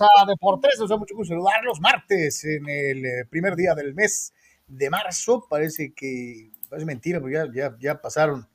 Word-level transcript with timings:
A 0.00 0.26
Deportes. 0.26 0.78
Nos 0.78 0.90
da 0.90 0.96
mucho 0.96 1.14
gusto 1.14 1.34
saludarlos. 1.34 1.80
Martes, 1.80 2.44
en 2.44 2.68
el 2.68 3.04
eh, 3.04 3.24
primer 3.28 3.56
día 3.56 3.74
del 3.74 3.94
mes 3.94 4.32
de 4.66 4.90
marzo. 4.90 5.46
Parece 5.48 5.92
que 5.92 6.50
es 6.70 6.84
mentira, 6.84 7.20
porque 7.20 7.34
ya, 7.34 7.46
ya, 7.52 7.76
ya 7.78 8.00
pasaron 8.00 8.48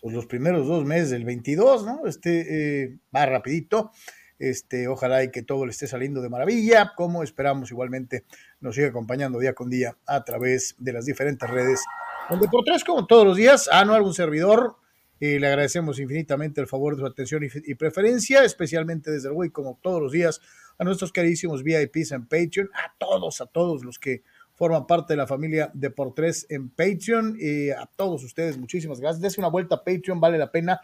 pues, 0.00 0.14
los 0.14 0.26
primeros 0.26 0.66
dos 0.66 0.84
meses 0.84 1.10
del 1.10 1.24
22, 1.24 1.86
¿no? 1.86 2.06
Este 2.06 2.82
eh, 2.82 2.98
va 3.14 3.26
rapidito. 3.26 3.92
Este, 4.38 4.88
ojalá 4.88 5.22
y 5.22 5.30
que 5.30 5.42
todo 5.42 5.66
le 5.66 5.70
esté 5.70 5.86
saliendo 5.86 6.20
de 6.20 6.28
maravilla, 6.28 6.94
como 6.96 7.22
esperamos 7.22 7.70
igualmente 7.70 8.24
nos 8.60 8.74
siga 8.74 8.88
acompañando 8.88 9.38
día 9.38 9.54
con 9.54 9.70
día 9.70 9.96
a 10.04 10.24
través 10.24 10.74
de 10.78 10.92
las 10.92 11.06
diferentes 11.06 11.48
redes. 11.48 11.80
Donde 12.28 12.48
por 12.48 12.64
tres, 12.64 12.82
como 12.82 13.06
todos 13.06 13.24
los 13.24 13.36
días, 13.36 13.68
a 13.70 13.84
no 13.84 13.94
algún 13.94 14.14
servidor, 14.14 14.78
eh, 15.20 15.38
le 15.38 15.46
agradecemos 15.46 16.00
infinitamente 16.00 16.60
el 16.60 16.66
favor 16.66 16.96
de 16.96 17.02
su 17.02 17.06
atención 17.06 17.44
y, 17.44 17.70
y 17.70 17.76
preferencia, 17.76 18.42
especialmente 18.42 19.12
desde 19.12 19.28
el 19.28 19.34
güey, 19.34 19.50
como 19.50 19.78
todos 19.80 20.02
los 20.02 20.10
días, 20.10 20.40
a 20.82 20.84
nuestros 20.84 21.12
carísimos 21.12 21.62
VIPs 21.62 22.12
en 22.12 22.26
Patreon, 22.26 22.68
a 22.74 22.92
todos, 22.98 23.40
a 23.40 23.46
todos 23.46 23.84
los 23.84 23.98
que 23.98 24.22
forman 24.54 24.86
parte 24.86 25.14
de 25.14 25.16
la 25.16 25.26
familia 25.26 25.70
de 25.72 25.90
por 25.90 26.14
tres 26.14 26.46
en 26.50 26.68
Patreon. 26.68 27.36
y 27.40 27.70
a 27.70 27.88
todos 27.96 28.22
ustedes, 28.24 28.58
muchísimas 28.58 29.00
gracias. 29.00 29.22
Dese 29.22 29.40
una 29.40 29.48
vuelta 29.48 29.76
a 29.76 29.84
Patreon, 29.84 30.20
vale 30.20 30.38
la 30.38 30.50
pena. 30.50 30.80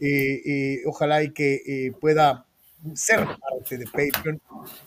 y 0.00 0.84
ojalá 0.84 1.22
y 1.22 1.30
que 1.30 1.92
pueda 2.00 2.46
ser 2.94 3.20
parte 3.24 3.78
de 3.78 3.86
Patreon. 3.86 4.40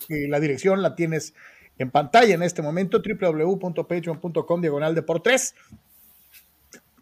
la 0.09 0.39
dirección 0.39 0.81
la 0.81 0.95
tienes 0.95 1.33
en 1.77 1.91
pantalla 1.91 2.33
en 2.33 2.43
este 2.43 2.61
momento, 2.61 3.01
www.patreon.com 3.01 4.61
diagonal 4.61 4.95
de 4.95 5.01
por 5.01 5.21
tres. 5.21 5.55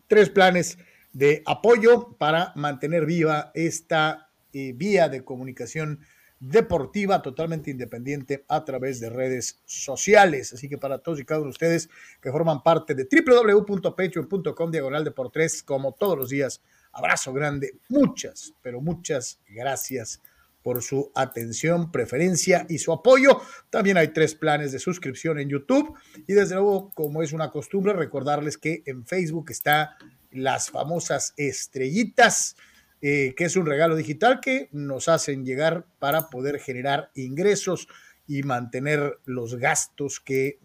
Tres 0.07 0.29
planes 0.29 0.77
de 1.13 1.41
apoyo 1.45 2.15
para 2.17 2.51
mantener 2.55 3.05
viva 3.05 3.51
esta 3.53 4.29
eh, 4.51 4.73
vía 4.75 5.09
de 5.09 5.23
comunicación 5.23 5.99
deportiva 6.49 7.21
totalmente 7.21 7.71
independiente 7.71 8.43
a 8.49 8.65
través 8.65 8.99
de 8.99 9.09
redes 9.09 9.61
sociales. 9.65 10.53
Así 10.53 10.67
que 10.67 10.77
para 10.77 10.97
todos 10.97 11.19
y 11.19 11.25
cada 11.25 11.39
uno 11.39 11.47
de 11.47 11.51
ustedes 11.51 11.89
que 12.21 12.31
forman 12.31 12.61
parte 12.61 12.93
de 12.93 13.07
www.patreon.com 13.09 14.71
diagonal 14.71 15.03
de 15.05 15.11
por 15.11 15.31
tres, 15.31 15.63
como 15.63 15.93
todos 15.93 16.17
los 16.17 16.29
días, 16.29 16.61
abrazo 16.91 17.31
grande, 17.31 17.79
muchas, 17.87 18.53
pero 18.61 18.81
muchas 18.81 19.39
gracias 19.47 20.21
por 20.61 20.81
su 20.81 21.11
atención, 21.15 21.91
preferencia 21.91 22.65
y 22.69 22.77
su 22.77 22.91
apoyo. 22.91 23.41
También 23.69 23.97
hay 23.97 24.09
tres 24.09 24.35
planes 24.35 24.71
de 24.73 24.79
suscripción 24.79 25.39
en 25.39 25.49
YouTube 25.49 25.93
y 26.27 26.33
desde 26.33 26.55
luego, 26.55 26.91
como 26.93 27.23
es 27.23 27.31
una 27.31 27.51
costumbre, 27.51 27.93
recordarles 27.93 28.57
que 28.57 28.83
en 28.85 29.05
Facebook 29.05 29.45
está 29.49 29.97
las 30.31 30.69
famosas 30.69 31.33
estrellitas, 31.37 32.55
eh, 33.03 33.35
que 33.35 33.43
es 33.43 33.57
un 33.57 33.65
regalo 33.65 33.97
digital 33.97 34.39
que 34.39 34.69
nos 34.71 35.09
hacen 35.09 35.45
llegar 35.45 35.85
para 35.99 36.29
poder 36.29 36.57
generar 36.57 37.11
ingresos 37.13 37.89
y 38.25 38.43
mantener 38.43 39.19
los 39.25 39.55
gastos 39.55 40.21
que 40.21 40.59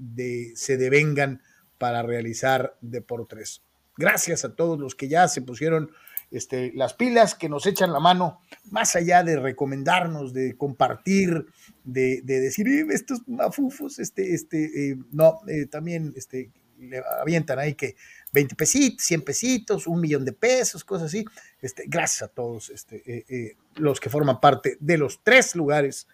se 0.55 0.77
devengan 0.77 1.43
para 1.79 2.03
realizar 2.03 2.77
Deportes. 2.81 3.63
Gracias 3.97 4.45
a 4.45 4.55
todos 4.55 4.79
los 4.79 4.95
que 4.95 5.09
ya 5.09 5.27
se 5.27 5.43
pusieron 5.43 5.91
este, 6.31 6.73
las 6.75 6.95
pilas 6.95 7.35
que 7.35 7.49
nos 7.49 7.67
echan 7.67 7.93
la 7.93 8.01
mano, 8.01 8.41
más 8.71 8.95
allá 8.95 9.25
de 9.25 9.37
recomendarnos, 9.37 10.33
de 10.33 10.57
compartir, 10.57 11.47
de, 11.83 12.23
decir, 12.23 12.69
eh, 12.69 12.87
estos 12.91 13.27
mafufos, 13.27 13.99
este, 13.99 14.35
este, 14.35 14.91
eh, 14.91 14.97
no, 15.11 15.41
eh, 15.49 15.67
también 15.67 16.13
este, 16.17 16.53
le 16.79 17.03
avientan 17.21 17.59
ahí 17.59 17.75
que 17.75 17.97
20 18.33 18.55
pesitos, 18.55 19.07
100 19.07 19.23
pesitos, 19.23 19.87
un 19.87 20.01
millón 20.01 20.25
de 20.25 20.33
pesos, 20.33 20.85
cosas 20.85 21.07
así. 21.07 21.25
Este, 21.61 21.85
gracias 21.87 22.23
a 22.23 22.29
todos 22.29 22.71
este, 22.71 23.57
los 23.77 24.01
que 24.01 24.11
forman 24.11 24.41
parte 24.41 24.77
de 24.81 24.99
los 24.99 25.23
tres 25.23 25.55
lugares. 25.57 26.07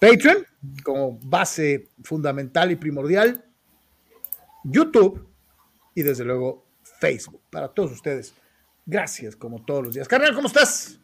Patreon, 0.00 0.46
como 0.84 1.18
base 1.22 1.88
fundamental 2.02 2.70
y 2.70 2.76
primordial, 2.76 3.44
YouTube 4.64 5.26
y 5.94 6.02
desde 6.02 6.24
luego 6.24 6.66
Facebook. 7.00 7.42
Para 7.50 7.68
todos 7.68 7.92
ustedes 7.92 8.34
Gracias, 8.90 9.36
como 9.36 9.62
todos 9.66 9.84
los 9.84 9.94
días. 9.94 10.08
Carnal, 10.08 10.34
¿cómo 10.34 10.48
estás? 10.48 10.98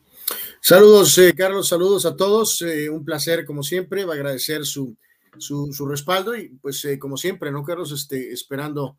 Saludos, 0.59 1.19
eh, 1.19 1.35
Carlos, 1.37 1.69
saludos 1.69 2.07
a 2.07 2.17
todos. 2.17 2.63
Eh, 2.63 2.89
un 2.89 3.05
placer, 3.05 3.45
como 3.45 3.63
siempre, 3.63 4.07
va 4.07 4.15
a 4.15 4.17
agradecer 4.17 4.65
su, 4.65 4.97
su, 5.39 5.87
respaldo 5.87 6.37
y, 6.37 6.49
pues, 6.61 6.85
eh, 6.85 6.99
como 6.99 7.17
siempre, 7.17 7.51
¿no, 7.51 7.63
Carlos? 7.63 7.93
Este, 7.93 8.33
esperando 8.33 8.99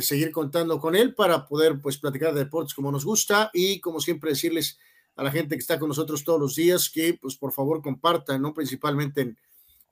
seguir 0.00 0.32
contando 0.32 0.80
con 0.80 0.96
él 0.96 1.14
para 1.14 1.46
poder, 1.46 1.80
pues, 1.80 1.98
platicar 1.98 2.34
de 2.34 2.40
deportes 2.40 2.74
como 2.74 2.90
nos 2.90 3.04
gusta 3.04 3.50
y, 3.54 3.78
como 3.78 4.00
siempre, 4.00 4.30
decirles 4.30 4.78
a 5.14 5.22
la 5.22 5.30
gente 5.30 5.54
que 5.54 5.60
está 5.60 5.78
con 5.78 5.88
nosotros 5.88 6.24
todos 6.24 6.40
los 6.40 6.56
días 6.56 6.90
que, 6.90 7.14
pues, 7.14 7.36
por 7.36 7.52
favor, 7.52 7.82
compartan, 7.82 8.42
¿no? 8.42 8.52
Principalmente 8.52 9.36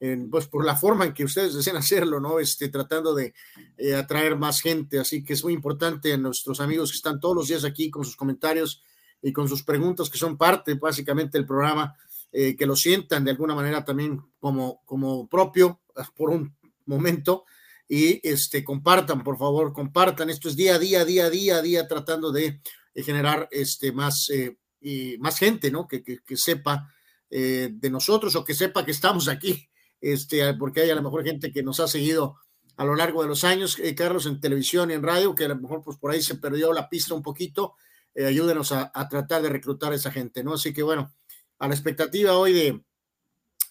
en, 0.01 0.29
pues 0.31 0.47
por 0.47 0.65
la 0.65 0.77
forma 0.77 1.05
en 1.05 1.15
que 1.15 1.25
ustedes 1.25 1.55
deseen 1.55 1.77
hacerlo, 1.77 2.21
¿no? 2.21 2.39
Este, 2.39 2.69
tratando 2.69 3.15
de 3.15 3.35
eh, 3.77 3.95
atraer 3.95 4.37
más 4.37 4.61
gente. 4.61 4.99
Así 4.99 5.25
que 5.25 5.33
es 5.33 5.45
muy 5.45 5.53
importante 5.53 6.13
a 6.13 6.17
nuestros 6.17 6.61
amigos 6.61 6.91
que 6.91 6.97
están 6.97 7.21
todos 7.21 7.37
los 7.37 7.49
días 7.49 7.65
aquí 7.65 7.91
con 7.91 8.05
sus 8.05 8.17
comentarios 8.17 8.83
y 9.23 9.33
con 9.33 9.49
sus 9.49 9.63
preguntas, 9.63 10.11
que 10.11 10.19
son 10.19 10.37
parte 10.37 10.75
básicamente 10.75 11.39
del 11.39 11.47
programa, 11.47 11.97
eh, 12.35 12.55
que 12.55 12.67
lo 12.67 12.77
sientan 12.77 13.25
de 13.25 13.31
alguna 13.31 13.55
manera 13.55 13.85
también 13.85 14.21
como, 14.39 14.83
como 14.85 15.27
propio 15.29 15.81
por 16.15 16.29
un 16.29 16.55
momento 16.85 17.45
y 17.89 18.21
este, 18.29 18.63
compartan, 18.63 19.23
por 19.25 19.39
favor, 19.39 19.73
compartan. 19.73 20.29
Esto 20.29 20.51
es 20.51 20.57
día 20.57 20.75
a 20.75 20.79
día, 20.79 21.05
día 21.07 21.27
a 21.27 21.31
día, 21.31 21.63
día, 21.63 21.89
tratando 21.89 22.31
de, 22.33 22.61
generar 22.97 23.49
este, 23.51 23.93
más, 23.93 24.29
eh, 24.31 24.59
y 24.81 25.17
más 25.19 25.39
gente, 25.39 25.71
¿no? 25.71 25.89
Que, 25.89 26.03
que, 26.03 26.37
sepa 26.37 26.91
de 27.31 27.91
nosotros 27.91 28.37
o 28.37 28.45
que 28.45 28.55
sepa 28.55 28.85
que 28.85 28.93
estamos 28.93 29.27
aquí 29.27 29.69
este, 30.05 30.53
porque 30.55 30.83
hay 30.83 30.91
a 30.91 30.95
lo 30.95 31.03
mejor 31.03 31.25
gente 31.25 31.51
que 31.51 31.63
nos 31.63 31.81
ha 31.81 31.89
seguido 31.89 32.37
a 32.77 32.85
lo 32.85 32.95
largo 32.95 33.23
de 33.23 33.29
los 33.29 33.43
años, 33.43 33.79
eh, 33.79 33.95
Carlos, 33.95 34.27
en 34.27 34.39
televisión 34.39 34.91
y 34.91 34.95
en 34.95 35.03
radio, 35.03 35.35
que 35.35 35.47
a 35.47 35.49
lo 35.49 35.57
mejor 35.57 35.83
pues 35.83 35.97
por 35.97 36.11
ahí 36.11 36.23
se 36.23 36.35
perdió 36.35 36.75
la 36.75 36.91
pista 36.91 37.15
un 37.15 37.23
poquito, 37.23 37.77
eh, 38.15 38.27
ayúdenos 38.27 38.73
a, 38.73 38.91
tratar 39.09 39.41
de 39.41 39.49
reclutar 39.49 39.93
a 39.93 39.97
esa 39.97 40.11
gente, 40.11 40.45
¿no? 40.45 40.55
Así 40.55 40.75
que 40.75 40.83
bueno, 40.83 41.15
a 41.59 41.69
la 41.69 41.75
expectativa 41.75 42.37
hoy 42.37 42.53
de 42.53 42.85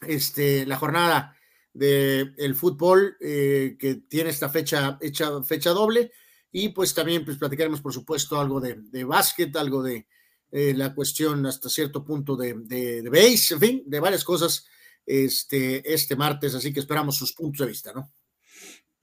este, 0.08 0.66
la 0.66 0.78
jornada 0.78 1.38
del 1.74 2.34
el 2.38 2.56
fútbol 2.56 3.18
eh, 3.20 3.76
que 3.80 3.96
tiene 3.96 4.30
esta 4.30 4.50
fecha, 4.50 4.98
hecha, 5.02 5.44
fecha 5.44 5.72
doble, 5.72 6.12
y 6.52 6.70
pues 6.70 6.94
también 6.94 7.26
pues 7.26 7.38
platicaremos, 7.38 7.82
por 7.82 7.94
supuesto, 7.94 8.40
algo 8.40 8.60
de, 8.60 8.76
de 8.76 9.04
básquet, 9.04 9.56
algo 9.56 9.82
de 9.82 10.08
la 10.52 10.94
cuestión 10.94 11.47
hasta 11.47 11.68
cierto 11.68 12.06
punto 12.06 12.35
de, 12.35 12.53
de, 12.53 13.02
de 13.02 13.09
base, 13.09 13.56
en 13.56 13.59
fin, 13.59 13.84
de 13.88 14.00
varias 14.00 14.24
cosas 14.24 14.68
este, 15.06 15.94
este 15.94 16.16
martes, 16.16 16.56
así 16.56 16.72
que 16.72 16.79
esperamos 16.79 17.18
sus 17.18 17.34
puntos 17.34 17.66
de 17.66 17.72
vista, 17.72 17.91
¿no? 17.94 18.12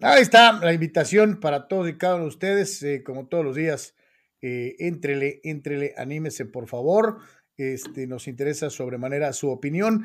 Ahí 0.00 0.22
está 0.22 0.52
la 0.52 0.72
invitación 0.72 1.40
para 1.40 1.68
todos 1.68 1.88
y 1.88 1.98
cada 1.98 2.14
uno 2.14 2.24
de 2.24 2.30
ustedes, 2.30 2.82
eh, 2.82 3.02
como 3.04 3.26
todos 3.26 3.44
los 3.44 3.54
días, 3.54 3.94
eh, 4.40 4.76
entrele, 4.78 5.40
entrele, 5.44 5.92
anímese 5.98 6.46
por 6.46 6.68
favor, 6.68 7.18
este, 7.60 8.06
nos 8.06 8.28
interesa 8.28 8.70
sobremanera 8.70 9.32
su 9.32 9.48
opinión. 9.50 10.04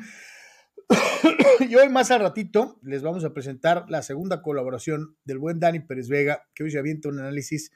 y 1.60 1.74
hoy 1.74 1.88
más 1.88 2.10
al 2.10 2.20
ratito 2.20 2.78
les 2.82 3.02
vamos 3.02 3.24
a 3.24 3.32
presentar 3.32 3.86
la 3.88 4.02
segunda 4.02 4.42
colaboración 4.42 5.16
del 5.24 5.38
buen 5.38 5.58
Dani 5.58 5.80
Pérez 5.80 6.08
Vega, 6.08 6.46
que 6.54 6.64
hoy 6.64 6.70
se 6.70 6.78
avienta 6.78 7.08
un 7.08 7.18
análisis 7.18 7.72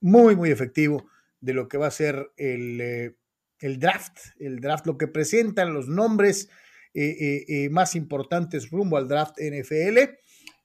muy, 0.00 0.36
muy 0.36 0.50
efectivo 0.50 1.08
de 1.40 1.54
lo 1.54 1.68
que 1.68 1.78
va 1.78 1.88
a 1.88 1.90
ser 1.90 2.30
el, 2.36 2.80
eh, 2.80 3.16
el 3.60 3.78
draft, 3.78 4.18
el 4.38 4.60
draft, 4.60 4.86
lo 4.86 4.98
que 4.98 5.08
presentan 5.08 5.74
los 5.74 5.88
nombres, 5.88 6.48
eh, 6.94 7.44
eh, 7.48 7.68
más 7.70 7.94
importantes 7.94 8.70
rumbo 8.70 8.96
al 8.96 9.08
draft 9.08 9.38
NFL, 9.38 9.98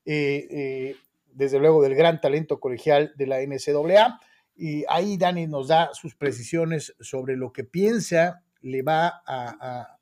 desde 0.06 1.60
luego 1.60 1.84
del 1.84 1.96
gran 1.96 2.22
talento 2.22 2.60
colegial 2.60 3.14
de 3.18 3.28
la 3.28 3.42
NCAA. 3.42 4.20
Y 4.56 4.84
ahí 4.90 5.18
Dani 5.18 5.48
nos 5.48 5.68
da 5.70 5.90
sus 5.94 6.16
precisiones 6.16 6.96
sobre 7.00 7.36
lo 7.36 7.52
que 7.52 7.64
piensa 7.64 8.44
le 8.62 8.82
va 8.82 9.22
a, 9.26 9.98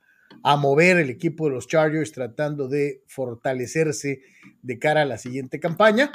mover 0.57 0.97
el 0.97 1.09
equipo 1.09 1.45
de 1.45 1.55
los 1.55 1.67
Chargers 1.67 2.11
tratando 2.11 2.67
de 2.67 3.03
fortalecerse 3.07 4.21
de 4.61 4.79
cara 4.79 5.01
a 5.01 5.05
la 5.05 5.17
siguiente 5.17 5.59
campaña. 5.59 6.11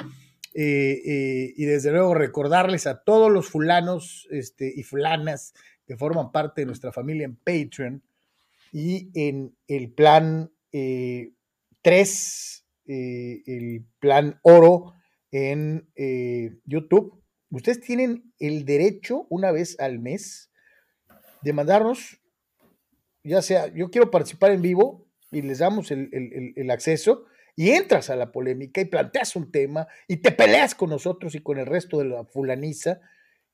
y 0.53 1.65
desde 1.65 1.91
luego 1.91 2.13
recordarles 2.13 2.87
a 2.87 3.03
todos 3.03 3.31
los 3.31 3.49
fulanos 3.49 4.27
este, 4.31 4.71
y 4.73 4.83
fulanas 4.83 5.53
que 5.85 5.97
forman 5.97 6.31
parte 6.31 6.61
de 6.61 6.65
nuestra 6.65 6.91
familia 6.91 7.25
en 7.25 7.35
Patreon 7.35 8.01
y 8.71 9.09
en 9.13 9.55
el 9.67 9.91
plan 9.91 10.51
3, 10.71 12.65
eh, 12.87 12.93
eh, 12.93 13.43
el 13.45 13.85
plan 13.99 14.39
oro 14.43 14.93
en 15.31 15.89
eh, 15.95 16.57
YouTube, 16.65 17.23
ustedes 17.49 17.79
tienen 17.79 18.33
el 18.39 18.65
derecho 18.65 19.27
una 19.29 19.51
vez 19.51 19.79
al 19.79 19.99
mes 19.99 20.51
de 21.41 21.53
mandarnos, 21.53 22.21
ya 23.25 23.41
sea, 23.41 23.73
yo 23.73 23.89
quiero 23.89 24.11
participar 24.11 24.51
en 24.51 24.61
vivo 24.61 25.05
y 25.31 25.41
les 25.41 25.59
damos 25.59 25.91
el, 25.91 26.71
acceso 26.71 27.25
y 27.55 27.71
entras 27.71 28.09
a 28.09 28.15
la 28.15 28.31
polémica 28.31 28.81
y 28.81 28.85
planteas 28.85 29.35
un 29.35 29.51
tema 29.51 29.87
y 30.07 30.17
te 30.17 30.31
peleas 30.31 30.75
con 30.75 30.89
nosotros 30.89 31.35
y 31.35 31.41
con 31.41 31.57
el 31.57 31.65
resto 31.65 31.99
de 31.99 32.05
la 32.05 32.25
fulaniza 32.25 33.01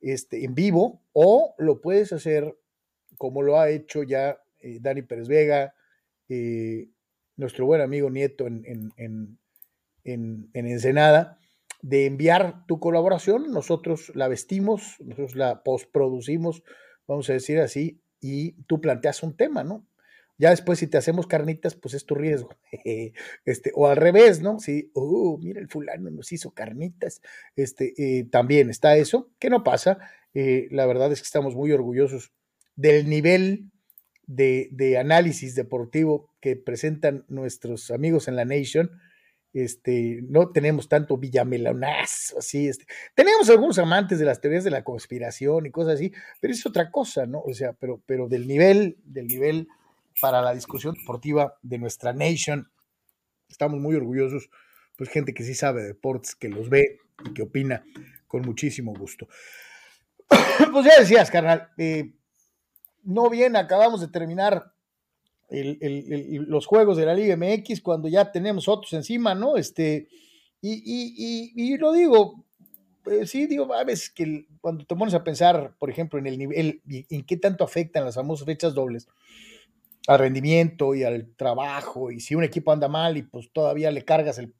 este, 0.01 0.43
en 0.43 0.55
vivo 0.55 1.03
o 1.13 1.55
lo 1.57 1.81
puedes 1.81 2.11
hacer 2.11 2.57
como 3.17 3.41
lo 3.43 3.59
ha 3.59 3.69
hecho 3.69 4.03
ya 4.03 4.41
eh, 4.61 4.79
Dani 4.81 5.01
Pérez 5.03 5.27
Vega, 5.27 5.75
eh, 6.29 6.89
nuestro 7.35 7.65
buen 7.65 7.81
amigo 7.81 8.09
Nieto 8.09 8.47
en, 8.47 8.63
en, 8.65 8.91
en, 10.03 10.49
en, 10.53 10.67
Ensenada, 10.67 11.39
de 11.81 12.05
enviar 12.05 12.65
tu 12.67 12.79
colaboración. 12.79 13.51
Nosotros 13.51 14.11
la 14.15 14.27
vestimos, 14.27 14.95
nosotros 14.99 15.35
la 15.35 15.63
postproducimos, 15.63 16.63
vamos 17.07 17.29
a 17.29 17.33
decir 17.33 17.59
así, 17.59 18.01
y 18.21 18.53
tú 18.63 18.79
planteas 18.79 19.23
un 19.23 19.35
tema, 19.35 19.63
¿no? 19.63 19.85
Ya 20.41 20.49
después, 20.49 20.79
si 20.79 20.87
te 20.87 20.97
hacemos 20.97 21.27
carnitas, 21.27 21.75
pues 21.75 21.93
es 21.93 22.05
tu 22.05 22.15
riesgo. 22.15 22.57
este, 23.45 23.71
o 23.75 23.87
al 23.87 23.97
revés, 23.97 24.41
¿no? 24.41 24.59
Si, 24.59 24.89
oh, 24.95 25.37
mira, 25.39 25.61
el 25.61 25.67
fulano 25.67 26.09
nos 26.09 26.31
hizo 26.31 26.51
carnitas. 26.51 27.21
Este, 27.55 27.93
eh, 27.97 28.23
también 28.23 28.71
está 28.71 28.97
eso, 28.97 29.29
que 29.37 29.51
no 29.51 29.63
pasa. 29.63 29.99
Eh, 30.33 30.67
la 30.71 30.87
verdad 30.87 31.11
es 31.11 31.19
que 31.19 31.25
estamos 31.25 31.55
muy 31.55 31.71
orgullosos 31.71 32.31
del 32.75 33.07
nivel 33.07 33.69
de, 34.25 34.69
de, 34.71 34.97
análisis 34.97 35.53
deportivo 35.53 36.33
que 36.41 36.55
presentan 36.55 37.23
nuestros 37.27 37.91
amigos 37.91 38.27
en 38.27 38.35
la 38.35 38.45
Nation. 38.45 38.89
Este, 39.53 40.21
no 40.29 40.49
tenemos 40.49 40.87
tanto 40.87 41.17
villamelonazo, 41.17 42.39
así, 42.39 42.69
este, 42.69 42.85
tenemos 43.13 43.49
algunos 43.49 43.77
amantes 43.79 44.17
de 44.17 44.23
las 44.23 44.39
teorías 44.39 44.63
de 44.63 44.71
la 44.71 44.85
conspiración 44.85 45.65
y 45.65 45.71
cosas 45.71 45.95
así, 45.95 46.13
pero 46.39 46.53
es 46.53 46.65
otra 46.65 46.89
cosa, 46.89 47.25
¿no? 47.25 47.41
O 47.41 47.53
sea, 47.53 47.73
pero, 47.73 48.01
pero 48.05 48.29
del 48.29 48.47
nivel, 48.47 48.97
del 49.03 49.27
nivel 49.27 49.67
para 50.19 50.41
la 50.41 50.53
discusión 50.53 50.95
deportiva 50.95 51.57
de 51.61 51.77
nuestra 51.77 52.13
nation. 52.13 52.69
Estamos 53.49 53.79
muy 53.79 53.95
orgullosos, 53.95 54.49
pues 54.97 55.09
gente 55.09 55.33
que 55.33 55.43
sí 55.43 55.53
sabe 55.53 55.81
de 55.81 55.87
deportes, 55.89 56.35
que 56.35 56.49
los 56.49 56.69
ve 56.69 56.99
y 57.25 57.33
que 57.33 57.43
opina 57.43 57.83
con 58.27 58.41
muchísimo 58.41 58.93
gusto. 58.93 59.27
pues 60.71 60.85
ya 60.85 60.99
decías, 60.99 61.29
carnal, 61.29 61.69
eh, 61.77 62.13
no 63.03 63.29
bien 63.29 63.55
acabamos 63.55 64.01
de 64.01 64.07
terminar 64.07 64.70
los 65.51 66.65
juegos 66.65 66.97
de 66.97 67.05
la 67.05 67.13
Liga 67.13 67.35
MX 67.35 67.81
cuando 67.81 68.07
ya 68.07 68.31
tenemos 68.31 68.67
otros 68.67 68.93
encima, 68.93 69.35
¿no? 69.35 69.57
Este, 69.57 70.07
y, 70.61 71.77
lo 71.77 71.91
digo, 71.91 72.45
eh, 73.05 73.25
sí, 73.25 73.47
digo, 73.47 73.73
a 73.73 73.83
veces 73.83 74.11
que 74.11 74.45
cuando 74.61 74.85
te 74.85 74.95
pones 74.95 75.13
a 75.13 75.23
pensar, 75.23 75.75
por 75.77 75.89
ejemplo, 75.89 76.19
en 76.19 76.27
el 76.27 76.37
nivel, 76.37 76.81
en 76.87 77.25
qué 77.25 77.37
tanto 77.37 77.63
afectan 77.63 78.05
las 78.05 78.15
famosas 78.15 78.45
fechas 78.45 78.73
dobles, 78.73 79.07
al 80.07 80.19
rendimiento 80.19 80.95
y 80.95 81.03
al 81.03 81.35
trabajo. 81.35 82.11
Y 82.11 82.19
si 82.19 82.35
un 82.35 82.43
equipo 82.43 82.71
anda 82.71 82.87
mal 82.87 83.17
y 83.17 83.23
pues 83.23 83.51
todavía 83.51 83.91
le 83.91 84.05
cargas 84.05 84.37
el, 84.37 84.53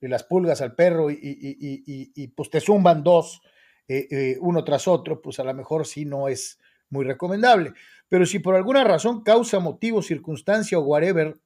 las 0.00 0.24
pulgas 0.24 0.60
al 0.62 0.74
perro 0.74 1.10
y, 1.10 1.18
y, 1.20 2.28
pues 2.28 2.50
te 2.50 2.60
zumban 2.60 3.02
dos, 3.02 3.42
eh, 3.88 4.06
eh, 4.10 4.38
uno 4.40 4.64
tras 4.64 4.86
otro, 4.88 5.20
pues 5.20 5.40
a 5.40 5.44
lo 5.44 5.52
mejor 5.54 5.86
sí 5.86 6.04
no 6.04 6.28
es 6.28 6.58
muy 6.90 7.04
recomendable. 7.04 7.72
Pero 8.08 8.26
si 8.26 8.38
por 8.38 8.54
alguna 8.54 8.84
razón, 8.84 9.22
causa, 9.22 9.60
motivo, 9.60 10.02
circunstancia 10.02 10.78
o 10.78 10.82
whatever, 10.82 11.38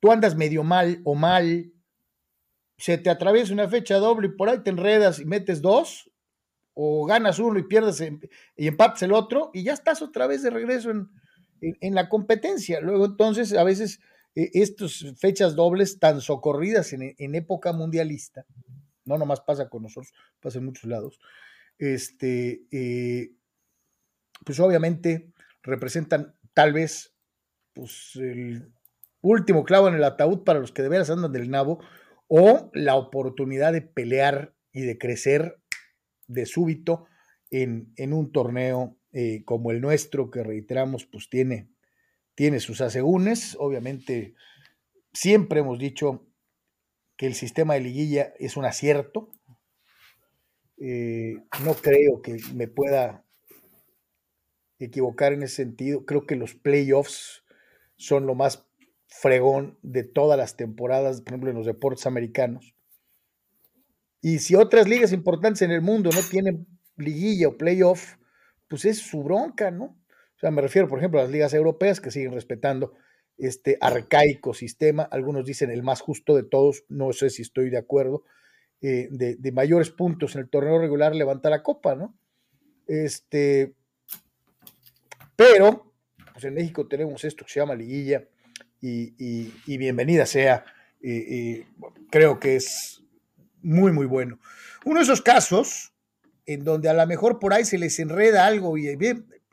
tú 0.00 0.12
andas 0.12 0.36
medio 0.36 0.64
mal 0.64 1.00
o 1.04 1.14
mal, 1.14 1.72
se 2.76 2.98
te 2.98 3.10
atraviesa 3.10 3.52
una 3.52 3.68
fecha 3.68 3.96
doble 3.96 4.28
y 4.28 4.36
por 4.36 4.48
ahí 4.48 4.58
te 4.62 4.70
enredas 4.70 5.18
y 5.20 5.24
metes 5.24 5.62
dos, 5.62 6.10
o 6.74 7.06
ganas 7.06 7.40
uno 7.40 7.58
y 7.58 7.64
pierdes 7.64 8.00
y 8.56 8.68
empates 8.68 9.02
el 9.02 9.12
otro, 9.12 9.50
y 9.52 9.64
ya 9.64 9.72
estás 9.72 10.00
otra 10.02 10.28
vez 10.28 10.42
de 10.42 10.50
regreso 10.50 10.90
en, 10.90 11.08
en, 11.60 11.94
la 11.94 12.08
competencia. 12.08 12.80
Luego, 12.80 13.06
entonces, 13.06 13.52
a 13.52 13.64
veces 13.64 14.00
eh, 14.34 14.50
estas 14.54 15.04
fechas 15.18 15.56
dobles 15.56 15.98
tan 15.98 16.20
socorridas 16.20 16.92
en, 16.92 17.34
época 17.34 17.72
mundialista, 17.72 18.46
no 19.04 19.18
nomás 19.18 19.40
pasa 19.40 19.68
con 19.68 19.82
nosotros, 19.82 20.12
pasa 20.40 20.58
en 20.58 20.66
muchos 20.66 20.84
lados, 20.84 21.18
este, 21.78 22.62
eh, 22.70 23.32
pues 24.44 24.60
obviamente 24.60 25.32
representan 25.62 26.34
tal 26.54 26.72
vez 26.72 27.14
pues, 27.74 28.12
el 28.16 28.72
último 29.20 29.64
clavo 29.64 29.88
en 29.88 29.94
el 29.94 30.04
ataúd 30.04 30.44
para 30.44 30.60
los 30.60 30.72
que 30.72 30.82
de 30.82 30.88
veras 30.88 31.10
andan 31.10 31.32
del 31.32 31.50
nabo 31.50 31.80
o 32.28 32.70
la 32.74 32.96
oportunidad 32.96 33.72
de 33.72 33.82
pelear 33.82 34.54
y 34.72 34.82
de 34.82 34.98
crecer 34.98 35.58
de 36.26 36.46
súbito 36.46 37.06
en, 37.50 37.92
en 37.96 38.12
un 38.12 38.32
torneo 38.32 38.98
eh, 39.12 39.42
como 39.44 39.70
el 39.70 39.80
nuestro, 39.80 40.30
que 40.30 40.42
reiteramos, 40.42 41.06
pues 41.06 41.30
tiene, 41.30 41.70
tiene 42.34 42.60
sus 42.60 42.80
asegúnes. 42.82 43.56
Obviamente, 43.58 44.34
siempre 45.12 45.60
hemos 45.60 45.78
dicho 45.78 46.26
que 47.16 47.26
el 47.26 47.34
sistema 47.34 47.74
de 47.74 47.80
liguilla 47.80 48.34
es 48.38 48.56
un 48.56 48.66
acierto. 48.66 49.30
Eh, 50.76 51.36
no 51.64 51.74
creo 51.74 52.20
que 52.22 52.36
me 52.54 52.68
pueda 52.68 53.24
equivocar 54.78 55.32
en 55.32 55.42
ese 55.42 55.56
sentido. 55.56 56.04
Creo 56.04 56.26
que 56.26 56.36
los 56.36 56.54
playoffs 56.54 57.44
son 57.96 58.26
lo 58.26 58.34
más 58.34 58.66
fregón 59.06 59.78
de 59.82 60.04
todas 60.04 60.38
las 60.38 60.56
temporadas, 60.56 61.20
por 61.20 61.32
ejemplo, 61.32 61.50
en 61.50 61.56
los 61.56 61.66
deportes 61.66 62.06
americanos. 62.06 62.74
Y 64.20 64.40
si 64.40 64.54
otras 64.54 64.88
ligas 64.88 65.12
importantes 65.12 65.62
en 65.62 65.70
el 65.70 65.80
mundo 65.80 66.10
no 66.12 66.20
tienen 66.30 66.66
liguilla 66.96 67.48
o 67.48 67.56
playoff, 67.56 68.16
pues 68.68 68.84
es 68.84 68.98
su 68.98 69.22
bronca, 69.22 69.70
¿no? 69.70 69.84
O 69.84 70.40
sea, 70.40 70.50
me 70.50 70.62
refiero, 70.62 70.88
por 70.88 70.98
ejemplo, 70.98 71.20
a 71.20 71.24
las 71.24 71.32
ligas 71.32 71.54
europeas 71.54 72.00
que 72.00 72.10
siguen 72.10 72.32
respetando 72.32 72.94
este 73.38 73.78
arcaico 73.80 74.52
sistema, 74.52 75.04
algunos 75.04 75.44
dicen 75.44 75.70
el 75.70 75.82
más 75.82 76.00
justo 76.00 76.34
de 76.34 76.42
todos, 76.42 76.84
no 76.88 77.12
sé 77.12 77.30
si 77.30 77.42
estoy 77.42 77.70
de 77.70 77.78
acuerdo, 77.78 78.24
eh, 78.80 79.08
de, 79.10 79.52
mayores 79.52 79.90
puntos 79.90 80.34
en 80.34 80.42
el 80.42 80.50
torneo 80.50 80.78
regular 80.78 81.14
levanta 81.14 81.50
la 81.50 81.62
copa, 81.62 81.94
¿no? 81.94 82.16
Este, 82.86 83.74
pero, 85.38 85.94
pues 86.32 86.44
en 86.46 86.54
México 86.54 86.88
tenemos 86.88 87.22
esto 87.22 87.44
que 87.44 87.52
se 87.52 87.60
llama 87.60 87.76
liguilla 87.76 88.24
y, 88.80 89.76
bienvenida 89.78 90.26
sea, 90.26 90.64
creo 92.10 92.40
que 92.40 92.56
es 92.56 93.04
muy, 93.62 93.92
muy 93.92 94.06
bueno. 94.06 94.40
Uno 94.84 94.98
de 94.98 95.04
esos 95.04 95.22
casos 95.22 95.92
en 96.44 96.64
donde 96.64 96.88
a 96.88 96.92
lo 96.92 97.06
mejor 97.06 97.38
por 97.38 97.54
ahí 97.54 97.64
se 97.64 97.78
les 97.78 98.00
enreda 98.00 98.46
algo 98.46 98.76
y 98.76 98.88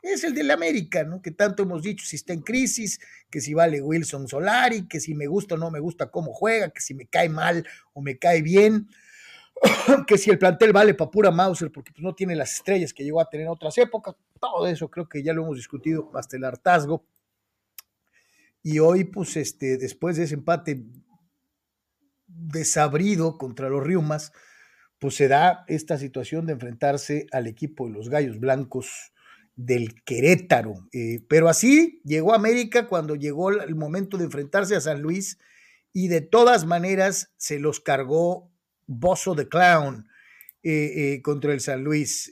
es 0.02 0.24
el 0.24 0.34
del 0.34 0.50
América, 0.50 1.04
¿no? 1.04 1.22
Que 1.22 1.30
tanto 1.30 1.62
hemos 1.62 1.84
dicho, 1.84 2.04
si 2.04 2.16
está 2.16 2.32
en 2.32 2.42
crisis, 2.42 2.98
que 3.30 3.40
si 3.40 3.54
vale 3.54 3.80
Wilson 3.80 4.26
Solari, 4.26 4.88
que 4.88 4.98
si 4.98 5.14
me 5.14 5.28
gusta 5.28 5.54
o 5.54 5.58
no 5.58 5.70
me 5.70 5.78
gusta 5.78 6.10
cómo 6.10 6.32
juega, 6.32 6.70
que 6.70 6.80
si 6.80 6.94
me 6.94 7.06
cae 7.06 7.28
mal 7.28 7.64
o 7.92 8.02
me 8.02 8.18
cae 8.18 8.42
bien, 8.42 8.88
que 10.08 10.18
si 10.18 10.30
el 10.30 10.38
plantel 10.38 10.72
vale 10.72 10.94
para 10.94 11.12
pura 11.12 11.30
Mauser 11.30 11.70
porque 11.70 11.92
pues, 11.92 12.02
no 12.02 12.12
tiene 12.12 12.34
las 12.34 12.54
estrellas 12.54 12.92
que 12.92 13.04
llegó 13.04 13.20
a 13.20 13.30
tener 13.30 13.46
en 13.46 13.52
otras 13.52 13.78
épocas, 13.78 14.16
todo 14.40 14.66
eso 14.66 14.90
creo 14.90 15.08
que 15.08 15.22
ya 15.22 15.32
lo 15.32 15.42
hemos 15.42 15.56
discutido 15.56 16.10
hasta 16.14 16.36
el 16.36 16.44
hartazgo. 16.44 17.04
Y 18.62 18.80
hoy, 18.80 19.04
pues, 19.04 19.36
este, 19.36 19.76
después 19.76 20.16
de 20.16 20.24
ese 20.24 20.34
empate 20.34 20.84
desabrido 22.26 23.38
contra 23.38 23.68
los 23.68 23.82
Riumas, 23.82 24.32
pues 24.98 25.14
se 25.14 25.28
da 25.28 25.64
esta 25.68 25.98
situación 25.98 26.46
de 26.46 26.54
enfrentarse 26.54 27.26
al 27.32 27.46
equipo 27.46 27.86
de 27.86 27.92
los 27.92 28.08
Gallos 28.08 28.40
Blancos 28.40 29.12
del 29.54 30.02
Querétaro. 30.04 30.88
Eh, 30.92 31.20
pero 31.28 31.48
así 31.48 32.00
llegó 32.04 32.34
América 32.34 32.86
cuando 32.88 33.14
llegó 33.14 33.50
el 33.50 33.74
momento 33.74 34.18
de 34.18 34.24
enfrentarse 34.24 34.76
a 34.76 34.80
San 34.80 35.02
Luis 35.02 35.38
y 35.92 36.08
de 36.08 36.20
todas 36.20 36.66
maneras 36.66 37.32
se 37.36 37.58
los 37.58 37.80
cargó 37.80 38.50
Bozo 38.86 39.34
de 39.34 39.48
Clown 39.48 40.08
eh, 40.62 41.14
eh, 41.14 41.22
contra 41.22 41.52
el 41.52 41.60
San 41.60 41.84
Luis. 41.84 42.30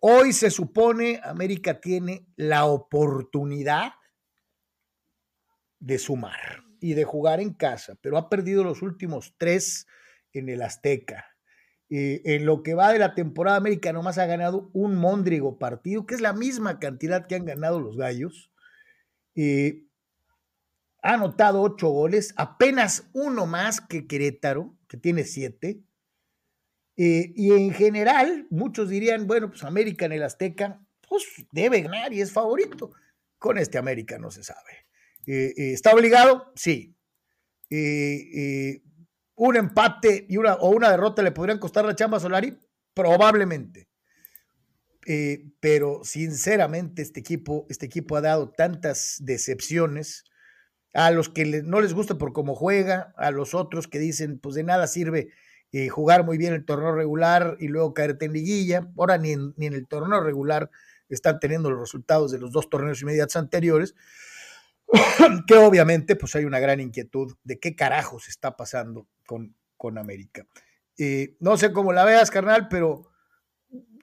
Hoy 0.00 0.32
se 0.32 0.50
supone 0.50 1.20
América 1.22 1.80
tiene 1.80 2.26
la 2.36 2.64
oportunidad 2.64 3.92
de 5.78 5.98
sumar 5.98 6.64
y 6.80 6.94
de 6.94 7.04
jugar 7.04 7.40
en 7.40 7.54
casa, 7.54 7.96
pero 8.00 8.16
ha 8.16 8.28
perdido 8.28 8.64
los 8.64 8.82
últimos 8.82 9.34
tres 9.38 9.86
en 10.32 10.48
el 10.48 10.62
Azteca. 10.62 11.26
Eh, 11.92 12.22
en 12.36 12.46
lo 12.46 12.62
que 12.62 12.74
va 12.74 12.92
de 12.92 13.00
la 13.00 13.14
temporada 13.14 13.56
América 13.56 13.92
nomás 13.92 14.16
ha 14.18 14.26
ganado 14.26 14.70
un 14.72 14.94
móndrigo 14.94 15.58
partido, 15.58 16.06
que 16.06 16.14
es 16.14 16.20
la 16.20 16.32
misma 16.32 16.78
cantidad 16.78 17.26
que 17.26 17.34
han 17.34 17.44
ganado 17.44 17.80
los 17.80 17.96
gallos. 17.96 18.52
Eh, 19.34 19.86
ha 21.02 21.14
anotado 21.14 21.62
ocho 21.62 21.88
goles, 21.88 22.32
apenas 22.36 23.08
uno 23.12 23.46
más 23.46 23.80
que 23.80 24.06
Querétaro, 24.06 24.76
que 24.86 24.98
tiene 24.98 25.24
siete. 25.24 25.82
Eh, 27.02 27.32
y 27.34 27.52
en 27.52 27.72
general, 27.72 28.46
muchos 28.50 28.88
dirían, 28.88 29.26
bueno, 29.26 29.48
pues 29.48 29.64
América 29.64 30.04
en 30.06 30.12
el 30.12 30.22
Azteca, 30.22 30.80
pues 31.08 31.24
debe 31.52 31.80
ganar 31.80 32.12
y 32.12 32.20
es 32.20 32.32
favorito. 32.32 32.92
Con 33.38 33.56
este 33.56 33.78
América 33.78 34.18
no 34.18 34.30
se 34.30 34.42
sabe. 34.42 34.86
¿Está 35.24 35.92
obligado? 35.92 36.52
Sí 36.56 36.96
un 39.40 39.56
empate 39.56 40.26
y 40.28 40.36
una, 40.36 40.54
o 40.56 40.68
una 40.68 40.90
derrota 40.90 41.22
le 41.22 41.32
podrían 41.32 41.58
costar 41.58 41.86
la 41.86 41.94
chamba 41.94 42.20
Solari? 42.20 42.58
Probablemente. 42.92 43.88
Eh, 45.06 45.46
pero 45.60 46.02
sinceramente 46.04 47.00
este 47.00 47.20
equipo, 47.20 47.66
este 47.70 47.86
equipo 47.86 48.16
ha 48.16 48.20
dado 48.20 48.50
tantas 48.50 49.16
decepciones 49.20 50.24
a 50.92 51.10
los 51.10 51.30
que 51.30 51.62
no 51.62 51.80
les 51.80 51.94
gusta 51.94 52.18
por 52.18 52.34
cómo 52.34 52.54
juega, 52.54 53.14
a 53.16 53.30
los 53.30 53.54
otros 53.54 53.88
que 53.88 53.98
dicen, 53.98 54.38
pues 54.38 54.56
de 54.56 54.62
nada 54.62 54.86
sirve 54.86 55.30
eh, 55.72 55.88
jugar 55.88 56.24
muy 56.24 56.38
bien 56.38 56.52
el 56.52 56.64
torneo 56.64 56.92
regular 56.92 57.56
y 57.60 57.68
luego 57.68 57.94
caerte 57.94 58.26
en 58.26 58.32
liguilla. 58.32 58.88
Ahora 58.96 59.18
ni 59.18 59.32
en, 59.32 59.54
ni 59.56 59.66
en 59.66 59.74
el 59.74 59.86
torneo 59.86 60.20
regular 60.20 60.70
están 61.08 61.38
teniendo 61.40 61.70
los 61.70 61.80
resultados 61.80 62.30
de 62.30 62.38
los 62.38 62.52
dos 62.52 62.68
torneos 62.68 63.02
inmediatos 63.02 63.36
anteriores. 63.36 63.94
que 65.46 65.54
obviamente 65.54 66.16
pues 66.16 66.34
hay 66.34 66.44
una 66.44 66.58
gran 66.58 66.80
inquietud 66.80 67.36
de 67.44 67.60
qué 67.60 67.76
carajos 67.76 68.28
está 68.28 68.56
pasando 68.56 69.06
con, 69.26 69.54
con 69.76 69.98
América. 69.98 70.46
Eh, 70.98 71.36
no 71.40 71.56
sé 71.56 71.72
cómo 71.72 71.92
la 71.92 72.04
veas, 72.04 72.30
carnal, 72.30 72.68
pero 72.68 73.10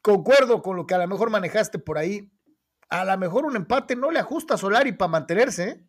concuerdo 0.02 0.62
con 0.62 0.76
lo 0.78 0.88
que 0.88 0.96
a 0.96 1.00
lo 1.00 1.08
mejor 1.08 1.30
manejaste 1.30 1.80
por 1.80 1.98
ahí. 1.98 2.32
A 2.90 3.04
lo 3.04 3.18
mejor 3.18 3.46
un 3.46 3.58
empate 3.58 3.96
no 3.96 4.12
le 4.12 4.20
ajusta 4.20 4.54
a 4.54 4.58
Solari 4.58 4.94
para 4.94 5.12
mantenerse. 5.12 5.70
¿eh? 5.70 5.88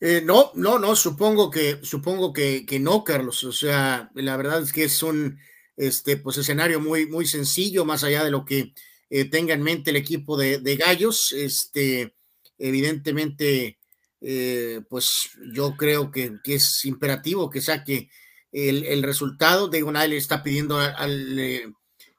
Eh, 0.00 0.20
no, 0.22 0.50
no, 0.54 0.78
no, 0.78 0.94
supongo 0.94 1.50
que, 1.50 1.80
supongo 1.82 2.32
que, 2.32 2.66
que, 2.66 2.78
no, 2.78 3.02
Carlos. 3.04 3.44
O 3.44 3.52
sea, 3.52 4.10
la 4.14 4.36
verdad 4.36 4.62
es 4.62 4.72
que 4.72 4.84
es 4.84 5.02
un 5.02 5.38
este, 5.76 6.16
pues, 6.18 6.38
escenario 6.38 6.80
muy, 6.80 7.06
muy 7.06 7.26
sencillo, 7.26 7.84
más 7.84 8.04
allá 8.04 8.24
de 8.24 8.30
lo 8.30 8.44
que 8.44 8.74
eh, 9.10 9.24
tenga 9.30 9.54
en 9.54 9.62
mente 9.62 9.90
el 9.90 9.96
equipo 9.96 10.36
de, 10.36 10.58
de 10.58 10.76
Gallos. 10.76 11.32
Este, 11.32 12.14
evidentemente, 12.58 13.78
eh, 14.20 14.82
pues 14.88 15.30
yo 15.54 15.76
creo 15.76 16.10
que, 16.10 16.34
que, 16.44 16.56
es 16.56 16.84
imperativo 16.84 17.50
que 17.50 17.60
saque 17.62 18.10
el, 18.52 18.84
el 18.84 19.02
resultado. 19.02 19.68
De 19.68 19.82
una 19.82 20.06
le 20.06 20.16
está 20.18 20.42
pidiendo 20.42 20.78
al, 20.78 21.38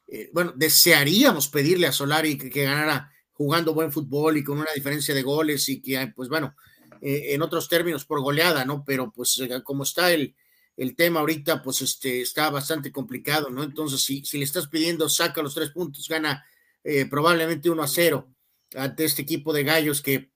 eh, 0.07 0.29
bueno, 0.33 0.53
desearíamos 0.55 1.49
pedirle 1.49 1.87
a 1.87 1.91
Solari 1.91 2.37
que, 2.37 2.49
que 2.49 2.63
ganara 2.63 3.11
jugando 3.33 3.73
buen 3.73 3.91
fútbol 3.91 4.37
y 4.37 4.43
con 4.43 4.57
una 4.57 4.71
diferencia 4.73 5.13
de 5.13 5.21
goles 5.21 5.67
y 5.69 5.81
que, 5.81 6.11
pues 6.15 6.29
bueno, 6.29 6.55
eh, 7.01 7.33
en 7.33 7.41
otros 7.41 7.67
términos 7.67 8.05
por 8.05 8.21
goleada, 8.21 8.65
¿no? 8.65 8.83
Pero 8.85 9.11
pues 9.11 9.39
eh, 9.39 9.61
como 9.63 9.83
está 9.83 10.11
el, 10.11 10.35
el 10.75 10.95
tema 10.95 11.19
ahorita, 11.19 11.61
pues 11.61 11.81
este, 11.81 12.21
está 12.21 12.49
bastante 12.49 12.91
complicado, 12.91 13.49
¿no? 13.49 13.63
Entonces, 13.63 14.03
si, 14.03 14.23
si 14.25 14.37
le 14.37 14.43
estás 14.43 14.67
pidiendo, 14.67 15.09
saca 15.09 15.41
los 15.41 15.55
tres 15.55 15.71
puntos, 15.71 16.07
gana 16.07 16.45
eh, 16.83 17.05
probablemente 17.05 17.69
1 17.69 17.83
a 17.83 17.87
0 17.87 18.27
ante 18.75 19.05
este 19.05 19.21
equipo 19.21 19.53
de 19.53 19.63
gallos 19.63 20.01
que, 20.01 20.31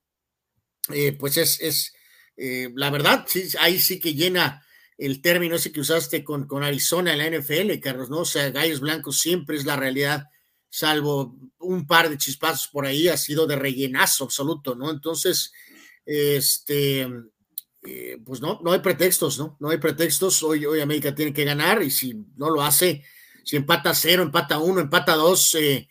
pues 1.19 1.37
es, 1.37 1.61
es 1.61 1.93
la 2.37 2.89
verdad, 2.89 3.25
sí, 3.27 3.43
ahí 3.59 3.79
sí 3.79 3.99
que 3.99 4.13
llena 4.13 4.65
el 5.01 5.21
término 5.21 5.55
ese 5.55 5.71
que 5.71 5.79
usaste 5.79 6.23
con, 6.23 6.45
con 6.45 6.63
Arizona 6.63 7.13
en 7.13 7.17
la 7.17 7.39
NFL, 7.39 7.79
Carlos, 7.81 8.09
¿no? 8.09 8.19
O 8.19 8.25
sea, 8.25 8.51
gallos 8.51 8.81
blancos 8.81 9.19
siempre 9.19 9.57
es 9.57 9.65
la 9.65 9.75
realidad, 9.75 10.27
salvo 10.69 11.35
un 11.57 11.87
par 11.87 12.09
de 12.09 12.19
chispazos 12.19 12.67
por 12.67 12.85
ahí, 12.85 13.07
ha 13.07 13.17
sido 13.17 13.47
de 13.47 13.55
rellenazo 13.55 14.23
absoluto, 14.23 14.75
¿no? 14.75 14.91
Entonces, 14.91 15.51
este, 16.05 17.07
eh, 17.83 18.17
pues 18.23 18.41
no, 18.41 18.59
no 18.63 18.71
hay 18.71 18.79
pretextos, 18.79 19.39
¿no? 19.39 19.57
No 19.59 19.69
hay 19.69 19.77
pretextos. 19.77 20.43
Hoy, 20.43 20.65
hoy 20.65 20.81
América 20.81 21.15
tiene 21.15 21.33
que 21.33 21.43
ganar 21.43 21.81
y 21.81 21.89
si 21.89 22.13
no 22.35 22.49
lo 22.49 22.61
hace, 22.61 23.03
si 23.43 23.55
empata 23.55 23.93
cero, 23.95 24.23
empata 24.23 24.59
uno, 24.59 24.81
empata 24.81 25.15
dos, 25.15 25.55
eh, 25.55 25.87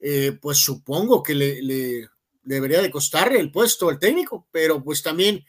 eh, 0.00 0.38
pues 0.40 0.58
supongo 0.58 1.22
que 1.22 1.34
le, 1.34 2.08
debería 2.42 2.80
de 2.80 2.90
costarle 2.90 3.40
el 3.40 3.50
puesto 3.50 3.88
al 3.88 3.98
técnico, 3.98 4.48
pero 4.50 4.82
pues 4.82 5.02
también 5.02 5.44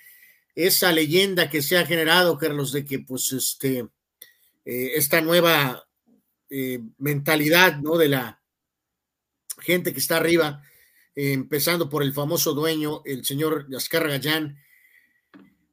esa 0.54 0.92
leyenda 0.92 1.50
que 1.50 1.62
se 1.62 1.78
ha 1.78 1.86
generado, 1.86 2.38
Carlos, 2.38 2.72
de 2.72 2.86
que 2.86 3.00
pues 3.00 3.32
este, 3.34 3.88
esta 4.64 5.22
nueva 5.22 5.86
mentalidad, 6.98 7.78
¿no? 7.80 7.98
De 7.98 8.08
la 8.08 8.42
gente 9.60 9.92
que 9.92 10.00
está 10.00 10.18
arriba, 10.18 10.62
empezando 11.16 11.90
por 11.90 12.04
el 12.04 12.14
famoso 12.14 12.54
dueño, 12.54 13.02
el 13.06 13.26
señor 13.26 13.68
Yascar 13.70 14.08
Gallán, 14.08 14.58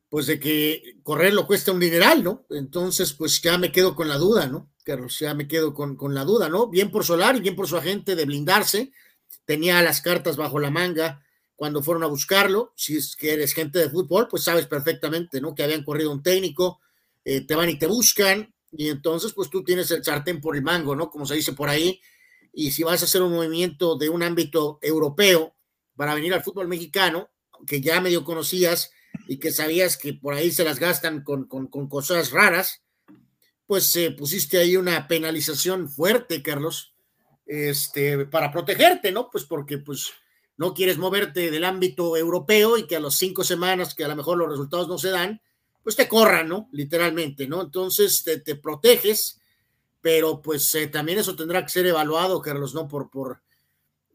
pues 0.09 0.27
de 0.27 0.39
que 0.39 0.97
correrlo 1.03 1.47
cuesta 1.47 1.73
un 1.73 1.81
dineral, 1.81 2.23
¿no? 2.23 2.47
Entonces, 2.51 3.13
pues 3.13 3.41
ya 3.43 3.59
me 3.59 3.73
quedo 3.73 3.95
con 3.97 4.09
la 4.09 4.19
duda, 4.19 4.47
¿no? 4.47 4.71
Carlos, 4.85 5.19
ya 5.19 5.35
me 5.35 5.49
quedo 5.49 5.75
con, 5.75 5.97
con 5.97 6.15
la 6.15 6.25
duda, 6.25 6.49
¿no? 6.49 6.69
Bien 6.69 6.91
por 6.91 7.05
Solar 7.05 7.37
y 7.37 7.41
bien 7.41 7.57
por 7.57 7.67
su 7.67 7.77
agente 7.77 8.15
de 8.15 8.25
blindarse, 8.25 8.93
tenía 9.45 9.83
las 9.83 10.01
cartas 10.01 10.37
bajo 10.37 10.59
la 10.61 10.71
manga 10.71 11.23
cuando 11.57 11.83
fueron 11.83 12.03
a 12.03 12.09
buscarlo, 12.09 12.73
si 12.77 12.97
es 12.97 13.15
que 13.17 13.33
eres 13.33 13.55
gente 13.55 13.79
de 13.79 13.89
fútbol, 13.89 14.27
pues 14.29 14.43
sabes 14.43 14.67
perfectamente, 14.67 15.41
¿no? 15.41 15.55
Que 15.55 15.63
habían 15.63 15.85
corrido 15.85 16.11
un 16.11 16.23
técnico, 16.23 16.81
eh, 17.25 17.47
te 17.47 17.55
van 17.55 17.71
y 17.71 17.79
te 17.79 17.87
buscan, 17.87 18.53
y 18.73 18.89
entonces 18.89 19.33
pues 19.33 19.49
tú 19.49 19.63
tienes 19.63 19.91
el 19.93 20.03
sartén 20.03 20.41
por 20.41 20.57
el 20.57 20.63
mango, 20.63 20.97
¿no? 20.97 21.09
Como 21.09 21.25
se 21.25 21.37
dice 21.37 21.53
por 21.53 21.69
ahí, 21.69 22.01
y 22.53 22.73
si 22.73 22.83
vas 22.83 23.03
a 23.03 23.07
hacer 23.07 23.23
un 23.23 23.33
movimiento 23.33 23.97
de 23.97 24.09
un 24.09 24.23
ámbito 24.23 24.79
europeo 24.83 25.55
para 25.97 26.15
venir 26.15 26.35
al 26.35 26.43
fútbol 26.43 26.69
mexicano, 26.69 27.31
que 27.67 27.81
ya 27.81 28.01
medio 28.01 28.25
conocías 28.25 28.91
y 29.27 29.39
que 29.39 29.53
sabías 29.53 29.97
que 29.97 30.15
por 30.15 30.35
ahí 30.35 30.51
se 30.51 30.65
las 30.65 30.79
gastan 30.79 31.23
con, 31.23 31.47
con, 31.47 31.89
cosas 31.89 32.31
raras, 32.31 32.83
pues 33.67 33.95
eh, 33.97 34.11
pusiste 34.11 34.59
ahí 34.59 34.77
una 34.77 35.07
penalización 35.09 35.89
fuerte, 35.89 36.43
Carlos, 36.43 36.95
este, 37.47 38.27
para 38.27 38.51
protegerte, 38.51 39.13
¿no? 39.13 39.31
Pues 39.31 39.45
porque 39.45 39.79
pues 39.79 40.13
no 40.57 40.75
quieres 40.75 40.99
moverte 40.99 41.51
del 41.51 41.65
ámbito 41.65 42.17
europeo 42.17 42.77
y 42.77 42.87
que 42.87 42.97
a 42.97 43.01
las 43.01 43.15
cinco 43.15 43.45
semanas 43.45 43.95
que 43.95 44.05
a 44.05 44.09
lo 44.09 44.17
mejor 44.17 44.39
los 44.39 44.51
resultados 44.51 44.89
no 44.89 44.99
se 44.99 45.11
dan, 45.11 45.41
pues 45.83 45.97
te 45.97 46.09
corran, 46.09 46.49
¿no? 46.49 46.69
Literalmente, 46.73 47.47
¿no? 47.47 47.63
Entonces 47.63 48.23
te 48.23 48.55
proteges 48.57 49.42
pero 50.03 50.43
pues 50.43 50.75
eh, 50.75 50.89
también 50.89 51.21
eso 51.21 51.35
tendrá 51.35 51.65
que 51.65 51.71
ser 51.71 51.87
evaluado, 51.87 52.43
Carlos, 52.43 52.75
¿no? 52.75 52.89
Por, 52.89 53.09
por 53.09 53.41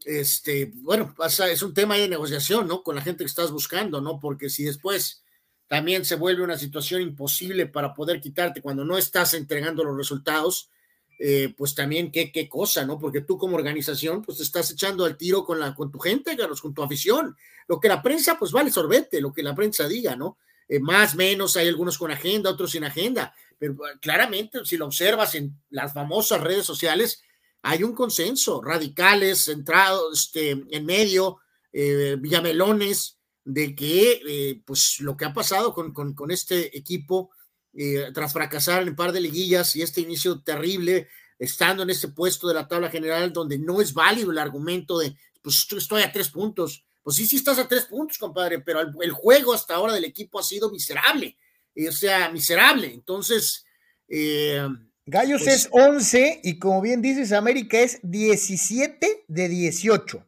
este, 0.04 0.70
bueno, 0.76 1.12
pasa, 1.16 1.50
es 1.50 1.62
un 1.62 1.74
tema 1.74 1.96
de 1.96 2.08
negociación, 2.08 2.68
¿no? 2.68 2.82
Con 2.82 2.94
la 2.94 3.02
gente 3.02 3.24
que 3.24 3.28
estás 3.28 3.50
buscando, 3.50 4.00
¿no? 4.00 4.20
Porque 4.20 4.50
si 4.50 4.64
después 4.64 5.24
también 5.66 6.04
se 6.04 6.16
vuelve 6.16 6.44
una 6.44 6.58
situación 6.58 7.00
imposible 7.00 7.66
para 7.66 7.94
poder 7.94 8.20
quitarte 8.20 8.62
cuando 8.62 8.84
no 8.84 8.96
estás 8.96 9.34
entregando 9.34 9.82
los 9.82 9.96
resultados, 9.96 10.70
eh, 11.18 11.52
pues 11.56 11.74
también 11.74 12.12
qué, 12.12 12.30
qué 12.30 12.48
cosa, 12.48 12.84
¿no? 12.84 12.98
Porque 12.98 13.22
tú 13.22 13.38
como 13.38 13.56
organización, 13.56 14.22
pues 14.22 14.38
te 14.38 14.44
estás 14.44 14.70
echando 14.70 15.04
al 15.04 15.16
tiro 15.16 15.44
con, 15.44 15.58
la, 15.58 15.74
con 15.74 15.90
tu 15.90 15.98
gente, 15.98 16.36
Carlos, 16.36 16.60
con 16.60 16.74
tu 16.74 16.82
afición. 16.82 17.34
Lo 17.66 17.80
que 17.80 17.88
la 17.88 18.02
prensa, 18.02 18.38
pues 18.38 18.52
vale 18.52 18.70
sorbete, 18.70 19.20
lo 19.20 19.32
que 19.32 19.42
la 19.42 19.54
prensa 19.54 19.88
diga, 19.88 20.16
¿no? 20.16 20.38
Eh, 20.68 20.80
más, 20.80 21.14
menos, 21.14 21.56
hay 21.56 21.66
algunos 21.66 21.96
con 21.96 22.10
agenda, 22.10 22.50
otros 22.50 22.72
sin 22.72 22.84
agenda, 22.84 23.34
pero 23.58 23.76
ah, 23.84 23.98
claramente 24.00 24.64
si 24.64 24.76
lo 24.76 24.86
observas 24.86 25.34
en 25.34 25.60
las 25.70 25.92
famosas 25.92 26.40
redes 26.40 26.64
sociales, 26.64 27.22
hay 27.62 27.82
un 27.82 27.94
consenso, 27.94 28.62
radicales, 28.62 29.44
centrados 29.44 30.26
este, 30.26 30.62
en 30.70 30.86
medio, 30.86 31.38
eh, 31.72 32.16
villamelones, 32.18 33.18
de 33.44 33.74
que 33.74 34.20
eh, 34.26 34.62
pues 34.64 35.00
lo 35.00 35.16
que 35.16 35.24
ha 35.24 35.32
pasado 35.32 35.72
con, 35.72 35.92
con, 35.92 36.30
este 36.30 36.76
equipo 36.76 37.30
eh, 37.72 38.10
tras 38.12 38.32
fracasar 38.32 38.82
en 38.82 38.90
un 38.90 38.96
par 38.96 39.10
de 39.10 39.20
liguillas 39.20 39.74
y 39.74 39.82
este 39.82 40.02
inicio 40.02 40.42
terrible, 40.42 41.08
estando 41.38 41.82
en 41.82 41.90
este 41.90 42.08
puesto 42.08 42.46
de 42.46 42.54
la 42.54 42.68
tabla 42.68 42.90
general 42.90 43.32
donde 43.32 43.58
no 43.58 43.80
es 43.80 43.94
válido 43.94 44.30
el 44.30 44.38
argumento 44.38 44.98
de, 44.98 45.16
pues 45.40 45.66
estoy 45.76 46.02
a 46.02 46.12
tres 46.12 46.28
puntos. 46.28 46.84
Pues 47.02 47.16
sí, 47.16 47.26
sí 47.26 47.36
estás 47.36 47.58
a 47.58 47.66
tres 47.66 47.86
puntos, 47.86 48.18
compadre, 48.18 48.60
pero 48.60 48.80
el 49.00 49.12
juego 49.12 49.54
hasta 49.54 49.74
ahora 49.74 49.94
del 49.94 50.04
equipo 50.04 50.38
ha 50.38 50.42
sido 50.42 50.70
miserable 50.70 51.38
o 51.76 51.92
sea, 51.92 52.30
miserable. 52.30 52.92
Entonces, 52.92 53.64
eh, 54.08 54.66
Gallos 55.10 55.42
pues, 55.42 55.54
es 55.54 55.68
11 55.72 56.40
y 56.44 56.58
como 56.58 56.82
bien 56.82 57.00
dices, 57.00 57.32
América 57.32 57.80
es 57.80 57.98
17 58.02 59.24
de 59.26 59.48
18. 59.48 60.26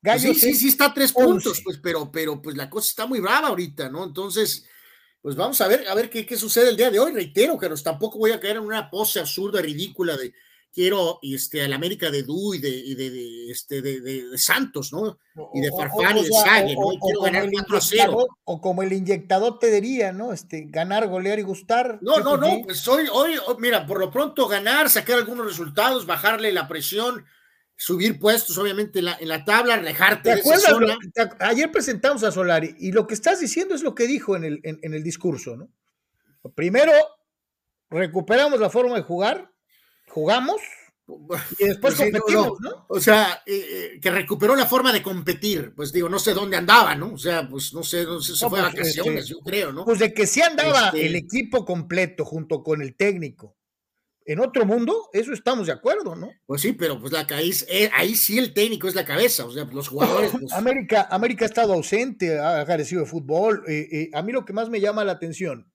Gallos 0.00 0.24
pues 0.24 0.40
sí, 0.40 0.52
sí, 0.54 0.60
sí, 0.60 0.68
está 0.68 0.86
a 0.86 0.94
tres 0.94 1.12
11. 1.14 1.26
puntos, 1.26 1.60
pues, 1.64 1.78
pero, 1.82 2.12
pero 2.12 2.40
pues 2.40 2.56
la 2.56 2.70
cosa 2.70 2.86
está 2.88 3.06
muy 3.06 3.18
brava 3.18 3.48
ahorita, 3.48 3.88
¿no? 3.88 4.04
Entonces, 4.04 4.64
pues 5.20 5.34
vamos 5.34 5.60
a 5.60 5.66
ver, 5.66 5.88
a 5.88 5.94
ver 5.94 6.08
qué, 6.08 6.24
qué 6.24 6.36
sucede 6.36 6.70
el 6.70 6.76
día 6.76 6.90
de 6.90 7.00
hoy. 7.00 7.12
Reitero 7.12 7.58
que 7.58 7.68
tampoco 7.82 8.18
voy 8.18 8.30
a 8.30 8.38
caer 8.38 8.56
en 8.56 8.62
una 8.62 8.88
pose 8.88 9.18
absurda, 9.18 9.60
ridícula 9.60 10.16
de 10.16 10.32
quiero 10.72 11.18
este, 11.22 11.62
al 11.62 11.72
América 11.72 12.10
de 12.10 12.22
Du 12.22 12.54
y 12.54 12.58
de, 12.58 12.68
y 12.68 12.94
de, 12.94 13.10
de, 13.10 13.50
este, 13.50 13.82
de, 13.82 14.00
de, 14.00 14.38
Santos, 14.38 14.92
¿no? 14.92 15.18
Y 15.54 15.60
de 15.60 15.70
Farfán 15.70 16.16
o, 16.16 16.20
o, 16.20 16.22
y 16.22 16.26
de 16.26 16.32
Sague, 16.32 16.74
¿no? 16.74 16.92
Y 16.92 16.98
quiero 16.98 17.20
ganar 17.22 17.48
4 17.50 17.76
a 17.76 17.80
0. 17.80 18.26
O 18.44 18.60
como 18.60 18.82
el 18.82 18.92
inyectador 18.92 19.58
te 19.58 19.70
diría, 19.70 20.12
¿no? 20.12 20.32
Este, 20.32 20.66
ganar, 20.68 21.08
golear 21.08 21.38
y 21.38 21.42
gustar. 21.42 21.98
No, 22.02 22.20
no, 22.20 22.36
no, 22.36 22.62
pues 22.64 22.86
hoy, 22.88 23.06
hoy, 23.12 23.38
mira, 23.58 23.86
por 23.86 23.98
lo 23.98 24.10
pronto 24.10 24.46
ganar, 24.48 24.90
sacar 24.90 25.18
algunos 25.18 25.46
resultados, 25.46 26.06
bajarle 26.06 26.52
la 26.52 26.68
presión, 26.68 27.24
subir 27.76 28.18
puestos, 28.18 28.58
obviamente, 28.58 29.00
en 29.00 29.06
la, 29.06 29.16
en 29.18 29.28
la 29.28 29.44
tabla, 29.44 29.74
alejarte 29.74 30.34
de 30.34 30.40
esa 30.40 30.58
zona. 30.58 30.96
Te, 31.12 31.28
ayer 31.40 31.70
presentamos 31.70 32.22
a 32.24 32.32
Solari 32.32 32.74
y 32.78 32.92
lo 32.92 33.06
que 33.06 33.14
estás 33.14 33.40
diciendo 33.40 33.74
es 33.74 33.82
lo 33.82 33.94
que 33.94 34.06
dijo 34.06 34.36
en 34.36 34.44
el, 34.44 34.60
en, 34.62 34.78
en 34.82 34.94
el 34.94 35.02
discurso, 35.02 35.56
¿no? 35.56 35.70
Primero, 36.54 36.92
recuperamos 37.90 38.60
la 38.60 38.70
forma 38.70 38.96
de 38.96 39.02
jugar, 39.02 39.50
jugamos 40.18 40.60
y 41.58 41.64
después 41.64 41.94
pues 41.94 42.10
competimos, 42.10 42.60
no, 42.60 42.70
no, 42.70 42.86
O 42.88 43.00
sea, 43.00 43.42
eh, 43.46 43.98
que 44.00 44.10
recuperó 44.10 44.54
la 44.54 44.66
forma 44.66 44.92
de 44.92 45.02
competir, 45.02 45.72
pues 45.74 45.90
digo, 45.90 46.08
no 46.08 46.18
sé 46.18 46.34
dónde 46.34 46.58
andaba, 46.58 46.94
¿no? 46.94 47.14
O 47.14 47.18
sea, 47.18 47.48
pues 47.48 47.72
no 47.72 47.82
sé, 47.82 48.04
no 48.04 48.20
sé 48.20 48.34
fue 48.46 48.60
vacaciones, 48.60 49.22
este, 49.22 49.32
yo 49.32 49.40
creo, 49.40 49.72
¿no? 49.72 49.86
Pues 49.86 50.00
de 50.00 50.12
que 50.12 50.26
sí 50.26 50.42
andaba 50.42 50.88
este... 50.88 51.06
el 51.06 51.16
equipo 51.16 51.64
completo 51.64 52.26
junto 52.26 52.62
con 52.62 52.82
el 52.82 52.94
técnico. 52.94 53.56
En 54.26 54.40
otro 54.40 54.66
mundo, 54.66 55.08
eso 55.14 55.32
estamos 55.32 55.68
de 55.68 55.72
acuerdo, 55.72 56.14
¿no? 56.14 56.30
Pues 56.44 56.60
sí, 56.60 56.74
pero 56.74 57.00
pues 57.00 57.10
la 57.10 57.26
ahí, 57.30 57.50
eh, 57.68 57.88
ahí 57.94 58.14
sí 58.14 58.36
el 58.36 58.52
técnico 58.52 58.86
es 58.86 58.94
la 58.94 59.06
cabeza, 59.06 59.46
o 59.46 59.50
sea, 59.50 59.64
los 59.64 59.88
jugadores. 59.88 60.32
Pues... 60.32 60.44
América, 60.52 61.08
América 61.10 61.46
ha 61.46 61.48
estado 61.48 61.72
ausente, 61.72 62.38
ha 62.38 62.66
carecido 62.66 63.00
de 63.00 63.06
fútbol. 63.06 63.64
Eh, 63.66 63.88
eh, 63.90 64.10
a 64.12 64.22
mí 64.22 64.32
lo 64.32 64.44
que 64.44 64.52
más 64.52 64.68
me 64.68 64.80
llama 64.82 65.04
la 65.04 65.12
atención, 65.12 65.72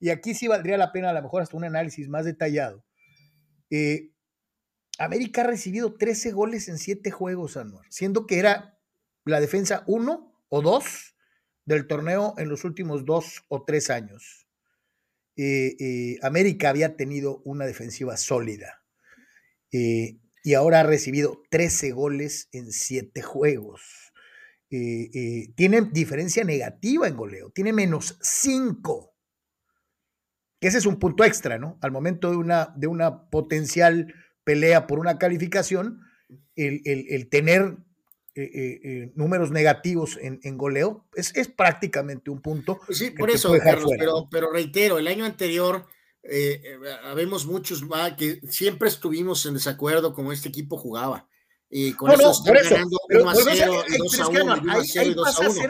y 0.00 0.10
aquí 0.10 0.34
sí 0.34 0.48
valdría 0.48 0.76
la 0.76 0.90
pena 0.90 1.10
a 1.10 1.12
lo 1.12 1.22
mejor 1.22 1.42
hasta 1.42 1.56
un 1.56 1.62
análisis 1.62 2.08
más 2.08 2.24
detallado, 2.24 2.84
eh, 3.72 4.12
América 4.98 5.40
ha 5.40 5.44
recibido 5.44 5.94
13 5.94 6.30
goles 6.32 6.68
en 6.68 6.78
7 6.78 7.10
juegos, 7.10 7.56
Anuar, 7.56 7.86
siendo 7.90 8.26
que 8.26 8.38
era 8.38 8.78
la 9.24 9.40
defensa 9.40 9.82
1 9.86 10.32
o 10.48 10.62
2 10.62 11.12
del 11.64 11.86
torneo 11.86 12.34
en 12.38 12.48
los 12.48 12.64
últimos 12.64 13.04
dos 13.04 13.44
o 13.48 13.64
tres 13.64 13.90
años. 13.90 14.46
Eh, 15.36 15.76
eh, 15.80 16.18
América 16.22 16.68
había 16.68 16.96
tenido 16.96 17.40
una 17.44 17.64
defensiva 17.64 18.18
sólida 18.18 18.82
eh, 19.72 20.18
y 20.44 20.54
ahora 20.54 20.80
ha 20.80 20.82
recibido 20.82 21.42
13 21.50 21.92
goles 21.92 22.48
en 22.52 22.70
7 22.70 23.22
juegos. 23.22 24.12
tiene 24.68 25.82
diferencia 25.92 26.44
negativa 26.44 27.06
en 27.06 27.16
goleo, 27.16 27.50
tiene 27.50 27.72
menos 27.72 28.18
5. 28.22 29.11
Ese 30.62 30.78
es 30.78 30.86
un 30.86 30.98
punto 30.98 31.24
extra, 31.24 31.58
¿no? 31.58 31.78
Al 31.82 31.90
momento 31.90 32.30
de 32.30 32.36
una, 32.36 32.72
de 32.76 32.86
una 32.86 33.28
potencial 33.28 34.14
pelea 34.44 34.86
por 34.86 34.98
una 34.98 35.18
calificación, 35.18 36.00
el 36.56 37.28
tener 37.28 37.76
eh, 38.34 38.44
eh, 38.44 38.80
eh, 38.82 39.12
números 39.14 39.50
negativos 39.50 40.18
en, 40.18 40.56
goleo, 40.56 41.04
es, 41.14 41.36
es, 41.36 41.48
prácticamente 41.48 42.30
un 42.30 42.40
punto. 42.40 42.80
Pues 42.86 42.96
sí, 42.96 43.10
por 43.10 43.30
eso, 43.30 43.52
Carlos, 43.62 43.90
pero, 43.98 44.26
pero, 44.30 44.50
reitero, 44.50 44.98
el 44.98 45.06
año 45.06 45.26
anterior 45.26 45.84
habemos 47.04 47.44
muchos 47.44 47.82
más 47.82 48.14
que 48.14 48.40
siempre 48.48 48.88
estuvimos 48.88 49.44
en 49.44 49.52
desacuerdo 49.52 50.14
como 50.14 50.32
este 50.32 50.48
equipo 50.48 50.78
jugaba. 50.78 51.28
Y 51.68 51.92
con 51.92 52.10
eso 52.10 52.32
no, 52.46 52.52
ganando 52.54 52.96
1 53.10 53.30
a 53.30 53.34
0 53.34 53.84
y 53.86 53.98
2 53.98 54.20
a 54.20 54.28
1, 54.28 54.54
1 54.62 54.72
a 54.72 54.82
0 54.82 55.10
y 55.10 55.14
2 55.14 55.40
a 55.40 55.50
1. 55.50 55.60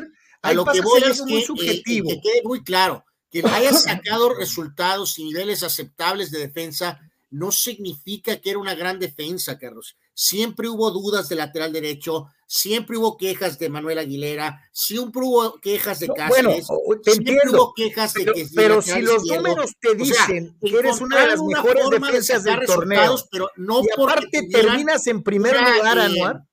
A 0.42 0.52
lo 0.52 0.64
que 0.64 0.80
voy 0.82 1.02
es 1.02 1.20
que, 1.22 1.42
subjetivo. 1.42 2.10
que 2.10 2.20
quede 2.20 2.42
muy 2.44 2.62
claro, 2.62 3.04
que 3.32 3.42
hayas 3.44 3.82
sacado 3.84 4.34
resultados 4.34 5.18
y 5.18 5.24
niveles 5.24 5.64
aceptables 5.64 6.30
de 6.30 6.38
defensa 6.38 7.00
no 7.32 7.50
significa 7.50 8.36
que 8.36 8.50
era 8.50 8.58
una 8.58 8.74
gran 8.74 8.98
defensa, 8.98 9.58
Carlos. 9.58 9.96
Siempre 10.14 10.68
hubo 10.68 10.90
dudas 10.90 11.30
de 11.30 11.36
lateral 11.36 11.72
derecho, 11.72 12.26
siempre 12.46 12.98
hubo 12.98 13.16
quejas 13.16 13.58
de 13.58 13.70
Manuel 13.70 13.98
Aguilera, 13.98 14.60
siempre 14.70 15.22
hubo 15.22 15.58
quejas 15.58 16.00
de 16.00 16.08
Cáceres, 16.08 16.66
bueno, 16.68 17.00
te 17.02 17.12
siempre 17.12 17.32
entiendo, 17.32 17.64
hubo 17.64 17.74
quejas 17.74 18.12
de 18.12 18.26
que 18.26 18.46
Pero 18.54 18.82
si 18.82 19.00
los 19.00 19.24
números 19.24 19.72
te 19.80 19.94
dicen 19.94 20.54
que 20.60 20.78
eres 20.78 21.00
una 21.00 21.20
de 21.20 21.26
las 21.28 21.40
mejores 21.40 21.88
defensas 21.88 22.44
de 22.44 22.50
del 22.50 22.66
torneo, 22.66 23.16
pero 23.30 23.50
no 23.56 23.80
y 23.82 23.86
aparte 23.90 24.48
terminas 24.50 25.06
en 25.06 25.22
primer 25.22 25.54
lugar, 25.54 25.98
Anuar, 25.98 26.44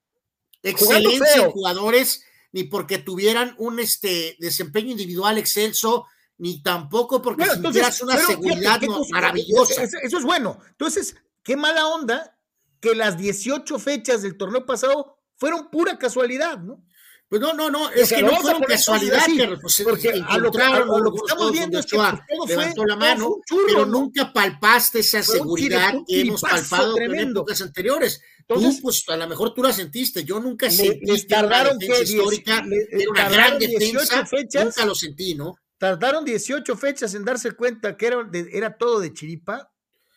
excelencia 0.62 1.44
en 1.44 1.50
jugadores, 1.50 2.24
ni 2.52 2.64
porque 2.64 2.96
tuvieran 2.96 3.54
un 3.58 3.80
este 3.80 4.36
desempeño 4.38 4.92
individual 4.92 5.36
excelso, 5.36 6.06
ni 6.40 6.62
tampoco 6.62 7.20
porque 7.20 7.44
bueno, 7.44 7.54
entonces, 7.54 8.00
una 8.02 8.16
seguridad 8.16 8.80
maravillosa. 9.10 9.82
Eso, 9.82 9.98
eso 10.02 10.18
es 10.18 10.24
bueno. 10.24 10.58
Entonces, 10.70 11.14
qué 11.42 11.54
mala 11.54 11.86
onda 11.86 12.38
que 12.80 12.94
las 12.94 13.18
18 13.18 13.78
fechas 13.78 14.22
del 14.22 14.38
torneo 14.38 14.64
pasado 14.64 15.18
fueron 15.36 15.70
pura 15.70 15.98
casualidad, 15.98 16.58
¿no? 16.58 16.82
Pues 17.28 17.40
no, 17.42 17.52
no, 17.52 17.70
no, 17.70 17.90
es 17.90 18.08
que 18.08 18.22
no 18.22 18.34
fueron 18.40 18.62
casualidad, 18.62 19.24
pues, 19.60 19.82
porque 19.84 20.08
a 20.26 20.38
lo, 20.38 20.50
que, 20.50 20.58
estamos 20.58 21.52
viendo 21.52 21.78
es 21.78 21.86
que 21.86 21.96
pues, 21.96 22.48
levantó 22.48 22.84
la 22.84 22.96
mano, 22.96 23.36
pero 23.68 23.86
nunca 23.86 24.32
palpaste 24.32 24.98
esa 24.98 25.22
seguridad 25.22 25.94
que 26.08 26.22
hemos 26.22 26.40
palpado 26.40 26.98
en 26.98 27.14
épocas 27.14 27.60
anteriores. 27.62 28.20
Entonces, 28.38 28.76
tú, 28.76 28.82
pues 28.82 29.04
a 29.06 29.16
lo 29.16 29.28
mejor 29.28 29.54
tú 29.54 29.62
la 29.62 29.72
sentiste, 29.72 30.24
yo 30.24 30.40
nunca 30.40 30.70
sentí 30.70 31.06
les 31.06 31.26
tardaron 31.28 31.78
que 31.78 32.02
histórica, 32.02 32.64
era 32.90 33.10
una 33.10 33.28
gran 33.28 33.58
defensa, 33.60 34.26
fechas, 34.26 34.64
nunca 34.64 34.84
lo 34.84 34.94
sentí, 34.96 35.36
¿no? 35.36 35.59
Tardaron 35.80 36.24
18 36.24 36.76
fechas 36.76 37.14
en 37.14 37.24
darse 37.24 37.50
cuenta 37.52 37.96
que 37.96 38.06
era, 38.06 38.28
era 38.52 38.78
todo 38.78 39.00
de 39.00 39.12
chiripa 39.12 39.72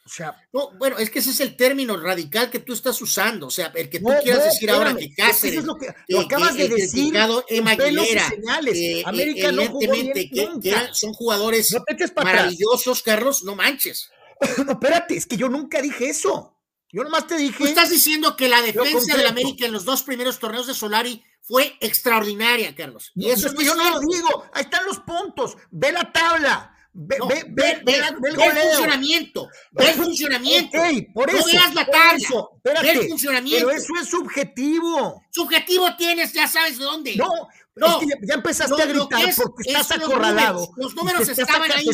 o 0.06 0.10
sea, 0.10 0.36
no, 0.52 0.72
bueno, 0.78 0.98
es 0.98 1.10
que 1.10 1.20
ese 1.20 1.30
es 1.30 1.40
el 1.40 1.56
término 1.56 1.96
radical 1.96 2.50
que 2.50 2.60
tú 2.60 2.74
estás 2.74 3.02
usando. 3.02 3.48
O 3.48 3.50
sea, 3.50 3.72
el 3.74 3.90
que 3.90 4.00
tú 4.00 4.10
quieras 4.22 4.44
decir 4.44 4.70
ahora 4.70 4.94
que 4.96 5.14
Cáceres, 5.14 5.60
es 5.60 5.64
lo 5.64 5.78
que 5.78 5.94
lo 6.10 6.20
acabas 6.20 6.56
de 6.56 6.68
decir. 6.68 7.16
Emma 7.48 7.72
Aguilera, 7.72 8.34
eh, 8.74 9.04
América 9.06 9.54
no 9.54 9.66
jugó 9.68 9.94
bien 9.94 10.12
que, 10.12 10.30
que, 10.30 10.76
son 10.92 11.14
jugadores 11.14 11.74
maravillosos, 12.22 13.02
Carlos, 13.02 13.44
no 13.44 13.56
manches. 13.56 14.10
No, 14.66 14.74
espérate, 14.74 15.16
es 15.16 15.26
que 15.26 15.38
yo 15.38 15.48
nunca 15.48 15.82
dije 15.82 16.10
eso. 16.10 16.53
Yo 16.94 17.04
nomás 17.04 17.26
te 17.26 17.36
dije. 17.38 17.58
Tú 17.58 17.66
estás 17.66 17.90
diciendo 17.90 18.38
que 18.38 18.48
la 18.48 18.62
defensa 18.62 19.18
del 19.18 19.28
América 19.28 19.66
en 19.66 19.74
los 19.74 19.84
dos 19.84 20.04
primeros 20.04 20.38
torneos 20.38 20.68
de 20.68 20.76
Solari 20.76 21.24
fue 21.42 21.76
extraordinaria, 21.82 22.74
Carlos. 22.76 23.12
Y 23.16 23.32
eso 23.32 23.48
es 23.48 23.56
que 23.56 23.66
yo 23.66 23.76
no 23.76 23.90
lo 23.90 24.00
digo. 24.00 24.46
Ahí 24.54 24.62
están 24.62 24.86
los 24.86 25.00
puntos. 25.00 25.58
Ve 25.72 25.92
la 25.92 26.14
tabla. 26.14 26.70
Ve, 26.96 27.18
ve, 27.28 27.44
ve, 27.50 27.82
ve, 27.84 27.98
el 27.98 28.16
funcionamiento, 28.16 29.50
ve 29.72 29.90
el 29.90 29.96
funcionamiento. 29.96 30.78
por 31.12 31.28
eso, 31.28 31.40
no 31.40 31.46
veas 31.46 31.74
la 31.74 31.86
tabla, 31.88 32.50
ve 32.64 32.92
el 32.92 33.10
funcionamiento. 33.10 33.66
Pero 33.66 33.80
eso 33.80 33.94
es 34.00 34.10
subjetivo. 34.10 35.24
Subjetivo 35.32 35.96
tienes, 35.96 36.34
ya 36.34 36.48
sabes 36.48 36.78
de 36.78 36.84
dónde. 36.84 37.16
No, 37.16 37.32
no, 37.76 37.88
es 37.88 38.06
que 38.06 38.28
ya, 38.28 38.36
empezaste 38.36 38.82
a 38.82 38.86
gritar 38.86 39.22
porque 39.36 39.72
estás 39.72 39.92
acorralado. 39.92 40.70
Los 40.78 40.96
números, 40.96 41.28
estaban 41.28 41.72
ahí, 41.72 41.88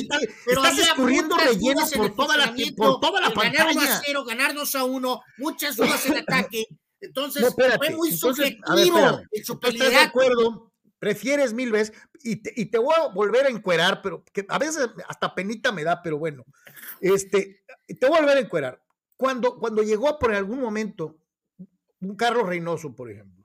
pero 0.46 0.64
estás 0.64 0.80
escurriendo 0.80 1.38
relleno 1.38 1.82
por 1.96 2.16
toda 2.16 2.38
la, 2.38 2.54
por 2.76 3.00
toda 3.00 3.22
la 3.22 3.32
pantalla. 3.32 3.66
Ganar 3.66 3.78
1 3.78 3.82
a 3.82 4.02
0, 4.06 4.26
ganar 4.26 4.54
2 4.54 4.76
a 4.76 4.84
1, 4.84 5.22
muchas 5.38 5.76
dudas 5.78 6.06
en 6.06 6.18
ataque. 6.18 6.68
Entonces, 7.02 7.54
fue 7.56 7.90
muy 7.92 8.12
subjetivo 8.12 9.22
en 9.32 9.46
su 9.46 9.54
¿Estás 9.54 9.90
de 9.90 9.98
acuerdo? 9.98 10.70
prefieres 11.00 11.54
mil 11.54 11.72
veces, 11.72 11.96
y 12.22 12.38
te, 12.38 12.54
y 12.56 12.66
te, 12.66 12.78
voy 12.78 12.94
a 12.94 13.08
volver 13.08 13.46
a 13.46 13.50
encuerar, 13.50 14.02
pero 14.02 14.24
que 14.34 14.46
a 14.48 14.60
veces 14.60 14.90
hasta 15.08 15.34
penita 15.34 15.72
me 15.72 15.84
da, 15.84 16.02
pero 16.04 16.18
bueno, 16.18 16.44
este, 17.00 17.64
te 17.88 18.06
voy 18.06 18.18
a 18.18 18.22
volver 18.22 18.38
a 18.38 18.42
encuerar. 18.42 18.84
Cuando, 19.16 19.58
cuando 19.58 19.82
llegó 19.82 20.20
por 20.20 20.34
algún 20.34 20.60
momento 20.60 21.18
un 22.02 22.16
Carlos 22.16 22.48
Reynoso, 22.48 22.96
por 22.96 23.10
ejemplo, 23.10 23.39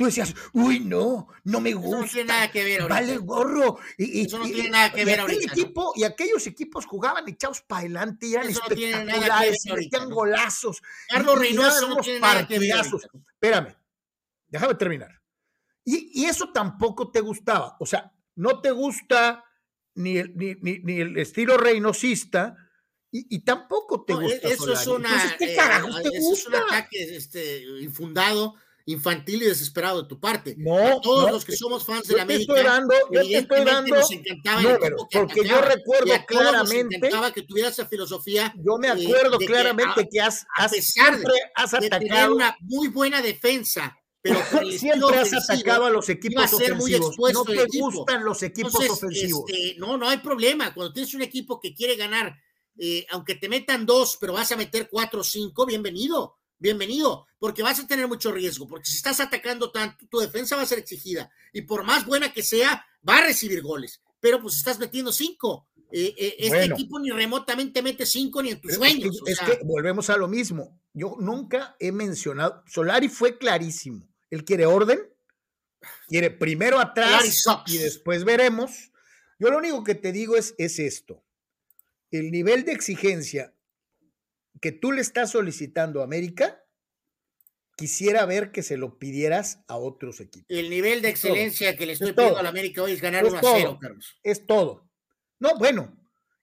tú 0.00 0.06
decías, 0.06 0.34
uy, 0.54 0.80
no, 0.80 1.28
no 1.44 1.60
me 1.60 1.74
gusta. 1.74 1.90
Eso 1.90 2.06
no 2.06 2.10
tiene 2.10 2.28
nada 2.28 2.50
que 2.50 2.64
ver 2.64 2.80
ahorita. 2.80 3.00
Vale 3.00 3.18
gorro. 3.18 3.78
Y, 3.98 4.24
Eso 4.24 4.38
no 4.38 4.46
tiene 4.46 4.70
nada 4.70 4.90
que 4.90 5.04
ver 5.04 5.18
y 5.18 5.20
ahorita. 5.20 5.52
Equipo, 5.52 5.92
Y 5.94 6.04
aquellos 6.04 6.46
equipos 6.46 6.86
jugaban 6.86 7.28
echados 7.28 7.60
para 7.60 7.80
adelante 7.80 8.26
y 8.26 8.32
eran 8.32 8.48
Eso 8.48 8.62
espectaculares, 8.62 9.66
no 9.66 9.74
metían 9.74 10.08
¿no? 10.08 10.14
golazos. 10.14 10.82
Carlos 11.06 11.38
Reynoso 11.38 11.88
no 11.90 11.96
tiene 11.96 12.20
nada 12.20 12.48
que 12.48 12.58
ver 12.58 12.72
ahorita. 12.72 12.96
Espérame, 13.34 13.76
déjame 14.48 14.74
terminar. 14.76 15.20
Y, 15.84 16.24
eso 16.24 16.50
tampoco 16.50 17.10
te 17.10 17.20
gustaba. 17.20 17.76
O 17.78 17.84
sea, 17.84 18.10
no 18.36 18.62
te 18.62 18.70
gusta 18.70 19.44
ni 19.96 20.16
el, 20.16 20.34
ni, 20.34 20.54
ni, 20.54 21.00
el 21.00 21.18
estilo 21.18 21.58
reinosista 21.58 22.56
y, 23.10 23.44
tampoco 23.44 24.02
te 24.06 24.14
gusta. 24.14 24.48
Eso 24.48 24.72
es, 24.72 24.86
una, 24.86 25.36
¿qué 25.38 25.54
carajo 25.54 26.00
te 26.00 26.08
eso 26.08 26.26
gusta? 26.26 26.32
es 26.32 26.46
un 26.46 26.54
ataque 26.54 27.16
este, 27.16 27.62
infundado 27.82 28.54
infantil 28.86 29.42
y 29.42 29.46
desesperado 29.46 30.02
de 30.02 30.08
tu 30.08 30.18
parte. 30.18 30.54
No, 30.58 30.76
a 30.76 31.00
todos 31.00 31.26
no, 31.26 31.32
los 31.32 31.44
que 31.44 31.56
somos 31.56 31.84
fans 31.84 32.06
de 32.06 32.16
la 32.16 32.22
América, 32.22 32.54
estoy 32.54 32.66
dando, 32.66 32.94
yo 33.10 33.22
te 33.22 33.36
estoy 33.38 33.64
dando 33.64 33.96
nos 33.96 34.10
encantaba 34.10 34.78
porque 35.12 35.44
yo 35.44 35.60
recuerdo 35.60 36.12
claramente 36.26 36.98
nos 36.98 37.08
encantaba 37.08 37.32
que 37.32 37.42
tuviera 37.42 37.68
esa 37.68 37.86
filosofía. 37.86 38.54
Yo 38.64 38.78
me 38.78 38.88
acuerdo 38.88 39.38
de, 39.38 39.44
de 39.44 39.46
claramente 39.46 40.08
que, 40.10 40.20
a, 40.20 40.24
que 40.24 40.28
has, 40.28 40.46
a 40.56 40.68
pesar 40.68 41.14
siempre 41.14 41.34
has 41.54 41.70
de 41.70 41.78
atacado 41.78 42.00
tener 42.00 42.30
una 42.30 42.56
muy 42.60 42.88
buena 42.88 43.22
defensa, 43.22 43.96
pero 44.22 44.40
siempre 44.76 45.18
has 45.18 45.32
atacado 45.32 45.86
a 45.86 45.90
los 45.90 46.08
equipos 46.08 46.44
a 46.44 46.48
ser 46.48 46.74
muy 46.74 46.94
ofensivos. 46.94 47.32
No 47.32 47.44
te 47.44 47.66
gustan 47.78 48.24
los 48.24 48.42
equipos 48.42 48.74
Entonces, 48.74 48.90
ofensivos. 48.90 49.44
Este, 49.48 49.78
no, 49.78 49.96
no 49.96 50.08
hay 50.08 50.18
problema. 50.18 50.74
Cuando 50.74 50.92
tienes 50.92 51.14
un 51.14 51.22
equipo 51.22 51.58
que 51.60 51.74
quiere 51.74 51.96
ganar, 51.96 52.36
eh, 52.78 53.06
aunque 53.10 53.34
te 53.34 53.48
metan 53.48 53.86
dos, 53.86 54.16
pero 54.20 54.32
vas 54.32 54.52
a 54.52 54.56
meter 54.56 54.88
cuatro 54.90 55.20
o 55.20 55.24
cinco, 55.24 55.66
bienvenido, 55.66 56.38
bienvenido, 56.60 57.26
porque 57.40 57.62
vas 57.62 57.80
a 57.80 57.86
tener 57.86 58.06
mucho 58.06 58.30
riesgo, 58.30 58.68
porque 58.68 58.86
si 58.88 58.96
estás 58.96 59.18
atacando 59.18 59.72
tanto, 59.72 60.06
tu 60.08 60.18
defensa 60.20 60.54
va 60.56 60.62
a 60.62 60.66
ser 60.66 60.78
exigida 60.78 61.30
y 61.52 61.62
por 61.62 61.82
más 61.84 62.06
buena 62.06 62.32
que 62.32 62.42
sea, 62.44 62.86
va 63.06 63.18
a 63.18 63.24
recibir 63.26 63.62
goles, 63.62 64.00
pero 64.20 64.40
pues 64.40 64.56
estás 64.56 64.78
metiendo 64.78 65.10
cinco. 65.10 65.66
Eh, 65.92 66.14
eh, 66.16 66.34
este 66.38 66.56
Bueno. 66.58 66.74
equipo 66.76 67.00
ni 67.00 67.10
remotamente 67.10 67.82
mete 67.82 68.06
cinco 68.06 68.40
ni 68.42 68.50
en 68.50 68.60
tus 68.60 68.72
es 68.72 68.78
que- 68.78 68.84
sueños. 68.86 69.22
es 69.26 69.36
sea, 69.38 69.46
que 69.46 69.58
volvemos 69.64 70.08
a 70.08 70.16
lo 70.16 70.28
mismo. 70.28 70.78
Yo 70.92 71.16
nunca 71.18 71.74
he 71.80 71.90
mencionado. 71.90 72.62
Solari 72.68 73.08
fue 73.08 73.38
clarísimo. 73.38 74.06
Él 74.30 74.44
quiere 74.44 74.66
orden, 74.66 75.00
quiere 76.06 76.30
primero 76.30 76.78
atrás 76.78 77.44
y 77.66 77.78
después 77.78 78.22
veremos. 78.24 78.92
Yo 79.40 79.50
lo 79.50 79.58
único 79.58 79.82
que 79.82 79.96
te 79.96 80.12
digo 80.12 80.36
es, 80.36 80.54
es 80.58 80.78
esto. 80.78 81.24
El 82.12 82.30
nivel 82.30 82.64
de 82.64 82.72
exigencia 82.72 83.52
que 84.60 84.72
tú 84.72 84.92
le 84.92 85.00
estás 85.00 85.30
solicitando 85.30 86.00
a 86.00 86.04
América, 86.04 86.62
quisiera 87.76 88.26
ver 88.26 88.52
que 88.52 88.62
se 88.62 88.76
lo 88.76 88.98
pidieras 88.98 89.64
a 89.66 89.76
otros 89.76 90.20
equipos. 90.20 90.46
el 90.50 90.68
nivel 90.68 91.00
de 91.02 91.08
es 91.10 91.20
todo. 91.20 91.32
excelencia 91.32 91.76
que 91.76 91.86
le 91.86 91.92
estoy 91.94 92.08
Es 92.08 92.14
pidiendo 92.14 92.38
a 92.38 92.42
la 92.42 92.48
América 92.50 92.82
hoy 92.82 92.92
es 92.92 93.00
ganar 93.00 93.24
Es 93.24 93.30
1 93.30 93.38
a 93.38 93.40
todo. 93.40 93.56
0, 93.56 93.78
Carlos. 93.80 94.18
Es 94.22 94.46
todo. 94.46 94.90
No, 95.38 95.56
bueno. 95.58 95.96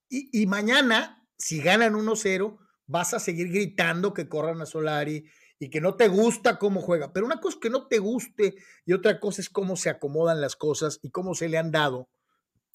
Y, 0.10 0.41
y 0.41 0.47
mañana, 0.47 1.27
si 1.38 1.62
ganan 1.62 1.93
1-0, 1.93 2.58
vas 2.88 3.13
a 3.13 3.19
seguir 3.19 3.49
gritando 3.51 4.13
que 4.13 4.27
corran 4.27 4.62
a 4.62 4.65
Solari 4.65 5.30
y 5.60 5.69
que 5.69 5.82
no 5.82 5.95
te 5.95 6.08
gusta 6.08 6.58
cómo 6.58 6.82
juega. 6.82 7.13
Pero 7.13 7.25
una 7.25 7.39
cosa 7.39 7.58
es 7.58 7.62
que 7.62 7.69
no 7.69 7.88
te 7.88 7.99
guste 7.99 8.56
y 8.86 8.93
otra 8.93 9.19
cosa 9.19 9.41
es 9.41 9.49
cómo 9.49 9.75
se 9.75 9.89
acomodan 9.89 10.41
las 10.41 10.56
cosas 10.56 10.99
y 11.03 11.12
cómo 11.12 11.36
se 11.36 11.49
le 11.49 11.58
han 11.58 11.71
dado 11.71 12.10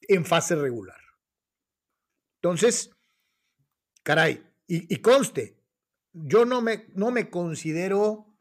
en 0.03 0.25
fase 0.25 0.55
regular. 0.55 1.01
Entonces, 2.43 2.91
caray, 4.03 4.45
y, 4.75 5.03
conste, 5.03 5.61
yo 6.15 6.47
no 6.47 6.63
me, 6.63 6.87
no 6.95 7.11
me 7.11 7.29
considero, 7.29 8.35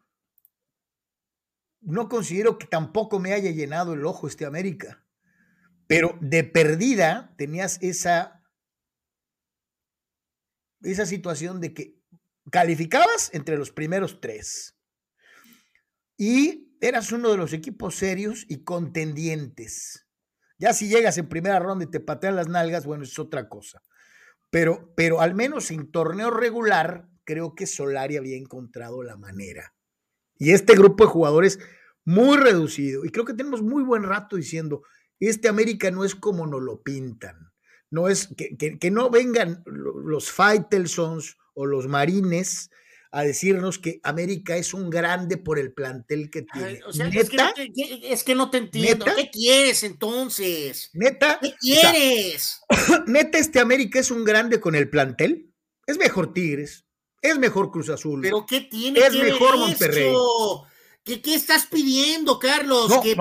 no 1.81 2.07
considero 2.07 2.57
que 2.57 2.67
tampoco 2.67 3.19
me 3.19 3.33
haya 3.33 3.51
llenado 3.51 3.93
el 3.93 4.05
ojo 4.05 4.29
este 4.29 4.45
América. 4.45 5.05
Pero 5.87 6.17
de 6.21 6.45
perdida 6.45 7.35
tenías 7.37 7.79
esa, 7.81 8.45
esa 10.83 11.05
situación 11.05 11.59
de 11.59 11.73
que 11.73 12.01
calificabas 12.49 13.29
entre 13.33 13.57
los 13.57 13.71
primeros 13.71 14.21
tres. 14.21 14.77
Y 16.15 16.77
eras 16.79 17.11
uno 17.11 17.29
de 17.31 17.37
los 17.37 17.51
equipos 17.51 17.95
serios 17.95 18.45
y 18.47 18.63
contendientes. 18.63 20.07
Ya 20.57 20.71
si 20.71 20.87
llegas 20.87 21.17
en 21.17 21.27
primera 21.27 21.59
ronda 21.59 21.83
y 21.83 21.91
te 21.91 21.99
patean 21.99 22.37
las 22.37 22.47
nalgas, 22.47 22.85
bueno, 22.85 23.03
es 23.03 23.19
otra 23.19 23.49
cosa. 23.49 23.81
Pero, 24.51 24.93
pero 24.95 25.21
al 25.21 25.33
menos 25.33 25.71
en 25.71 25.89
torneo 25.89 26.29
regular, 26.29 27.09
creo 27.23 27.55
que 27.55 27.65
Solari 27.65 28.17
había 28.17 28.37
encontrado 28.37 29.01
la 29.01 29.17
manera. 29.17 29.73
Y 30.37 30.51
este 30.51 30.75
grupo 30.75 31.05
de 31.05 31.09
jugadores 31.09 31.59
muy 32.05 32.37
reducido, 32.37 33.05
y 33.05 33.09
creo 33.09 33.25
que 33.25 33.33
tenemos 33.33 33.63
muy 33.63 33.83
buen 33.83 34.03
rato 34.03 34.35
diciendo, 34.35 34.83
este 35.19 35.47
América 35.47 35.89
no 35.89 36.03
es 36.03 36.15
como 36.15 36.45
nos 36.45 36.61
lo 36.61 36.83
pintan. 36.83 37.51
No 37.89 38.07
es 38.07 38.29
que, 38.37 38.77
que 38.77 38.91
no 38.91 39.09
vengan 39.09 39.63
los 39.65 40.31
Faitelsons 40.31 41.37
o 41.53 41.65
los 41.65 41.87
Marines 41.87 42.69
a 43.11 43.23
decirnos 43.23 43.77
que 43.77 43.99
América 44.03 44.55
es 44.55 44.73
un 44.73 44.89
grande 44.89 45.37
por 45.37 45.59
el 45.59 45.73
plantel 45.73 46.29
que 46.29 46.43
tiene. 46.43 46.79
es, 47.13 47.29
que 48.23 48.35
no 48.35 48.49
te, 48.49 48.57
entiendo. 48.57 49.05
¿Qué 49.15 49.29
quieres 49.29 49.83
entonces? 49.83 50.89
Neta. 50.93 51.37
¿Qué 51.41 51.53
quieres? 51.59 52.61
neta, 53.07 53.37
este 53.37 53.59
América 53.59 53.99
es 53.99 54.11
un 54.11 54.23
grande 54.23 54.61
con 54.61 54.75
el 54.75 54.89
plantel. 54.89 55.51
Es 55.85 55.97
mejor 55.97 56.33
Tigres. 56.33 56.85
Es 57.21 57.37
mejor 57.37 57.69
Cruz 57.69 57.89
Azul. 57.89 58.21
¿Pero 58.21 58.45
qué 58.45 58.61
tiene 58.61 59.01
Es 59.01 59.13
mejor 59.13 59.57
Monterrey. 59.57 60.13
¿Qué, 61.03 61.21
¿Qué, 61.21 61.35
estás 61.35 61.65
pidiendo, 61.65 62.39
Carlos? 62.39 62.91
que, 63.03 63.15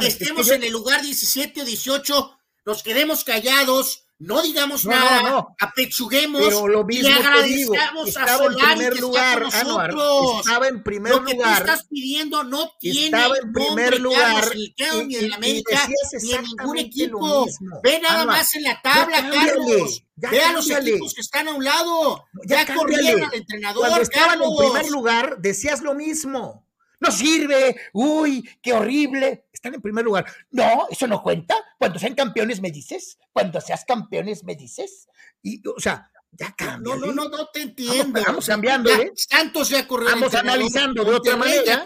que 0.00 0.06
estemos 0.06 0.50
en 0.50 0.62
el 0.62 0.72
lugar 0.72 1.02
17 1.02 1.62
o 1.62 1.64
18, 1.64 2.38
nos 2.64 2.82
quedemos 2.82 3.24
callados 3.24 4.01
no 4.22 4.40
digamos 4.40 4.84
nada, 4.84 5.22
no, 5.22 5.56
apechuguemos 5.58 6.42
pero 6.42 6.68
lo 6.68 6.84
mismo 6.84 7.08
y 7.08 7.12
agradezcamos 7.12 8.16
a 8.16 8.38
Solari 8.38 8.84
en 8.84 9.00
lugar, 9.00 9.38
que 9.38 9.64
nosotros. 9.64 10.46
estaba 10.46 10.68
en 10.68 10.82
primer 10.84 11.12
lo 11.12 11.24
que 11.24 11.34
lugar. 11.34 11.56
Tú 11.56 11.70
estás 11.70 11.86
pidiendo 11.88 12.44
no 12.44 12.70
tiene 12.78 13.06
estaba 13.06 13.36
en 13.36 13.52
primer 13.52 14.00
lugar 14.00 14.44
Carlos, 14.78 15.06
ni 15.06 15.16
en 15.16 15.30
la 15.30 15.36
América 15.36 15.88
ni 16.22 16.32
en 16.32 16.42
ningún 16.42 16.78
equipo. 16.78 17.46
Ve 17.82 18.00
nada 18.00 18.24
más 18.24 18.54
en 18.54 18.62
la 18.62 18.80
tabla, 18.80 19.28
Carlos. 19.28 20.04
Ve 20.14 20.40
a 20.40 20.52
los 20.52 20.70
equipos 20.70 21.14
que 21.14 21.20
están 21.20 21.48
a 21.48 21.54
un 21.54 21.64
lado. 21.64 22.24
Ya, 22.46 22.64
ya 22.64 22.74
corrieron 22.74 23.24
al 23.24 23.34
entrenador. 23.34 23.80
Cuando 23.80 24.02
estaban 24.02 24.38
Carlos. 24.38 24.48
en 24.50 24.70
primer 24.70 24.90
lugar, 24.90 25.38
decías 25.40 25.82
lo 25.82 25.94
mismo 25.94 26.62
no 27.02 27.10
sirve, 27.10 27.76
uy, 27.92 28.48
qué 28.62 28.72
horrible. 28.72 29.46
Están 29.62 29.74
en 29.76 29.80
primer 29.80 30.04
lugar. 30.04 30.26
No, 30.50 30.88
eso 30.90 31.06
no 31.06 31.22
cuenta. 31.22 31.54
Cuando 31.78 31.96
sean 32.00 32.16
campeones 32.16 32.60
me 32.60 32.72
dices, 32.72 33.16
cuando 33.30 33.60
seas 33.60 33.84
campeones 33.84 34.42
me 34.42 34.56
dices. 34.56 35.06
Y, 35.40 35.62
o 35.68 35.78
sea, 35.78 36.10
ya 36.32 36.52
cambia. 36.56 36.96
No, 36.96 36.98
no, 36.98 37.12
no, 37.12 37.28
no 37.28 37.46
te 37.46 37.62
entiendo. 37.62 38.20
Vamos, 38.26 38.44
cambiando, 38.44 38.90
¿eh? 38.90 39.12
Santos 39.14 39.68
ya 39.68 39.86
corrió 39.86 40.10
Vamos 40.10 40.34
analizando 40.34 41.04
de 41.04 41.14
otra 41.14 41.36
manera. 41.36 41.84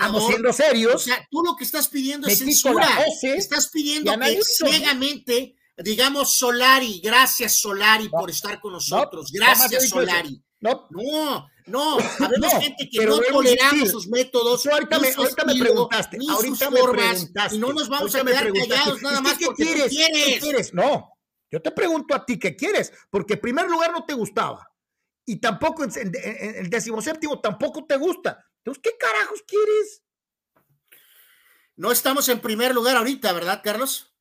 Vamos 0.00 0.26
siendo 0.26 0.52
serios. 0.52 0.96
O 0.96 0.98
sea, 0.98 1.24
tú 1.30 1.44
lo 1.44 1.54
que 1.54 1.62
estás 1.62 1.86
pidiendo 1.86 2.26
es 2.26 2.40
censura. 2.40 2.88
Estás 3.22 3.68
pidiendo 3.68 4.18
que 4.18 4.40
ciegamente 4.42 5.54
digamos 5.76 6.36
Solari, 6.36 7.00
gracias 7.02 7.60
Solari 7.60 8.08
por 8.08 8.30
estar 8.30 8.60
con 8.60 8.72
nosotros, 8.72 9.30
gracias 9.32 9.88
Solari. 9.88 10.42
No, 10.60 10.88
no, 10.90 11.48
no, 11.66 11.96
habemos 12.20 12.52
gente 12.54 12.88
que 12.90 13.06
no 13.06 13.18
toleramos 13.18 13.90
sus 13.90 14.08
métodos. 14.08 14.66
ahorita, 14.66 14.98
me, 14.98 15.10
ahorita 15.12 15.44
me, 15.44 15.54
preguntaste, 15.56 16.18
ahorita 16.28 16.70
me 16.70 16.82
preguntaste. 16.82 17.56
Y 17.56 17.58
no 17.58 17.72
nos 17.72 17.88
vamos 17.88 18.14
a 18.14 18.24
quedar 18.24 18.52
callados 18.52 19.02
nada 19.02 19.20
más 19.20 19.38
¿qué 19.38 19.46
porque 19.46 19.64
quieres? 19.64 19.88
quieres. 19.88 20.24
¿Qué 20.24 20.40
quieres? 20.40 20.74
No, 20.74 21.10
yo 21.50 21.60
te 21.62 21.70
pregunto 21.70 22.14
a 22.14 22.24
ti 22.24 22.38
qué 22.38 22.56
quieres, 22.56 22.92
porque 23.10 23.34
en 23.34 23.40
primer 23.40 23.68
lugar 23.68 23.92
no 23.92 24.04
te 24.04 24.14
gustaba. 24.14 24.68
Y 25.24 25.36
tampoco 25.36 25.84
en, 25.84 25.90
en, 25.94 26.12
en 26.14 26.56
el 26.56 26.70
decimoséptimo 26.70 27.40
tampoco 27.40 27.84
te 27.86 27.96
gusta. 27.96 28.44
Entonces, 28.58 28.82
¿qué 28.82 28.96
carajos 28.98 29.42
quieres? 29.46 30.02
No 31.76 31.90
estamos 31.90 32.28
en 32.28 32.40
primer 32.40 32.74
lugar 32.74 32.96
ahorita, 32.96 33.32
¿verdad, 33.32 33.60
Carlos? 33.62 34.14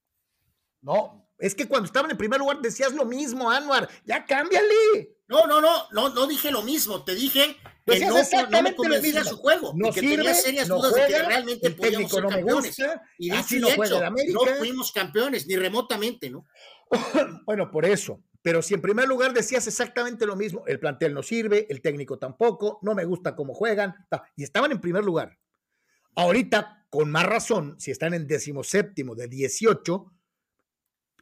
No, 0.82 1.21
es 1.41 1.56
que 1.56 1.67
cuando 1.67 1.88
estaban 1.88 2.12
en 2.12 2.17
primer 2.17 2.39
lugar 2.39 2.62
decías 2.62 2.93
lo 2.93 3.04
mismo, 3.04 3.49
Anuar. 3.49 3.89
Ya 4.06 4.25
cámbiale. 4.25 5.17
No, 5.32 5.48
no, 5.48 5.62
no, 5.62 5.88
no, 5.94 6.10
no 6.10 6.28
dije 6.28 6.52
lo 6.52 6.62
mismo. 6.62 7.06
Te 7.06 7.15
dije 7.15 7.56
que 7.86 8.00
no, 8.02 8.15
no, 8.50 8.62
me 8.62 8.76
convencía 8.76 9.24
su 9.24 9.38
juego. 9.38 9.72
No 9.74 9.88
y 9.88 9.91
que 9.94 10.02
sirve, 10.02 10.17
tenía 10.17 10.34
serias 10.34 10.67
no 10.67 10.76
dudas 10.76 10.91
juega, 10.91 11.08
de 11.08 11.13
que 11.13 11.24
realmente 11.24 11.67
el 11.67 11.76
podíamos 11.78 12.12
ser 12.12 12.24
no 12.24 12.30
campeones. 12.30 12.78
gusta, 12.78 13.02
y 13.17 13.32
dicho 13.32 13.56
no 13.60 13.70
hecho, 13.70 14.06
América. 14.06 14.39
no 14.46 14.56
fuimos 14.58 14.91
campeones, 14.91 15.48
ni 15.48 15.56
remotamente, 15.56 16.30
¿no? 16.30 16.46
Bueno, 17.46 17.72
por 17.72 17.86
eso. 17.86 18.22
Pero 18.41 18.62
si 18.62 18.74
en 18.74 18.82
primer 18.82 19.08
lugar 19.08 19.34
decías 19.34 19.65
exactamente 19.67 20.26
lo 20.26 20.36
mismo, 20.36 20.63
el 20.67 20.80
plantel 20.80 21.13
no 21.13 21.24
sirve, 21.24 21.65
el 21.70 21.82
técnico 21.82 22.20
tampoco, 22.20 22.80
no 22.82 22.94
me 22.94 23.06
gusta 23.06 23.34
cómo 23.34 23.54
juegan, 23.54 23.96
y 24.36 24.44
estaban 24.44 24.72
en 24.74 24.82
primer 24.82 25.06
lugar. 25.06 25.38
Ahorita, 26.15 26.86
con 26.89 27.10
más 27.10 27.26
razón, 27.26 27.80
si 27.80 27.91
están 27.91 28.13
en 28.13 28.28
decimoséptimo 28.28 29.15
de 29.15 29.28
18, 29.30 30.12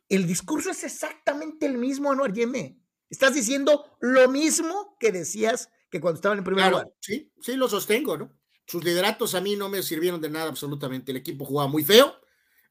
el 0.07 0.25
discurso 0.25 0.71
es 0.71 0.83
exactamente 0.83 1.67
el 1.67 1.77
mismo, 1.77 2.11
Anuar 2.11 2.33
Yeme. 2.33 2.78
Estás 3.09 3.33
diciendo 3.33 3.97
lo 4.01 4.29
mismo 4.29 4.95
que 4.99 5.11
decías 5.11 5.69
que 5.89 5.99
cuando 5.99 6.17
estaban 6.17 6.37
en 6.39 6.43
primer 6.43 6.63
Claro, 6.63 6.77
lugar. 6.77 6.93
sí, 6.99 7.31
sí 7.41 7.55
lo 7.55 7.67
sostengo, 7.67 8.17
¿no? 8.17 8.37
Sus 8.67 8.83
lideratos 8.83 9.33
a 9.33 9.41
mí 9.41 9.55
no 9.55 9.67
me 9.69 9.81
sirvieron 9.81 10.21
de 10.21 10.29
nada 10.29 10.47
absolutamente. 10.49 11.11
El 11.11 11.17
equipo 11.17 11.43
jugaba 11.45 11.67
muy 11.69 11.83
feo, 11.83 12.13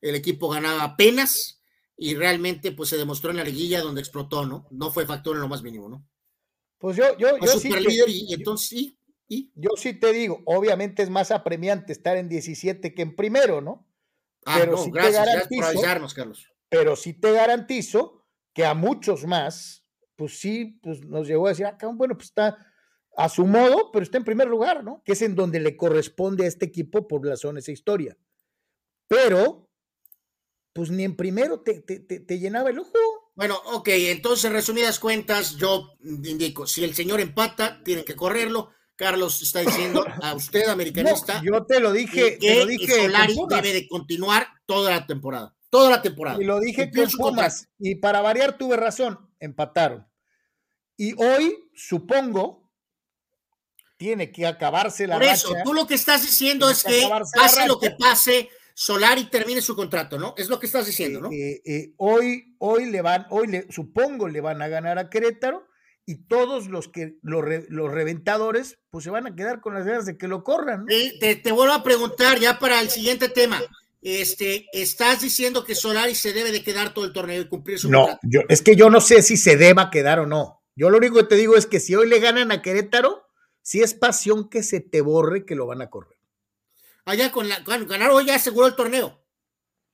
el 0.01 0.14
equipo 0.14 0.48
ganaba 0.48 0.85
apenas 0.85 1.61
y 1.96 2.14
realmente 2.14 2.70
pues 2.70 2.88
se 2.90 2.96
demostró 2.96 3.31
en 3.33 3.38
la 3.38 3.44
liguilla 3.44 3.81
donde 3.81 4.01
explotó, 4.01 4.46
¿no? 4.46 4.68
No 4.70 4.92
fue 4.92 5.07
factor 5.07 5.35
en 5.35 5.42
lo 5.42 5.48
más 5.48 5.62
mínimo, 5.62 5.88
¿no? 5.88 6.07
Pues 6.79 6.96
yo, 6.96 7.16
yo, 7.18 7.37
yo 7.38 7.59
sí, 7.59 7.68
te, 7.70 7.81
líder 7.81 8.09
y, 8.09 8.27
y 8.31 8.35
entonces 8.35 8.68
sí, 8.68 9.01
y 9.27 9.51
yo 9.57 9.70
sí 9.77 9.94
te 9.94 10.12
digo, 10.12 10.40
obviamente 10.46 11.03
es 11.03 11.11
más 11.11 11.33
apremiante 11.33 11.92
estar 11.92 12.16
en 12.16 12.29
17 12.29 12.94
que 12.94 13.03
en 13.03 13.16
primero, 13.16 13.61
¿no? 13.61 13.85
ah, 14.46 14.59
Pero 14.61 14.72
no, 14.72 14.85
sí 14.85 14.92
te 14.92 14.98
gracias, 14.98 15.14
gracias 15.24 15.48
por 15.48 15.59
garantizo- 15.59 15.66
avisarnos, 15.66 16.14
Carlos. 16.14 16.46
pero 16.68 16.94
sí 16.94 17.14
te 17.14 17.33
garantizo 17.33 18.24
que 18.55 18.64
a 18.64 18.74
muchos 18.74 19.24
más, 19.27 19.85
pues 20.18 20.38
sí, 20.40 20.78
pues 20.83 21.02
nos 21.04 21.28
llegó 21.28 21.46
a 21.46 21.50
decir, 21.50 21.64
acá, 21.64 21.87
bueno, 21.94 22.14
pues 22.16 22.26
está 22.26 22.59
a 23.16 23.28
su 23.28 23.46
modo, 23.46 23.90
pero 23.92 24.02
está 24.02 24.18
en 24.18 24.24
primer 24.24 24.48
lugar, 24.48 24.83
¿no? 24.83 25.00
Que 25.04 25.12
es 25.12 25.22
en 25.22 25.37
donde 25.37 25.61
le 25.61 25.76
corresponde 25.76 26.44
a 26.44 26.48
este 26.48 26.66
equipo 26.66 27.07
por 27.07 27.24
razón 27.24 27.57
esa 27.57 27.70
historia. 27.70 28.16
Pero, 29.07 29.70
pues 30.72 30.90
ni 30.90 31.04
en 31.04 31.16
primero 31.16 31.61
te, 31.61 31.81
te, 31.83 32.00
te- 32.00 32.20
te 32.20 32.38
llenaba 32.40 32.70
el 32.70 32.81
ojo. 32.81 32.92
Bueno, 33.37 33.57
ok, 33.72 33.88
entonces, 33.92 34.50
resumidas 34.50 34.98
cuentas, 34.98 35.57
yo 35.57 35.92
indico, 36.02 36.66
si 36.66 36.83
el 36.83 36.94
señor 36.94 37.20
empata, 37.20 37.81
tienen 37.85 38.04
que 38.04 38.16
correrlo. 38.16 38.70
Carlos 38.96 39.40
está 39.42 39.61
diciendo 39.61 40.04
a 40.22 40.35
usted, 40.35 40.66
No, 40.66 40.72
americanista, 40.72 41.40
yo 41.44 41.64
te 41.64 41.78
lo 41.78 41.92
dije, 41.92 42.37
que, 42.40 42.48
te 42.48 42.57
lo 42.57 42.66
dije 42.66 43.02
Solari 43.04 43.37
debe 43.48 43.72
de 43.72 43.87
continuar 43.87 44.48
toda 44.66 44.90
la 44.90 45.07
temporada. 45.07 45.54
Toda 45.70 45.90
la 45.90 46.02
temporada. 46.02 46.42
y 46.42 46.44
lo 46.44 46.59
dije 46.59 46.90
con 46.90 47.09
Pumas, 47.11 47.68
y 47.78 47.94
para 47.96 48.20
variar 48.22 48.59
tuve 48.59 48.76
razón, 48.76 49.18
empataron. 49.38 50.07
Y 50.98 51.14
hoy, 51.16 51.56
supongo, 51.74 52.68
tiene 53.96 54.30
que 54.30 54.46
acabarse 54.46 55.06
la 55.06 55.14
Por 55.14 55.24
eso, 55.24 55.52
racha. 55.52 55.64
tú 55.64 55.72
lo 55.72 55.87
que 55.87 55.94
estás 55.94 56.22
diciendo 56.22 56.68
es 56.68 56.84
que 56.84 57.00
que 57.00 57.08
pase 57.34 57.66
lo 57.66 57.78
que 57.80 57.90
pase, 57.92 58.48
Solari 58.74 59.24
termine 59.30 59.61
su 59.62 59.74
contrato, 59.74 60.18
¿no? 60.18 60.34
Es 60.37 60.48
lo 60.48 60.61
que 60.61 60.66
estás 60.66 60.87
diciendo, 60.87 61.20
¿no? 61.20 61.30
Eh, 61.32 61.61
eh, 61.64 61.92
hoy, 61.96 62.54
hoy 62.58 62.87
le 62.90 63.00
van, 63.00 63.26
hoy 63.30 63.46
le, 63.48 63.66
supongo 63.72 64.28
le 64.28 64.40
van 64.40 64.61
a 64.61 64.68
ganar 64.68 64.98
a 64.98 65.08
Querétaro 65.08 65.66
y 66.06 66.26
todos 66.26 66.66
los 66.68 66.88
que 66.88 67.16
los, 67.22 67.44
re- 67.44 67.66
los 67.68 67.90
reventadores, 67.92 68.78
pues 68.90 69.04
se 69.04 69.11
van 69.11 69.26
a 69.26 69.34
quedar 69.34 69.61
con 69.61 69.74
las 69.74 69.84
ganas 69.84 70.06
de 70.06 70.16
que 70.16 70.28
lo 70.28 70.42
corran. 70.44 70.80
¿no? 70.80 70.87
Te, 71.20 71.37
te 71.37 71.52
vuelvo 71.52 71.74
a 71.74 71.82
preguntar 71.82 72.38
ya 72.38 72.58
para 72.58 72.80
el 72.80 72.90
siguiente 72.90 73.28
tema. 73.28 73.61
Este, 74.00 74.66
¿estás 74.72 75.20
diciendo 75.22 75.64
que 75.64 75.74
Solari 75.74 76.14
se 76.14 76.32
debe 76.32 76.52
de 76.52 76.62
quedar 76.62 76.94
todo 76.94 77.04
el 77.04 77.12
torneo 77.12 77.40
y 77.42 77.48
cumplir 77.48 77.78
su 77.80 77.90
No, 77.90 78.00
contrato? 78.02 78.20
yo, 78.30 78.40
es 78.48 78.62
que 78.62 78.76
yo 78.76 78.90
no 78.90 79.00
sé 79.00 79.22
si 79.22 79.37
se 79.37 79.56
deba 79.56 79.90
quedar 79.90 80.20
o 80.20 80.26
no. 80.26 80.57
Yo 80.78 80.90
lo 80.90 80.98
único 80.98 81.16
que 81.16 81.24
te 81.24 81.34
digo 81.34 81.56
es 81.56 81.66
que 81.66 81.80
si 81.80 81.96
hoy 81.96 82.08
le 82.08 82.20
ganan 82.20 82.52
a 82.52 82.62
Querétaro, 82.62 83.26
si 83.62 83.82
es 83.82 83.94
pasión 83.94 84.48
que 84.48 84.62
se 84.62 84.78
te 84.78 85.00
borre 85.00 85.44
que 85.44 85.56
lo 85.56 85.66
van 85.66 85.82
a 85.82 85.90
correr. 85.90 86.16
Allá 87.04 87.32
con 87.32 87.48
la 87.48 87.58
ganar 87.58 88.10
hoy 88.10 88.26
ya 88.26 88.36
aseguró 88.36 88.68
el 88.68 88.76
torneo. 88.76 89.26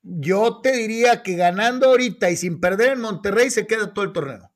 Yo 0.03 0.61
te 0.61 0.73
diría 0.73 1.23
que 1.23 1.37
ganando 1.37 1.87
ahorita 1.87 2.31
y 2.31 2.37
sin 2.37 2.61
perder 2.61 2.93
en 2.93 3.01
Monterrey 3.01 3.49
se 3.51 3.67
queda 3.67 3.95
todo 3.95 4.05
el 4.05 4.13
torneo. 4.13 4.53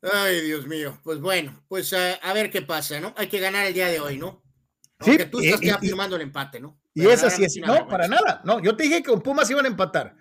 Ay, 0.00 0.40
Dios 0.40 0.66
mío. 0.66 0.98
Pues 1.04 1.20
bueno, 1.20 1.62
pues 1.68 1.92
a, 1.92 2.14
a 2.14 2.32
ver 2.32 2.50
qué 2.50 2.62
pasa, 2.62 2.98
¿no? 2.98 3.12
Hay 3.18 3.28
que 3.28 3.40
ganar 3.40 3.66
el 3.66 3.74
día 3.74 3.88
de 3.88 4.00
hoy, 4.00 4.16
¿no? 4.16 4.42
Sí, 5.00 5.10
Aunque 5.10 5.26
tú 5.26 5.40
estás 5.40 5.60
ya 5.60 5.78
firmando 5.78 6.16
el 6.16 6.22
empate, 6.22 6.60
¿no? 6.60 6.80
Y 6.94 7.06
esa 7.06 7.28
sí 7.28 7.42
Verdaderamente 7.42 7.46
es, 7.46 7.56
no, 7.58 7.72
vergüenza. 7.74 7.90
para 7.90 8.08
nada. 8.08 8.40
No, 8.46 8.62
yo 8.62 8.74
te 8.74 8.84
dije 8.84 9.02
que 9.02 9.10
con 9.10 9.20
Pumas 9.20 9.50
iban 9.50 9.66
a 9.66 9.68
empatar. 9.68 10.16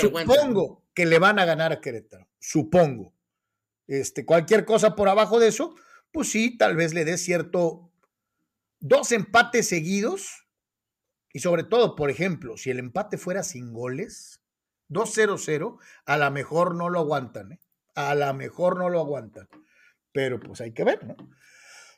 Supongo 0.00 0.86
que 0.92 1.06
le 1.06 1.20
van 1.20 1.38
a 1.38 1.44
ganar 1.44 1.72
a 1.72 1.80
Querétaro. 1.80 2.26
Supongo. 2.40 3.14
Este, 3.88 4.24
cualquier 4.24 4.64
cosa 4.64 4.94
por 4.94 5.08
abajo 5.08 5.40
de 5.40 5.48
eso, 5.48 5.74
pues 6.12 6.30
sí, 6.30 6.56
tal 6.56 6.76
vez 6.76 6.94
le 6.94 7.04
dé 7.04 7.18
cierto. 7.18 7.90
Dos 8.80 9.10
empates 9.10 9.68
seguidos. 9.68 10.46
Y 11.32 11.40
sobre 11.40 11.64
todo, 11.64 11.96
por 11.96 12.10
ejemplo, 12.10 12.56
si 12.56 12.70
el 12.70 12.78
empate 12.78 13.18
fuera 13.18 13.42
sin 13.42 13.72
goles, 13.72 14.40
2-0-0, 14.88 15.78
a 16.06 16.16
lo 16.16 16.30
mejor 16.30 16.74
no 16.74 16.88
lo 16.88 17.00
aguantan, 17.00 17.52
¿eh? 17.52 17.60
a 17.94 18.14
lo 18.14 18.32
mejor 18.34 18.78
no 18.78 18.88
lo 18.88 19.00
aguantan. 19.00 19.48
Pero 20.12 20.40
pues 20.40 20.60
hay 20.60 20.72
que 20.72 20.84
ver, 20.84 21.04
¿no? 21.04 21.16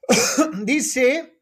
Dice 0.65 1.41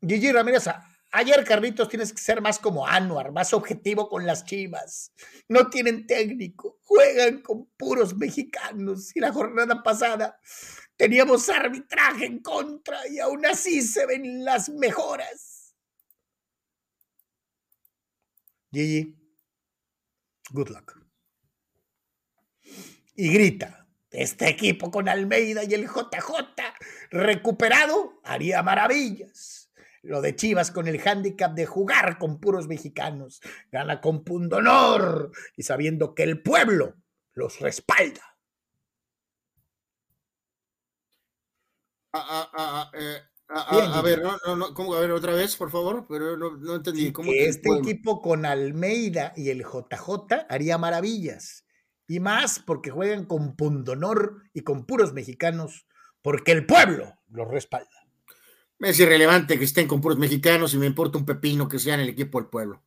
Gigi 0.00 0.32
Ramírez, 0.32 0.68
ayer 1.14 1.44
Carlitos 1.44 1.88
tienes 1.88 2.12
que 2.12 2.20
ser 2.20 2.40
más 2.40 2.58
como 2.58 2.86
Anuar, 2.86 3.32
más 3.32 3.52
objetivo 3.54 4.08
con 4.08 4.26
las 4.26 4.44
chivas. 4.44 5.12
No 5.48 5.70
tienen 5.70 6.06
técnico, 6.06 6.78
juegan 6.82 7.40
con 7.40 7.66
puros 7.76 8.16
mexicanos 8.16 9.14
y 9.16 9.20
la 9.20 9.32
jornada 9.32 9.82
pasada 9.82 10.38
teníamos 10.96 11.48
arbitraje 11.48 12.26
en 12.26 12.40
contra 12.40 13.06
y 13.08 13.20
aún 13.20 13.46
así 13.46 13.80
se 13.82 14.06
ven 14.06 14.44
las 14.44 14.68
mejoras. 14.68 15.74
Gigi, 18.72 19.16
good 20.50 20.68
luck. 20.68 21.00
Y 23.14 23.32
grita, 23.32 23.86
este 24.10 24.48
equipo 24.48 24.90
con 24.90 25.08
Almeida 25.08 25.62
y 25.62 25.74
el 25.74 25.86
JJ 25.86 26.32
recuperado 27.10 28.20
haría 28.24 28.60
maravillas. 28.64 29.63
Lo 30.04 30.20
de 30.20 30.36
Chivas 30.36 30.70
con 30.70 30.86
el 30.86 31.00
hándicap 31.00 31.54
de 31.54 31.66
jugar 31.66 32.18
con 32.18 32.38
puros 32.38 32.68
mexicanos. 32.68 33.40
Gana 33.72 34.00
con 34.00 34.22
pundonor 34.22 35.32
y 35.56 35.62
sabiendo 35.62 36.14
que 36.14 36.24
el 36.24 36.42
pueblo 36.42 36.94
los 37.32 37.58
respalda. 37.60 38.36
A, 42.12 44.02
ver, 44.04 44.22
no, 44.22 44.56
no, 44.56 44.74
¿cómo? 44.74 44.94
A 44.94 45.00
ver, 45.00 45.10
otra 45.10 45.32
vez, 45.32 45.56
por 45.56 45.70
favor, 45.70 46.06
pero 46.08 46.36
no, 46.36 46.74
entendí. 46.76 47.12
¿Cómo 47.12 47.32
este 47.32 47.70
equipo 47.74 48.22
con 48.22 48.46
Almeida 48.46 49.32
y 49.36 49.50
el 49.50 49.64
JJ 49.64 50.46
haría 50.48 50.78
maravillas. 50.78 51.66
Y 52.06 52.20
más 52.20 52.58
porque 52.58 52.90
juegan 52.90 53.24
con 53.24 53.56
pundonor 53.56 54.42
y 54.52 54.60
con 54.60 54.84
puros 54.84 55.12
mexicanos, 55.12 55.86
porque 56.22 56.52
el 56.52 56.66
pueblo 56.66 57.14
los 57.28 57.48
respalda. 57.48 58.03
Es 58.84 59.00
irrelevante 59.00 59.58
que 59.58 59.64
estén 59.64 59.88
con 59.88 60.00
puros 60.00 60.18
mexicanos 60.18 60.74
y 60.74 60.78
me 60.78 60.86
importa 60.86 61.18
un 61.18 61.24
pepino 61.24 61.68
que 61.68 61.78
sean 61.78 62.00
el 62.00 62.08
equipo 62.08 62.38
del 62.38 62.48
pueblo. 62.50 62.82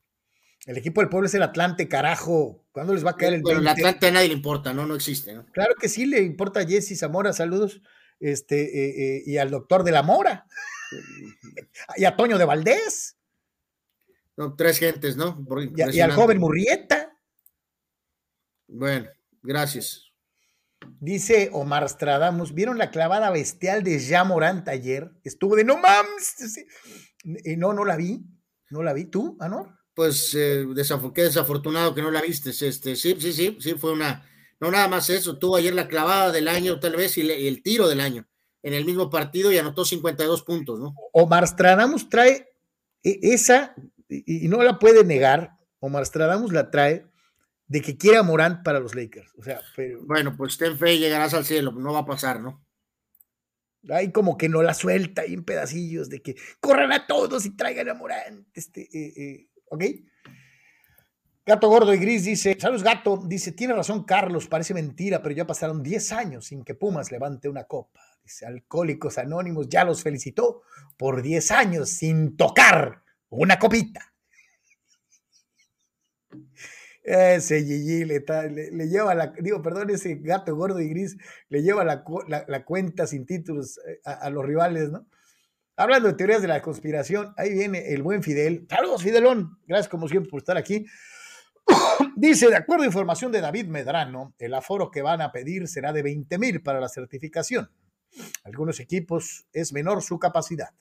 El 0.65 0.77
equipo 0.77 1.01
del 1.01 1.10
pueblo 1.10 1.27
es 1.27 1.33
el 1.33 1.43
Atlante, 1.43 1.88
carajo. 1.88 2.65
¿Cuándo 2.71 2.93
les 2.93 3.05
va 3.05 3.12
a 3.12 3.15
caer 3.15 3.36
el 3.36 3.41
Bueno, 3.41 3.62
el 3.62 3.67
Atlante 3.67 4.07
a 4.07 4.12
nadie 4.12 4.27
le 4.27 4.33
importa, 4.33 4.73
¿no? 4.73 4.86
No 4.86 4.95
existe, 4.95 5.33
¿no? 5.33 5.45
Claro 5.47 5.75
que 5.79 5.89
sí 5.89 6.05
le 6.05 6.21
importa 6.21 6.60
a 6.60 6.65
Jesse 6.65 6.97
Zamora, 6.99 7.33
saludos. 7.33 7.81
Este, 8.19 8.63
eh, 8.63 9.17
eh, 9.17 9.23
y 9.25 9.38
al 9.38 9.49
doctor 9.49 9.83
de 9.83 9.91
la 9.91 10.03
Mora. 10.03 10.45
y 11.97 12.05
a 12.05 12.15
Toño 12.15 12.38
de 12.38 12.45
Valdés. 12.45 13.17
No, 14.36 14.55
tres 14.55 14.77
gentes, 14.77 15.15
¿no? 15.15 15.43
Y, 15.75 15.95
y, 15.95 15.99
al 16.01 16.12
joven 16.12 16.38
Murrieta. 16.38 17.17
Bueno, 18.67 19.07
gracias. 19.41 20.07
Dice 20.99 21.49
Omar 21.53 21.87
Stradamus, 21.87 22.53
¿vieron 22.53 22.77
la 22.77 22.89
clavada 22.89 23.29
bestial 23.29 23.83
de 23.83 23.99
Jamorant 23.99 24.67
ayer? 24.67 25.11
Estuvo 25.23 25.55
de 25.55 25.63
no 25.63 25.77
mames. 25.77 26.65
Y 27.23 27.55
no, 27.55 27.73
no 27.73 27.85
la 27.85 27.95
vi. 27.95 28.25
No 28.69 28.81
la 28.83 28.93
vi. 28.93 29.05
¿Tú, 29.05 29.37
Anor? 29.39 29.77
Pues 29.93 30.33
eh, 30.35 30.65
qué 31.13 31.23
desafortunado 31.23 31.93
que 31.93 32.01
no 32.01 32.11
la 32.11 32.21
viste. 32.21 32.49
Este, 32.49 32.95
sí, 32.95 33.15
sí, 33.19 33.33
sí, 33.33 33.57
sí, 33.59 33.73
fue 33.73 33.93
una. 33.93 34.25
No 34.59 34.71
nada 34.71 34.87
más 34.87 35.09
eso. 35.09 35.37
Tuvo 35.37 35.55
ayer 35.55 35.73
la 35.73 35.87
clavada 35.87 36.31
del 36.31 36.47
año, 36.47 36.79
tal 36.79 36.95
vez, 36.95 37.17
y, 37.17 37.21
el 37.21 37.61
tiro 37.61 37.87
del 37.87 38.01
año 38.01 38.27
en 38.63 38.73
el 38.73 38.83
mismo 38.83 39.09
partido 39.09 39.51
y 39.51 39.57
anotó 39.57 39.85
52 39.85 40.43
puntos, 40.43 40.79
¿no? 40.79 40.93
Omar 41.13 41.47
Stradamus 41.47 42.09
trae 42.09 42.49
e, 43.03 43.19
esa, 43.21 43.75
y 44.09 44.47
no 44.47 44.61
la 44.63 44.79
puede 44.79 45.03
negar. 45.03 45.51
Omar 45.79 46.05
Stradamus 46.05 46.51
la 46.51 46.69
trae 46.69 47.05
de 47.67 47.82
que 47.82 47.97
quiera 47.97 48.23
Morant 48.23 48.63
para 48.63 48.80
los 48.80 48.95
Lakers. 48.95 49.34
O 49.38 49.43
sea, 49.43 49.62
pero... 49.75 49.99
Bueno, 50.06 50.36
pues 50.36 50.58
ten 50.58 50.77
fe 50.77 50.95
y 50.95 50.99
llegarás 50.99 51.34
al 51.34 51.45
cielo, 51.45 51.71
no 51.71 51.93
va 51.93 51.99
a 51.99 52.06
pasar, 52.06 52.39
¿no? 52.39 52.65
Hay 53.89 54.12
como 54.12 54.38
que 54.38 54.49
no 54.49 54.63
la 54.63 54.73
suelta 54.73 55.21
ahí 55.21 55.34
en 55.34 55.43
pedacillos 55.43 56.10
de 56.10 56.21
que 56.21 56.36
corran 56.60 56.91
a 56.91 57.08
todos 57.08 57.45
y 57.45 57.56
traigan 57.56 57.89
a 57.89 57.93
Morant. 57.93 58.47
Este, 58.53 58.82
eh, 58.82 59.13
eh, 59.15 59.49
¿Ok? 59.69 59.84
Gato 61.45 61.69
Gordo 61.69 61.93
y 61.93 61.97
Gris 61.97 62.25
dice, 62.25 62.58
saludos 62.60 62.84
Gato, 62.84 63.23
dice, 63.25 63.53
tiene 63.53 63.73
razón 63.73 64.03
Carlos, 64.03 64.47
parece 64.47 64.73
mentira, 64.73 65.21
pero 65.21 65.34
ya 65.34 65.47
pasaron 65.47 65.82
10 65.82 66.12
años 66.12 66.47
sin 66.47 66.65
que 66.65 66.75
Pumas 66.75 67.10
levante 67.10 67.47
una 67.47 67.63
copa. 67.63 68.01
Dice, 68.21 68.45
Alcohólicos 68.45 69.17
Anónimos 69.17 69.69
ya 69.69 69.86
los 69.86 70.03
felicitó 70.03 70.63
por 70.97 71.21
10 71.21 71.51
años 71.51 71.89
sin 71.89 72.36
tocar 72.36 73.01
una 73.30 73.58
copita. 73.58 74.13
Ese 77.08 77.63
Gigi 77.63 78.04
le, 78.04 78.22
le, 78.74 78.89
lleva 78.89 79.15
la, 79.15 79.28
digo, 79.39 79.62
perdón, 79.62 79.89
ese 79.91 80.15
gato 80.15 80.54
gordo 80.54 80.82
y 80.82 80.89
gris 80.89 81.15
le 81.48 81.63
lleva 81.63 81.86
la, 81.86 82.04
la, 82.28 82.65
cuenta 82.65 83.08
sin 83.08 83.26
títulos 83.26 83.80
eh, 83.88 84.02
a, 84.04 84.30
los 84.30 84.46
rivales, 84.46 84.91
¿no? 84.91 85.08
Hablando 85.78 86.10
de 86.10 86.15
teorías 86.15 86.41
de 86.41 86.50
la 86.50 86.62
conspiración, 86.62 87.34
ahí 87.38 87.54
viene 87.54 87.93
el 87.93 88.04
buen 88.04 88.24
Fidel. 88.24 88.67
Saludos, 88.70 89.04
Fidelón. 89.04 89.58
Gracias 89.65 89.88
como 89.88 90.10
siempre 90.10 90.30
por 90.30 90.39
estar 90.39 90.58
aquí. 90.58 90.86
Dice, 92.17 92.50
de 92.50 92.58
acuerdo 92.58 92.84
a 92.84 92.88
información 92.88 93.32
de 93.32 93.39
David 93.39 93.67
Medrano, 93.67 94.36
el 94.38 94.54
aforo 94.54 94.91
que 94.91 95.02
van 95.02 95.22
a 95.22 95.32
pedir 95.32 95.70
será 95.70 95.93
de 95.93 96.04
20 96.04 96.38
mil 96.39 96.62
para 96.62 96.82
la 96.82 96.89
certificación. 96.89 97.72
Algunos 98.43 98.82
equipos 98.82 99.48
es 99.54 99.72
menor 99.72 100.04
su 100.04 100.20
capacidad. 100.20 100.72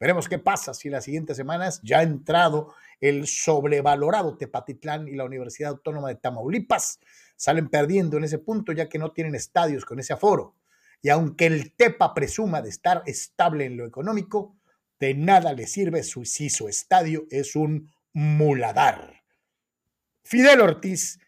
Veremos 0.00 0.30
qué 0.30 0.38
pasa 0.38 0.72
si 0.72 0.88
las 0.88 1.04
siguientes 1.04 1.36
semanas 1.36 1.78
ya 1.82 1.98
ha 1.98 2.02
entrado 2.02 2.74
el 3.00 3.26
sobrevalorado 3.26 4.38
Tepatitlán 4.38 5.06
y 5.06 5.14
la 5.14 5.24
Universidad 5.24 5.72
Autónoma 5.72 6.08
de 6.08 6.14
Tamaulipas. 6.14 7.00
Salen 7.36 7.68
perdiendo 7.68 8.16
en 8.16 8.24
ese 8.24 8.38
punto 8.38 8.72
ya 8.72 8.88
que 8.88 8.98
no 8.98 9.12
tienen 9.12 9.34
estadios 9.34 9.84
con 9.84 10.00
ese 10.00 10.14
aforo. 10.14 10.56
Y 11.02 11.10
aunque 11.10 11.46
el 11.46 11.74
Tepa 11.74 12.14
presuma 12.14 12.62
de 12.62 12.70
estar 12.70 13.02
estable 13.04 13.66
en 13.66 13.76
lo 13.76 13.84
económico, 13.84 14.56
de 14.98 15.14
nada 15.14 15.52
le 15.52 15.66
sirve 15.66 16.02
si 16.02 16.48
su 16.48 16.66
estadio 16.66 17.26
es 17.30 17.54
un 17.54 17.92
muladar. 18.14 19.22
Fidel 20.24 20.62
Ortiz, 20.62 21.18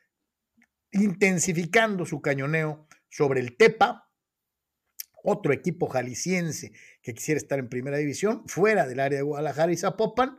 intensificando 0.93 2.07
su 2.07 2.23
cañoneo 2.23 2.87
sobre 3.11 3.41
el 3.41 3.57
Tepa, 3.57 4.11
otro 5.23 5.53
equipo 5.53 5.87
jalisciense 5.87 6.73
que 7.03 7.15
quisiera 7.15 7.39
estar 7.39 7.59
en 7.59 7.69
primera 7.69 7.97
división, 7.97 8.43
fuera 8.47 8.87
del 8.87 9.01
área 9.01 9.19
de 9.19 9.23
Guadalajara 9.23 9.73
y 9.73 9.77
Zapopan. 9.77 10.39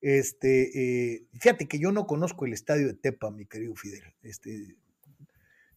Este, 0.00 1.14
eh, 1.14 1.26
fíjate 1.34 1.66
que 1.66 1.78
yo 1.78 1.92
no 1.92 2.06
conozco 2.06 2.46
el 2.46 2.52
estadio 2.52 2.86
de 2.86 2.94
Tepa, 2.94 3.30
mi 3.30 3.46
querido 3.46 3.74
Fidel. 3.74 4.04
Este, 4.22 4.76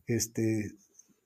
este, 0.07 0.71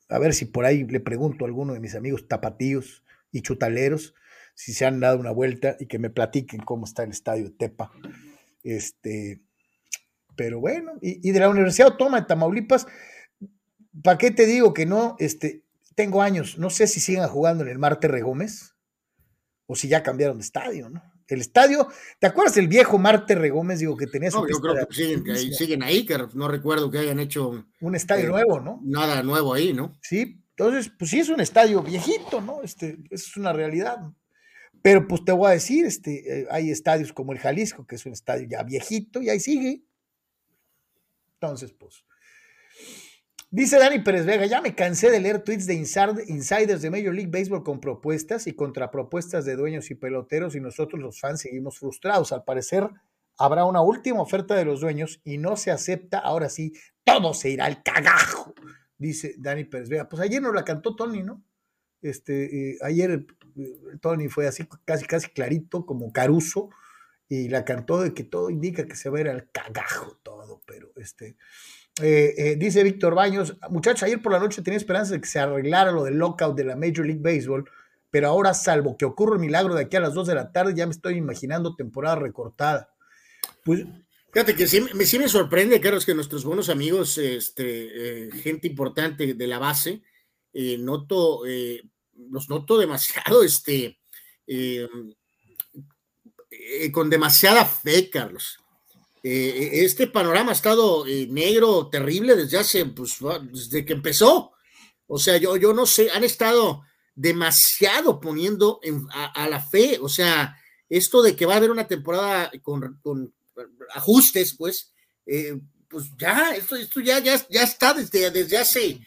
a 0.09 0.19
ver 0.19 0.33
si 0.33 0.45
por 0.45 0.65
ahí 0.65 0.83
le 0.83 0.99
pregunto 0.99 1.45
a 1.45 1.47
alguno 1.47 1.73
de 1.73 1.79
mis 1.79 1.95
amigos 1.95 2.27
tapatíos 2.27 3.03
y 3.31 3.41
chutaleros 3.41 4.13
si 4.55 4.73
se 4.73 4.85
han 4.85 4.99
dado 4.99 5.19
una 5.19 5.31
vuelta 5.31 5.75
y 5.79 5.87
que 5.87 5.99
me 5.99 6.09
platiquen 6.09 6.61
cómo 6.61 6.85
está 6.85 7.03
el 7.03 7.11
estadio 7.11 7.45
de 7.45 7.51
Tepa. 7.51 7.91
Este, 8.63 9.41
pero 10.35 10.59
bueno, 10.59 10.93
y, 11.01 11.27
y 11.27 11.31
de 11.31 11.39
la 11.39 11.49
Universidad 11.49 11.89
Autónoma 11.89 12.21
de 12.21 12.27
Tamaulipas, 12.27 12.87
¿para 14.03 14.17
qué 14.17 14.31
te 14.31 14.45
digo 14.45 14.73
que 14.73 14.85
no? 14.85 15.15
Este, 15.19 15.62
tengo 15.95 16.21
años, 16.21 16.57
no 16.57 16.69
sé 16.69 16.87
si 16.87 16.99
siguen 16.99 17.27
jugando 17.27 17.63
en 17.63 17.69
el 17.69 17.79
Marte 17.79 18.07
Regómez 18.07 18.75
o 19.65 19.75
si 19.75 19.87
ya 19.87 20.03
cambiaron 20.03 20.37
de 20.37 20.43
estadio, 20.43 20.89
¿no? 20.89 21.01
El 21.27 21.41
estadio, 21.41 21.87
¿te 22.19 22.27
acuerdas 22.27 22.55
del 22.55 22.67
viejo 22.67 22.97
Marte 22.97 23.35
Regómez? 23.35 23.79
Digo, 23.79 23.95
que 23.97 24.07
tenía 24.07 24.29
No, 24.29 24.47
yo 24.47 24.59
creo 24.59 24.87
que 24.87 24.93
siguen, 24.93 25.29
ahí, 25.31 25.53
siguen 25.53 25.83
ahí, 25.83 26.05
que 26.05 26.17
no 26.33 26.47
recuerdo 26.47 26.91
que 26.91 26.99
hayan 26.99 27.19
hecho. 27.19 27.65
Un 27.79 27.95
estadio 27.95 28.25
eh, 28.25 28.29
nuevo, 28.29 28.59
¿no? 28.59 28.79
Nada 28.83 29.23
nuevo 29.23 29.53
ahí, 29.53 29.73
¿no? 29.73 29.97
Sí, 30.01 30.43
entonces, 30.55 30.91
pues 30.97 31.09
sí 31.11 31.19
es 31.19 31.29
un 31.29 31.39
estadio 31.39 31.81
viejito, 31.81 32.41
¿no? 32.41 32.61
Este, 32.61 32.97
es 33.09 33.35
una 33.37 33.53
realidad. 33.53 33.97
Pero 34.81 35.07
pues 35.07 35.23
te 35.23 35.31
voy 35.31 35.47
a 35.47 35.53
decir, 35.53 35.85
este, 35.85 36.41
eh, 36.41 36.47
hay 36.51 36.69
estadios 36.69 37.13
como 37.13 37.31
el 37.31 37.39
Jalisco, 37.39 37.87
que 37.87 37.95
es 37.95 38.05
un 38.05 38.13
estadio 38.13 38.47
ya 38.47 38.63
viejito, 38.63 39.21
y 39.21 39.29
ahí 39.29 39.39
sigue. 39.39 39.85
Entonces, 41.35 41.73
pues, 41.73 42.03
Dice 43.55 43.77
Dani 43.77 43.99
Pérez 43.99 44.25
Vega, 44.25 44.47
ya 44.47 44.61
me 44.61 44.73
cansé 44.73 45.11
de 45.11 45.19
leer 45.19 45.43
tweets 45.43 45.67
de 45.67 45.75
insiders 45.75 46.81
de 46.81 46.89
Major 46.89 47.13
League 47.13 47.29
Baseball 47.29 47.63
con 47.63 47.79
propuestas 47.79 48.47
y 48.47 48.53
contrapropuestas 48.53 49.45
de 49.45 49.55
dueños 49.55 49.91
y 49.91 49.93
peloteros 49.93 50.55
y 50.55 50.59
nosotros 50.59 50.99
los 50.99 51.19
fans 51.19 51.41
seguimos 51.41 51.77
frustrados. 51.77 52.31
Al 52.31 52.43
parecer 52.45 52.89
habrá 53.37 53.65
una 53.65 53.81
última 53.81 54.23
oferta 54.23 54.55
de 54.55 54.65
los 54.65 54.81
dueños 54.81 55.21
y 55.23 55.37
no 55.37 55.55
se 55.55 55.69
acepta, 55.69 56.17
ahora 56.17 56.49
sí, 56.49 56.73
todo 57.03 57.35
se 57.35 57.51
irá 57.51 57.65
al 57.65 57.83
cagajo, 57.83 58.55
dice 58.97 59.35
Dani 59.37 59.65
Pérez 59.65 59.87
Vega. 59.87 60.09
Pues 60.09 60.23
ayer 60.23 60.41
nos 60.41 60.55
la 60.55 60.65
cantó 60.65 60.95
Tony, 60.95 61.21
¿no? 61.21 61.45
Este, 62.01 62.71
eh, 62.71 62.77
ayer 62.81 63.11
eh, 63.11 63.97
Tony 64.01 64.29
fue 64.29 64.47
así 64.47 64.67
casi, 64.83 65.05
casi 65.05 65.29
clarito, 65.29 65.85
como 65.85 66.11
Caruso, 66.11 66.71
y 67.29 67.49
la 67.49 67.63
cantó 67.65 68.01
de 68.01 68.15
que 68.15 68.23
todo 68.23 68.49
indica 68.49 68.87
que 68.87 68.95
se 68.95 69.09
va 69.09 69.19
a 69.19 69.21
ir 69.21 69.29
al 69.29 69.51
cagajo 69.51 70.17
todo, 70.23 70.63
pero 70.65 70.91
este... 70.95 71.37
Eh, 72.01 72.33
eh, 72.37 72.55
dice 72.57 72.83
Víctor 72.83 73.13
Baños, 73.13 73.55
muchachos, 73.69 74.03
ayer 74.03 74.19
por 74.19 74.31
la 74.31 74.39
noche 74.39 74.63
tenía 74.63 74.77
esperanza 74.77 75.13
de 75.13 75.21
que 75.21 75.27
se 75.27 75.39
arreglara 75.39 75.91
lo 75.91 76.03
del 76.03 76.15
lockout 76.15 76.55
de 76.55 76.63
la 76.63 76.75
Major 76.75 77.05
League 77.05 77.21
Baseball, 77.21 77.69
pero 78.09 78.29
ahora, 78.29 78.53
salvo 78.53 78.97
que 78.97 79.05
ocurra 79.05 79.35
un 79.35 79.41
milagro 79.41 79.75
de 79.75 79.83
aquí 79.83 79.95
a 79.95 79.99
las 79.99 80.13
2 80.13 80.27
de 80.27 80.35
la 80.35 80.51
tarde, 80.51 80.73
ya 80.75 80.87
me 80.87 80.91
estoy 80.91 81.15
imaginando 81.15 81.75
temporada 81.75 82.15
recortada. 82.15 82.93
Pues 83.63 83.85
Fíjate 84.31 84.55
que 84.55 84.65
sí, 84.65 84.81
me, 84.81 85.05
sí 85.05 85.19
me 85.19 85.29
sorprende, 85.29 85.79
Carlos, 85.79 86.07
que 86.07 86.15
nuestros 86.15 86.43
buenos 86.43 86.69
amigos, 86.69 87.19
este, 87.19 88.25
eh, 88.25 88.31
gente 88.31 88.67
importante 88.67 89.35
de 89.35 89.47
la 89.47 89.59
base, 89.59 90.01
noto, 90.79 91.43
los 92.29 92.49
noto 92.49 92.79
demasiado, 92.79 93.43
este, 93.43 93.99
con 96.91 97.11
demasiada 97.11 97.63
fe, 97.63 98.09
Carlos. 98.09 98.62
Este 99.23 100.07
panorama 100.07 100.51
ha 100.51 100.55
estado 100.55 101.05
negro, 101.05 101.87
terrible 101.89 102.35
desde 102.35 102.57
hace, 102.57 102.85
pues, 102.85 103.17
desde 103.51 103.85
que 103.85 103.93
empezó. 103.93 104.51
O 105.07 105.17
sea, 105.17 105.37
yo, 105.37 105.55
yo 105.55 105.73
no 105.73 105.85
sé, 105.85 106.11
han 106.11 106.23
estado 106.23 106.81
demasiado 107.15 108.19
poniendo 108.19 108.79
a, 109.11 109.47
la 109.47 109.61
fe, 109.61 109.97
o 110.01 110.09
sea, 110.09 110.57
esto 110.89 111.21
de 111.21 111.35
que 111.35 111.45
va 111.45 111.53
a 111.53 111.57
haber 111.57 111.71
una 111.71 111.87
temporada 111.87 112.51
con, 112.61 113.33
ajustes, 113.93 114.55
pues, 114.57 114.91
eh, 115.25 115.59
pues 115.87 116.05
ya, 116.17 116.55
esto, 116.55 116.75
esto 116.75 116.99
ya, 116.99 117.19
ya, 117.19 117.39
ya 117.49 117.63
está 117.63 117.93
desde, 117.93 118.31
desde 118.31 118.57
hace 118.57 118.99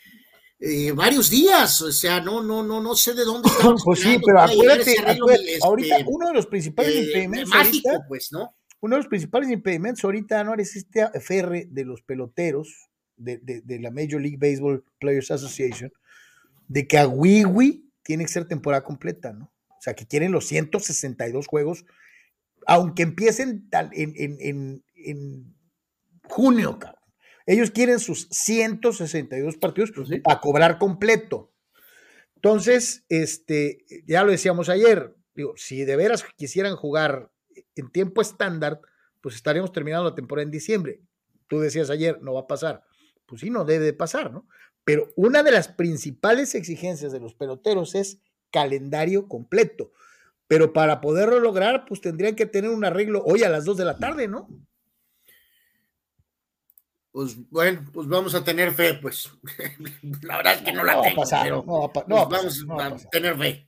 eh, 0.60 0.92
varios 0.92 1.28
días, 1.28 1.82
o 1.82 1.92
sea, 1.92 2.20
no, 2.20 2.42
no, 2.42 2.62
no, 2.62 2.80
no 2.80 2.94
sé 2.94 3.12
de 3.12 3.24
dónde 3.24 3.48
estamos. 3.48 3.82
Pues 3.84 4.00
sí, 4.00 4.18
pero 4.24 4.40
acuérdate, 4.40 4.92
este, 4.92 5.58
ahorita 5.62 5.96
uno 6.06 6.28
de 6.28 6.34
los 6.34 6.46
principales 6.46 6.94
eh, 6.94 7.02
impedimentos. 7.02 7.50
Mágico, 7.50 7.90
pues, 8.08 8.28
¿no? 8.30 8.54
Uno 8.80 8.96
de 8.96 9.00
los 9.00 9.08
principales 9.08 9.50
impedimentos 9.50 10.04
ahorita, 10.04 10.44
no 10.44 10.54
es 10.54 10.76
este 10.76 11.02
aferre 11.02 11.66
de 11.70 11.84
los 11.84 12.02
peloteros 12.02 12.90
de, 13.16 13.38
de, 13.38 13.62
de, 13.62 13.80
la 13.80 13.90
Major 13.90 14.20
League 14.20 14.36
Baseball 14.38 14.84
Players 14.98 15.30
Association, 15.30 15.90
de 16.68 16.86
que 16.86 16.98
a 16.98 17.08
Wiwi 17.08 17.90
tiene 18.02 18.24
que 18.24 18.32
ser 18.32 18.46
temporada 18.46 18.84
completa, 18.84 19.32
¿no? 19.32 19.52
O 19.68 19.80
sea, 19.80 19.94
que 19.94 20.06
quieren 20.06 20.32
los 20.32 20.46
162 20.46 21.46
juegos, 21.46 21.86
aunque 22.66 23.02
empiecen 23.02 23.68
en, 23.92 24.82
en, 24.94 25.54
junio, 26.24 26.78
cabrón. 26.78 27.00
Ellos 27.46 27.70
quieren 27.70 28.00
sus 28.00 28.28
162 28.30 29.56
partidos 29.56 29.92
pues 29.94 30.20
para 30.22 30.40
cobrar 30.40 30.78
completo. 30.78 31.52
Entonces, 32.34 33.04
este, 33.08 33.84
ya 34.06 34.24
lo 34.24 34.32
decíamos 34.32 34.68
ayer, 34.68 35.14
digo, 35.34 35.54
si 35.56 35.84
de 35.84 35.96
veras 35.96 36.24
quisieran 36.36 36.74
jugar 36.74 37.30
en 37.74 37.90
tiempo 37.90 38.20
estándar, 38.20 38.80
pues 39.20 39.34
estaríamos 39.34 39.72
terminando 39.72 40.08
la 40.08 40.14
temporada 40.14 40.44
en 40.44 40.50
diciembre. 40.50 41.00
Tú 41.48 41.60
decías 41.60 41.90
ayer, 41.90 42.20
no 42.22 42.34
va 42.34 42.40
a 42.40 42.46
pasar. 42.46 42.84
Pues 43.26 43.40
sí, 43.40 43.50
no 43.50 43.64
debe 43.64 43.84
de 43.84 43.92
pasar, 43.92 44.32
¿no? 44.32 44.46
Pero 44.84 45.08
una 45.16 45.42
de 45.42 45.50
las 45.50 45.68
principales 45.68 46.54
exigencias 46.54 47.12
de 47.12 47.20
los 47.20 47.34
peloteros 47.34 47.94
es 47.94 48.20
calendario 48.52 49.28
completo. 49.28 49.92
Pero 50.46 50.72
para 50.72 51.00
poderlo 51.00 51.40
lograr, 51.40 51.84
pues 51.86 52.00
tendrían 52.00 52.36
que 52.36 52.46
tener 52.46 52.70
un 52.70 52.84
arreglo 52.84 53.22
hoy 53.24 53.42
a 53.42 53.48
las 53.48 53.64
2 53.64 53.76
de 53.76 53.84
la 53.84 53.98
tarde, 53.98 54.28
¿no? 54.28 54.48
Pues 57.10 57.48
bueno, 57.50 57.82
pues 57.92 58.06
vamos 58.06 58.34
a 58.34 58.44
tener 58.44 58.72
fe, 58.72 58.94
pues. 58.94 59.30
la 60.22 60.36
verdad 60.36 60.54
es 60.54 60.62
que 60.62 60.72
no, 60.72 60.84
la 60.84 61.00
tengo, 61.00 61.22
pero 61.42 61.64
no, 62.06 62.28
vamos 62.28 62.64
a, 62.68 63.08
tener 63.10 63.36
fe. 63.36 63.65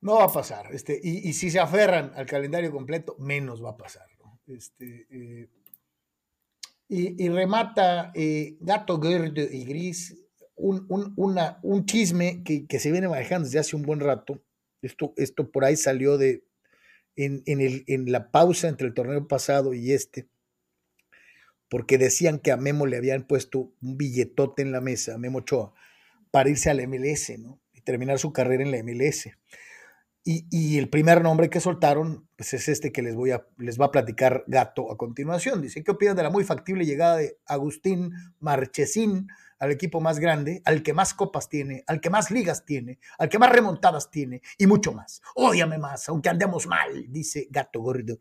No 0.00 0.16
va 0.16 0.24
a 0.24 0.32
pasar. 0.32 0.72
Este, 0.72 0.98
y, 1.02 1.32
si 1.32 1.50
se 1.50 1.58
aferran 1.58 2.12
al 2.14 2.26
calendario 2.26 2.70
completo, 2.70 3.16
menos 3.18 3.64
va 3.64 3.70
a 3.70 3.76
pasar. 3.76 4.06
Este, 4.46 5.06
eh, 5.10 5.48
y, 6.88 7.28
remata 7.28 8.12
eh, 8.14 8.56
Gato 8.60 8.98
Gordo 8.98 9.42
y 9.42 9.64
Gris 9.64 10.16
un, 10.56 10.86
una, 11.16 11.58
un 11.62 11.84
chisme 11.84 12.42
que, 12.42 12.78
se 12.78 12.90
viene 12.90 13.08
manejando 13.08 13.46
desde 13.46 13.58
hace 13.58 13.76
un 13.76 13.82
buen 13.82 14.00
rato. 14.00 14.42
Esto, 14.82 15.12
esto 15.16 15.50
por 15.50 15.64
ahí 15.64 15.76
salió 15.76 16.18
de 16.18 16.44
en, 17.16 17.42
el, 17.46 17.84
en 17.86 18.12
la 18.12 18.30
pausa 18.30 18.68
entre 18.68 18.86
el 18.86 18.94
torneo 18.94 19.26
pasado 19.26 19.72
y 19.72 19.92
este, 19.92 20.28
porque 21.68 21.98
decían 21.98 22.38
que 22.38 22.52
a 22.52 22.56
Memo 22.56 22.86
le 22.86 22.98
habían 22.98 23.26
puesto 23.26 23.72
un 23.80 23.96
billetote 23.96 24.62
en 24.62 24.72
la 24.72 24.80
mesa, 24.80 25.14
a 25.14 25.18
Memo 25.18 25.38
Ochoa, 25.38 25.72
para 26.30 26.50
irse 26.50 26.70
al 26.70 26.86
MLS, 26.86 27.38
¿no? 27.38 27.60
Y 27.72 27.80
terminar 27.80 28.18
su 28.18 28.32
carrera 28.32 28.62
en 28.62 28.70
la 28.70 28.82
MLS. 28.82 29.30
Y, 30.28 30.76
el 30.76 30.88
primer 30.88 31.22
nombre 31.22 31.48
que 31.48 31.60
soltaron 31.60 32.28
pues 32.34 32.52
es 32.52 32.68
este 32.68 32.90
que 32.90 33.00
les, 33.00 33.14
voy 33.14 33.30
a, 33.30 33.46
les 33.58 33.80
va 33.80 33.86
a 33.86 33.90
platicar 33.92 34.42
Gato 34.48 34.90
a 34.90 34.96
continuación. 34.96 35.62
Dice, 35.62 35.84
¿qué 35.84 35.92
opinan 35.92 36.16
de 36.16 36.24
la 36.24 36.30
muy 36.30 36.42
factible 36.42 36.84
llegada 36.84 37.18
de 37.18 37.38
Agustín 37.46 38.12
Marchesín 38.40 39.28
al 39.60 39.70
equipo 39.70 40.00
más 40.00 40.18
grande, 40.18 40.62
al 40.64 40.82
que 40.82 40.92
más 40.94 41.14
copas 41.14 41.48
tiene, 41.48 41.84
al 41.86 42.00
que 42.00 42.10
más 42.10 42.32
ligas 42.32 42.64
tiene, 42.64 42.98
al 43.18 43.28
que 43.28 43.38
más 43.38 43.52
remontadas 43.52 44.10
tiene 44.10 44.42
y 44.58 44.66
mucho 44.66 44.92
más? 44.92 45.22
Ódiame 45.36 45.78
más, 45.78 46.08
aunque 46.08 46.28
andemos 46.28 46.66
mal, 46.66 47.06
dice 47.08 47.46
Gato 47.48 47.80
Gordo 47.80 48.18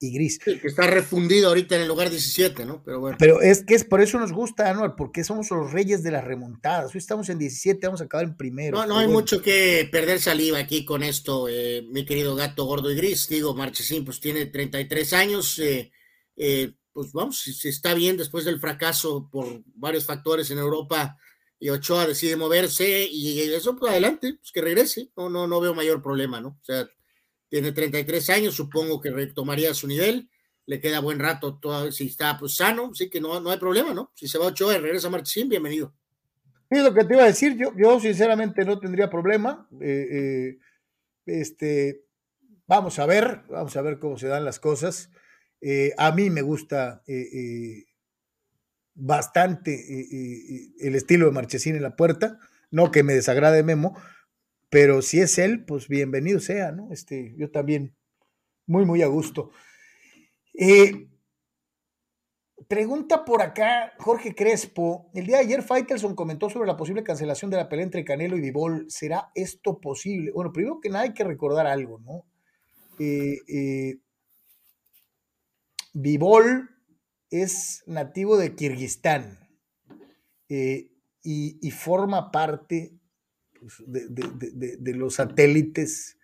y 0.00 0.12
gris. 0.12 0.38
que 0.38 0.60
está 0.62 0.86
refundido 0.86 1.48
ahorita 1.48 1.76
en 1.76 1.82
el 1.82 1.88
lugar 1.88 2.10
17, 2.10 2.64
¿no? 2.64 2.82
Pero 2.84 3.00
bueno. 3.00 3.16
Pero 3.18 3.40
es 3.40 3.64
que 3.64 3.74
es 3.74 3.84
por 3.84 4.00
eso 4.00 4.18
nos 4.18 4.32
gusta, 4.32 4.70
Anual, 4.70 4.94
porque 4.96 5.24
somos 5.24 5.50
los 5.50 5.72
reyes 5.72 6.02
de 6.02 6.10
las 6.10 6.24
remontadas. 6.24 6.94
Hoy 6.94 6.98
estamos 6.98 7.28
en 7.28 7.38
17, 7.38 7.86
vamos 7.86 8.00
a 8.00 8.04
acabar 8.04 8.26
en 8.26 8.36
primero. 8.36 8.78
No, 8.78 8.86
no 8.86 8.98
hay 8.98 9.08
mucho 9.08 9.42
que 9.42 9.88
perder 9.90 10.20
saliva 10.20 10.58
aquí 10.58 10.84
con 10.84 11.02
esto, 11.02 11.48
eh, 11.48 11.84
mi 11.90 12.04
querido 12.04 12.34
gato 12.36 12.64
gordo 12.64 12.90
y 12.90 12.96
gris. 12.96 13.28
Digo, 13.28 13.54
Marchesín, 13.54 14.04
pues 14.04 14.20
tiene 14.20 14.46
33 14.46 15.12
años. 15.14 15.58
Eh, 15.58 15.90
eh, 16.36 16.72
pues 16.92 17.12
vamos, 17.12 17.40
si 17.40 17.68
está 17.68 17.94
bien 17.94 18.16
después 18.16 18.44
del 18.44 18.60
fracaso 18.60 19.28
por 19.30 19.62
varios 19.74 20.04
factores 20.04 20.50
en 20.50 20.58
Europa 20.58 21.16
y 21.60 21.70
Ochoa 21.70 22.06
decide 22.06 22.36
moverse 22.36 23.06
y 23.10 23.40
eso, 23.40 23.76
pues 23.76 23.90
adelante, 23.90 24.34
pues 24.34 24.52
que 24.52 24.60
regrese. 24.60 25.10
No, 25.16 25.28
no, 25.28 25.46
no 25.46 25.60
veo 25.60 25.74
mayor 25.74 26.02
problema, 26.02 26.40
¿no? 26.40 26.48
O 26.48 26.64
sea, 26.64 26.88
tiene 27.48 27.72
33 27.72 28.30
años, 28.30 28.54
supongo 28.54 29.00
que 29.00 29.10
retomaría 29.10 29.74
su 29.74 29.86
nivel, 29.86 30.28
le 30.66 30.80
queda 30.80 31.00
buen 31.00 31.18
rato, 31.18 31.58
todo, 31.58 31.90
si 31.90 32.08
está 32.08 32.36
pues 32.38 32.56
sano, 32.56 32.94
sí 32.94 33.08
que 33.08 33.20
no, 33.20 33.40
no 33.40 33.50
hay 33.50 33.58
problema, 33.58 33.94
¿no? 33.94 34.12
Si 34.14 34.28
se 34.28 34.38
va 34.38 34.46
Ochoa 34.46 34.74
y 34.74 34.78
regresa 34.78 35.08
Martín, 35.08 35.48
bienvenido. 35.48 35.94
Sí, 36.70 36.82
lo 36.82 36.92
que 36.92 37.04
te 37.04 37.14
iba 37.14 37.22
a 37.22 37.28
decir, 37.28 37.56
yo, 37.56 37.72
yo 37.74 37.98
sinceramente 37.98 38.64
no 38.66 38.78
tendría 38.78 39.08
problema. 39.08 39.66
Eh, 39.80 40.08
eh, 40.10 40.58
este, 41.24 42.04
vamos 42.66 42.98
a 42.98 43.06
ver, 43.06 43.40
vamos 43.48 43.74
a 43.76 43.82
ver 43.82 43.98
cómo 43.98 44.18
se 44.18 44.28
dan 44.28 44.44
las 44.44 44.60
cosas. 44.60 45.10
Eh, 45.62 45.94
a 45.96 46.12
mí 46.12 46.28
me 46.28 46.42
gusta 46.42 47.02
bastante 48.94 49.72
el 50.80 50.94
estilo 50.94 51.26
de 51.26 51.32
Marchesín 51.32 51.76
en 51.76 51.82
la 51.82 51.96
puerta, 51.96 52.38
no 52.70 52.90
que 52.90 53.02
me 53.02 53.14
desagrade 53.14 53.62
Memo, 53.62 53.96
pero 54.70 55.02
si 55.02 55.20
es 55.20 55.38
él, 55.38 55.64
pues 55.64 55.88
bienvenido 55.88 56.40
sea, 56.40 56.72
¿no? 56.72 56.92
Este, 56.92 57.34
yo 57.36 57.50
también, 57.50 57.96
muy, 58.66 58.84
muy 58.84 59.02
a 59.02 59.06
gusto. 59.06 59.50
Eh, 60.54 61.08
pregunta 62.66 63.24
por 63.24 63.42
acá 63.42 63.94
Jorge 63.98 64.34
Crespo. 64.34 65.10
El 65.14 65.26
día 65.26 65.38
de 65.38 65.44
ayer 65.44 65.62
Faitelson 65.62 66.14
comentó 66.14 66.50
sobre 66.50 66.66
la 66.66 66.76
posible 66.76 67.04
cancelación 67.04 67.50
de 67.50 67.56
la 67.56 67.68
pelea 67.68 67.84
entre 67.84 68.04
Canelo 68.04 68.36
y 68.36 68.40
Vivol. 68.40 68.86
¿Será 68.90 69.30
esto 69.34 69.80
posible? 69.80 70.32
Bueno, 70.32 70.52
primero 70.52 70.80
que 70.80 70.90
nada 70.90 71.04
hay 71.04 71.14
que 71.14 71.24
recordar 71.24 71.66
algo, 71.66 71.98
¿no? 72.00 72.26
Eh, 72.98 73.38
eh 73.48 73.98
es 77.30 77.82
nativo 77.86 78.36
de 78.36 78.54
Kirguistán 78.54 79.38
eh, 80.48 80.90
y, 81.22 81.70
forma 81.70 82.30
parte 82.30 82.97
pues, 83.60 83.82
de, 83.86 84.94
los 84.94 85.14
satélites 85.14 86.18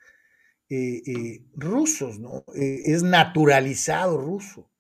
eh, 0.69 1.03
eh, 1.07 1.45
rusos, 1.55 2.19
¿no? 2.19 2.45
Eh, 2.55 2.83
es 2.87 3.03
naturalizado 3.03 4.19
ruso. 4.19 4.71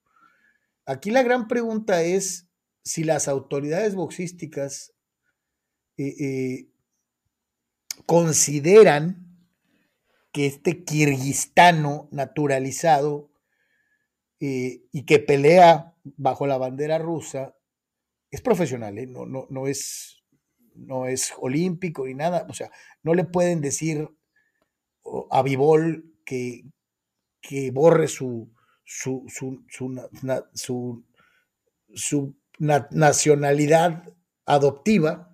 Aquí 0.86 1.10
la 1.10 1.22
gran 1.22 1.48
pregunta 1.48 2.02
es 2.02 2.48
si 2.82 3.04
las 3.04 3.28
autoridades 3.28 3.94
boxísticas 3.94 4.92
consideran 8.04 9.38
que 10.32 10.46
este 10.46 10.84
kirguistano 10.84 12.08
naturalizado 12.10 13.30
y 14.40 15.04
que 15.06 15.20
pelea 15.20 15.94
bajo 16.02 16.46
la 16.46 16.58
bandera 16.58 16.98
rusa 16.98 17.54
es 18.34 18.40
profesional, 18.40 18.96
no, 19.12 19.26
no, 19.26 19.46
no, 19.48 19.68
es, 19.68 20.23
no 20.74 21.06
es 21.06 21.32
olímpico 21.38 22.06
ni 22.06 22.14
nada, 22.14 22.46
o 22.48 22.54
sea, 22.54 22.70
no 23.02 23.14
le 23.14 23.24
pueden 23.24 23.60
decir 23.60 24.08
a 25.30 25.42
Vivol 25.42 26.12
que, 26.24 26.64
que 27.40 27.70
borre 27.70 28.08
su, 28.08 28.52
su, 28.84 29.24
su, 29.28 29.64
su, 31.94 32.36
nacionalidad 32.58 34.12
adoptiva 34.46 35.30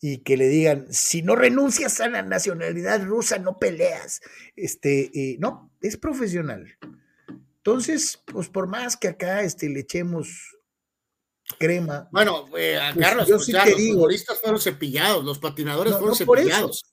y 0.00 0.18
que 0.18 0.36
le 0.36 0.48
digan, 0.48 0.92
si 0.92 1.22
no 1.22 1.36
renuncias 1.36 2.00
a 2.00 2.08
la 2.08 2.22
nacionalidad 2.22 3.04
rusa, 3.04 3.38
no 3.38 3.58
peleas. 3.58 4.22
Este, 4.56 5.36
no, 5.38 5.70
es 5.82 5.96
profesional. 5.98 6.78
Entonces, 7.58 8.22
pues 8.24 8.48
por 8.48 8.66
más 8.66 8.96
que 8.96 9.08
acá 9.08 9.42
este, 9.42 9.68
le 9.68 9.80
echemos 9.80 10.56
crema. 11.52 12.08
Bueno, 12.10 12.46
eh, 12.56 12.78
pues, 12.94 13.06
Carlos, 13.06 13.28
yo 13.28 13.36
pues, 13.36 13.46
sí 13.46 13.52
te 13.52 13.70
los 13.70 13.80
futbolistas 13.80 14.38
fueron 14.40 14.60
cepillados, 14.60 15.24
los 15.24 15.38
patinadores 15.38 15.96
fueron 15.96 16.16
cepillados. 16.16 16.84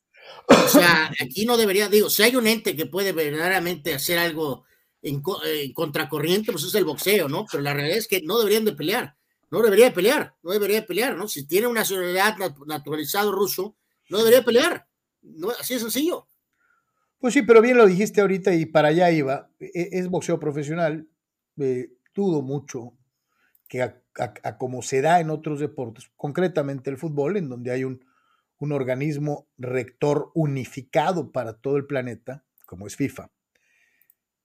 O 0.47 0.67
sea, 0.67 1.11
aquí 1.21 1.45
no 1.45 1.57
debería, 1.57 1.89
digo, 1.89 2.09
si 2.09 2.23
hay 2.23 2.35
un 2.35 2.47
ente 2.47 2.75
que 2.75 2.85
puede 2.85 3.11
verdaderamente 3.11 3.93
hacer 3.93 4.17
algo 4.17 4.65
en, 5.01 5.21
contracorriente, 5.73 6.51
pues 6.51 6.63
es 6.63 6.75
el 6.75 6.85
boxeo, 6.85 7.27
¿no? 7.29 7.45
Pero 7.51 7.63
la 7.63 7.73
realidad 7.73 7.97
es 7.97 8.07
que 8.07 8.21
no 8.21 8.37
deberían 8.37 8.65
de 8.65 8.73
pelear, 8.73 9.15
no 9.51 9.61
debería 9.61 9.85
de 9.85 9.91
pelear, 9.91 10.35
no 10.43 10.51
debería 10.51 10.81
de 10.81 10.87
pelear, 10.87 11.15
¿no? 11.15 11.27
Si 11.27 11.45
tiene 11.45 11.67
una 11.67 11.81
nacionalidad 11.81 12.35
naturalizado 12.65 13.31
ruso, 13.31 13.75
no 14.09 14.19
debería 14.19 14.43
pelear, 14.43 14.87
no, 15.21 15.49
así 15.51 15.75
de 15.75 15.79
sencillo. 15.81 16.27
Pues 17.19 17.33
sí, 17.33 17.41
pero 17.41 17.61
bien 17.61 17.77
lo 17.77 17.87
dijiste 17.87 18.21
ahorita 18.21 18.53
y 18.53 18.65
para 18.65 18.89
allá 18.89 19.11
iba, 19.11 19.49
e, 19.59 19.89
es 19.91 20.07
boxeo 20.07 20.39
profesional, 20.39 21.07
eh, 21.57 21.89
dudo 22.13 22.41
mucho 22.41 22.96
que 23.67 23.81
a, 23.81 24.57
como 24.57 24.81
se 24.81 25.01
da 25.01 25.19
en 25.19 25.29
otros 25.29 25.59
deportes, 25.59 26.09
concretamente 26.15 26.89
el 26.89 26.97
fútbol, 26.97 27.37
en 27.37 27.49
donde 27.49 27.71
hay 27.71 27.83
un, 27.83 28.03
un 28.59 28.71
organismo 28.71 29.47
rector 29.57 30.31
unificado 30.33 31.31
para 31.31 31.53
todo 31.53 31.77
el 31.77 31.85
planeta, 31.85 32.45
como 32.65 32.87
es 32.87 32.95
FIFA, 32.95 33.29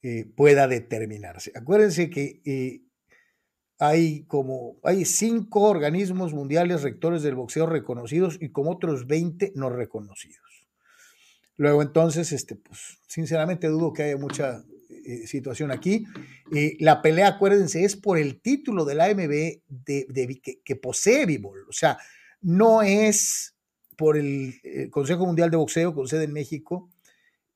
eh, 0.02 0.26
pueda 0.36 0.66
determinarse. 0.66 1.52
Acuérdense 1.54 2.10
que 2.10 2.42
eh, 2.44 2.82
hay 3.78 4.24
como 4.24 4.76
hay 4.82 5.04
cinco 5.04 5.62
organismos 5.62 6.34
mundiales 6.34 6.82
rectores 6.82 7.22
del 7.22 7.34
boxeo 7.34 7.66
reconocidos 7.66 8.38
y 8.40 8.50
como 8.50 8.72
otros 8.72 9.06
20 9.06 9.52
no 9.54 9.70
reconocidos. 9.70 10.68
Luego 11.56 11.82
entonces, 11.82 12.32
este, 12.32 12.56
pues, 12.56 12.98
sinceramente 13.06 13.68
dudo 13.68 13.92
que 13.92 14.04
haya 14.04 14.16
mucha 14.16 14.64
eh, 15.04 15.26
situación 15.26 15.70
aquí. 15.70 16.06
la 16.80 17.02
pelea, 17.02 17.28
acuérdense, 17.28 17.84
es 17.84 17.96
por 17.96 18.18
el 18.18 18.40
título 18.40 18.84
de 18.84 18.94
la 18.94 19.06
AMB 19.06 19.60
de, 19.68 20.60
que, 20.64 20.76
posee 20.76 21.26
Bivol. 21.26 21.66
O 21.68 21.72
sea, 21.72 21.98
no 22.40 22.82
es 22.82 23.56
por 23.96 24.16
el, 24.16 24.54
el 24.62 24.90
Consejo 24.90 25.26
Mundial 25.26 25.50
de 25.50 25.56
Boxeo 25.56 25.94
con 25.94 26.08
sede 26.08 26.24
en 26.24 26.32
México, 26.32 26.90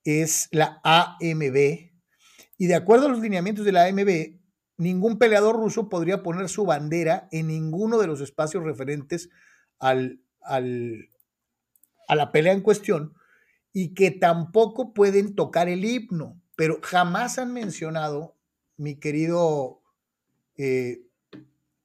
es 0.03 0.47
la 0.51 0.79
AMB, 0.83 1.87
y 2.57 2.67
de 2.67 2.75
acuerdo 2.75 3.05
a 3.05 3.09
los 3.09 3.19
lineamientos 3.19 3.65
de 3.65 3.71
la 3.71 3.85
AMB, 3.85 4.37
ningún 4.77 5.17
peleador 5.17 5.55
ruso 5.55 5.89
podría 5.89 6.23
poner 6.23 6.49
su 6.49 6.65
bandera 6.65 7.27
en 7.31 7.47
ninguno 7.47 7.97
de 7.99 8.07
los 8.07 8.21
espacios 8.21 8.63
referentes 8.63 9.29
al, 9.79 10.21
al, 10.41 11.09
a 12.07 12.15
la 12.15 12.31
pelea 12.31 12.53
en 12.53 12.61
cuestión 12.61 13.13
y 13.73 13.93
que 13.93 14.11
tampoco 14.11 14.93
pueden 14.93 15.35
tocar 15.35 15.69
el 15.69 15.85
himno, 15.85 16.41
pero 16.57 16.79
jamás 16.83 17.37
han 17.37 17.53
mencionado, 17.53 18.35
mi 18.75 18.99
querido, 18.99 19.81
eh, 20.57 21.07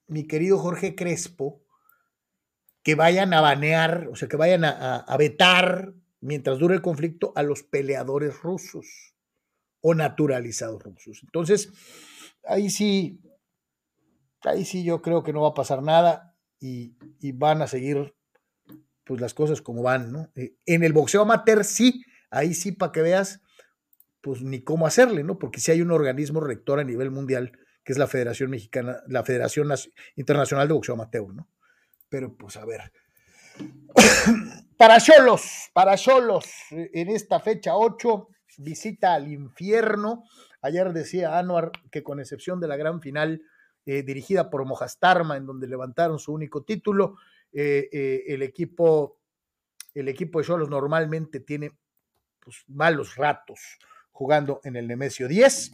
mi 0.09 0.27
querido 0.27 0.59
Jorge 0.59 0.97
Crespo, 0.97 1.63
que 2.83 2.97
vayan 2.97 3.33
a 3.33 3.41
banear, 3.41 4.09
o 4.11 4.17
sea, 4.17 4.27
que 4.27 4.37
vayan 4.37 4.65
a 4.65 5.17
vetar 5.17 5.95
mientras 6.21 6.59
dure 6.59 6.75
el 6.75 6.83
conflicto 6.83 7.33
a 7.37 7.45
los 7.45 7.63
peleadores 7.63 8.43
rusos 8.43 9.15
o 9.81 9.95
naturalizados 9.95 10.83
rusos. 10.83 11.21
Entonces, 11.23 11.71
ahí 12.45 12.71
sí, 12.71 13.21
ahí 14.43 14.65
sí 14.65 14.85
yo 14.85 15.03
creo 15.03 15.23
que 15.23 15.33
no 15.33 15.43
va 15.43 15.49
a 15.49 15.55
pasar 15.55 15.83
nada 15.83 16.35
y, 16.61 16.97
van 17.35 17.63
a 17.63 17.67
seguir 17.67 18.15
pues 19.05 19.21
las 19.21 19.35
cosas 19.35 19.61
como 19.61 19.83
van, 19.83 20.13
¿no? 20.13 20.31
Eh, 20.37 20.55
en 20.65 20.85
el 20.85 20.93
boxeo 20.93 21.23
amateur 21.23 21.65
sí, 21.65 22.05
ahí 22.31 22.55
sí 22.55 22.73
para 22.73 22.93
que 22.93 23.03
veas, 23.03 23.43
pues 24.23 24.43
ni 24.43 24.63
cómo 24.63 24.87
hacerle, 24.87 25.25
¿no? 25.25 25.39
Porque 25.39 25.61
sí 25.61 25.73
hay 25.73 25.83
un 25.83 25.91
organismo 25.91 26.41
rector 26.41 26.81
a 26.81 26.85
nivel 26.85 27.11
mundial, 27.11 27.59
que 27.85 27.93
es 27.93 27.99
la 27.99 28.07
Federación 28.07 28.51
Mexicana, 28.51 29.03
la 29.09 29.25
Federación 29.25 29.69
Internacional 30.17 30.69
de 30.69 30.75
Boxeo 30.75 30.95
Amateur, 30.95 31.35
¿no? 31.35 31.49
Pero 32.09 32.35
pues 32.37 32.57
a 32.57 32.65
ver. 32.65 32.93
para 34.79 35.01
solos, 35.01 35.71
para 35.75 35.97
solos, 35.97 36.47
en 36.71 37.09
esta 37.09 37.41
fecha 37.41 37.77
8, 37.77 38.29
visita 38.59 39.15
al 39.15 39.31
infierno. 39.31 40.25
Ayer 40.63 40.93
decía 40.93 41.39
Anuar 41.39 41.73
que 41.91 42.05
con 42.05 42.21
excepción 42.21 42.61
de 42.61 42.69
la 42.69 42.77
gran 42.77 43.01
final 43.01 43.43
eh, 43.85 44.05
dirigida 44.05 44.51
por 44.51 44.65
Mojastarma, 44.65 45.37
en 45.37 45.47
donde 45.47 45.67
levantaron 45.67 46.21
su 46.21 46.33
único 46.33 46.63
título, 46.63 47.17
eh, 47.53 47.89
eh, 47.93 48.25
el 48.29 48.43
equipo 48.43 49.19
el 49.95 50.09
equipo 50.09 50.39
de 50.39 50.47
Cholos 50.47 50.71
normalmente 50.71 51.41
tiene 51.41 51.77
pues, 52.41 52.65
malos 52.67 53.17
ratos 53.17 53.79
jugando 54.13 54.61
en 54.65 54.77
el 54.77 54.87
Nemesio 54.87 55.27
10. 55.27 55.73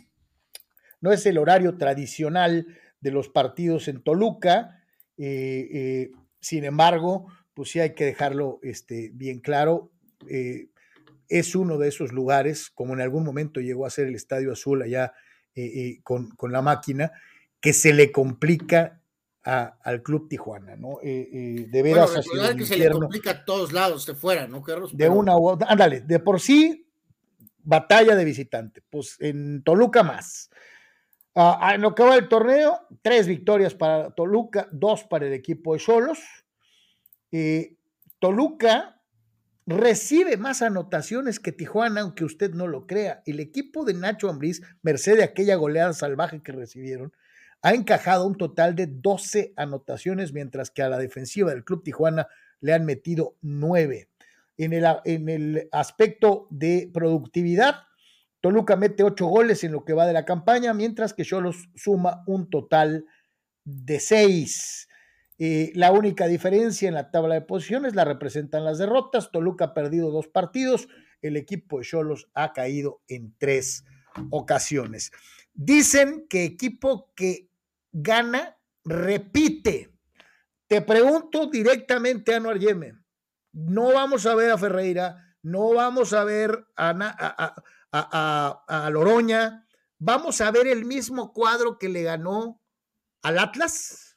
No 1.01 1.13
es 1.13 1.27
el 1.27 1.39
horario 1.39 1.77
tradicional 1.77 2.67
de 3.01 3.11
los 3.11 3.29
partidos 3.29 3.89
en 3.89 4.03
Toluca. 4.03 4.83
sin 5.17 6.65
embargo, 6.65 7.27
pues 7.55 7.71
sí 7.71 7.81
hay 7.81 7.95
que 7.95 8.07
dejarlo 8.07 8.59
este, 8.63 9.11
bien 9.13 9.41
claro 9.41 9.91
es 11.29 11.55
uno 11.55 11.79
de 11.79 11.89
esos 11.89 12.13
lugares, 12.13 12.71
como 12.71 12.95
en 12.95 13.01
algún 13.01 13.25
momento 13.25 13.61
llegó 13.61 13.87
a 13.87 13.91
ser 13.91 14.09
el 14.09 14.15
Estadio 14.15 14.53
Azul 14.53 14.83
allá 14.83 15.13
eh, 15.55 15.65
eh, 15.65 16.01
con, 16.03 16.35
la 16.51 16.63
máquina, 16.63 17.13
que 17.61 17.73
se 17.73 17.93
le 17.93 18.11
complica 18.11 19.03
al 19.43 20.03
Club 20.03 20.29
Tijuana, 20.29 20.77
¿no? 20.77 20.99
Eh, 21.03 21.67
de 21.71 21.83
veras. 21.83 22.11
Bueno, 22.27 22.57
que 22.57 22.67
se 22.67 22.77
le 22.77 22.91
complica 22.91 23.31
a 23.31 23.45
todos 23.47 23.73
lados 23.73 24.05
de 24.05 24.15
fuera, 24.15 24.47
¿no, 24.47 24.63
Carlos? 24.63 24.95
De 24.95 25.09
una 25.09 25.39
u 25.39 25.49
otra. 25.49 25.69
Ándale, 25.71 26.03
de 26.03 26.19
por 26.19 26.41
sí, 26.41 26.88
batalla 27.69 28.17
de 28.17 28.25
visitante. 28.25 28.83
Pues 28.89 29.17
en 29.21 29.63
Toluca 29.63 30.03
más. 30.03 30.51
Ah, 31.35 31.73
en 31.75 31.83
lo 31.83 31.95
que 31.95 32.03
va 32.03 32.17
el 32.17 32.29
torneo, 32.29 32.81
tres 33.03 33.27
victorias 33.29 33.75
para 33.75 34.11
Toluca, 34.11 34.67
dos 34.73 35.05
para 35.05 35.27
el 35.27 35.35
equipo 35.35 35.75
de 35.75 35.79
Solos. 35.79 36.19
Toluca 38.19 39.01
recibe 39.67 40.39
más 40.39 40.63
anotaciones 40.63 41.39
que 41.39 41.53
Tijuana, 41.53 42.01
aunque 42.01 42.25
usted 42.25 42.55
no 42.55 42.67
lo 42.67 42.87
crea. 42.87 43.23
El 43.27 43.39
equipo 43.39 43.85
de 43.85 43.93
Nacho 43.93 44.31
Ambriz, 44.31 44.63
merced 44.83 45.19
de 45.19 45.25
aquella 45.25 45.57
goleada 45.57 45.93
salvaje 45.93 46.43
que 46.43 46.53
recibieron, 46.53 47.13
ha 47.61 47.75
encajado 47.75 48.27
un 48.27 48.37
total 48.37 48.75
de 48.75 48.87
12 48.87 49.53
anotaciones, 49.57 50.33
mientras 50.33 50.71
que 50.71 50.83
a 50.83 50.89
la 50.89 50.99
defensiva 50.99 51.51
del 51.51 51.65
Club 51.65 51.83
Tijuana 51.83 52.29
le 52.61 52.73
han 52.73 52.87
metido 52.87 53.37
9. 53.43 54.09
En 54.59 54.73
el, 54.73 54.85
en 55.05 55.29
el 55.29 55.69
aspecto 55.73 56.49
de 56.51 56.91
productividad, 56.93 57.77
Toluca 58.41 58.77
mete 58.77 59.03
8 59.03 59.27
goles 59.27 59.65
en 59.65 59.73
lo 59.73 59.85
que 59.85 59.95
va 59.95 60.07
de 60.07 60.13
la 60.13 60.25
campaña, 60.25 60.75
mientras 60.75 61.15
que 61.15 61.25
Cholos 61.25 61.69
suma 61.75 62.23
un 62.27 62.51
total 62.51 63.07
de 63.65 64.01
6. 64.01 64.89
Eh, 65.41 65.73
la 65.75 65.93
única 65.93 66.27
diferencia 66.27 66.89
en 66.89 66.95
la 66.95 67.11
tabla 67.11 67.35
de 67.35 67.43
posiciones 67.43 67.95
la 67.95 68.05
representan 68.05 68.65
las 68.65 68.79
derrotas. 68.79 69.31
Toluca 69.31 69.67
ha 69.67 69.75
perdido 69.75 70.11
dos 70.11 70.29
partidos. 70.29 70.89
El 71.23 71.37
equipo 71.37 71.79
de 71.79 71.85
Cholos 71.85 72.29
ha 72.35 72.53
caído 72.53 73.03
en 73.09 73.35
tres 73.39 73.85
ocasiones. 74.31 75.13
Dicen 75.55 76.27
que 76.29 76.45
equipo 76.45 77.13
que 77.15 77.49
gana 77.93 78.57
repite. 78.85 79.91
Te 80.67 80.83
pregunto 80.83 81.47
directamente 81.47 82.35
a 82.35 82.37
Anuar 82.37 82.59
Yemen. 82.59 83.05
No 83.53 83.93
vamos 83.93 84.27
a 84.27 84.35
ver 84.35 84.51
a 84.51 84.59
Ferreira, 84.59 85.37
no 85.43 85.73
vamos 85.73 86.13
a 86.13 86.25
ver 86.25 86.67
a, 86.77 87.55
a 87.93 88.91
Loroña. 88.91 89.67
Vamos 89.99 90.41
a 90.41 90.51
ver 90.51 90.69
el 90.69 90.85
mismo 90.85 91.33
cuadro 91.33 91.79
que 91.79 91.89
le 91.89 92.03
ganó 92.03 92.61
al 93.23 93.39
Atlas. 93.39 94.09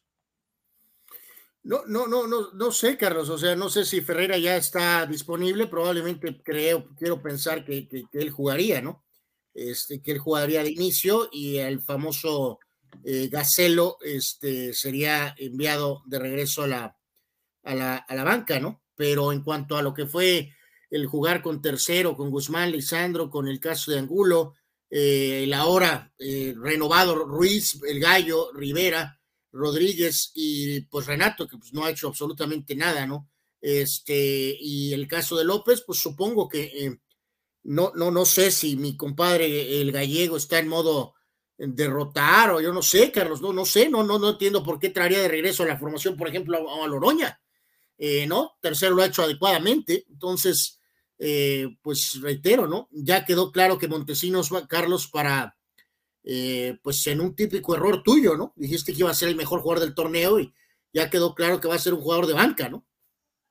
No, 1.63 1.85
no, 1.85 2.07
no, 2.07 2.25
no, 2.27 2.51
no 2.53 2.71
sé, 2.71 2.97
Carlos. 2.97 3.29
O 3.29 3.37
sea, 3.37 3.55
no 3.55 3.69
sé 3.69 3.85
si 3.85 4.01
Ferreira 4.01 4.37
ya 4.37 4.57
está 4.57 5.05
disponible. 5.05 5.67
Probablemente 5.67 6.41
creo, 6.43 6.89
quiero 6.95 7.21
pensar 7.21 7.63
que, 7.63 7.87
él 8.11 8.29
jugaría, 8.31 8.81
¿no? 8.81 9.05
Este, 9.53 10.01
que 10.01 10.11
él 10.11 10.19
jugaría 10.19 10.63
de 10.63 10.71
inicio 10.71 11.29
y 11.31 11.57
el 11.57 11.81
famoso 11.81 12.59
eh, 13.03 13.27
Gacelo 13.29 13.97
este, 14.01 14.73
sería 14.73 15.35
enviado 15.37 16.01
de 16.05 16.19
regreso 16.19 16.63
a 16.63 16.67
la, 16.67 16.97
a 17.63 17.75
la, 17.75 17.97
a 17.97 18.15
la 18.15 18.23
banca, 18.23 18.59
¿no? 18.59 18.80
Pero 19.01 19.31
en 19.31 19.41
cuanto 19.41 19.77
a 19.77 19.81
lo 19.81 19.95
que 19.95 20.05
fue 20.05 20.53
el 20.91 21.07
jugar 21.07 21.41
con 21.41 21.59
tercero, 21.59 22.15
con 22.15 22.29
Guzmán, 22.29 22.71
Lisandro, 22.71 23.31
con 23.31 23.47
el 23.47 23.59
caso 23.59 23.89
de 23.89 23.97
Angulo, 23.97 24.53
eh, 24.91 25.45
el 25.45 25.55
ahora 25.55 26.13
eh, 26.19 26.53
renovado 26.55 27.15
Ruiz, 27.15 27.81
el 27.87 27.99
Gallo, 27.99 28.51
Rivera, 28.53 29.19
Rodríguez 29.51 30.31
y 30.35 30.81
pues 30.81 31.07
Renato, 31.07 31.47
que 31.47 31.57
pues 31.57 31.73
no 31.73 31.83
ha 31.83 31.89
hecho 31.89 32.09
absolutamente 32.09 32.75
nada, 32.75 33.07
¿no? 33.07 33.27
Este, 33.59 34.55
y 34.59 34.93
el 34.93 35.07
caso 35.07 35.35
de 35.35 35.45
López, 35.45 35.81
pues 35.83 35.97
supongo 35.97 36.47
que 36.47 36.65
eh, 36.65 36.99
no, 37.63 37.91
no, 37.95 38.11
no 38.11 38.23
sé 38.23 38.51
si 38.51 38.75
mi 38.75 38.95
compadre 38.95 39.81
el 39.81 39.91
gallego 39.91 40.37
está 40.37 40.59
en 40.59 40.67
modo 40.67 41.15
derrotar 41.57 42.51
o 42.51 42.61
yo 42.61 42.71
no 42.71 42.83
sé, 42.83 43.11
Carlos, 43.11 43.41
no, 43.41 43.51
no 43.51 43.65
sé, 43.65 43.89
no, 43.89 44.03
no, 44.03 44.19
no 44.19 44.29
entiendo 44.29 44.61
por 44.61 44.77
qué 44.77 44.89
traería 44.89 45.23
de 45.23 45.27
regreso 45.27 45.63
a 45.63 45.65
la 45.65 45.79
formación, 45.79 46.15
por 46.15 46.27
ejemplo, 46.27 46.83
a, 46.83 46.87
Loroña, 46.87 47.40
eh, 48.03 48.25
¿no? 48.25 48.57
Tercero 48.59 48.95
lo 48.95 49.03
ha 49.03 49.05
hecho 49.05 49.21
adecuadamente, 49.21 50.07
entonces, 50.09 50.79
eh, 51.19 51.67
pues 51.83 52.19
reitero, 52.19 52.65
¿no? 52.65 52.89
Ya 52.89 53.25
quedó 53.25 53.51
claro 53.51 53.77
que 53.77 53.87
Montesinos 53.87 54.51
va, 54.51 54.67
Carlos, 54.67 55.07
para 55.07 55.55
eh, 56.23 56.79
pues 56.81 57.05
en 57.05 57.21
un 57.21 57.35
típico 57.35 57.75
error 57.75 58.01
tuyo, 58.01 58.35
¿no? 58.35 58.53
Dijiste 58.55 58.91
que 58.91 59.01
iba 59.01 59.11
a 59.11 59.13
ser 59.13 59.29
el 59.29 59.35
mejor 59.35 59.61
jugador 59.61 59.83
del 59.83 59.93
torneo 59.93 60.39
y 60.39 60.51
ya 60.91 61.11
quedó 61.11 61.35
claro 61.35 61.61
que 61.61 61.67
va 61.67 61.75
a 61.75 61.79
ser 61.79 61.93
un 61.93 62.01
jugador 62.01 62.25
de 62.25 62.33
banca, 62.33 62.69
¿no? 62.69 62.87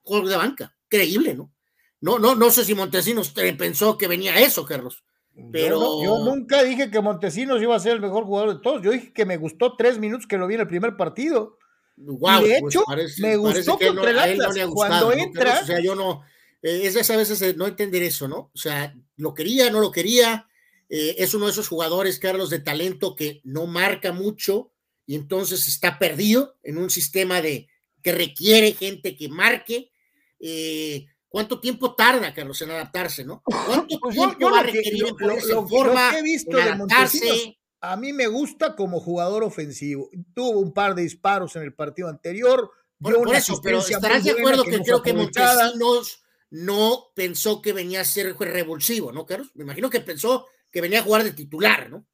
Jugador 0.03 0.28
de 0.28 0.36
banca, 0.36 0.76
creíble, 0.88 1.36
¿no? 1.36 1.55
No, 2.01 2.18
no, 2.18 2.34
no 2.34 2.51
sé 2.51 2.64
si 2.64 2.74
Montesinos 2.74 3.32
pensó 3.57 3.96
que 3.98 4.09
venía 4.09 4.40
eso, 4.40 4.64
Carlos. 4.64 5.05
Pero 5.53 6.03
yo, 6.03 6.24
nunca 6.24 6.64
dije 6.64 6.90
que 6.90 7.01
Montesinos 7.01 7.62
iba 7.62 7.76
a 7.76 7.80
ser 7.80 7.92
el 7.92 8.01
mejor 8.01 8.24
jugador 8.24 8.57
de 8.57 8.62
todos. 8.62 8.82
Yo 8.82 8.90
dije 8.90 9.12
que 9.12 9.24
me 9.24 9.36
gustó 9.36 9.76
tres 9.76 10.01
minutos 10.01 10.26
que 10.26 10.38
lo 10.38 10.48
vi 10.48 10.55
en 10.55 10.62
el 10.62 10.66
primer 10.66 10.96
partido. 10.96 11.59
Y 12.01 12.48
de 12.48 12.61
pues 12.61 12.74
hecho, 12.74 12.84
me 13.18 13.36
gustó 13.36 13.78
contra 13.78 14.11
el 14.11 14.18
Atlas. 14.18 14.57
Cuando 14.72 15.12
entra. 15.12 15.61
o 15.62 15.66
sea, 15.66 15.80
yo 15.80 15.94
no. 15.94 16.22
Eh, 16.62 16.82
es 16.84 17.11
a 17.11 17.16
veces 17.16 17.57
no 17.57 17.66
entender 17.66 18.03
eso, 18.03 18.28
¿no? 18.28 18.51
O 18.55 18.59
sea, 18.59 18.94
lo 19.16 19.34
quería, 19.34 19.70
no 19.70 19.80
lo 19.80 19.90
quería. 19.90 20.46
Eh, 20.88 21.16
es 21.18 21.34
uno 21.34 21.46
de 21.46 21.53
esos 21.53 21.68
jugadores, 21.68 22.18
Carlos, 22.18 22.51
de 22.51 22.59
talento 22.59 23.14
que 23.14 23.40
no 23.44 23.66
marca 23.66 24.12
mucho 24.12 24.72
y 25.07 25.14
entonces 25.14 25.68
está 25.68 25.98
perdido 25.98 26.57
en 26.62 26.78
un 26.78 26.90
sistema 26.90 27.40
de 27.40 27.68
que 28.03 28.12
requiere 28.12 28.72
gente 28.72 29.16
que 29.16 29.28
marque. 29.28 29.92
Eh, 30.40 31.07
¿Cuánto 31.28 31.61
tiempo 31.61 31.94
tarda, 31.94 32.34
Carlos, 32.34 32.61
en 32.62 32.72
adaptarse, 32.72 33.24
no? 33.24 33.42
¿Cuánto 33.66 34.01
pues 34.01 34.16
tiempo 34.16 34.51
va 34.51 34.61
a 34.61 34.62
requerir 34.64 35.05
en 35.07 35.68
forma, 35.68 36.18
he 36.18 36.22
visto 36.22 36.57
de 36.57 36.62
adaptarse? 36.62 37.59
A 37.81 37.97
mí 37.97 38.12
me 38.12 38.26
gusta 38.26 38.76
como 38.76 39.01
jugador 39.01 39.43
ofensivo. 39.43 40.11
Tuvo 40.35 40.61
un 40.61 40.72
par 40.72 40.95
de 40.95 41.03
disparos 41.03 41.57
en 41.57 41.62
el 41.62 41.74
partido 41.74 42.09
anterior. 42.09 42.70
por 42.99 43.35
eso, 43.35 43.61
pero 43.62 43.78
estarás 43.78 44.24
de 44.24 44.33
acuerdo 44.33 44.64
que, 44.64 44.81
creo 44.81 45.03
que 45.03 45.14
Montesinos 45.14 46.22
no 46.51 47.12
pensó 47.14 47.62
que 47.62 47.72
venía 47.72 48.01
a 48.01 48.05
ser 48.05 48.37
revulsivo, 48.37 49.12
¿no, 49.12 49.24
Carlos? 49.24 49.51
Me 49.55 49.64
imagino 49.64 49.89
que 49.89 50.01
pensó 50.01 50.47
que 50.70 50.81
venía 50.81 51.01
a 51.01 51.05
jugar 51.05 51.24
de 51.24 51.33
titular, 51.33 51.91
¿no? 51.91 52.07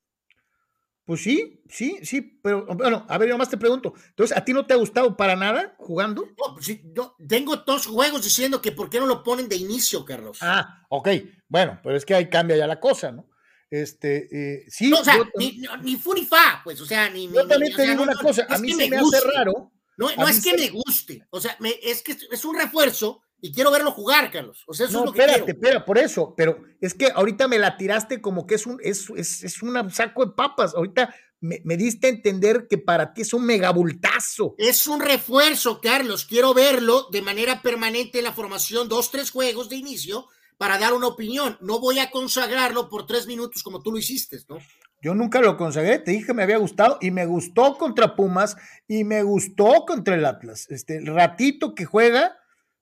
Pues 1.07 1.23
sí, 1.23 1.63
sí, 1.69 2.01
sí, 2.03 2.21
pero 2.43 2.67
bueno, 2.67 3.07
a 3.09 3.17
ver, 3.17 3.29
yo 3.29 3.39
más 3.39 3.49
te 3.49 3.57
pregunto, 3.57 3.95
entonces, 4.09 4.37
¿a 4.37 4.45
ti 4.45 4.53
no 4.53 4.67
te 4.67 4.75
ha 4.75 4.77
gustado 4.77 5.17
para 5.17 5.37
nada 5.37 5.77
jugando? 5.79 6.23
No, 6.23 6.55
pues 6.55 6.67
sí, 6.67 6.83
tengo 7.29 7.57
dos 7.59 7.87
juegos 7.87 8.25
diciendo 8.25 8.61
que 8.61 8.73
por 8.73 8.91
qué 8.91 8.99
no 8.99 9.07
lo 9.07 9.23
ponen 9.23 9.49
de 9.49 9.55
inicio, 9.55 10.05
Carlos. 10.05 10.39
Ah, 10.41 10.85
ok, 10.89 11.09
bueno, 11.47 11.79
pero 11.85 11.97
es 11.97 12.05
que 12.05 12.17
ahí 12.17 12.29
cambia 12.29 12.57
ya 12.57 12.67
la 12.67 12.81
cosa, 12.81 13.13
¿no? 13.13 13.29
Este, 13.71 14.29
eh, 14.31 14.65
sí. 14.69 14.89
No, 14.91 15.01
o 15.01 15.05
sea, 15.05 15.19
ni, 15.37 15.61
ni 15.83 15.97
fa, 15.97 16.61
pues, 16.63 16.81
o 16.81 16.87
sea, 16.87 17.11
ni. 17.11 17.29
Yo 17.29 17.47
también 17.47 17.75
te 17.75 17.87
digo 17.87 18.03
una 18.03 18.15
cosa, 18.15 18.47
a 18.49 18.59
mí 18.59 18.73
se 18.73 18.89
me, 18.89 18.97
hace 18.97 19.21
raro. 19.35 19.73
No, 19.99 20.09
no 20.17 20.29
es 20.29 20.45
que 20.45 20.57
me 20.57 20.69
guste, 20.69 21.27
o 21.31 21.41
sea, 21.41 21.57
es 21.83 22.03
que 22.03 22.17
es 22.31 22.45
un 22.45 22.59
refuerzo 22.59 23.23
y 23.41 23.53
quiero 23.53 23.71
verlo 23.71 23.93
jugar, 23.93 24.31
Carlos. 24.31 24.65
O 24.67 24.75
sea, 24.75 24.87
eso 24.87 24.99
no, 24.99 25.01
es 25.01 25.07
lo 25.07 25.13
que 25.13 25.21
espérate, 25.21 25.51
espera, 25.53 25.85
por 25.85 25.99
eso, 25.99 26.35
pero 26.37 26.59
es 26.81 26.95
que 26.95 27.11
ahorita 27.15 27.49
me 27.49 27.59
la 27.59 27.77
tiraste 27.77 28.21
como 28.21 28.47
que 28.47 28.55
es 28.55 28.67
un, 28.67 28.79
es, 28.83 29.09
es, 29.17 29.45
es 29.45 29.63
un 29.63 29.91
saco 29.91 30.27
de 30.27 30.33
papas. 30.33 30.75
Ahorita 30.75 31.15
me, 31.41 31.61
me, 31.65 31.77
diste 31.77 32.07
a 32.07 32.11
entender 32.11 32.67
que 32.69 32.79
para 32.79 33.13
ti 33.13 33.23
es 33.23 33.33
un 33.35 33.45
megabultazo. 33.45 34.55
Es 34.59 34.87
un 34.87 35.01
refuerzo, 35.01 35.81
Carlos. 35.81 36.25
Quiero 36.25 36.55
verlo 36.55 37.09
de 37.13 37.23
manera 37.23 37.61
permanente 37.63 38.19
en 38.19 38.25
la 38.25 38.33
formación, 38.33 38.89
dos, 38.89 39.11
tres 39.11 39.31
juegos 39.31 39.69
de 39.69 39.77
inicio, 39.77 40.29
para 40.59 40.79
dar 40.79 40.95
una 40.95 41.09
opinión. 41.09 41.57
No 41.61 41.81
voy 41.81 41.99
a 41.99 42.11
consagrarlo 42.11 42.89
por 42.89 43.07
tres 43.07 43.27
minutos 43.27 43.63
como 43.63 43.83
tú 43.83 43.93
lo 43.93 43.99
hiciste, 43.99 44.39
¿no? 44.49 44.59
Yo 45.03 45.15
nunca 45.15 45.41
lo 45.41 45.57
consagré, 45.57 45.99
te 45.99 46.11
dije 46.11 46.27
que 46.27 46.35
me 46.35 46.43
había 46.43 46.57
gustado 46.57 46.99
y 47.01 47.11
me 47.11 47.27
gustó 47.27 47.77
contra 47.77 48.17
Pumas 48.17 48.57
y 48.89 49.05
me 49.05 49.23
gustó 49.23 49.85
contra 49.87 50.15
el 50.15 50.25
Atlas. 50.25 50.67
Este, 50.71 50.97
el 50.97 51.07
ratito 51.07 51.75
que 51.75 51.85
juega, 51.85 52.37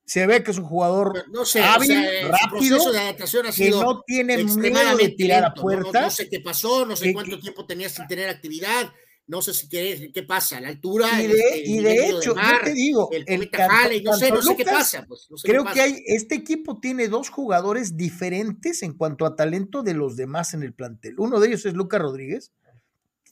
se 0.05 0.25
ve 0.25 0.43
que 0.43 0.51
es 0.51 0.57
un 0.57 0.65
jugador 0.65 1.25
no 1.29 1.45
sé, 1.45 1.61
hábil, 1.63 1.91
rápido, 2.29 2.91
de 2.91 2.99
adaptación 2.99 3.47
ha 3.47 3.51
sido 3.51 3.79
que 3.79 3.85
no 3.85 4.01
tiene 4.05 4.43
miedo 4.43 4.97
de 4.97 5.09
tirar 5.09 5.43
a 5.43 5.53
puerta. 5.53 6.01
No, 6.01 6.09
sé 6.09 6.29
qué 6.29 6.39
pasó, 6.39 6.85
no 6.85 6.95
sé 6.95 7.13
cuánto 7.13 7.39
tiempo 7.39 7.65
tenías 7.65 7.91
sin 7.91 8.07
tener 8.07 8.29
actividad, 8.29 8.91
no 9.27 9.41
sé 9.41 9.53
si 9.53 9.67
qué, 9.67 10.11
qué 10.13 10.23
pasa, 10.23 10.61
la 10.61 10.69
altura. 10.69 11.21
Y 11.21 11.27
de, 11.27 11.63
y 11.65 11.79
de 11.81 12.07
hecho, 12.07 12.35
yo 12.35 12.35
te 12.63 12.73
digo, 12.73 13.09
el, 13.11 13.25
el 13.27 13.49
jale, 13.49 14.01
no 14.01 14.13
sé, 14.13 14.29
no 14.29 14.41
sé 14.41 14.55
qué 14.55 14.65
pasa. 14.65 15.05
Pues, 15.07 15.27
creo 15.43 15.65
que 15.65 15.81
hay, 15.81 16.03
este 16.05 16.35
equipo 16.35 16.79
tiene 16.79 17.07
dos 17.07 17.29
jugadores 17.29 17.97
diferentes 17.97 18.83
en 18.83 18.93
cuanto 18.93 19.25
a 19.25 19.35
talento 19.35 19.83
de 19.83 19.93
los 19.93 20.15
demás 20.15 20.53
en 20.53 20.63
el 20.63 20.73
plantel. 20.73 21.19
Uno 21.19 21.39
de 21.39 21.47
ellos 21.47 21.65
es 21.65 21.73
Lucas 21.73 22.01
Rodríguez 22.01 22.53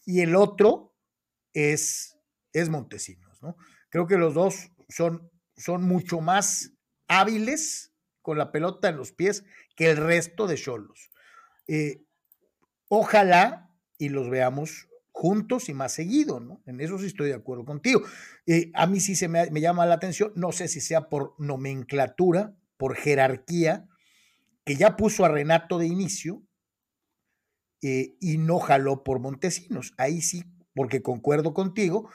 y 0.06 0.22
el 0.22 0.36
otro 0.36 0.94
es, 1.54 2.18
es 2.54 2.70
Montesinos, 2.70 3.42
¿no? 3.42 3.56
Creo 3.90 4.08
que 4.08 4.18
los 4.18 4.34
dos 4.34 4.72
son 4.90 5.30
son 5.58 5.84
mucho 5.84 6.22
más 6.22 6.72
hábiles 7.08 7.94
con 8.22 8.38
la 8.38 8.52
pelota 8.52 8.90
en 8.90 8.98
los 8.98 9.12
pies 9.12 9.44
que 9.76 9.92
el 9.92 9.98
resto 9.98 10.48
de 10.48 10.56
Cholos. 10.56 11.12
Eh, 11.68 12.04
ojalá 12.88 13.70
y 13.98 14.10
los 14.10 14.30
veamos 14.30 14.88
juntos 15.14 15.70
y 15.70 15.74
más 15.74 15.94
seguido, 15.94 16.40
¿no? 16.40 16.62
En 16.66 16.82
eso 16.82 16.98
sí 16.98 17.06
estoy 17.06 17.30
de 17.30 17.36
acuerdo 17.36 17.64
contigo. 17.64 18.02
Eh, 18.48 18.72
a 18.74 18.88
mí 18.88 19.00
sí 19.00 19.16
se 19.16 19.30
me, 19.30 19.48
llama 19.62 19.86
la 19.86 19.96
atención, 19.96 20.34
no 20.36 20.52
sé 20.52 20.68
si 20.68 20.82
sea 20.82 21.08
por 21.08 21.36
nomenclatura, 21.38 22.56
por 22.78 22.96
jerarquía, 22.96 23.88
que 24.66 24.76
ya 24.76 24.98
puso 24.98 25.24
a 25.24 25.30
Renato 25.30 25.78
de 25.78 25.86
inicio 25.86 26.42
eh, 27.84 28.16
y 28.20 28.40
no 28.40 28.60
jaló 28.60 29.04
por 29.04 29.20
Montesinos. 29.20 29.94
Ahí 29.98 30.22
sí, 30.22 30.44
porque 30.74 31.04
concuerdo 31.04 31.54
contigo, 31.54 32.10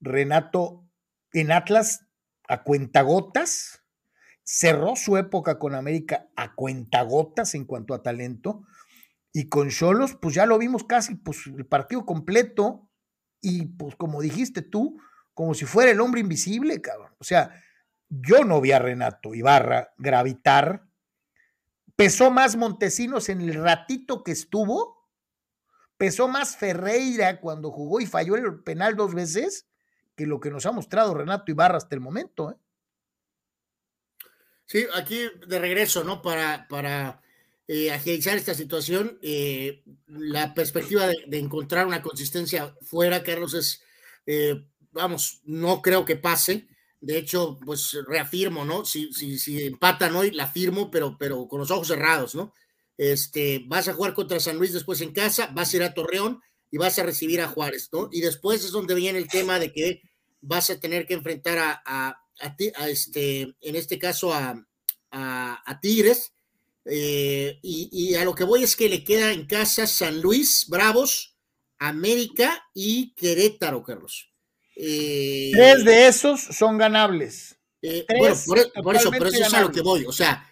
Renato 0.00 0.84
en 1.32 1.52
Atlas 1.52 2.06
a 2.48 2.64
cuentagotas, 2.64 3.84
cerró 4.42 4.96
su 4.96 5.16
época 5.16 5.60
con 5.60 5.76
América 5.76 6.28
a 6.34 6.56
cuentagotas 6.56 7.54
en 7.54 7.64
cuanto 7.64 7.94
a 7.94 8.02
talento, 8.02 8.64
y 9.32 9.48
con 9.48 9.70
Cholos, 9.70 10.16
pues 10.20 10.34
ya 10.34 10.46
lo 10.46 10.58
vimos 10.58 10.84
casi 10.84 11.14
pues, 11.14 11.46
el 11.46 11.66
partido 11.66 12.04
completo, 12.04 12.90
y 13.40 13.66
pues 13.66 13.96
como 13.96 14.20
dijiste 14.20 14.62
tú, 14.62 15.00
como 15.34 15.54
si 15.54 15.64
fuera 15.64 15.90
el 15.90 16.00
hombre 16.00 16.20
invisible, 16.20 16.80
cabrón. 16.80 17.14
O 17.18 17.24
sea, 17.24 17.62
yo 18.08 18.44
no 18.44 18.60
vi 18.60 18.72
a 18.72 18.78
Renato 18.78 19.34
Ibarra 19.34 19.94
gravitar. 19.96 20.86
Pesó 21.96 22.30
más 22.30 22.56
Montesinos 22.56 23.28
en 23.28 23.40
el 23.40 23.54
ratito 23.54 24.22
que 24.22 24.32
estuvo. 24.32 25.08
Pesó 25.96 26.28
más 26.28 26.56
Ferreira 26.56 27.40
cuando 27.40 27.70
jugó 27.70 28.00
y 28.00 28.06
falló 28.06 28.36
el 28.36 28.62
penal 28.62 28.96
dos 28.96 29.14
veces 29.14 29.68
que 30.16 30.26
lo 30.26 30.40
que 30.40 30.50
nos 30.50 30.66
ha 30.66 30.72
mostrado 30.72 31.14
Renato 31.14 31.50
Ibarra 31.50 31.76
hasta 31.76 31.94
el 31.94 32.00
momento. 32.00 32.50
¿eh? 32.50 32.56
Sí, 34.66 34.86
aquí 34.94 35.26
de 35.46 35.58
regreso, 35.58 36.04
¿no? 36.04 36.20
Para, 36.20 36.66
para 36.68 37.22
eh, 37.72 37.92
agilizar 37.92 38.36
esta 38.36 38.54
situación, 38.54 39.18
eh, 39.22 39.84
la 40.06 40.54
perspectiva 40.54 41.06
de, 41.06 41.38
encontrar 41.38 41.86
una 41.86 42.02
consistencia 42.02 42.74
fuera, 42.82 43.22
Carlos, 43.22 43.54
es, 43.54 43.82
vamos, 44.92 45.40
no 45.44 45.82
creo 45.82 46.04
que 46.04 46.16
pase. 46.16 46.68
De 47.00 47.16
hecho, 47.16 47.58
pues 47.64 47.96
reafirmo, 48.06 48.64
¿no? 48.64 48.84
Si, 48.84 49.12
si, 49.12 49.38
si 49.38 49.62
empatan 49.62 50.14
hoy, 50.16 50.32
la 50.32 50.46
firmo, 50.46 50.90
pero, 50.90 51.16
pero 51.18 51.48
con 51.48 51.60
los 51.60 51.70
ojos 51.70 51.88
cerrados, 51.88 52.34
¿no? 52.34 52.52
Este, 52.98 53.64
vas 53.66 53.88
a 53.88 53.94
jugar 53.94 54.12
contra 54.12 54.40
San 54.40 54.58
Luis 54.58 54.74
después 54.74 55.00
en 55.00 55.14
casa, 55.14 55.50
vas 55.54 55.72
a 55.72 55.76
ir 55.76 55.82
a 55.82 55.94
Torreón 55.94 56.42
y 56.70 56.76
vas 56.76 56.98
a 56.98 57.02
recibir 57.02 57.40
a 57.40 57.48
Juárez, 57.48 57.88
¿no? 57.92 58.10
Y 58.12 58.20
después 58.20 58.62
es 58.64 58.72
donde 58.72 58.94
viene 58.94 59.18
el 59.18 59.28
tema 59.28 59.58
de 59.58 59.72
que 59.72 60.02
vas 60.42 60.68
a 60.68 60.78
tener 60.78 61.06
que 61.06 61.14
enfrentar 61.14 61.58
a, 61.58 61.82
a, 61.86 62.22
a, 62.76 62.88
este, 62.88 63.56
en 63.60 63.76
este 63.76 63.98
caso 63.98 64.34
a, 64.34 64.66
Tigres. 65.80 66.34
Eh, 66.92 67.60
y, 67.62 68.14
a 68.16 68.24
lo 68.24 68.34
que 68.34 68.42
voy 68.42 68.64
es 68.64 68.74
que 68.74 68.88
le 68.88 69.04
queda 69.04 69.32
en 69.32 69.46
casa 69.46 69.86
San 69.86 70.20
Luis, 70.20 70.66
Bravos, 70.68 71.36
América 71.78 72.68
y 72.74 73.14
Querétaro, 73.14 73.84
Carlos. 73.84 74.32
Eh, 74.74 75.50
Tres 75.52 75.84
de 75.84 76.08
esos 76.08 76.40
son 76.40 76.78
ganables. 76.78 77.56
Eh, 77.80 78.04
bueno, 78.18 78.36
por, 78.44 78.58
eso, 78.58 79.10
por 79.10 79.26
eso 79.28 79.44
es 79.44 79.54
a 79.54 79.60
lo 79.60 79.70
que 79.70 79.82
voy. 79.82 80.04
O 80.04 80.12
sea, 80.12 80.50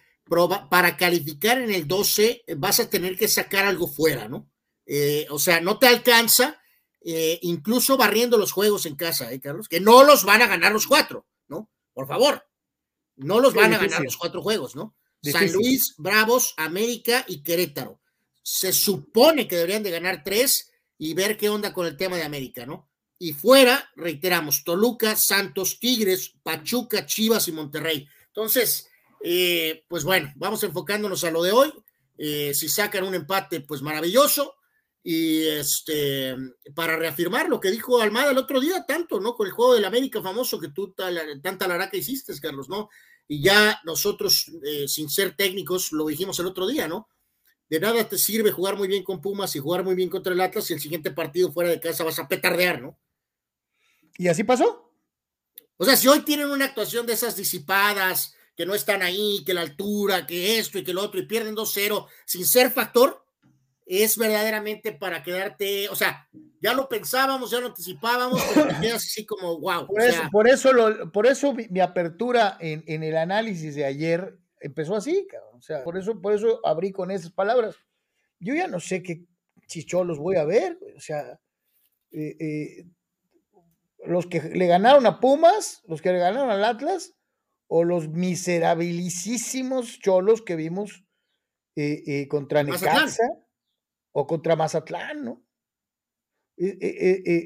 para 0.69 0.95
calificar 0.95 1.59
en 1.59 1.71
el 1.71 1.87
12 1.87 2.43
vas 2.57 2.79
a 2.79 2.89
tener 2.89 3.17
que 3.17 3.27
sacar 3.27 3.65
algo 3.65 3.87
fuera, 3.87 4.27
¿no? 4.27 4.49
o 5.29 5.37
sea, 5.37 5.61
no 5.61 5.77
te 5.77 5.85
alcanza 5.85 6.59
incluso 7.41 7.95
barriendo 7.95 8.37
los 8.37 8.51
juegos 8.51 8.87
en 8.87 8.95
casa, 8.95 9.31
¿eh, 9.31 9.39
Carlos? 9.39 9.67
Que 9.67 9.79
no 9.79 10.03
los 10.03 10.23
van 10.23 10.41
a 10.41 10.47
ganar 10.47 10.71
los 10.71 10.87
cuatro, 10.87 11.27
¿no? 11.47 11.69
Por 11.93 12.07
favor, 12.07 12.43
no 13.15 13.39
los 13.39 13.53
van 13.53 13.73
a 13.73 13.77
ganar 13.77 14.01
los 14.01 14.17
cuatro 14.17 14.41
juegos, 14.41 14.75
¿no? 14.75 14.95
San 15.21 15.51
Luis, 15.51 15.95
Bravos, 15.97 16.53
América 16.57 17.25
y 17.27 17.43
Querétaro. 17.43 18.01
Se 18.41 18.73
supone 18.73 19.47
que 19.47 19.55
deberían 19.55 19.83
de 19.83 19.91
ganar 19.91 20.23
tres 20.23 20.71
y 20.97 21.13
ver 21.13 21.37
qué 21.37 21.49
onda 21.49 21.73
con 21.73 21.85
el 21.85 21.97
tema 21.97 22.17
de 22.17 22.23
América, 22.23 22.65
¿no? 22.65 22.89
Y 23.17 23.33
fuera, 23.33 23.89
reiteramos, 23.95 24.63
Toluca, 24.63 25.15
Santos, 25.15 25.79
Tigres, 25.79 26.33
Pachuca, 26.41 27.05
Chivas 27.05 27.47
y 27.47 27.51
Monterrey. 27.51 28.07
Entonces, 28.27 28.87
eh, 29.23 29.83
pues 29.87 30.03
bueno, 30.03 30.31
vamos 30.35 30.63
enfocándonos 30.63 31.23
a 31.23 31.31
lo 31.31 31.43
de 31.43 31.51
hoy. 31.51 31.73
si 32.17 32.69
sacan 32.69 33.03
un 33.05 33.15
empate, 33.15 33.61
pues 33.61 33.81
maravilloso 33.81 34.55
y 35.03 35.47
este, 35.47 36.35
para 36.75 36.97
reafirmar 36.97 37.47
lo 37.47 37.59
que 37.59 37.71
dijo 37.71 38.01
Almada 38.01 38.31
el 38.31 38.37
otro 38.37 38.59
día, 38.59 38.85
tanto, 38.85 39.19
¿no? 39.19 39.33
Con 39.33 39.47
el 39.47 39.53
juego 39.53 39.73
del 39.73 39.85
América 39.85 40.21
famoso 40.21 40.59
que 40.59 40.69
tú 40.69 40.93
tanta 40.93 41.67
laraca 41.67 41.97
hiciste, 41.97 42.33
Carlos, 42.39 42.67
¿no? 42.69 42.89
Y 43.31 43.43
ya 43.43 43.79
nosotros, 43.85 44.51
eh, 44.65 44.87
sin 44.87 45.09
ser 45.09 45.35
técnicos, 45.35 45.91
lo 45.91 46.07
dijimos 46.07 46.39
el 46.39 46.47
otro 46.47 46.67
día, 46.67 46.87
¿no? 46.87 47.07
De 47.69 47.79
nada 47.79 48.03
te 48.09 48.17
sirve 48.17 48.51
jugar 48.51 48.75
muy 48.75 48.87
bien 48.87 49.03
con 49.03 49.21
Pumas 49.21 49.55
y 49.55 49.59
jugar 49.59 49.83
muy 49.83 49.93
bien 49.93 50.09
contra 50.09 50.33
el 50.33 50.41
Atlas 50.41 50.65
si 50.65 50.73
el 50.73 50.79
siguiente 50.79 51.11
partido 51.11 51.51
fuera 51.51 51.69
de 51.69 51.79
casa 51.79 52.03
vas 52.03 52.17
a 52.17 52.27
petardear, 52.27 52.81
¿no? 52.81 52.99
¿Y 54.17 54.27
así 54.27 54.43
pasó? 54.43 54.91
O 55.77 55.85
sea, 55.85 55.95
si 55.95 56.07
hoy 56.07 56.21
tienen 56.21 56.49
una 56.49 56.65
actuación 56.65 57.05
de 57.05 57.13
esas 57.13 57.35
disipadas, 57.35 58.35
que 58.57 58.65
no 58.65 58.75
están 58.75 59.01
ahí, 59.03 59.43
que 59.45 59.53
la 59.53 59.61
altura, 59.61 60.27
que 60.27 60.57
esto 60.59 60.79
y 60.79 60.83
que 60.83 60.91
lo 60.91 61.01
otro, 61.01 61.19
y 61.19 61.25
pierden 61.25 61.55
2-0 61.55 62.07
sin 62.25 62.45
ser 62.45 62.71
factor, 62.71 63.23
es 63.89 64.19
verdaderamente 64.19 64.91
para 64.91 65.23
quedarte, 65.23 65.89
o 65.89 65.95
sea, 65.95 66.29
ya 66.61 66.75
lo 66.75 66.87
pensábamos, 66.87 67.49
ya 67.49 67.59
lo 67.59 67.67
anticipábamos, 67.67 68.39
pero 68.53 68.79
quedas 68.79 68.97
así 68.97 69.25
como, 69.25 69.59
wow. 69.59 69.87
Por 69.87 70.01
eso, 70.03 70.21
por 70.31 70.47
eso, 70.47 70.71
por 71.11 71.25
eso 71.25 71.53
mi, 71.53 71.79
apertura 71.79 72.55
en, 72.59 72.83
en, 72.85 73.01
el 73.01 73.17
análisis 73.17 73.73
de 73.73 73.85
ayer 73.85 74.37
empezó 74.59 74.95
así, 74.95 75.27
o 75.53 75.61
sea, 75.61 75.83
por 75.83 75.97
eso, 75.97 76.21
por 76.21 76.33
eso 76.33 76.59
abrí 76.63 76.91
con 76.91 77.09
esas 77.09 77.31
palabras. 77.31 77.77
Yo 78.39 78.53
ya 78.53 78.67
no 78.67 78.79
sé 78.79 79.01
qué 79.01 79.25
chicholos 79.65 80.19
voy 80.19 80.35
a 80.35 80.45
ver, 80.45 80.77
o 80.95 80.99
sea, 80.99 81.39
eh, 82.11 82.35
eh, 82.39 82.85
los 84.05 84.27
que 84.27 84.39
le 84.39 84.67
ganaron 84.67 85.07
a 85.07 85.19
Pumas, 85.19 85.81
los 85.87 86.03
que 86.03 86.11
le 86.11 86.19
ganaron 86.19 86.51
al 86.51 86.63
Atlas, 86.63 87.15
o 87.65 87.83
los 87.83 88.07
miserabilísimos 88.09 89.97
cholos 89.97 90.43
que 90.43 90.55
vimos 90.55 91.05
eh, 91.75 92.27
contra 92.27 92.61
Necaxa 92.61 93.48
o 94.11 94.27
contra 94.27 94.55
Mazatlán, 94.55 95.23
¿no? 95.23 95.45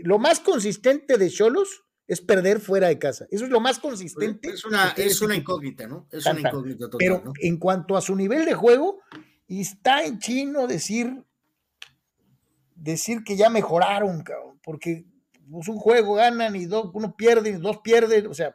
lo 0.06 0.18
más 0.18 0.40
consistente 0.40 1.18
de 1.18 1.30
cholos 1.30 1.84
es 2.08 2.20
perder 2.20 2.60
fuera 2.60 2.88
de 2.88 3.00
casa. 3.00 3.28
Eso 3.30 3.46
es 3.46 3.52
lo 3.52 3.60
más 3.60 3.80
consistente. 3.80 4.50
Es 4.50 4.66
una, 4.66 4.90
es 4.98 5.22
una 5.22 5.36
incógnita, 5.36 5.88
¿no? 5.88 6.08
Es 6.12 6.26
una 6.26 6.40
incógnita 6.40 6.90
total. 6.90 6.98
Pero 7.00 7.24
en 7.40 7.58
cuanto 7.58 7.96
a 7.96 8.02
su 8.02 8.16
nivel 8.16 8.46
de 8.46 8.54
juego, 8.54 9.02
está 9.48 10.04
en 10.04 10.20
chino 10.20 10.68
decir, 10.68 11.24
decir 12.76 13.24
que 13.24 13.38
ya 13.38 13.50
mejoraron, 13.50 14.24
porque 14.64 15.06
pues, 15.50 15.68
un 15.68 15.78
juego 15.78 16.16
ganan 16.16 16.56
y 16.56 16.66
dos, 16.66 16.90
uno 16.94 17.16
pierde 17.16 17.52
y 17.52 17.54
dos 17.54 17.80
pierden, 17.84 18.28
o 18.28 18.34
sea, 18.34 18.54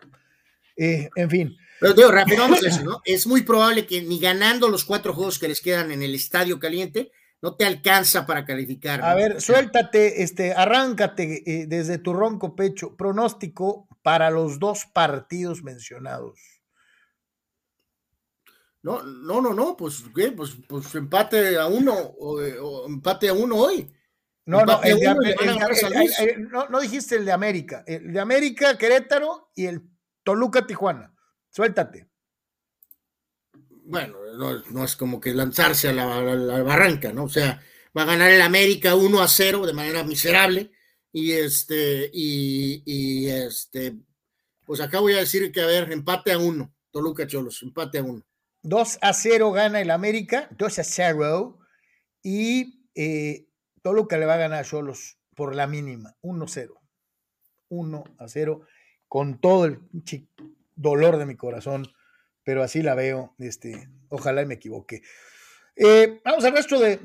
eh, 0.76 1.09
en 1.16 1.30
fin. 1.30 1.56
Pero 1.80 1.94
digo, 1.94 2.11
rápido, 2.11 2.38
vamos 2.38 2.62
a 2.62 2.68
eso, 2.68 2.82
¿no? 2.82 3.00
Es 3.04 3.26
muy 3.26 3.42
probable 3.42 3.86
que 3.86 4.02
ni 4.02 4.18
ganando 4.18 4.68
los 4.68 4.84
cuatro 4.84 5.14
juegos 5.14 5.38
que 5.38 5.48
les 5.48 5.61
quedan 5.61 5.92
en 5.92 6.02
el 6.02 6.14
estadio 6.14 6.59
caliente, 6.59 7.12
no 7.41 7.55
te 7.55 7.64
alcanza 7.64 8.26
para 8.26 8.45
calificar. 8.45 9.03
A 9.03 9.14
ver, 9.14 9.41
suéltate, 9.41 10.22
este, 10.22 10.53
arráncate 10.53 11.43
eh, 11.47 11.66
desde 11.66 11.99
tu 11.99 12.12
ronco 12.12 12.57
pecho. 12.57 12.97
Pronóstico 12.97 13.86
para 14.03 14.30
los 14.30 14.59
dos 14.59 14.86
partidos 14.93 15.62
mencionados. 15.62 16.41
No, 18.82 19.03
no, 19.03 19.41
no, 19.41 19.55
no, 19.55 19.76
pues, 19.76 20.05
¿qué? 20.14 20.32
Pues, 20.32 20.57
pues 20.68 20.95
empate 20.95 21.59
a 21.59 21.66
uno, 21.66 21.95
o, 21.95 22.86
empate 22.86 23.28
a 23.28 23.32
uno 23.32 23.57
hoy. 23.57 23.93
No, 24.47 24.64
no, 24.64 24.80
el 24.82 24.99
de, 24.99 26.36
no, 26.51 26.68
no 26.68 26.80
dijiste 26.80 27.16
el 27.16 27.24
de 27.24 27.32
América. 27.32 27.84
El 27.86 28.12
de 28.12 28.20
América, 28.20 28.78
Querétaro 28.78 29.51
y 29.55 29.66
el 29.66 29.82
Toluca, 30.22 30.66
Tijuana. 30.66 31.14
Suéltate. 31.51 32.07
Bueno, 33.89 34.18
no, 34.70 34.84
es 34.84 34.97
como 34.97 35.18
que 35.18 35.32
lanzarse 35.32 35.89
a 35.89 35.93
la, 35.95 36.62
barranca, 36.62 37.11
¿no? 37.11 37.24
O 37.24 37.28
sea, 37.30 37.62
va 37.97 38.03
a 38.03 38.05
ganar 38.05 38.30
el 38.30 38.43
América 38.43 38.95
1 38.95 39.22
a 39.22 39.26
0 39.26 39.66
de 39.66 39.72
manera 39.72 40.05
miserable. 40.05 40.72
Y 41.11 41.32
este, 41.32 42.11
y, 42.12 42.82
y 42.84 43.30
este, 43.30 43.97
pues 44.66 44.82
acá 44.82 45.01
voy 45.01 45.14
a 45.14 45.20
decir 45.20 45.51
que, 45.51 45.62
a 45.62 45.66
ver, 45.66 45.91
empate 45.91 46.32
a 46.32 46.39
uno. 46.39 46.74
Toluca 46.91 47.26
Cholos, 47.26 47.62
empate 47.62 47.97
a 47.97 48.03
uno. 48.03 48.22
2 48.62 48.99
a 49.01 49.14
0 49.14 49.53
gana 49.53 49.80
el 49.80 49.91
América, 49.91 50.51
2 50.59 50.80
a 50.80 50.84
0. 50.84 51.59
Y 52.22 52.84
eh, 52.95 53.49
Toluca 53.80 54.18
le 54.18 54.26
va 54.26 54.34
a 54.34 54.39
ganar 54.39 54.61
a 54.61 54.68
Cholos 54.68 55.16
por 55.34 55.55
la 55.55 55.66
mínima, 55.66 56.14
1-0. 56.20 56.74
1 57.70 58.05
a 58.18 58.28
0, 58.28 58.61
con 59.09 59.41
todo 59.41 59.64
el 59.64 59.80
dolor 60.76 61.16
de 61.16 61.24
mi 61.24 61.36
corazón, 61.36 61.86
pero 62.49 62.62
así 62.62 62.80
la 62.80 62.94
veo. 62.94 63.34
Este, 63.38 63.90
ojalá 64.09 64.40
y 64.40 64.46
me 64.46 64.55
equivoque. 64.55 65.03
Eh, 65.76 66.22
vamos 66.24 66.42
al 66.46 66.55
resto 66.55 66.80
de, 66.80 66.99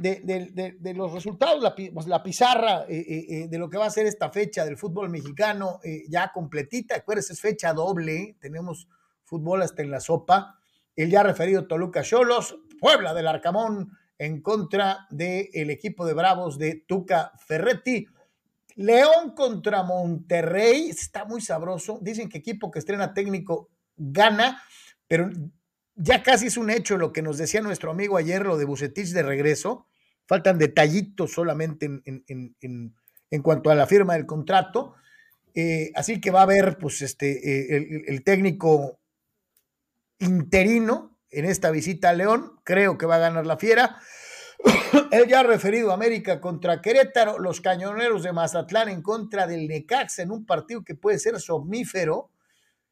los 0.96 1.12
resultados, 1.12 1.62
la, 1.62 1.76
pues, 1.76 2.08
pizarra 2.24 2.86
eh, 2.88 3.26
eh, 3.30 3.48
de 3.50 3.58
lo 3.58 3.70
que 3.70 3.78
va 3.78 3.88
a 3.88 3.90
ser 3.90 4.06
esta 4.06 4.30
fecha 4.30 4.64
del 4.64 4.78
fútbol 4.78 5.10
mexicano 5.10 5.82
ya 6.08 6.32
completita. 6.34 6.96
Acuérdense, 6.96 7.34
es 7.34 7.42
fecha 7.42 7.74
doble, 7.74 8.38
tenemos 8.40 8.88
fútbol 9.26 9.64
hasta 9.64 9.82
en 9.82 9.92
la 9.92 10.00
sopa. 10.00 10.58
El 10.96 11.10
ya 11.10 11.24
referido 11.24 11.68
Toluca 11.68 12.04
Cholos, 12.04 12.58
Puebla 12.80 13.14
del 13.14 13.28
Arcamón 13.28 13.92
en 14.18 14.42
contra 14.42 15.08
del 15.10 15.70
equipo 15.72 16.06
de 16.06 16.14
Bravos 16.14 16.58
de 16.58 16.86
Tuca 16.88 17.34
Ferretti. 17.46 18.08
León 18.76 19.36
contra 19.36 19.84
Monterrey, 19.84 20.90
está 20.90 21.26
muy 21.26 21.42
sabroso. 21.42 22.00
Dicen 22.02 22.30
que 22.30 22.38
equipo 22.38 22.72
que 22.72 22.80
estrena 22.80 23.14
técnico 23.14 23.68
gana, 23.98 24.62
pero 25.14 25.30
ya 25.94 26.24
casi 26.24 26.48
es 26.48 26.58
un 26.58 26.72
hecho 26.72 26.98
lo 26.98 27.14
que 27.14 27.22
nos 27.22 27.38
decía 27.38 27.62
nuestro 27.62 27.92
amigo 27.92 28.18
ayer, 28.18 28.44
lo 28.44 28.58
de 28.58 28.66
Bucetich 28.66 29.10
de 29.10 29.22
regreso. 29.22 29.86
Faltan 30.26 30.58
detallitos 30.58 31.34
solamente 31.34 31.86
en, 31.86 33.44
cuanto 33.44 33.70
a 33.70 33.76
la 33.76 33.86
firma 33.86 34.16
del 34.16 34.26
contrato. 34.26 34.96
Eh, 35.54 35.92
así 35.94 36.20
que 36.20 36.32
va 36.32 36.40
a 36.40 36.44
haber 36.44 36.80
pues, 36.80 37.04
este, 37.04 37.76
eh, 37.76 38.04
el, 38.08 38.24
técnico 38.24 39.02
interino 40.18 41.20
en 41.30 41.46
esta 41.46 41.70
visita 41.70 42.10
a 42.10 42.14
León. 42.14 42.60
Creo 42.64 42.98
que 42.98 43.06
va 43.06 43.18
a 43.18 43.30
ganar 43.30 43.46
la 43.46 43.58
fiera. 43.58 44.00
Él 45.12 45.28
ya 45.28 45.42
ha 45.42 45.44
referido 45.44 45.92
a 45.92 45.94
América 45.94 46.42
contra 46.42 46.82
Querétaro, 46.82 47.38
los 47.38 47.62
cañoneros 47.62 48.24
de 48.24 48.34
Mazatlán 48.34 48.90
en 48.90 49.04
contra 49.04 49.46
del 49.46 49.68
Necaxa 49.68 50.24
en 50.24 50.32
un 50.32 50.44
partido 50.48 50.84
que 50.84 50.96
puede 50.96 51.20
ser 51.20 51.40
somnífero. 51.40 52.32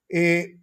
Eh, 0.08 0.61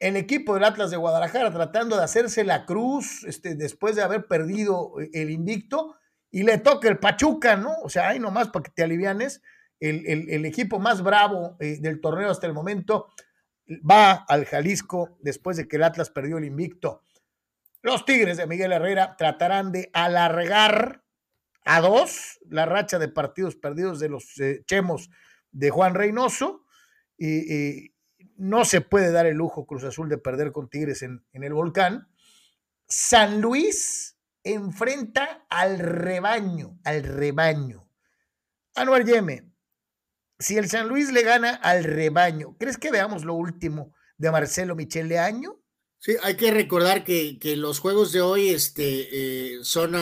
el 0.00 0.16
equipo 0.16 0.54
del 0.54 0.64
Atlas 0.64 0.90
de 0.90 0.96
Guadalajara 0.96 1.52
tratando 1.52 1.96
de 1.96 2.04
hacerse 2.04 2.42
la 2.42 2.66
cruz 2.66 3.22
este, 3.24 3.54
después 3.54 3.94
de 3.94 4.02
haber 4.02 4.26
perdido 4.26 4.94
el 5.12 5.30
invicto 5.30 5.96
y 6.30 6.42
le 6.42 6.58
toca 6.58 6.88
el 6.88 6.98
Pachuca, 6.98 7.56
¿no? 7.56 7.74
O 7.82 7.88
sea, 7.88 8.08
ahí 8.08 8.18
nomás 8.18 8.48
para 8.48 8.62
que 8.62 8.70
te 8.70 8.82
alivianes, 8.82 9.42
el, 9.78 10.44
equipo 10.44 10.78
más 10.78 11.02
bravo 11.02 11.56
eh, 11.58 11.78
del 11.80 12.00
torneo 12.00 12.30
hasta 12.30 12.46
el 12.46 12.52
momento 12.52 13.08
va 13.88 14.12
al 14.12 14.44
Jalisco 14.44 15.16
después 15.20 15.56
de 15.56 15.68
que 15.68 15.76
el 15.76 15.84
Atlas 15.84 16.10
perdió 16.10 16.38
el 16.38 16.44
invicto. 16.44 17.04
Los 17.82 18.04
Tigres 18.04 18.36
de 18.36 18.46
Miguel 18.46 18.72
Herrera 18.72 19.16
tratarán 19.16 19.72
de 19.72 19.90
alargar 19.94 21.02
a 21.64 21.80
dos 21.80 22.38
la 22.48 22.66
racha 22.66 22.98
de 22.98 23.08
partidos 23.08 23.56
perdidos 23.56 24.00
de 24.00 24.08
los 24.08 24.38
eh, 24.38 24.62
chemos 24.66 25.08
de 25.50 25.70
Juan 25.70 25.94
Reynoso. 25.94 26.64
Y, 27.16 27.94
no 28.40 28.64
se 28.64 28.80
puede 28.80 29.12
dar 29.12 29.26
el 29.26 29.36
lujo 29.36 29.66
Cruz 29.66 29.84
Azul 29.84 30.08
de 30.08 30.16
perder 30.16 30.50
con 30.50 30.70
Tigres 30.70 31.02
en, 31.02 31.22
el 31.32 31.52
volcán. 31.52 32.08
San 32.88 33.42
Luis 33.42 34.16
enfrenta 34.42 35.44
al 35.50 35.78
rebaño, 35.78 36.78
al 36.84 37.02
rebaño. 37.02 37.86
Anuar 38.74 39.04
Yeme, 39.04 39.52
si 40.38 40.56
el 40.56 40.70
San 40.70 40.88
Luis 40.88 41.12
le 41.12 41.22
gana 41.22 41.50
al 41.50 41.84
rebaño, 41.84 42.56
¿crees 42.58 42.78
que 42.78 42.90
veamos 42.90 43.26
lo 43.26 43.34
último 43.34 43.94
de 44.16 44.30
Marcelo 44.30 44.74
Michele 44.74 45.18
Año? 45.18 45.60
Sí, 45.98 46.16
hay 46.22 46.36
que 46.36 46.50
recordar 46.50 47.04
que, 47.04 47.38
los 47.58 47.78
juegos 47.78 48.10
de 48.10 48.22
hoy 48.22 48.48
este, 48.48 49.56
eh, 49.56 49.58
son, 49.62 49.94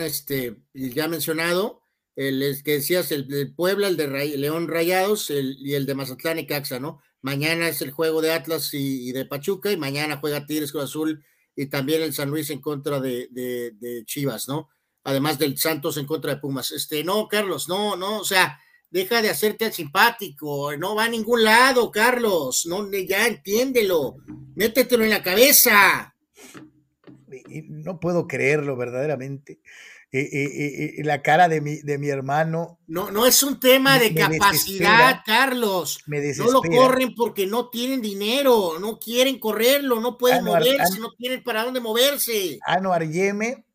este, 0.00 0.56
ya 0.72 1.06
mencionado, 1.06 1.80
el 2.16 2.60
que 2.64 2.72
decías, 2.72 3.12
el 3.12 3.28
de 3.28 3.46
Puebla, 3.46 3.86
el 3.86 3.96
de 3.96 4.08
León 4.36 4.66
Rayados 4.66 5.30
y 5.30 5.74
el 5.74 5.86
de 5.86 5.94
Mazatlán 5.94 6.40
y 6.40 6.46
Caxa, 6.46 6.80
¿no? 6.80 7.00
Mañana 7.24 7.68
es 7.68 7.80
el 7.80 7.90
juego 7.90 8.20
de 8.20 8.34
Atlas 8.34 8.68
y, 8.74 9.10
de 9.12 9.24
Pachuca 9.24 9.72
y 9.72 9.78
mañana 9.78 10.18
juega 10.18 10.44
Tigres 10.44 10.72
Cruz 10.72 10.84
Azul 10.84 11.24
y 11.56 11.64
también 11.68 12.02
el 12.02 12.12
San 12.12 12.28
Luis 12.28 12.50
en 12.50 12.60
contra 12.60 13.00
de, 13.00 14.04
Chivas, 14.04 14.46
¿no? 14.46 14.68
Además 15.04 15.38
del 15.38 15.56
Santos 15.56 15.96
en 15.96 16.04
contra 16.04 16.34
de 16.34 16.40
Pumas. 16.40 16.70
Este, 16.70 17.02
no, 17.02 17.26
Carlos, 17.26 17.66
no, 17.66 17.96
no, 17.96 18.18
o 18.18 18.24
sea, 18.24 18.60
deja 18.90 19.22
de 19.22 19.30
hacerte 19.30 19.64
el 19.64 19.72
simpático, 19.72 20.76
no 20.76 20.96
va 20.96 21.04
a 21.04 21.08
ningún 21.08 21.44
lado, 21.44 21.90
Carlos, 21.90 22.66
no, 22.66 22.86
ya 22.92 23.26
entiéndelo, 23.26 24.16
métetelo 24.54 25.04
en 25.04 25.10
la 25.10 25.22
cabeza. 25.22 26.14
No 27.70 28.00
puedo 28.00 28.26
creerlo 28.28 28.76
verdaderamente. 28.76 29.60
Eh, 30.16 30.28
eh, 30.32 30.94
eh, 30.98 31.02
la 31.02 31.22
cara 31.22 31.48
de 31.48 31.60
mi, 31.60 31.78
de 31.78 31.98
mi 31.98 32.08
hermano. 32.08 32.78
No, 32.86 33.10
no 33.10 33.26
es 33.26 33.42
un 33.42 33.58
tema 33.58 33.98
de 33.98 34.14
capacidad, 34.14 35.22
Carlos. 35.26 35.98
no 36.06 36.50
lo 36.52 36.62
corren 36.62 37.16
porque 37.16 37.48
no 37.48 37.68
tienen 37.68 38.00
dinero, 38.00 38.78
no 38.78 39.00
quieren 39.00 39.40
correrlo, 39.40 39.98
no 39.98 40.16
pueden 40.16 40.44
moverse, 40.44 41.00
no 41.00 41.10
tienen 41.18 41.42
para 41.42 41.64
dónde 41.64 41.80
moverse. 41.80 42.60
Anuar 42.64 43.08
Yeme. 43.10 43.66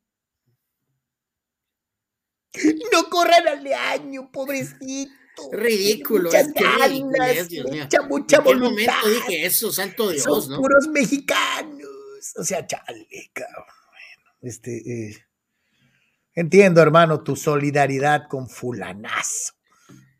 No 2.93 3.09
corran 3.09 3.45
al 3.45 3.73
año, 3.73 4.31
pobrecito. 4.31 5.11
Ridículo. 5.51 6.29
Muchas 6.29 6.53
ganas, 6.53 7.49
mucha, 7.69 8.01
mucha 8.03 8.39
voluntad. 8.39 8.93
momento 9.03 9.09
dije 9.27 9.45
eso, 9.45 9.73
santo 9.73 10.09
Dios, 10.09 10.23
Son 10.23 10.55
puros 10.55 10.87
mexicanos. 10.87 11.83
O 12.37 12.43
sea, 12.45 12.65
chale, 12.65 13.07
cabrón. 13.33 13.65
Este. 14.41 15.28
Entiendo, 16.39 16.81
hermano, 16.81 17.21
tu 17.21 17.35
solidaridad 17.35 18.29
con 18.29 18.47
fulanazo, 18.47 19.55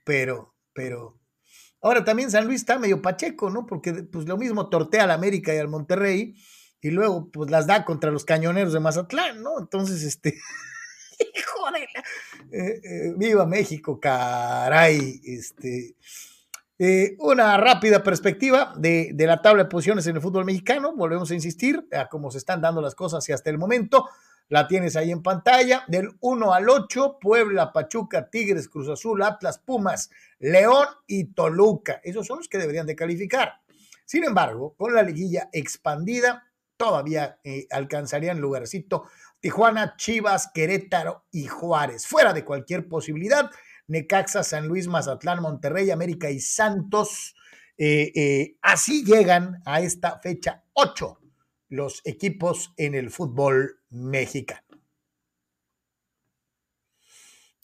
pero, 0.04 0.54
pero, 0.74 1.18
ahora 1.82 2.04
también 2.04 2.30
San 2.30 2.46
Luis 2.46 2.60
está 2.60 2.78
medio 2.78 3.02
pacheco, 3.02 3.50
¿no? 3.50 3.66
Porque 3.66 3.94
pues 3.94 4.28
lo 4.28 4.36
mismo 4.36 4.68
tortea 4.68 5.06
al 5.06 5.12
América 5.12 5.56
y 5.56 5.60
al 5.60 5.70
Monterrey 5.70 6.36
y 6.82 6.90
luego 6.92 7.32
pues 7.32 7.50
las 7.50 7.68
da 7.68 7.86
contra 7.86 8.12
los 8.12 8.26
cañoneros 8.26 8.74
de 8.74 8.82
Mazatlán, 8.82 9.42
¿no? 9.42 9.60
Entonces, 9.60 10.04
este, 10.04 10.32
hijo 11.20 11.72
de 11.72 11.88
la... 11.94 12.04
Eh, 12.52 12.82
eh, 12.84 13.14
viva 13.16 13.46
México, 13.46 13.98
caray. 13.98 15.22
Este, 15.24 15.96
eh, 16.80 17.16
una 17.20 17.56
rápida 17.56 18.04
perspectiva 18.04 18.74
de, 18.76 19.12
de, 19.14 19.26
la 19.26 19.42
tabla 19.42 19.64
de 19.64 19.70
posiciones 19.70 20.06
en 20.08 20.18
el 20.18 20.22
fútbol 20.22 20.44
mexicano. 20.44 20.94
Volvemos 20.98 21.32
a 21.32 21.36
insistir 21.36 21.88
a 21.94 22.10
cómo 22.10 22.30
se 22.30 22.40
están 22.40 22.60
dando 22.60 22.82
las 22.82 22.94
cosas 22.94 23.30
y 23.30 23.32
hasta 23.32 23.50
el 23.50 23.58
momento. 23.58 24.10
La 24.50 24.68
tienes 24.68 24.96
ahí 24.96 25.12
en 25.12 25.22
pantalla. 25.22 25.84
Del 25.88 26.10
1 26.20 26.54
al 26.54 26.70
8, 26.70 27.20
Puebla, 27.22 27.72
Pachuca, 27.72 28.30
Tigres, 28.30 28.68
Cruz 28.68 28.90
Azul, 28.90 29.22
Atlas, 29.22 29.60
Pumas, 29.60 30.10
León 30.40 30.88
y 31.06 31.34
Toluca. 31.34 32.02
Esos 32.04 32.26
son 32.26 32.40
los 32.40 32.50
que 32.50 32.58
deberían 32.58 32.88
de 32.88 32.96
calificar. 32.96 33.62
Sin 34.06 34.24
embargo, 34.24 34.74
con 34.76 34.94
la 34.94 35.04
liguilla 35.04 35.50
expandida, 35.54 36.48
todavía 36.78 37.40
eh, 37.44 37.68
alcanzarían 37.70 38.40
lugarcito 38.40 39.06
Tijuana, 39.40 39.96
Chivas, 39.98 40.50
Querétaro 40.52 41.26
y 41.32 41.46
Juárez. 41.46 42.08
Fuera 42.08 42.34
de 42.34 42.44
cualquier 42.44 42.88
posibilidad, 42.88 43.52
Necaxa, 43.88 44.44
San 44.44 44.68
Luis, 44.68 44.88
Mazatlán, 44.88 45.42
Monterrey, 45.42 45.92
América 45.92 46.32
y 46.32 46.40
Santos. 46.40 47.36
Eh, 47.78 48.12
eh, 48.16 48.58
así 48.64 49.06
llegan 49.06 49.62
a 49.66 49.80
esta 49.82 50.20
fecha 50.20 50.64
8 50.74 51.20
los 51.70 52.02
equipos 52.04 52.74
en 52.78 52.96
el 52.96 53.12
fútbol 53.12 53.79
mexicano. 53.90 54.68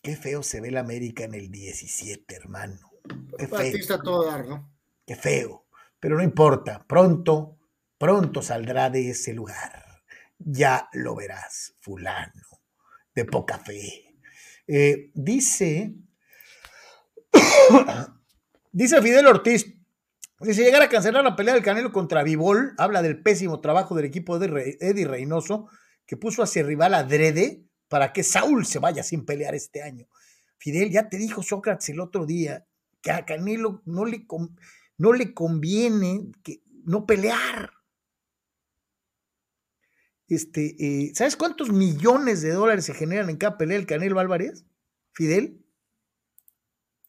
Qué 0.01 0.15
feo 0.15 0.43
se 0.43 0.61
ve 0.61 0.71
la 0.71 0.81
América 0.81 1.23
en 1.23 1.33
el 1.33 1.49
17, 1.49 2.35
hermano. 2.35 2.91
Qué 3.37 3.47
feo. 3.47 4.01
todo 4.03 4.25
dar, 4.25 4.45
¿no? 4.47 4.71
Qué 5.05 5.15
feo. 5.15 5.67
Pero 5.99 6.17
no 6.17 6.23
importa, 6.23 6.85
pronto, 6.87 7.57
pronto 7.97 8.41
saldrá 8.41 8.89
de 8.89 9.09
ese 9.09 9.33
lugar. 9.33 10.03
Ya 10.37 10.89
lo 10.93 11.15
verás, 11.15 11.75
fulano, 11.79 12.43
de 13.15 13.25
poca 13.25 13.57
fe. 13.57 14.15
Eh, 14.67 15.11
dice 15.13 15.95
Dice 18.71 19.01
Fidel 19.01 19.27
Ortiz, 19.27 19.73
si 20.41 20.53
se 20.53 20.63
llegara 20.63 20.85
a 20.85 20.89
cancelar 20.89 21.23
la 21.23 21.35
pelea 21.35 21.53
del 21.53 21.63
Canelo 21.63 21.91
contra 21.91 22.23
Vivol, 22.23 22.73
habla 22.77 23.01
del 23.01 23.21
pésimo 23.21 23.61
trabajo 23.61 23.95
del 23.95 24.05
equipo 24.05 24.37
de 24.37 24.77
Eddie 24.81 25.07
Reynoso, 25.07 25.69
que 26.05 26.17
puso 26.17 26.43
a 26.43 26.47
su 26.47 26.61
rival 26.63 26.93
adrede 26.93 27.63
para 27.87 28.13
que 28.13 28.23
Saúl 28.23 28.65
se 28.65 28.79
vaya 28.79 29.03
sin 29.03 29.25
pelear 29.25 29.55
este 29.55 29.81
año. 29.81 30.07
Fidel, 30.57 30.91
ya 30.91 31.09
te 31.09 31.17
dijo 31.17 31.43
Sócrates 31.43 31.89
el 31.89 31.99
otro 31.99 32.25
día 32.25 32.65
que 33.01 33.11
a 33.11 33.25
Canelo 33.25 33.81
no 33.85 34.05
le, 34.05 34.25
no 34.97 35.13
le 35.13 35.33
conviene 35.33 36.31
que, 36.43 36.61
no 36.85 37.05
pelear. 37.05 37.71
Este, 40.27 40.75
eh, 40.79 41.11
¿Sabes 41.13 41.35
cuántos 41.35 41.71
millones 41.71 42.41
de 42.41 42.51
dólares 42.51 42.85
se 42.85 42.95
generan 42.95 43.29
en 43.29 43.37
cada 43.37 43.57
pelea 43.57 43.77
del 43.77 43.85
Canelo 43.85 44.19
Álvarez? 44.19 44.65
Fidel. 45.11 45.63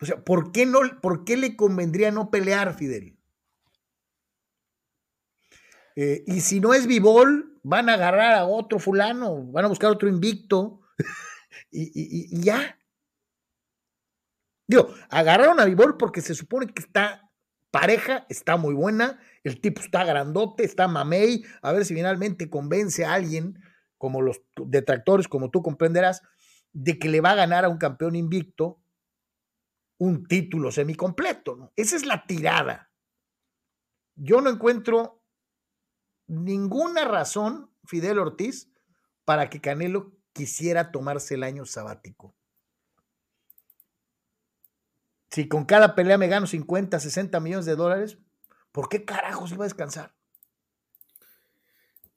O 0.00 0.06
sea, 0.06 0.22
¿por 0.22 0.52
qué, 0.52 0.66
no, 0.66 0.80
¿por 1.00 1.24
qué 1.24 1.36
le 1.36 1.56
convendría 1.56 2.10
no 2.10 2.30
pelear, 2.30 2.76
Fidel? 2.76 3.15
Eh, 5.96 6.22
y 6.26 6.40
si 6.40 6.60
no 6.60 6.74
es 6.74 6.86
Vivol, 6.86 7.58
van 7.62 7.88
a 7.88 7.94
agarrar 7.94 8.34
a 8.34 8.46
otro 8.46 8.78
fulano, 8.78 9.44
van 9.50 9.64
a 9.64 9.68
buscar 9.68 9.90
otro 9.90 10.08
invicto 10.08 10.82
y, 11.70 12.40
ya. 12.40 12.78
Digo, 14.68 14.88
agarraron 15.08 15.58
a 15.58 15.64
Vivol 15.64 15.96
porque 15.96 16.20
se 16.20 16.34
supone 16.34 16.66
que 16.66 16.82
está 16.82 17.30
pareja, 17.70 18.26
está 18.28 18.56
muy 18.56 18.74
buena, 18.74 19.20
el 19.42 19.60
tipo 19.60 19.80
está 19.80 20.04
grandote, 20.04 20.64
está 20.64 20.86
mamey, 20.88 21.44
a 21.62 21.72
ver 21.72 21.84
si 21.84 21.94
finalmente 21.94 22.50
convence 22.50 23.04
a 23.04 23.14
alguien, 23.14 23.58
como 23.98 24.22
los 24.22 24.42
detractores, 24.56 25.28
como 25.28 25.50
tú 25.50 25.62
comprenderás, 25.62 26.22
de 26.72 26.98
que 26.98 27.08
le 27.08 27.20
va 27.20 27.30
a 27.30 27.36
ganar 27.36 27.64
a 27.64 27.68
un 27.68 27.78
campeón 27.78 28.16
invicto 28.16 28.80
un 29.98 30.26
título 30.26 30.70
semicompleto. 30.70 31.56
¿no? 31.56 31.72
Esa 31.76 31.96
es 31.96 32.04
la 32.04 32.26
tirada. 32.26 32.90
Yo 34.14 34.40
no 34.40 34.50
encuentro 34.50 35.15
ninguna 36.26 37.04
razón, 37.04 37.70
Fidel 37.84 38.18
Ortiz, 38.18 38.70
para 39.24 39.50
que 39.50 39.60
Canelo 39.60 40.12
quisiera 40.32 40.92
tomarse 40.92 41.34
el 41.34 41.42
año 41.42 41.64
sabático. 41.64 42.34
Si 45.30 45.48
con 45.48 45.64
cada 45.64 45.94
pelea 45.94 46.18
me 46.18 46.28
gano 46.28 46.46
50, 46.46 46.98
60 46.98 47.40
millones 47.40 47.66
de 47.66 47.76
dólares, 47.76 48.18
¿por 48.72 48.88
qué 48.88 49.04
carajos 49.04 49.52
iba 49.52 49.64
a 49.64 49.68
descansar? 49.68 50.14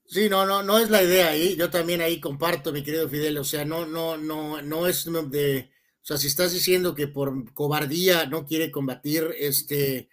Sí, 0.05 0.27
no, 0.27 0.45
no, 0.45 0.63
no 0.63 0.79
es 0.79 0.89
la 0.89 1.03
idea 1.03 1.29
ahí. 1.29 1.55
Yo 1.55 1.69
también 1.69 2.01
ahí 2.01 2.19
comparto, 2.19 2.71
mi 2.71 2.83
querido 2.83 3.07
Fidel. 3.07 3.37
O 3.37 3.43
sea, 3.43 3.63
no, 3.63 3.85
no, 3.85 4.17
no, 4.17 4.61
no 4.61 4.87
es 4.87 5.05
de, 5.29 5.71
o 6.01 6.05
sea, 6.05 6.17
si 6.17 6.27
estás 6.27 6.51
diciendo 6.51 6.95
que 6.95 7.07
por 7.07 7.53
cobardía 7.53 8.25
no 8.25 8.45
quiere 8.45 8.71
combatir, 8.71 9.35
este, 9.37 10.09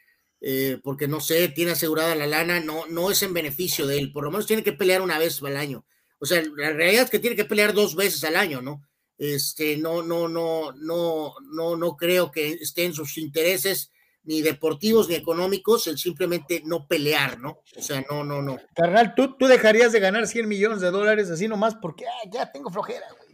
eh, 0.48 0.78
porque 0.80 1.08
no 1.08 1.18
sé, 1.18 1.48
tiene 1.48 1.72
asegurada 1.72 2.14
la 2.14 2.28
lana, 2.28 2.60
no, 2.60 2.86
no 2.86 3.10
es 3.10 3.20
en 3.24 3.34
beneficio 3.34 3.84
de 3.84 3.98
él. 3.98 4.12
Por 4.12 4.22
lo 4.22 4.30
menos 4.30 4.46
tiene 4.46 4.62
que 4.62 4.72
pelear 4.72 5.02
una 5.02 5.18
vez 5.18 5.42
al 5.42 5.56
año. 5.56 5.84
O 6.20 6.24
sea, 6.24 6.40
la 6.56 6.70
realidad 6.70 7.02
es 7.02 7.10
que 7.10 7.18
tiene 7.18 7.34
que 7.34 7.44
pelear 7.44 7.74
dos 7.74 7.96
veces 7.96 8.22
al 8.22 8.36
año, 8.36 8.62
¿no? 8.62 8.80
Este, 9.18 9.76
no, 9.76 10.04
no, 10.04 10.28
no, 10.28 10.70
no, 10.70 11.34
no, 11.50 11.76
no 11.76 11.96
creo 11.96 12.30
que 12.30 12.52
esté 12.52 12.84
en 12.84 12.94
sus 12.94 13.18
intereses 13.18 13.90
ni 14.22 14.40
deportivos 14.40 15.08
ni 15.08 15.16
económicos 15.16 15.88
el 15.88 15.98
simplemente 15.98 16.62
no 16.64 16.86
pelear, 16.86 17.40
¿no? 17.40 17.62
O 17.76 17.82
sea, 17.82 18.04
no, 18.08 18.22
no, 18.22 18.40
no. 18.40 18.56
Carnal, 18.72 19.16
¿tú, 19.16 19.36
tú 19.36 19.48
dejarías 19.48 19.90
de 19.90 19.98
ganar 19.98 20.28
100 20.28 20.46
millones 20.46 20.80
de 20.80 20.92
dólares 20.92 21.28
así 21.28 21.48
nomás 21.48 21.74
porque 21.74 22.04
ya 22.30 22.52
tengo 22.52 22.70
flojera, 22.70 23.06
güey. 23.18 23.26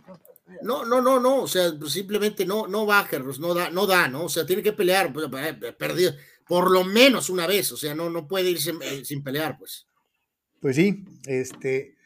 No, 0.62 0.84
no, 0.84 1.00
no, 1.00 1.18
no, 1.18 1.42
o 1.42 1.48
sea, 1.48 1.72
simplemente 1.88 2.44
no, 2.44 2.66
no 2.66 2.86
va, 2.86 3.08
no 3.38 3.54
da, 3.54 3.70
no 3.70 3.86
da, 3.86 4.08
¿no? 4.08 4.24
O 4.24 4.28
sea, 4.28 4.44
tiene 4.44 4.62
que 4.62 4.72
pelear, 4.72 5.12
pues, 5.12 5.26
eh, 5.32 5.72
perdido, 5.72 6.12
por 6.53 6.70
lo 6.70 6.84
menos 6.84 7.30
una 7.30 7.46
vez, 7.46 7.72
o 7.72 7.78
sea, 7.78 7.94
no, 7.94 8.11
no 8.11 8.28
puede 8.28 8.50
irse 8.50 8.74
eh, 8.82 9.07
sin 9.07 9.22
pelear, 9.22 9.57
pues. 9.57 9.86
Pues 10.61 10.76
sí, 10.76 11.03
este. 11.24 11.96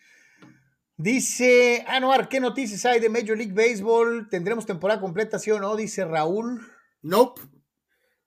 Dice 0.96 1.84
Anuar, 1.88 2.28
¿qué 2.28 2.38
noticias 2.38 2.84
hay 2.84 3.00
de 3.00 3.08
Major 3.08 3.36
League 3.36 3.52
Baseball? 3.52 4.28
¿Tendremos 4.30 4.64
temporada 4.64 5.00
completa, 5.00 5.40
sí 5.40 5.50
o 5.50 5.58
no? 5.58 5.74
Dice 5.74 6.04
Raúl. 6.04 6.64
Nope. 7.02 7.42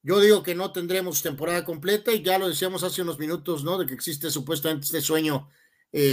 Yo 0.04 0.20
digo 0.20 0.44
que 0.44 0.56
no 0.56 0.74
tendremos 0.74 1.22
temporada 1.22 1.64
completa 1.64 2.12
y 2.12 2.22
ya 2.22 2.38
lo 2.38 2.50
decíamos 2.50 2.84
hace 2.84 3.02
unos 3.02 3.18
minutos, 3.18 3.64
¿no? 3.64 3.78
De 3.78 3.86
que 3.86 3.94
existe 3.94 4.30
supuestamente 4.30 4.88
este 4.88 5.00
sueño 5.00 5.48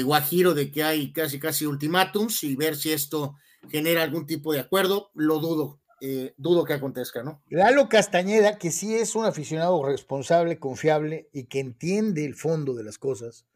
guajiro 0.05 0.55
de 0.55 0.71
que 0.71 0.85
hay 0.85 1.13
casi, 1.13 1.41
casi 1.41 1.67
ultimátums 1.67 2.45
y 2.45 2.55
ver 2.55 2.77
si 2.77 2.93
esto 2.93 3.35
genera 3.69 4.05
algún 4.05 4.25
tipo 4.25 4.53
de 4.53 4.61
acuerdo, 4.61 5.11
lo 5.15 5.41
dudo, 5.41 5.81
eh, 6.01 6.35
dudo 6.37 6.65
que 6.65 6.75
acontezca, 6.75 7.23
¿no? 7.23 7.43
Lalo 7.49 7.89
Castañeda, 7.89 8.59
que 8.59 8.71
sí 8.71 8.95
es 8.95 9.15
un 9.15 9.25
aficionado 9.25 9.83
responsable, 9.85 10.59
confiable 10.59 11.29
y 11.33 11.45
que 11.45 11.61
entiende 11.61 12.25
el 12.25 12.35
fondo 12.35 12.75
de 12.75 12.85
las 12.85 12.99
cosas, 12.99 13.47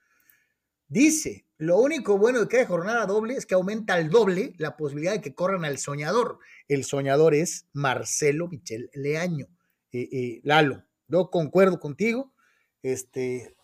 dice, 0.88 1.46
lo 1.58 1.78
único 1.78 2.16
bueno 2.16 2.40
de 2.40 2.48
cada 2.48 2.66
jornada 2.66 3.04
doble 3.04 3.34
es 3.34 3.44
que 3.44 3.54
aumenta 3.54 3.94
al 3.94 4.08
doble 4.08 4.54
la 4.56 4.76
posibilidad 4.76 5.12
de 5.12 5.20
que 5.20 5.34
corran 5.34 5.66
al 5.66 5.76
soñador. 5.76 6.38
El 6.68 6.84
soñador 6.84 7.34
es 7.34 7.66
Marcelo 7.72 8.48
Michel 8.48 8.90
Leaño. 8.94 9.46
Eh, 9.92 10.08
eh, 10.10 10.40
Lalo, 10.42 10.84
yo 11.08 11.30
concuerdo 11.30 11.78
contigo, 11.78 12.32
este, 12.82 13.54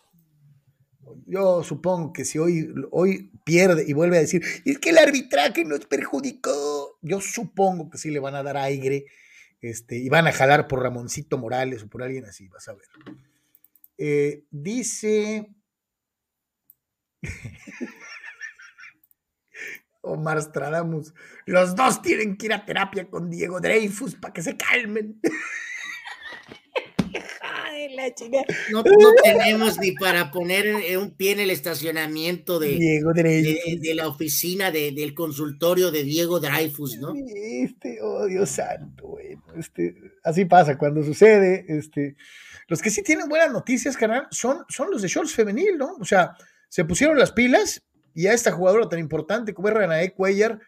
yo 1.27 1.63
supongo 1.63 2.13
que 2.13 2.25
si 2.25 2.39
hoy, 2.39 2.75
hoy 2.91 3.31
pierde 3.45 3.85
y 3.87 3.93
vuelve 3.93 4.19
a 4.19 4.21
decir, 4.21 4.43
es 4.65 4.79
que 4.79 4.91
el 4.91 4.99
arbitraje 4.99 5.65
nos 5.65 5.87
perjudicó, 5.87 6.53
yo 7.01 7.21
supongo 7.21 7.91
que 7.91 7.99
sí 7.99 8.11
le 8.11 8.21
van 8.21 8.35
a 8.35 8.43
dar 8.43 8.57
aire 8.57 9.07
este, 9.61 9.97
y 9.97 10.09
van 10.09 10.27
a 10.27 10.33
jalar 10.33 10.69
por 10.69 10.83
Ramoncito 10.83 11.39
Morales 11.39 11.83
o 11.83 11.89
por 11.89 12.03
alguien 12.03 12.25
así, 12.25 12.49
vas 12.49 12.69
a 12.69 12.75
ver. 12.75 12.87
Eh, 13.99 14.45
dice 14.51 15.49
Omar 20.03 20.41
Stradamus, 20.41 21.15
los 21.47 21.75
dos 21.75 22.03
tienen 22.03 22.37
que 22.37 22.47
ir 22.47 22.53
a 22.53 22.65
terapia 22.65 23.09
con 23.09 23.29
Diego 23.31 23.61
Dreyfus 23.61 24.15
para 24.15 24.33
que 24.33 24.43
se 24.43 24.57
calmen. 24.57 25.21
No, 28.71 28.83
tenemos 29.23 29.79
ni 29.79 29.93
para 29.93 30.31
poner 30.31 30.97
un 30.99 31.17
pie 31.17 31.33
en 31.33 31.41
el 31.41 31.51
estacionamiento 31.51 32.59
de, 32.59 32.79
de, 33.81 33.95
la 33.95 34.09
oficina 34.09 34.71
del 34.71 35.15
consultorio 35.15 35.91
de 35.91 36.03
Diego 36.03 36.41
Dreyfus, 36.41 36.99
¿no? 36.99 37.15
Este, 37.15 37.99
oh 38.03 38.27
Dios 38.27 38.51
santo, 38.51 39.09
bueno, 39.09 39.43
este, 39.57 39.95
así 40.25 40.45
pasa 40.45 40.79
cuando 40.79 41.03
sucede, 41.03 41.65
este, 41.69 42.17
los 42.69 42.83
que 42.83 42.91
sí 42.91 43.03
tienen 43.03 43.29
buenas 43.29 43.53
noticias, 43.53 43.97
canal, 43.97 44.27
son, 44.31 44.65
son 44.69 44.91
los 44.91 45.03
de 45.03 45.09
Shorts 45.09 45.35
femenil, 45.35 45.79
¿no? 45.79 45.97
O 46.01 46.05
sea, 46.05 46.37
se 46.69 46.85
pusieron 46.85 47.19
las 47.19 47.33
pilas 47.33 47.83
y 48.15 48.27
a 48.27 48.33
esta 48.33 48.53
jugadora 48.53 48.89
tan 48.89 48.99
importante 48.99 49.55
como 49.55 49.69
es 49.69 49.75
Renae 49.75 50.13
Cuellar, 50.13 50.61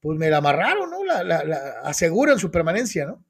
pues 0.00 0.18
me 0.18 0.30
la 0.30 0.38
amarraron, 0.38 0.90
¿no? 0.90 1.04
La, 1.04 1.22
la, 1.24 1.44
la 1.44 1.80
aseguran 1.82 2.38
su 2.38 2.50
permanencia, 2.50 3.06
¿no? 3.06 3.24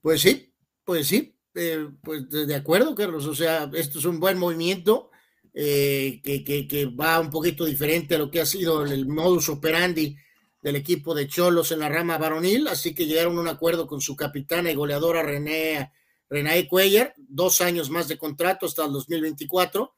Pues 0.00 0.20
sí, 0.20 0.54
pues 0.84 1.08
sí, 1.08 1.37
eh, 1.58 1.88
pues 2.02 2.30
de 2.30 2.54
acuerdo, 2.54 2.94
Carlos. 2.94 3.26
O 3.26 3.34
sea, 3.34 3.68
esto 3.74 3.98
es 3.98 4.04
un 4.04 4.20
buen 4.20 4.38
movimiento 4.38 5.10
eh, 5.52 6.20
que, 6.22 6.86
va 6.86 7.18
un 7.18 7.30
poquito 7.30 7.64
diferente 7.64 8.14
a 8.14 8.18
lo 8.18 8.30
que 8.30 8.40
ha 8.40 8.46
sido 8.46 8.84
el 8.84 9.08
modus 9.08 9.48
operandi 9.48 10.16
del 10.62 10.76
equipo 10.76 11.14
de 11.14 11.26
Cholos 11.26 11.72
en 11.72 11.80
la 11.80 11.88
rama 11.88 12.16
varonil, 12.16 12.68
así 12.68 12.94
que 12.94 13.06
llegaron 13.06 13.36
a 13.38 13.40
un 13.40 13.48
acuerdo 13.48 13.88
con 13.88 14.00
su 14.00 14.14
capitana 14.14 14.70
y 14.70 14.76
goleadora 14.76 15.24
René, 15.24 15.92
René 16.30 16.68
Cuellar, 16.68 17.14
dos 17.16 17.60
años 17.60 17.90
más 17.90 18.06
de 18.06 18.18
contrato 18.18 18.66
hasta 18.66 18.84
el 18.84 18.92
2024, 18.92 19.94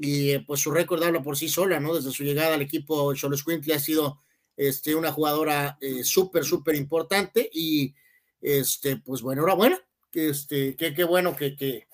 y 0.00 0.30
eh, 0.30 0.40
pues 0.44 0.60
su 0.60 0.72
récord 0.72 1.02
habla 1.04 1.22
por 1.22 1.36
sí 1.36 1.48
sola, 1.48 1.78
¿no? 1.78 1.94
Desde 1.94 2.10
su 2.10 2.24
llegada 2.24 2.54
al 2.54 2.62
equipo 2.62 3.14
Cholos 3.14 3.44
Quintle 3.44 3.74
ha 3.74 3.80
sido 3.80 4.20
este, 4.56 4.94
una 4.96 5.12
jugadora 5.12 5.78
súper, 6.02 6.44
súper 6.44 6.74
importante, 6.74 7.48
y 7.52 7.94
este, 8.40 8.96
pues 8.96 9.22
bueno, 9.22 9.42
enhorabuena, 9.42 9.85
que 10.10 10.30
este, 10.30 10.76
qué 10.76 11.04
bueno 11.04 11.36
que, 11.36 11.56
que 11.56 11.86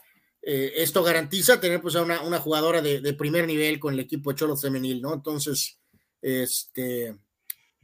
eh, 0.43 0.73
esto 0.83 1.05
garantiza 1.05 1.61
tener 1.61 1.81
pues 1.81 1.95
una, 1.95 2.21
una 2.23 2.41
jugadora 2.41 2.83
de, 2.83 3.01
de, 3.01 3.15
primer 3.15 3.47
nivel 3.47 3.79
con 3.79 3.95
el 3.95 4.01
equipo 4.01 4.33
Cholos 4.33 4.61
femenil, 4.61 5.01
¿no? 5.01 5.15
Entonces, 5.15 5.79
este, 6.21 7.17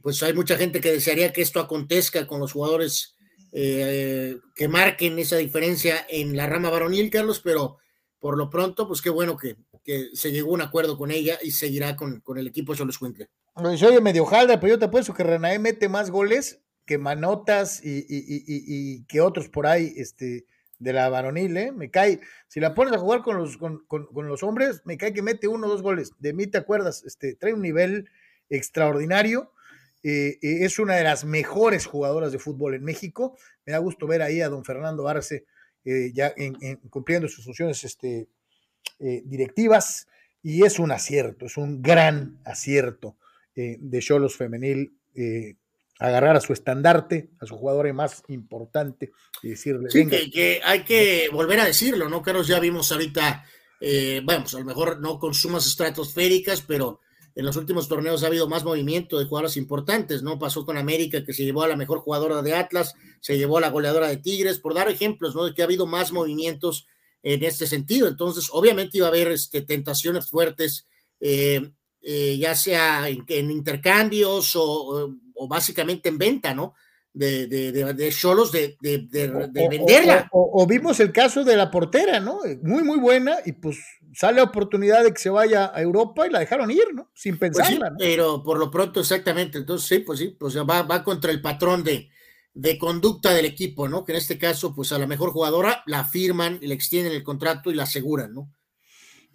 pues 0.01 0.21
hay 0.23 0.33
mucha 0.33 0.57
gente 0.57 0.81
que 0.81 0.91
desearía 0.91 1.31
que 1.31 1.41
esto 1.41 1.61
acontezca 1.61 2.27
con 2.27 2.41
los 2.41 2.51
jugadores 2.51 3.15
eh, 3.53 4.37
que 4.55 4.67
marquen 4.67 5.17
esa 5.19 5.37
diferencia 5.37 6.05
en 6.09 6.35
la 6.35 6.47
rama 6.47 6.69
varonil, 6.69 7.09
Carlos, 7.09 7.39
pero 7.41 7.77
por 8.19 8.37
lo 8.37 8.49
pronto, 8.49 8.89
pues 8.89 9.01
qué 9.01 9.09
bueno 9.09 9.37
que, 9.37 9.55
que 9.81 10.09
se 10.13 10.33
llegó 10.33 10.51
a 10.51 10.55
un 10.55 10.61
acuerdo 10.61 10.97
con 10.97 11.11
ella 11.11 11.39
y 11.41 11.51
seguirá 11.51 11.95
con, 11.95 12.19
con 12.19 12.37
el 12.37 12.47
equipo 12.47 12.75
Cholos 12.75 12.99
Quintle. 12.99 13.29
Oye, 13.55 14.01
medio 14.01 14.25
jalda, 14.25 14.59
pero 14.59 14.73
yo 14.73 14.79
te 14.79 14.85
apuesto 14.85 15.13
que 15.13 15.23
Renae 15.23 15.59
mete 15.59 15.87
más 15.87 16.11
goles 16.11 16.59
que 16.89 16.97
Manotas 16.97 17.81
y, 17.83 19.03
que 19.03 19.21
otros 19.21 19.47
por 19.47 19.67
ahí, 19.67 19.93
este, 19.95 20.47
de 20.79 20.91
la 20.91 21.07
varonil, 21.07 21.55
¿eh? 21.55 21.71
Me 21.71 21.91
cae, 21.91 22.19
si 22.47 22.59
la 22.59 22.73
pones 22.73 22.93
a 22.93 22.97
jugar 22.97 23.21
con 23.21 23.37
los, 23.37 23.57
con, 23.57 24.07
los 24.27 24.41
hombres, 24.41 24.81
me 24.85 24.97
cae 24.97 25.13
que 25.13 25.21
mete 25.21 25.47
uno 25.47 25.67
o 25.67 25.69
dos 25.69 25.83
goles. 25.83 26.13
De 26.17 26.33
mí, 26.33 26.47
¿te 26.47 26.57
acuerdas? 26.57 27.03
Este, 27.05 27.35
trae 27.35 27.53
un 27.53 27.61
nivel 27.61 28.09
extraordinario 28.49 29.51
eh, 30.01 30.39
eh, 30.41 30.65
es 30.65 30.79
una 30.79 30.95
de 30.95 31.03
las 31.03 31.25
mejores 31.25 31.85
jugadoras 31.85 32.31
de 32.31 32.39
fútbol 32.39 32.73
en 32.73 32.83
México. 32.83 33.37
Me 33.67 33.73
da 33.73 33.77
gusto 33.77 34.07
ver 34.07 34.23
ahí 34.23 34.41
a 34.41 34.49
don 34.49 34.65
Fernando 34.65 35.07
Arce 35.07 35.45
ya 35.83 36.33
en, 36.37 36.57
en, 36.61 36.77
cumpliendo 36.89 37.27
sus 37.27 37.45
funciones 37.45 37.83
este, 37.83 38.27
directivas 38.97 40.07
y 40.41 40.63
es 40.63 40.79
un 40.79 40.91
acierto, 40.91 41.45
es 41.45 41.57
un 41.57 41.81
gran 41.81 42.39
acierto 42.45 43.15
de 43.55 43.99
Cholos 43.99 44.35
Femenil 44.35 44.93
agarrar 45.99 46.35
a 46.35 46.41
su 46.41 46.53
estandarte, 46.53 47.29
a 47.39 47.45
su 47.45 47.57
jugador 47.57 47.91
más 47.93 48.23
importante 48.29 49.11
y 49.43 49.49
decirle. 49.49 49.89
Sí, 49.89 50.07
que, 50.07 50.31
que, 50.31 50.61
hay 50.63 50.83
que 50.83 51.29
volver 51.31 51.59
a 51.59 51.65
decirlo, 51.65 52.09
¿no? 52.09 52.21
Carlos, 52.21 52.47
ya 52.47 52.59
vimos 52.59 52.91
ahorita, 52.91 53.45
bueno, 54.23 54.41
pues 54.43 54.55
a 54.55 54.59
lo 54.59 54.65
mejor 54.65 54.99
no 54.99 55.19
con 55.19 55.33
sumas 55.33 55.67
estratosféricas, 55.67 56.61
pero 56.61 57.01
en 57.35 57.45
los 57.45 57.55
últimos 57.55 57.87
torneos 57.87 58.23
ha 58.23 58.27
habido 58.27 58.49
más 58.49 58.65
movimiento 58.65 59.17
de 59.17 59.25
jugadoras 59.25 59.55
importantes, 59.55 60.23
¿no? 60.23 60.39
Pasó 60.39 60.65
con 60.65 60.77
América, 60.77 61.23
que 61.23 61.33
se 61.33 61.45
llevó 61.45 61.63
a 61.63 61.67
la 61.67 61.77
mejor 61.77 61.99
jugadora 61.99 62.41
de 62.41 62.53
Atlas, 62.53 62.95
se 63.21 63.37
llevó 63.37 63.59
a 63.59 63.61
la 63.61 63.69
goleadora 63.69 64.09
de 64.09 64.17
Tigres, 64.17 64.59
por 64.59 64.73
dar 64.73 64.89
ejemplos, 64.89 65.35
¿no? 65.35 65.45
De 65.45 65.53
que 65.53 65.61
ha 65.61 65.65
habido 65.65 65.85
más 65.85 66.11
movimientos 66.11 66.85
en 67.23 67.43
este 67.43 67.67
sentido. 67.67 68.07
Entonces, 68.07 68.49
obviamente 68.51 68.97
iba 68.97 69.07
a 69.07 69.09
haber 69.09 69.29
este, 69.29 69.61
tentaciones 69.61 70.29
fuertes, 70.29 70.87
eh, 71.19 71.71
eh, 72.01 72.37
ya 72.37 72.55
sea 72.55 73.07
en, 73.09 73.23
en 73.27 73.51
intercambios 73.51 74.55
o, 74.55 74.63
o, 74.63 75.15
básicamente 75.47 76.09
en 76.09 76.17
venta, 76.17 76.53
¿no? 76.53 76.73
de, 77.13 77.47
de, 77.47 77.71
de, 77.71 77.93
de 77.93 78.11
Cholos 78.11 78.51
de, 78.51 78.77
de, 78.81 79.07
de, 79.09 79.67
venderla. 79.69 80.29
O, 80.31 80.61
o, 80.61 80.67
vimos 80.67 80.99
el 80.99 81.11
caso 81.11 81.43
de 81.43 81.57
la 81.57 81.71
portera, 81.71 82.19
¿no? 82.19 82.39
Muy, 82.61 82.83
muy 82.83 82.97
buena, 82.97 83.37
y 83.45 83.53
pues 83.53 83.77
sale 84.13 84.37
la 84.37 84.43
oportunidad 84.43 85.03
de 85.03 85.11
que 85.13 85.19
se 85.19 85.29
vaya 85.29 85.71
a 85.73 85.81
Europa 85.81 86.27
y 86.27 86.31
la 86.31 86.39
dejaron 86.39 86.71
ir, 86.71 86.93
¿no? 86.93 87.09
Sin 87.13 87.37
pensarla. 87.37 87.69
Pues 87.69 87.79
sí, 87.79 87.91
¿no? 87.91 87.97
Pero 87.97 88.43
por 88.43 88.59
lo 88.59 88.69
pronto, 88.69 88.99
exactamente. 88.99 89.57
Entonces, 89.57 89.87
sí, 89.87 89.99
pues 89.99 90.19
sí, 90.19 90.35
pues 90.39 90.57
va, 90.57 90.83
va 90.83 91.03
contra 91.03 91.31
el 91.31 91.41
patrón 91.41 91.83
de, 91.83 92.09
de 92.53 92.77
conducta 92.77 93.33
del 93.33 93.45
equipo, 93.45 93.87
¿no? 93.87 94.05
Que 94.05 94.11
en 94.13 94.17
este 94.17 94.37
caso, 94.37 94.75
pues 94.75 94.91
a 94.91 94.99
la 94.99 95.07
mejor 95.07 95.31
jugadora 95.31 95.83
la 95.87 96.05
firman, 96.05 96.59
le 96.61 96.73
extienden 96.73 97.13
el 97.13 97.23
contrato 97.23 97.71
y 97.71 97.75
la 97.75 97.83
aseguran, 97.83 98.33
¿no? 98.33 98.51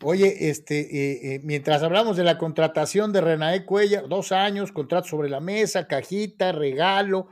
Oye, 0.03 0.51
este, 0.51 0.81
eh, 0.81 1.35
eh, 1.35 1.41
mientras 1.45 1.83
hablamos 1.83 2.17
de 2.17 2.25
la 2.25 2.37
contratación 2.37 3.13
de 3.13 3.21
Renae 3.21 3.65
Cuellar, 3.65 4.09
dos 4.09 4.33
años, 4.33 4.73
contrato 4.73 5.09
sobre 5.09 5.31
la 5.31 5.41
mesa, 5.41 5.87
cajita, 5.87 6.53
regalo, 6.53 7.29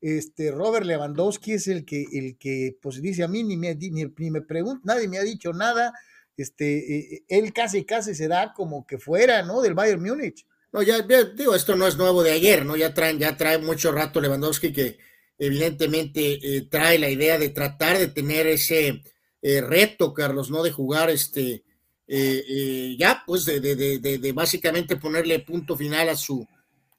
este, 0.00 0.50
Robert 0.50 0.84
Lewandowski 0.84 1.54
es 1.54 1.66
el 1.66 1.84
que, 1.84 2.04
el 2.12 2.36
que 2.38 2.76
pues 2.82 3.00
dice 3.00 3.24
a 3.24 3.28
mí, 3.28 3.42
ni 3.42 3.56
me, 3.56 3.74
ni, 3.74 4.30
me 4.30 4.42
pregunta, 4.42 4.82
nadie 4.84 5.08
me 5.08 5.18
ha 5.18 5.22
dicho 5.22 5.52
nada, 5.52 5.94
este, 6.36 7.16
eh, 7.16 7.24
él 7.28 7.52
casi, 7.52 7.84
casi 7.84 8.14
se 8.14 8.28
da 8.28 8.52
como 8.52 8.86
que 8.86 8.98
fuera, 8.98 9.42
¿no? 9.42 9.62
Del 9.62 9.74
Bayern 9.74 10.02
Múnich. 10.02 10.46
No, 10.72 10.82
ya, 10.82 11.06
ya, 11.06 11.24
digo, 11.24 11.54
esto 11.54 11.74
no 11.74 11.86
es 11.86 11.96
nuevo 11.96 12.22
de 12.22 12.32
ayer, 12.32 12.66
¿no? 12.66 12.76
Ya 12.76 12.92
traen, 12.92 13.18
ya 13.18 13.36
trae 13.36 13.58
mucho 13.58 13.92
rato 13.92 14.20
Lewandowski 14.20 14.72
que 14.72 14.98
evidentemente 15.38 16.56
eh, 16.56 16.68
trae 16.70 16.98
la 16.98 17.08
idea 17.08 17.38
de 17.38 17.48
tratar 17.48 17.98
de 17.98 18.08
tener 18.08 18.46
ese 18.46 19.02
eh, 19.40 19.60
reto, 19.62 20.12
Carlos, 20.12 20.50
¿no? 20.50 20.62
De 20.62 20.70
jugar 20.70 21.10
este, 21.10 21.64
eh, 22.06 22.96
ya, 22.98 23.22
pues 23.26 23.44
de, 23.44 23.60
de, 23.60 23.76
de, 23.76 24.18
de, 24.18 24.32
básicamente 24.32 24.96
ponerle 24.96 25.38
punto 25.40 25.76
final 25.76 26.08
a 26.08 26.16
su, 26.16 26.46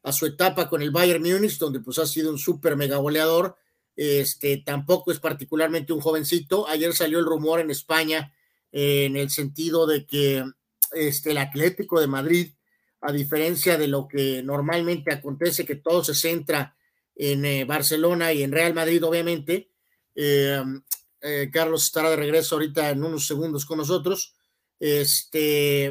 a 0.03 0.11
su 0.11 0.25
etapa 0.25 0.69
con 0.69 0.81
el 0.81 0.91
Bayern 0.91 1.23
Múnich, 1.23 1.57
donde 1.57 1.79
pues 1.79 1.99
ha 1.99 2.05
sido 2.05 2.31
un 2.31 2.37
súper 2.37 2.75
mega 2.75 2.97
goleador. 2.97 3.57
Este, 3.95 4.57
tampoco 4.57 5.11
es 5.11 5.19
particularmente 5.19 5.93
un 5.93 6.01
jovencito. 6.01 6.67
Ayer 6.67 6.93
salió 6.93 7.19
el 7.19 7.25
rumor 7.25 7.59
en 7.59 7.71
España 7.71 8.33
eh, 8.71 9.05
en 9.05 9.15
el 9.15 9.29
sentido 9.29 9.87
de 9.87 10.05
que 10.05 10.43
este, 10.91 11.31
el 11.31 11.37
Atlético 11.37 11.99
de 11.99 12.07
Madrid, 12.07 12.51
a 13.01 13.11
diferencia 13.11 13.77
de 13.77 13.87
lo 13.87 14.07
que 14.07 14.43
normalmente 14.43 15.11
acontece, 15.11 15.65
que 15.65 15.75
todo 15.75 16.03
se 16.03 16.13
centra 16.13 16.75
en 17.15 17.45
eh, 17.45 17.65
Barcelona 17.65 18.33
y 18.33 18.43
en 18.43 18.51
Real 18.51 18.73
Madrid, 18.73 19.03
obviamente. 19.03 19.71
Eh, 20.13 20.61
Carlos 21.51 21.85
estará 21.85 22.11
de 22.11 22.17
regreso 22.17 22.53
ahorita 22.53 22.91
en 22.91 23.03
unos 23.03 23.25
segundos 23.25 23.65
con 23.65 23.79
nosotros. 23.79 24.34
Este, 24.85 25.85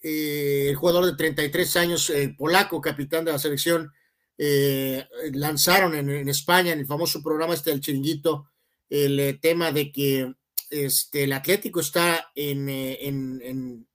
eh, 0.00 0.66
el 0.68 0.76
jugador 0.76 1.04
de 1.04 1.16
33 1.16 1.76
años, 1.78 2.10
eh, 2.10 2.32
polaco, 2.38 2.80
capitán 2.80 3.24
de 3.24 3.32
la 3.32 3.40
selección, 3.40 3.92
eh, 4.38 5.04
lanzaron 5.32 5.96
en, 5.96 6.28
España, 6.28 6.70
en 6.72 6.78
el 6.78 6.86
famoso 6.86 7.24
programa 7.24 7.54
este 7.54 7.70
del 7.70 7.80
chiringuito, 7.80 8.50
el 8.88 9.40
tema 9.40 9.72
de 9.72 9.90
que 9.90 10.32
este, 10.70 11.24
el 11.24 11.32
Atlético 11.32 11.80
está 11.80 12.30
en, 12.36 12.68
en, 12.68 13.88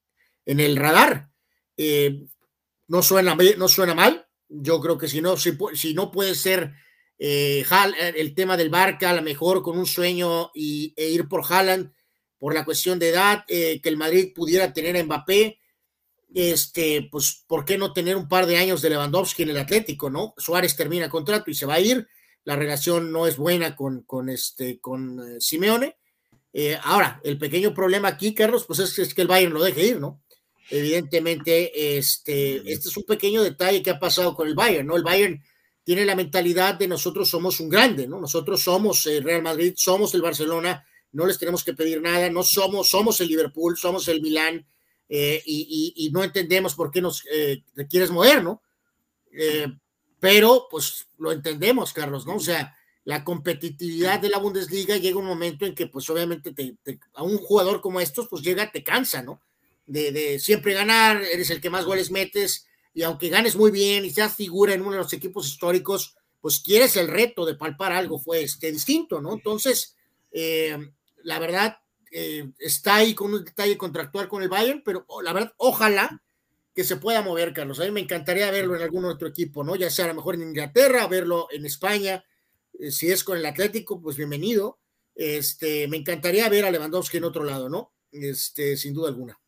en, 0.44 0.60
el 0.60 0.76
radar. 0.76 1.30
no, 2.88 3.02
suena, 3.02 3.34
no 3.56 3.68
suena 3.68 3.94
mal, 3.94 4.26
yo 4.50 4.82
creo 4.82 4.98
que 4.98 5.08
si 5.08 5.22
no, 5.22 5.38
si, 5.38 5.56
si 5.72 5.94
no 5.94 6.10
puede 6.10 6.34
ser 6.34 6.74
el 7.16 8.34
tema 8.34 8.58
del 8.58 8.68
Barca, 8.68 9.08
a 9.08 9.14
lo 9.14 9.22
mejor 9.22 9.62
con 9.62 9.78
un 9.78 9.86
sueño 9.86 10.50
y, 10.54 10.92
e 10.94 11.08
ir 11.08 11.26
por 11.26 11.42
Haaland, 11.48 11.90
por 12.40 12.54
la 12.54 12.64
cuestión 12.64 12.98
de 12.98 13.10
edad, 13.10 13.44
que 13.46 13.80
el 13.84 13.96
Madrid 13.96 14.32
pudiera 14.34 14.72
tener 14.72 14.96
a 14.96 15.04
Mbappé, 15.04 15.60
este, 16.34 17.08
pues, 17.10 17.44
¿por 17.46 17.64
qué 17.64 17.76
no 17.76 17.92
tener 17.92 18.16
un 18.16 18.28
par 18.28 18.46
de 18.46 18.56
años 18.56 18.82
de 18.82 18.90
Lewandowski 18.90 19.42
en 19.42 19.50
el 19.50 19.58
Atlético, 19.58 20.10
no? 20.10 20.34
Suárez 20.38 20.76
termina 20.76 21.08
contrato 21.08 21.50
y 21.50 21.54
se 21.54 21.66
va 21.66 21.74
a 21.74 21.80
ir, 21.80 22.08
la 22.44 22.56
relación 22.56 23.12
no 23.12 23.26
es 23.26 23.36
buena 23.36 23.76
con, 23.76 24.02
con 24.02 24.28
este, 24.28 24.80
con 24.80 25.20
eh, 25.20 25.40
Simeone. 25.40 25.96
Eh, 26.52 26.78
ahora, 26.82 27.20
el 27.22 27.38
pequeño 27.38 27.74
problema 27.74 28.08
aquí, 28.08 28.34
Carlos, 28.34 28.64
pues 28.66 28.78
es, 28.78 28.98
es, 28.98 29.14
que 29.14 29.22
el 29.22 29.28
Bayern 29.28 29.52
lo 29.52 29.62
deje 29.62 29.86
ir, 29.86 30.00
¿no? 30.00 30.22
Evidentemente, 30.70 31.98
este, 31.98 32.56
este 32.72 32.88
es 32.88 32.96
un 32.96 33.04
pequeño 33.04 33.42
detalle 33.42 33.82
que 33.82 33.90
ha 33.90 33.98
pasado 33.98 34.34
con 34.34 34.48
el 34.48 34.54
Bayern, 34.54 34.86
¿no? 34.86 34.96
El 34.96 35.02
Bayern 35.02 35.42
tiene 35.82 36.04
la 36.04 36.14
mentalidad 36.14 36.74
de 36.74 36.86
nosotros 36.86 37.28
somos 37.28 37.58
un 37.58 37.68
grande, 37.68 38.06
¿no? 38.06 38.20
Nosotros 38.20 38.62
somos 38.62 39.04
el 39.06 39.24
Real 39.24 39.42
Madrid, 39.42 39.74
somos 39.76 40.14
el 40.14 40.22
Barcelona, 40.22 40.84
no 41.12 41.26
les 41.26 41.38
tenemos 41.38 41.64
que 41.64 41.74
pedir 41.74 42.00
nada, 42.00 42.30
no 42.30 42.42
somos, 42.42 42.90
somos 42.90 43.20
el 43.20 43.28
Liverpool, 43.28 43.76
somos 43.76 44.08
el 44.08 44.20
Milán, 44.20 44.66
eh, 45.08 45.42
y, 45.44 45.94
y, 45.96 46.06
y, 46.06 46.10
no 46.10 46.22
entendemos 46.22 46.74
por 46.76 46.90
qué 46.90 47.00
nos 47.00 47.24
eh, 47.32 47.64
quieres 47.88 48.12
mover, 48.12 48.44
¿no? 48.44 48.62
Eh, 49.32 49.66
pero 50.20 50.68
pues 50.70 51.08
lo 51.18 51.32
entendemos, 51.32 51.92
Carlos, 51.92 52.26
¿no? 52.26 52.36
O 52.36 52.40
sea, 52.40 52.76
la 53.02 53.24
competitividad 53.24 54.20
de 54.20 54.28
la 54.28 54.38
Bundesliga 54.38 54.98
llega 54.98 55.18
un 55.18 55.26
momento 55.26 55.66
en 55.66 55.74
que 55.74 55.88
pues 55.88 56.08
obviamente 56.10 56.52
te, 56.52 56.76
te, 56.84 57.00
a 57.14 57.24
un 57.24 57.38
jugador 57.38 57.80
como 57.80 58.00
estos 58.00 58.28
pues 58.28 58.42
llega, 58.42 58.70
te 58.70 58.84
cansa, 58.84 59.20
¿no? 59.22 59.40
De, 59.84 60.12
de, 60.12 60.38
siempre 60.38 60.74
ganar, 60.74 61.20
eres 61.22 61.50
el 61.50 61.60
que 61.60 61.70
más 61.70 61.86
goles 61.86 62.12
metes 62.12 62.68
y 62.94 63.02
aunque 63.02 63.30
ganes 63.30 63.56
muy 63.56 63.72
bien 63.72 64.04
y 64.04 64.10
seas 64.10 64.36
figura 64.36 64.74
en 64.74 64.82
uno 64.82 64.92
de 64.92 64.98
los 64.98 65.12
equipos 65.12 65.48
históricos, 65.48 66.14
pues 66.40 66.60
quieres 66.60 66.96
el 66.96 67.08
reto 67.08 67.44
de 67.44 67.54
palpar 67.54 67.92
algo 67.92 68.20
fue 68.20 68.42
este, 68.42 68.70
distinto, 68.70 69.20
¿no? 69.20 69.32
Entonces, 69.32 69.96
eh, 70.30 70.78
la 71.22 71.38
verdad, 71.38 71.78
eh, 72.12 72.50
está 72.58 72.96
ahí 72.96 73.14
con 73.14 73.32
un 73.32 73.44
detalle 73.44 73.76
contractual 73.76 74.28
con 74.28 74.42
el 74.42 74.48
Bayern, 74.48 74.82
pero 74.84 75.04
oh, 75.08 75.22
la 75.22 75.32
verdad, 75.32 75.52
ojalá 75.58 76.22
que 76.74 76.84
se 76.84 76.96
pueda 76.96 77.22
mover, 77.22 77.52
Carlos. 77.52 77.80
A 77.80 77.84
mí 77.84 77.90
me 77.90 78.00
encantaría 78.00 78.50
verlo 78.50 78.76
en 78.76 78.82
algún 78.82 79.04
otro 79.04 79.28
equipo, 79.28 79.64
¿no? 79.64 79.76
Ya 79.76 79.90
sea 79.90 80.06
a 80.06 80.08
lo 80.08 80.14
mejor 80.14 80.34
en 80.34 80.42
Inglaterra, 80.42 81.06
verlo 81.06 81.48
en 81.50 81.66
España. 81.66 82.24
Eh, 82.78 82.90
si 82.90 83.10
es 83.10 83.24
con 83.24 83.36
el 83.36 83.46
Atlético, 83.46 84.00
pues 84.00 84.16
bienvenido. 84.16 84.78
Este, 85.14 85.88
me 85.88 85.96
encantaría 85.96 86.48
ver 86.48 86.64
a 86.64 86.70
Lewandowski 86.70 87.18
en 87.18 87.24
otro 87.24 87.44
lado, 87.44 87.68
¿no? 87.68 87.92
Este, 88.12 88.76
sin 88.76 88.94
duda 88.94 89.08
alguna. 89.08 89.38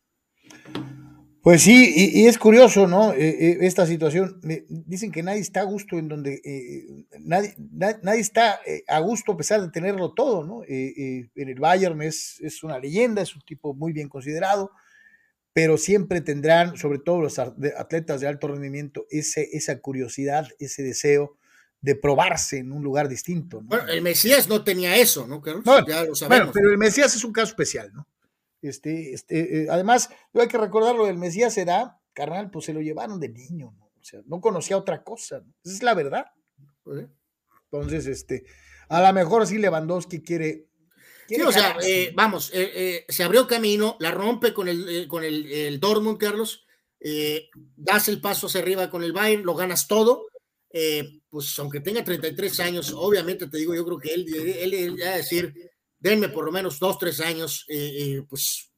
Pues 1.43 1.61
sí, 1.63 1.93
y, 1.93 2.25
es 2.25 2.37
curioso, 2.37 2.87
¿no? 2.87 3.11
Eh, 3.11 3.27
eh, 3.27 3.57
esta 3.61 3.85
situación. 3.85 4.39
dicen 4.69 5.11
que 5.11 5.23
nadie 5.23 5.41
está 5.41 5.59
a 5.59 5.65
gusto 5.65 5.97
en 5.97 6.07
donde 6.07 6.41
eh, 6.45 7.05
nadie, 7.19 7.53
nadie 7.59 8.21
está 8.21 8.61
a 8.87 8.99
gusto 8.99 9.33
a 9.33 9.37
pesar 9.37 9.61
de 9.61 9.69
tenerlo 9.69 10.13
todo, 10.13 10.45
¿no? 10.45 10.63
en 10.65 11.29
el 11.35 11.59
Bayern 11.59 12.01
es, 12.01 12.39
es, 12.39 12.63
una 12.63 12.79
leyenda, 12.79 13.21
es 13.21 13.35
un 13.35 13.41
tipo 13.41 13.73
muy 13.73 13.91
bien 13.91 14.07
considerado, 14.07 14.71
pero 15.51 15.77
siempre 15.77 16.21
tendrán, 16.21 16.77
sobre 16.77 16.99
todo 16.99 17.19
los 17.19 17.37
atletas 17.37 18.21
de 18.21 18.27
alto 18.27 18.47
rendimiento, 18.47 19.05
ese, 19.09 19.49
esa 19.51 19.81
curiosidad, 19.81 20.47
ese 20.59 20.81
deseo 20.81 21.35
de 21.81 21.95
probarse 21.97 22.59
en 22.59 22.71
un 22.71 22.81
lugar 22.83 23.09
distinto. 23.09 23.59
Bueno, 23.63 23.89
el 23.89 24.01
Mesías 24.01 24.47
no 24.47 24.63
tenía 24.63 24.95
eso, 24.95 25.27
¿no? 25.27 25.43
ya 25.85 26.05
lo 26.05 26.15
sabemos. 26.15 26.27
Bueno, 26.29 26.51
pero 26.53 26.71
el 26.71 26.77
Mesías 26.77 27.13
es 27.13 27.25
un 27.25 27.33
caso 27.33 27.49
especial, 27.49 27.91
¿no? 27.93 28.07
Este, 28.63 29.13
este, 29.13 29.63
eh, 29.63 29.67
además, 29.69 30.09
hay 30.33 30.47
que 30.47 30.57
recordarlo 30.57 31.05
del 31.05 31.17
Mesías 31.17 31.53
será, 31.53 31.99
carnal, 32.13 32.49
pues 32.49 32.65
se 32.65 32.73
lo 32.73 32.81
llevaron 32.81 33.19
de 33.19 33.29
niño, 33.29 33.73
¿no? 33.77 33.85
O 33.85 34.03
sea, 34.03 34.21
no 34.25 34.41
conocía 34.41 34.77
otra 34.77 35.03
cosa, 35.03 35.43
Esa 35.63 35.75
es 35.75 35.83
la 35.83 35.93
verdad. 35.93 36.25
Pues 36.83 37.07
Entonces, 37.71 38.05
este, 38.07 38.45
a 38.89 39.01
lo 39.01 39.13
mejor 39.13 39.45
sí 39.47 39.57
Lewandowski 39.57 40.21
quiere. 40.21 40.67
sí, 41.27 41.41
o 41.41 41.51
sea, 41.51 41.77
eh, 41.85 42.11
vamos, 42.15 42.51
eh, 42.53 43.05
se 43.07 43.23
abrió 43.23 43.47
camino, 43.47 43.97
la 43.99 44.11
rompe 44.11 44.53
con 44.53 44.67
el, 44.67 45.07
con 45.07 45.23
el, 45.23 45.51
el 45.51 45.79
Dortmund, 45.79 46.17
Carlos, 46.17 46.65
das 47.75 48.07
el 48.07 48.21
paso 48.21 48.47
hacia 48.47 48.61
arriba 48.61 48.89
con 48.89 49.03
el 49.03 49.13
Bayern, 49.13 49.43
lo 49.43 49.55
ganas 49.55 49.87
todo. 49.87 50.27
pues 51.29 51.59
aunque 51.59 51.81
tenga 51.81 52.03
33 52.03 52.59
años, 52.61 52.93
obviamente 52.95 53.47
te 53.47 53.57
digo, 53.57 53.75
yo 53.75 53.85
creo 53.85 53.97
que 53.99 54.13
él, 54.13 54.25
él, 54.35 54.73
él, 54.73 55.01
va 55.01 55.11
a 55.11 55.17
decir, 55.17 55.53
denme 56.03 56.27
por 56.27 56.43
lo 56.43 56.51
menos 56.51 56.79
dos, 56.79 56.99
tres 56.99 57.21
años, 57.21 57.65
eh, 57.69 57.91
eh, 57.95 58.25
pues 58.27 58.69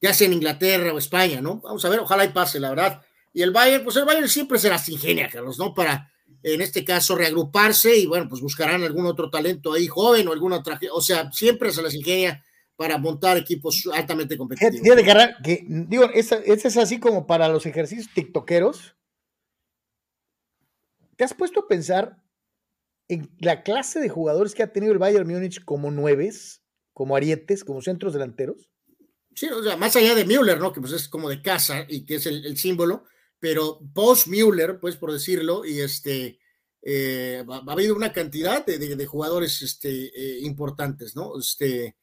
ya 0.00 0.12
sea 0.12 0.26
en 0.26 0.34
Inglaterra 0.34 0.92
o 0.92 0.98
España, 0.98 1.40
¿no? 1.40 1.58
Vamos 1.60 1.82
a 1.84 1.88
ver, 1.88 2.00
ojalá 2.00 2.26
y 2.26 2.28
pase, 2.28 2.60
la 2.60 2.68
verdad. 2.68 3.02
Y 3.32 3.40
el 3.40 3.50
Bayern, 3.50 3.82
pues 3.82 3.96
el 3.96 4.04
Bayern 4.04 4.28
siempre 4.28 4.58
se 4.58 4.68
las 4.68 4.86
ingenia, 4.90 5.30
Carlos, 5.30 5.58
¿no? 5.58 5.72
Para, 5.72 6.12
en 6.42 6.60
este 6.60 6.84
caso, 6.84 7.16
reagruparse 7.16 7.96
y 7.96 8.04
bueno, 8.04 8.28
pues 8.28 8.42
buscarán 8.42 8.82
algún 8.82 9.06
otro 9.06 9.30
talento 9.30 9.72
ahí 9.72 9.86
joven 9.86 10.28
o 10.28 10.32
alguna 10.32 10.56
otra, 10.56 10.78
o 10.92 11.00
sea, 11.00 11.32
siempre 11.32 11.72
se 11.72 11.80
las 11.80 11.94
ingenia 11.94 12.44
para 12.76 12.98
montar 12.98 13.38
equipos 13.38 13.88
altamente 13.92 14.36
competitivos. 14.36 14.86
que, 15.42 15.64
digo, 15.66 16.10
ese 16.12 16.42
es 16.44 16.76
así 16.76 17.00
como 17.00 17.26
para 17.26 17.48
los 17.48 17.64
ejercicios 17.64 18.12
tiktokeros. 18.14 18.94
¿Te 21.16 21.24
has 21.24 21.32
puesto 21.32 21.60
a 21.60 21.66
pensar 21.66 22.18
en 23.08 23.30
la 23.40 23.62
clase 23.62 24.00
de 24.00 24.08
jugadores 24.08 24.54
que 24.54 24.62
ha 24.62 24.72
tenido 24.72 24.92
el 24.92 24.98
Bayern 24.98 25.26
Múnich 25.26 25.64
como 25.64 25.90
nueves, 25.90 26.62
como 26.92 27.16
arietes, 27.16 27.64
como 27.64 27.80
centros 27.80 28.12
delanteros. 28.12 28.70
Sí, 29.34 29.46
o 29.46 29.62
sea, 29.62 29.76
más 29.76 29.96
allá 29.96 30.14
de 30.14 30.24
Müller, 30.24 30.58
¿no? 30.58 30.72
Que 30.72 30.80
pues 30.80 30.92
es 30.92 31.08
como 31.08 31.28
de 31.28 31.40
casa 31.40 31.86
y 31.88 32.04
que 32.04 32.16
es 32.16 32.26
el, 32.26 32.56
símbolo, 32.56 33.04
pero 33.38 33.80
post-Müller, 33.94 34.78
pues 34.80 34.96
por 34.96 35.12
decirlo, 35.12 35.64
y 35.64 35.80
este, 35.80 36.38
eh, 36.82 37.44
ha, 37.48 37.72
habido 37.72 37.94
una 37.94 38.12
cantidad 38.12 38.66
de, 38.66 39.06
jugadores 39.06 39.62
este, 39.62 39.90
eh, 40.06 40.40
importantes, 40.40 41.16
¿no? 41.16 41.38
Este, 41.38 41.96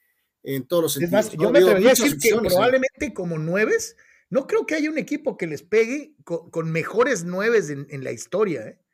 en 0.43 0.65
todos 0.67 0.83
los 0.83 0.93
sentidos. 0.93 1.31
yo 1.33 1.51
me 1.51 1.59
atrevería 1.59 1.89
a 1.89 1.93
decir 1.93 2.17
que 2.17 2.35
probablemente 2.35 3.13
como 3.13 3.37
nueves, 3.37 3.95
no 4.29 4.47
creo 4.47 4.65
que 4.65 4.75
haya 4.75 4.89
un 4.89 4.97
equipo 4.97 5.37
que 5.37 5.47
les 5.47 5.61
pegue 5.61 6.15
con, 6.23 6.71
mejores 6.71 7.25
nueves 7.25 7.69
en, 7.69 7.85
en 7.89 8.03
la 8.03 8.11
historia, 8.11 8.61
¿eh? 8.61 8.84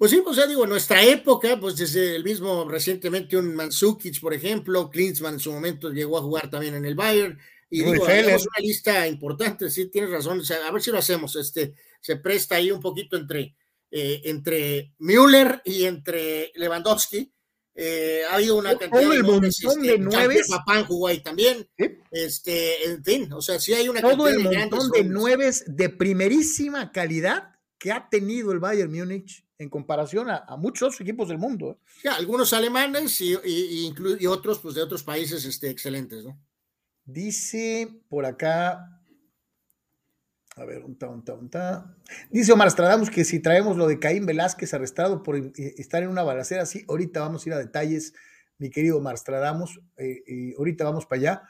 Pues 0.00 0.12
sí, 0.12 0.22
pues 0.24 0.38
ya 0.38 0.46
digo, 0.46 0.64
en 0.64 0.70
nuestra 0.70 1.04
época, 1.04 1.60
pues 1.60 1.76
desde 1.76 2.16
el 2.16 2.24
mismo 2.24 2.66
recientemente 2.66 3.36
un 3.36 3.54
Mansukic, 3.54 4.18
por 4.18 4.32
ejemplo, 4.32 4.88
Klinsmann 4.88 5.34
en 5.34 5.40
su 5.40 5.52
momento 5.52 5.90
llegó 5.90 6.16
a 6.16 6.22
jugar 6.22 6.48
también 6.48 6.74
en 6.74 6.86
el 6.86 6.94
Bayern, 6.94 7.38
y 7.68 7.84
digo, 7.84 8.06
tenemos 8.06 8.46
una 8.46 8.66
lista 8.66 9.06
importante, 9.06 9.68
sí, 9.68 9.90
tienes 9.90 10.10
razón, 10.10 10.40
a 10.66 10.70
ver 10.70 10.80
si 10.80 10.90
lo 10.90 10.96
hacemos, 10.96 11.36
este, 11.36 11.74
se 12.00 12.16
presta 12.16 12.54
ahí 12.54 12.70
un 12.70 12.80
poquito 12.80 13.18
entre, 13.18 13.54
eh, 13.90 14.22
entre 14.24 14.94
Müller 15.00 15.60
y 15.66 15.84
entre 15.84 16.50
Lewandowski, 16.54 17.30
eh, 17.74 18.22
ha 18.26 18.36
habido 18.36 18.56
una 18.56 18.78
cantidad 18.78 19.10
de, 19.10 19.22
nombres, 19.22 19.62
este, 19.62 19.86
de 19.86 19.98
nueve. 19.98 20.40
Papán 20.48 20.86
jugó 20.86 21.08
ahí 21.08 21.20
también. 21.20 21.68
Este, 22.10 22.86
en 22.86 23.04
fin, 23.04 23.30
o 23.34 23.42
sea, 23.42 23.60
sí 23.60 23.74
hay 23.74 23.86
una 23.90 24.00
Todo 24.00 24.24
cantidad 24.24 24.50
el 24.50 24.70
montón 24.70 24.90
de 24.92 25.04
nueves 25.04 25.64
de 25.66 25.90
primerísima 25.90 26.90
calidad 26.90 27.50
que 27.78 27.92
ha 27.92 28.08
tenido 28.08 28.52
el 28.52 28.60
Bayern 28.60 28.90
Múnich 28.90 29.44
en 29.60 29.68
comparación 29.68 30.30
a, 30.30 30.56
muchos 30.56 30.98
equipos 31.02 31.28
del 31.28 31.36
mundo. 31.36 31.78
¿eh? 32.02 32.08
algunos 32.08 32.52
alemanes 32.54 33.20
y, 33.20 33.36
y, 33.44 34.26
otros 34.26 34.58
pues, 34.58 34.74
de 34.74 34.80
otros 34.80 35.02
países 35.02 35.44
este, 35.44 35.68
excelentes, 35.68 36.24
¿no? 36.24 36.40
Dice 37.04 38.02
por 38.08 38.24
acá, 38.24 39.02
a 40.56 40.64
ver, 40.64 40.82
un 40.82 40.96
ta, 40.96 41.10
un 41.10 41.22
ta, 41.22 41.34
un 41.34 41.50
ta. 41.50 41.94
Dice 42.30 42.52
Omar 42.52 42.70
Stradamus 42.70 43.10
que 43.10 43.22
si 43.24 43.40
traemos 43.40 43.76
lo 43.76 43.86
de 43.86 43.98
Caín 43.98 44.24
Velázquez 44.24 44.72
arrestado 44.72 45.22
por 45.22 45.36
eh, 45.36 45.52
estar 45.76 46.02
en 46.02 46.08
una 46.08 46.22
balacera, 46.22 46.64
sí, 46.64 46.86
ahorita 46.88 47.20
vamos 47.20 47.44
a 47.44 47.48
ir 47.50 47.52
a 47.52 47.58
detalles, 47.58 48.14
mi 48.56 48.70
querido 48.70 48.96
Omar 48.96 49.18
Stradamus, 49.18 49.78
eh, 49.98 50.54
ahorita 50.56 50.84
vamos 50.84 51.04
para 51.04 51.20
allá. 51.20 51.42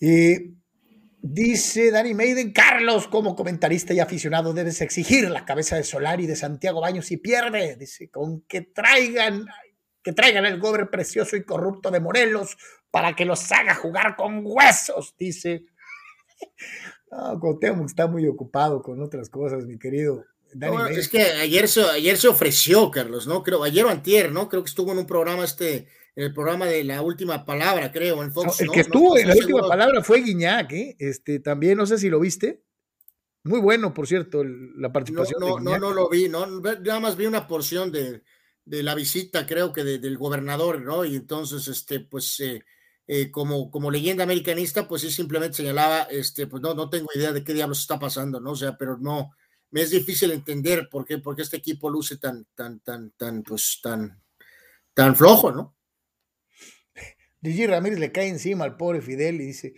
Eh, 0.00 0.52
Dice 1.20 1.90
Dani 1.90 2.14
Maiden, 2.14 2.52
Carlos, 2.52 3.08
como 3.08 3.34
comentarista 3.34 3.92
y 3.92 3.98
aficionado, 3.98 4.52
debes 4.54 4.80
exigir 4.80 5.28
la 5.28 5.44
cabeza 5.44 5.74
de 5.76 5.82
Solari 5.82 6.26
de 6.26 6.36
Santiago 6.36 6.80
Baños 6.80 7.10
y 7.10 7.16
pierde. 7.16 7.76
Dice, 7.76 8.08
con 8.08 8.42
que 8.42 8.60
traigan, 8.62 9.44
que 10.02 10.12
traigan 10.12 10.46
el 10.46 10.60
gobre 10.60 10.86
precioso 10.86 11.36
y 11.36 11.44
corrupto 11.44 11.90
de 11.90 11.98
Morelos 11.98 12.56
para 12.90 13.16
que 13.16 13.24
los 13.24 13.50
haga 13.50 13.74
jugar 13.74 14.14
con 14.16 14.42
huesos, 14.44 15.14
dice. 15.18 15.64
No, 17.10 17.40
Cuauhtémoc 17.40 17.86
está 17.86 18.06
muy 18.06 18.26
ocupado 18.26 18.82
con 18.82 19.00
otras 19.00 19.30
cosas, 19.30 19.64
mi 19.64 19.78
querido. 19.78 20.26
Dani 20.52 20.94
es 20.94 21.08
que 21.08 21.22
ayer 21.22 21.66
se, 21.66 21.82
ayer 21.82 22.18
se 22.18 22.28
ofreció, 22.28 22.90
Carlos, 22.90 23.26
¿no? 23.26 23.42
Creo, 23.42 23.64
ayer 23.64 23.86
o 23.86 23.88
antier, 23.88 24.30
¿no? 24.30 24.46
Creo 24.50 24.62
que 24.62 24.68
estuvo 24.68 24.92
en 24.92 24.98
un 24.98 25.06
programa 25.06 25.42
este 25.42 25.88
el 26.24 26.34
programa 26.34 26.66
de 26.66 26.82
la 26.82 27.00
última 27.00 27.44
palabra, 27.44 27.92
creo, 27.92 28.24
en 28.24 28.32
Fox. 28.32 28.60
el 28.60 28.72
que 28.72 28.80
estuvo 28.80 29.16
en 29.16 29.28
la 29.28 29.36
última 29.36 29.60
palabra 29.68 30.02
fue 30.02 30.20
Guiñac, 30.20 30.72
¿eh? 30.72 30.96
Este, 30.98 31.38
también, 31.38 31.78
no 31.78 31.86
sé 31.86 31.96
si 31.96 32.10
lo 32.10 32.18
viste. 32.18 32.64
Muy 33.44 33.60
bueno, 33.60 33.94
por 33.94 34.08
cierto, 34.08 34.42
la 34.42 34.92
participación. 34.92 35.40
No, 35.40 35.60
no, 35.60 35.78
no, 35.78 35.92
lo 35.92 36.08
vi, 36.08 36.28
no, 36.28 36.44
nada 36.60 36.98
más 36.98 37.16
vi 37.16 37.26
una 37.26 37.46
porción 37.46 37.92
de, 37.92 38.24
la 38.64 38.96
visita, 38.96 39.46
creo 39.46 39.72
que 39.72 39.84
del 39.84 40.18
gobernador, 40.18 40.82
¿no? 40.82 41.04
Y 41.04 41.14
entonces, 41.14 41.68
este, 41.68 42.00
pues, 42.00 42.40
eh, 42.40 42.64
eh, 43.06 43.30
como, 43.30 43.70
como 43.70 43.88
leyenda 43.88 44.24
americanista, 44.24 44.88
pues 44.88 45.02
sí 45.02 45.12
simplemente 45.12 45.58
señalaba, 45.58 46.02
este, 46.10 46.48
pues 46.48 46.60
no, 46.60 46.74
no 46.74 46.90
tengo 46.90 47.10
idea 47.14 47.32
de 47.32 47.44
qué 47.44 47.54
diablos 47.54 47.78
está 47.78 47.96
pasando, 47.96 48.40
¿no? 48.40 48.50
O 48.50 48.56
sea, 48.56 48.76
pero 48.76 48.98
no, 48.98 49.30
me 49.70 49.82
es 49.82 49.90
difícil 49.90 50.32
entender 50.32 50.88
por 50.90 51.04
qué, 51.04 51.18
por 51.18 51.40
este 51.40 51.58
equipo 51.58 51.88
luce 51.88 52.16
tan, 52.16 52.44
tan, 52.56 52.80
tan, 52.80 53.12
tan, 53.12 53.44
pues, 53.44 53.78
tan, 53.80 54.20
tan 54.92 55.14
flojo, 55.14 55.52
¿no? 55.52 55.77
Gigi 57.48 57.66
Ramírez 57.66 57.98
le 57.98 58.12
cae 58.12 58.28
encima 58.28 58.64
al 58.64 58.76
pobre 58.76 59.00
Fidel 59.00 59.40
y 59.40 59.46
dice, 59.46 59.74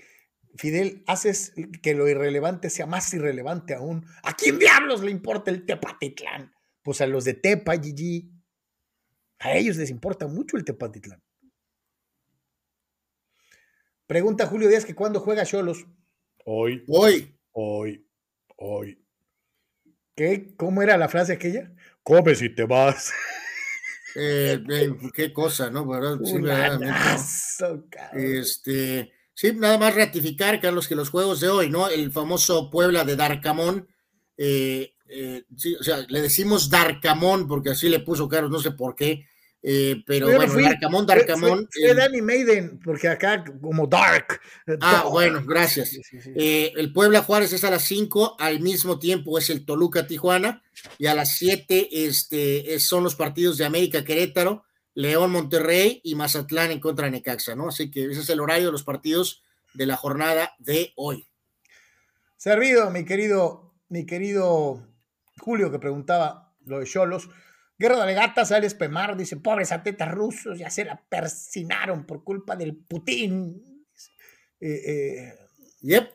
Fidel, 0.56 1.04
haces 1.06 1.52
que 1.82 1.94
lo 1.94 2.08
irrelevante 2.08 2.70
sea 2.70 2.86
más 2.86 3.12
irrelevante 3.14 3.74
aún. 3.74 4.04
¿A 4.22 4.34
quién 4.34 4.58
diablos 4.58 5.02
le 5.02 5.10
importa 5.10 5.50
el 5.50 5.64
Tepatitlán? 5.64 6.52
Pues 6.82 7.00
a 7.00 7.06
los 7.06 7.24
de 7.24 7.34
Tepa, 7.34 7.78
Gigi. 7.80 8.32
A 9.38 9.56
ellos 9.56 9.76
les 9.76 9.90
importa 9.90 10.26
mucho 10.26 10.56
el 10.56 10.64
Tepatitlán. 10.64 11.22
Pregunta 14.06 14.46
Julio 14.46 14.68
Díaz 14.68 14.84
que 14.84 14.94
cuándo 14.94 15.20
juega 15.20 15.46
Cholos. 15.46 15.86
Hoy. 16.44 16.84
Hoy. 16.88 17.38
Hoy. 17.52 18.06
Hoy. 18.56 19.04
¿Qué? 20.16 20.54
¿Cómo 20.56 20.82
era 20.82 20.98
la 20.98 21.08
frase 21.08 21.32
aquella? 21.32 21.72
Come 22.02 22.34
si 22.34 22.52
te 22.52 22.64
vas. 22.64 23.12
Eh, 24.14 24.62
qué 25.14 25.32
cosa, 25.32 25.70
¿no? 25.70 25.88
Sí, 26.24 26.34
este, 28.14 29.12
sí, 29.34 29.52
nada 29.54 29.78
más 29.78 29.94
ratificar, 29.94 30.60
Carlos, 30.60 30.88
que 30.88 30.94
los 30.94 31.10
juegos 31.10 31.40
de 31.40 31.48
hoy, 31.48 31.70
¿no? 31.70 31.88
El 31.88 32.10
famoso 32.12 32.70
Puebla 32.70 33.04
de 33.04 33.16
Darcamón, 33.16 33.88
eh, 34.36 34.94
eh, 35.08 35.44
sí, 35.56 35.74
o 35.74 35.82
sea, 35.82 36.04
le 36.08 36.22
decimos 36.22 36.70
Darcamón 36.70 37.46
porque 37.46 37.70
así 37.70 37.88
le 37.88 38.00
puso 38.00 38.28
Carlos, 38.28 38.50
no 38.50 38.60
sé 38.60 38.72
por 38.72 38.94
qué, 38.94 39.26
eh, 39.62 40.02
pero, 40.06 40.34
bueno, 40.34 40.54
Darkamon, 40.54 41.06
Darkamon. 41.06 41.68
Fue, 41.70 41.94
Danny 41.94 42.22
Maiden, 42.22 42.80
porque 42.82 43.08
acá 43.08 43.44
como 43.60 43.86
Dark. 43.86 44.40
Eh, 44.66 44.76
ah, 44.80 45.06
bueno, 45.10 45.42
gracias. 45.44 45.98
Eh, 46.34 46.72
el 46.76 46.92
Puebla 46.92 47.22
Juárez 47.22 47.52
es 47.52 47.64
a 47.64 47.70
las 47.70 47.82
5, 47.84 48.36
al 48.38 48.60
mismo 48.60 48.98
tiempo 48.98 49.38
es 49.38 49.50
el 49.50 49.66
Toluca 49.66 50.06
Tijuana, 50.06 50.62
y 50.98 51.06
a 51.06 51.14
las 51.14 51.36
7 51.36 51.88
este, 52.06 52.80
son 52.80 53.04
los 53.04 53.16
partidos 53.16 53.58
de 53.58 53.66
América 53.66 54.04
Querétaro, 54.04 54.64
León 54.94 55.30
Monterrey 55.30 56.00
y 56.04 56.14
Mazatlán 56.14 56.70
en 56.70 56.80
contra 56.80 57.06
de 57.06 57.12
Necaxa, 57.12 57.54
¿no? 57.54 57.68
Así 57.68 57.90
que 57.90 58.06
ese 58.06 58.20
es 58.20 58.30
el 58.30 58.40
horario 58.40 58.66
de 58.66 58.72
los 58.72 58.82
partidos 58.82 59.42
de 59.74 59.86
la 59.86 59.96
jornada 59.96 60.54
de 60.58 60.92
hoy. 60.96 61.26
Servido, 62.36 62.90
mi 62.90 63.04
querido, 63.04 63.74
mi 63.88 64.06
querido 64.06 64.86
Julio, 65.38 65.70
que 65.70 65.78
preguntaba 65.78 66.54
lo 66.64 66.80
de 66.80 66.86
Cholos. 66.86 67.28
Guerra 67.80 68.04
de 68.04 68.12
Gatas, 68.12 68.52
Alex 68.52 68.74
Pemar 68.74 69.16
dice, 69.16 69.38
pobres 69.38 69.72
atletas 69.72 70.10
rusos, 70.10 70.58
ya 70.58 70.68
se 70.68 70.84
la 70.84 71.02
persinaron 71.08 72.04
por 72.04 72.24
culpa 72.24 72.54
del 72.54 72.76
Putin. 72.76 73.86
Eh, 74.60 74.82
eh, 74.86 75.34
yep. 75.80 76.10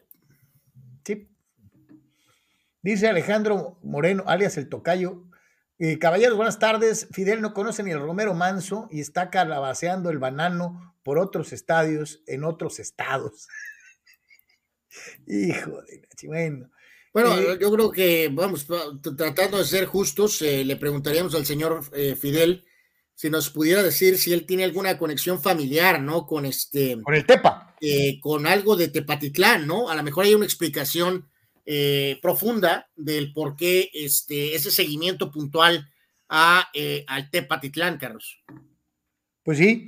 Dice 2.83 3.07
Alejandro 3.07 3.79
Moreno, 3.81 4.25
alias 4.27 4.57
el 4.57 4.69
Tocayo. 4.69 5.23
Eh, 5.79 5.97
caballeros, 5.97 6.37
buenas 6.37 6.59
tardes. 6.59 7.07
Fidel 7.11 7.41
no 7.41 7.55
conoce 7.55 7.81
ni 7.81 7.89
el 7.89 7.99
Romero 7.99 8.35
Manso 8.35 8.87
y 8.91 8.99
está 8.99 9.31
calabaceando 9.31 10.11
el 10.11 10.19
banano 10.19 10.95
por 11.01 11.17
otros 11.17 11.51
estadios 11.51 12.21
en 12.27 12.43
otros 12.43 12.77
estados. 12.77 13.47
Hijo 15.25 15.81
de 15.81 15.97
la 15.97 16.27
bueno. 16.27 16.69
Bueno, 17.15 17.35
eh, 17.39 17.57
yo 17.59 17.71
creo 17.71 17.91
que, 17.91 18.29
vamos, 18.31 18.67
tratando 19.17 19.57
de 19.57 19.63
ser 19.63 19.85
justos, 19.85 20.39
eh, 20.43 20.63
le 20.63 20.75
preguntaríamos 20.75 21.33
al 21.33 21.47
señor 21.47 21.83
Fidel 22.15 22.63
si 23.15 23.31
nos 23.31 23.49
pudiera 23.49 23.81
decir 23.81 24.19
si 24.19 24.33
él 24.33 24.45
tiene 24.45 24.65
alguna 24.65 24.99
conexión 24.99 25.41
familiar, 25.41 25.99
¿no? 25.99 26.27
Con 26.27 26.45
este. 26.45 27.01
Con 27.01 27.15
el 27.15 27.25
Tepa. 27.25 27.75
con 28.21 28.45
algo 28.45 28.75
de 28.75 28.89
Tepatitlán, 28.89 29.65
¿no? 29.65 29.89
A 29.89 29.95
lo 29.95 30.03
mejor 30.03 30.25
hay 30.25 30.35
una 30.35 30.45
explicación 30.45 31.27
eh, 31.67 32.19
profunda 32.21 32.87
del 32.95 33.33
por 33.33 33.55
qué 33.55 33.89
este, 33.91 34.53
ese 34.53 34.69
seguimiento 34.69 35.31
puntual 35.31 35.89
a, 36.29 36.69
eh, 36.75 37.03
al 37.07 37.31
Tepatitlán, 37.31 37.97
Carlos. 37.97 38.43
Pues 39.43 39.57
sí. 39.57 39.87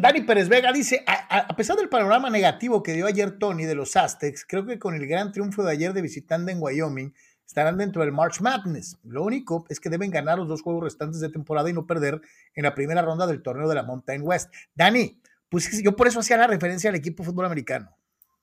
Dani 0.00 0.22
Pérez 0.22 0.48
Vega 0.48 0.72
dice, 0.72 1.04
a, 1.06 1.54
pesar 1.56 1.76
del 1.76 1.88
panorama 1.88 2.30
negativo 2.30 2.82
que 2.82 2.92
dio 2.92 3.06
ayer 3.06 3.38
Tony 3.38 3.64
de 3.64 3.74
los 3.74 3.96
Aztecs, 3.96 4.44
creo 4.46 4.66
que 4.66 4.78
con 4.78 4.94
el 4.94 5.06
gran 5.06 5.32
triunfo 5.32 5.62
de 5.62 5.72
ayer 5.72 5.92
de 5.92 6.02
visitante 6.02 6.52
en 6.52 6.58
Wyoming, 6.60 7.12
estarán 7.46 7.78
dentro 7.78 8.02
del 8.02 8.12
March 8.12 8.40
Madness. 8.40 8.98
Lo 9.04 9.24
único 9.24 9.64
es 9.70 9.80
que 9.80 9.88
deben 9.88 10.10
ganar 10.10 10.38
los 10.38 10.48
dos 10.48 10.62
juegos 10.62 10.84
restantes 10.84 11.20
de 11.20 11.30
temporada 11.30 11.70
y 11.70 11.72
no 11.72 11.86
perder 11.86 12.20
en 12.54 12.62
la 12.64 12.74
primera 12.74 13.00
ronda 13.00 13.26
del 13.26 13.42
torneo 13.42 13.68
de 13.68 13.74
la 13.74 13.82
Mountain 13.82 14.20
West. 14.22 14.52
Dani, 14.74 15.20
pues 15.48 15.82
yo 15.82 15.96
por 15.96 16.06
eso 16.06 16.20
hacía 16.20 16.36
la 16.36 16.46
referencia 16.46 16.90
al 16.90 16.96
equipo 16.96 17.22
de 17.22 17.30
fútbol 17.30 17.46
americano. 17.46 17.96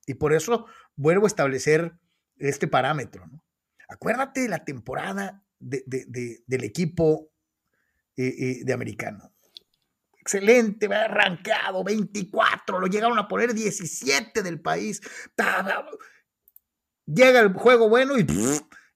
Y 0.08 0.16
por 0.16 0.34
eso 0.34 0.66
vuelvo 0.96 1.26
a 1.26 1.28
establecer 1.28 1.94
este 2.38 2.68
parámetro. 2.68 3.30
Acuérdate 3.88 4.42
de 4.42 4.50
la 4.50 4.66
temporada 4.66 5.44
del 5.60 6.64
equipo 6.64 7.30
eh, 8.18 8.34
eh, 8.40 8.62
de 8.64 8.74
americano. 8.74 9.35
Excelente, 10.26 10.88
va 10.88 11.04
arrancado, 11.04 11.84
24, 11.84 12.80
lo 12.80 12.88
llegaron 12.88 13.20
a 13.20 13.28
poner 13.28 13.54
17 13.54 14.42
del 14.42 14.60
país. 14.60 15.00
Llega 17.06 17.42
el 17.42 17.54
juego 17.54 17.88
bueno 17.88 18.18
y 18.18 18.26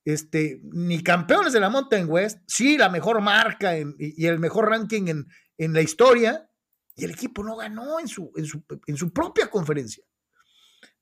este, 0.05 0.59
ni 0.63 1.03
campeones 1.03 1.53
de 1.53 1.59
la 1.59 1.69
Mountain 1.69 2.07
West, 2.09 2.39
sí, 2.47 2.79
la 2.79 2.89
mejor 2.89 3.21
marca 3.21 3.77
y, 3.77 4.25
el 4.25 4.39
mejor 4.39 4.69
ranking 4.69 5.07
en, 5.07 5.27
en, 5.59 5.73
la 5.73 5.81
historia, 5.81 6.49
y 6.95 7.05
el 7.05 7.11
equipo 7.11 7.43
no 7.43 7.57
ganó 7.57 7.99
en 7.99 8.07
su, 8.07 8.31
en 8.35 8.45
su, 8.45 8.63
en 8.87 8.97
su 8.97 9.13
propia 9.13 9.51
conferencia. 9.51 10.03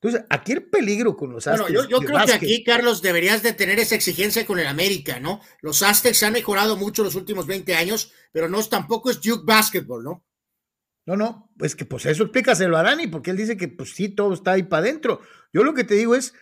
Entonces, 0.01 0.25
aquí 0.29 0.51
el 0.51 0.69
peligro 0.69 1.15
con 1.17 1.31
los 1.31 1.47
Aztecs. 1.47 1.71
Bueno, 1.71 1.89
yo, 1.89 1.99
creo 1.99 2.25
que 2.25 2.33
aquí, 2.33 2.63
Carlos, 2.63 3.01
deberías 3.01 3.41
de 3.41 3.53
tener 3.53 3.79
esa 3.79 3.95
exigencia 3.95 4.45
con 4.45 4.59
el 4.59 4.67
América, 4.67 5.19
¿no? 5.19 5.41
Los 5.61 5.81
Aztecs 5.81 6.21
han 6.21 6.33
mejorado 6.33 6.77
mucho 6.77 7.03
los 7.03 7.15
últimos 7.15 7.47
20 7.47 7.73
años, 7.75 8.11
pero 8.31 8.47
no 8.47 8.63
tampoco 8.63 9.09
es 9.09 9.19
Duke 9.21 9.43
Basketball, 9.43 10.03
¿no? 10.03 10.23
No, 11.07 11.15
no, 11.15 11.51
pues 11.57 11.75
que 11.75 11.85
pues 11.85 12.05
eso 12.05 12.23
explícaselo 12.23 12.77
a 12.77 12.83
Dani, 12.83 13.07
porque 13.07 13.31
él 13.31 13.37
dice 13.37 13.57
que 13.57 13.69
pues 13.69 13.95
sí, 13.95 14.09
todo 14.09 14.33
está 14.33 14.51
ahí 14.51 14.63
para 14.63 14.83
adentro. 14.83 15.21
Yo 15.51 15.63
lo 15.63 15.73
que 15.73 15.83
te 15.83 15.95
digo 15.95 16.15
es, 16.15 16.33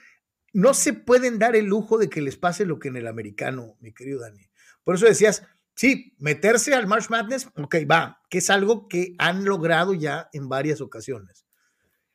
no 0.51 0.73
se 0.73 0.93
pueden 0.93 1.39
dar 1.39 1.55
el 1.55 1.65
lujo 1.65 1.97
de 1.97 2.09
que 2.09 2.21
les 2.21 2.35
pase 2.35 2.65
lo 2.65 2.79
que 2.79 2.89
en 2.89 2.97
el 2.97 3.07
americano, 3.07 3.77
mi 3.79 3.93
querido 3.93 4.19
Dani. 4.19 4.49
Por 4.83 4.95
eso 4.95 5.05
decías, 5.05 5.43
sí, 5.75 6.15
meterse 6.17 6.73
al 6.73 6.87
March 6.87 7.09
Madness, 7.09 7.47
ok, 7.55 7.75
va, 7.89 8.21
que 8.29 8.39
es 8.39 8.49
algo 8.49 8.87
que 8.87 9.15
han 9.17 9.45
logrado 9.45 9.93
ya 9.93 10.29
en 10.33 10.49
varias 10.49 10.81
ocasiones. 10.81 11.45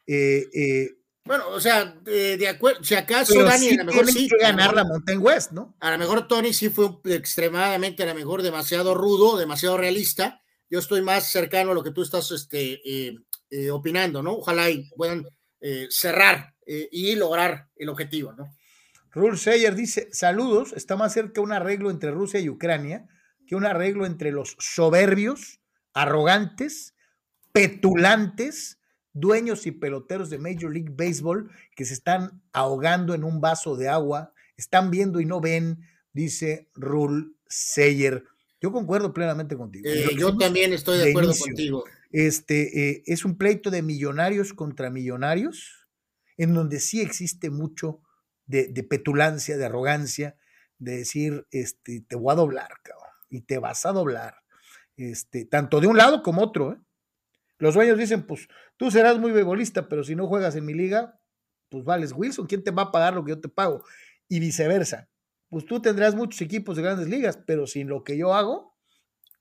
Eh, 0.07 0.49
eh, 0.53 1.00
bueno, 1.25 1.49
o 1.49 1.61
sea, 1.61 1.85
de, 1.85 2.49
acuerdo, 2.49 2.83
si 2.83 2.95
acaso 2.95 3.43
Dani 3.45 3.71
a 3.71 3.77
lo 3.77 3.85
mejor 3.85 4.07
sí. 4.11 4.27
que 4.29 4.39
ganar 4.39 4.75
la 4.75 4.85
Mountain 4.85 5.21
West, 5.21 5.53
¿no? 5.53 5.77
A 5.81 5.91
lo 5.91 5.99
mejor 5.99 6.27
Tony 6.27 6.53
sí 6.53 6.71
fue 6.71 6.89
extremadamente, 7.05 8.03
a 8.03 8.07
lo 8.07 8.15
mejor 8.15 8.43
demasiado 8.43 8.95
rudo, 8.95 9.37
demasiado 9.37 9.77
realista. 9.77 10.43
Yo 10.71 10.79
estoy 10.79 11.03
más 11.03 11.31
cercano 11.31 11.73
a 11.73 11.75
lo 11.75 11.85
que 11.85 11.91
tú 11.91 12.03
estás 12.03 12.31
este, 12.31 12.81
eh, 12.85 13.19
eh, 13.51 13.71
opinando, 13.71 14.23
¿no? 14.23 14.33
Ojalá 14.33 14.71
y 14.71 14.89
puedan 14.97 15.27
eh, 15.61 15.87
cerrar 15.91 16.55
y 16.67 17.17
lograr 17.17 17.69
el 17.75 17.89
objetivo, 17.89 18.33
¿no? 18.33 18.49
Rule 19.13 19.37
Sayer 19.37 19.75
dice: 19.75 20.09
Saludos, 20.13 20.73
está 20.73 20.97
más 20.97 21.13
cerca 21.13 21.41
un 21.41 21.53
arreglo 21.53 21.91
entre 21.91 22.13
Rusia 22.13 22.39
y 22.39 22.49
Ucrania 22.49 23.09
que 23.47 23.57
un 23.57 23.67
arreglo 23.67 24.07
entre 24.07 24.31
los 24.31 24.57
soberbios, 24.61 25.61
arrogantes, 25.93 26.95
petulantes 27.53 28.80
dueños 29.13 29.67
y 29.67 29.73
peloteros 29.73 30.31
de 30.31 30.39
Major 30.39 30.73
League 30.73 30.93
Baseball 30.95 31.51
que 31.75 31.85
se 31.85 31.95
están 31.95 32.43
ahogando 32.53 33.15
en 33.15 33.25
un 33.25 33.41
vaso 33.41 33.77
de 33.77 33.89
agua, 33.89 34.33
están 34.57 34.91
viendo 34.91 35.21
y 35.21 35.27
no 35.27 35.41
ven, 35.41 35.81
dice 36.13 36.69
Rule 36.75 37.33
Sayer. 37.49 38.25
Yo 38.61 38.73
concuerdo 38.73 39.13
plenamente 39.13 39.57
contigo. 39.57 39.89
Eh, 39.89 40.17
yo 40.19 40.37
también 40.37 40.73
estoy 40.73 40.99
de 40.99 41.11
acuerdo 41.11 41.33
contigo. 41.35 41.85
Este 42.11 42.91
eh, 42.91 43.03
es 43.07 43.25
un 43.25 43.39
pleito 43.39 43.71
de 43.71 43.83
millonarios 43.83 44.53
contra 44.53 44.91
millonarios, 44.91 45.87
en 46.37 46.55
donde 46.55 46.81
sí 46.81 47.01
existe 47.01 47.51
mucho 47.51 48.03
de, 48.47 48.83
petulancia, 48.83 49.57
de 49.57 49.65
arrogancia, 49.65 50.37
de 50.79 50.99
decir, 50.99 51.47
este, 51.53 52.01
te 52.01 52.17
voy 52.17 52.33
a 52.33 52.37
doblar, 52.37 52.71
cabrón, 52.83 53.11
y 53.29 53.43
te 53.43 53.59
vas 53.59 53.87
a 53.87 53.93
doblar, 53.93 54.35
este, 54.97 55.45
tanto 55.45 55.81
de 55.81 55.87
un 55.87 55.97
lado 55.97 56.23
como 56.23 56.43
otro, 56.43 56.73
¿eh? 56.73 56.79
Los 57.61 57.75
dueños 57.75 57.99
dicen, 57.99 58.27
pues 58.27 58.49
tú 58.79 58.91
serás 58.91 59.19
muy 59.19 59.33
bebolista, 59.33 59.87
pero 59.87 60.03
si 60.03 60.17
no 60.17 60.27
juegas 60.27 60.57
en 60.57 60.65
mi 60.65 60.73
liga, 60.73 61.21
pues 61.69 61.85
vales 61.85 62.13
Wilson, 62.13 62.47
¿quién 62.47 62.65
te 62.65 62.71
va 62.71 62.85
a 62.85 62.91
pagar 62.91 63.15
lo 63.15 63.23
que 63.23 63.31
yo 63.31 63.41
te 63.41 63.51
pago? 63.51 63.85
Y 64.29 64.41
viceversa. 64.41 65.11
Pues 65.51 65.67
tú 65.67 65.81
tendrás 65.83 66.15
muchos 66.15 66.41
equipos 66.41 66.77
de 66.77 66.83
grandes 66.83 67.09
ligas, 67.09 67.39
pero 67.47 67.67
sin 67.67 67.89
lo 67.89 68.03
que 68.03 68.17
yo 68.17 68.33
hago, 68.33 68.75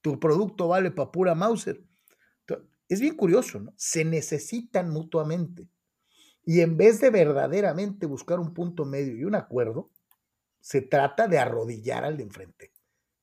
tu 0.01 0.19
producto 0.19 0.67
vale 0.67 0.91
para 0.91 1.11
pura 1.11 1.33
Mauser. 1.33 1.81
Es 2.89 2.99
bien 2.99 3.15
curioso, 3.15 3.59
¿no? 3.59 3.73
Se 3.77 4.03
necesitan 4.03 4.89
mutuamente. 4.89 5.69
Y 6.43 6.59
en 6.59 6.75
vez 6.75 6.99
de 6.99 7.11
verdaderamente 7.11 8.05
buscar 8.05 8.39
un 8.39 8.53
punto 8.53 8.83
medio 8.83 9.15
y 9.15 9.23
un 9.23 9.35
acuerdo, 9.35 9.91
se 10.59 10.81
trata 10.81 11.27
de 11.27 11.37
arrodillar 11.37 12.03
al 12.03 12.17
de 12.17 12.23
enfrente. 12.23 12.73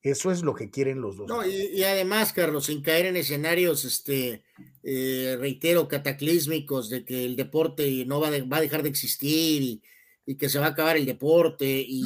Eso 0.06 0.30
es 0.30 0.42
lo 0.42 0.54
que 0.54 0.70
quieren 0.70 1.00
los 1.00 1.16
dos. 1.16 1.26
No, 1.26 1.44
y, 1.44 1.82
además, 1.82 2.32
Carlos, 2.32 2.66
sin 2.66 2.80
caer 2.80 3.06
en 3.06 3.16
escenarios, 3.16 3.84
este, 3.84 4.44
eh, 4.84 5.36
reitero, 5.40 5.88
cataclísmicos 5.88 6.88
de 6.90 7.04
que 7.04 7.24
el 7.24 7.34
deporte 7.34 8.04
no 8.06 8.20
va, 8.20 8.30
va 8.30 8.58
a 8.58 8.60
dejar 8.60 8.84
de 8.84 8.88
existir 8.88 9.62
y, 10.24 10.36
que 10.36 10.48
se 10.48 10.60
va 10.60 10.66
a 10.66 10.70
acabar 10.70 10.96
el 10.96 11.06
deporte 11.06 11.84
y, 11.84 12.04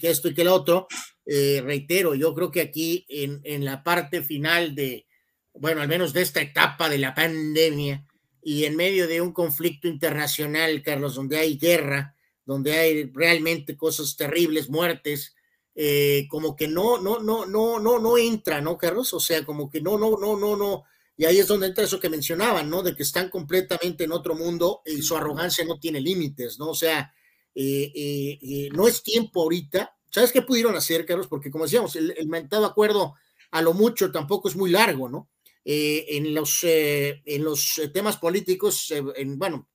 que 0.00 0.10
esto 0.10 0.28
y 0.28 0.34
que 0.34 0.42
lo 0.42 0.54
otro, 0.54 0.88
eh, 1.24 1.62
reitero, 1.64 2.16
yo 2.16 2.34
creo 2.34 2.50
que 2.50 2.62
aquí 2.62 3.06
en, 3.08 3.40
en, 3.44 3.64
la 3.64 3.84
parte 3.84 4.22
final 4.22 4.74
de, 4.74 5.06
bueno, 5.54 5.82
al 5.82 5.88
menos 5.88 6.12
de 6.12 6.22
esta 6.22 6.40
etapa 6.40 6.88
de 6.88 6.98
la 6.98 7.14
pandemia 7.14 8.04
y 8.42 8.64
en 8.64 8.74
medio 8.74 9.06
de 9.06 9.20
un 9.20 9.32
conflicto 9.32 9.86
internacional, 9.86 10.82
Carlos, 10.82 11.14
donde 11.14 11.38
hay 11.38 11.58
guerra, 11.58 12.16
donde 12.44 12.72
hay 12.72 13.04
realmente 13.12 13.76
cosas 13.76 14.16
terribles, 14.16 14.68
muertes, 14.68 15.36
eh, 15.82 16.26
como 16.28 16.54
que 16.54 16.68
no, 16.68 17.00
no, 17.00 17.20
no, 17.20 17.46
no, 17.46 17.80
no, 17.80 17.98
no 17.98 18.18
entra, 18.18 18.60
¿no, 18.60 18.76
Carlos? 18.76 19.14
O 19.14 19.18
sea, 19.18 19.46
como 19.46 19.70
que 19.70 19.80
no, 19.80 19.96
no, 19.96 20.18
no, 20.18 20.36
no, 20.36 20.54
no. 20.54 20.84
Y 21.16 21.24
ahí 21.24 21.38
es 21.38 21.46
donde 21.46 21.68
entra 21.68 21.84
eso 21.84 21.98
que 21.98 22.10
mencionaban, 22.10 22.68
¿no? 22.68 22.82
De 22.82 22.94
que 22.94 23.02
están 23.02 23.30
completamente 23.30 24.04
en 24.04 24.12
otro 24.12 24.34
mundo 24.34 24.82
y 24.84 25.00
su 25.00 25.16
arrogancia 25.16 25.64
no 25.64 25.80
tiene 25.80 25.98
límites, 26.02 26.58
¿no? 26.58 26.68
O 26.68 26.74
sea, 26.74 27.14
eh, 27.54 27.92
eh, 27.94 28.68
no 28.74 28.86
es 28.86 29.02
tiempo 29.02 29.40
ahorita. 29.40 29.96
¿Sabes 30.10 30.32
qué 30.32 30.42
pudieron 30.42 30.76
hacer, 30.76 31.06
Carlos? 31.06 31.28
Porque 31.28 31.50
como 31.50 31.64
decíamos, 31.64 31.96
el, 31.96 32.12
el 32.14 32.28
mentado 32.28 32.66
acuerdo 32.66 33.14
a 33.50 33.62
lo 33.62 33.72
mucho 33.72 34.12
tampoco 34.12 34.50
es 34.50 34.56
muy 34.56 34.68
largo, 34.68 35.08
¿no? 35.08 35.30
en, 35.64 36.34
los, 36.34 36.60
en 36.62 37.44
los 37.44 37.80
temas 37.94 38.18
políticos, 38.18 38.92
en, 39.16 39.38
bueno, 39.38 39.68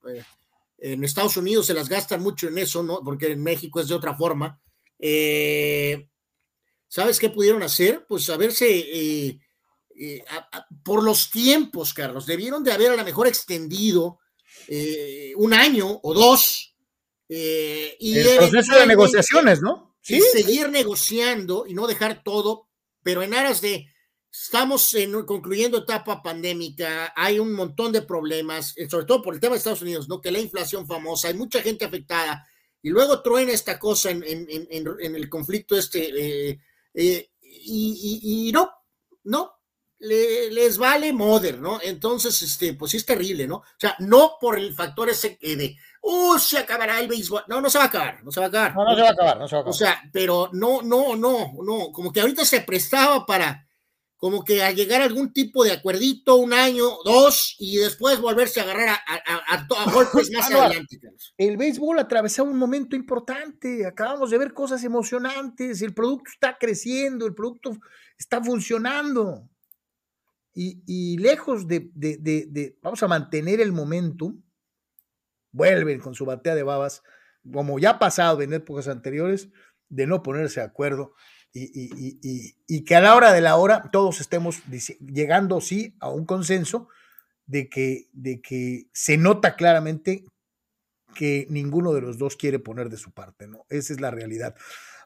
en 0.77 1.03
Estados 1.03 1.37
Unidos 1.37 1.65
se 1.65 1.73
las 1.73 1.89
gastan 1.89 2.21
mucho 2.21 2.47
en 2.47 2.59
eso, 2.59 2.83
¿no? 2.83 3.01
Porque 3.03 3.31
en 3.31 3.41
México 3.41 3.79
es 3.79 3.87
de 3.87 3.95
otra 3.95 4.15
forma. 4.15 4.61
Eh, 4.99 6.09
¿Sabes 6.87 7.19
qué 7.19 7.29
pudieron 7.29 7.63
hacer? 7.63 8.05
Pues 8.07 8.29
haberse, 8.29 8.67
eh, 8.67 9.39
eh, 9.99 10.23
por 10.83 11.03
los 11.03 11.29
tiempos, 11.29 11.93
Carlos, 11.93 12.25
debieron 12.25 12.63
de 12.63 12.71
haber 12.71 12.91
a 12.91 12.95
lo 12.95 13.03
mejor 13.03 13.27
extendido 13.27 14.19
un 15.35 15.53
año 15.53 15.99
o 16.01 16.13
dos. 16.13 16.75
y 17.27 18.17
el 18.17 18.37
proceso 18.37 18.79
de 18.79 18.87
negociaciones, 18.87 19.61
¿no? 19.61 19.95
¿Sí? 20.01 20.21
Seguir 20.21 20.69
negociando 20.69 21.65
y 21.67 21.73
no 21.73 21.87
dejar 21.87 22.23
todo, 22.23 22.69
pero 23.03 23.23
en 23.23 23.33
aras 23.33 23.59
de, 23.61 23.87
estamos 24.31 24.93
en, 24.93 25.23
concluyendo 25.23 25.79
etapa 25.79 26.21
pandémica, 26.21 27.13
hay 27.15 27.39
un 27.39 27.53
montón 27.53 27.91
de 27.91 28.01
problemas, 28.01 28.75
sobre 28.89 29.05
todo 29.05 29.21
por 29.21 29.33
el 29.33 29.39
tema 29.39 29.53
de 29.53 29.57
Estados 29.57 29.81
Unidos, 29.81 30.07
¿no? 30.07 30.21
Que 30.21 30.31
la 30.31 30.39
inflación 30.39 30.87
famosa, 30.87 31.27
hay 31.29 31.33
mucha 31.33 31.61
gente 31.61 31.85
afectada, 31.85 32.47
y 32.85 32.89
luego 32.89 33.19
truena 33.23 33.51
esta 33.51 33.79
cosa 33.79 34.11
en, 34.11 34.21
el 34.21 35.27
conflicto 35.27 35.75
este, 35.75 36.51
eh, 36.51 36.59
eh, 36.93 37.31
y, 37.41 38.51
no, 38.53 38.69
no, 39.23 39.53
les 39.97 40.77
vale 40.77 41.11
modern, 41.11 41.63
¿no? 41.63 41.79
Entonces, 41.81 42.39
este, 42.43 42.75
pues 42.75 42.91
sí 42.91 42.97
es 42.97 43.05
terrible, 43.07 43.47
¿no? 43.47 43.55
O 43.55 43.79
sea, 43.79 43.95
no 43.97 44.33
por 44.39 44.59
el 44.59 44.75
factor 44.75 45.09
ese 45.09 45.39
de, 45.41 45.75
uh, 46.03 46.37
se 46.37 46.59
acabará 46.59 46.99
el 46.99 47.07
béisbol. 47.07 47.45
No, 47.47 47.59
no 47.59 47.71
se 47.71 47.79
va 47.79 47.85
a 47.85 47.87
acabar, 47.87 48.23
no 48.23 48.29
se 48.29 48.39
va 48.39 48.45
a 48.45 48.49
acabar. 48.49 48.75
No, 48.75 48.83
no 48.85 48.95
se 48.95 49.01
va 49.01 49.07
a 49.07 49.11
acabar, 49.13 49.39
no 49.39 49.47
se 49.47 49.55
va 49.55 49.59
a 49.59 49.61
acabar. 49.61 49.73
O 49.73 49.73
sea, 49.73 50.03
pero 50.13 50.49
no, 50.53 50.83
no, 50.83 51.15
no, 51.15 51.53
no, 51.63 51.91
como 51.91 52.13
que 52.13 52.21
ahorita 52.21 52.45
se 52.45 52.61
prestaba 52.61 53.25
para, 53.25 53.64
como 54.25 54.43
que 54.43 54.63
a 54.63 54.71
llegar 54.71 55.03
a 55.03 55.05
algún 55.05 55.31
tipo 55.31 55.63
de 55.63 55.71
acuerdito, 55.71 56.37
un 56.37 56.51
año, 56.51 56.83
dos, 57.05 57.55
y 57.59 57.77
después 57.77 58.19
volverse 58.19 58.59
a 58.59 58.63
agarrar 58.63 58.97
a, 59.05 59.53
a, 59.53 59.91
golpes 59.93 60.31
más 60.31 60.49
adelante. 60.49 60.99
El 61.37 61.57
béisbol 61.57 61.99
atravesaba 61.99 62.49
un 62.49 62.57
momento 62.57 62.95
importante, 62.95 63.85
acabamos 63.85 64.31
de 64.31 64.39
ver 64.39 64.51
cosas 64.51 64.83
emocionantes, 64.83 65.83
el 65.83 65.93
producto 65.93 66.31
está 66.31 66.57
creciendo, 66.59 67.27
el 67.27 67.35
producto 67.35 67.77
está 68.17 68.43
funcionando. 68.43 69.47
Y, 70.55 71.19
lejos 71.19 71.67
de, 71.67 71.91
de, 71.93 72.79
vamos 72.81 73.03
a 73.03 73.07
mantener 73.07 73.61
el 73.61 73.73
momentum, 73.73 74.41
vuelven 75.51 75.99
con 75.99 76.15
su 76.15 76.25
batea 76.25 76.55
de 76.55 76.63
babas, 76.63 77.03
como 77.53 77.77
ya 77.77 77.91
ha 77.91 77.99
pasado 77.99 78.41
en 78.41 78.53
épocas 78.53 78.87
anteriores, 78.87 79.49
de 79.87 80.07
no 80.07 80.23
ponerse 80.23 80.61
de 80.61 80.65
acuerdo 80.65 81.13
y, 81.57 82.83
que 82.83 82.95
a 82.95 83.01
la 83.01 83.15
hora 83.15 83.31
de 83.31 83.41
la 83.41 83.55
hora 83.55 83.89
todos 83.91 84.19
estemos 84.19 84.61
llegando, 84.99 85.61
sí, 85.61 85.95
a 85.99 86.09
un 86.09 86.25
consenso 86.25 86.89
de 87.45 87.69
que, 87.69 88.09
de 88.11 88.41
que 88.41 88.87
se 88.91 89.17
nota 89.17 89.55
claramente 89.55 90.25
que 91.15 91.47
ninguno 91.49 91.93
de 91.93 92.01
los 92.01 92.17
dos 92.17 92.35
quiere 92.35 92.59
poner 92.59 92.89
de 92.89 92.97
su 92.97 93.11
parte, 93.11 93.47
¿no? 93.47 93.65
Esa 93.69 93.93
es 93.93 94.01
la 94.01 94.11
realidad. 94.11 94.53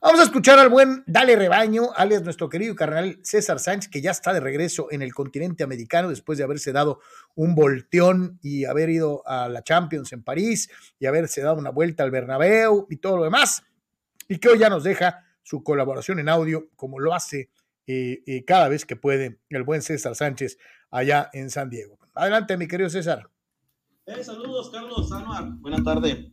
Vamos 0.01 0.21
a 0.21 0.23
escuchar 0.23 0.57
al 0.57 0.69
buen 0.69 1.03
Dale 1.05 1.35
Rebaño, 1.35 1.93
alias 1.95 2.23
nuestro 2.23 2.49
querido 2.49 2.73
carnal 2.73 3.19
César 3.21 3.59
Sánchez, 3.59 3.91
que 3.91 4.01
ya 4.01 4.11
está 4.11 4.33
de 4.33 4.39
regreso 4.39 4.87
en 4.91 5.01
el 5.01 5.13
continente 5.13 5.63
americano 5.63 6.09
después 6.09 6.37
de 6.37 6.45
haberse 6.45 6.71
dado 6.71 6.99
un 7.35 7.53
volteón 7.53 8.39
y 8.41 8.65
haber 8.65 8.89
ido 8.89 9.21
a 9.27 9.49
la 9.49 9.61
Champions 9.61 10.11
en 10.13 10.23
París 10.23 10.69
y 10.97 11.05
haberse 11.05 11.41
dado 11.41 11.57
una 11.57 11.69
vuelta 11.69 12.03
al 12.03 12.11
Bernabéu 12.11 12.87
y 12.89 12.97
todo 12.97 13.17
lo 13.17 13.25
demás, 13.25 13.61
y 14.27 14.37
que 14.37 14.49
hoy 14.49 14.59
ya 14.59 14.69
nos 14.69 14.83
deja 14.83 15.28
su 15.49 15.63
colaboración 15.63 16.19
en 16.19 16.29
audio, 16.29 16.69
como 16.75 16.99
lo 16.99 17.15
hace 17.15 17.49
eh, 17.87 18.21
eh, 18.27 18.45
cada 18.45 18.69
vez 18.69 18.85
que 18.85 18.95
puede 18.95 19.39
el 19.49 19.63
buen 19.63 19.81
César 19.81 20.15
Sánchez 20.15 20.59
allá 20.91 21.31
en 21.33 21.49
San 21.49 21.71
Diego. 21.71 21.97
Adelante, 22.13 22.55
mi 22.55 22.67
querido 22.67 22.87
César. 22.87 23.31
Eh, 24.05 24.23
saludos, 24.23 24.69
Carlos 24.69 25.11
Anuar. 25.11 25.45
Buenas 25.53 25.83
tardes. 25.83 26.27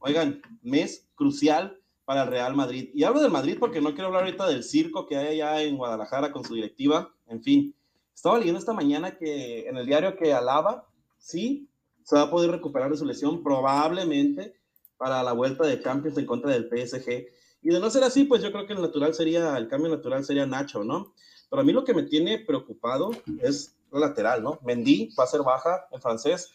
Oigan, 0.00 0.42
mes 0.62 1.08
crucial 1.14 1.78
para 2.04 2.24
el 2.24 2.30
Real 2.30 2.56
Madrid. 2.56 2.90
Y 2.94 3.04
hablo 3.04 3.20
del 3.20 3.30
Madrid 3.30 3.58
porque 3.60 3.80
no 3.80 3.90
quiero 3.90 4.06
hablar 4.06 4.24
ahorita 4.24 4.48
del 4.48 4.64
circo 4.64 5.06
que 5.06 5.16
hay 5.16 5.40
allá 5.40 5.62
en 5.62 5.76
Guadalajara 5.76 6.32
con 6.32 6.42
su 6.42 6.56
directiva. 6.56 7.14
En 7.28 7.40
fin, 7.40 7.72
estaba 8.12 8.38
leyendo 8.38 8.58
esta 8.58 8.72
mañana 8.72 9.16
que 9.16 9.68
en 9.68 9.76
el 9.76 9.86
diario 9.86 10.16
que 10.16 10.32
alaba, 10.32 10.88
sí, 11.16 11.68
se 12.02 12.16
va 12.16 12.22
a 12.22 12.30
poder 12.30 12.50
recuperar 12.50 12.90
de 12.90 12.96
su 12.96 13.06
lesión 13.06 13.44
probablemente 13.44 14.56
para 14.96 15.22
la 15.22 15.32
vuelta 15.32 15.64
de 15.64 15.80
Champions 15.80 16.18
en 16.18 16.26
contra 16.26 16.50
del 16.50 16.68
PSG. 16.68 17.38
Y 17.62 17.70
de 17.70 17.80
no 17.80 17.90
ser 17.90 18.04
así, 18.04 18.24
pues 18.24 18.42
yo 18.42 18.52
creo 18.52 18.66
que 18.66 18.72
el 18.72 18.82
natural 18.82 19.14
sería, 19.14 19.56
el 19.56 19.68
cambio 19.68 19.90
natural 19.90 20.24
sería 20.24 20.46
Nacho, 20.46 20.84
¿no? 20.84 21.14
Pero 21.50 21.62
a 21.62 21.64
mí 21.64 21.72
lo 21.72 21.84
que 21.84 21.94
me 21.94 22.04
tiene 22.04 22.38
preocupado 22.38 23.10
es 23.42 23.76
lo 23.90 23.98
lateral, 23.98 24.42
¿no? 24.42 24.58
Mendy 24.62 25.14
va 25.18 25.24
a 25.24 25.28
ser 25.28 25.42
baja 25.42 25.86
en 25.90 26.00
francés. 26.00 26.52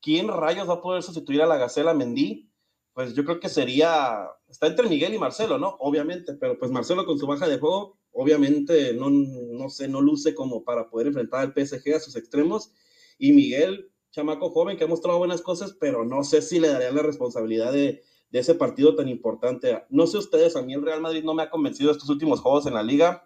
¿Quién 0.00 0.28
rayos 0.28 0.68
va 0.68 0.74
a 0.74 0.82
poder 0.82 1.02
sustituir 1.02 1.42
a 1.42 1.46
la 1.46 1.56
Gacela 1.56 1.94
Mendy? 1.94 2.50
Pues 2.92 3.14
yo 3.14 3.24
creo 3.24 3.40
que 3.40 3.48
sería, 3.48 4.28
está 4.48 4.66
entre 4.66 4.88
Miguel 4.88 5.14
y 5.14 5.18
Marcelo, 5.18 5.58
¿no? 5.58 5.76
Obviamente, 5.80 6.34
pero 6.34 6.58
pues 6.58 6.70
Marcelo 6.70 7.06
con 7.06 7.18
su 7.18 7.26
baja 7.26 7.48
de 7.48 7.58
juego, 7.58 7.98
obviamente 8.12 8.92
no, 8.94 9.10
no 9.10 9.68
sé, 9.68 9.88
no 9.88 10.00
luce 10.00 10.34
como 10.34 10.62
para 10.62 10.88
poder 10.88 11.08
enfrentar 11.08 11.40
al 11.40 11.52
PSG 11.52 11.94
a 11.94 12.00
sus 12.00 12.14
extremos. 12.14 12.70
Y 13.18 13.32
Miguel, 13.32 13.90
chamaco 14.12 14.50
joven 14.50 14.76
que 14.76 14.84
ha 14.84 14.88
mostrado 14.88 15.18
buenas 15.18 15.42
cosas, 15.42 15.76
pero 15.80 16.04
no 16.04 16.22
sé 16.22 16.42
si 16.42 16.60
le 16.60 16.68
darían 16.68 16.94
la 16.94 17.02
responsabilidad 17.02 17.72
de, 17.72 18.02
de 18.34 18.40
ese 18.40 18.56
partido 18.56 18.96
tan 18.96 19.08
importante. 19.08 19.84
No 19.90 20.08
sé 20.08 20.18
ustedes, 20.18 20.56
a 20.56 20.62
mí 20.62 20.74
el 20.74 20.82
Real 20.82 21.00
Madrid 21.00 21.22
no 21.22 21.34
me 21.34 21.44
ha 21.44 21.50
convencido 21.50 21.92
estos 21.92 22.08
últimos 22.08 22.40
juegos 22.40 22.66
en 22.66 22.74
la 22.74 22.82
liga. 22.82 23.24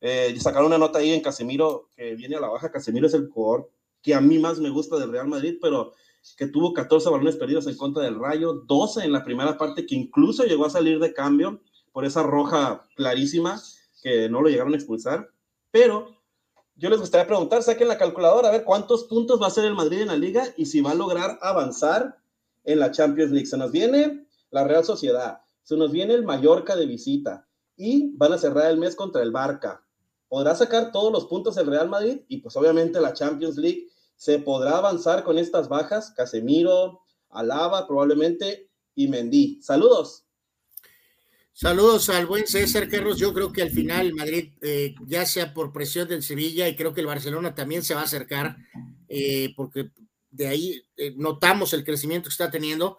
Eh, 0.00 0.32
sacaron 0.38 0.68
una 0.68 0.78
nota 0.78 1.00
ahí 1.00 1.10
en 1.10 1.20
Casemiro, 1.20 1.88
que 1.96 2.14
viene 2.14 2.36
a 2.36 2.40
la 2.40 2.46
baja. 2.46 2.70
Casemiro 2.70 3.08
es 3.08 3.14
el 3.14 3.28
jugador 3.28 3.68
que 4.00 4.14
a 4.14 4.20
mí 4.20 4.38
más 4.38 4.60
me 4.60 4.70
gusta 4.70 5.00
del 5.00 5.10
Real 5.10 5.26
Madrid, 5.26 5.58
pero 5.60 5.94
que 6.36 6.46
tuvo 6.46 6.72
14 6.72 7.10
balones 7.10 7.34
perdidos 7.34 7.66
en 7.66 7.76
contra 7.76 8.04
del 8.04 8.20
Rayo, 8.20 8.62
12 8.68 9.04
en 9.04 9.10
la 9.10 9.24
primera 9.24 9.58
parte, 9.58 9.84
que 9.84 9.96
incluso 9.96 10.44
llegó 10.44 10.64
a 10.64 10.70
salir 10.70 11.00
de 11.00 11.12
cambio 11.12 11.60
por 11.90 12.04
esa 12.04 12.22
roja 12.22 12.86
clarísima 12.94 13.60
que 14.00 14.28
no 14.28 14.42
lo 14.42 14.48
llegaron 14.48 14.74
a 14.74 14.76
expulsar. 14.76 15.28
Pero 15.72 16.14
yo 16.76 16.88
les 16.88 17.00
gustaría 17.00 17.26
preguntar, 17.26 17.64
saquen 17.64 17.88
la 17.88 17.98
calculadora, 17.98 18.50
a 18.50 18.52
ver 18.52 18.62
cuántos 18.62 19.06
puntos 19.06 19.40
va 19.40 19.46
a 19.46 19.48
hacer 19.48 19.64
el 19.64 19.74
Madrid 19.74 20.02
en 20.02 20.08
la 20.08 20.16
liga 20.16 20.44
y 20.56 20.66
si 20.66 20.82
va 20.82 20.92
a 20.92 20.94
lograr 20.94 21.36
avanzar 21.42 22.18
en 22.62 22.78
la 22.78 22.92
Champions 22.92 23.32
League. 23.32 23.46
Se 23.46 23.56
nos 23.56 23.72
viene 23.72 24.25
la 24.56 24.64
Real 24.64 24.84
Sociedad. 24.84 25.40
Se 25.62 25.76
nos 25.76 25.92
viene 25.92 26.14
el 26.14 26.24
Mallorca 26.24 26.76
de 26.76 26.86
visita 26.86 27.46
y 27.76 28.16
van 28.16 28.32
a 28.32 28.38
cerrar 28.38 28.70
el 28.70 28.78
mes 28.78 28.96
contra 28.96 29.22
el 29.22 29.30
Barca. 29.30 29.84
Podrá 30.28 30.54
sacar 30.54 30.92
todos 30.92 31.12
los 31.12 31.26
puntos 31.26 31.58
el 31.58 31.66
Real 31.66 31.90
Madrid 31.90 32.22
y 32.28 32.38
pues 32.38 32.56
obviamente 32.56 32.98
la 32.98 33.12
Champions 33.12 33.58
League 33.58 33.88
se 34.16 34.38
podrá 34.38 34.78
avanzar 34.78 35.24
con 35.24 35.38
estas 35.38 35.68
bajas. 35.68 36.10
Casemiro, 36.16 37.02
Alaba 37.28 37.86
probablemente 37.86 38.70
y 38.94 39.08
Mendy. 39.08 39.60
Saludos. 39.60 40.24
Saludos 41.52 42.08
al 42.08 42.24
buen 42.26 42.46
César 42.46 42.88
Carlos. 42.88 43.18
Yo 43.18 43.34
creo 43.34 43.52
que 43.52 43.60
al 43.60 43.70
final 43.70 44.14
Madrid, 44.14 44.52
eh, 44.62 44.94
ya 45.06 45.26
sea 45.26 45.52
por 45.52 45.70
presión 45.70 46.08
del 46.08 46.22
Sevilla 46.22 46.66
y 46.66 46.76
creo 46.76 46.94
que 46.94 47.02
el 47.02 47.06
Barcelona 47.06 47.54
también 47.54 47.82
se 47.82 47.94
va 47.94 48.00
a 48.00 48.04
acercar, 48.04 48.56
eh, 49.08 49.52
porque 49.54 49.90
de 50.30 50.48
ahí 50.48 50.82
eh, 50.96 51.12
notamos 51.14 51.74
el 51.74 51.84
crecimiento 51.84 52.28
que 52.28 52.32
está 52.32 52.50
teniendo 52.50 52.98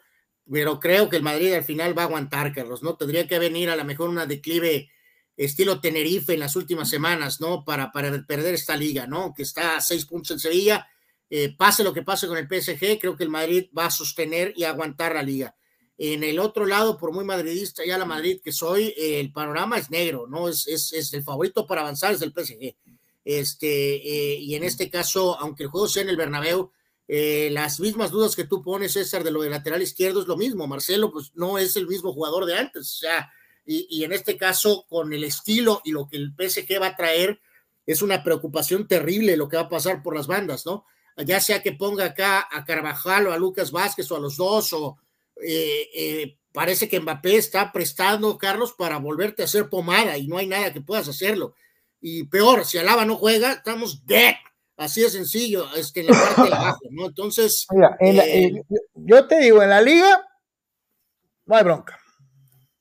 pero 0.52 0.80
creo 0.80 1.10
que 1.10 1.18
el 1.18 1.24
Madrid 1.24 1.54
al 1.54 1.64
final 1.64 1.98
va 1.98 2.04
a 2.04 2.06
aguantar, 2.06 2.54
Carlos, 2.54 2.84
¿no? 2.84 2.96
Tendría 2.96 3.28
que 3.28 3.40
venir 3.40 3.70
a 3.70 3.76
lo 3.76 3.86
mejor 3.86 4.10
una 4.10 4.26
declive 4.26 4.90
estilo 5.36 5.80
Tenerife 5.80 6.34
en 6.34 6.40
las 6.40 6.56
últimas 6.56 6.90
semanas, 6.90 7.40
¿no? 7.40 7.64
Para, 7.64 7.92
para 7.92 8.26
perder 8.26 8.56
esta 8.56 8.76
liga, 8.76 9.06
¿no? 9.08 9.34
Que 9.34 9.44
está 9.44 9.78
a 9.78 9.82
seis 9.82 10.06
puntos 10.06 10.32
en 10.32 10.40
Sevilla. 10.40 10.88
Eh, 11.30 11.56
pase 11.56 11.84
lo 11.84 11.94
que 11.94 12.04
pase 12.04 12.28
con 12.28 12.38
el 12.38 12.48
PSG, 12.48 13.00
creo 13.00 13.16
que 13.16 13.24
el 13.24 13.30
Madrid 13.30 13.68
va 13.78 13.86
a 13.86 13.92
sostener 13.92 14.54
y 14.56 14.64
aguantar 14.64 15.14
la 15.14 15.24
liga. 15.24 15.56
En 15.98 16.24
el 16.24 16.40
otro 16.40 16.66
lado, 16.66 16.98
por 16.98 17.12
muy 17.12 17.26
madridista 17.26 17.84
ya 17.86 17.98
la 17.98 18.06
Madrid 18.06 18.40
que 18.42 18.52
soy, 18.52 18.94
el 18.98 19.32
panorama 19.32 19.78
es 19.78 19.90
negro, 19.90 20.28
¿no? 20.28 20.48
Es, 20.48 20.68
es, 20.68 20.94
es, 20.94 21.14
el 21.14 21.24
favorito 21.24 21.66
para 21.66 21.82
avanzar 21.82 22.14
es 22.14 22.22
el 22.22 22.32
PSG. 22.32 22.76
Este, 23.26 23.96
eh, 23.96 24.40
y 24.40 24.56
en 24.56 24.64
este 24.64 24.90
caso, 24.90 25.38
aunque 25.40 25.64
el 25.64 25.70
juego 25.70 25.88
sea 25.88 26.04
en 26.04 26.10
el 26.10 26.18
Bernabéu, 26.18 26.72
eh, 27.08 27.50
las 27.52 27.80
mismas 27.80 28.12
dudas 28.12 28.36
que 28.36 28.44
tú 28.44 28.62
pones, 28.62 28.94
César, 28.94 29.24
de 29.24 29.32
lo 29.32 29.42
de 29.42 29.50
lateral 29.50 29.82
izquierdo 29.82 30.22
es 30.22 30.28
lo 30.28 30.36
mismo. 30.36 30.68
Marcelo, 30.68 31.12
pues 31.12 31.32
no 31.36 31.58
es 31.58 31.76
el 31.78 31.88
mismo 31.88 32.14
jugador 32.14 32.46
de 32.46 32.58
antes. 32.58 32.82
O 32.82 33.00
sea, 33.00 33.32
y, 33.66 34.04
en 34.04 34.14
este 34.14 34.38
caso, 34.38 34.86
con 34.88 35.12
el 35.12 35.26
estilo 35.26 35.82
y 35.84 35.92
lo 35.92 36.08
que 36.08 36.16
el 36.16 36.34
PSG 36.38 36.82
va 36.82 36.88
a 36.88 36.96
traer, 36.96 37.42
es 37.86 38.02
una 38.02 38.24
preocupación 38.24 38.88
terrible 38.88 39.36
lo 39.36 39.50
que 39.50 39.58
va 39.58 39.64
a 39.64 39.70
pasar 39.70 40.02
por 40.02 40.16
las 40.16 40.28
bandas, 40.28 40.66
¿no? 40.66 40.86
Ya 41.18 41.42
sea 41.42 41.62
que 41.62 41.74
ponga 41.74 42.06
acá 42.06 42.48
a 42.50 42.64
Carvajal 42.64 43.28
o 43.28 43.34
a 43.34 43.38
Lucas 43.38 43.72
Vázquez 43.72 44.10
o 44.12 44.16
a 44.16 44.20
los 44.20 44.38
dos, 44.38 44.72
o 44.72 44.98
eh, 45.42 45.90
eh, 45.94 46.38
parece 46.54 46.88
que 46.88 47.00
Mbappé 47.00 47.36
está 47.36 47.72
prestando, 47.72 48.38
Carlos, 48.38 48.74
para 48.78 49.00
volverte 49.00 49.42
a 49.42 49.46
hacer 49.46 49.70
pomada 49.70 50.18
y 50.18 50.28
no 50.28 50.38
hay 50.38 50.48
nada 50.48 50.72
que 50.72 50.82
puedas 50.82 51.08
hacerlo. 51.08 51.54
Y 52.00 52.24
peor, 52.26 52.66
si 52.66 52.78
Alaba 52.78 53.04
no 53.04 53.16
juega, 53.16 53.54
estamos 53.54 54.06
dead. 54.06 54.36
Así 54.78 55.02
de 55.02 55.10
sencillo, 55.10 55.74
es 55.76 55.92
que 55.92 56.02
en 56.02 56.08
la 56.08 56.14
parte 56.14 56.44
de 56.44 56.56
abajo, 56.56 56.82
¿no? 56.92 57.08
Entonces. 57.08 57.66
Eh, 58.00 58.62
yo 58.94 59.28
te 59.28 59.40
digo, 59.40 59.64
en 59.64 59.70
la 59.70 59.82
liga 59.82 60.24
no 61.46 61.56
hay 61.56 61.64
bronca. 61.64 62.00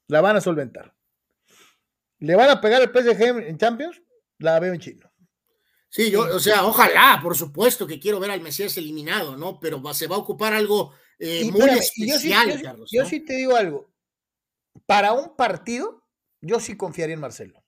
La 0.09 0.21
van 0.21 0.37
a 0.37 0.41
solventar. 0.41 0.95
¿Le 2.19 2.37
van 2.37 2.51
a 2.51 2.61
pegar 2.61 2.83
el 2.83 2.91
PSG 2.91 3.49
en 3.49 3.59
Champions? 3.59 4.03
La 4.39 4.61
veo 4.61 4.75
en 4.75 4.81
chino. 4.81 5.11
Sí, 5.89 6.11
yo, 6.11 6.23
o 6.35 6.39
sea, 6.39 6.67
ojalá, 6.67 7.19
por 7.23 7.37
supuesto 7.37 7.87
que 7.87 7.99
quiero 7.99 8.21
ver 8.21 8.31
al 8.31 8.43
Mesías 8.43 8.77
eliminado, 8.77 9.37
¿no? 9.37 9.59
Pero 9.59 9.83
se 9.95 10.07
va 10.07 10.17
a 10.17 10.21
ocupar 10.21 10.53
algo 10.53 10.93
eh, 11.19 11.51
muy 11.51 11.71
especial, 11.71 12.49
yo 12.49 12.57
sí, 12.57 12.63
Carlos. 12.63 12.91
Yo 12.93 13.05
sí 13.07 13.21
te 13.21 13.35
digo 13.35 13.57
algo. 13.57 13.91
Para 14.85 15.15
un 15.15 15.35
partido, 15.37 16.05
yo 16.43 16.61
sí 16.61 16.77
confiaría 16.77 17.15
en 17.15 17.21
Marcelo 17.21 17.66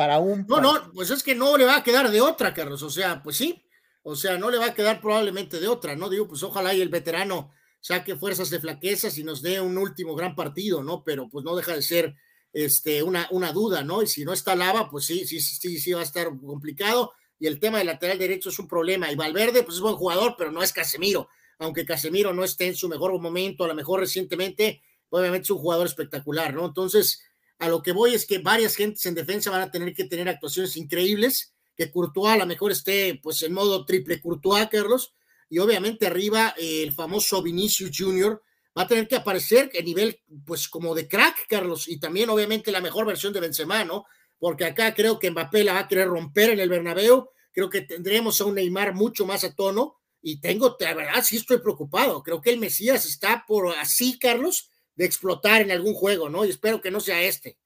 para 0.00 0.18
un. 0.18 0.46
No, 0.48 0.62
no, 0.62 0.92
pues 0.94 1.10
es 1.10 1.22
que 1.22 1.34
no 1.34 1.58
le 1.58 1.66
va 1.66 1.76
a 1.76 1.82
quedar 1.82 2.10
de 2.10 2.22
otra, 2.22 2.54
Carlos. 2.54 2.82
O 2.82 2.88
sea, 2.88 3.22
pues 3.22 3.36
sí. 3.36 3.62
O 4.02 4.16
sea, 4.16 4.38
no 4.38 4.50
le 4.50 4.56
va 4.56 4.68
a 4.68 4.74
quedar 4.74 4.98
probablemente 4.98 5.60
de 5.60 5.68
otra, 5.68 5.94
¿no? 5.94 6.08
Digo, 6.08 6.26
pues 6.26 6.42
ojalá 6.42 6.72
y 6.72 6.80
el 6.80 6.88
veterano 6.88 7.52
saque 7.80 8.16
fuerzas 8.16 8.48
de 8.48 8.60
flaquezas 8.60 9.18
y 9.18 9.24
nos 9.24 9.42
dé 9.42 9.60
un 9.60 9.76
último 9.76 10.14
gran 10.14 10.34
partido, 10.34 10.82
¿no? 10.82 11.04
Pero 11.04 11.28
pues 11.28 11.44
no 11.44 11.54
deja 11.54 11.74
de 11.74 11.82
ser 11.82 12.14
este, 12.50 13.02
una, 13.02 13.28
una 13.30 13.52
duda, 13.52 13.84
¿no? 13.84 14.02
Y 14.02 14.06
si 14.06 14.24
no 14.24 14.32
está 14.32 14.56
Lava, 14.56 14.88
pues 14.88 15.04
sí, 15.04 15.26
sí, 15.26 15.38
sí, 15.38 15.78
sí 15.78 15.92
va 15.92 16.00
a 16.00 16.04
estar 16.04 16.28
complicado. 16.46 17.12
Y 17.38 17.46
el 17.46 17.60
tema 17.60 17.76
del 17.76 17.88
lateral 17.88 18.18
derecho 18.18 18.48
es 18.48 18.58
un 18.58 18.68
problema. 18.68 19.12
Y 19.12 19.16
Valverde, 19.16 19.64
pues 19.64 19.74
es 19.74 19.82
buen 19.82 19.96
jugador, 19.96 20.34
pero 20.38 20.50
no 20.50 20.62
es 20.62 20.72
Casemiro. 20.72 21.28
Aunque 21.58 21.84
Casemiro 21.84 22.32
no 22.32 22.42
esté 22.42 22.68
en 22.68 22.74
su 22.74 22.88
mejor 22.88 23.12
momento, 23.20 23.64
a 23.64 23.68
lo 23.68 23.74
mejor 23.74 24.00
recientemente, 24.00 24.80
obviamente 25.10 25.44
es 25.44 25.50
un 25.50 25.58
jugador 25.58 25.86
espectacular, 25.86 26.54
¿no? 26.54 26.64
Entonces, 26.64 27.22
a 27.60 27.68
lo 27.68 27.82
que 27.82 27.92
voy 27.92 28.14
es 28.14 28.26
que 28.26 28.38
varias 28.38 28.74
gentes 28.74 29.04
en 29.06 29.14
defensa 29.14 29.50
van 29.50 29.60
a 29.60 29.70
tener 29.70 29.94
que 29.94 30.04
tener 30.04 30.28
actuaciones 30.28 30.76
increíbles, 30.76 31.54
que 31.76 31.90
Courtois 31.90 32.32
a 32.32 32.38
lo 32.38 32.46
mejor 32.46 32.72
esté 32.72 33.20
pues 33.22 33.42
en 33.42 33.52
modo 33.52 33.84
triple 33.84 34.20
Courtois, 34.20 34.68
Carlos, 34.68 35.14
y 35.48 35.58
obviamente 35.58 36.06
arriba 36.06 36.54
el 36.58 36.92
famoso 36.92 37.42
Vinicius 37.42 37.90
Junior 37.96 38.42
va 38.76 38.82
a 38.82 38.88
tener 38.88 39.06
que 39.06 39.16
aparecer 39.16 39.70
a 39.78 39.82
nivel 39.82 40.20
pues 40.46 40.68
como 40.68 40.94
de 40.94 41.06
crack, 41.06 41.46
Carlos, 41.48 41.86
y 41.86 42.00
también 42.00 42.30
obviamente 42.30 42.72
la 42.72 42.80
mejor 42.80 43.04
versión 43.04 43.32
de 43.32 43.40
Benzema, 43.40 43.84
¿no? 43.84 44.06
Porque 44.38 44.64
acá 44.64 44.94
creo 44.94 45.18
que 45.18 45.30
Mbappé 45.30 45.64
la 45.64 45.74
va 45.74 45.78
a 45.80 45.88
querer 45.88 46.08
romper 46.08 46.50
en 46.50 46.60
el 46.60 46.70
Bernabéu, 46.70 47.28
creo 47.52 47.68
que 47.68 47.82
tendremos 47.82 48.40
a 48.40 48.46
un 48.46 48.54
Neymar 48.54 48.94
mucho 48.94 49.26
más 49.26 49.44
a 49.44 49.54
tono, 49.54 49.96
y 50.22 50.40
tengo, 50.40 50.76
la 50.80 50.94
verdad, 50.94 51.22
sí 51.22 51.36
estoy 51.36 51.58
preocupado, 51.58 52.22
creo 52.22 52.40
que 52.40 52.50
el 52.50 52.58
Mesías 52.58 53.04
está 53.04 53.44
por 53.46 53.68
así, 53.76 54.18
Carlos, 54.18 54.69
de 54.96 55.04
explotar 55.04 55.62
en 55.62 55.70
algún 55.70 55.94
juego, 55.94 56.28
¿no? 56.28 56.44
Y 56.44 56.50
espero 56.50 56.80
que 56.80 56.90
no 56.90 57.00
sea 57.00 57.22
este. 57.22 57.58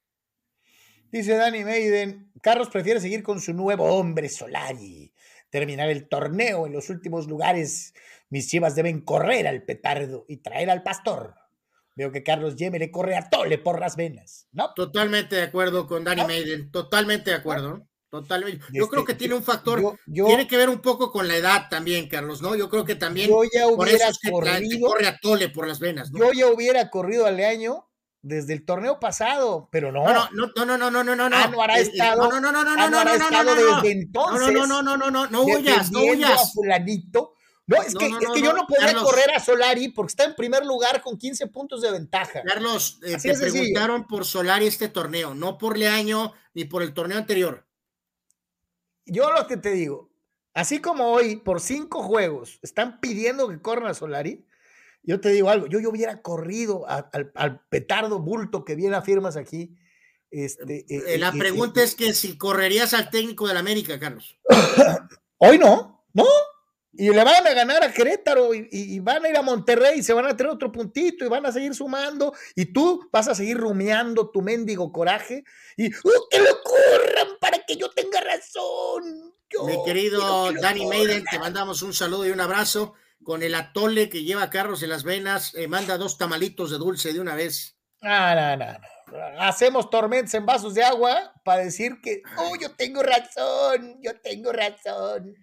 Dice 1.11 1.35
Danny 1.35 1.63
Maiden, 1.63 2.31
Carlos 2.41 2.69
prefiere 2.69 2.99
seguir 2.99 3.23
con 3.23 3.39
su 3.39 3.53
nuevo 3.53 3.85
hombre 3.85 4.27
Solari, 4.27 5.13
terminar 5.49 5.89
el 5.89 6.09
torneo 6.09 6.65
en 6.65 6.73
los 6.73 6.89
últimos 6.89 7.27
lugares. 7.27 7.93
Mis 8.29 8.49
chivas 8.49 8.75
deben 8.75 9.01
correr 9.01 9.47
al 9.47 9.63
petardo 9.63 10.25
y 10.27 10.37
traer 10.37 10.69
al 10.69 10.83
pastor. 10.83 11.35
Veo 11.95 12.11
que 12.11 12.23
Carlos 12.23 12.57
Yeme 12.57 12.79
le 12.79 12.91
corre 12.91 13.15
a 13.15 13.29
Tole 13.29 13.57
por 13.57 13.79
las 13.79 13.95
venas, 13.95 14.49
¿no? 14.51 14.73
Totalmente 14.73 15.37
de 15.37 15.43
acuerdo 15.43 15.87
con 15.87 16.03
Danny 16.03 16.25
Maiden, 16.25 16.69
totalmente 16.69 17.29
de 17.29 17.37
acuerdo. 17.37 17.87
Totalmente. 18.21 18.65
Yo 18.71 18.87
creo 18.87 19.05
que 19.05 19.13
tiene 19.13 19.35
un 19.35 19.43
factor, 19.43 19.97
tiene 20.11 20.47
que 20.47 20.57
ver 20.57 20.69
un 20.69 20.79
poco 20.79 21.11
con 21.11 21.27
la 21.27 21.35
edad 21.35 21.67
también, 21.69 22.07
Carlos, 22.07 22.41
¿no? 22.41 22.55
Yo 22.55 22.69
creo 22.69 22.85
que 22.85 22.95
también 22.95 23.29
yo 23.29 23.43
ya 23.53 23.67
hubiera 23.67 24.07
corrido, 24.29 24.87
corre 24.87 25.07
a 25.07 25.17
Tole 25.17 25.49
por 25.49 25.67
las 25.67 25.79
venas, 25.79 26.11
¿no? 26.11 26.19
Yo 26.19 26.31
ya 26.33 26.47
hubiera 26.47 26.89
corrido 26.89 27.25
al 27.25 27.39
año 27.39 27.87
desde 28.21 28.53
el 28.53 28.65
torneo 28.65 28.99
pasado, 28.99 29.69
pero 29.71 29.91
no. 29.91 30.03
No, 30.03 30.29
no, 30.31 30.65
no, 30.65 30.77
no, 30.77 30.89
no, 30.89 31.03
no, 31.03 31.15
no, 31.15 31.29
no. 31.29 31.35
Anuar 31.35 31.71
ha 31.71 31.79
estado. 31.79 32.29
No, 32.29 32.39
no, 32.39 32.51
no, 32.51 32.63
no, 32.63 32.75
no, 32.75 32.89
no, 32.89 33.03
no, 33.03 33.13
estado 33.13 33.55
desde 33.55 33.91
entonces. 33.91 34.53
No, 34.53 34.65
no, 34.65 34.81
no, 34.81 34.97
no, 34.97 35.11
no, 35.11 35.27
no, 35.27 35.43
huyas, 35.43 35.91
no 35.91 36.01
huyas. 36.01 36.41
a 36.41 36.47
fulanito. 36.47 37.35
No, 37.67 37.77
es 37.81 37.95
que, 37.95 38.05
es 38.05 38.29
que 38.33 38.41
yo 38.41 38.53
no 38.53 38.67
podía 38.67 38.93
correr 38.93 39.31
a 39.35 39.39
Solari 39.39 39.89
porque 39.89 40.11
está 40.11 40.23
en 40.23 40.35
primer 40.35 40.65
lugar 40.65 41.01
con 41.01 41.17
15 41.17 41.47
puntos 41.47 41.81
de 41.81 41.91
ventaja. 41.91 42.43
Carlos, 42.43 42.99
eh, 43.03 43.17
te 43.21 43.33
preguntaron 43.33 44.05
por 44.05 44.25
Solari 44.25 44.67
este 44.67 44.87
torneo, 44.87 45.33
no 45.33 45.57
por 45.57 45.77
Leaño 45.77 46.33
ni 46.53 46.65
por 46.65 46.83
el 46.83 46.93
torneo 46.93 47.17
anterior. 47.17 47.64
Yo 49.05 49.31
lo 49.31 49.47
que 49.47 49.57
te 49.57 49.71
digo, 49.71 50.09
así 50.53 50.79
como 50.79 51.11
hoy 51.11 51.37
por 51.37 51.61
cinco 51.61 52.03
juegos 52.03 52.59
están 52.63 52.99
pidiendo 52.99 53.47
que 53.49 53.61
corran 53.61 53.87
a 53.87 53.93
Solari, 53.93 54.45
yo 55.03 55.21
te 55.21 55.29
digo 55.29 55.49
algo, 55.49 55.67
yo, 55.67 55.79
yo 55.79 55.89
hubiera 55.89 56.21
corrido 56.21 56.85
al, 56.87 57.61
petardo 57.69 58.19
bulto 58.19 58.65
que 58.65 58.75
viene 58.75 58.95
a 58.95 59.01
firmas 59.01 59.37
aquí. 59.37 59.77
Este, 60.31 60.79
eh, 60.79 60.85
eh, 60.89 61.17
la 61.17 61.31
pregunta 61.31 61.83
es 61.83 61.95
que 61.95 62.13
si 62.13 62.37
correrías 62.37 62.93
al 62.93 63.09
técnico 63.09 63.47
del 63.47 63.57
América, 63.57 63.99
Carlos. 63.99 64.37
Hoy 65.37 65.59
no, 65.59 66.05
no. 66.13 66.25
Y 66.97 67.09
le 67.09 67.23
van 67.23 67.45
a 67.45 67.53
ganar 67.53 67.83
a 67.83 67.91
Querétaro 67.91 68.53
y, 68.53 68.99
van 68.99 69.25
a 69.25 69.29
ir 69.29 69.35
a 69.35 69.41
Monterrey 69.41 69.99
y 69.99 70.03
se 70.03 70.13
van 70.13 70.25
a 70.25 70.35
tener 70.35 70.53
otro 70.53 70.71
puntito 70.71 71.25
y 71.25 71.27
van 71.27 71.45
a 71.45 71.51
seguir 71.51 71.75
sumando 71.75 72.33
y 72.55 72.67
tú 72.67 73.09
vas 73.11 73.27
a 73.27 73.35
seguir 73.35 73.57
rumiando 73.57 74.29
tu 74.29 74.41
mendigo 74.41 74.93
coraje 74.93 75.43
y 75.75 75.87
¡uh, 75.87 76.29
que 76.31 76.39
lo 76.39 76.63
corran 76.63 77.14
para 77.14 77.14
que 77.67 77.75
yo 77.77 77.89
tenga 77.89 78.21
razón! 78.21 79.33
Mi 79.65 79.83
querido 79.85 80.51
Danny 80.53 80.85
Maiden, 80.85 81.23
te 81.29 81.39
mandamos 81.39 81.81
un 81.81 81.93
saludo 81.93 82.25
y 82.25 82.31
un 82.31 82.41
abrazo 82.41 82.93
con 83.23 83.41
el 83.43 83.55
atole 83.55 84.09
que 84.09 84.23
lleva 84.23 84.49
Carlos 84.49 84.83
en 84.83 84.89
las 84.89 85.03
venas, 85.03 85.53
eh, 85.55 85.67
manda 85.67 85.97
dos 85.97 86.17
tamalitos 86.17 86.71
de 86.71 86.77
dulce 86.77 87.13
de 87.13 87.19
una 87.19 87.35
vez. 87.35 87.77
No, 88.01 88.35
no, 88.35 88.57
no, 88.57 88.65
Hacemos 89.39 89.89
tormentas 89.89 90.33
en 90.33 90.45
vasos 90.45 90.73
de 90.73 90.83
agua 90.83 91.33
para 91.43 91.63
decir 91.63 91.99
que, 92.01 92.21
oh, 92.37 92.55
yo 92.59 92.71
tengo 92.71 93.01
razón, 93.01 93.97
yo 94.01 94.19
tengo 94.19 94.51
razón. 94.51 95.35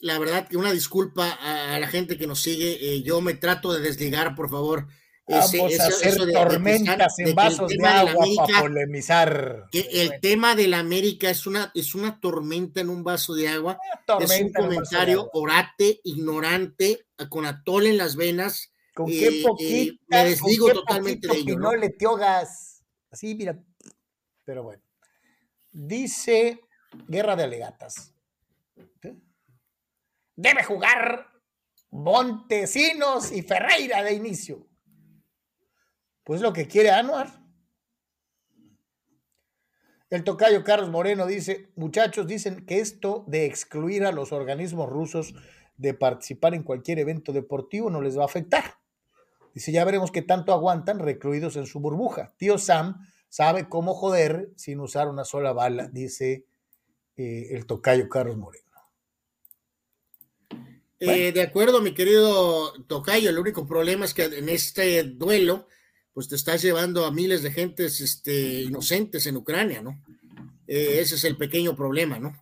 la 0.00 0.18
verdad 0.18 0.46
que 0.46 0.56
una 0.56 0.72
disculpa 0.72 1.38
a 1.40 1.78
la 1.78 1.88
gente 1.88 2.16
que 2.18 2.26
nos 2.26 2.42
sigue, 2.42 2.78
eh, 2.80 3.02
yo 3.02 3.20
me 3.20 3.34
trato 3.34 3.72
de 3.72 3.80
desligar, 3.80 4.34
por 4.34 4.50
favor. 4.50 4.88
Vamos 5.26 5.78
a 5.78 5.86
hacer 5.86 6.16
tormentas 6.32 7.18
en 7.18 7.34
vasos 7.34 7.68
de, 7.68 7.86
agua 7.86 8.26
para 8.36 8.60
polemizar. 8.60 9.66
Que 9.70 9.80
el 10.02 10.20
tema 10.20 10.56
de 10.56 10.66
la 10.66 10.80
América 10.80 11.30
es 11.30 11.46
una, 11.46 11.70
es 11.74 11.94
una 11.94 12.20
tormenta 12.20 12.80
en 12.80 12.88
un 12.88 13.04
vaso 13.04 13.34
de 13.34 13.48
agua. 13.48 13.78
es 14.20 14.40
un 14.40 14.52
comentario 14.52 15.30
orate, 15.32 16.00
ignorante, 16.04 17.06
con 17.28 17.46
atole 17.46 17.90
en 17.90 17.98
las 17.98 18.16
venas. 18.16 18.72
Con 18.94 19.06
qué 19.06 19.40
eh, 19.40 19.42
poquito. 19.42 20.02
me 20.08 20.24
desdigo 20.24 20.70
totalmente 20.70 21.28
de 21.28 21.34
ello. 21.38 21.58
¿no? 21.58 21.74
le 21.74 21.90
tiogas. 21.90 22.84
Así, 23.10 23.34
mira. 23.34 23.58
Pero 24.44 24.64
bueno. 24.64 24.82
Dice 25.70 26.60
Guerra 27.08 27.36
de 27.36 27.44
Alegatas. 27.44 28.12
Debe 30.34 30.64
jugar 30.64 31.28
Montesinos 31.90 33.32
y 33.32 33.42
Ferreira 33.42 34.02
de 34.02 34.14
inicio. 34.14 34.66
Pues 36.24 36.40
lo 36.40 36.52
que 36.52 36.68
quiere 36.68 36.90
Anuar. 36.90 37.42
El 40.10 40.24
tocayo 40.24 40.62
Carlos 40.62 40.90
Moreno 40.90 41.26
dice, 41.26 41.70
muchachos, 41.74 42.26
dicen 42.26 42.66
que 42.66 42.80
esto 42.80 43.24
de 43.26 43.46
excluir 43.46 44.04
a 44.04 44.12
los 44.12 44.30
organismos 44.30 44.88
rusos 44.88 45.34
de 45.78 45.94
participar 45.94 46.54
en 46.54 46.62
cualquier 46.62 46.98
evento 46.98 47.32
deportivo 47.32 47.88
no 47.88 48.02
les 48.02 48.18
va 48.18 48.22
a 48.22 48.26
afectar. 48.26 48.76
Dice, 49.54 49.72
ya 49.72 49.84
veremos 49.84 50.10
qué 50.10 50.20
tanto 50.20 50.52
aguantan 50.52 50.98
recluidos 50.98 51.56
en 51.56 51.66
su 51.66 51.80
burbuja. 51.80 52.34
Tío 52.36 52.58
Sam 52.58 53.06
sabe 53.28 53.68
cómo 53.68 53.94
joder 53.94 54.50
sin 54.56 54.80
usar 54.80 55.08
una 55.08 55.24
sola 55.24 55.54
bala, 55.54 55.88
dice 55.88 56.44
eh, 57.16 57.48
el 57.52 57.64
tocayo 57.64 58.08
Carlos 58.10 58.36
Moreno. 58.36 58.62
Eh, 61.00 61.32
de 61.32 61.42
acuerdo, 61.42 61.80
mi 61.80 61.94
querido 61.94 62.84
tocayo, 62.84 63.30
el 63.30 63.38
único 63.38 63.66
problema 63.66 64.04
es 64.04 64.14
que 64.14 64.24
en 64.24 64.48
este 64.48 65.02
duelo 65.02 65.66
pues 66.12 66.28
te 66.28 66.36
estás 66.36 66.62
llevando 66.62 67.06
a 67.06 67.10
miles 67.10 67.42
de 67.42 67.52
gentes 67.52 68.00
este, 68.00 68.62
inocentes 68.62 69.26
en 69.26 69.36
Ucrania, 69.36 69.80
¿no? 69.82 70.02
Eh, 70.66 71.00
ese 71.00 71.16
es 71.16 71.24
el 71.24 71.36
pequeño 71.36 71.74
problema, 71.74 72.18
¿no? 72.18 72.34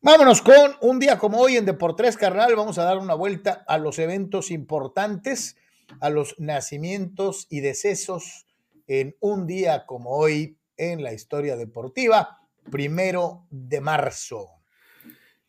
Vámonos 0.00 0.42
con 0.42 0.76
un 0.80 1.00
día 1.00 1.18
como 1.18 1.38
hoy 1.38 1.56
en 1.56 1.66
Deportes 1.66 2.16
Carnal. 2.16 2.54
Vamos 2.54 2.78
a 2.78 2.84
dar 2.84 2.98
una 2.98 3.14
vuelta 3.14 3.64
a 3.66 3.78
los 3.78 3.98
eventos 3.98 4.52
importantes, 4.52 5.56
a 6.00 6.08
los 6.08 6.36
nacimientos 6.38 7.46
y 7.50 7.60
decesos 7.60 8.46
en 8.86 9.16
un 9.20 9.46
día 9.46 9.86
como 9.86 10.10
hoy 10.10 10.56
en 10.76 11.02
la 11.02 11.12
historia 11.12 11.56
deportiva, 11.56 12.38
primero 12.70 13.46
de 13.50 13.80
marzo. 13.80 14.57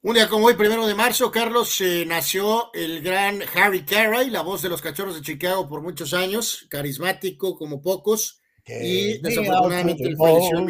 Un 0.02 0.14
día 0.14 0.30
como 0.30 0.46
hoy, 0.46 0.54
primero 0.54 0.88
de 0.88 0.96
marzo, 0.96 1.30
Carlos, 1.30 1.82
eh, 1.82 2.06
nació 2.08 2.72
el 2.74 3.02
gran 3.02 3.42
Harry 3.54 3.84
Carey, 3.84 4.30
la 4.30 4.44
voz 4.44 4.62
de 4.62 4.70
los 4.70 4.82
cachorros 4.82 5.16
de 5.16 5.22
Chicago 5.22 5.68
por 5.68 5.82
muchos 5.82 6.14
años, 6.14 6.68
carismático 6.70 7.58
como 7.58 7.82
pocos, 7.82 8.40
y 8.66 9.18
desafortunadamente 9.18 10.06
el, 10.06 10.16
falleció, 10.16 10.66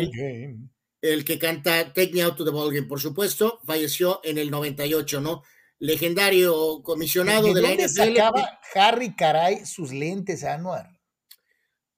el 1.01 1.25
que 1.25 1.37
canta 1.37 1.93
Take 1.93 2.09
Me 2.11 2.23
Out 2.23 2.37
to 2.37 2.45
the 2.45 2.49
Ball 2.49 2.73
Game, 2.73 2.87
por 2.87 2.99
supuesto, 2.99 3.59
falleció 3.67 4.19
en 4.23 4.39
el 4.39 4.49
98, 4.49 5.21
¿no? 5.21 5.43
Legendario 5.77 6.81
comisionado 6.81 7.53
de, 7.53 7.61
la 7.61 7.73
NFL. 7.75 7.87
sacaba 7.87 8.59
Harry 8.73 9.15
Caray 9.15 9.63
sus 9.63 9.91
lentes, 9.91 10.43
Anuar? 10.43 10.89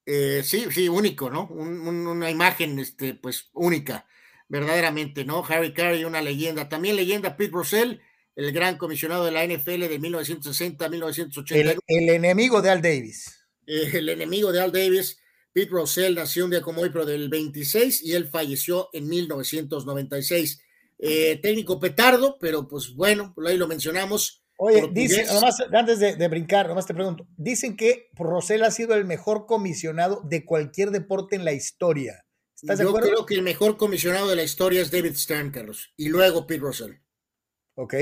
Eh, 0.04 0.42
sí, 0.44 0.66
sí, 0.70 0.86
único, 0.86 1.30
¿no? 1.30 1.46
una 1.46 2.30
imagen, 2.30 2.78
este, 2.78 3.14
pues, 3.14 3.48
única 3.54 4.06
verdaderamente, 4.52 5.24
¿no? 5.24 5.42
Harry 5.48 5.72
Carey, 5.72 6.04
una 6.04 6.20
leyenda. 6.20 6.68
También 6.68 6.94
leyenda 6.94 7.38
Pete 7.38 7.52
Russell, 7.52 7.96
el 8.36 8.52
gran 8.52 8.76
comisionado 8.76 9.24
de 9.24 9.30
la 9.30 9.46
NFL 9.46 9.88
de 9.88 9.98
1960 9.98 10.84
a 10.84 10.88
1980. 10.90 11.78
El, 11.86 12.08
enemigo 12.10 12.60
de 12.60 12.68
Al 12.68 12.82
Davis. 12.82 13.46
Eh, 13.66 13.88
el 13.94 14.10
enemigo 14.10 14.52
de 14.52 14.60
Al 14.60 14.70
Davis. 14.70 15.18
Pete 15.54 15.70
Russell 15.70 16.14
nació 16.14 16.44
un 16.44 16.50
día 16.50 16.60
como 16.60 16.82
hoy, 16.82 16.90
pero 16.90 17.06
del 17.06 17.30
26, 17.30 18.02
y 18.02 18.12
él 18.12 18.28
falleció 18.28 18.90
en 18.92 19.08
1996. 19.08 20.60
Eh, 20.98 21.40
técnico 21.42 21.80
petardo, 21.80 22.36
pero 22.38 22.68
pues 22.68 22.94
bueno, 22.94 23.34
ahí 23.46 23.56
lo 23.56 23.66
mencionamos. 23.66 24.44
Oye, 24.58 24.86
dice, 24.92 25.24
nomás, 25.32 25.56
antes 25.72 25.98
de, 25.98 26.28
brincar, 26.28 26.68
nomás 26.68 26.86
te 26.86 26.92
pregunto, 26.92 27.26
dicen 27.38 27.74
que 27.74 28.10
Russell 28.16 28.62
ha 28.64 28.70
sido 28.70 28.94
el 28.94 29.06
mejor 29.06 29.46
comisionado 29.46 30.20
de 30.24 30.44
cualquier 30.44 30.90
deporte 30.90 31.36
en 31.36 31.46
la 31.46 31.54
historia. 31.54 32.26
Yo 32.62 32.94
creo 32.94 33.26
que 33.26 33.34
el 33.34 33.42
mejor 33.42 33.76
comisionado 33.76 34.28
de 34.28 34.36
la 34.36 34.44
historia 34.44 34.82
es 34.82 34.90
David 34.90 35.16
Stern, 35.16 35.50
Carlos, 35.50 35.92
y 35.96 36.08
luego 36.08 36.46
Pete 36.46 36.60
Russell. 36.60 36.92
Ok. 37.74 37.94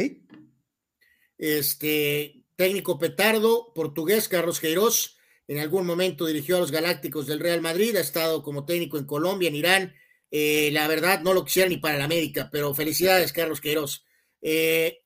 Este 1.39 2.45
técnico 2.57 2.99
petardo, 2.99 3.73
portugués, 3.75 4.29
Carlos 4.29 4.61
Queiroz, 4.61 5.17
en 5.49 5.59
algún 5.59 5.87
momento 5.87 6.27
dirigió 6.27 6.57
a 6.57 6.61
los 6.61 6.71
Galácticos 6.71 7.27
del 7.27 7.41
Real 7.41 7.63
Madrid, 7.63 7.97
ha 7.97 8.01
estado 8.01 8.43
como 8.43 8.67
técnico 8.67 8.99
en 8.99 9.07
Colombia, 9.07 9.49
en 9.49 9.57
Irán. 9.57 9.95
Eh, 10.31 10.69
la 10.73 10.87
verdad, 10.87 11.23
no 11.23 11.33
lo 11.33 11.45
quisiera 11.45 11.69
ni 11.69 11.79
para 11.79 11.99
la 11.99 12.05
América, 12.05 12.51
pero 12.53 12.75
felicidades, 12.75 13.33
Carlos 13.33 13.63
Queiroz. 13.63 14.05
Eh, 14.43 15.03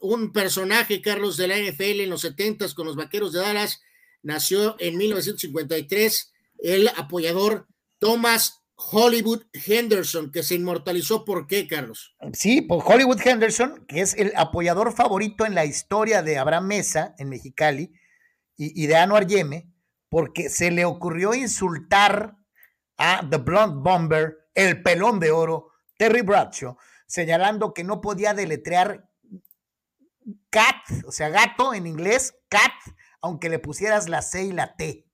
un 0.00 0.32
personaje, 0.32 1.00
Carlos, 1.00 1.36
de 1.36 1.48
la 1.48 1.58
NFL 1.58 2.00
en 2.00 2.10
los 2.10 2.22
70 2.22 2.74
con 2.74 2.86
los 2.86 2.96
Vaqueros 2.96 3.32
de 3.32 3.40
Dallas, 3.40 3.80
nació 4.22 4.76
en 4.80 4.98
1953, 4.98 6.32
el 6.58 6.88
apoyador 6.88 7.68
Thomas 7.98 8.63
Hollywood 8.76 9.44
Henderson, 9.52 10.32
que 10.32 10.42
se 10.42 10.56
inmortalizó. 10.56 11.24
¿Por 11.24 11.46
qué, 11.46 11.66
Carlos? 11.66 12.16
Sí, 12.32 12.60
por 12.60 12.82
Hollywood 12.84 13.20
Henderson, 13.24 13.84
que 13.86 14.00
es 14.00 14.14
el 14.14 14.32
apoyador 14.36 14.92
favorito 14.92 15.46
en 15.46 15.54
la 15.54 15.64
historia 15.64 16.22
de 16.22 16.38
Abraham 16.38 16.66
Mesa 16.66 17.14
en 17.18 17.28
Mexicali 17.28 17.92
y, 18.56 18.82
y 18.82 18.86
de 18.86 18.96
Anuar 18.96 19.26
Yeme, 19.26 19.68
porque 20.08 20.48
se 20.48 20.70
le 20.70 20.84
ocurrió 20.84 21.34
insultar 21.34 22.36
a 22.96 23.26
The 23.28 23.38
Blonde 23.38 23.80
Bomber, 23.80 24.48
el 24.54 24.82
pelón 24.82 25.18
de 25.20 25.30
oro, 25.30 25.70
Terry 25.96 26.22
Bradshaw, 26.22 26.76
señalando 27.06 27.74
que 27.74 27.84
no 27.84 28.00
podía 28.00 28.34
deletrear 28.34 29.08
cat, 30.50 30.76
o 31.06 31.12
sea, 31.12 31.28
gato 31.28 31.74
en 31.74 31.86
inglés, 31.86 32.34
cat, 32.48 32.72
aunque 33.20 33.48
le 33.48 33.58
pusieras 33.58 34.08
la 34.08 34.22
C 34.22 34.44
y 34.44 34.52
la 34.52 34.76
T. 34.76 35.06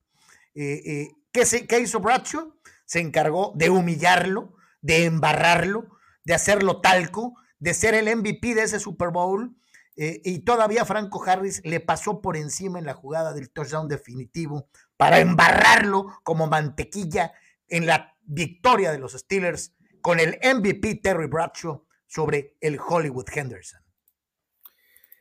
Eh, 0.55 0.83
eh, 0.85 1.09
¿qué, 1.33 1.47
se, 1.47 1.67
¿Qué 1.67 1.81
hizo 1.81 2.01
Bradshaw? 2.01 2.60
Se 2.91 2.99
encargó 2.99 3.53
de 3.55 3.71
humillarlo, 3.71 4.57
de 4.81 5.05
embarrarlo, 5.05 5.97
de 6.25 6.35
hacerlo 6.35 6.81
talco, 6.81 7.35
de 7.61 7.73
ser 7.73 7.95
el 7.95 8.17
MVP 8.17 8.57
de 8.57 8.65
ese 8.65 8.81
Super 8.81 9.11
Bowl. 9.11 9.55
Eh, 9.95 10.21
y 10.25 10.41
todavía 10.41 10.85
Franco 10.85 11.23
Harris 11.25 11.63
le 11.65 11.79
pasó 11.79 12.21
por 12.21 12.37
encima 12.37 12.81
en 12.81 12.87
la 12.87 12.95
jugada 12.95 13.33
del 13.33 13.49
touchdown 13.51 13.87
definitivo 13.87 14.69
para 14.97 15.21
embarrarlo 15.21 16.19
como 16.25 16.49
mantequilla 16.49 17.33
en 17.69 17.87
la 17.87 18.17
victoria 18.23 18.91
de 18.91 18.99
los 18.99 19.13
Steelers 19.13 19.73
con 20.01 20.19
el 20.19 20.41
MVP 20.43 20.97
Terry 20.97 21.29
Bradshaw 21.29 21.87
sobre 22.09 22.57
el 22.61 22.81
Hollywood 22.81 23.29
Henderson. 23.33 23.83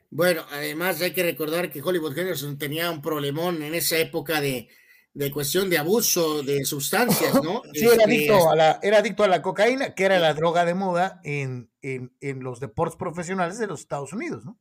Bueno, 0.09 0.43
además 0.49 0.99
hay 1.01 1.13
que 1.13 1.21
recordar 1.21 1.69
que 1.69 1.83
Hollywood 1.83 2.17
Henderson 2.17 2.57
tenía 2.57 2.89
un 2.89 3.03
problemón 3.03 3.61
en 3.61 3.75
esa 3.75 3.99
época 3.99 4.41
de, 4.41 4.69
de 5.13 5.31
cuestión 5.31 5.69
de 5.69 5.77
abuso 5.77 6.43
de 6.43 6.63
sustancias, 6.65 7.33
¿no? 7.43 7.61
Sí, 7.73 7.85
era, 7.85 7.93
este, 7.93 8.03
adicto 8.03 8.49
a 8.49 8.55
la, 8.55 8.79
era 8.81 8.97
adicto 8.99 9.23
a 9.23 9.27
la 9.27 9.41
cocaína, 9.41 9.95
que 9.95 10.03
era 10.03 10.19
la 10.19 10.33
droga 10.33 10.65
de 10.65 10.73
moda 10.73 11.19
en, 11.23 11.71
en, 11.81 12.13
en, 12.21 12.41
los 12.41 12.59
deportes 12.59 12.97
profesionales 12.97 13.57
de 13.57 13.67
los 13.67 13.81
Estados 13.81 14.13
Unidos, 14.13 14.45
¿no? 14.45 14.57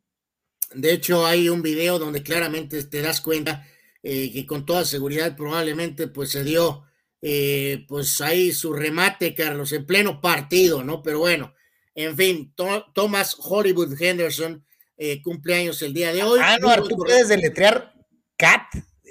De 0.75 0.93
hecho, 0.93 1.27
hay 1.27 1.49
un 1.49 1.63
video 1.63 1.99
donde 1.99 2.23
claramente 2.23 2.83
te 2.85 3.01
das 3.01 3.21
cuenta 3.21 3.67
eh, 4.03 4.31
que 4.33 4.47
con 4.47 4.65
toda 4.67 4.85
seguridad 4.85 5.37
probablemente 5.37 6.09
pues 6.09 6.31
se 6.31 6.45
dio 6.45 6.85
eh, 7.21 7.85
pues 7.89 8.21
ahí 8.21 8.53
su 8.53 8.73
remate, 8.73 9.35
Carlos, 9.35 9.73
en 9.73 9.87
pleno 9.87 10.21
partido, 10.21 10.85
¿no? 10.85 11.03
Pero 11.03 11.19
bueno, 11.21 11.55
en 11.95 12.17
fin, 12.17 12.55
Thomas 12.95 13.37
Hollywood 13.39 14.01
Henderson 14.01 14.65
eh, 14.97 15.21
cumpleaños 15.23 15.83
el 15.83 15.95
día 15.95 16.13
de 16.13 16.23
hoy. 16.23 16.39
Ah, 16.43 16.59
no, 16.61 16.75
¿tú 16.85 16.97
puedes 16.97 17.29
deletrear 17.29 17.93
cat 18.37 18.63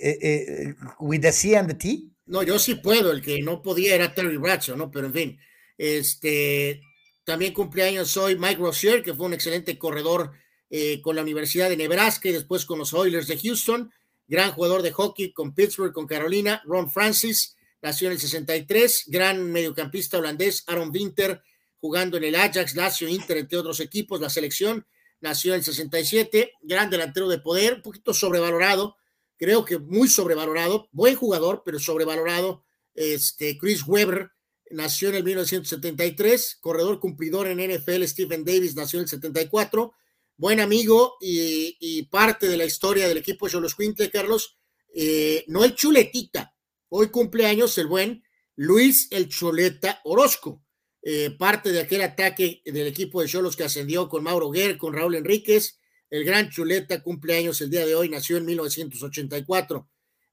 eh, 0.02 0.18
eh, 0.22 0.76
with 1.00 1.22
the 1.22 1.32
C 1.32 1.56
and 1.56 1.70
the 1.70 1.76
T? 1.76 2.04
No, 2.26 2.44
yo 2.44 2.60
sí 2.60 2.76
puedo, 2.76 3.12
el 3.12 3.22
que 3.22 3.42
no 3.42 3.62
podía 3.62 3.96
era 3.96 4.14
Terry 4.14 4.38
Bradshaw, 4.38 4.76
¿no? 4.76 4.92
Pero 4.92 5.08
en 5.08 5.14
fin, 5.14 5.40
este, 5.78 6.82
también 7.24 7.54
cumpleaños 7.54 8.16
hoy 8.18 8.38
Mike 8.38 8.62
Rozier, 8.62 9.02
que 9.02 9.14
fue 9.14 9.28
un 9.28 9.34
excelente 9.34 9.78
corredor 9.78 10.34
eh, 10.70 11.02
con 11.02 11.16
la 11.16 11.22
Universidad 11.22 11.70
de 11.70 11.78
Nebraska 11.78 12.28
y 12.28 12.34
después 12.34 12.66
con 12.66 12.80
los 12.80 12.94
Oilers 12.94 13.28
de 13.28 13.38
Houston, 13.38 13.90
gran 14.28 14.52
jugador 14.52 14.82
de 14.82 14.92
hockey 14.92 15.32
con 15.32 15.56
Pittsburgh, 15.56 15.94
con 15.94 16.06
Carolina, 16.06 16.62
Ron 16.66 16.92
Francis, 16.92 17.56
nació 17.82 18.08
en 18.08 18.14
el 18.14 18.20
63, 18.20 19.06
gran 19.08 19.50
mediocampista 19.50 20.18
holandés, 20.18 20.66
Aaron 20.68 20.92
Winter, 20.92 21.42
jugando 21.80 22.18
en 22.18 22.26
el 22.26 22.36
Ajax, 22.36 22.76
Lazio, 22.76 23.08
Inter, 23.08 23.38
entre 23.38 23.58
otros 23.58 23.80
equipos, 23.80 24.20
la 24.20 24.30
selección, 24.30 24.86
nació 25.22 25.54
en 25.54 25.60
el 25.60 25.64
67, 25.64 26.52
gran 26.64 26.90
delantero 26.90 27.30
de 27.30 27.40
poder, 27.40 27.76
un 27.76 27.82
poquito 27.82 28.14
sobrevalorado, 28.14 28.97
creo 29.38 29.66
que 29.66 29.78
muy 29.78 30.08
sobrevalorado, 30.08 30.90
buen 30.92 31.16
jugador, 31.16 31.62
pero 31.66 31.80
sobrevalorado, 31.80 32.64
este, 32.94 33.58
Chris 33.58 33.84
Webber, 33.88 34.32
nació 34.72 35.10
en 35.10 35.16
el 35.16 35.24
1973, 35.24 36.58
corredor 36.60 37.00
cumplidor 37.00 37.48
en 37.48 37.60
NFL, 37.60 38.04
Stephen 38.04 38.44
Davis 38.44 38.76
nació 38.76 39.00
en 39.00 39.04
el 39.04 39.10
74, 39.10 39.94
buen 40.36 40.60
amigo 40.60 41.16
y, 41.22 42.04
parte 42.12 42.48
de 42.48 42.58
la 42.58 42.66
historia 42.66 43.08
del 43.08 43.18
equipo 43.18 43.48
de 43.48 43.62
los 43.62 43.76
Quintle, 43.76 44.12
Carlos, 44.12 44.58
eh, 44.94 45.46
no 45.48 45.64
el 45.64 45.76
chuletita, 45.76 46.54
hoy 46.90 47.10
cumpleaños 47.10 47.78
el 47.78 47.88
buen 47.88 48.24
Luis 48.56 49.08
el 49.12 49.30
Chuleta 49.30 50.02
Orozco, 50.04 50.64
eh, 51.04 51.32
parte 51.38 51.72
de 51.72 51.82
aquel 51.82 52.02
ataque 52.02 52.62
del 52.66 52.88
equipo 52.88 53.22
de 53.22 53.28
Cholos 53.28 53.56
que 53.56 53.64
ascendió 53.64 54.10
con 54.10 54.24
Mauro 54.24 54.50
Guerre, 54.50 54.78
con 54.78 54.94
Raúl 54.94 55.16
Enríquez, 55.16 55.80
el 56.10 56.24
gran 56.24 56.50
Chuleta 56.50 57.02
cumpleaños 57.02 57.60
el 57.62 57.70
día 57.70 57.86
de 57.86 57.96
hoy, 57.96 58.10
nació 58.10 58.38
en 58.38 58.46
1984. 58.46 59.90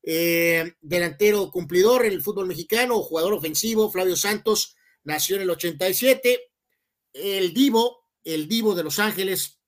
Eh, 0.07 0.75
delantero 0.81 1.51
cumplidor 1.51 2.05
en 2.05 2.13
el 2.13 2.23
fútbol 2.23 2.47
mexicano, 2.47 3.01
jugador 3.01 3.35
ofensivo, 3.35 3.91
Flavio 3.91 4.17
Santos, 4.17 4.77
nació 5.03 5.37
en 5.37 5.43
el 5.43 5.51
87. 5.51 6.41
El 7.13 7.55
Divo, 7.55 8.09
el 8.23 8.49
Divo 8.49 8.75
de 8.75 8.85
Los 8.85 8.99
Ángeles, 8.99 9.61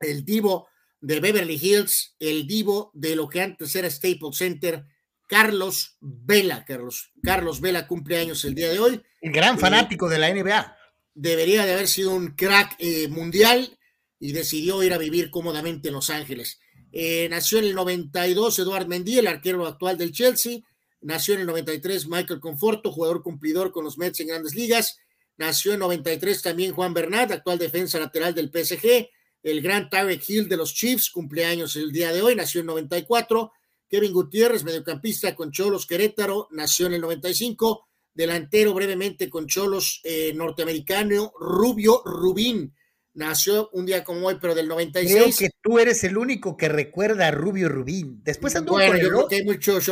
el 0.00 0.24
Divo 0.24 0.68
de 1.00 1.20
Beverly 1.20 1.58
Hills, 1.60 2.14
el 2.18 2.46
Divo 2.46 2.90
de 2.94 3.16
lo 3.16 3.28
que 3.28 3.40
antes 3.40 3.74
era 3.74 3.90
Staples 3.90 4.36
Center, 4.36 4.84
Carlos 5.26 5.96
Vela, 6.00 6.64
Carlos, 6.64 7.12
Carlos 7.22 7.60
Vela 7.60 7.86
cumpleaños 7.86 8.44
el 8.44 8.54
día 8.54 8.70
de 8.70 8.78
hoy. 8.78 9.02
El 9.20 9.32
gran 9.32 9.58
fanático 9.58 10.08
eh, 10.08 10.14
de 10.14 10.18
la 10.18 10.32
NBA. 10.32 10.76
Debería 11.14 11.64
de 11.64 11.72
haber 11.72 11.88
sido 11.88 12.14
un 12.14 12.34
crack 12.34 12.76
eh, 12.78 13.08
mundial 13.08 13.78
y 14.24 14.32
decidió 14.32 14.82
ir 14.82 14.94
a 14.94 14.98
vivir 14.98 15.28
cómodamente 15.28 15.88
en 15.88 15.94
Los 15.94 16.08
Ángeles. 16.08 16.58
Eh, 16.92 17.28
nació 17.28 17.58
en 17.58 17.66
el 17.66 17.74
92 17.74 18.58
Eduard 18.58 18.86
Mendy, 18.86 19.18
el 19.18 19.26
arquero 19.26 19.66
actual 19.66 19.98
del 19.98 20.12
Chelsea. 20.12 20.60
Nació 21.02 21.34
en 21.34 21.40
el 21.40 21.46
93 21.46 22.06
Michael 22.08 22.40
Conforto, 22.40 22.90
jugador 22.90 23.22
cumplidor 23.22 23.70
con 23.70 23.84
los 23.84 23.98
Mets 23.98 24.20
en 24.20 24.28
grandes 24.28 24.54
ligas. 24.54 24.96
Nació 25.36 25.74
en 25.74 25.80
93 25.80 26.40
también 26.40 26.72
Juan 26.72 26.94
Bernat, 26.94 27.32
actual 27.32 27.58
defensa 27.58 27.98
lateral 27.98 28.34
del 28.34 28.48
PSG. 28.48 29.10
El 29.42 29.60
gran 29.60 29.90
Tarek 29.90 30.26
Hill 30.26 30.48
de 30.48 30.56
los 30.56 30.72
Chiefs, 30.72 31.10
cumpleaños 31.10 31.76
el 31.76 31.92
día 31.92 32.10
de 32.10 32.22
hoy, 32.22 32.34
nació 32.34 32.62
en 32.62 32.68
94. 32.68 33.52
Kevin 33.90 34.12
Gutiérrez, 34.14 34.64
mediocampista 34.64 35.36
con 35.36 35.52
Cholos 35.52 35.84
Querétaro, 35.84 36.48
nació 36.50 36.86
en 36.86 36.94
el 36.94 37.02
95. 37.02 37.86
Delantero 38.14 38.72
brevemente 38.72 39.28
con 39.28 39.46
Cholos 39.46 40.00
eh, 40.02 40.32
norteamericano, 40.34 41.34
Rubio 41.38 42.00
Rubín, 42.06 42.72
nació 43.14 43.70
un 43.72 43.86
día 43.86 44.04
como 44.04 44.26
hoy, 44.26 44.36
pero 44.40 44.54
del 44.54 44.68
96. 44.68 45.14
Creo 45.14 45.36
que 45.36 45.56
tú 45.62 45.78
eres 45.78 46.04
el 46.04 46.18
único 46.18 46.56
que 46.56 46.68
recuerda 46.68 47.28
a 47.28 47.30
Rubio 47.30 47.68
Rubín. 47.68 48.20
Después 48.22 48.54
anduvo 48.56 48.76
bueno, 48.76 48.92
con 48.92 49.00
yo 49.00 49.06
el, 49.06 49.12
creo 49.12 49.28
que 49.28 49.36
hay 49.36 49.44
muchos 49.44 49.84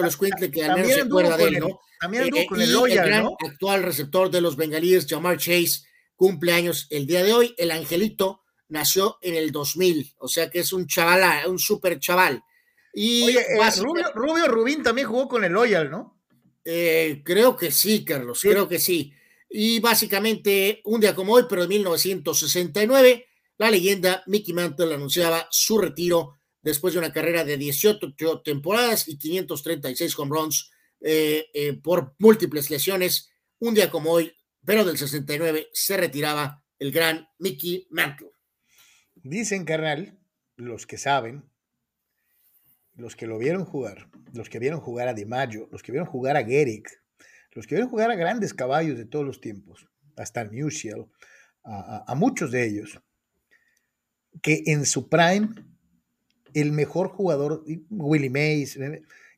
que 0.53 0.65
al 0.65 0.75
menos 0.75 0.93
se 0.93 1.01
acuerda 1.01 1.37
de 1.37 1.45
él, 1.45 1.59
¿no? 1.61 1.81
También 2.01 2.25
anduvo 2.25 2.41
eh, 2.41 2.47
con 2.47 2.61
el 2.61 2.95
gran 2.95 3.23
¿no? 3.23 3.37
actual 3.47 3.83
receptor 3.83 4.31
de 4.31 4.41
los 4.41 4.57
bengalíes, 4.57 5.07
Jamar 5.09 5.39
Chase, 5.39 5.83
cumpleaños 6.17 6.89
el 6.91 7.07
día 7.07 7.23
de 7.23 7.33
hoy. 7.33 7.55
El 7.57 7.71
Angelito 7.71 8.43
nació 8.69 9.19
en 9.23 9.35
el 9.35 9.53
2000, 9.53 10.15
o 10.19 10.29
sea 10.29 10.51
que 10.51 10.61
es 10.61 10.73
un 10.73 10.87
chaval, 10.87 11.49
un 11.49 11.59
súper 11.59 11.99
chaval. 12.01 12.43
Y 12.93 13.25
Oye, 13.25 13.41
eh, 13.41 13.71
Rubio, 13.81 14.13
Rubio, 14.15 14.49
Rubín 14.49 14.83
también 14.83 15.07
jugó 15.07 15.29
con 15.29 15.45
el 15.45 15.53
Loyal, 15.53 15.91
¿no? 15.91 16.19
Eh, 16.65 17.23
creo 17.25 17.57
que 17.57 17.71
sí, 17.71 18.05
Carlos, 18.05 18.41
sí. 18.41 18.49
creo 18.49 18.69
que 18.69 18.79
sí. 18.79 19.13
Y 19.55 19.81
básicamente, 19.81 20.81
un 20.85 21.01
día 21.03 21.15
como 21.15 21.35
hoy, 21.35 21.45
pero 21.47 21.65
en 21.65 21.69
1969, 21.69 23.27
la 23.59 23.71
leyenda 23.71 24.23
Mickey 24.27 24.55
Mantle 24.55 24.95
anunciaba 24.95 25.47
su 25.51 25.77
retiro 25.77 26.39
después 26.63 26.95
de 26.95 27.01
una 27.01 27.13
carrera 27.13 27.45
de 27.45 27.59
18 27.59 28.15
temporadas 28.43 29.09
y 29.09 29.19
536 29.19 30.19
home 30.19 30.31
runs 30.31 30.71
eh, 31.03 31.51
eh, 31.53 31.75
por 31.75 32.15
múltiples 32.19 32.71
lesiones. 32.71 33.31
Un 33.59 33.75
día 33.75 33.91
como 33.91 34.13
hoy, 34.13 34.33
pero 34.65 34.87
del 34.87 34.97
69, 34.97 35.69
se 35.75 35.99
retiraba 35.99 36.65
el 36.79 36.91
gran 36.91 37.29
Mickey 37.39 37.87
Mantle. 37.91 38.31
Dicen, 39.17 39.67
carnal, 39.67 40.19
los 40.57 40.87
que 40.87 40.97
saben, 40.97 41.45
los 42.95 43.17
que 43.17 43.27
lo 43.27 43.37
vieron 43.37 43.67
jugar, 43.67 44.09
los 44.33 44.49
que 44.49 44.59
vieron 44.59 44.81
jugar 44.81 45.09
a 45.09 45.15
DiMaggio, 45.15 45.69
los 45.71 45.83
que 45.83 45.93
vieron 45.93 46.09
jugar 46.09 46.39
a 46.39 46.45
Gehrig, 46.45 47.02
los 47.53 47.67
que 47.67 47.75
vieron 47.75 47.91
jugar 47.91 48.11
a 48.11 48.17
grandes 48.17 48.55
caballos 48.55 48.99
de 48.99 49.05
todos 49.05 49.25
los 49.25 49.41
tiempos, 49.41 49.87
hasta 50.17 50.45
Musial, 50.45 51.07
a, 51.65 52.15
muchos 52.17 52.51
de 52.51 52.67
ellos, 52.67 53.01
que 54.43 54.63
en 54.67 54.85
su 54.87 55.09
prime, 55.09 55.51
el 56.55 56.73
mejor 56.73 57.09
jugador, 57.09 57.65
Willie 57.91 58.31
Mays, 58.31 58.79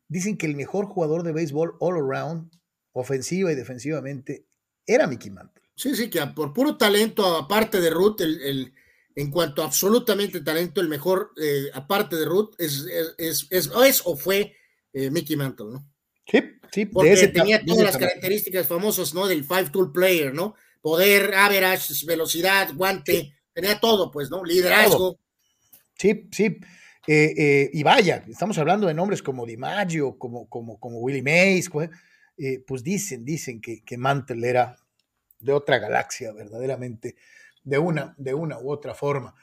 dicen 0.08 0.36
que 0.36 0.46
el 0.46 0.56
mejor 0.56 0.86
jugador 0.86 1.22
de 1.22 1.32
béisbol 1.32 1.76
all 1.80 1.96
around, 1.96 2.50
ofensiva 2.92 3.52
y 3.52 3.54
defensivamente, 3.54 4.46
era 4.86 5.06
Mickey 5.06 5.30
Mantle. 5.30 5.62
Sí, 5.76 5.94
sí, 5.96 6.08
que 6.08 6.24
por 6.28 6.52
puro 6.52 6.76
talento, 6.76 7.36
aparte 7.36 7.80
de 7.80 7.90
Ruth, 7.90 8.20
el, 8.20 8.40
el 8.42 8.74
en 9.16 9.30
cuanto 9.30 9.62
absolutamente 9.62 10.40
talento, 10.40 10.80
el 10.80 10.88
mejor, 10.88 11.32
eh, 11.40 11.70
aparte 11.72 12.16
de 12.16 12.24
Ruth, 12.24 12.54
es, 12.58 12.86
es, 13.18 13.46
es, 13.50 13.70
es, 13.72 14.02
o 14.04 14.16
fue 14.16 14.56
eh, 14.92 15.10
Mickey 15.10 15.36
Mantle, 15.36 15.72
¿no? 15.72 15.93
Sí, 16.26 16.42
sí. 16.72 16.86
Porque 16.86 17.12
ese, 17.12 17.28
tenía 17.28 17.64
todas 17.64 17.84
las 17.84 17.96
características 17.96 18.66
famosas, 18.66 19.14
¿no? 19.14 19.26
Del 19.26 19.44
five 19.44 19.70
tool 19.70 19.92
player, 19.92 20.32
¿no? 20.34 20.55
Poder, 20.80 21.34
average, 21.34 22.06
velocidad, 22.06 22.70
guante, 22.74 23.12
sí. 23.12 23.32
tenía 23.52 23.78
todo, 23.80 24.10
pues, 24.10 24.30
¿no? 24.30 24.44
Liderazgo. 24.44 25.18
Sí, 25.98 26.28
sí. 26.32 26.59
Eh, 27.06 27.34
eh, 27.36 27.70
y 27.72 27.82
vaya, 27.82 28.24
estamos 28.28 28.56
hablando 28.59 28.86
de 28.86 28.94
nombres 28.94 29.22
como 29.22 29.44
DiMaggio, 29.44 30.18
como, 30.18 30.48
como, 30.48 30.78
como 30.80 30.98
Willie 31.01 31.22
Mays, 31.22 31.70
pues 32.66 32.82
dicen, 32.82 33.24
dicen 33.24 33.60
que, 33.60 33.82
que 33.84 33.98
Mantle 33.98 34.48
era 34.48 34.76
de 35.38 35.52
otra 35.52 35.78
galaxia, 35.78 36.32
verdaderamente, 36.32 37.16
de 37.62 37.78
una, 37.78 38.14
de 38.16 38.32
una 38.32 38.59
u 38.59 38.70
otra 38.70 38.94
forma. 38.94 39.34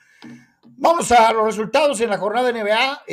Vamos 0.64 1.12
a 1.12 1.32
los 1.34 1.45
resultados 1.45 1.99
en 2.02 2.10
la 2.10 2.18
jornada 2.18 2.52
de 2.52 2.64
NBA. 2.64 3.03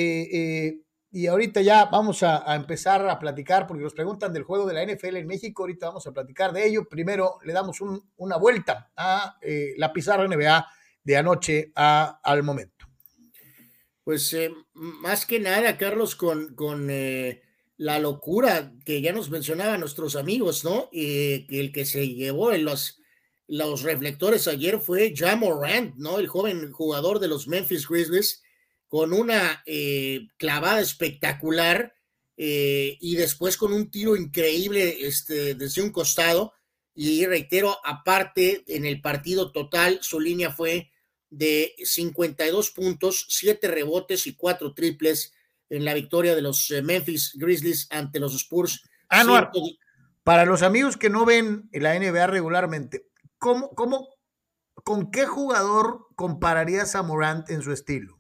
Y 1.11 1.27
ahorita 1.27 1.63
ya 1.63 1.87
vamos 1.87 2.23
a, 2.23 2.55
empezar 2.55 3.09
a 3.09 3.19
platicar, 3.19 3.67
porque 3.67 3.83
nos 3.83 3.95
preguntan 3.95 4.33
del 4.33 4.43
juego 4.43 4.67
de 4.67 4.75
la 4.75 4.85
NFL 4.85 5.17
en 5.17 5.27
México. 5.27 5.63
Ahorita 5.63 5.87
vamos 5.87 6.07
a 6.07 6.13
platicar 6.13 6.53
de 6.53 6.67
ello. 6.67 6.87
Primero 6.89 7.39
le 7.45 7.55
damos 7.55 7.79
una 8.17 8.37
vuelta 8.37 8.91
a 8.95 9.39
eh, 9.41 9.73
la 9.79 9.93
pizarra 9.93 10.29
NBA 10.29 10.67
de 11.03 11.17
anoche 11.17 11.73
al 11.75 12.43
momento. 12.43 12.87
Pues 14.05 14.33
eh, 14.35 14.51
más 14.75 15.25
que 15.25 15.41
nada, 15.41 15.79
Carlos, 15.79 16.15
con, 16.15 16.55
eh, 16.91 17.43
la 17.79 17.99
locura 17.99 18.75
que 18.85 19.01
ya 19.01 19.13
nos 19.13 19.31
mencionaban 19.31 19.81
nuestros 19.81 20.15
amigos, 20.15 20.65
¿no? 20.65 20.91
Y 20.93 21.59
el 21.59 21.73
que 21.73 21.87
se 21.87 22.07
llevó 22.09 22.53
en 22.53 22.65
los, 22.65 23.01
reflectores 23.83 24.47
ayer 24.47 24.79
fue 24.79 25.15
Jamorant, 25.17 25.95
¿no? 25.97 26.19
El 26.19 26.29
joven 26.29 26.71
jugador 26.71 27.19
de 27.19 27.29
los 27.29 27.49
Memphis 27.49 27.89
Grizzlies 27.89 28.43
con 28.89 29.13
una 29.13 29.63
eh, 29.67 30.29
clavada 30.37 30.81
espectacular 30.81 31.95
eh, 32.37 32.97
y 33.01 33.17
después 33.17 33.57
con 33.57 33.73
un 33.73 33.91
tiro 33.91 34.17
increíble 34.17 35.07
este, 35.07 35.55
desde 35.55 35.83
un 35.83 35.93
costado. 35.93 36.55
Y 36.95 37.27
reitero, 37.27 37.77
aparte, 37.85 38.65
en 38.67 38.85
el 38.85 39.01
partido 39.01 39.53
total, 39.53 39.99
su 40.03 40.19
línea 40.19 40.51
fue 40.51 40.91
de 41.31 41.75
52 41.85 42.71
puntos, 42.71 43.27
7 43.29 43.69
rebotes 43.69 44.27
y 44.27 44.35
4 44.35 44.75
triples 44.75 45.33
en 45.69 45.85
la 45.85 45.95
victoria 45.95 46.35
de 46.35 46.43
los 46.43 46.71
eh, 46.71 46.83
Memphis 46.83 47.33
Grizzlies 47.35 47.87
ante 47.91 48.19
los 48.19 48.35
Spurs. 48.35 48.83
Anuar, 49.09 49.51
para 50.25 50.45
los 50.45 50.63
amigos 50.63 50.97
que 50.97 51.11
no 51.11 51.25
ven 51.25 51.69
la 51.73 51.99
NBA 51.99 52.27
regularmente, 52.27 53.07
¿cómo, 53.39 53.71
cómo, 53.71 54.09
¿con 54.75 55.11
qué 55.11 55.27
jugador 55.27 56.07
compararías 56.17 56.95
a 56.95 57.03
Morant 57.03 57.49
en 57.51 57.63
su 57.63 57.73
estilo? 57.73 58.18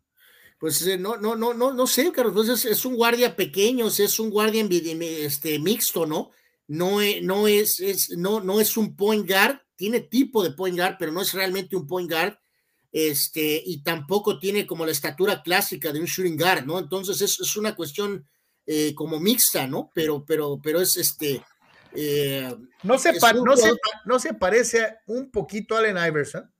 Pues 0.58 0.84
eh, 0.86 0.98
no, 0.98 1.16
no, 1.16 1.36
no, 1.36 1.54
no, 1.54 1.72
no 1.72 1.86
sé, 1.86 2.10
Carlos, 2.12 2.34
pues 2.34 2.64
es, 2.64 2.84
un 2.84 2.96
guardia 2.96 3.36
pequeño, 3.36 3.86
es 3.86 4.18
un 4.18 4.30
guardia 4.30 4.66
este, 4.70 5.58
mixto, 5.60 6.04
¿no? 6.04 6.32
No, 6.66 7.00
e, 7.00 7.20
no, 7.22 7.46
es, 7.46 7.80
es, 7.80 8.10
no, 8.10 8.40
no 8.40 8.60
es 8.60 8.76
un 8.76 8.96
point 8.96 9.26
guard, 9.26 9.60
tiene 9.76 10.00
tipo 10.00 10.42
de 10.42 10.50
point 10.50 10.76
guard, 10.76 10.96
pero 10.98 11.12
no 11.12 11.22
es 11.22 11.32
realmente 11.32 11.76
un 11.76 11.86
point 11.86 12.10
guard, 12.10 12.38
este, 12.90 13.62
y 13.64 13.82
tampoco 13.82 14.38
tiene 14.38 14.66
como 14.66 14.84
la 14.84 14.92
estatura 14.92 15.42
clásica 15.42 15.92
de 15.92 16.00
un 16.00 16.06
shooting 16.06 16.36
guard, 16.36 16.66
¿no? 16.66 16.80
Entonces 16.80 17.20
es, 17.20 17.56
una 17.56 17.76
cuestión 17.76 18.26
eh, 18.66 18.94
como 18.96 19.20
mixta, 19.20 19.66
¿no? 19.68 19.92
Pero, 19.94 20.24
pero, 20.26 20.58
pero 20.62 20.80
es 20.80 20.96
este. 20.96 21.42
Eh, 21.94 22.54
no, 22.82 22.98
se 22.98 23.12
no, 23.12 23.54
no 24.04 24.18
se 24.18 24.34
parece 24.34 24.96
un 25.06 25.30
poquito 25.30 25.76
a 25.76 25.78
Allen 25.78 25.96
Iverson. 25.96 26.50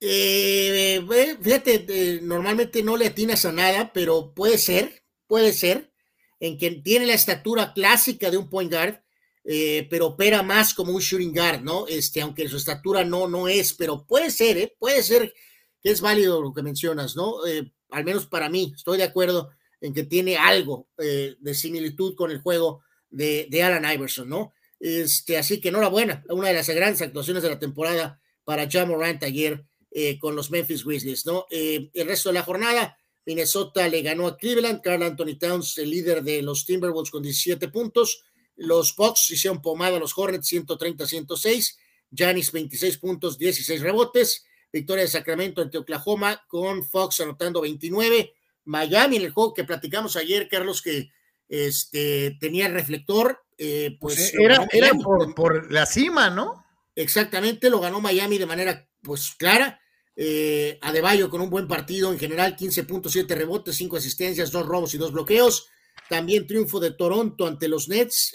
Eh, 0.00 1.04
fíjate, 1.42 2.20
normalmente 2.22 2.82
no 2.82 2.96
le 2.96 3.06
atinas 3.06 3.44
a 3.44 3.52
nada, 3.52 3.92
pero 3.92 4.32
puede 4.32 4.58
ser, 4.58 5.02
puede 5.26 5.52
ser, 5.52 5.92
en 6.40 6.56
que 6.56 6.70
tiene 6.70 7.06
la 7.06 7.14
estatura 7.14 7.72
clásica 7.74 8.30
de 8.30 8.36
un 8.36 8.48
point 8.48 8.72
guard, 8.72 9.00
eh, 9.44 9.86
pero 9.90 10.08
opera 10.08 10.42
más 10.42 10.74
como 10.74 10.92
un 10.92 11.00
shooting 11.00 11.32
guard, 11.34 11.62
¿no? 11.62 11.86
Este, 11.88 12.20
aunque 12.20 12.48
su 12.48 12.56
estatura 12.56 13.04
no, 13.04 13.26
no 13.28 13.48
es, 13.48 13.74
pero 13.74 14.06
puede 14.06 14.30
ser, 14.30 14.56
¿eh? 14.58 14.76
Puede 14.78 15.02
ser 15.02 15.34
que 15.82 15.90
es 15.90 16.00
válido 16.00 16.40
lo 16.42 16.52
que 16.52 16.62
mencionas, 16.62 17.16
¿no? 17.16 17.44
Eh, 17.46 17.72
al 17.90 18.04
menos 18.04 18.26
para 18.26 18.48
mí, 18.48 18.72
estoy 18.76 18.98
de 18.98 19.04
acuerdo 19.04 19.50
en 19.80 19.94
que 19.94 20.04
tiene 20.04 20.36
algo 20.36 20.88
de 20.96 21.54
similitud 21.54 22.16
con 22.16 22.32
el 22.32 22.40
juego 22.40 22.82
de, 23.10 23.46
de 23.48 23.62
Alan 23.62 23.90
Iverson, 23.92 24.28
¿no? 24.28 24.52
Este, 24.80 25.38
así 25.38 25.60
que 25.60 25.68
enhorabuena, 25.68 26.24
una 26.30 26.48
de 26.48 26.54
las 26.54 26.68
grandes 26.68 27.00
actuaciones 27.00 27.42
de 27.44 27.48
la 27.48 27.58
temporada 27.60 28.20
para 28.44 28.68
Jamorant 28.68 29.22
ayer 29.22 29.67
eh, 29.90 30.18
con 30.18 30.36
los 30.36 30.50
Memphis 30.50 30.84
Grizzlies, 30.84 31.24
¿no? 31.26 31.46
Eh, 31.50 31.90
el 31.94 32.06
resto 32.06 32.28
de 32.28 32.34
la 32.34 32.42
jornada, 32.42 32.98
Minnesota 33.24 33.88
le 33.88 34.02
ganó 34.02 34.26
a 34.26 34.36
Cleveland, 34.36 34.80
Carl 34.82 35.02
Anthony 35.02 35.38
Towns, 35.38 35.78
el 35.78 35.90
líder 35.90 36.22
de 36.22 36.42
los 36.42 36.64
Timberwolves 36.64 37.10
con 37.10 37.22
17 37.22 37.68
puntos, 37.68 38.22
los 38.56 38.94
Bucks 38.96 39.30
hicieron 39.30 39.62
pomada 39.62 39.96
a 39.96 40.00
los 40.00 40.16
Hornets 40.16 40.52
130-106, 40.52 41.76
Janis 42.14 42.52
26 42.52 42.98
puntos, 42.98 43.38
16 43.38 43.80
rebotes, 43.80 44.44
victoria 44.72 45.04
de 45.04 45.10
Sacramento 45.10 45.62
ante 45.62 45.78
Oklahoma 45.78 46.44
con 46.48 46.84
Fox 46.84 47.20
anotando 47.20 47.60
29, 47.60 48.34
Miami 48.64 49.16
en 49.16 49.22
el 49.22 49.30
juego 49.30 49.54
que 49.54 49.64
platicamos 49.64 50.16
ayer, 50.16 50.48
Carlos, 50.48 50.82
que 50.82 51.10
este, 51.48 52.36
tenía 52.40 52.66
el 52.66 52.74
reflector, 52.74 53.40
eh, 53.56 53.96
pues... 54.00 54.34
era, 54.34 54.66
era 54.72 54.90
por, 54.94 55.34
por 55.34 55.72
la 55.72 55.86
cima, 55.86 56.28
¿no? 56.30 56.64
Exactamente, 56.94 57.70
lo 57.70 57.80
ganó 57.80 58.00
Miami 58.00 58.38
de 58.38 58.46
manera 58.46 58.87
pues 59.02 59.34
clara. 59.38 59.80
Eh, 60.20 60.78
Adebayo 60.82 61.30
con 61.30 61.40
un 61.40 61.48
buen 61.48 61.68
partido 61.68 62.12
en 62.12 62.18
general, 62.18 62.56
15.7 62.56 63.28
rebotes, 63.36 63.76
5 63.76 63.96
asistencias, 63.96 64.50
2 64.50 64.66
robos 64.66 64.94
y 64.94 64.98
2 64.98 65.12
bloqueos. 65.12 65.68
También 66.08 66.46
triunfo 66.46 66.80
de 66.80 66.90
Toronto 66.92 67.46
ante 67.46 67.68
los 67.68 67.88
Nets, 67.88 68.32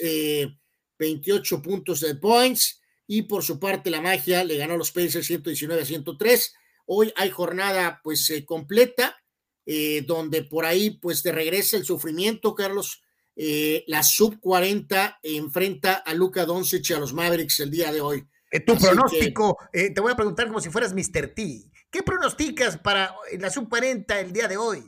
28 0.98 1.56
eh, 1.56 1.60
puntos 1.60 2.00
de 2.00 2.16
points. 2.16 2.82
Y 3.06 3.24
por 3.24 3.44
su 3.44 3.60
parte, 3.60 3.90
la 3.90 4.00
magia 4.00 4.46
le 4.46 4.56
ganó 4.56 4.76
a 4.76 4.78
los 4.78 4.92
Pacers 4.92 5.28
119 5.28 5.82
a 5.82 5.86
103. 5.86 6.54
Hoy 6.86 7.12
hay 7.18 7.30
jornada 7.32 8.00
pues 8.02 8.30
eh, 8.30 8.46
completa, 8.46 9.18
eh, 9.66 10.04
donde 10.08 10.44
por 10.44 10.66
ahí 10.66 10.92
pues 10.92 11.22
te 11.22 11.32
regresa 11.32 11.76
el 11.76 11.86
sufrimiento, 11.86 12.56
Carlos. 12.56 13.02
la 13.36 14.04
sub 14.04 14.40
40 14.40 15.20
enfrenta 15.24 15.96
a 15.96 16.14
Luca 16.14 16.46
Doncic 16.46 16.90
y 16.90 16.94
a 16.94 17.00
los 17.00 17.14
Mavericks 17.14 17.60
el 17.60 17.72
día 17.72 17.92
de 17.92 18.00
hoy. 18.00 18.24
Eh, 18.54 18.60
tu 18.60 18.78
pronóstico, 18.78 19.58
eh, 19.74 19.90
te 19.90 20.00
voy 20.00 20.12
a 20.12 20.16
preguntar 20.16 20.46
como 20.46 20.62
si 20.62 20.70
fueras 20.70 20.94
Mr. 20.94 21.34
T. 21.34 21.72
¿Qué 21.90 22.04
pronosticas 22.04 22.78
para 22.78 23.16
la 23.40 23.50
sub-40 23.50 24.20
el 24.20 24.32
día 24.32 24.48
de 24.48 24.58
hoy? 24.58 24.84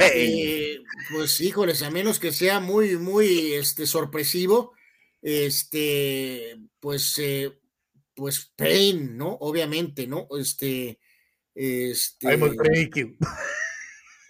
Eh, 0.00 0.78
pues 1.12 1.38
híjoles, 1.42 1.82
a 1.82 1.90
menos 1.90 2.18
que 2.18 2.32
sea 2.32 2.58
muy, 2.58 2.96
muy 2.96 3.52
este, 3.52 3.86
sorpresivo, 3.86 4.72
este, 5.20 6.56
pues, 6.80 7.20
pues 8.14 8.50
Pain, 8.56 9.14
¿no? 9.14 9.28
Obviamente, 9.40 10.06
¿no? 10.06 10.26
Este, 10.38 10.98
este. 11.54 12.28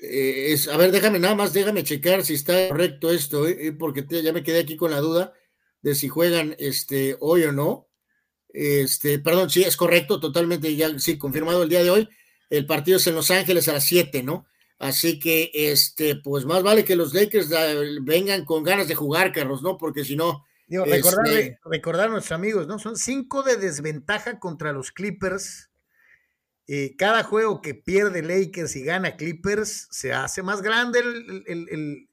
es, 0.00 0.66
a 0.66 0.76
ver, 0.76 0.90
déjame 0.90 1.20
nada 1.20 1.36
más, 1.36 1.52
déjame 1.52 1.84
checar 1.84 2.24
si 2.24 2.34
está 2.34 2.68
correcto 2.68 3.12
esto, 3.12 3.46
porque 3.78 4.04
ya 4.08 4.32
me 4.32 4.42
quedé 4.42 4.58
aquí 4.58 4.76
con 4.76 4.90
la 4.90 4.98
duda 4.98 5.34
de 5.82 5.94
si 5.94 6.08
juegan 6.08 6.56
este, 6.58 7.16
hoy 7.20 7.44
o 7.44 7.52
no. 7.52 7.89
Este, 8.52 9.18
perdón, 9.18 9.50
sí, 9.50 9.62
es 9.62 9.76
correcto, 9.76 10.20
totalmente, 10.20 10.74
ya 10.74 10.98
sí, 10.98 11.18
confirmado 11.18 11.62
el 11.62 11.68
día 11.68 11.82
de 11.82 11.90
hoy. 11.90 12.08
El 12.48 12.66
partido 12.66 12.96
es 12.96 13.06
en 13.06 13.14
Los 13.14 13.30
Ángeles 13.30 13.68
a 13.68 13.74
las 13.74 13.84
7, 13.84 14.22
¿no? 14.22 14.46
Así 14.78 15.18
que, 15.18 15.50
este, 15.52 16.16
pues 16.16 16.46
más 16.46 16.62
vale 16.62 16.84
que 16.84 16.96
los 16.96 17.12
Lakers 17.14 17.50
vengan 18.02 18.44
con 18.44 18.64
ganas 18.64 18.88
de 18.88 18.94
jugar, 18.94 19.32
Carlos, 19.32 19.62
¿no? 19.62 19.76
Porque 19.76 20.04
si 20.04 20.16
no. 20.16 20.44
Digo, 20.66 20.84
este 20.84 21.58
recordar, 21.64 22.08
a 22.08 22.12
nuestros 22.12 22.36
amigos, 22.36 22.66
¿no? 22.66 22.78
Son 22.78 22.96
cinco 22.96 23.42
de 23.42 23.56
desventaja 23.56 24.38
contra 24.38 24.72
los 24.72 24.92
Clippers. 24.92 25.68
Eh, 26.66 26.94
cada 26.96 27.24
juego 27.24 27.60
que 27.60 27.74
pierde 27.74 28.22
Lakers 28.22 28.76
y 28.76 28.84
gana 28.84 29.16
Clippers 29.16 29.88
se 29.90 30.12
hace 30.12 30.42
más 30.44 30.62
grande 30.62 31.00
el, 31.00 31.44
el 31.46 32.09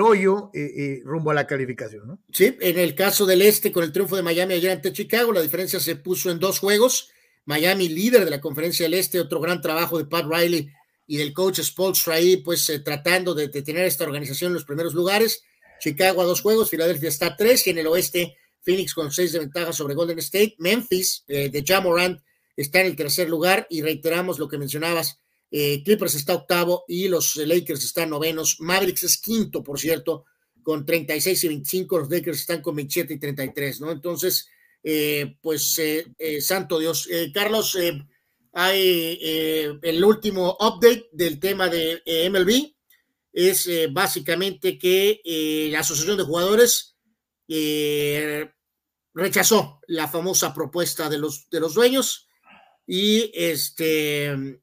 hoyo 0.00 0.50
eh, 0.52 0.70
eh, 0.76 1.02
rumbo 1.02 1.30
a 1.30 1.34
la 1.34 1.46
calificación, 1.46 2.06
¿no? 2.06 2.22
Sí, 2.30 2.54
en 2.60 2.78
el 2.78 2.94
caso 2.94 3.24
del 3.24 3.40
este, 3.40 3.72
con 3.72 3.82
el 3.82 3.90
triunfo 3.90 4.16
de 4.16 4.22
Miami 4.22 4.52
ayer 4.52 4.70
ante 4.70 4.92
Chicago, 4.92 5.32
la 5.32 5.40
diferencia 5.40 5.80
se 5.80 5.96
puso 5.96 6.30
en 6.30 6.38
dos 6.38 6.58
juegos. 6.58 7.10
Miami, 7.46 7.88
líder 7.88 8.26
de 8.26 8.30
la 8.30 8.40
conferencia 8.42 8.84
del 8.84 8.92
este, 8.94 9.18
otro 9.18 9.40
gran 9.40 9.62
trabajo 9.62 9.96
de 9.96 10.04
Pat 10.04 10.26
Riley 10.30 10.70
y 11.06 11.16
del 11.16 11.32
coach 11.32 11.60
Spolstra 11.60 12.16
ahí, 12.16 12.36
pues 12.36 12.68
eh, 12.68 12.80
tratando 12.80 13.34
de, 13.34 13.48
tener 13.48 13.86
esta 13.86 14.04
organización 14.04 14.50
en 14.50 14.54
los 14.54 14.66
primeros 14.66 14.92
lugares. 14.92 15.42
Chicago 15.80 16.20
a 16.20 16.26
dos 16.26 16.42
juegos, 16.42 16.68
Filadelfia 16.68 17.08
está 17.08 17.28
a 17.28 17.36
tres, 17.36 17.66
y 17.66 17.70
en 17.70 17.78
el 17.78 17.86
oeste, 17.86 18.36
Phoenix 18.60 18.92
con 18.92 19.10
seis 19.10 19.32
de 19.32 19.38
ventaja 19.38 19.72
sobre 19.72 19.94
Golden 19.94 20.18
State. 20.18 20.56
Memphis, 20.58 21.24
de 21.26 21.64
Jamorant, 21.66 22.20
está 22.54 22.80
en 22.80 22.88
el 22.88 22.96
tercer 22.96 23.30
lugar, 23.30 23.66
y 23.70 23.80
reiteramos 23.80 24.38
lo 24.38 24.48
que 24.48 24.58
mencionabas, 24.58 25.18
eh, 25.50 25.82
Clippers 25.82 26.14
está 26.14 26.34
octavo 26.34 26.84
y 26.88 27.08
los 27.08 27.36
Lakers 27.36 27.84
están 27.84 28.10
novenos. 28.10 28.60
Mavericks 28.60 29.04
es 29.04 29.18
quinto, 29.18 29.62
por 29.62 29.78
cierto, 29.78 30.24
con 30.62 30.84
36 30.84 31.44
y 31.44 31.48
25. 31.48 31.98
Los 31.98 32.10
Lakers 32.10 32.40
están 32.40 32.60
con 32.60 32.76
27 32.76 33.14
y 33.14 33.18
33, 33.18 33.80
¿no? 33.80 33.90
Entonces, 33.90 34.48
eh, 34.82 35.36
pues, 35.40 35.78
eh, 35.78 36.40
santo 36.40 36.78
Dios. 36.78 37.08
Carlos, 37.32 37.76
hay 38.52 39.18
el 39.82 40.04
último 40.04 40.56
update 40.60 41.08
del 41.12 41.38
tema 41.40 41.68
de 41.68 42.02
MLB. 42.30 42.74
Es 43.32 43.68
básicamente 43.92 44.78
que 44.78 45.68
la 45.70 45.80
Asociación 45.80 46.16
de 46.18 46.24
Jugadores 46.24 46.96
rechazó 49.14 49.80
la 49.86 50.08
famosa 50.08 50.52
propuesta 50.52 51.08
de 51.08 51.18
los, 51.18 51.48
de 51.50 51.60
los 51.60 51.74
dueños 51.74 52.28
y 52.86 53.30
este 53.34 54.60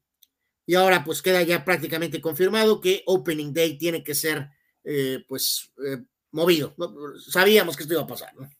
y 0.66 0.74
ahora 0.74 1.04
pues 1.04 1.22
queda 1.22 1.42
ya 1.42 1.64
prácticamente 1.64 2.20
confirmado 2.20 2.80
que 2.80 3.02
Opening 3.06 3.54
Day 3.54 3.78
tiene 3.78 4.02
que 4.02 4.14
ser 4.14 4.50
eh, 4.84 5.24
pues 5.28 5.72
eh, 5.86 6.02
movido. 6.32 6.74
Sabíamos 7.30 7.76
que 7.76 7.84
esto 7.84 7.94
iba 7.94 8.02
a 8.02 8.08
pasar, 8.08 8.34
¿no? 8.34 8.50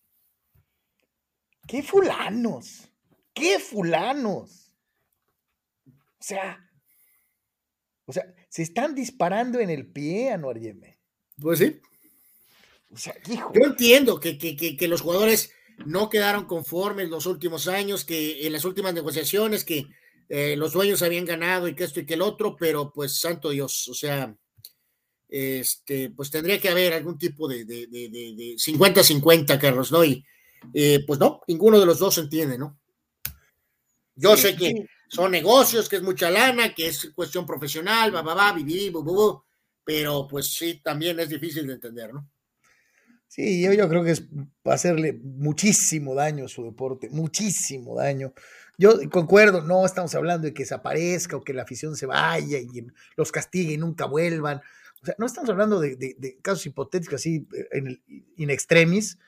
¿Qué 1.66 1.83
fulanos? 1.83 2.89
¿Qué 3.35 3.59
fulanos? 3.59 4.73
O 5.87 6.23
sea, 6.23 6.66
o 8.07 8.12
sea, 8.12 8.24
se 8.49 8.62
están 8.62 8.95
disparando 8.95 9.59
en 9.59 9.69
el 9.69 9.87
pie, 9.91 10.31
Anuar 10.31 10.59
Yeme. 10.59 10.99
Pues 11.41 11.59
sí. 11.59 11.81
O 12.91 12.97
sea, 12.97 13.15
hijo. 13.28 13.53
Yo 13.53 13.62
entiendo 13.65 14.20
que, 14.20 14.39
que, 14.39 14.57
que, 14.57 14.89
los 14.89 15.01
jugadores 15.01 15.53
no 15.85 16.09
quedaron 16.09 16.47
conformes 16.47 17.11
los 17.11 17.27
últimos 17.27 17.66
años, 17.66 18.05
que 18.05 18.47
en 18.47 18.53
las 18.53 18.65
últimas 18.65 18.95
negociaciones, 18.95 19.65
que 19.65 19.87
eh, 20.28 20.57
los 20.57 20.73
dueños 20.73 21.03
habían 21.03 21.24
ganado 21.24 21.69
y 21.69 21.74
que 21.74 21.85
esto 21.85 22.01
y 22.01 22.07
que 22.07 22.15
el 22.15 22.23
otro, 22.23 22.57
pero 22.57 22.93
pues 22.93 23.19
santo 23.19 23.51
Dios, 23.51 23.89
o 23.89 23.94
sea, 23.94 24.35
este, 25.28 26.11
pues 26.11 26.31
tendría 26.31 26.61
que 26.61 26.69
haber 26.69 26.93
algún 26.94 27.19
tipo 27.19 27.48
de 27.48 27.66
50-50, 27.66 29.59
Carlos, 29.59 29.93
¿no? 29.93 30.05
Y 30.05 30.24
eh, 30.73 31.05
pues 31.07 31.19
no, 31.19 31.43
ninguno 31.47 31.78
de 31.78 31.86
los 31.86 31.98
dos 31.98 32.19
entiende, 32.19 32.59
¿no? 32.59 32.78
Yo 34.15 34.36
sé 34.36 34.57
que 34.57 34.86
son 35.09 35.31
negocios, 35.31 35.89
que 35.89 35.97
es 35.97 36.03
mucha 36.03 36.31
lana, 36.31 36.74
que 36.74 36.89
es 36.89 37.11
cuestión 37.15 37.44
profesional, 37.44 38.15
va, 38.15 38.23
va, 38.23 38.35
va, 38.35 38.53
vivir, 38.53 38.93
pero 39.85 40.27
pues 40.27 40.55
sí, 40.55 40.81
también 40.82 41.20
es 41.20 41.28
difícil 41.28 41.66
de 41.66 41.74
entender, 41.74 42.15
¿no? 42.15 42.28
Sí, 43.28 43.62
yo, 43.62 43.73
yo 43.74 43.89
creo 43.89 44.03
que 44.03 44.12
es 44.12 44.24
hacerle 44.65 45.12
muchísimo 45.12 46.15
daño 46.15 46.47
a 46.47 46.48
su 46.48 46.65
deporte, 46.65 47.11
muchísimo 47.11 47.94
daño. 47.94 48.32
Yo 48.78 48.98
concuerdo, 49.11 49.62
no 49.62 49.86
estamos 49.86 50.15
hablando 50.15 50.47
de 50.47 50.55
que 50.55 50.65
desaparezca 50.65 51.36
o 51.36 51.44
que 51.44 51.55
la 51.55 51.62
afición 51.62 51.97
se 51.97 52.07
vaya 52.07 52.59
y 52.59 52.86
los 53.16 53.32
castigue 53.32 53.73
y 53.73 53.78
nunca 53.78 54.05
vuelvan. 54.05 54.61
O 55.03 55.07
sea, 55.07 55.15
no 55.19 55.27
estamos 55.27 55.48
hablando 55.51 55.81
de, 55.81 56.39
casos 56.43 56.66
hipotéticos 56.66 57.20
así 57.20 57.48
eh, 57.73 58.01
in 58.36 58.51
extremis, 58.51 59.19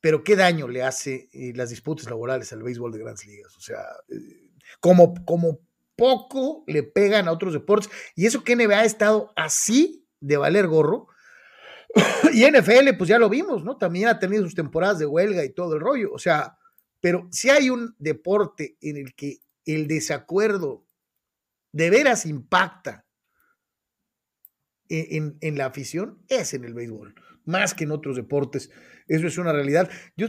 pero 0.00 0.24
qué 0.24 0.36
daño 0.36 0.68
le 0.68 0.82
hace 0.82 1.28
eh, 1.32 1.52
las 1.54 1.70
disputas 1.70 2.06
laborales 2.06 2.52
al 2.52 2.62
béisbol 2.62 2.92
de 2.92 2.98
grandes 2.98 3.26
ligas. 3.26 3.56
O 3.56 3.60
sea, 3.60 3.80
eh, 4.08 4.50
como, 4.80 5.14
como 5.24 5.60
poco 5.96 6.64
le 6.66 6.82
pegan 6.82 7.28
a 7.28 7.32
otros 7.32 7.52
deportes. 7.52 7.90
Y 8.14 8.26
eso 8.26 8.42
que 8.42 8.56
NBA 8.56 8.80
ha 8.80 8.84
estado 8.84 9.32
así 9.36 10.06
de 10.20 10.36
valer 10.36 10.66
gorro. 10.66 11.08
y 12.32 12.44
NFL, 12.46 12.96
pues 12.96 13.08
ya 13.08 13.18
lo 13.18 13.28
vimos, 13.28 13.64
¿no? 13.64 13.76
También 13.76 14.08
ha 14.08 14.18
tenido 14.18 14.42
sus 14.44 14.54
temporadas 14.54 14.98
de 14.98 15.06
huelga 15.06 15.44
y 15.44 15.50
todo 15.50 15.74
el 15.74 15.80
rollo. 15.80 16.10
O 16.12 16.18
sea, 16.18 16.56
pero 17.02 17.28
si 17.32 17.50
hay 17.50 17.68
un 17.68 17.96
deporte 17.98 18.78
en 18.80 18.96
el 18.96 19.16
que 19.16 19.40
el 19.66 19.88
desacuerdo 19.88 20.86
de 21.72 21.90
veras 21.90 22.26
impacta 22.26 23.04
en, 24.88 25.36
en, 25.40 25.58
la 25.58 25.66
afición, 25.66 26.24
es 26.28 26.54
en 26.54 26.62
el 26.62 26.74
béisbol, 26.74 27.16
más 27.44 27.74
que 27.74 27.84
en 27.84 27.90
otros 27.90 28.14
deportes. 28.14 28.70
Eso 29.08 29.26
es 29.26 29.36
una 29.36 29.52
realidad. 29.52 29.90
Yo 30.16 30.28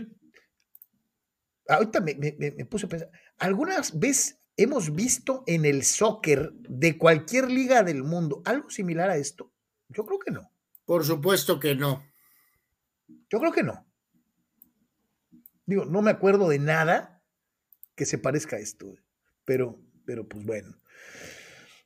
ahorita 1.68 2.02
me, 2.02 2.16
me 2.16 2.66
puse 2.66 2.88
a 2.88 2.90
pensar, 2.90 3.12
¿algunas 3.38 4.00
veces 4.00 4.40
hemos 4.58 4.95
visto 4.95 5.44
en 5.45 5.66
el 5.66 5.84
soccer 5.84 6.54
de 6.54 6.98
cualquier 6.98 7.52
liga 7.52 7.84
del 7.84 8.04
mundo 8.04 8.41
algo 8.45 8.72
similar 8.72 9.12
a 9.12 9.18
esto? 9.18 9.54
Yo 9.90 10.06
creo 10.08 10.18
que 10.18 10.32
no. 10.32 10.52
Por 10.86 11.06
supuesto 11.06 11.60
que 11.60 11.76
no. 11.76 12.04
Yo 13.30 13.40
creo 13.40 13.52
que 13.52 13.64
no. 13.64 13.86
Digo, 15.65 15.85
no 15.85 16.02
me 16.02 16.11
acuerdo 16.11 16.49
de 16.49 16.60
nada 16.60 17.22
que 17.95 18.06
se 18.06 18.18
parezca 18.18 18.57
a 18.57 18.60
esto, 18.60 18.95
pero, 19.45 19.80
pero 20.06 20.27
pues 20.27 20.45
bueno. 20.45 20.77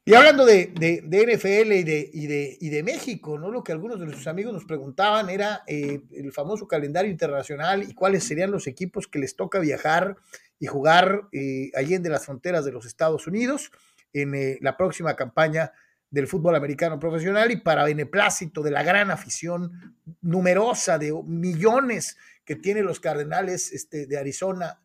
Y 0.08 0.14
hablando 0.14 0.46
de, 0.46 0.72
NFL 0.72 1.74
y 1.74 1.84
de, 1.84 2.58
y, 2.62 2.70
de, 2.70 2.84
México, 2.84 3.38
¿no? 3.38 3.52
Lo 3.52 3.62
que 3.62 3.74
algunos 3.74 4.00
de 4.00 4.06
nuestros 4.06 4.28
amigos 4.28 4.54
nos 4.54 4.64
preguntaban 4.64 5.30
era 5.30 5.64
eh, 5.68 6.00
el 6.14 6.32
famoso 6.32 6.66
calendario 6.66 7.12
internacional 7.12 7.84
y 7.84 7.94
cuáles 7.94 8.24
serían 8.24 8.50
los 8.50 8.68
equipos 8.68 9.06
que 9.06 9.20
les 9.20 9.36
toca 9.36 9.60
viajar 9.60 10.16
y 10.60 10.68
jugar 10.68 11.28
eh, 11.34 11.72
allí 11.76 11.94
en 11.94 12.04
de 12.04 12.10
las 12.10 12.26
fronteras 12.26 12.64
de 12.64 12.72
los 12.72 12.86
Estados 12.86 13.28
Unidos 13.28 13.70
en 14.14 14.34
eh, 14.34 14.58
la 14.62 14.78
próxima 14.78 15.14
campaña 15.18 15.74
del 16.10 16.28
fútbol 16.28 16.56
americano 16.56 16.98
profesional 17.00 17.52
y 17.52 17.58
para 17.58 17.84
beneplácito 17.84 18.64
de 18.64 18.72
la 18.72 18.84
gran 18.84 19.12
afición 19.12 19.98
numerosa 20.22 20.98
de 20.98 21.14
millones 21.26 22.16
que 22.48 22.56
tienen 22.56 22.86
los 22.86 23.02
Cardenales 23.02 23.74
este, 23.74 24.08
de 24.08 24.18
Arizona, 24.18 24.82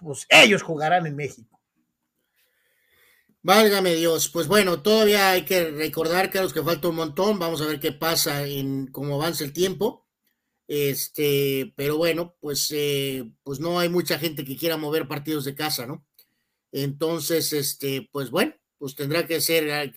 pues 0.00 0.26
ellos 0.30 0.62
jugarán 0.62 1.06
en 1.06 1.16
México. 1.16 1.60
Válgame 3.42 3.94
Dios, 3.94 4.28
pues 4.28 4.46
bueno, 4.46 4.82
todavía 4.82 5.30
hay 5.30 5.44
que 5.44 5.70
recordar, 5.70 6.30
Carlos, 6.30 6.52
que 6.52 6.62
falta 6.62 6.88
un 6.88 6.96
montón, 6.96 7.38
vamos 7.38 7.60
a 7.60 7.66
ver 7.66 7.80
qué 7.80 7.92
pasa 7.92 8.46
en 8.46 8.86
cómo 8.86 9.16
avanza 9.16 9.44
el 9.44 9.52
tiempo. 9.52 10.06
Este, 10.68 11.72
pero 11.76 11.96
bueno, 11.96 12.36
pues, 12.40 12.72
eh, 12.72 13.24
pues 13.42 13.60
no 13.60 13.78
hay 13.78 13.88
mucha 13.88 14.18
gente 14.18 14.44
que 14.44 14.56
quiera 14.56 14.76
mover 14.76 15.06
partidos 15.06 15.44
de 15.44 15.54
casa, 15.54 15.86
¿no? 15.86 16.04
Entonces, 16.72 17.52
este, 17.52 18.08
pues 18.12 18.30
bueno, 18.30 18.54
pues 18.78 18.94
tendrá 18.94 19.26
que 19.26 19.40
ser 19.40 19.70
ah, 19.72 19.92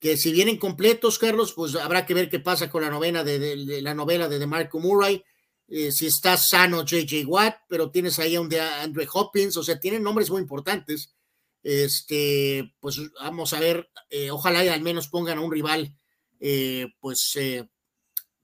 que 0.00 0.16
si 0.16 0.32
vienen 0.32 0.56
completos, 0.56 1.18
Carlos, 1.18 1.52
pues 1.52 1.74
habrá 1.76 2.06
que 2.06 2.14
ver 2.14 2.28
qué 2.28 2.40
pasa 2.40 2.70
con 2.70 2.82
la 2.82 2.90
novena 2.90 3.24
de, 3.24 3.80
la 3.82 3.94
novela 3.94 4.28
de 4.28 4.38
DeMarco 4.38 4.80
Murray, 4.80 5.24
eh, 5.68 5.92
si 5.92 6.06
está 6.06 6.36
sano 6.36 6.84
JJ 6.84 7.26
Watt, 7.26 7.56
pero 7.68 7.90
tienes 7.90 8.18
ahí 8.18 8.34
a 8.34 8.40
un 8.40 8.48
de 8.48 8.60
Andre 8.60 9.06
Hopkins, 9.12 9.56
o 9.56 9.62
sea, 9.62 9.78
tienen 9.78 10.02
nombres 10.02 10.30
muy 10.30 10.40
importantes 10.40 11.14
este, 11.62 12.74
pues 12.80 12.98
vamos 13.20 13.52
a 13.52 13.60
ver, 13.60 13.90
eh, 14.10 14.30
ojalá 14.30 14.60
al 14.72 14.80
menos 14.80 15.08
pongan 15.08 15.38
a 15.38 15.40
un 15.40 15.52
rival, 15.52 15.94
eh, 16.40 16.86
pues 17.00 17.38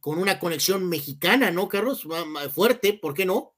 con 0.01 0.18
una 0.18 0.38
conexión 0.38 0.86
mexicana, 0.88 1.51
¿no, 1.51 1.68
Carlos? 1.68 2.06
Fuerte, 2.52 2.92
¿por 2.92 3.14
qué 3.14 3.24
no? 3.24 3.55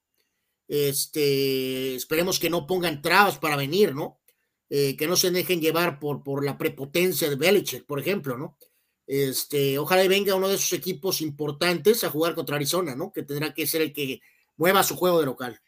Este, 0.69 1.97
esperemos 1.97 2.39
que 2.39 2.51
no 2.51 2.67
pongan 2.67 3.03
trabas 3.03 3.39
para 3.39 3.57
venir, 3.57 3.95
¿no? 3.95 4.21
que 4.69 5.07
no 5.09 5.15
se 5.15 5.31
dejen 5.31 5.61
llevar 5.61 6.01
por, 6.01 6.25
por 6.25 6.45
la 6.45 6.59
prepotencia 6.59 7.31
de 7.31 7.37
Belichick, 7.37 7.87
por 7.87 8.01
ejemplo, 8.01 8.37
¿no? 8.37 8.59
Este, 9.07 9.79
ojalá 9.79 10.05
y 10.05 10.09
venga 10.09 10.35
uno 10.35 10.49
de 10.49 10.57
esos 10.57 10.73
equipos 10.73 11.21
importantes 11.21 12.03
a 12.03 12.11
jugar 12.11 12.35
contra 12.35 12.57
Arizona, 12.57 12.95
¿no? 12.95 13.13
Que 13.13 13.23
tendrá 13.23 13.55
que 13.55 13.67
ser 13.67 13.83
el 13.83 13.93
que 13.93 14.21
mueva 14.57 14.83
su 14.83 14.97
juego 14.97 15.21
de 15.21 15.27
local. 15.27 15.61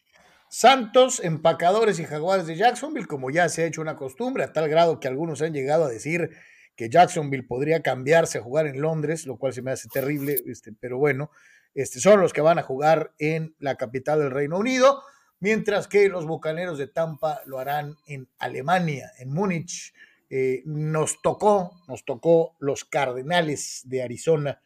Santos, 0.51 1.20
empacadores 1.20 2.01
y 2.01 2.05
jaguares 2.05 2.47
de 2.47 2.56
Jacksonville, 2.56 3.06
como 3.06 3.31
ya 3.31 3.48
se 3.48 3.62
ha 3.62 3.66
hecho 3.66 3.82
una 3.82 3.97
costumbre, 3.97 4.44
a 4.44 4.52
tal 4.52 4.69
grado 4.69 4.98
que 4.98 5.06
algunos 5.06 5.43
han 5.43 5.52
llegado 5.52 5.85
a 5.85 5.90
decir 5.90 6.31
que 6.74 6.89
Jacksonville 6.89 7.43
podría 7.43 7.82
cambiarse 7.82 8.39
a 8.39 8.43
jugar 8.43 8.66
en 8.66 8.81
Londres, 8.81 9.27
lo 9.27 9.36
cual 9.36 9.52
se 9.52 9.62
me 9.62 9.73
hace 9.73 9.89
terrible, 9.89 10.36
este, 10.47 10.73
pero 10.73 10.97
bueno, 10.97 11.31
este, 11.74 12.01
son 12.01 12.20
los 12.20 12.32
que 12.32 12.40
van 12.40 12.59
a 12.59 12.62
jugar 12.62 13.12
en 13.19 13.55
la 13.59 13.77
capital 13.77 14.20
del 14.20 14.31
Reino 14.31 14.56
Unido, 14.56 15.02
mientras 15.39 15.86
que 15.86 16.09
los 16.09 16.24
Bucaneros 16.24 16.78
de 16.78 16.86
Tampa 16.86 17.43
lo 17.47 17.59
harán 17.59 17.97
en 18.06 18.28
Alemania, 18.39 19.12
en 19.19 19.32
Múnich. 19.32 19.93
Eh, 20.30 20.62
nos 20.66 21.22
tocó, 21.22 21.82
nos 21.88 22.05
tocó 22.05 22.56
los 22.59 22.84
Cardenales 22.84 23.82
de 23.84 24.02
Arizona 24.02 24.62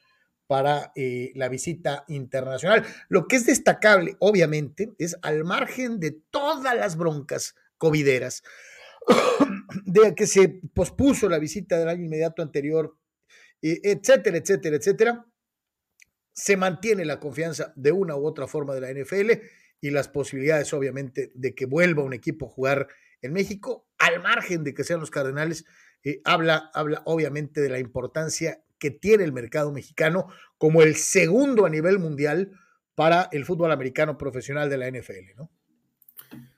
para 0.47 0.93
eh, 0.97 1.33
la 1.35 1.49
visita 1.49 2.05
internacional. 2.09 2.85
Lo 3.09 3.27
que 3.27 3.37
es 3.37 3.47
destacable, 3.47 4.17
obviamente, 4.19 4.93
es 4.99 5.17
al 5.23 5.45
margen 5.45 6.01
de 6.01 6.11
todas 6.31 6.75
las 6.77 6.97
broncas 6.97 7.55
covideras, 7.79 8.43
de 9.87 10.15
que 10.15 10.27
se 10.27 10.49
pospuso 10.75 11.29
la 11.29 11.39
visita 11.39 11.79
del 11.79 11.89
año 11.89 12.05
inmediato 12.05 12.43
anterior, 12.43 12.97
etcétera, 13.63 14.39
etcétera, 14.39 14.77
etcétera, 14.77 15.27
se 16.33 16.57
mantiene 16.57 17.05
la 17.05 17.21
confianza 17.21 17.73
de 17.77 17.93
una 17.93 18.17
u 18.17 18.27
otra 18.27 18.47
forma 18.47 18.75
de 18.75 18.81
la 18.81 18.91
NFL 18.93 19.31
y 19.81 19.91
las 19.91 20.09
posibilidades, 20.09 20.73
obviamente, 20.73 21.33
de 21.35 21.55
que 21.55 21.67
vuelva 21.67 22.03
un 22.03 22.13
equipo 22.13 22.47
a 22.47 22.51
jugar 22.51 22.89
en 23.21 23.33
México, 23.33 23.89
al 24.03 24.21
margen 24.21 24.65
de 24.65 24.75
que 24.75 24.85
sean 24.85 25.01
los 25.01 25.11
Cardenales, 25.11 25.65
eh, 26.03 26.21
habla, 26.25 26.71
habla 26.75 27.03
obviamente 27.07 27.61
de 27.61 27.69
la 27.69 27.79
importancia 27.79 28.63
que 28.79 28.91
tiene 28.91 29.23
el 29.23 29.33
mercado 29.33 29.71
mexicano 29.71 30.27
como 30.59 30.83
el 30.83 30.97
segundo 30.97 31.65
a 31.67 31.71
nivel 31.71 32.01
mundial 32.01 32.51
para 32.97 33.29
el 33.31 33.45
fútbol 33.45 33.71
americano 33.71 34.19
profesional 34.19 34.69
de 34.69 34.77
la 34.77 34.89
NFL, 34.89 35.37
¿no? 35.37 35.51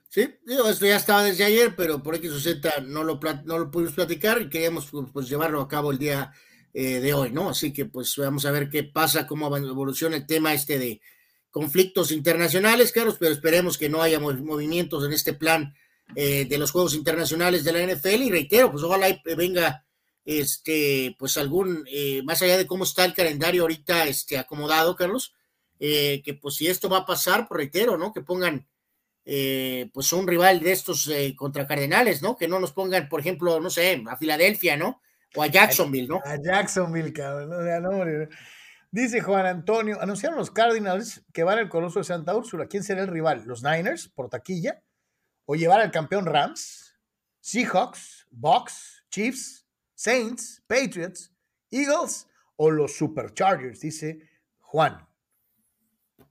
Sí, 0.09 0.33
esto 0.47 0.85
ya 0.85 0.95
estaba 0.95 1.23
desde 1.23 1.43
ayer, 1.43 1.75
pero 1.75 2.01
por 2.01 2.15
X 2.15 2.31
o 2.31 2.39
Z 2.39 2.81
no 2.81 3.03
lo, 3.03 3.19
no 3.43 3.59
lo 3.59 3.69
pudimos 3.69 3.93
platicar 3.93 4.41
y 4.41 4.49
queríamos 4.49 4.89
pues, 4.89 5.07
pues 5.11 5.29
llevarlo 5.29 5.61
a 5.61 5.67
cabo 5.67 5.91
el 5.91 5.97
día 5.97 6.31
eh, 6.73 6.99
de 6.99 7.13
hoy, 7.13 7.31
¿no? 7.31 7.49
Así 7.49 7.73
que 7.73 7.85
pues 7.85 8.15
vamos 8.17 8.45
a 8.45 8.51
ver 8.51 8.69
qué 8.69 8.83
pasa, 8.83 9.27
cómo 9.27 9.55
evoluciona 9.55 10.15
el 10.15 10.25
tema 10.25 10.53
este 10.53 10.79
de 10.79 11.01
conflictos 11.51 12.11
internacionales, 12.11 12.91
Carlos, 12.91 13.17
pero 13.19 13.33
esperemos 13.33 13.77
que 13.77 13.89
no 13.89 14.01
haya 14.01 14.19
movimientos 14.19 15.05
en 15.05 15.13
este 15.13 15.33
plan 15.33 15.75
eh, 16.15 16.45
de 16.45 16.57
los 16.57 16.71
Juegos 16.71 16.93
Internacionales 16.93 17.63
de 17.63 17.73
la 17.73 17.93
NFL 17.93 18.21
y 18.23 18.31
reitero, 18.31 18.71
pues 18.71 18.83
ojalá 18.83 19.07
venga 19.37 19.85
este, 20.25 21.15
pues 21.19 21.37
algún, 21.37 21.85
eh, 21.87 22.21
más 22.23 22.41
allá 22.41 22.57
de 22.57 22.67
cómo 22.67 22.83
está 22.83 23.05
el 23.05 23.13
calendario 23.13 23.61
ahorita 23.61 24.05
este, 24.05 24.37
acomodado, 24.37 24.95
Carlos, 24.95 25.35
eh, 25.79 26.21
que 26.23 26.33
pues 26.33 26.55
si 26.55 26.67
esto 26.67 26.89
va 26.89 26.99
a 26.99 27.05
pasar, 27.05 27.47
por 27.47 27.57
reitero, 27.57 27.97
¿no? 27.97 28.11
Que 28.11 28.21
pongan 28.21 28.67
eh, 29.23 29.89
pues 29.93 30.11
un 30.13 30.27
rival 30.27 30.59
de 30.59 30.71
estos 30.71 31.09
contra 31.35 31.67
Cardenales, 31.67 32.21
¿no? 32.21 32.35
Que 32.35 32.47
no 32.47 32.59
nos 32.59 32.71
pongan, 32.71 33.07
por 33.07 33.19
ejemplo, 33.19 33.59
no 33.59 33.69
sé, 33.69 34.03
a 34.07 34.17
Filadelfia, 34.17 34.77
¿no? 34.77 35.01
O 35.35 35.43
a 35.43 35.47
Jacksonville, 35.47 36.07
¿no? 36.07 36.21
A 36.25 36.37
Jacksonville, 36.41 37.13
cabrón, 37.13 37.49
no, 37.49 38.03
no, 38.03 38.27
Dice 38.91 39.19
Juan 39.19 39.45
Antonio, 39.45 40.01
anunciaron 40.01 40.37
los 40.37 40.51
Cardinals 40.51 41.21
que 41.33 41.43
van 41.43 41.59
al 41.59 41.67
Coloso 41.67 41.99
de 41.99 42.05
Santa 42.05 42.33
Úrsula. 42.33 42.67
¿Quién 42.67 42.81
será 42.81 43.01
el 43.01 43.09
rival? 43.09 43.43
¿Los 43.45 43.61
Niners 43.61 44.07
por 44.07 44.29
taquilla? 44.29 44.81
¿O 45.45 45.55
llevar 45.55 45.81
al 45.81 45.91
campeón 45.91 46.25
Rams? 46.25 46.95
¿Seahawks? 47.39 48.27
¿Bucks? 48.31 49.03
¿Chiefs? 49.09 49.65
¿Saints? 49.93 50.63
¿Patriots? 50.67 51.31
¿Eagles? 51.71 52.27
¿O 52.55 52.71
los 52.71 52.95
Superchargers? 52.95 53.79
Dice 53.79 54.29
Juan. 54.59 55.07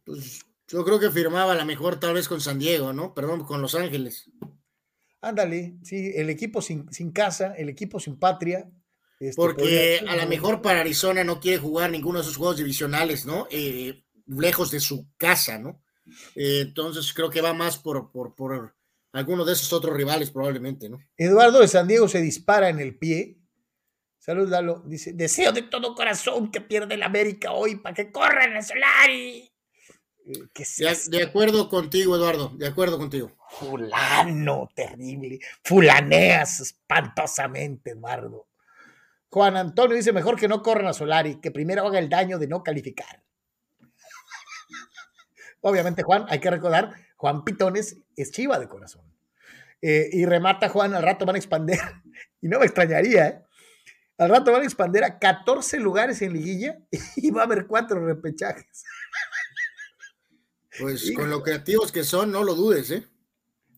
Pues 0.04 0.44
yo 0.68 0.84
creo 0.84 0.98
que 0.98 1.10
firmaba 1.10 1.54
la 1.54 1.64
mejor 1.64 2.00
tal 2.00 2.14
vez 2.14 2.28
con 2.28 2.40
San 2.40 2.58
Diego, 2.58 2.92
¿no? 2.92 3.14
Perdón, 3.14 3.44
con 3.44 3.62
Los 3.62 3.74
Ángeles. 3.74 4.30
Ándale, 5.20 5.78
sí, 5.82 6.12
el 6.14 6.28
equipo 6.28 6.60
sin, 6.60 6.92
sin 6.92 7.10
casa, 7.10 7.54
el 7.54 7.68
equipo 7.68 7.98
sin 7.98 8.18
patria, 8.18 8.70
este, 9.20 9.36
Porque 9.36 10.04
a 10.06 10.16
lo 10.16 10.26
mejor 10.26 10.60
para 10.60 10.80
Arizona 10.80 11.22
no 11.24 11.40
quiere 11.40 11.58
jugar 11.58 11.90
ninguno 11.90 12.18
de 12.18 12.24
esos 12.24 12.36
juegos 12.36 12.56
divisionales, 12.56 13.24
¿no? 13.24 13.46
Eh, 13.50 14.04
lejos 14.26 14.70
de 14.70 14.80
su 14.80 15.08
casa, 15.16 15.58
¿no? 15.58 15.82
Eh, 16.34 16.60
entonces 16.62 17.12
creo 17.14 17.30
que 17.30 17.40
va 17.40 17.54
más 17.54 17.78
por, 17.78 18.10
por, 18.10 18.34
por 18.34 18.76
alguno 19.14 19.44
de 19.44 19.52
esos 19.52 19.72
otros 19.72 19.96
rivales 19.96 20.30
probablemente, 20.30 20.88
¿no? 20.88 20.98
Eduardo 21.16 21.60
de 21.60 21.68
San 21.68 21.86
Diego 21.86 22.08
se 22.08 22.20
dispara 22.20 22.68
en 22.68 22.80
el 22.80 22.98
pie. 22.98 23.38
Salud, 24.18 24.48
Lalo. 24.48 24.82
Dice, 24.86 25.12
deseo 25.12 25.52
de 25.52 25.62
todo 25.62 25.94
corazón 25.94 26.50
que 26.50 26.60
pierda 26.60 26.94
el 26.94 27.02
América 27.02 27.52
hoy 27.52 27.76
para 27.76 27.94
que 27.94 28.10
corra 28.10 28.44
en 28.44 28.56
el 28.56 28.64
Solari. 28.64 29.52
Eh, 30.26 31.04
de, 31.10 31.22
acuerdo 31.22 31.68
contigo, 31.68 32.16
Eduardo, 32.16 32.52
de 32.56 32.66
acuerdo 32.66 32.98
contigo. 32.98 33.30
Fulano, 33.50 34.68
terrible. 34.74 35.38
Fulaneas 35.62 36.60
espantosamente, 36.60 37.90
Eduardo. 37.90 38.48
Juan 39.28 39.56
Antonio 39.56 39.96
dice, 39.96 40.12
mejor 40.12 40.38
que 40.38 40.48
no 40.48 40.62
corran 40.62 40.88
a 40.88 40.92
Solari, 40.92 41.40
que 41.40 41.52
primero 41.52 41.86
haga 41.86 42.00
el 42.00 42.08
daño 42.08 42.38
de 42.38 42.48
no 42.48 42.64
calificar. 42.64 43.22
Obviamente, 45.60 46.02
Juan, 46.02 46.26
hay 46.28 46.40
que 46.40 46.50
recordar, 46.50 46.94
Juan 47.24 47.42
Pitones 47.42 47.96
es 48.16 48.32
chiva 48.32 48.58
de 48.58 48.68
corazón. 48.68 49.02
Eh, 49.80 50.10
y 50.12 50.26
remata 50.26 50.68
Juan, 50.68 50.92
al 50.92 51.02
rato 51.02 51.24
van 51.24 51.36
a 51.36 51.38
expander, 51.38 51.80
y 52.42 52.48
no 52.48 52.58
me 52.58 52.66
extrañaría, 52.66 53.26
¿eh? 53.28 53.42
Al 54.18 54.28
rato 54.28 54.52
van 54.52 54.60
a 54.60 54.64
expander 54.66 55.04
a 55.04 55.18
14 55.18 55.78
lugares 55.80 56.20
en 56.20 56.34
liguilla 56.34 56.78
y 57.16 57.30
va 57.30 57.40
a 57.40 57.44
haber 57.44 57.66
cuatro 57.66 58.04
repechajes. 58.04 58.84
Pues 60.78 61.10
con 61.16 61.30
lo 61.30 61.42
creativos 61.42 61.92
que 61.92 62.04
son, 62.04 62.30
no 62.30 62.44
lo 62.44 62.54
dudes, 62.54 62.90
¿eh? 62.90 63.08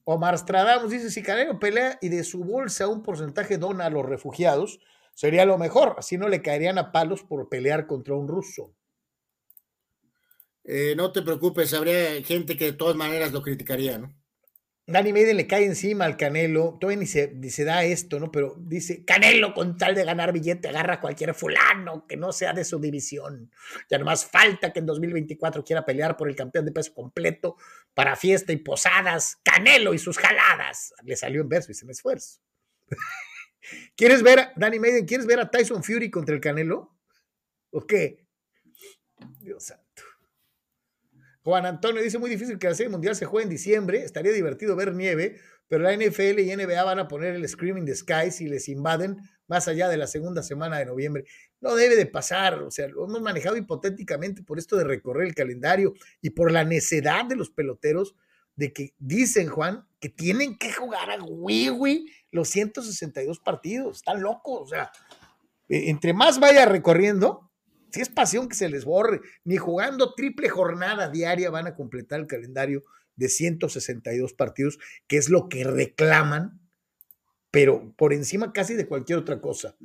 Omar 0.02 0.36
Stradamos 0.36 0.90
dice, 0.90 1.08
si 1.08 1.22
Canelo 1.22 1.60
pelea 1.60 2.00
y 2.02 2.08
de 2.08 2.24
su 2.24 2.42
bolsa 2.42 2.88
un 2.88 3.04
porcentaje 3.04 3.58
dona 3.58 3.86
a 3.86 3.90
los 3.90 4.04
refugiados, 4.04 4.80
Sería 5.16 5.46
lo 5.46 5.56
mejor, 5.56 5.94
así 5.96 6.18
no 6.18 6.28
le 6.28 6.42
caerían 6.42 6.76
a 6.76 6.92
palos 6.92 7.22
por 7.22 7.48
pelear 7.48 7.86
contra 7.86 8.14
un 8.14 8.28
ruso. 8.28 8.75
Eh, 10.68 10.94
no 10.96 11.12
te 11.12 11.22
preocupes, 11.22 11.72
habría 11.74 12.20
gente 12.24 12.56
que 12.56 12.66
de 12.66 12.72
todas 12.72 12.96
maneras 12.96 13.32
lo 13.32 13.40
criticaría, 13.40 13.98
¿no? 13.98 14.12
Danny 14.88 15.12
Maiden 15.12 15.36
le 15.36 15.48
cae 15.48 15.64
encima 15.64 16.04
al 16.04 16.16
Canelo, 16.16 16.76
todavía 16.80 17.00
ni 17.00 17.06
se, 17.06 17.32
ni 17.34 17.50
se, 17.50 17.64
da 17.64 17.84
esto, 17.84 18.20
¿no? 18.20 18.30
Pero 18.30 18.56
dice, 18.58 19.04
Canelo 19.04 19.52
con 19.52 19.76
tal 19.76 19.96
de 19.96 20.04
ganar 20.04 20.32
billete 20.32 20.68
agarra 20.68 20.94
a 20.94 21.00
cualquier 21.00 21.34
fulano 21.34 22.06
que 22.06 22.16
no 22.16 22.32
sea 22.32 22.52
de 22.52 22.64
su 22.64 22.80
división. 22.80 23.50
Ya 23.90 23.98
nomás 23.98 24.26
falta 24.26 24.72
que 24.72 24.78
en 24.78 24.86
2024 24.86 25.64
quiera 25.64 25.84
pelear 25.84 26.16
por 26.16 26.28
el 26.28 26.36
campeón 26.36 26.64
de 26.64 26.72
peso 26.72 26.94
completo 26.94 27.56
para 27.94 28.14
fiesta 28.14 28.52
y 28.52 28.58
posadas. 28.58 29.38
Canelo 29.42 29.92
y 29.92 29.98
sus 29.98 30.18
jaladas. 30.18 30.94
Le 31.02 31.16
salió 31.16 31.40
en 31.40 31.48
verso 31.48 31.72
y 31.72 31.74
sin 31.74 31.90
esfuerzo. 31.90 32.40
¿Quieres 33.96 34.22
ver, 34.22 34.50
Danny 34.54 34.78
Maiden, 34.78 35.04
¿quieres 35.04 35.26
ver 35.26 35.40
a 35.40 35.50
Tyson 35.50 35.82
Fury 35.82 36.10
contra 36.12 36.34
el 36.34 36.40
Canelo? 36.40 36.96
¿O 37.70 37.84
qué? 37.84 38.24
Dios 39.40 39.64
santo. 39.64 39.85
Juan 41.46 41.64
Antonio 41.64 42.02
dice, 42.02 42.18
muy 42.18 42.28
difícil 42.28 42.58
que 42.58 42.66
la 42.66 42.74
Serie 42.74 42.90
Mundial 42.90 43.14
se 43.14 43.24
juegue 43.24 43.44
en 43.44 43.50
diciembre, 43.50 44.02
estaría 44.02 44.32
divertido 44.32 44.74
ver 44.74 44.92
nieve, 44.92 45.38
pero 45.68 45.84
la 45.84 45.94
NFL 45.94 46.40
y 46.40 46.56
NBA 46.56 46.82
van 46.82 46.98
a 46.98 47.06
poner 47.06 47.36
el 47.36 47.48
Screaming 47.48 47.84
the 47.84 47.94
Sky 47.94 48.32
si 48.32 48.48
les 48.48 48.68
invaden 48.68 49.18
más 49.46 49.68
allá 49.68 49.88
de 49.88 49.96
la 49.96 50.08
segunda 50.08 50.42
semana 50.42 50.78
de 50.78 50.86
noviembre. 50.86 51.24
No 51.60 51.76
debe 51.76 51.94
de 51.94 52.06
pasar, 52.06 52.54
o 52.64 52.72
sea, 52.72 52.88
lo 52.88 53.04
hemos 53.04 53.22
manejado 53.22 53.56
hipotéticamente 53.56 54.42
por 54.42 54.58
esto 54.58 54.74
de 54.74 54.82
recorrer 54.82 55.28
el 55.28 55.36
calendario 55.36 55.94
y 56.20 56.30
por 56.30 56.50
la 56.50 56.64
necedad 56.64 57.24
de 57.26 57.36
los 57.36 57.50
peloteros 57.50 58.16
de 58.56 58.72
que 58.72 58.94
dicen, 58.98 59.46
Juan, 59.46 59.86
que 60.00 60.08
tienen 60.08 60.58
que 60.58 60.72
jugar 60.72 61.12
a 61.12 61.22
Wii 61.22 62.06
los 62.32 62.48
162 62.48 63.38
partidos. 63.38 63.98
Están 63.98 64.20
locos, 64.20 64.62
o 64.62 64.66
sea, 64.66 64.90
e, 65.68 65.90
entre 65.90 66.12
más 66.12 66.40
vaya 66.40 66.66
recorriendo, 66.66 67.45
si 67.90 68.00
es 68.00 68.08
pasión 68.08 68.48
que 68.48 68.54
se 68.56 68.68
les 68.68 68.84
borre, 68.84 69.20
ni 69.44 69.56
jugando 69.56 70.14
triple 70.14 70.48
jornada 70.48 71.08
diaria 71.08 71.50
van 71.50 71.66
a 71.66 71.74
completar 71.74 72.20
el 72.20 72.26
calendario 72.26 72.84
de 73.16 73.28
162 73.28 74.34
partidos, 74.34 74.78
que 75.06 75.16
es 75.16 75.28
lo 75.28 75.48
que 75.48 75.64
reclaman, 75.64 76.60
pero 77.50 77.94
por 77.96 78.12
encima 78.12 78.52
casi 78.52 78.74
de 78.74 78.86
cualquier 78.86 79.18
otra 79.18 79.40
cosa. 79.40 79.76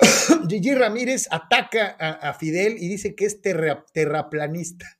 Gigi 0.48 0.74
Ramírez 0.74 1.28
ataca 1.30 1.96
a, 1.98 2.34
Fidel 2.34 2.76
y 2.78 2.88
dice 2.88 3.14
que 3.14 3.24
es 3.24 3.40
terraplanista, 3.40 4.98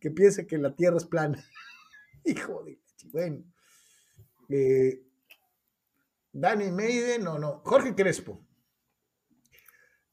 que 0.00 0.10
piensa 0.10 0.46
que 0.46 0.58
la 0.58 0.74
Tierra 0.74 0.96
es 0.96 1.04
plana. 1.04 1.44
Hijo 2.24 2.64
de 2.64 2.78
bueno. 3.12 3.44
Eh, 4.48 5.02
Dani 6.32 6.70
Meide, 6.70 7.18
no, 7.18 7.38
no. 7.38 7.60
Jorge 7.64 7.94
Crespo. 7.94 8.43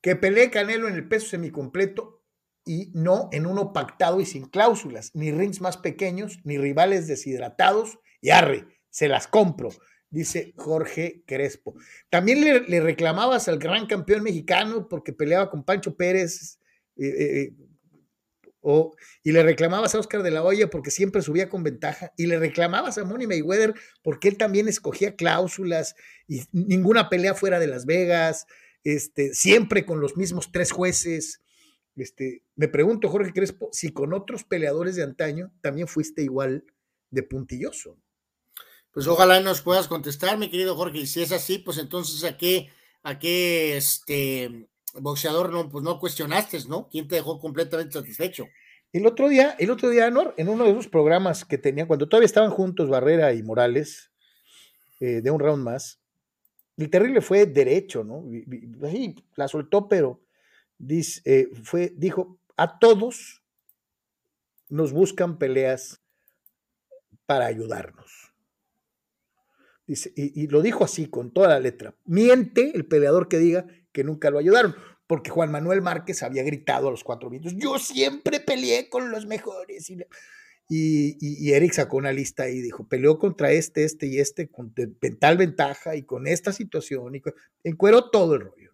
Que 0.02 0.16
pelee 0.16 0.50
Canelo 0.50 0.88
en 0.88 0.96
el 0.96 1.08
peso 1.08 1.28
semicompleto 1.28 2.22
y 2.66 2.92
no 2.94 3.30
en 3.32 3.46
uno 3.46 3.74
pactado 3.74 4.22
y 4.22 4.26
sin 4.26 4.46
cláusulas, 4.46 5.12
ni 5.14 5.32
rings 5.32 5.62
más 5.62 5.78
pequeños, 5.78 6.40
ni 6.44 6.58
rivales 6.58 7.08
deshidratados. 7.08 8.00
Y 8.22 8.30
arre, 8.30 8.68
se 8.90 9.08
las 9.08 9.28
compro, 9.28 9.70
dice 10.10 10.54
Jorge 10.58 11.24
Crespo. 11.26 11.74
También 12.10 12.42
le, 12.42 12.80
reclamabas 12.82 13.48
al 13.48 13.58
gran 13.58 13.88
campeón 13.88 14.22
mexicano 14.24 14.88
porque 14.88 15.14
peleaba 15.14 15.50
con 15.50 15.64
Pancho 15.64 15.96
Pérez, 15.96 16.60
eh, 16.98 17.08
eh, 17.08 17.54
o, 18.64 18.96
y 19.24 19.32
le 19.32 19.42
reclamabas 19.42 19.96
a 19.96 20.00
Oscar 20.00 20.22
de 20.22 20.30
la 20.30 20.44
Hoya 20.44 20.70
porque 20.70 20.92
siempre 20.92 21.24
subía 21.24 21.50
con 21.50 21.64
ventaja, 21.64 22.14
y 22.16 22.28
le 22.28 22.38
reclamabas 22.38 23.00
a 23.00 23.06
Money 23.06 23.26
Mayweather 23.26 23.74
porque 24.04 24.28
él 24.28 24.38
también 24.38 24.68
escogía 24.68 25.16
cláusulas 25.16 25.96
y 26.28 26.44
ninguna 26.52 27.10
pelea 27.10 27.34
fuera 27.34 27.60
de 27.60 27.68
Las 27.68 27.88
Vegas, 27.88 28.46
este, 28.84 29.34
siempre 29.34 29.86
con 29.86 30.00
los 30.00 30.18
mismos 30.18 30.52
tres 30.52 30.72
jueces. 30.72 31.42
Este, 31.96 32.44
me 32.56 32.68
pregunto, 32.68 33.10
Jorge 33.10 33.34
Crespo, 33.34 33.70
si 33.72 33.92
con 33.92 34.14
otros 34.14 34.44
peleadores 34.44 34.96
de 34.96 35.04
antaño 35.04 35.52
también 35.62 35.88
fuiste 35.88 36.24
igual 36.24 36.66
de 37.10 37.24
puntilloso. 37.24 37.98
Pues 38.92 39.08
ojalá 39.08 39.40
nos 39.40 39.62
puedas 39.62 39.88
contestar, 39.88 40.38
mi 40.38 40.50
querido 40.50 40.76
Jorge, 40.76 41.00
y 41.00 41.08
si 41.08 41.22
es 41.22 41.32
así, 41.32 41.60
pues 41.60 41.78
entonces 41.78 42.24
a 42.24 42.38
qué, 42.38 42.70
a 43.04 43.20
qué 43.20 43.78
este, 43.78 44.70
boxeador 44.96 45.52
no, 45.52 45.70
pues 45.70 45.84
no 45.84 46.00
cuestionaste, 46.00 46.60
¿no? 46.68 46.90
¿Quién 46.90 47.08
te 47.08 47.16
dejó 47.16 47.40
completamente 47.40 47.94
satisfecho? 47.94 48.48
El 48.92 49.06
otro 49.06 49.30
día, 49.30 49.56
el 49.58 49.72
otro 49.72 49.90
día, 49.90 50.08
Anor, 50.08 50.34
en 50.38 50.50
uno 50.50 50.66
de 50.66 50.72
esos 50.72 50.90
programas 50.90 51.46
que 51.46 51.58
tenían, 51.58 51.88
cuando 51.88 52.10
todavía 52.10 52.26
estaban 52.26 52.52
juntos 52.52 52.90
Barrera 52.90 53.34
y 53.34 53.44
Morales, 53.44 54.12
eh, 55.00 55.22
de 55.22 55.32
un 55.32 55.40
round 55.40 55.64
más, 55.64 56.01
el 56.78 56.90
terrible 56.90 57.22
fue 57.22 57.46
derecho, 57.46 58.04
¿no? 58.04 58.24
Ahí 58.88 59.16
la 59.36 59.48
soltó, 59.48 59.88
pero 59.88 60.22
dice, 60.78 61.22
eh, 61.26 61.50
fue, 61.64 61.94
dijo, 61.96 62.40
a 62.58 62.80
todos 62.80 63.44
nos 64.70 64.94
buscan 64.94 65.38
peleas 65.38 66.02
para 67.26 67.46
ayudarnos. 67.46 68.34
Dice, 69.86 70.14
y, 70.16 70.44
y, 70.44 70.48
lo 70.48 70.62
dijo 70.62 70.84
así, 70.84 71.08
con 71.08 71.32
toda 71.32 71.50
la 71.50 71.60
letra. 71.60 71.96
Miente 72.06 72.72
el 72.76 72.86
peleador 72.86 73.28
que 73.28 73.40
diga 73.40 73.66
que 73.92 74.04
nunca 74.04 74.30
lo 74.30 74.40
ayudaron, 74.40 74.76
porque 75.08 75.30
Juan 75.30 75.52
Manuel 75.52 75.82
Márquez 75.82 76.24
había 76.24 76.44
gritado 76.44 76.88
a 76.88 76.92
los 76.92 77.04
cuatro 77.04 77.30
vientos, 77.30 77.54
yo 77.58 77.78
siempre 77.78 78.40
peleé 78.40 78.90
con 78.90 79.12
los 79.12 79.26
mejores. 79.26 79.90
Y, 79.90 79.98
y, 80.74 81.52
Eric 81.52 81.74
sacó 81.74 81.98
una 81.98 82.14
lista 82.14 82.50
y 82.50 82.62
dijo, 82.62 82.88
peleó 82.88 83.20
contra 83.20 83.52
este, 83.52 83.84
este 83.84 84.08
y 84.08 84.20
este, 84.20 84.48
con 84.48 84.74
tal 85.20 85.38
ventaja 85.38 85.98
y 85.98 86.04
con 86.04 86.28
esta 86.28 86.54
situación, 86.54 87.14
y 87.14 87.22
encueró 87.66 88.10
todo 88.10 88.36
el 88.36 88.42
rollo. 88.42 88.72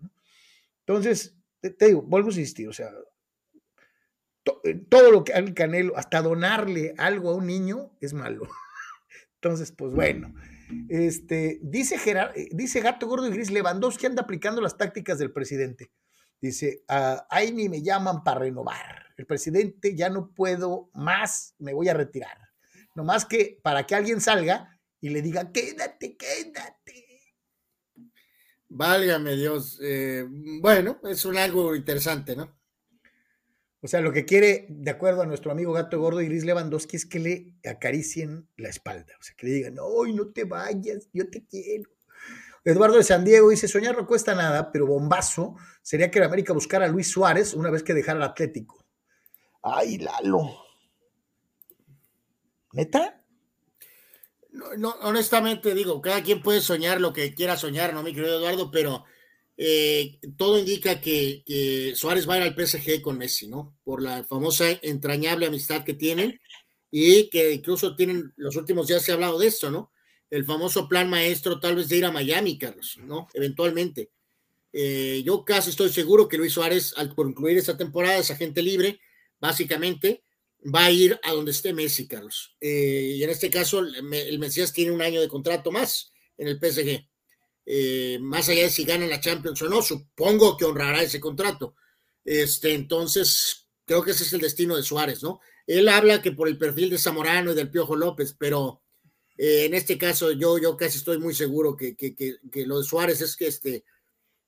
Entonces, 0.85 1.35
te, 1.59 1.87
digo, 1.87 2.03
vuelvo 2.03 2.27
a 2.27 2.31
insistir, 2.31 2.69
o 2.69 2.73
sea, 2.73 2.91
eh, 4.63 4.75
todo 4.89 5.11
lo 5.11 5.23
que 5.23 5.33
al 5.33 5.55
Canelo, 5.55 5.97
hasta 5.97 6.21
donarle 6.21 6.93
algo 6.99 7.31
a 7.31 7.35
un 7.35 7.47
niño 7.47 7.91
es 7.99 8.13
malo. 8.13 8.47
Entonces, 9.41 9.71
pues 9.71 9.91
bueno. 9.91 10.35
Este, 10.89 11.59
dice, 11.63 11.97
Gerard, 11.97 12.37
eh, 12.37 12.49
dice 12.51 12.81
Gato 12.81 13.07
Gordo 13.07 13.27
y 13.27 13.31
Gris, 13.31 13.49
Lewandowski 13.49 14.05
anda 14.05 14.21
aplicando 14.21 14.61
las 14.61 14.77
tácticas 14.77 15.17
del 15.17 15.31
presidente. 15.31 15.89
Dice, 16.39 16.83
ahí 16.87 17.51
ni 17.51 17.67
me 17.67 17.81
llaman 17.81 18.23
para 18.23 18.41
renovar. 18.41 19.07
El 19.17 19.25
presidente 19.25 19.95
ya 19.95 20.09
no 20.09 20.31
puedo 20.33 20.91
más, 20.93 21.55
me 21.57 21.73
voy 21.73 21.89
a 21.89 21.93
retirar. 21.93 22.37
No 22.95 23.03
más 23.03 23.25
que 23.25 23.59
para 23.63 23.85
que 23.85 23.95
alguien 23.95 24.21
salga 24.21 24.79
y 25.01 25.09
le 25.09 25.21
diga, 25.21 25.51
quédate, 25.51 26.15
quédate. 26.15 27.07
Válgame 28.69 29.35
Dios. 29.35 29.79
Eh, 29.81 30.25
bueno, 30.61 30.99
es 31.03 31.25
un 31.25 31.37
algo 31.37 31.75
interesante, 31.75 32.35
¿no? 32.35 32.55
O 33.81 33.87
sea, 33.87 34.01
lo 34.01 34.11
que 34.11 34.25
quiere, 34.25 34.65
de 34.69 34.91
acuerdo 34.91 35.21
a 35.21 35.25
nuestro 35.25 35.51
amigo 35.51 35.71
Gato 35.71 35.99
Gordo 35.99 36.21
y 36.21 36.25
Gris 36.25 36.43
Lewandowski, 36.43 36.97
es 36.97 37.05
que 37.05 37.19
le 37.19 37.55
acaricien 37.63 38.49
la 38.57 38.69
espalda. 38.69 39.13
O 39.19 39.23
sea, 39.23 39.35
que 39.35 39.47
le 39.47 39.53
digan, 39.53 39.75
no, 39.75 40.03
no 40.05 40.31
te 40.31 40.43
vayas, 40.43 41.07
yo 41.13 41.29
te 41.29 41.45
quiero. 41.45 41.89
Eduardo 42.67 42.97
de 42.97 43.03
San 43.03 43.23
Diego 43.23 43.49
dice, 43.49 43.65
soñar 43.69 43.95
no 43.95 44.05
cuesta 44.05 44.35
nada, 44.35 44.73
pero 44.73 44.85
bombazo 44.85 45.55
sería 45.81 46.11
que 46.11 46.19
la 46.19 46.25
América 46.25 46.51
buscara 46.51 46.85
a 46.85 46.89
Luis 46.89 47.09
Suárez 47.09 47.53
una 47.53 47.69
vez 47.69 47.81
que 47.81 47.93
dejara 47.93 48.17
el 48.17 48.25
Atlético. 48.25 48.85
Ay, 49.63 49.97
Lalo. 49.99 50.65
¿Neta? 52.73 53.23
No, 54.51 54.89
honestamente 55.01 55.73
digo, 55.73 56.01
cada 56.01 56.21
quien 56.21 56.41
puede 56.41 56.59
soñar 56.59 56.99
lo 56.99 57.13
que 57.13 57.33
quiera 57.33 57.55
soñar, 57.55 57.93
¿no, 57.93 58.03
mi 58.03 58.13
querido 58.13 58.37
Eduardo? 58.37 58.69
Pero 58.69 59.05
eh, 59.55 60.19
todo 60.35 60.59
indica 60.59 60.99
que, 60.99 61.93
Suárez 61.95 62.27
va 62.27 62.33
a 62.33 62.37
ir 62.39 62.43
al 62.43 62.67
PSG 62.67 63.01
con 63.01 63.17
Messi, 63.17 63.47
¿no? 63.47 63.77
Por 63.85 64.01
la 64.01 64.25
famosa 64.25 64.65
entrañable 64.81 65.45
amistad 65.45 65.85
que 65.85 65.93
tienen 65.93 66.37
y 66.91 67.29
que 67.29 67.53
incluso 67.53 67.95
tienen, 67.95 68.33
los 68.35 68.57
últimos 68.57 68.87
días 68.87 69.03
se 69.03 69.11
ha 69.11 69.15
hablado 69.15 69.39
de 69.39 69.47
esto, 69.47 69.71
¿no? 69.71 69.93
El 70.29 70.45
famoso 70.45 70.87
plan 70.87 71.09
maestro 71.09 71.59
tal 71.59 71.75
vez 71.75 71.89
de 71.89 71.97
ir 71.97 72.05
a 72.05 72.11
Miami, 72.11 72.57
Carlos, 72.57 72.97
¿no? 73.03 73.27
Eventualmente. 73.33 74.11
Eh, 74.73 75.23
yo 75.25 75.45
casi 75.45 75.69
estoy 75.69 75.89
seguro 75.89 76.27
que 76.27 76.37
Luis 76.37 76.53
Suárez, 76.53 76.93
al 76.97 77.15
concluir 77.15 77.57
esta 77.57 77.77
temporada, 77.77 78.17
es 78.17 78.29
agente 78.29 78.61
libre, 78.61 78.99
básicamente, 79.39 80.23
va 80.63 80.85
a 80.85 80.91
ir 80.91 81.19
a 81.23 81.31
donde 81.31 81.51
esté 81.51 81.73
Messi, 81.73 82.07
Carlos. 82.07 82.55
Eh, 82.59 83.15
y 83.17 83.23
en 83.23 83.29
este 83.29 83.49
caso, 83.49 83.79
el 83.79 84.39
Mesías 84.39 84.73
tiene 84.73 84.91
un 84.91 85.01
año 85.01 85.21
de 85.21 85.27
contrato 85.27 85.71
más 85.71 86.11
en 86.37 86.47
el 86.47 86.59
PSG. 86.59 87.07
Eh, 87.65 88.17
más 88.21 88.47
allá 88.47 88.63
de 88.63 88.69
si 88.69 88.85
gana 88.85 89.05
la 89.07 89.19
Champions 89.19 89.61
o 89.61 89.69
no, 89.69 89.81
supongo 89.81 90.55
que 90.55 90.65
honrará 90.65 91.01
ese 91.01 91.19
contrato. 91.19 91.75
Este, 92.23 92.73
entonces, 92.73 93.67
creo 93.85 94.03
que 94.03 94.11
ese 94.11 94.23
es 94.23 94.33
el 94.33 94.41
destino 94.41 94.75
de 94.75 94.83
Suárez, 94.83 95.21
¿no? 95.21 95.39
Él 95.65 95.89
habla 95.89 96.21
que 96.21 96.31
por 96.31 96.47
el 96.47 96.57
perfil 96.57 96.89
de 96.89 96.97
Zamorano 96.97 97.51
y 97.51 97.55
del 97.55 97.69
Piojo 97.69 97.95
López, 97.95 98.35
pero 98.37 98.81
eh, 99.37 99.65
en 99.65 99.73
este 99.73 99.97
caso 99.97 100.31
yo, 100.31 100.57
yo 100.57 100.75
casi 100.75 100.97
estoy 100.97 101.17
muy 101.17 101.33
seguro 101.33 101.75
que, 101.75 101.95
que, 101.95 102.15
que, 102.15 102.65
lo 102.65 102.79
de 102.79 102.83
Suárez 102.83 103.21
es 103.21 103.35
que 103.35 103.47
este, 103.47 103.83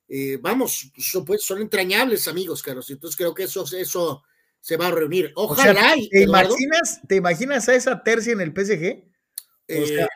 eh, 0.08 0.38
vamos, 0.42 0.92
son, 0.98 1.26
pues, 1.26 1.44
son, 1.44 1.62
entrañables 1.62 2.28
amigos, 2.28 2.64
Carlos. 2.64 2.90
Entonces 2.90 3.18
creo 3.18 3.34
que 3.34 3.44
eso, 3.44 3.66
eso 3.78 4.24
se 4.60 4.78
va 4.78 4.88
a 4.88 4.92
reunir. 4.92 5.32
Ojalá. 5.36 5.96
¿te, 6.12 6.24
imaginas, 6.24 7.02
¿Te 7.08 7.16
imaginas 7.16 7.70
a 7.70 7.76
esa 7.76 8.04
tercia 8.04 8.34
en 8.34 8.42
el 8.42 8.52
PSG? 8.52 9.08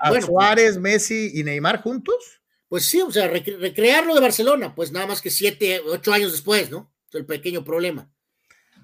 a 0.02 0.10
pues 0.10 0.26
Suárez, 0.26 0.78
Messi 0.80 1.32
y 1.36 1.44
Neymar 1.44 1.84
juntos? 1.84 2.41
pues 2.74 2.90
sí, 2.90 3.00
o 3.02 3.12
sea, 3.12 3.28
recrearlo 3.28 4.16
de 4.16 4.20
Barcelona, 4.20 4.74
pues 4.74 4.91
nada 4.91 5.06
más 5.06 5.22
que 5.22 5.30
siete, 5.30 5.80
ocho 5.86 6.12
años 6.12 6.32
después, 6.32 6.72
¿no? 6.72 6.91
Es 7.08 7.14
el 7.14 7.28
pequeño 7.28 7.64
problema. 7.64 8.12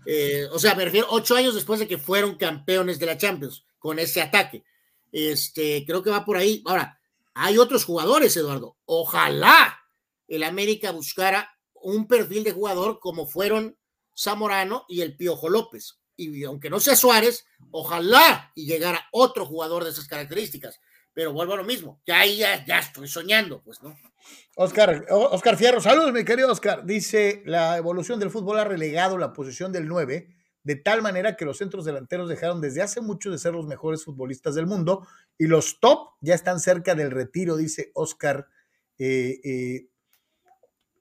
Eh, 0.06 0.46
o 0.52 0.60
sea, 0.60 0.76
me 0.76 0.86
refiero 0.86 1.08
ocho 1.10 1.36
años 1.36 1.56
después 1.56 1.80
de 1.80 1.88
que 1.88 1.98
fueron 1.98 2.38
campeones 2.38 3.00
de 3.00 3.08
la 3.08 3.18
Champions 3.18 3.66
con 3.80 3.98
ese 3.98 4.22
ataque. 4.22 4.64
Este, 5.12 5.84
creo 5.86 6.04
que 6.04 6.10
va 6.10 6.26
por 6.26 6.38
ahí. 6.38 6.62
Ahora, 6.66 7.00
hay 7.34 7.58
otros 7.58 7.86
jugadores, 7.86 8.36
Eduardo. 8.38 8.78
Ojalá 8.86 9.80
el 10.28 10.44
América 10.44 10.92
buscara 10.92 11.50
un 11.74 12.08
perfil 12.08 12.44
de 12.44 12.52
jugador 12.52 13.00
como 13.00 13.26
fueron 13.26 13.78
Zamorano 14.18 14.86
y 14.88 15.02
el 15.02 15.16
Piojo 15.16 15.50
López. 15.50 16.00
Y 16.16 16.44
aunque 16.44 16.70
no 16.70 16.80
sea 16.80 16.96
Suárez, 16.96 17.46
ojalá 17.72 18.52
y 18.54 18.66
llegara 18.66 19.08
otro 19.12 19.46
jugador 19.46 19.86
de 19.86 19.92
esas 19.92 20.08
características 20.08 20.80
pero 21.20 21.34
vuelvo 21.34 21.54
a 21.54 21.58
lo 21.58 21.66
mismo, 21.66 22.02
ya 22.06 22.20
ahí 22.20 22.38
ya, 22.38 22.80
estoy 22.80 23.08
soñando, 23.10 23.62
pues, 23.62 23.84
¿no? 23.84 23.94
Oscar, 24.56 25.06
Oscar 25.10 25.58
Fierro, 25.58 25.82
saludos, 25.82 26.14
mi 26.14 26.24
querido 26.24 26.50
Oscar. 26.50 26.86
Dice, 26.86 27.44
la 27.46 27.76
evolución 27.76 28.22
del 28.22 28.30
fútbol 28.30 28.58
ha 28.58 28.64
relegado 28.64 29.18
la 29.18 29.34
posición 29.34 29.74
del 29.74 29.88
9 29.88 30.30
de 30.64 30.76
tal 30.76 31.02
manera 31.02 31.36
que 31.36 31.46
los 31.46 31.58
centros 31.58 31.86
delanteros 31.86 32.30
dejaron 32.30 32.62
desde 32.62 32.82
hace 32.82 33.02
mucho 33.02 33.32
de 33.32 33.38
ser 33.38 33.54
los 33.54 33.68
mejores 33.68 34.04
futbolistas 34.04 34.56
del 34.56 34.68
mundo 34.68 35.08
y 35.38 35.48
los 35.48 35.80
top 35.80 36.10
ya 36.22 36.36
están 36.36 36.60
cerca 36.60 36.96
del 36.96 37.12
retiro, 37.12 37.56
dice 37.58 37.92
Oscar. 37.94 38.48
Eh, 38.98 39.40
eh, 39.44 39.88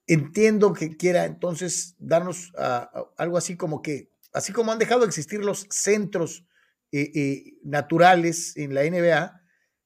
entiendo 0.07 0.73
que 0.73 0.95
quiera 0.95 1.25
entonces 1.25 1.95
darnos 1.99 2.53
algo 3.17 3.37
así 3.37 3.57
como 3.57 3.81
que, 3.81 4.11
así 4.33 4.53
como 4.53 4.71
han 4.71 4.79
dejado 4.79 5.01
de 5.01 5.07
existir 5.07 5.43
los 5.43 5.67
centros 5.69 6.45
eh, 6.91 7.57
naturales 7.63 8.55
en 8.57 8.73
la 8.73 8.83
NBA, 8.83 9.41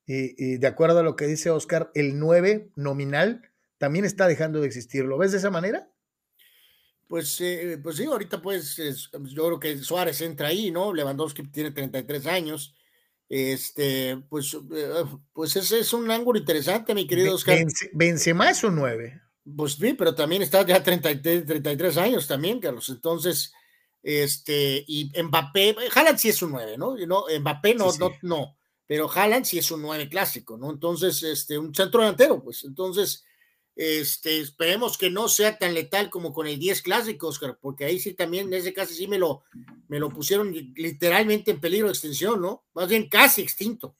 de 0.06 0.68
acuerdo 0.68 1.00
a 1.00 1.04
lo 1.04 1.16
que 1.16 1.28
dice 1.28 1.50
Oscar, 1.50 1.92
el 1.94 2.20
9 2.20 2.72
nominal 2.76 3.42
también 3.78 4.06
está 4.06 4.28
dejando 4.28 4.62
de 4.62 4.68
existir. 4.68 5.04
¿Lo 5.04 5.18
ves 5.18 5.32
de 5.32 5.40
esa 5.40 5.50
manera? 5.50 5.90
Pues, 7.14 7.40
eh, 7.42 7.78
pues 7.84 7.98
sí, 7.98 8.06
ahorita 8.06 8.42
pues 8.42 8.76
yo 8.76 9.46
creo 9.46 9.60
que 9.60 9.78
Suárez 9.78 10.20
entra 10.22 10.48
ahí, 10.48 10.72
¿no? 10.72 10.92
Lewandowski 10.92 11.44
tiene 11.44 11.70
33 11.70 12.26
años. 12.26 12.74
Este, 13.30 14.18
pues, 14.30 14.58
eh, 14.74 15.04
pues 15.32 15.56
ese 15.56 15.82
es 15.82 15.94
un 15.94 16.10
ángulo 16.10 16.40
interesante, 16.40 16.96
mi 16.96 17.06
querido 17.06 17.36
Oscar. 17.36 17.68
Benzema 17.92 18.50
es 18.50 18.64
un 18.64 18.78
9. 18.78 19.22
Pues 19.56 19.74
sí, 19.74 19.94
pero 19.94 20.16
también 20.16 20.42
está 20.42 20.66
ya 20.66 20.82
33, 20.82 21.46
33 21.46 21.98
años 21.98 22.26
también, 22.28 22.60
Carlos. 22.60 22.90
Entonces, 22.90 23.54
este, 24.02 24.84
y 24.88 25.12
Mbappé, 25.16 25.76
Haaland 25.94 26.18
sí 26.18 26.30
es 26.30 26.42
un 26.42 26.50
9, 26.54 26.80
¿no? 26.80 26.96
no 26.98 27.26
Mbappé 27.40 27.76
no, 27.76 27.92
no, 28.00 28.12
no 28.24 28.58
pero 28.88 29.08
Haaland 29.08 29.46
sí 29.46 29.60
es 29.60 29.70
un 29.70 29.84
9 29.84 30.10
clásico, 30.10 30.58
¿no? 30.58 30.72
Entonces, 30.72 31.22
este, 31.22 31.60
un 31.60 31.76
centro 31.76 32.02
delantero, 32.02 32.44
pues 32.44 32.64
entonces, 32.64 33.24
este, 33.76 34.40
esperemos 34.40 34.98
que 34.98 35.10
no 35.10 35.28
sea 35.28 35.58
tan 35.58 35.74
letal 35.74 36.10
como 36.10 36.34
con 36.34 36.48
el 36.48 36.60
10 36.60 36.82
clásico, 36.82 37.28
Oscar, 37.28 37.58
porque 37.60 37.86
ahí 37.86 38.00
sí 38.00 38.14
también, 38.14 38.48
en 38.48 38.54
ese 38.54 38.74
caso 38.74 38.94
sí 38.94 39.08
me 39.08 39.18
lo, 39.18 39.44
me 39.88 40.00
lo 40.00 40.10
pusieron 40.10 40.54
literalmente 40.76 41.52
en 41.52 41.60
peligro 41.60 41.88
de 41.88 41.94
extinción, 41.94 42.42
¿no? 42.42 42.64
Más 42.74 42.88
bien 42.88 43.10
casi 43.10 43.42
extinto. 43.42 43.96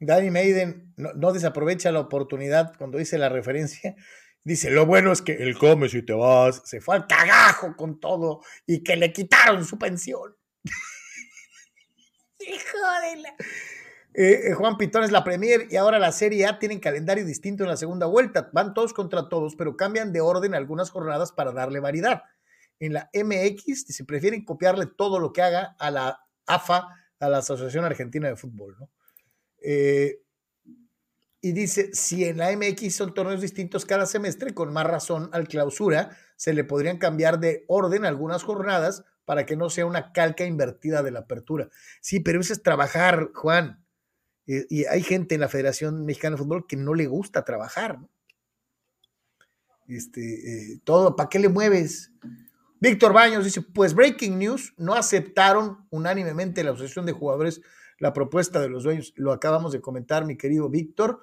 Danny 0.00 0.30
Maiden 0.30 0.92
no, 0.96 1.32
desaprovecha 1.32 1.90
la 1.90 2.00
oportunidad 2.00 2.76
cuando 2.76 2.98
dice 2.98 3.18
la 3.18 3.28
referencia. 3.28 3.96
Dice, 4.44 4.70
lo 4.70 4.86
bueno 4.86 5.12
es 5.12 5.20
que 5.20 5.32
el 5.32 5.58
come 5.58 5.88
si 5.88 6.02
te 6.02 6.12
vas, 6.12 6.62
se 6.64 6.80
fue 6.80 6.96
al 6.96 7.06
cagajo 7.06 7.76
con 7.76 8.00
todo 8.00 8.42
y 8.66 8.82
que 8.82 8.96
le 8.96 9.12
quitaron 9.12 9.64
su 9.64 9.78
pensión. 9.78 10.36
Hijo 12.38 12.78
de. 13.02 13.34
Eh, 14.20 14.48
eh, 14.48 14.54
Juan 14.54 14.76
Pitón 14.78 15.04
es 15.04 15.12
la 15.12 15.22
Premier 15.22 15.68
y 15.70 15.76
ahora 15.76 16.00
la 16.00 16.10
Serie 16.10 16.44
A 16.46 16.58
tienen 16.58 16.80
calendario 16.80 17.24
distinto 17.24 17.62
en 17.62 17.68
la 17.68 17.76
segunda 17.76 18.06
vuelta. 18.06 18.50
Van 18.52 18.74
todos 18.74 18.92
contra 18.92 19.28
todos, 19.28 19.54
pero 19.54 19.76
cambian 19.76 20.12
de 20.12 20.20
orden 20.20 20.56
algunas 20.56 20.90
jornadas 20.90 21.30
para 21.30 21.52
darle 21.52 21.78
variedad. 21.78 22.24
En 22.80 22.94
la 22.94 23.10
MX 23.14 23.84
se 23.86 24.04
prefieren 24.04 24.44
copiarle 24.44 24.86
todo 24.86 25.20
lo 25.20 25.32
que 25.32 25.42
haga 25.42 25.76
a 25.78 25.92
la 25.92 26.18
AFA, 26.46 26.88
a 27.20 27.28
la 27.28 27.38
Asociación 27.38 27.84
Argentina 27.84 28.26
de 28.26 28.34
Fútbol. 28.34 28.76
¿no? 28.80 28.90
Eh, 29.62 30.20
y 31.40 31.52
dice, 31.52 31.90
si 31.92 32.24
en 32.24 32.38
la 32.38 32.50
MX 32.50 32.92
son 32.96 33.14
torneos 33.14 33.40
distintos 33.40 33.86
cada 33.86 34.04
semestre, 34.04 34.52
con 34.52 34.72
más 34.72 34.88
razón 34.88 35.30
al 35.32 35.46
clausura, 35.46 36.10
se 36.34 36.54
le 36.54 36.64
podrían 36.64 36.98
cambiar 36.98 37.38
de 37.38 37.64
orden 37.68 38.04
algunas 38.04 38.42
jornadas 38.42 39.04
para 39.24 39.46
que 39.46 39.56
no 39.56 39.70
sea 39.70 39.86
una 39.86 40.10
calca 40.10 40.44
invertida 40.44 41.04
de 41.04 41.12
la 41.12 41.20
apertura. 41.20 41.68
Sí, 42.00 42.18
pero 42.18 42.40
eso 42.40 42.52
es 42.52 42.64
trabajar, 42.64 43.30
Juan. 43.32 43.84
Eh, 44.48 44.66
y 44.68 44.84
hay 44.86 45.02
gente 45.02 45.36
en 45.36 45.42
la 45.42 45.48
Federación 45.48 46.04
Mexicana 46.04 46.34
de 46.34 46.42
Fútbol 46.42 46.66
que 46.66 46.76
no 46.76 46.94
le 46.94 47.06
gusta 47.06 47.44
trabajar. 47.44 47.98
Este, 49.86 50.20
eh, 50.72 50.80
todo, 50.84 51.14
¿para 51.14 51.28
qué 51.28 51.38
le 51.38 51.48
mueves? 51.48 52.10
Víctor 52.80 53.12
Baños 53.12 53.44
dice, 53.44 53.62
pues 53.62 53.94
breaking 53.94 54.38
news, 54.38 54.74
no 54.76 54.94
aceptaron 54.94 55.86
unánimemente 55.90 56.64
la 56.64 56.70
Asociación 56.70 57.06
de 57.06 57.12
Jugadores 57.12 57.60
la 57.98 58.12
propuesta 58.12 58.60
de 58.60 58.68
los 58.68 58.84
dueños. 58.84 59.12
Lo 59.16 59.32
acabamos 59.32 59.72
de 59.72 59.80
comentar, 59.80 60.24
mi 60.24 60.36
querido 60.36 60.68
Víctor. 60.68 61.22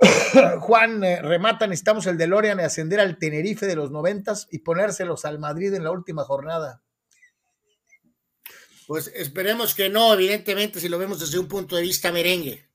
Juan 0.60 1.02
eh, 1.04 1.20
remata, 1.22 1.66
necesitamos 1.66 2.06
el 2.06 2.16
de 2.16 2.26
Lorian 2.26 2.60
ascender 2.60 3.00
al 3.00 3.18
Tenerife 3.18 3.66
de 3.66 3.76
los 3.76 3.90
noventas 3.90 4.46
y 4.50 4.60
ponérselos 4.60 5.24
al 5.24 5.38
Madrid 5.38 5.74
en 5.74 5.84
la 5.84 5.90
última 5.90 6.24
jornada. 6.24 6.82
Pues 8.90 9.06
esperemos 9.14 9.72
que 9.72 9.88
no, 9.88 10.12
evidentemente, 10.14 10.80
si 10.80 10.88
lo 10.88 10.98
vemos 10.98 11.20
desde 11.20 11.38
un 11.38 11.46
punto 11.46 11.76
de 11.76 11.82
vista 11.82 12.10
merengue. 12.10 12.68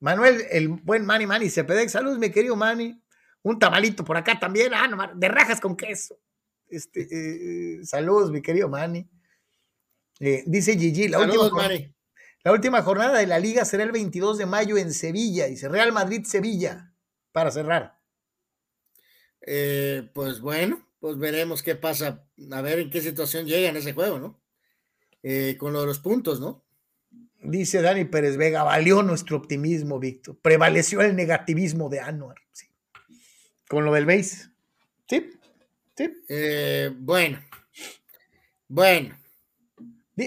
Manuel, 0.00 0.42
el 0.50 0.66
buen 0.66 1.06
Manny 1.06 1.24
Manny 1.24 1.50
Cepedec, 1.50 1.88
saludos, 1.88 2.18
mi 2.18 2.30
querido 2.30 2.56
Manny. 2.56 3.00
Un 3.42 3.60
tamalito 3.60 4.04
por 4.04 4.16
acá 4.16 4.40
también, 4.40 4.74
ah, 4.74 4.88
no, 4.88 5.14
de 5.14 5.28
rajas 5.28 5.60
con 5.60 5.76
queso. 5.76 6.18
Este, 6.66 7.06
eh, 7.12 7.84
saludos, 7.84 8.32
mi 8.32 8.42
querido 8.42 8.68
Manny. 8.68 9.08
Eh, 10.18 10.42
dice 10.46 10.76
Gigi, 10.76 11.06
la 11.06 11.20
última, 11.20 11.68
la 12.42 12.50
última 12.52 12.82
jornada 12.82 13.16
de 13.16 13.28
la 13.28 13.38
liga 13.38 13.64
será 13.64 13.84
el 13.84 13.92
22 13.92 14.36
de 14.38 14.46
mayo 14.46 14.76
en 14.78 14.92
Sevilla, 14.92 15.46
dice 15.46 15.68
Real 15.68 15.92
Madrid-Sevilla, 15.92 16.92
para 17.30 17.52
cerrar. 17.52 18.00
Eh, 19.42 20.10
pues 20.12 20.40
bueno, 20.40 20.84
pues 20.98 21.16
veremos 21.18 21.62
qué 21.62 21.76
pasa, 21.76 22.26
a 22.50 22.62
ver 22.62 22.80
en 22.80 22.90
qué 22.90 23.00
situación 23.00 23.46
llega 23.46 23.68
en 23.68 23.76
ese 23.76 23.92
juego, 23.92 24.18
¿no? 24.18 24.43
Eh, 25.26 25.56
con 25.58 25.72
lo 25.72 25.80
de 25.80 25.86
los 25.86 26.00
puntos, 26.00 26.38
¿no? 26.38 26.62
Dice 27.42 27.80
Dani 27.80 28.04
Pérez 28.04 28.36
Vega, 28.36 28.62
valió 28.62 29.02
nuestro 29.02 29.38
optimismo, 29.38 29.98
Víctor. 29.98 30.36
Prevaleció 30.42 31.00
el 31.00 31.16
negativismo 31.16 31.88
de 31.88 32.00
Anuar. 32.00 32.36
Sí. 32.52 32.66
Con 33.66 33.86
lo 33.86 33.94
del 33.94 34.04
base. 34.04 34.50
Sí, 35.08 35.30
sí. 35.96 36.10
Eh, 36.28 36.90
bueno, 36.94 37.38
Bueno. 38.68 39.16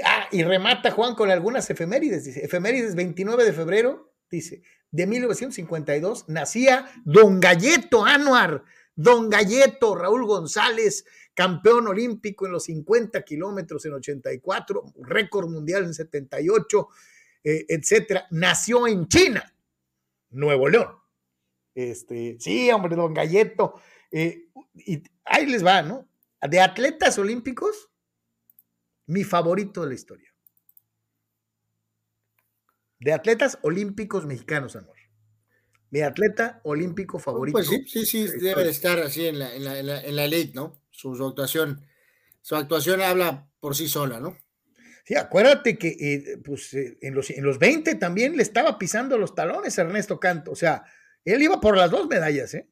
Ah, 0.03 0.27
y 0.31 0.43
remata 0.43 0.89
Juan 0.89 1.13
con 1.13 1.29
algunas 1.29 1.69
efemérides, 1.69 2.25
dice. 2.25 2.43
Efemérides 2.43 2.95
29 2.95 3.45
de 3.45 3.53
febrero, 3.53 4.11
dice, 4.31 4.63
de 4.89 5.05
1952 5.05 6.27
nacía 6.27 6.89
Don 7.05 7.39
Galleto 7.39 8.03
Anuar, 8.03 8.63
Don 8.95 9.29
Galleto 9.29 9.95
Raúl 9.95 10.25
González, 10.25 11.05
campeón 11.37 11.87
olímpico 11.87 12.47
en 12.47 12.53
los 12.53 12.63
50 12.63 13.21
kilómetros 13.21 13.85
en 13.85 13.93
84, 13.93 14.93
récord 15.01 15.47
mundial 15.47 15.83
en 15.83 15.93
78, 15.93 16.89
eh, 17.43 17.63
etcétera. 17.69 18.25
Nació 18.31 18.87
en 18.87 19.07
China, 19.07 19.53
Nuevo 20.31 20.67
León. 20.67 20.95
Este, 21.75 22.37
sí, 22.39 22.71
hombre, 22.71 22.95
Don 22.95 23.13
Galleto. 23.13 23.79
Eh, 24.09 24.49
y 24.73 25.03
ahí 25.25 25.45
les 25.45 25.63
va, 25.63 25.83
¿no? 25.83 26.09
De 26.41 26.59
atletas 26.59 27.19
olímpicos, 27.19 27.91
mi 29.05 29.23
favorito 29.23 29.83
de 29.83 29.89
la 29.89 29.93
historia. 29.93 30.33
De 32.99 33.13
atletas 33.13 33.59
olímpicos 33.61 34.25
mexicanos, 34.25 34.75
amor. 34.75 34.97
Mi 35.91 36.01
atleta 36.01 36.61
olímpico 36.63 37.19
favorito. 37.19 37.59
Pues 37.59 37.67
sí, 37.67 37.83
sí, 37.85 38.05
sí, 38.07 38.27
debe 38.39 38.63
de 38.63 38.71
estar 38.71 38.97
así 38.99 39.27
en 39.27 39.37
la, 39.37 39.55
en 39.55 39.63
la, 39.63 40.01
en 40.01 40.15
la, 40.15 40.25
elite, 40.25 40.53
¿no? 40.55 40.81
Su, 40.97 41.11
actuación, 41.27 41.85
su 42.41 42.55
actuación 42.55 43.01
habla 43.01 43.47
por 43.59 43.75
sí 43.75 43.87
sola, 43.87 44.19
¿no? 44.19 44.35
Sí, 45.05 45.13
acuérdate 45.13 45.77
que 45.77 45.89
eh, 45.89 46.37
pues, 46.43 46.73
eh, 46.73 46.97
en, 47.01 47.13
los, 47.13 47.29
en 47.29 47.43
los 47.43 47.59
20 47.59 47.93
también 47.95 48.35
le 48.35 48.41
estaba 48.41 48.79
pisando 48.79 49.15
los 49.19 49.35
talones 49.35 49.77
a 49.77 49.83
Ernesto 49.83 50.19
Canto. 50.19 50.51
O 50.51 50.55
sea, 50.55 50.83
él 51.23 51.43
iba 51.43 51.61
por 51.61 51.77
las 51.77 51.91
dos 51.91 52.07
medallas, 52.07 52.55
¿eh? 52.55 52.67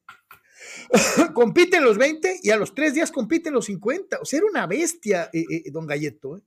compite 1.36 1.78
en 1.78 1.84
los 1.84 2.00
20 2.00 2.40
y 2.42 2.50
a 2.50 2.58
los 2.58 2.74
tres 2.74 2.96
días 2.96 3.12
compite 3.12 3.50
en 3.50 3.56
los 3.56 3.66
50. 3.66 4.18
O 4.20 4.26
sea, 4.26 4.38
era 4.38 4.48
una 4.48 4.66
bestia, 4.66 5.30
eh, 5.32 5.70
don 5.70 5.86
Galleto. 5.86 6.42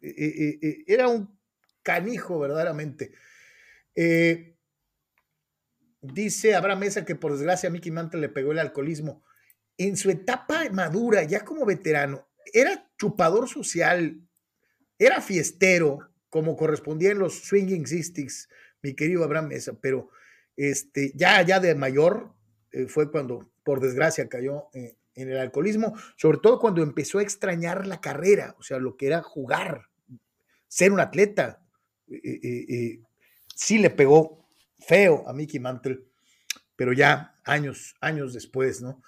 era 0.00 1.06
un 1.06 1.38
canijo, 1.82 2.38
verdaderamente. 2.38 3.12
dice 6.00 6.54
Abraham 6.54 6.78
Mesa 6.80 7.04
que 7.04 7.14
por 7.14 7.32
desgracia 7.32 7.68
a 7.68 7.72
Mickey 7.72 7.92
Mantle 7.92 8.22
le 8.22 8.30
pegó 8.30 8.52
el 8.52 8.58
alcoholismo. 8.58 9.22
En 9.80 9.96
su 9.96 10.10
etapa 10.10 10.68
madura, 10.70 11.22
ya 11.22 11.42
como 11.42 11.64
veterano, 11.64 12.28
era 12.52 12.86
chupador 12.98 13.48
social, 13.48 14.20
era 14.98 15.22
fiestero, 15.22 16.00
como 16.28 16.54
correspondía 16.54 17.12
en 17.12 17.18
los 17.18 17.46
Swinging 17.46 17.86
Sixties, 17.86 18.50
mi 18.82 18.92
querido 18.92 19.24
Abraham 19.24 19.48
Mesa, 19.48 19.72
pero 19.80 20.10
este, 20.54 21.12
ya, 21.14 21.40
ya 21.40 21.60
de 21.60 21.74
mayor, 21.74 22.34
eh, 22.72 22.88
fue 22.88 23.10
cuando, 23.10 23.50
por 23.64 23.80
desgracia, 23.80 24.28
cayó 24.28 24.68
eh, 24.74 24.98
en 25.14 25.30
el 25.30 25.38
alcoholismo, 25.38 25.96
sobre 26.14 26.36
todo 26.36 26.60
cuando 26.60 26.82
empezó 26.82 27.18
a 27.18 27.22
extrañar 27.22 27.86
la 27.86 28.02
carrera, 28.02 28.54
o 28.58 28.62
sea, 28.62 28.78
lo 28.78 28.98
que 28.98 29.06
era 29.06 29.22
jugar, 29.22 29.88
ser 30.68 30.92
un 30.92 31.00
atleta. 31.00 31.64
Eh, 32.06 33.00
sí 33.56 33.78
le 33.78 33.88
pegó 33.88 34.46
feo 34.78 35.26
a 35.26 35.32
Mickey 35.32 35.58
Mantle, 35.58 36.04
pero 36.76 36.92
ya 36.92 37.40
años, 37.44 37.94
años 38.02 38.34
después, 38.34 38.82
¿no? 38.82 39.00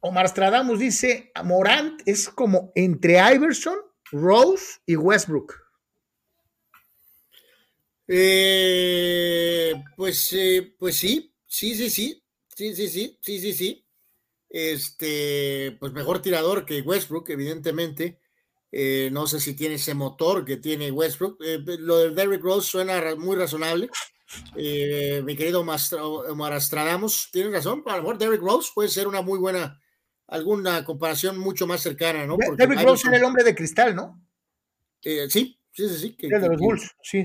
Omar 0.00 0.28
Stradamus 0.28 0.78
dice, 0.78 1.32
Morant 1.42 2.00
es 2.06 2.28
como 2.28 2.70
entre 2.74 3.18
Iverson, 3.34 3.76
Rose 4.12 4.78
y 4.86 4.96
Westbrook. 4.96 5.66
Eh, 8.08 9.74
pues, 9.96 10.32
eh, 10.32 10.74
pues 10.78 10.96
sí, 10.96 11.34
sí, 11.46 11.74
sí, 11.74 11.90
sí, 11.90 12.22
sí, 12.54 12.74
sí, 12.74 12.88
sí, 12.88 13.18
sí, 13.20 13.40
sí, 13.40 13.52
sí. 13.52 13.86
Este, 14.48 15.76
pues 15.80 15.92
mejor 15.92 16.22
tirador 16.22 16.64
que 16.64 16.82
Westbrook, 16.82 17.30
evidentemente. 17.30 18.20
Eh, 18.70 19.10
no 19.12 19.26
sé 19.26 19.40
si 19.40 19.54
tiene 19.54 19.76
ese 19.76 19.94
motor 19.94 20.44
que 20.44 20.56
tiene 20.56 20.90
Westbrook. 20.90 21.38
lo 21.40 21.98
de 21.98 22.10
Derrick 22.10 22.42
Rose 22.42 22.70
suena 22.70 23.16
muy 23.16 23.36
razonable. 23.36 23.90
Mi 24.54 25.36
querido 25.36 25.60
Omar 25.60 26.52
Astradamos, 26.52 27.28
tiene 27.32 27.50
razón. 27.50 27.82
A 27.86 27.96
lo 27.96 28.02
mejor 28.02 28.18
Derrick 28.18 28.42
Rose 28.42 28.70
puede 28.74 28.88
ser 28.88 29.06
una 29.06 29.22
muy 29.22 29.38
buena, 29.38 29.80
alguna 30.26 30.84
comparación 30.84 31.38
mucho 31.38 31.66
más 31.66 31.80
cercana, 31.80 32.26
¿no? 32.26 32.36
Derrick 32.56 32.82
Rose 32.82 33.08
era 33.08 33.16
el 33.16 33.24
hombre 33.24 33.44
de 33.44 33.54
cristal, 33.54 33.94
¿no? 33.94 34.22
sí, 35.00 35.28
sí, 35.28 35.58
sí, 35.72 35.88
sí. 35.88 36.16
el 36.18 36.40
de 36.40 36.48
los 36.48 36.58
Bulls, 36.58 36.90
sí. 37.02 37.24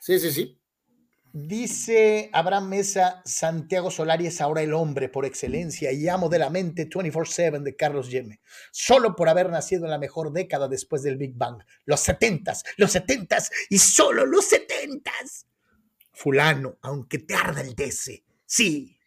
Sí, 0.00 0.18
sí, 0.18 0.32
sí. 0.32 0.58
Dice 1.34 2.28
Abraham 2.34 2.68
Mesa, 2.68 3.22
Santiago 3.24 3.90
Solari 3.90 4.26
es 4.26 4.42
ahora 4.42 4.60
el 4.60 4.74
hombre 4.74 5.08
por 5.08 5.24
excelencia 5.24 5.90
y 5.90 6.06
amo 6.06 6.28
de 6.28 6.38
la 6.38 6.50
mente 6.50 6.86
24/7 6.90 7.62
de 7.62 7.74
Carlos 7.74 8.10
Yeme, 8.10 8.40
solo 8.70 9.16
por 9.16 9.30
haber 9.30 9.48
nacido 9.48 9.84
en 9.84 9.92
la 9.92 9.98
mejor 9.98 10.30
década 10.32 10.68
después 10.68 11.02
del 11.02 11.16
Big 11.16 11.34
Bang, 11.34 11.62
los 11.86 12.00
setentas, 12.00 12.64
los 12.76 12.92
setentas 12.92 13.50
y 13.70 13.78
solo 13.78 14.26
los 14.26 14.44
setentas. 14.44 15.46
Fulano, 16.12 16.78
aunque 16.82 17.18
te 17.18 17.34
arda 17.34 17.62
el 17.62 17.74
DC, 17.74 18.24
sí. 18.44 18.98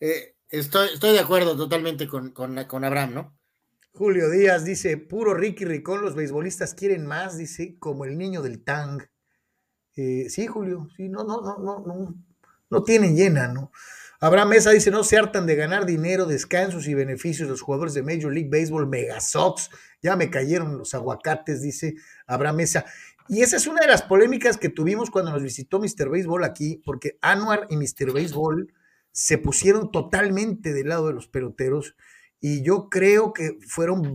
Eh, 0.00 0.34
estoy, 0.50 0.88
estoy 0.94 1.12
de 1.12 1.20
acuerdo 1.20 1.56
totalmente 1.56 2.06
con, 2.06 2.30
con, 2.30 2.64
con 2.64 2.84
Abraham, 2.84 3.14
¿no? 3.14 3.38
Julio 3.94 4.30
Díaz 4.30 4.64
dice, 4.64 4.96
puro 4.96 5.34
Ricky 5.34 5.64
Ricón, 5.64 6.00
los 6.00 6.14
beisbolistas 6.14 6.74
quieren 6.74 7.06
más, 7.06 7.36
dice, 7.36 7.76
como 7.78 8.04
el 8.04 8.16
niño 8.16 8.40
del 8.40 8.64
Tang. 8.64 9.02
Eh, 9.96 10.26
sí, 10.30 10.46
Julio, 10.46 10.88
sí, 10.96 11.08
no, 11.10 11.24
no, 11.24 11.42
no, 11.42 11.58
no, 11.58 11.84
no, 11.86 12.14
no 12.70 12.82
tienen 12.84 13.14
llena, 13.14 13.48
¿no? 13.48 13.70
Abraham 14.22 14.50
Mesa 14.50 14.70
dice, 14.70 14.90
no 14.90 15.02
se 15.04 15.18
hartan 15.18 15.46
de 15.46 15.56
ganar 15.56 15.84
dinero, 15.84 16.26
descansos 16.26 16.86
y 16.86 16.94
beneficios 16.94 17.48
los 17.48 17.60
jugadores 17.60 17.92
de 17.92 18.04
Major 18.04 18.32
League 18.32 18.48
Baseball, 18.48 18.86
Megasox, 18.86 19.68
ya 20.00 20.16
me 20.16 20.30
cayeron 20.30 20.78
los 20.78 20.94
aguacates, 20.94 21.60
dice 21.60 21.96
Abraham 22.26 22.56
Mesa. 22.56 22.86
Y 23.32 23.40
esa 23.40 23.56
es 23.56 23.66
una 23.66 23.80
de 23.80 23.86
las 23.86 24.02
polémicas 24.02 24.58
que 24.58 24.68
tuvimos 24.68 25.10
cuando 25.10 25.30
nos 25.30 25.42
visitó 25.42 25.80
Mr. 25.80 26.10
Baseball 26.10 26.44
aquí, 26.44 26.82
porque 26.84 27.16
Anuar 27.22 27.66
y 27.70 27.78
Mr. 27.78 28.12
Baseball 28.12 28.70
se 29.10 29.38
pusieron 29.38 29.90
totalmente 29.90 30.74
del 30.74 30.90
lado 30.90 31.06
de 31.06 31.14
los 31.14 31.28
peloteros 31.28 31.96
y 32.40 32.62
yo 32.62 32.90
creo 32.90 33.32
que 33.32 33.56
fueron, 33.66 34.12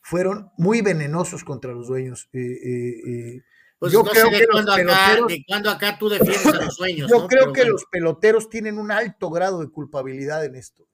fueron 0.00 0.50
muy 0.56 0.80
venenosos 0.80 1.44
contra 1.44 1.74
los 1.74 1.88
dueños. 1.88 2.30
Eh, 2.32 2.40
eh, 2.40 3.42
pues 3.78 3.92
yo 3.92 4.02
creo 4.02 4.30
que 4.30 4.46
los 4.50 4.64
peloteros, 4.64 5.32
cuando 5.46 5.70
acá 5.70 5.98
tú 5.98 6.08
defiendes 6.08 6.46
a 6.46 6.64
los 6.64 6.74
sueños. 6.74 7.10
Yo 7.10 7.26
creo 7.26 7.52
que 7.52 7.66
los 7.66 7.84
peloteros 7.84 8.48
tienen 8.48 8.78
un 8.78 8.90
alto 8.90 9.28
grado 9.28 9.60
de 9.60 9.68
culpabilidad 9.68 10.42
en 10.46 10.54
esto. 10.54 10.88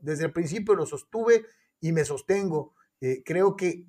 Desde 0.00 0.24
el 0.24 0.32
principio 0.32 0.76
lo 0.76 0.86
sostuve 0.86 1.44
y 1.78 1.92
me 1.92 2.06
sostengo. 2.06 2.72
Eh, 3.02 3.22
creo 3.22 3.54
que 3.54 3.84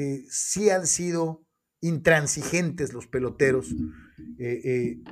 eh, 0.00 0.24
sí 0.30 0.70
han 0.70 0.86
sido 0.86 1.44
intransigentes 1.80 2.92
los 2.92 3.08
peloteros, 3.08 3.74
eh, 4.38 5.02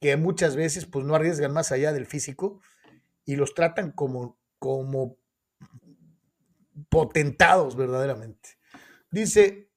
que 0.00 0.16
muchas 0.18 0.54
veces 0.54 0.84
pues 0.84 1.06
no 1.06 1.14
arriesgan 1.14 1.54
más 1.54 1.72
allá 1.72 1.94
del 1.94 2.04
físico 2.04 2.60
y 3.24 3.36
los 3.36 3.54
tratan 3.54 3.90
como, 3.90 4.38
como 4.58 5.16
potentados 6.90 7.74
verdaderamente. 7.74 8.58
Dice 9.10 9.70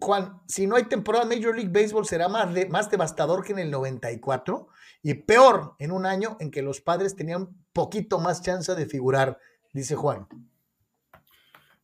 Juan, 0.00 0.42
si 0.48 0.66
no 0.66 0.74
hay 0.74 0.86
temporada 0.86 1.24
Major 1.24 1.54
League 1.54 1.70
Baseball 1.70 2.06
será 2.06 2.28
más, 2.28 2.48
más 2.70 2.90
devastador 2.90 3.44
que 3.44 3.52
en 3.52 3.60
el 3.60 3.70
94 3.70 4.66
y 5.00 5.14
peor 5.14 5.76
en 5.78 5.92
un 5.92 6.06
año 6.06 6.36
en 6.40 6.50
que 6.50 6.62
los 6.62 6.80
padres 6.80 7.14
tenían 7.14 7.56
poquito 7.72 8.18
más 8.18 8.42
chance 8.42 8.74
de 8.74 8.86
figurar, 8.86 9.38
dice 9.72 9.94
Juan. 9.94 10.26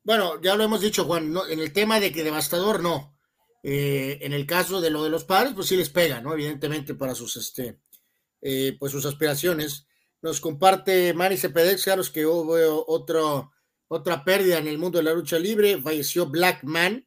Bueno, 0.02 0.40
ya 0.40 0.56
lo 0.56 0.64
hemos 0.64 0.80
dicho, 0.80 1.04
Juan, 1.04 1.34
en 1.50 1.60
el 1.60 1.72
tema 1.72 2.00
de 2.00 2.12
que 2.12 2.24
devastador 2.24 2.82
no. 2.82 3.16
Eh, 3.62 4.18
en 4.22 4.32
el 4.32 4.46
caso 4.46 4.80
de 4.80 4.90
lo 4.90 5.04
de 5.04 5.10
los 5.10 5.24
padres, 5.24 5.52
pues 5.54 5.68
sí 5.68 5.76
les 5.76 5.90
pega, 5.90 6.20
¿no? 6.20 6.32
Evidentemente 6.32 6.94
para 6.94 7.14
sus, 7.14 7.36
este, 7.36 7.80
eh, 8.40 8.76
pues 8.78 8.92
sus 8.92 9.04
aspiraciones. 9.04 9.86
Nos 10.22 10.40
comparte 10.40 11.14
Manny 11.14 11.36
Cepedex, 11.36 11.84
claro, 11.84 12.02
que 12.12 12.26
hubo 12.26 12.84
otro, 12.86 13.52
otra 13.88 14.24
pérdida 14.24 14.58
en 14.58 14.68
el 14.68 14.78
mundo 14.78 14.98
de 14.98 15.04
la 15.04 15.14
lucha 15.14 15.38
libre. 15.38 15.80
Falleció 15.80 16.26
Black 16.26 16.62
Man, 16.62 17.06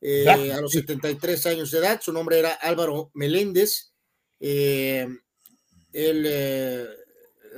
eh, 0.00 0.52
a 0.52 0.60
los 0.60 0.72
73 0.72 1.46
años 1.46 1.70
de 1.70 1.78
edad. 1.78 2.00
Su 2.00 2.12
nombre 2.12 2.38
era 2.38 2.52
Álvaro 2.52 3.10
Meléndez. 3.14 3.92
Eh, 4.40 5.06
eh, 5.92 6.86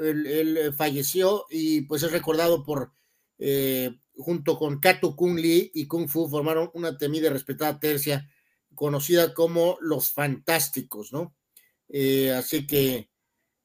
él, 0.01 0.75
falleció 0.77 1.45
y 1.51 1.83
pues 1.83 2.03
es 2.03 2.11
recordado 2.11 2.65
por, 2.65 2.93
junto 4.21 4.59
con 4.59 4.81
Kato 4.81 5.17
Kung 5.17 5.39
Lee 5.39 5.71
y 5.75 5.87
Kung 5.87 6.09
Fu, 6.09 6.29
formaron 6.29 6.71
una 6.75 6.97
temida 6.97 7.27
y 7.27 7.31
respetada 7.31 7.79
tercia 7.81 8.29
conocida 8.75 9.35
como 9.35 9.79
los 9.81 10.13
Fantásticos, 10.13 11.13
¿no? 11.13 11.35
así 12.37 12.69
que 12.69 13.11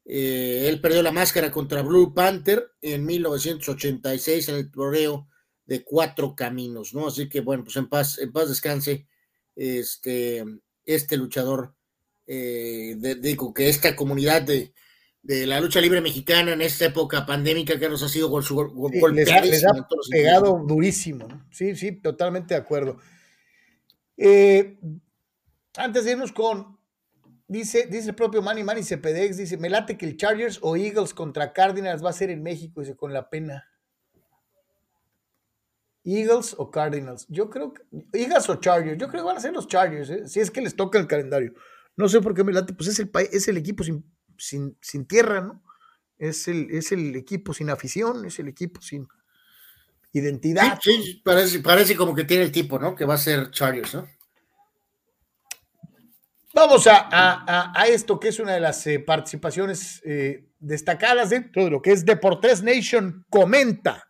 él 0.04 0.82
perdió 0.82 1.04
la 1.04 1.12
máscara 1.12 1.52
contra 1.52 1.84
Blue 1.84 2.14
Panther 2.14 2.72
en 2.82 3.06
1986 3.06 4.50
en 4.50 4.56
el 4.56 4.72
torneo 4.72 5.28
de 5.66 5.84
cuatro 5.84 6.36
caminos, 6.36 6.94
¿no? 6.94 7.08
Así 7.08 7.28
que 7.28 7.42
bueno, 7.42 7.64
pues 7.64 7.76
en 7.78 7.88
paz, 7.88 8.20
en 8.20 8.32
paz 8.32 8.50
descanse 8.50 9.08
este, 9.56 10.44
este 10.86 11.18
luchador, 11.18 11.76
eh, 12.28 12.96
digo 13.20 13.54
que 13.54 13.70
esta 13.70 13.96
comunidad 13.96 14.44
de, 14.44 14.74
de 15.26 15.48
la 15.48 15.60
lucha 15.60 15.82
libre 15.82 16.02
mexicana 16.02 16.54
en 16.54 16.62
esta 16.62 16.86
época 16.86 17.26
pandémica 17.26 17.80
que 17.80 17.90
nos 17.90 18.04
ha 18.04 18.10
sido 18.10 18.30
les, 18.40 19.66
ha 19.66 19.74
pegado 20.12 20.64
durísimo. 20.68 21.28
Sí, 21.50 21.76
sí, 21.76 21.94
totalmente 21.94 22.54
de 22.54 22.60
acuerdo. 22.60 22.98
Eh, 24.18 24.78
antes 25.78 26.06
de 26.06 26.12
irnos 26.12 26.32
con, 26.32 26.78
dice, 27.48 27.88
dice 27.88 28.10
el 28.10 28.16
propio 28.16 28.44
Manny 28.44 28.64
Manny 28.64 28.84
Cepedex, 28.84 29.38
dice, 29.38 29.58
me 29.58 29.68
late 29.68 29.98
que 29.98 30.06
el 30.06 30.16
Chargers 30.16 30.60
o 30.62 30.76
Eagles 30.76 31.16
contra 31.16 31.54
Cardinals 31.54 32.06
va 32.06 32.12
a 32.12 32.14
ser 32.14 32.30
en 32.30 32.44
México, 32.44 32.82
dice, 32.82 32.96
con 32.96 33.12
la 33.12 33.28
pena. 33.28 33.68
Eagles 36.04 36.54
o 36.60 36.70
Cardinals. 36.70 37.26
Yo 37.30 37.50
creo 37.50 37.74
que. 37.74 37.82
Eagles 38.14 38.48
o 38.48 38.58
Chargers. 38.58 39.00
Yo 39.00 39.08
creo 39.08 39.24
que 39.24 39.28
van 39.28 39.38
a 39.38 39.42
ser 39.42 39.54
los 39.54 39.68
Chargers, 39.68 40.10
¿eh? 40.12 40.28
si 40.28 40.40
es 40.40 40.52
que 40.52 40.62
les 40.62 40.76
toca 40.76 41.00
el 41.00 41.08
calendario. 41.08 41.56
No 41.98 42.08
sé 42.10 42.22
por 42.22 42.36
qué 42.36 42.44
me 42.44 42.54
late, 42.54 42.74
pues 42.74 42.90
es 42.90 43.00
el, 43.00 43.10
es 43.32 43.48
el 43.48 43.58
equipo 43.58 43.84
sin, 43.84 44.06
sin, 44.38 44.78
tierra, 45.08 45.42
¿no? 45.42 45.64
Es 46.18 46.48
el, 46.48 46.70
es 46.72 46.92
el 46.92 47.16
equipo 47.16 47.54
sin 47.54 47.70
afición, 47.70 48.26
es 48.26 48.40
el 48.40 48.48
equipo 48.48 48.82
sin 48.82 49.08
identidad. 50.14 50.80
Sí, 50.82 51.22
parece, 51.24 51.60
parece 51.60 51.96
como 51.96 52.16
que 52.16 52.24
tiene 52.24 52.44
el 52.44 52.52
tipo, 52.52 52.80
¿no? 52.80 52.96
Que 52.96 53.06
va 53.06 53.16
a 53.16 53.18
ser 53.18 53.52
Chargers, 53.52 53.96
¿no? 53.96 54.08
Vamos 56.56 56.88
a, 56.88 57.86
esto 57.90 58.18
que 58.18 58.30
es 58.30 58.40
una 58.40 58.54
de 58.54 58.62
las 58.62 58.88
eh, 58.88 59.00
participaciones 59.00 60.02
eh, 60.06 60.48
destacadas 60.58 61.32
dentro 61.32 61.66
de 61.66 61.70
lo 61.70 61.82
que 61.82 61.92
es 61.92 62.06
Deportes 62.06 62.64
Nation 62.64 63.26
Comenta. 63.30 64.08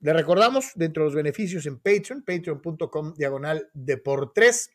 Le 0.00 0.12
recordamos 0.12 0.72
dentro 0.74 1.02
de 1.02 1.06
los 1.06 1.14
beneficios 1.14 1.64
en 1.64 1.78
Patreon, 1.78 2.24
patreon.com 2.24 3.14
diagonal 3.14 3.70
Deportes. 3.72 4.70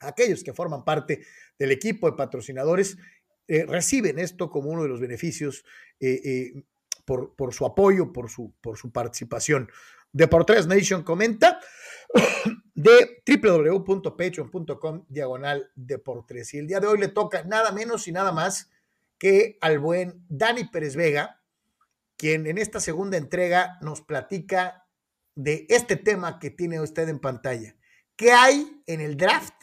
Aquellos 0.00 0.42
que 0.42 0.52
forman 0.52 0.84
parte 0.84 1.24
del 1.56 1.70
equipo 1.70 2.10
de 2.10 2.16
patrocinadores 2.16 2.98
eh, 3.48 3.66
reciben 3.66 4.18
esto 4.18 4.50
como 4.50 4.70
uno 4.70 4.82
de 4.82 4.88
los 4.88 5.00
beneficios 5.00 5.64
por, 7.04 7.34
por, 7.36 7.54
su 7.54 7.64
apoyo, 7.64 8.12
por 8.12 8.28
su, 8.28 8.52
por 8.60 8.76
su 8.76 8.90
participación. 8.90 9.68
Deportes 10.12 10.66
Nation 10.66 11.02
comenta 11.02 11.60
de 12.74 13.22
www.patreon.com 13.26 15.06
diagonal 15.08 15.70
deportes. 15.74 16.52
Y 16.54 16.58
el 16.58 16.66
día 16.66 16.80
de 16.80 16.86
hoy 16.86 16.98
le 16.98 17.08
toca 17.08 17.44
nada 17.44 17.72
menos 17.72 18.06
y 18.08 18.12
nada 18.12 18.32
más 18.32 18.70
que 19.18 19.56
al 19.60 19.78
buen 19.78 20.24
Dani 20.28 20.64
Pérez 20.64 20.96
Vega, 20.96 21.40
quien 22.16 22.46
en 22.46 22.58
esta 22.58 22.80
segunda 22.80 23.16
entrega 23.16 23.78
nos 23.80 24.02
platica 24.02 24.86
de 25.34 25.66
este 25.70 25.96
tema 25.96 26.38
que 26.38 26.50
tiene 26.50 26.80
usted 26.80 27.08
en 27.08 27.18
pantalla. 27.18 27.74
¿Qué 28.16 28.32
hay 28.32 28.82
en 28.86 29.00
el 29.00 29.16
draft 29.16 29.54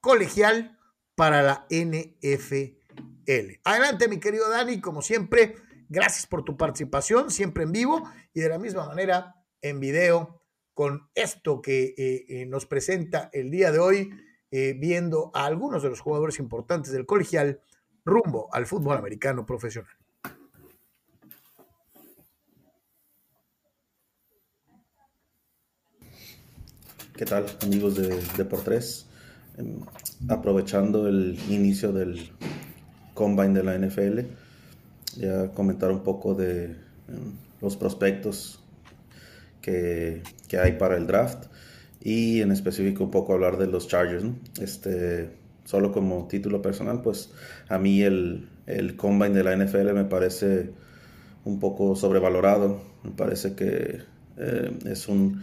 colegial 0.00 0.78
para 1.14 1.42
la 1.42 1.66
NFL. 1.70 2.78
Adelante, 3.64 4.08
mi 4.08 4.18
querido 4.18 4.48
Dani, 4.48 4.80
como 4.80 5.02
siempre, 5.02 5.56
gracias 5.88 6.26
por 6.26 6.44
tu 6.44 6.56
participación, 6.56 7.30
siempre 7.30 7.64
en 7.64 7.72
vivo 7.72 8.10
y 8.34 8.40
de 8.40 8.48
la 8.48 8.58
misma 8.58 8.86
manera 8.86 9.36
en 9.60 9.80
video 9.80 10.42
con 10.74 11.08
esto 11.14 11.60
que 11.60 11.94
eh, 11.96 12.24
eh, 12.28 12.46
nos 12.46 12.66
presenta 12.66 13.30
el 13.32 13.50
día 13.50 13.70
de 13.72 13.78
hoy, 13.78 14.10
eh, 14.50 14.74
viendo 14.78 15.30
a 15.34 15.46
algunos 15.46 15.82
de 15.82 15.90
los 15.90 16.00
jugadores 16.00 16.38
importantes 16.38 16.92
del 16.92 17.06
colegial 17.06 17.60
rumbo 18.04 18.48
al 18.52 18.66
fútbol 18.66 18.96
americano 18.96 19.46
profesional. 19.46 19.92
¿Qué 27.14 27.26
tal, 27.26 27.46
amigos 27.62 27.96
de 27.96 28.20
Depor3? 28.36 29.11
Aprovechando 30.28 31.08
el 31.08 31.38
inicio 31.48 31.92
del 31.92 32.30
combine 33.14 33.54
de 33.54 33.62
la 33.62 33.78
NFL, 33.78 34.20
ya 35.16 35.48
comentar 35.48 35.90
un 35.90 36.02
poco 36.02 36.34
de 36.34 36.64
em, 36.64 37.32
los 37.60 37.76
prospectos 37.76 38.60
que, 39.60 40.22
hay 40.60 40.72
para 40.72 40.96
el 40.96 41.06
draft 41.06 41.46
y 42.02 42.40
en 42.40 42.52
específico 42.52 43.04
un 43.04 43.10
poco 43.10 43.32
hablar 43.32 43.56
de 43.58 43.66
los 43.66 43.88
Chargers. 43.88 44.24
Este, 44.60 45.30
solo 45.64 45.92
como 45.92 46.26
título 46.28 46.60
personal, 46.60 47.00
pues 47.02 47.30
a 47.68 47.78
mí 47.78 48.02
el, 48.02 48.48
el 48.66 48.96
combine 48.96 49.34
de 49.34 49.44
la 49.44 49.56
NFL 49.56 49.92
me 49.92 50.04
parece 50.04 50.70
un 51.44 51.58
poco 51.58 51.96
sobrevalorado. 51.96 52.80
Me 53.04 53.12
parece 53.12 53.54
que 53.54 54.00
eh, 54.36 54.78
es 54.86 55.08
un 55.08 55.42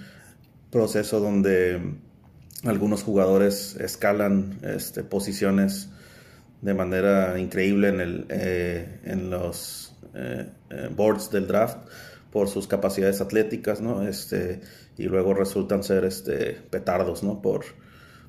proceso 0.71 1.19
donde 1.19 1.79
algunos 2.63 3.03
jugadores 3.03 3.75
escalan 3.79 4.59
este, 4.63 5.03
posiciones 5.03 5.89
de 6.61 6.73
manera 6.73 7.39
increíble 7.39 7.89
en, 7.89 8.01
el, 8.01 8.25
eh, 8.29 8.99
los 9.29 9.95
eh, 10.13 10.49
boards 10.95 11.31
del 11.31 11.47
draft 11.47 11.77
por 12.31 12.47
sus 12.47 12.67
capacidades 12.67 13.21
atléticas, 13.21 13.81
¿no? 13.81 14.07
Este, 14.07 14.61
y 14.97 15.03
luego 15.03 15.33
resultan 15.33 15.83
ser 15.83 16.05
este, 16.05 16.57
petardos, 16.69 17.23
¿no? 17.23 17.41
Por, 17.41 17.65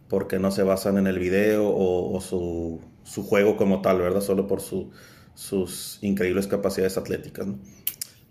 porque 0.09 0.39
no 0.39 0.51
se 0.51 0.63
basan 0.63 0.99
en 0.99 1.07
el 1.07 1.19
video 1.19 1.69
o, 1.69 2.21
su, 2.21 2.81
juego 3.25 3.57
como 3.57 3.83
tal. 3.83 4.23
Solo 4.23 4.47
por 4.47 4.61
su, 4.61 4.91
sus 5.35 5.99
increíbles 6.03 6.47
capacidades 6.47 6.97
atléticas. 6.97 7.47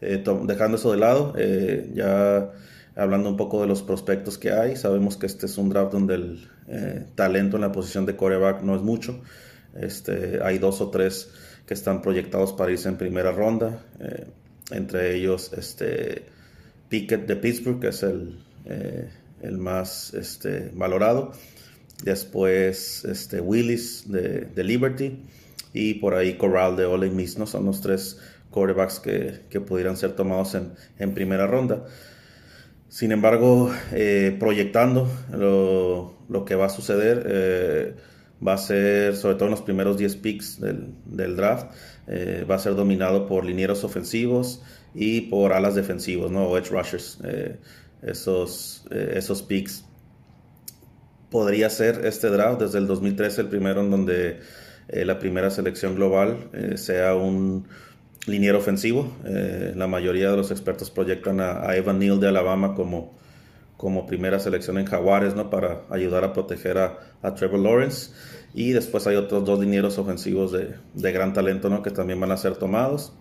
Eh, 0.01 0.23
dejando 0.43 0.77
eso 0.77 0.91
de 0.91 0.97
lado, 0.97 1.33
eh, 1.37 1.91
ya 1.93 2.51
hablando 2.99 3.29
un 3.29 3.37
poco 3.37 3.61
de 3.61 3.67
los 3.67 3.81
prospectos 3.81 4.37
que 4.37 4.51
hay, 4.51 4.75
sabemos 4.75 5.17
que 5.17 5.25
este 5.25 5.45
es 5.45 5.57
un 5.57 5.69
draft 5.69 5.93
donde 5.93 6.15
el 6.15 6.49
eh, 6.67 7.05
talento 7.15 7.57
en 7.57 7.61
la 7.61 7.71
posición 7.71 8.05
de 8.05 8.15
coreback 8.15 8.61
no 8.61 8.75
es 8.75 8.81
mucho. 8.81 9.21
Este, 9.75 10.39
hay 10.43 10.57
dos 10.57 10.81
o 10.81 10.89
tres 10.89 11.31
que 11.65 11.73
están 11.73 12.01
proyectados 12.01 12.53
para 12.53 12.71
irse 12.71 12.89
en 12.89 12.97
primera 12.97 13.31
ronda 13.31 13.83
entre 14.71 15.15
ellos 15.15 15.51
este, 15.57 16.23
Pickett 16.89 17.27
de 17.27 17.35
Pittsburgh, 17.35 17.79
que 17.79 17.87
es 17.89 18.03
el, 18.03 18.39
eh, 18.65 19.09
el 19.41 19.57
más 19.57 20.13
este, 20.13 20.71
valorado, 20.73 21.31
después 22.03 23.05
este, 23.05 23.41
Willis 23.41 24.09
de, 24.09 24.45
de, 24.45 24.63
Liberty 24.63 25.23
y 25.73 25.95
por 25.95 26.15
ahí 26.15 26.37
Corral 26.37 26.75
de 26.75 26.85
Ole 26.85 27.09
Miss, 27.09 27.37
¿no? 27.37 27.45
son 27.45 27.65
los 27.65 27.81
tres 27.81 28.19
quarterbacks 28.51 28.99
que, 28.99 29.41
que 29.49 29.59
pudieran 29.59 29.97
ser 29.97 30.13
tomados 30.13 30.55
en, 30.55 30.73
en 30.97 31.13
primera 31.13 31.45
ronda. 31.47 31.85
Sin 32.89 33.11
embargo, 33.11 33.71
eh, 33.91 34.35
proyectando 34.39 35.07
lo, 35.31 36.15
lo, 36.27 36.43
que 36.43 36.55
va 36.55 36.65
a 36.65 36.69
suceder, 36.69 37.23
eh, 37.27 37.95
va 38.45 38.53
a 38.53 38.57
ser, 38.57 39.15
sobre 39.15 39.35
todo 39.35 39.45
en 39.45 39.51
los 39.51 39.61
primeros 39.61 39.95
10 39.99 40.15
picks 40.15 40.59
del, 40.59 40.95
del 41.05 41.35
draft, 41.35 41.71
eh, 42.07 42.45
va 42.49 42.55
a 42.55 42.59
ser 42.59 42.73
dominado 42.73 43.27
por 43.27 43.45
linieros 43.45 43.83
ofensivos 43.83 44.63
y 44.95 45.21
por 45.21 45.53
alas 45.53 45.75
defensivos, 45.75 46.31
¿no? 46.31 46.47
O 46.47 46.57
edge 46.57 46.71
rushers. 46.71 47.19
Esos, 48.01 48.85
esos 48.89 49.43
picks. 49.43 49.83
Podría 51.29 51.69
ser 51.69 52.05
este 52.05 52.29
draft 52.29 52.61
desde 52.61 52.79
el 52.79 52.87
2013 52.87 53.41
el 53.41 53.47
primero 53.49 53.81
en 53.81 53.91
donde 53.91 54.39
la 54.87 55.19
primera 55.19 55.51
selección 55.51 55.95
global 55.95 56.49
sea 56.75 57.13
un 57.13 57.67
liniero 58.25 58.57
ofensivo. 58.57 59.11
la 59.23 59.87
mayoría 59.87 60.31
de 60.31 60.37
los 60.37 60.51
expertos 60.51 60.89
proyectan 60.89 61.39
a, 61.39 61.75
Evan 61.75 61.99
Neal 61.99 62.19
de 62.19 62.27
Alabama 62.27 62.75
como, 62.75 63.17
como 63.77 64.05
primera 64.05 64.39
selección 64.39 64.77
en 64.77 64.85
Jaguares, 64.85 65.35
¿no? 65.35 65.49
Para 65.49 65.83
ayudar 65.89 66.23
a 66.23 66.33
proteger 66.33 66.77
a, 66.77 66.99
a 67.21 67.33
Trevor 67.33 67.59
Lawrence. 67.59 68.11
Y 68.53 68.71
después 68.71 69.05
hay 69.07 69.15
otros 69.15 69.45
dos 69.45 69.59
linieros 69.59 69.97
ofensivos 69.97 70.51
de, 70.51 70.75
de 70.93 71.11
gran 71.11 71.33
talento 71.33 71.69
¿no? 71.69 71.83
que 71.83 71.91
también 71.91 72.19
van 72.19 72.31
a 72.31 72.37
ser 72.37 72.55
tomados. 72.55 73.13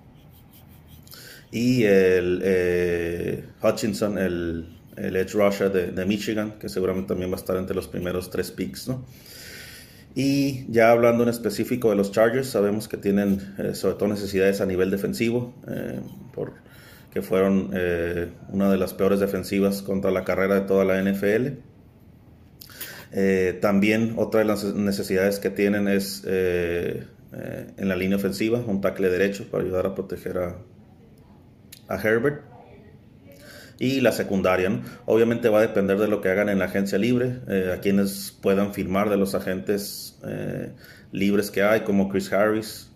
Y 1.51 1.85
el 1.85 2.41
eh, 2.45 3.45
Hutchinson, 3.63 4.19
el, 4.19 4.79
el, 4.97 5.17
edge 5.17 5.33
rusher 5.33 5.73
de, 5.73 5.93
de, 5.93 6.05
Michigan, 6.05 6.59
que 6.59 6.69
seguramente 6.69 7.09
también 7.09 7.31
va 7.31 7.37
a 7.37 7.39
estar 7.39 7.57
entre 7.57 7.75
los 7.75 7.89
primeros 7.89 8.31
tres 8.31 8.51
picks. 8.51 8.89
¿no? 8.89 9.05
Y 10.15 10.65
ya 10.71 10.91
hablando 10.91 11.23
en 11.23 11.29
específico 11.29 11.91
de 11.91 11.97
los 11.97 12.11
Chargers, 12.13 12.49
sabemos 12.49 12.89
que 12.89 12.97
tienen 12.97 13.55
eh, 13.59 13.75
sobre 13.75 13.95
todo 13.97 14.09
necesidades 14.09 14.61
a 14.61 14.67
nivel 14.67 14.91
defensivo, 14.91 15.55
eh, 15.69 16.01
por, 16.35 16.55
que 17.13 17.23
fueron 17.23 17.71
una 18.49 18.71
de 18.71 18.77
las 18.77 18.95
peores 18.95 19.21
defensivas 19.21 19.83
contra 19.83 20.11
la 20.11 20.25
carrera 20.25 20.57
de 20.57 20.61
toda 20.63 20.85
la 20.85 21.03
NFL. 21.03 21.59
Eh, 23.13 23.59
también 23.61 24.15
otra 24.17 24.41
de 24.41 24.47
las 24.47 24.65
necesidades 24.75 25.39
que 25.39 25.51
tienen 25.51 25.89
es 25.89 26.23
eh, 26.27 27.07
eh, 27.33 27.67
en 27.77 27.89
la 27.89 27.97
línea 27.97 28.17
ofensiva, 28.17 28.59
un 28.59 28.81
tackle 28.81 29.09
derecho 29.09 29.51
para 29.51 29.65
ayudar 29.65 29.87
a 29.87 29.95
proteger 29.95 30.39
a 30.39 31.97
Herbert. 32.03 32.43
Y 33.79 34.01
la 34.01 34.13
secundaria, 34.13 34.83
obviamente 35.07 35.49
va 35.49 35.59
a 35.59 35.63
depender 35.63 35.99
de 35.99 36.09
lo 36.09 36.21
que 36.21 36.29
hagan 36.29 36.49
en 36.49 36.59
la 36.59 36.65
agencia 36.65 36.99
libre, 36.99 37.37
a 37.73 37.79
quienes 37.81 38.37
puedan 38.43 38.75
firmar 38.75 39.09
de 39.09 39.17
los 39.17 39.37
agentes 39.37 40.19
libres 41.13 41.53
que 41.53 41.63
hay, 41.63 41.83
como 41.83 42.09
Chris 42.09 42.33
Harris, 42.33 42.91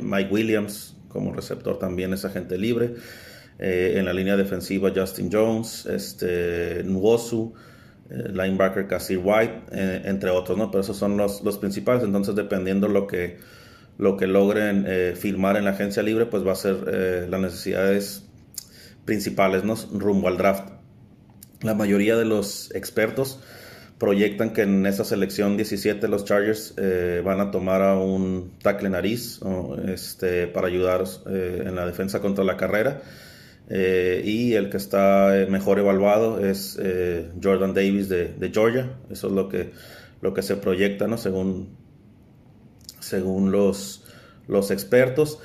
Mike 0.00 0.32
Williams, 0.32 0.96
como 1.08 1.34
receptor 1.34 1.78
también 1.78 2.14
es 2.14 2.24
agente 2.24 2.56
libre. 2.56 2.94
en 3.58 4.06
la 4.06 4.14
línea 4.14 4.38
defensiva, 4.38 4.90
Justin 4.96 5.28
Jones, 5.30 5.84
este, 5.84 6.82
Nwosu, 6.84 7.54
eh, 8.12 8.30
linebacker 8.30 8.86
Cassie 8.86 9.16
White, 9.16 9.54
eh, 9.72 10.02
entre 10.04 10.30
otros, 10.30 10.58
¿no? 10.58 10.70
Pero 10.70 10.82
esos 10.82 10.96
son 10.96 11.16
los, 11.16 11.42
los, 11.42 11.56
principales, 11.58 12.02
entonces 12.02 12.34
dependiendo 12.34 12.88
lo 12.88 13.06
que, 13.06 13.38
lo 13.96 14.16
que 14.18 14.26
logren 14.26 14.84
eh, 14.86 15.14
firmar 15.16 15.56
en 15.56 15.64
la 15.64 15.70
agencia 15.70 16.02
libre, 16.02 16.26
pues 16.26 16.46
va 16.46 16.52
a 16.52 16.56
ser 16.56 16.76
eh, 16.88 17.26
las 17.30 17.40
necesidades 17.40 18.28
principales, 19.04 19.64
¿no? 19.64 19.74
Rumbo 19.92 20.28
al 20.28 20.38
draft. 20.38 20.70
La 21.62 21.74
mayoría 21.74 22.16
de 22.16 22.24
los 22.24 22.74
expertos 22.74 23.38
proyectan 24.02 24.52
que 24.52 24.62
en 24.62 24.84
esa 24.84 25.04
selección 25.04 25.56
17 25.56 26.08
los 26.08 26.24
Chargers 26.24 26.74
eh, 26.76 27.22
van 27.24 27.40
a 27.40 27.52
tomar 27.52 27.82
a 27.82 27.96
un 27.96 28.50
tackle 28.60 28.90
nariz 28.90 29.38
este, 29.86 30.48
para 30.48 30.66
ayudar 30.66 31.04
eh, 31.30 31.62
en 31.66 31.76
la 31.76 31.86
defensa 31.86 32.20
contra 32.20 32.42
la 32.42 32.56
carrera. 32.56 33.00
Eh, 33.68 34.22
y 34.24 34.54
el 34.54 34.70
que 34.70 34.76
está 34.76 35.46
mejor 35.48 35.78
evaluado 35.78 36.44
es 36.44 36.76
Jordan 37.40 37.74
Davis 37.74 38.08
de, 38.08 38.50
Georgia. 38.52 38.90
Eso 39.08 39.28
es 39.28 39.32
lo 39.34 39.48
que, 39.48 39.70
lo 40.20 40.34
que 40.34 40.42
se 40.42 40.56
proyecta, 40.56 41.06
¿no? 41.06 41.16
Según, 41.16 41.68
según 42.98 43.52
los, 43.52 44.04
los 44.48 44.72
expertos. 44.72 45.38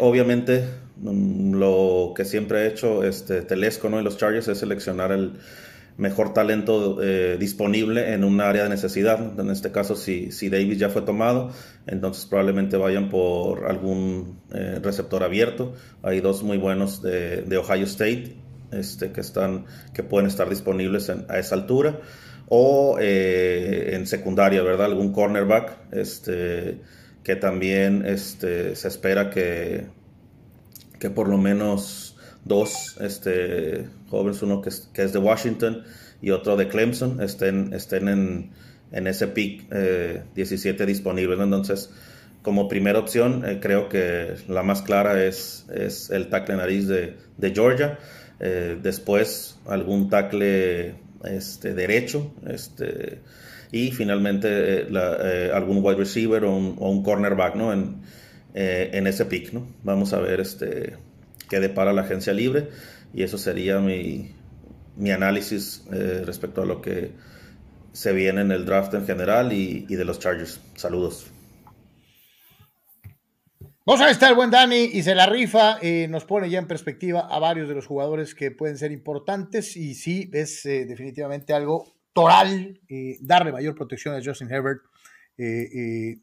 obviamente, 0.00 0.64
lo 1.02 2.12
que 2.14 2.24
siempre 2.24 2.58
ha 2.58 2.66
hecho 2.66 3.04
este, 3.04 3.42
Telesco 3.42 3.88
¿no? 3.88 4.00
y 4.00 4.04
los 4.04 4.16
Chargers 4.16 4.48
es 4.48 4.58
seleccionar 4.58 5.12
el, 5.12 5.32
mejor 5.96 6.32
talento 6.32 7.02
eh, 7.02 7.36
disponible 7.38 8.12
en 8.14 8.24
un 8.24 8.40
área 8.40 8.64
de 8.64 8.68
necesidad. 8.68 9.38
En 9.38 9.50
este 9.50 9.72
caso, 9.72 9.94
si, 9.96 10.32
si 10.32 10.48
Davis 10.48 10.78
ya 10.78 10.88
fue 10.88 11.02
tomado, 11.02 11.50
entonces 11.86 12.26
probablemente 12.26 12.76
vayan 12.76 13.10
por 13.10 13.66
algún 13.66 14.40
eh, 14.52 14.80
receptor 14.82 15.22
abierto. 15.22 15.74
Hay 16.02 16.20
dos 16.20 16.42
muy 16.42 16.58
buenos 16.58 17.02
de, 17.02 17.56
Ohio 17.56 17.84
State 17.84 18.36
este, 18.72 19.12
que, 19.12 19.20
están, 19.20 19.66
que 19.92 20.02
pueden 20.02 20.26
estar 20.26 20.48
disponibles 20.48 21.10
a 21.10 21.38
esa 21.38 21.54
altura. 21.54 22.00
O 22.48 22.98
eh, 23.00 23.90
en 23.94 24.06
secundaria, 24.06 24.62
¿verdad? 24.62 24.86
Algún 24.86 25.12
cornerback 25.12 25.92
este, 25.92 26.80
que 27.22 27.36
también 27.36 28.04
este, 28.04 28.76
se 28.76 28.88
espera 28.88 29.30
que, 29.30 29.86
que 31.02 31.10
por 31.10 31.28
lo 31.28 31.36
menos 31.36 32.14
dos 32.44 32.96
este, 33.00 33.88
jóvenes, 34.08 34.40
uno 34.40 34.62
que 34.62 34.68
es, 34.68 35.12
de 35.12 35.18
Washington 35.18 35.82
y 36.20 36.30
otro 36.30 36.56
de 36.56 36.68
Clemson, 36.68 37.20
estén, 37.20 37.74
estén 37.74 38.06
en, 38.06 38.50
en 38.92 39.08
ese 39.08 39.26
pick 39.26 39.68
17 40.36 40.86
disponibles. 40.86 41.40
Entonces, 41.40 41.90
como 42.42 42.68
primera 42.68 43.00
opción, 43.00 43.42
eh, 43.44 43.58
creo 43.60 43.88
que 43.88 44.36
la 44.46 44.62
más 44.62 44.82
clara 44.82 45.24
es, 45.24 45.66
es 45.74 46.08
el 46.10 46.28
tackle 46.28 46.54
nariz 46.54 46.86
de, 46.86 47.16
de 47.36 47.50
Georgia. 47.50 47.98
Eh, 48.38 48.78
después, 48.80 49.58
algún 49.66 50.08
tackle 50.08 50.94
este, 51.24 51.74
derecho. 51.74 52.32
Este, 52.46 53.22
y 53.72 53.90
finalmente, 53.90 54.86
eh, 54.88 55.50
algún 55.52 55.84
wide 55.84 55.96
receiver 55.96 56.44
o 56.44 56.54
un, 56.54 57.02
cornerback 57.02 57.56
¿no? 57.56 57.72
En 58.54 59.06
ese 59.06 59.24
pick. 59.24 59.52
¿no? 59.52 59.66
Vamos 59.82 60.12
a 60.12 60.20
ver 60.20 60.40
este, 60.40 60.96
quede 61.48 61.68
para 61.68 61.92
la 61.92 62.02
agencia 62.02 62.32
libre 62.32 62.68
y 63.14 63.22
eso 63.22 63.38
sería 63.38 63.78
mi, 63.78 64.34
mi 64.96 65.10
análisis 65.10 65.84
eh, 65.92 66.22
respecto 66.24 66.62
a 66.62 66.66
lo 66.66 66.80
que 66.80 67.12
se 67.92 68.12
viene 68.12 68.40
en 68.40 68.52
el 68.52 68.64
draft 68.64 68.94
en 68.94 69.06
general 69.06 69.52
y, 69.52 69.84
de 69.84 70.04
los 70.04 70.18
Chargers. 70.18 70.60
Saludos. 70.76 71.26
Vamos 73.84 74.00
a 74.00 74.10
estar 74.10 74.30
el 74.30 74.36
buen 74.36 74.50
Dani 74.50 74.90
y 74.92 75.02
se 75.02 75.14
la 75.14 75.26
rifa, 75.26 75.78
nos 76.08 76.24
pone 76.24 76.48
ya 76.48 76.60
en 76.60 76.68
perspectiva 76.68 77.26
a 77.28 77.40
varios 77.40 77.68
de 77.68 77.74
los 77.74 77.86
jugadores 77.86 78.34
que 78.34 78.52
pueden 78.52 78.78
ser 78.78 78.92
importantes 78.92 79.76
y 79.76 79.94
sí, 79.94 80.30
es 80.32 80.64
eh, 80.66 80.86
definitivamente 80.86 81.52
algo 81.52 81.92
toral 82.12 82.80
eh, 82.88 83.16
darle 83.20 83.50
mayor 83.50 83.74
protección 83.74 84.14
a 84.14 84.22
Justin 84.24 84.52
Herbert, 84.52 84.82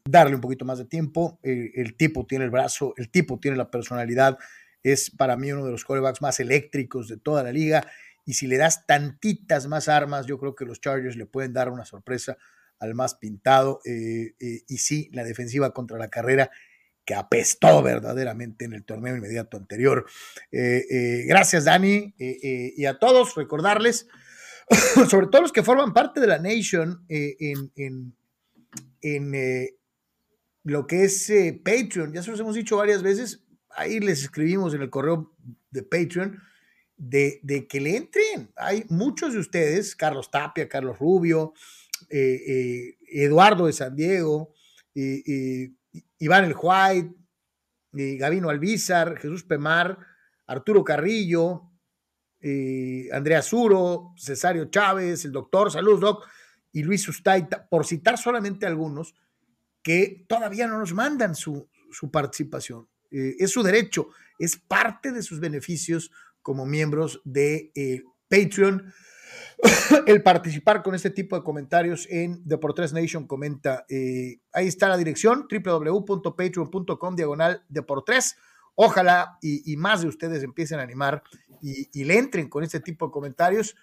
darle 0.04 0.34
un 0.34 0.40
poquito 0.40 0.64
más 0.64 0.78
de 0.78 0.84
tiempo, 0.84 1.38
el 1.42 1.96
tipo 1.96 2.26
tiene 2.26 2.44
el 2.44 2.50
brazo, 2.50 2.94
el 2.96 3.10
tipo 3.10 3.38
tiene 3.38 3.56
la 3.56 3.70
personalidad, 3.70 4.38
es 4.82 5.10
para 5.10 5.36
mí 5.36 5.52
uno 5.52 5.64
de 5.64 5.72
los 5.72 5.84
corebacks 5.84 6.22
más 6.22 6.40
eléctricos 6.40 7.08
de 7.08 7.18
toda 7.18 7.42
la 7.42 7.52
liga. 7.52 7.86
Y 8.24 8.34
si 8.34 8.46
le 8.46 8.56
das 8.56 8.86
tantitas 8.86 9.66
más 9.66 9.88
armas, 9.88 10.26
yo 10.26 10.38
creo 10.38 10.54
que 10.54 10.64
los 10.64 10.80
Chargers 10.80 11.16
le 11.16 11.26
pueden 11.26 11.52
dar 11.52 11.70
una 11.70 11.84
sorpresa 11.84 12.36
al 12.78 12.94
más 12.94 13.14
pintado. 13.14 13.80
Eh, 13.84 14.34
eh, 14.40 14.62
y 14.68 14.78
sí, 14.78 15.10
la 15.12 15.24
defensiva 15.24 15.72
contra 15.72 15.98
la 15.98 16.08
carrera 16.08 16.50
que 17.04 17.14
apestó 17.14 17.82
verdaderamente 17.82 18.64
en 18.64 18.72
el 18.72 18.84
torneo 18.84 19.16
inmediato 19.16 19.56
anterior. 19.56 20.06
Eh, 20.52 21.24
gracias, 21.26 21.64
Dani, 21.64 22.14
y 22.18 22.84
a 22.84 22.98
todos 22.98 23.34
recordarles, 23.34 24.06
sobre 25.08 25.26
todo 25.26 25.42
los 25.42 25.52
que 25.52 25.62
forman 25.62 25.92
parte 25.92 26.20
de 26.20 26.26
la 26.28 26.38
Nation 26.38 27.04
en, 27.08 28.14
en 29.02 29.68
lo 30.64 30.86
que 30.86 31.04
es 31.04 31.32
Patreon, 31.64 32.12
ya 32.12 32.22
se 32.22 32.30
los 32.30 32.40
hemos 32.40 32.54
dicho 32.54 32.76
varias 32.76 33.02
veces, 33.02 33.44
ahí 33.70 34.00
les 34.00 34.22
escribimos 34.22 34.74
en 34.74 34.82
el 34.82 34.90
correo 34.90 35.34
de 35.70 35.82
Patreon 35.82 36.40
de, 36.96 37.66
que 37.68 37.80
le 37.80 37.96
entren. 37.96 38.52
Hay 38.56 38.84
muchos 38.88 39.32
de 39.32 39.40
ustedes, 39.40 39.96
Carlos 39.96 40.30
Tapia, 40.30 40.68
Carlos 40.68 40.98
Rubio, 40.98 41.54
eh, 42.10 42.42
eh, 42.46 42.98
Eduardo 43.08 43.66
de 43.66 43.72
San 43.72 43.96
Diego, 43.96 44.54
Iván 44.94 46.44
El 46.44 46.54
White, 46.60 47.14
Gavino 47.92 48.50
Albizar, 48.50 49.16
Jesús 49.16 49.44
Pemar, 49.44 49.98
Arturo 50.46 50.84
Carrillo, 50.84 51.70
Andrea 53.12 53.42
Zuro, 53.42 54.12
Cesario 54.16 54.66
Chávez, 54.66 55.24
el 55.24 55.32
doctor, 55.32 55.70
saludos 55.70 56.00
Doc, 56.00 56.26
y 56.72 56.82
Luis 56.82 57.02
Sustaita, 57.02 57.66
por 57.68 57.86
citar 57.86 58.18
solamente 58.18 58.66
algunos 58.66 59.14
que 59.82 60.24
todavía 60.28 60.66
no 60.66 60.78
nos 60.78 60.92
mandan 60.92 61.34
su, 61.34 61.68
participación. 62.12 62.88
Eh, 63.10 63.36
es 63.38 63.50
su 63.50 63.62
derecho, 63.62 64.08
es 64.38 64.56
parte 64.56 65.10
de 65.12 65.22
sus 65.22 65.40
beneficios 65.40 66.10
como 66.42 66.66
miembros 66.66 67.20
de 67.24 67.72
eh, 67.74 68.02
Patreon. 68.28 68.92
el 70.06 70.22
participar 70.22 70.82
con 70.82 70.94
este 70.94 71.10
tipo 71.10 71.36
de 71.36 71.42
comentarios 71.42 72.06
en 72.10 72.42
Deportes 72.46 72.92
Nation 72.92 73.26
comenta. 73.26 73.84
Eh, 73.88 74.40
ahí 74.52 74.68
está 74.68 74.88
la 74.88 74.96
dirección, 74.96 75.46
www.patreon.com 75.50 77.16
diagonal 77.16 77.64
Deportes. 77.68 78.36
Ojalá 78.74 79.38
y, 79.42 79.76
más 79.76 80.00
de 80.00 80.08
ustedes 80.08 80.42
empiecen 80.42 80.78
a 80.78 80.82
animar 80.82 81.22
y, 81.60 82.04
le 82.04 82.16
entren 82.16 82.48
con 82.48 82.64
este 82.64 82.80
tipo 82.80 83.06
de 83.06 83.12
comentarios. 83.12 83.76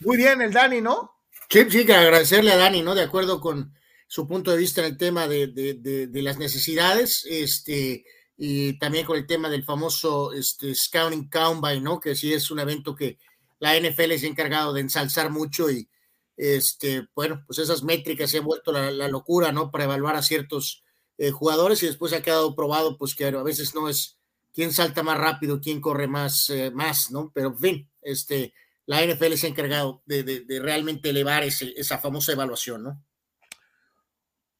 Muy 0.00 0.16
bien, 0.16 0.40
el 0.40 0.52
Dani, 0.52 0.80
¿no? 0.80 1.13
Sí, 1.48 1.70
sí, 1.70 1.92
agradecerle 1.92 2.52
a 2.52 2.56
Dani, 2.56 2.82
¿no? 2.82 2.94
De 2.94 3.02
acuerdo 3.02 3.40
con 3.40 3.74
su 4.08 4.26
punto 4.26 4.50
de 4.50 4.58
vista 4.58 4.80
en 4.80 4.86
el 4.88 4.96
tema 4.96 5.28
de, 5.28 5.48
de 5.48 6.22
las 6.22 6.38
necesidades. 6.38 7.24
Este, 7.28 8.04
y 8.36 8.78
también 8.78 9.06
con 9.06 9.16
el 9.16 9.26
tema 9.26 9.48
del 9.48 9.64
famoso 9.64 10.32
este, 10.32 10.74
Scouting 10.74 11.28
Combine, 11.28 11.80
¿no? 11.80 12.00
Que 12.00 12.14
sí 12.14 12.32
es 12.32 12.50
un 12.50 12.58
evento 12.58 12.94
que 12.94 13.18
la 13.60 13.78
NFL 13.78 14.14
se 14.16 14.26
ha 14.26 14.30
encargado 14.30 14.72
de 14.72 14.80
ensalzar 14.80 15.30
mucho 15.30 15.70
y, 15.70 15.88
este, 16.36 17.06
bueno, 17.14 17.44
pues 17.46 17.60
esas 17.60 17.82
métricas 17.84 18.30
se 18.30 18.38
han 18.38 18.44
vuelto 18.44 18.72
la, 18.72 19.08
locura, 19.08 19.52
¿no? 19.52 19.70
Para 19.70 19.84
evaluar 19.84 20.16
a 20.16 20.22
ciertos 20.22 20.82
eh, 21.16 21.30
jugadores 21.30 21.82
y 21.82 21.86
después 21.86 22.12
ha 22.12 22.22
quedado 22.22 22.56
probado, 22.56 22.98
pues 22.98 23.14
que 23.14 23.26
a 23.26 23.42
veces 23.42 23.74
no 23.74 23.88
es 23.88 24.18
quién 24.52 24.72
salta 24.72 25.02
más 25.02 25.18
rápido, 25.18 25.60
quién 25.60 25.80
corre 25.80 26.08
más, 26.08 26.50
eh, 26.50 26.72
más, 26.72 27.12
¿no? 27.12 27.30
Pero 27.32 27.48
en 27.48 27.58
fin, 27.58 27.90
este, 28.02 28.52
la 28.86 29.04
NFL 29.04 29.32
se 29.34 29.46
ha 29.46 29.50
encargado 29.50 30.02
de, 30.06 30.22
de, 30.22 30.60
realmente 30.60 31.10
elevar 31.10 31.42
ese, 31.42 31.72
esa 31.76 31.98
famosa 31.98 32.32
evaluación, 32.32 32.82
¿no? 32.82 33.04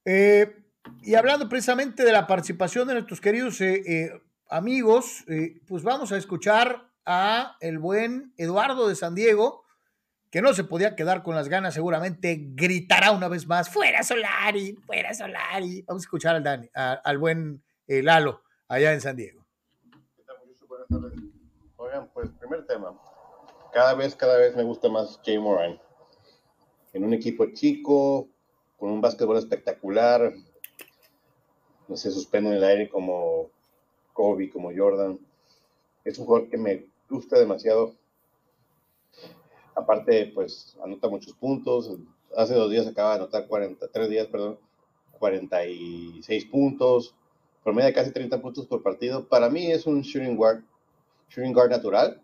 Eh, 0.05 0.65
y 1.03 1.15
hablando 1.15 1.49
precisamente 1.49 2.05
de 2.05 2.13
la 2.13 2.27
participación 2.27 2.89
de 2.89 2.95
nuestros 2.95 3.21
queridos 3.21 3.61
eh, 3.61 3.83
eh, 3.87 4.23
amigos, 4.51 5.25
eh, 5.29 5.61
pues 5.67 5.83
vamos 5.83 6.13
a 6.13 6.17
escuchar 6.17 6.91
a 7.07 7.57
el 7.61 7.79
buen 7.79 8.33
Eduardo 8.37 8.89
de 8.89 8.95
San 8.95 9.15
Diego, 9.15 9.65
que 10.31 10.43
no 10.43 10.53
se 10.53 10.65
podía 10.65 10.97
quedar 10.97 11.23
con 11.23 11.37
las 11.37 11.49
ganas, 11.49 11.75
seguramente 11.75 12.37
gritará 12.55 13.13
una 13.13 13.29
vez 13.29 13.47
más, 13.47 13.69
fuera 13.69 14.03
Solari, 14.03 14.75
fuera 14.87 15.15
Solari. 15.15 15.83
Vamos 15.83 16.03
a 16.03 16.07
escuchar 16.07 16.37
al, 16.37 16.43
Dani, 16.43 16.69
al 16.75 17.19
buen 17.19 17.63
Lalo, 17.87 18.43
allá 18.69 18.93
en 18.93 19.01
San 19.01 19.17
Diego. 19.17 19.47
Buenas 20.67 20.89
tardes. 20.89 21.13
Oigan, 21.77 22.11
pues 22.13 22.31
primer 22.41 22.67
tema. 22.67 22.93
Cada 23.75 23.95
vez, 23.95 24.15
cada 24.15 24.39
vez 24.39 24.55
me 24.55 24.63
gusta 24.63 24.89
más 24.89 25.21
Jay 25.25 25.37
Moran. 25.37 25.81
En 26.93 27.03
un 27.03 27.13
equipo 27.13 27.45
chico, 27.47 28.29
con 28.79 28.89
un 28.89 29.01
básquetbol 29.01 29.37
espectacular, 29.37 30.33
no 31.89 31.97
sé, 31.97 32.13
suspendo 32.13 32.51
en 32.51 32.59
el 32.59 32.63
aire 32.63 32.89
como 32.89 33.51
Kobe, 34.13 34.49
como 34.49 34.71
Jordan. 34.73 35.19
Es 36.05 36.21
un 36.21 36.27
jugador 36.27 36.49
que 36.51 36.57
me 36.57 36.87
gusta 37.11 37.37
demasiado. 37.37 37.97
Aparte, 39.75 40.31
pues 40.33 40.77
anota 40.81 41.09
muchos 41.09 41.35
puntos. 41.35 41.91
Hace 42.37 42.55
dos 42.55 42.71
días 42.71 42.87
acaba 42.87 43.11
de 43.11 43.17
anotar 43.17 43.49
40, 43.49 43.89
tres 43.89 44.09
días, 44.09 44.29
perdón, 44.29 44.57
46 45.19 46.45
puntos, 46.45 47.13
promedio 47.65 47.89
de 47.89 47.95
casi 47.95 48.13
30 48.13 48.41
puntos 48.41 48.67
por 48.67 48.85
partido. 48.85 49.27
Para 49.27 49.51
mí 49.51 49.73
es 49.73 49.85
un 49.85 50.03
shooting 50.03 50.37
guard, 50.37 50.63
shooting 51.29 51.53
guard 51.53 51.71
natural. 51.71 52.21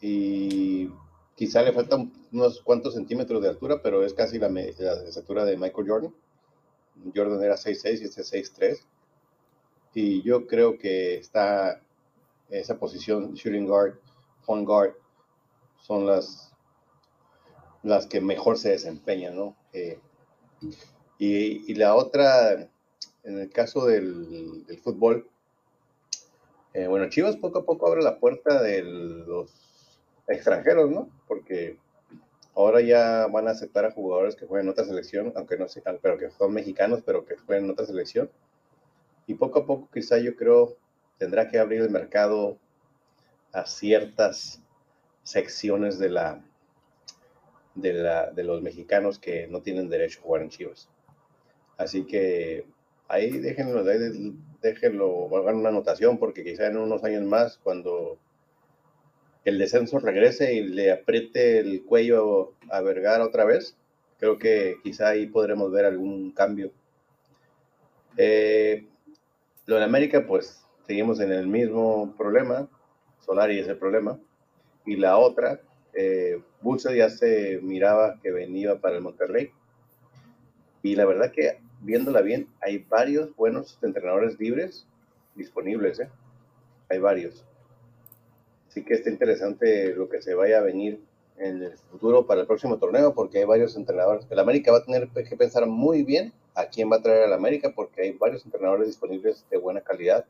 Y 0.00 0.90
quizá 1.34 1.62
le 1.62 1.72
faltan 1.72 2.12
unos 2.32 2.60
cuantos 2.62 2.94
centímetros 2.94 3.42
de 3.42 3.48
altura, 3.48 3.80
pero 3.82 4.04
es 4.04 4.14
casi 4.14 4.38
la, 4.38 4.48
la 4.48 4.62
estatura 4.62 5.44
de 5.44 5.56
Michael 5.56 5.88
Jordan. 5.88 6.14
Jordan 7.14 7.42
era 7.42 7.56
6'6 7.56 8.00
y 8.00 8.04
este 8.04 8.22
6'3. 8.22 8.78
Y 9.94 10.22
yo 10.22 10.46
creo 10.46 10.78
que 10.78 11.16
está 11.16 11.80
esa 12.50 12.78
posición, 12.78 13.34
shooting 13.34 13.66
guard, 13.66 13.94
point 14.44 14.66
guard, 14.66 14.94
son 15.80 16.06
las, 16.06 16.52
las 17.82 18.06
que 18.06 18.20
mejor 18.20 18.58
se 18.58 18.70
desempeñan, 18.70 19.36
¿no? 19.36 19.56
Eh, 19.72 19.98
y, 21.18 21.74
la 21.74 21.94
otra, 21.94 22.68
en 23.24 23.38
el 23.38 23.50
caso 23.50 23.86
del, 23.86 24.64
fútbol, 24.82 25.28
eh, 26.72 26.86
bueno, 26.86 27.08
Chivas 27.08 27.36
poco 27.36 27.60
a 27.60 27.64
poco 27.64 27.88
abre 27.88 28.02
la 28.02 28.18
puerta 28.18 28.62
de 28.62 28.82
los 28.82 29.50
extranjeros, 30.26 30.90
¿no? 30.90 31.08
Porque 31.26 31.78
ahora 32.54 32.80
ya 32.80 33.26
van 33.26 33.48
a 33.48 33.52
aceptar 33.52 33.84
a 33.84 33.92
jugadores 33.92 34.36
que 34.36 34.46
juegan 34.46 34.66
en 34.66 34.72
otra 34.72 34.84
selección, 34.84 35.32
aunque 35.36 35.56
no 35.56 35.68
sean, 35.68 35.98
pero 36.02 36.18
que 36.18 36.30
son 36.30 36.52
mexicanos, 36.52 37.02
pero 37.04 37.24
que 37.24 37.36
juegan 37.36 37.64
en 37.64 37.70
otra 37.70 37.86
selección. 37.86 38.30
Y 39.26 39.34
poco 39.34 39.60
a 39.60 39.66
poco 39.66 39.88
quizá 39.92 40.18
yo 40.18 40.36
creo 40.36 40.76
tendrá 41.18 41.48
que 41.48 41.58
abrir 41.58 41.82
el 41.82 41.90
mercado 41.90 42.58
a 43.52 43.66
ciertas 43.66 44.62
secciones 45.22 45.98
de 45.98 46.08
la, 46.08 46.42
de, 47.74 47.92
la, 47.92 48.30
de 48.30 48.44
los 48.44 48.62
mexicanos 48.62 49.18
que 49.18 49.46
no 49.46 49.60
tienen 49.60 49.88
derecho 49.88 50.20
a 50.20 50.22
jugar 50.22 50.42
en 50.42 50.48
Chivas. 50.48 50.88
Así 51.76 52.04
que 52.04 52.66
ahí 53.08 53.30
déjenlo, 53.38 53.84
déjenlo, 54.62 55.36
hagan 55.36 55.56
una 55.56 55.68
anotación, 55.68 56.18
porque 56.18 56.44
quizá 56.44 56.66
en 56.66 56.78
unos 56.78 57.04
años 57.04 57.24
más, 57.24 57.58
cuando 57.58 58.18
el 59.44 59.58
descenso 59.58 59.98
regrese 59.98 60.54
y 60.54 60.62
le 60.62 60.92
apriete 60.92 61.58
el 61.58 61.84
cuello 61.84 62.52
a 62.70 62.80
Vergara 62.80 63.24
otra 63.24 63.44
vez, 63.44 63.76
creo 64.18 64.38
que 64.38 64.76
quizá 64.82 65.08
ahí 65.08 65.26
podremos 65.26 65.72
ver 65.72 65.86
algún 65.86 66.32
cambio. 66.32 66.72
Eh, 68.16 68.86
lo 69.66 69.76
de 69.76 69.84
América, 69.84 70.26
pues 70.26 70.66
seguimos 70.86 71.20
en 71.20 71.32
el 71.32 71.46
mismo 71.46 72.14
problema, 72.18 72.68
Solari 73.20 73.58
es 73.58 73.68
el 73.68 73.76
problema, 73.76 74.18
y 74.84 74.96
la 74.96 75.16
otra, 75.16 75.60
eh, 75.94 76.42
ya 76.94 77.08
se 77.08 77.60
miraba 77.62 78.18
que 78.22 78.30
venía 78.30 78.78
para 78.78 78.96
el 78.96 79.02
Monterrey, 79.02 79.50
y 80.82 80.96
la 80.96 81.06
verdad 81.06 81.32
que 81.32 81.58
viéndola 81.80 82.20
bien, 82.20 82.48
hay 82.60 82.78
varios 82.78 83.34
buenos 83.36 83.78
entrenadores 83.82 84.38
libres 84.38 84.86
disponibles, 85.34 86.00
¿eh? 86.00 86.10
hay 86.90 86.98
varios. 86.98 87.44
Así 88.70 88.84
que 88.84 88.94
está 88.94 89.10
interesante 89.10 89.92
lo 89.96 90.08
que 90.08 90.22
se 90.22 90.32
vaya 90.32 90.58
a 90.58 90.62
venir 90.62 91.02
en 91.38 91.60
el 91.60 91.76
futuro 91.76 92.24
para 92.24 92.42
el 92.42 92.46
próximo 92.46 92.78
torneo, 92.78 93.12
porque 93.14 93.38
hay 93.38 93.44
varios 93.44 93.74
entrenadores. 93.74 94.28
El 94.30 94.38
América 94.38 94.70
va 94.70 94.78
a 94.78 94.84
tener 94.84 95.08
que 95.08 95.36
pensar 95.36 95.66
muy 95.66 96.04
bien 96.04 96.32
a 96.54 96.66
quién 96.66 96.88
va 96.88 96.96
a 96.96 97.02
traer 97.02 97.24
al 97.24 97.32
América, 97.32 97.72
porque 97.74 98.02
hay 98.02 98.12
varios 98.12 98.44
entrenadores 98.44 98.86
disponibles 98.86 99.44
de 99.50 99.56
buena 99.56 99.80
calidad, 99.80 100.24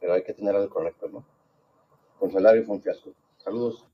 pero 0.00 0.14
hay 0.14 0.22
que 0.22 0.32
tener 0.32 0.56
algo 0.56 0.70
correcto, 0.70 1.10
¿no? 1.12 1.26
Con 2.18 2.32
salario 2.32 2.64
fue 2.64 2.76
un 2.76 2.82
fiasco. 2.82 3.12
Saludos. 3.36 3.86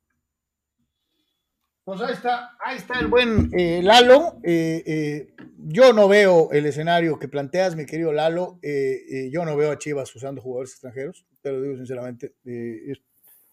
Pues 1.82 2.00
ahí 2.02 2.12
está, 2.12 2.56
ahí 2.64 2.76
está 2.76 3.00
el 3.00 3.08
buen 3.08 3.50
eh, 3.52 3.82
Lalo. 3.82 4.38
Eh, 4.44 4.84
eh, 4.86 5.34
yo 5.58 5.92
no 5.92 6.06
veo 6.06 6.52
el 6.52 6.66
escenario 6.66 7.18
que 7.18 7.26
planteas, 7.26 7.74
mi 7.74 7.86
querido 7.86 8.12
Lalo. 8.12 8.60
yo 8.62 9.44
no 9.44 9.56
veo 9.56 9.72
a 9.72 9.78
Chivas 9.78 10.14
usando 10.14 10.40
jugadores 10.40 10.70
extranjeros, 10.70 11.26
te 11.42 11.50
lo 11.50 11.60
digo 11.60 11.76
sinceramente. 11.76 12.36
Es 12.44 13.00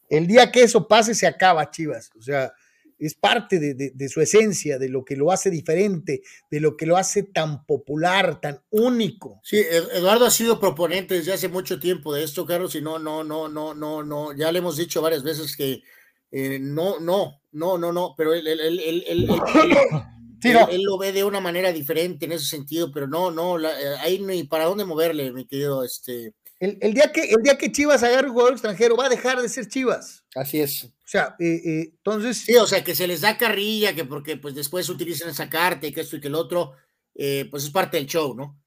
el 0.09 0.27
día 0.27 0.51
que 0.51 0.63
eso 0.63 0.87
pase, 0.87 1.13
se 1.15 1.27
acaba 1.27 1.69
Chivas. 1.71 2.11
O 2.17 2.21
sea, 2.21 2.53
es 2.99 3.13
parte 3.13 3.59
de, 3.59 4.09
su 4.09 4.21
esencia, 4.21 4.79
de 4.79 4.89
lo 4.89 5.05
que 5.05 5.15
lo 5.15 5.31
hace 5.31 5.51
diferente, 5.51 6.23
de 6.49 6.59
lo 6.59 6.75
que 6.75 6.85
lo 6.85 6.97
hace 6.97 7.23
tan 7.23 7.65
popular, 7.65 8.41
tan 8.41 8.61
único. 8.71 9.39
Sí, 9.43 9.57
Eduardo 9.93 10.25
ha 10.25 10.31
sido 10.31 10.59
proponente 10.59 11.13
desde 11.15 11.33
hace 11.33 11.47
mucho 11.47 11.79
tiempo 11.79 12.13
de 12.13 12.23
esto, 12.23 12.45
Carlos, 12.45 12.73
y 12.75 12.81
no, 12.81 12.97
no, 12.97 13.23
no, 13.23 13.47
no, 13.47 13.73
no, 13.73 14.03
no, 14.03 14.35
ya 14.35 14.51
le 14.51 14.59
hemos 14.59 14.77
dicho 14.77 15.01
varias 15.01 15.23
veces 15.23 15.55
que 15.55 15.83
eh, 16.31 16.57
no, 16.59 16.99
no, 16.99 17.41
no, 17.51 17.77
no, 17.77 17.93
no, 17.93 18.15
pero 18.17 18.33
él, 18.33 18.47
él, 18.47 18.59
él, 18.59 18.79
él, 18.79 19.05
él 19.07 19.27
lo 20.83 20.97
ve 20.97 21.11
de 21.11 21.23
una 21.23 21.39
manera 21.39 21.71
diferente 21.71 22.25
en 22.25 22.31
ese 22.31 22.45
sentido, 22.45 22.91
pero 22.91 23.07
no, 23.07 23.29
no, 23.29 23.59
eh, 23.59 23.97
ahí 23.99 24.19
ni 24.19 24.43
para 24.45 24.65
dónde 24.65 24.85
moverle, 24.85 25.31
mi 25.31 25.45
querido 25.45 25.83
este, 25.83 26.33
el, 26.59 26.93
día 26.93 27.11
que, 27.11 27.21
el 27.21 27.43
día 27.43 27.57
que 27.57 27.71
Chivas 27.71 28.01
agarre 28.03 28.27
un 28.27 28.33
jugador 28.33 28.53
extranjero 28.53 28.97
va 28.97 29.05
a 29.05 29.09
dejar 29.09 29.41
de 29.41 29.49
ser 29.49 29.67
Chivas. 29.67 30.23
Así 30.35 30.59
es. 30.59 30.85
O 30.85 30.91
sea, 31.05 31.35
eh, 31.39 31.61
eh, 31.63 31.89
entonces. 31.95 32.37
Sí, 32.37 32.55
o 32.55 32.65
sea, 32.65 32.83
que 32.83 32.95
se 32.95 33.07
les 33.07 33.21
da 33.21 33.37
carrilla, 33.37 33.93
que 33.93 34.05
porque 34.05 34.37
pues 34.37 34.55
después 34.55 34.89
utilizan 34.89 35.29
esa 35.29 35.49
carta 35.49 35.87
y 35.87 35.93
que 35.93 36.01
esto 36.01 36.17
y 36.17 36.21
que 36.21 36.27
el 36.27 36.35
otro, 36.35 36.73
eh, 37.15 37.47
pues 37.49 37.63
es 37.63 37.69
parte 37.69 37.97
del 37.97 38.07
show, 38.07 38.35
¿no? 38.35 38.59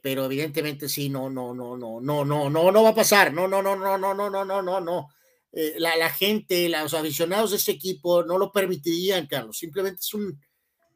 pero 0.00 0.26
evidentemente 0.26 0.88
sí, 0.88 1.08
no, 1.08 1.28
no, 1.28 1.52
no, 1.52 1.76
no, 1.76 2.00
no, 2.00 2.24
no, 2.24 2.48
no, 2.48 2.70
no 2.70 2.82
va 2.84 2.90
a 2.90 2.94
pasar. 2.94 3.32
No, 3.32 3.48
no, 3.48 3.60
no, 3.60 3.74
no, 3.74 3.98
no, 3.98 4.14
no, 4.14 4.30
no, 4.30 4.44
no, 4.44 4.62
no, 4.62 4.80
no. 4.80 5.08
La, 5.50 5.96
la, 5.96 6.10
gente, 6.10 6.68
los 6.68 6.94
aficionados 6.94 7.50
de 7.50 7.56
este 7.56 7.72
equipo 7.72 8.22
no 8.22 8.38
lo 8.38 8.52
permitirían, 8.52 9.26
Carlos. 9.26 9.58
Simplemente 9.58 9.98
es 10.00 10.14
un, 10.14 10.40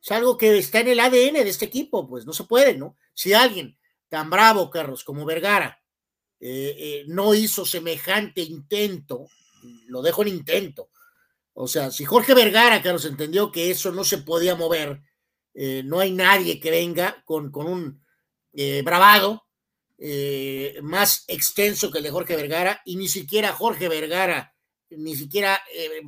es 0.01 0.13
algo 0.13 0.39
que 0.39 0.59
está 0.59 0.79
en 0.79 0.89
el 0.89 1.01
ADN 1.01 1.35
de 1.35 1.49
este 1.49 1.65
equipo, 1.65 2.09
pues 2.09 2.25
no 2.25 2.33
se 2.33 2.45
puede, 2.45 2.77
¿no? 2.77 2.97
Si 3.15 3.33
alguien 3.33 3.77
tan 4.09 4.31
bravo, 4.31 4.71
Carlos, 4.71 5.03
como 5.03 5.25
Vergara, 5.25 5.82
eh, 6.44 6.74
eh, 6.77 7.05
no 7.06 7.35
hizo 7.35 7.64
semejante 7.64 8.40
intento, 8.40 9.28
lo 9.86 10.02
dejo 10.02 10.23
en 10.23 10.28
intento. 10.28 10.90
O 11.52 11.69
sea, 11.69 11.93
si 11.93 12.05
Jorge 12.05 12.35
Vergara, 12.35 12.82
Carlos, 12.82 13.05
entendió 13.05 13.52
que 13.52 13.70
eso 13.70 13.93
no 13.93 14.02
se 14.02 14.19
podía 14.19 14.56
mover, 14.56 15.02
eh, 15.55 15.85
no 15.85 16.01
hay 16.01 16.10
nadie 16.10 16.59
que 16.59 16.73
venga 16.73 17.23
con, 17.24 17.52
con 17.52 17.69
un 17.69 18.02
bravado 18.85 19.47
más 20.82 21.24
extenso 21.28 21.93
que 21.93 21.98
el 21.98 22.05
de 22.05 22.10
Jorge 22.10 22.35
Vergara, 22.35 22.82
y 22.85 22.97
ni 22.97 23.06
siquiera 23.06 23.52
Jorge 23.52 23.89
Vergara, 23.89 24.52
ni 24.90 25.14
siquiera 25.14 25.62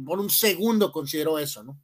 por 0.05 0.19
un 0.19 0.31
segundo 0.31 0.90
consideró 0.90 1.39
eso, 1.39 1.62
¿no? 1.62 1.81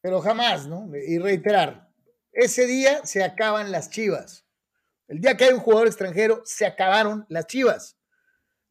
Pero 0.00 0.20
jamás, 0.20 0.68
¿no? 0.68 0.88
Y 0.94 1.18
reiterar, 1.18 1.90
ese 2.32 2.66
día 2.66 3.04
se 3.04 3.24
acaban 3.24 3.72
las 3.72 3.90
chivas. 3.90 4.47
El 5.08 5.20
día 5.20 5.36
que 5.36 5.44
hay 5.44 5.54
un 5.54 5.60
jugador 5.60 5.86
extranjero, 5.86 6.42
se 6.44 6.66
acabaron 6.66 7.24
las 7.28 7.46
chivas. 7.46 7.96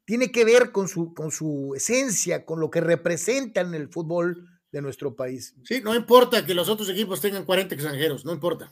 Tiene 0.06 0.32
que 0.32 0.46
ver 0.46 0.72
con 0.72 0.88
su, 0.88 1.14
con 1.14 1.32
su 1.32 1.74
esencia, 1.76 2.46
con 2.46 2.60
lo 2.60 2.70
que 2.70 2.80
representan 2.80 3.74
el 3.74 3.90
fútbol 3.90 4.48
de 4.72 4.82
nuestro 4.82 5.16
país. 5.16 5.56
Sí, 5.64 5.82
no 5.84 5.96
importa 5.96 6.46
que 6.46 6.54
los 6.54 6.70
otros 6.70 6.90
equipos 6.90 7.20
tengan 7.20 7.44
40 7.44 7.74
extranjeros, 7.74 8.24
no 8.24 8.34
importa. 8.34 8.72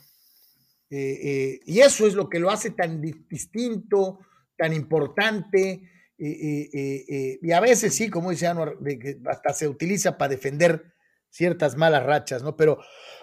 Eh, 0.88 1.18
eh, 1.22 1.60
y 1.66 1.80
eso 1.80 2.06
es 2.06 2.14
lo 2.14 2.28
que 2.28 2.38
lo 2.38 2.50
hace 2.50 2.70
tan 2.70 3.02
distinto, 3.28 4.20
tan 4.56 4.72
importante. 4.72 5.90
Eh, 6.18 7.38
y 7.42 7.52
a 7.52 7.60
veces 7.60 7.94
sí, 7.94 8.08
como 8.08 8.30
dice 8.30 8.46
Anuar, 8.46 8.78
hasta 9.26 9.52
se 9.52 9.68
utiliza 9.68 10.16
para 10.16 10.30
defender 10.30 10.94
ciertas 11.28 11.76
malas 11.76 12.04
rachas, 12.06 12.42
¿no? 12.44 12.56
Pero 12.56 12.78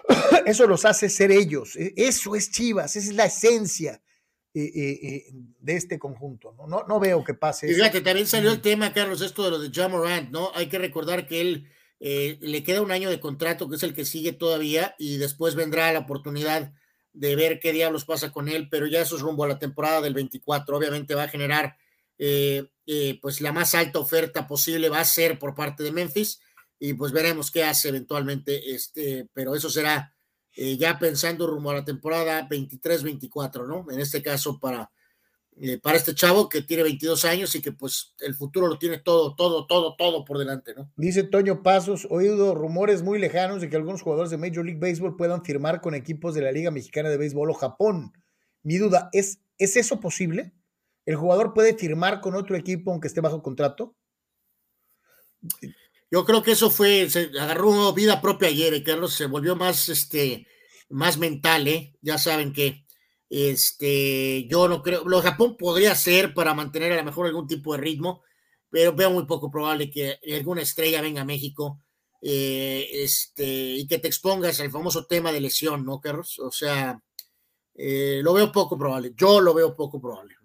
eso 0.46 0.66
los 0.66 0.84
hace 0.84 1.08
ser 1.08 1.32
ellos. 1.32 1.74
E, 1.76 1.94
eso 1.96 2.36
es 2.36 2.50
Chivas, 2.50 2.94
esa 2.94 3.08
es 3.08 3.16
la 3.16 3.24
esencia 3.24 4.03
de 4.54 5.76
este 5.76 5.98
conjunto. 5.98 6.54
¿no? 6.56 6.66
No, 6.66 6.84
no 6.86 7.00
veo 7.00 7.24
que 7.24 7.34
pase. 7.34 7.66
Fíjate, 7.66 8.00
también 8.00 8.26
salió 8.26 8.52
el 8.52 8.60
tema, 8.60 8.92
Carlos, 8.92 9.20
esto 9.20 9.44
de 9.44 9.50
lo 9.50 9.58
de 9.58 9.70
John 9.74 9.90
Morant, 9.90 10.30
¿no? 10.30 10.52
Hay 10.54 10.68
que 10.68 10.78
recordar 10.78 11.26
que 11.26 11.40
él 11.40 11.68
eh, 11.98 12.38
le 12.40 12.62
queda 12.62 12.80
un 12.80 12.92
año 12.92 13.10
de 13.10 13.18
contrato, 13.18 13.68
que 13.68 13.76
es 13.76 13.82
el 13.82 13.94
que 13.94 14.04
sigue 14.04 14.32
todavía, 14.32 14.94
y 14.98 15.16
después 15.16 15.54
vendrá 15.54 15.92
la 15.92 16.00
oportunidad 16.00 16.72
de 17.12 17.34
ver 17.34 17.60
qué 17.60 17.72
diablos 17.72 18.04
pasa 18.04 18.30
con 18.30 18.48
él, 18.48 18.68
pero 18.70 18.86
ya 18.86 19.00
eso 19.00 19.16
es 19.16 19.22
rumbo 19.22 19.44
a 19.44 19.48
la 19.48 19.58
temporada 19.58 20.00
del 20.00 20.14
24. 20.14 20.76
Obviamente 20.76 21.14
va 21.14 21.24
a 21.24 21.28
generar 21.28 21.76
eh, 22.18 22.68
eh, 22.86 23.18
pues 23.20 23.40
la 23.40 23.52
más 23.52 23.74
alta 23.74 23.98
oferta 23.98 24.46
posible, 24.46 24.88
va 24.88 25.00
a 25.00 25.04
ser 25.04 25.38
por 25.38 25.54
parte 25.54 25.82
de 25.82 25.92
Memphis, 25.92 26.40
y 26.78 26.94
pues 26.94 27.10
veremos 27.12 27.50
qué 27.50 27.64
hace 27.64 27.88
eventualmente, 27.88 28.74
este, 28.74 29.26
pero 29.32 29.54
eso 29.54 29.70
será 29.70 30.13
eh, 30.56 30.76
ya 30.76 30.98
pensando 30.98 31.46
rumbo 31.46 31.70
a 31.70 31.74
la 31.74 31.84
temporada 31.84 32.48
23-24, 32.48 33.66
¿no? 33.66 33.90
En 33.90 33.98
este 33.98 34.22
caso 34.22 34.60
para, 34.60 34.90
eh, 35.60 35.78
para 35.78 35.96
este 35.96 36.14
chavo 36.14 36.48
que 36.48 36.62
tiene 36.62 36.84
22 36.84 37.24
años 37.24 37.54
y 37.54 37.60
que 37.60 37.72
pues 37.72 38.14
el 38.20 38.34
futuro 38.34 38.68
lo 38.68 38.78
tiene 38.78 38.98
todo, 38.98 39.34
todo, 39.34 39.66
todo, 39.66 39.96
todo 39.96 40.24
por 40.24 40.38
delante, 40.38 40.74
¿no? 40.74 40.92
Dice 40.96 41.24
Toño 41.24 41.62
Pasos, 41.62 42.06
oído 42.08 42.54
rumores 42.54 43.02
muy 43.02 43.18
lejanos 43.18 43.60
de 43.60 43.68
que 43.68 43.76
algunos 43.76 44.02
jugadores 44.02 44.30
de 44.30 44.38
Major 44.38 44.64
League 44.64 44.80
Baseball 44.80 45.16
puedan 45.16 45.44
firmar 45.44 45.80
con 45.80 45.94
equipos 45.94 46.34
de 46.34 46.42
la 46.42 46.52
Liga 46.52 46.70
Mexicana 46.70 47.08
de 47.08 47.16
Béisbol 47.16 47.50
o 47.50 47.54
Japón. 47.54 48.12
Mi 48.62 48.78
duda, 48.78 49.08
¿es, 49.12 49.40
¿es 49.58 49.76
eso 49.76 49.98
posible? 49.98 50.52
¿El 51.04 51.16
jugador 51.16 51.52
puede 51.52 51.74
firmar 51.74 52.20
con 52.20 52.34
otro 52.36 52.56
equipo 52.56 52.92
aunque 52.92 53.08
esté 53.08 53.20
bajo 53.20 53.42
contrato? 53.42 53.96
Yo 56.14 56.24
creo 56.24 56.44
que 56.44 56.52
eso 56.52 56.70
fue, 56.70 57.10
se 57.10 57.32
agarró 57.40 57.92
vida 57.92 58.20
propia 58.20 58.46
ayer, 58.46 58.72
eh, 58.72 58.84
Carlos, 58.84 59.14
se 59.14 59.26
volvió 59.26 59.56
más, 59.56 59.88
este, 59.88 60.46
más 60.88 61.18
mental, 61.18 61.66
¿eh? 61.66 61.96
Ya 62.02 62.18
saben 62.18 62.52
que, 62.52 62.86
este, 63.28 64.46
yo 64.46 64.68
no 64.68 64.80
creo, 64.80 65.02
lo 65.08 65.20
Japón 65.22 65.56
podría 65.56 65.92
ser 65.96 66.32
para 66.32 66.54
mantener 66.54 66.92
a 66.92 66.96
lo 66.98 67.02
mejor 67.02 67.26
algún 67.26 67.48
tipo 67.48 67.72
de 67.72 67.80
ritmo, 67.80 68.22
pero 68.70 68.92
veo 68.92 69.10
muy 69.10 69.26
poco 69.26 69.50
probable 69.50 69.90
que 69.90 70.20
alguna 70.32 70.62
estrella 70.62 71.02
venga 71.02 71.22
a 71.22 71.24
México, 71.24 71.80
eh, 72.22 72.88
este, 72.92 73.44
y 73.44 73.88
que 73.88 73.98
te 73.98 74.06
expongas 74.06 74.60
al 74.60 74.70
famoso 74.70 75.06
tema 75.06 75.32
de 75.32 75.40
lesión, 75.40 75.84
¿no, 75.84 76.00
Carlos? 76.00 76.38
O 76.38 76.52
sea, 76.52 76.96
lo 77.74 78.32
veo 78.34 78.52
poco 78.52 78.78
probable, 78.78 79.14
yo 79.16 79.40
lo 79.40 79.52
veo 79.52 79.74
poco 79.74 80.00
probable. 80.00 80.36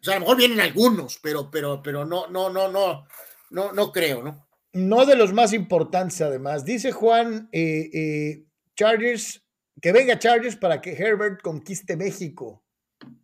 O 0.00 0.02
sea, 0.02 0.14
a 0.14 0.16
lo 0.16 0.20
mejor 0.20 0.38
vienen 0.38 0.60
algunos, 0.60 1.18
pero, 1.20 1.50
pero, 1.50 1.82
pero 1.82 2.06
no, 2.06 2.28
no, 2.28 2.48
no, 2.48 2.68
no, 2.68 3.04
no, 3.50 3.72
no 3.72 3.92
creo, 3.92 4.22
¿no? 4.22 4.48
No 4.72 5.06
de 5.06 5.16
los 5.16 5.32
más 5.32 5.52
importantes, 5.52 6.20
además. 6.20 6.64
Dice 6.64 6.92
Juan, 6.92 7.48
eh, 7.52 7.90
eh, 7.92 8.44
Chargers, 8.76 9.44
que 9.80 9.92
venga 9.92 10.18
Chargers 10.18 10.56
para 10.56 10.80
que 10.80 10.92
Herbert 10.92 11.40
conquiste 11.42 11.96
México. 11.96 12.64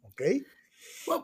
¿Ok? 0.03 0.23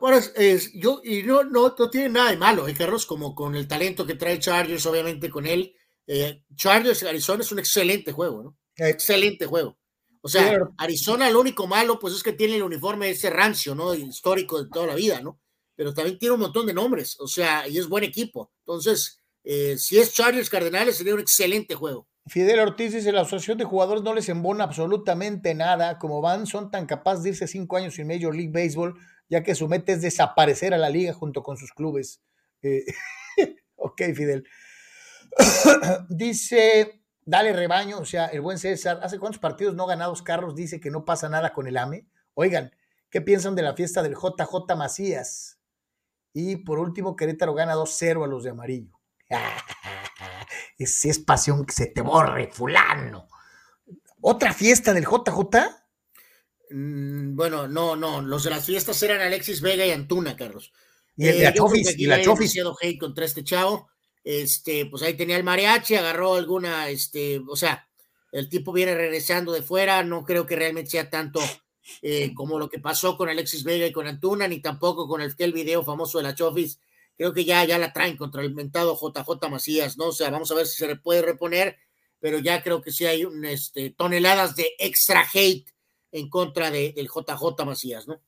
Bueno, 0.01 0.21
es, 0.37 0.73
yo, 0.75 1.01
y 1.03 1.23
no, 1.23 1.43
no, 1.45 1.75
no, 1.77 1.91
tiene 1.91 2.11
nada 2.11 2.31
de 2.31 2.37
malo, 2.37 2.69
¿eh, 2.69 2.75
Carlos? 2.75 3.07
Como 3.07 3.35
con 3.35 3.55
el 3.55 3.67
talento 3.67 4.07
que 4.07 4.15
trae 4.15 4.39
Chargers, 4.39 4.85
obviamente 4.87 5.31
con 5.31 5.47
él. 5.47 5.75
Eh, 6.07 6.43
Chargers 6.55 7.03
Arizona 7.03 7.43
es 7.43 7.53
un 7.53 7.61
excelente 7.61 8.13
juego, 8.13 8.43
¿no? 8.43 8.59
Excelente 8.77 9.47
juego. 9.47 9.79
O 10.23 10.29
sea, 10.29 10.59
Arizona 10.77 11.31
lo 11.31 11.41
único 11.41 11.67
malo, 11.67 11.99
pues 11.99 12.15
es 12.15 12.23
que 12.23 12.35
tiene 12.35 12.57
el 12.57 12.63
uniforme 12.63 13.09
ese 13.09 13.31
rancio, 13.31 13.75
¿no? 13.75 13.95
Histórico 13.95 14.63
de 14.63 14.69
toda 14.69 14.89
la 14.89 14.95
vida, 14.95 15.21
¿no? 15.23 15.41
Pero 15.81 15.95
también 15.95 16.19
tiene 16.19 16.35
un 16.35 16.41
montón 16.41 16.67
de 16.67 16.75
nombres, 16.75 17.17
o 17.21 17.27
sea, 17.27 17.67
y 17.67 17.79
es 17.79 17.89
buen 17.89 18.05
equipo. 18.05 18.53
Entonces, 18.59 19.23
eh, 19.43 19.79
si 19.79 19.99
es 19.99 20.13
Chargers 20.13 20.51
Cardenales, 20.51 20.99
sería 20.99 21.15
un 21.15 21.21
excelente 21.21 21.75
juego. 21.75 22.07
Fidel 22.27 22.61
Ortiz 22.61 22.93
dice, 22.93 23.13
la 23.13 23.23
asociación 23.23 23.57
de 23.57 23.65
jugadores 23.65 24.03
no 24.03 24.13
les 24.13 24.29
embona 24.29 24.65
absolutamente 24.65 25.55
nada. 25.55 25.99
Como 25.99 26.21
van, 26.21 26.47
son 26.47 26.71
tan 26.71 26.85
capaces 26.85 27.23
de 27.23 27.31
irse 27.31 27.47
cinco 27.47 27.79
años 27.79 27.95
sin 27.95 28.07
Major 28.07 28.37
League 28.37 28.53
Baseball, 28.53 28.95
ya 29.31 29.43
que 29.43 29.55
su 29.55 29.69
meta 29.69 29.93
es 29.93 30.03
desaparecer 30.03 30.75
a 30.75 30.77
la 30.77 30.91
liga 30.91 31.15
junto 31.15 31.43
con 31.43 31.57
sus 31.57 31.73
clubes. 31.73 32.21
Eh, 32.61 32.85
ok, 33.77 34.03
Fidel. 34.15 34.47
dice, 36.11 37.01
dale 37.25 37.55
rebaño, 37.55 38.01
o 38.01 38.05
sea, 38.05 38.27
el 38.27 38.43
buen 38.43 38.59
César, 38.59 39.01
¿hace 39.03 39.19
cuántos 39.19 39.41
partidos 39.41 39.75
no 39.75 39.87
ganados 39.87 40.21
Carlos 40.21 40.55
dice 40.55 40.79
que 40.79 40.91
no 40.91 41.07
pasa 41.07 41.31
nada 41.31 41.55
con 41.55 41.67
el 41.67 41.79
AME? 41.79 42.07
Oigan, 42.35 42.77
¿qué 43.09 43.23
piensan 43.23 43.55
de 43.55 43.63
la 43.63 43.73
fiesta 43.73 44.03
del 44.03 44.15
JJ 44.15 44.77
Macías? 44.77 45.57
Y 46.33 46.57
por 46.57 46.79
último, 46.79 47.17
Querétaro 47.17 47.55
gana 47.55 47.75
2-0 47.75 48.25
a 48.25 48.27
los 48.27 48.45
de 48.45 48.51
amarillo. 48.51 48.99
si 50.79 51.09
es 51.09 51.19
pasión 51.19 51.65
que 51.65 51.73
se 51.73 51.87
te 51.87 52.01
borre, 52.01 52.51
fulano. 52.53 53.29
¿Otra 54.21 54.53
fiesta 54.53 54.93
del 54.93 55.05
JJ? 55.05 55.41
Mm, 56.71 57.35
bueno, 57.35 57.67
no, 57.67 57.97
no. 57.97 58.21
Los 58.21 58.45
de 58.45 58.51
las 58.51 58.65
fiestas 58.65 59.03
eran 59.03 59.21
Alexis 59.21 59.61
Vega 59.61 59.87
y 59.87 59.91
Antuna, 59.91 60.37
Carlos. 60.37 60.73
Y 61.17 61.29
el 61.29 61.39
de 61.39 61.45
la 61.45 61.55
Chofis, 61.55 61.99
y 61.99 62.07
la 62.07 62.23
Chofis. 62.23 62.55
hate 62.81 62.99
contra 62.99 63.25
este 63.25 63.45
chavo. 63.45 63.91
Este, 64.23 64.87
pues 64.87 65.03
ahí 65.03 65.15
tenía 65.15 65.37
el 65.37 65.45
mariachi, 65.45 65.97
agarró 65.97 66.35
alguna, 66.35 66.89
este, 66.91 67.41
o 67.49 67.57
sea, 67.57 67.89
el 68.33 68.49
tipo 68.49 68.73
viene 68.73 68.95
regresando 68.95 69.53
de 69.53 69.63
fuera, 69.63 70.03
no 70.05 70.25
creo 70.25 70.47
que 70.47 70.57
realmente 70.57 70.91
sea 70.91 71.09
tanto 71.09 71.41
eh, 72.03 72.33
como 72.35 72.59
lo 72.59 72.69
que 72.69 72.79
pasó 72.79 73.17
con 73.17 73.29
Alexis 73.29 73.65
Vega 73.65 73.87
y 73.87 73.93
con 73.93 74.07
Antuna, 74.07 74.49
ni 74.49 74.61
tampoco 74.61 75.09
con 75.09 75.21
el, 75.21 75.35
el 75.39 75.53
video 75.53 75.83
famoso 75.83 76.19
de 76.19 76.25
la 76.25 76.35
Chofis, 76.35 76.81
creo 77.17 77.33
que 77.33 77.45
ya, 77.45 77.65
ya 77.65 77.79
la 77.79 77.93
traen 77.93 78.17
contra 78.17 78.43
el 78.43 78.55
mentado 78.55 78.99
JJ 78.99 79.51
Macías, 79.51 79.99
¿no? 79.99 80.07
O 80.07 80.13
sea, 80.13 80.31
vamos 80.31 80.51
a 80.51 80.55
ver 80.55 80.67
si 80.67 80.79
se 80.79 80.87
le 80.87 80.97
puede 80.97 81.23
reponer, 81.23 81.77
pero 82.19 82.39
ya 82.39 82.63
creo 82.63 82.81
que 82.81 82.93
sí 82.93 83.07
hay 83.07 83.25
un, 83.25 83.45
este, 83.45 83.91
toneladas 83.91 84.57
de 84.57 84.71
extra 84.79 85.27
hate 85.33 85.69
en 86.13 86.29
contra 86.29 86.71
de, 86.71 86.93
del 86.93 87.09
JJ 87.09 87.65
Macías, 87.65 88.09
¿no? 88.09 88.21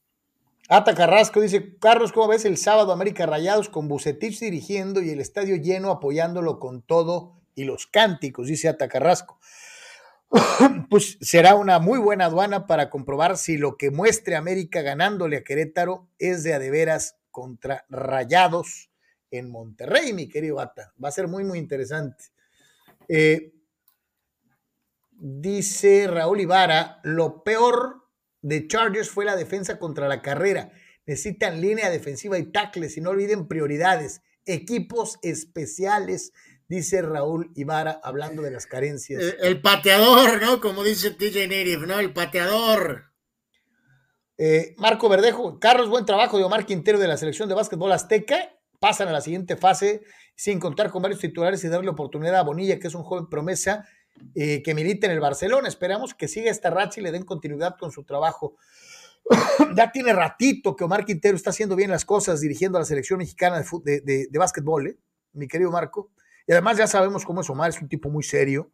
Ata 0.68 0.94
Carrasco 0.94 1.40
dice, 1.40 1.76
Carlos, 1.78 2.12
¿cómo 2.12 2.28
ves 2.28 2.44
el 2.44 2.56
sábado 2.56 2.92
América 2.92 3.26
Rayados 3.26 3.68
con 3.68 3.88
Bucetich 3.88 4.38
dirigiendo 4.38 5.02
y 5.02 5.10
el 5.10 5.20
estadio 5.20 5.56
lleno 5.56 5.90
apoyándolo 5.90 6.58
con 6.58 6.82
todo 6.82 7.40
y 7.54 7.64
los 7.64 7.86
cánticos? 7.86 8.46
Dice 8.46 8.68
Ata 8.68 8.88
Carrasco. 8.88 9.38
pues 10.88 11.18
será 11.20 11.54
una 11.54 11.78
muy 11.78 11.98
buena 11.98 12.26
aduana 12.26 12.66
para 12.66 12.90
comprobar 12.90 13.36
si 13.36 13.58
lo 13.58 13.76
que 13.76 13.90
muestre 13.90 14.36
América 14.36 14.82
ganándole 14.82 15.36
a 15.36 15.44
Querétaro 15.44 16.08
es 16.18 16.42
de 16.42 16.54
a 16.54 16.58
veras 16.58 17.16
contra 17.30 17.84
Rayados 17.88 18.90
en 19.30 19.50
Monterrey, 19.50 20.12
mi 20.12 20.28
querido 20.28 20.60
Ata. 20.60 20.92
Va 21.02 21.08
a 21.08 21.12
ser 21.12 21.28
muy, 21.28 21.44
muy 21.44 21.58
interesante. 21.58 22.24
Eh, 23.08 23.52
dice 25.10 26.06
Raúl 26.06 26.40
Ibarra, 26.40 27.00
lo 27.02 27.42
peor 27.42 28.08
de 28.40 28.66
Chargers 28.66 29.10
fue 29.10 29.24
la 29.24 29.36
defensa 29.36 29.78
contra 29.78 30.08
la 30.08 30.22
carrera. 30.22 30.72
Necesitan 31.06 31.60
línea 31.60 31.90
defensiva 31.90 32.38
y 32.38 32.52
tackles 32.52 32.96
y 32.96 33.00
no 33.00 33.10
olviden 33.10 33.48
prioridades, 33.48 34.22
equipos 34.44 35.18
especiales, 35.22 36.32
dice 36.68 37.02
Raúl 37.02 37.50
Ibarra 37.54 38.00
hablando 38.02 38.42
de 38.42 38.50
las 38.50 38.66
carencias. 38.66 39.22
El, 39.22 39.36
el 39.42 39.60
pateador, 39.60 40.40
¿no? 40.40 40.60
Como 40.60 40.84
dice 40.84 41.10
TJ 41.10 41.48
Native, 41.48 41.86
¿no? 41.86 42.00
El 42.00 42.12
pateador. 42.12 43.12
Eh, 44.38 44.74
Marco 44.78 45.08
Verdejo, 45.08 45.60
Carlos, 45.60 45.88
buen 45.88 46.06
trabajo 46.06 46.38
de 46.38 46.44
Omar 46.44 46.66
Quintero 46.66 46.98
de 46.98 47.06
la 47.06 47.16
selección 47.16 47.48
de 47.48 47.54
básquetbol 47.54 47.92
azteca. 47.92 48.50
Pasan 48.80 49.08
a 49.08 49.12
la 49.12 49.20
siguiente 49.20 49.56
fase 49.56 50.02
sin 50.34 50.58
contar 50.58 50.90
con 50.90 51.02
varios 51.02 51.20
titulares 51.20 51.62
y 51.62 51.68
darle 51.68 51.90
oportunidad 51.90 52.36
a 52.36 52.42
Bonilla, 52.42 52.80
que 52.80 52.88
es 52.88 52.94
un 52.94 53.04
joven 53.04 53.28
promesa 53.28 53.86
eh, 54.34 54.62
que 54.62 54.74
milita 54.74 55.06
en 55.06 55.12
el 55.12 55.20
Barcelona. 55.20 55.68
Esperamos 55.68 56.14
que 56.14 56.26
siga 56.26 56.50
esta 56.50 56.70
racha 56.70 57.00
y 57.00 57.04
le 57.04 57.12
den 57.12 57.24
continuidad 57.24 57.76
con 57.78 57.92
su 57.92 58.04
trabajo. 58.04 58.56
ya 59.76 59.92
tiene 59.92 60.12
ratito 60.12 60.74
que 60.74 60.84
Omar 60.84 61.04
Quintero 61.04 61.36
está 61.36 61.50
haciendo 61.50 61.76
bien 61.76 61.90
las 61.90 62.04
cosas 62.04 62.40
dirigiendo 62.40 62.78
a 62.78 62.80
la 62.80 62.84
selección 62.84 63.18
mexicana 63.18 63.62
de, 63.84 64.00
de, 64.00 64.38
básquetbol, 64.38 64.88
¿eh? 64.88 64.98
mi 65.34 65.46
querido 65.46 65.70
Marco. 65.70 66.10
Y 66.46 66.52
además 66.52 66.78
ya 66.78 66.86
sabemos 66.86 67.24
cómo 67.24 67.40
es 67.40 67.50
Omar, 67.50 67.70
es 67.70 67.80
un 67.80 67.88
tipo 67.88 68.10
muy 68.10 68.22
serio. 68.22 68.70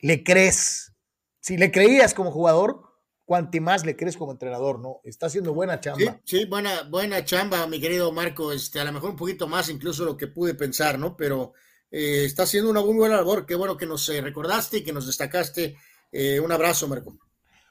le 0.00 0.22
crees. 0.22 0.92
Si 1.40 1.56
le 1.56 1.70
creías 1.70 2.12
como 2.12 2.30
jugador, 2.30 2.90
cuanti 3.30 3.60
más 3.60 3.86
le 3.86 3.94
crees 3.94 4.16
como 4.16 4.32
entrenador, 4.32 4.80
¿no? 4.80 5.00
Está 5.04 5.26
haciendo 5.26 5.54
buena 5.54 5.78
chamba. 5.78 6.20
Sí, 6.24 6.46
buena, 6.46 6.82
buena 6.82 7.24
chamba, 7.24 7.64
mi 7.68 7.80
querido 7.80 8.10
Marco. 8.10 8.50
Este, 8.50 8.80
a 8.80 8.84
lo 8.84 8.90
mejor 8.90 9.10
un 9.10 9.16
poquito 9.16 9.46
más 9.46 9.68
incluso 9.68 10.04
lo 10.04 10.16
que 10.16 10.26
pude 10.26 10.54
pensar, 10.54 10.98
¿no? 10.98 11.16
Pero 11.16 11.52
eh, 11.92 12.24
está 12.24 12.42
haciendo 12.42 12.68
una 12.68 12.80
muy 12.80 12.94
buena 12.94 13.14
labor. 13.14 13.46
Qué 13.46 13.54
bueno 13.54 13.76
que 13.76 13.86
nos 13.86 14.08
eh, 14.08 14.20
recordaste 14.20 14.78
y 14.78 14.82
que 14.82 14.92
nos 14.92 15.06
destacaste. 15.06 15.76
Eh, 16.10 16.40
un 16.40 16.50
abrazo, 16.50 16.88
Marco. 16.88 17.18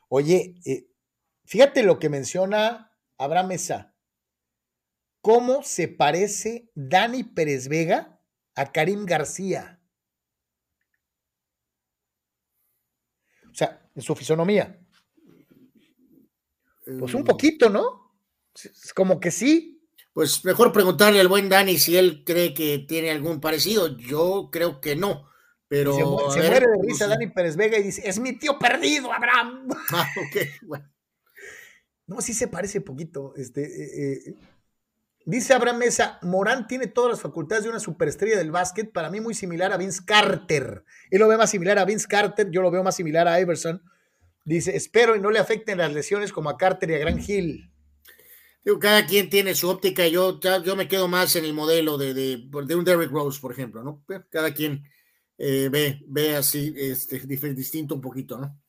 Oye, 0.07 0.55
fíjate 1.43 1.83
lo 1.83 1.99
que 1.99 2.07
menciona 2.07 2.93
Abraham 3.17 3.47
Mesa. 3.47 3.93
¿Cómo 5.19 5.61
se 5.61 5.89
parece 5.89 6.71
Dani 6.73 7.25
Pérez 7.25 7.67
Vega 7.67 8.18
a 8.60 8.72
Karim 8.72 9.06
García? 9.06 9.80
O 13.49 13.56
sea, 13.56 13.90
en 13.95 14.02
su 14.02 14.15
fisonomía. 14.15 14.80
Pues 16.99 17.14
un 17.14 17.23
poquito, 17.23 17.69
¿no? 17.69 18.15
Como 18.95 19.19
que 19.19 19.31
sí. 19.31 19.81
Pues 20.11 20.44
mejor 20.44 20.73
preguntarle 20.73 21.19
al 21.22 21.27
buen 21.27 21.48
Dani 21.48 21.77
si 21.77 21.95
él 21.95 22.23
cree 22.26 22.53
que 22.53 22.80
tiene 22.80 23.11
algún 23.11 23.40
parecido. 23.40 23.95
Yo 23.98 24.49
creo 24.52 24.81
que 24.81 24.95
no. 24.95 25.30
Pero 25.68 25.94
se, 26.31 26.40
muere 26.40 26.65
de 26.68 26.81
risa 26.81 27.07
Dani 27.07 27.27
Pérez 27.27 27.56
Vega 27.56 27.77
y 27.77 27.84
dice, 27.84 28.02
es 28.03 28.19
mi 28.19 28.38
tío 28.38 28.57
perdido, 28.57 29.14
Abraham. 29.14 29.68
Ah, 29.94 30.07
ok, 30.18 30.38
bueno. 30.64 30.91
No, 32.07 32.22
sí 32.22 32.34
se 32.34 32.48
parece 32.48 32.81
poquito. 32.81 33.34
Este, 33.36 33.61
eh, 33.61 34.14
eh, 34.30 34.36
dice 35.25 35.53
Abraham 35.53 35.77
Mesa, 35.79 36.19
Morán 36.21 36.67
tiene 36.67 36.87
todas 36.87 37.11
las 37.11 37.21
facultades 37.21 37.63
de 37.63 37.69
una 37.69 37.79
superestrella 37.79 38.37
del 38.37 38.51
básquet, 38.51 38.91
para 38.91 39.09
mí 39.09 39.21
muy 39.21 39.33
similar 39.33 39.71
a 39.73 39.77
Vince 39.77 40.01
Carter. 40.05 40.83
Él 41.11 41.19
lo 41.19 41.27
ve 41.27 41.37
más 41.37 41.49
similar 41.49 41.77
a 41.79 41.85
Vince 41.85 42.07
Carter, 42.07 42.49
yo 42.51 42.61
lo 42.61 42.71
veo 42.71 42.83
más 42.83 42.95
similar 42.95 43.27
a 43.27 43.39
Iverson 43.39 43.81
Dice, 44.49 44.75
espero 44.75 45.15
y 45.15 45.21
no 45.21 45.29
le 45.29 45.37
afecten 45.37 45.77
las 45.77 45.93
lesiones 45.93 46.31
como 46.31 46.49
a 46.49 46.57
Carter 46.57 46.89
y 46.89 46.95
a 46.95 46.97
Gran 46.97 47.19
Hill. 47.19 47.71
cada 48.81 49.05
quien 49.05 49.29
tiene 49.29 49.53
su 49.53 49.69
óptica. 49.69 50.07
Yo, 50.07 50.39
yo 50.39 50.75
me 50.75 50.87
quedo 50.87 51.07
más 51.07 51.35
en 51.35 51.45
el 51.45 51.53
modelo 51.53 51.99
de, 51.99 52.15
de, 52.15 52.75
un 52.75 52.83
Derrick 52.83 53.11
Rose, 53.11 53.39
por 53.39 53.51
ejemplo, 53.51 53.83
¿no? 53.83 54.03
Cada 54.31 54.51
quien 54.53 54.83
eh, 55.37 55.69
ve, 55.71 56.01
ve 56.07 56.35
así, 56.35 56.73
este, 56.75 57.19
distinto 57.53 57.93
un 57.93 58.01
poquito, 58.01 58.39
¿no? 58.39 58.59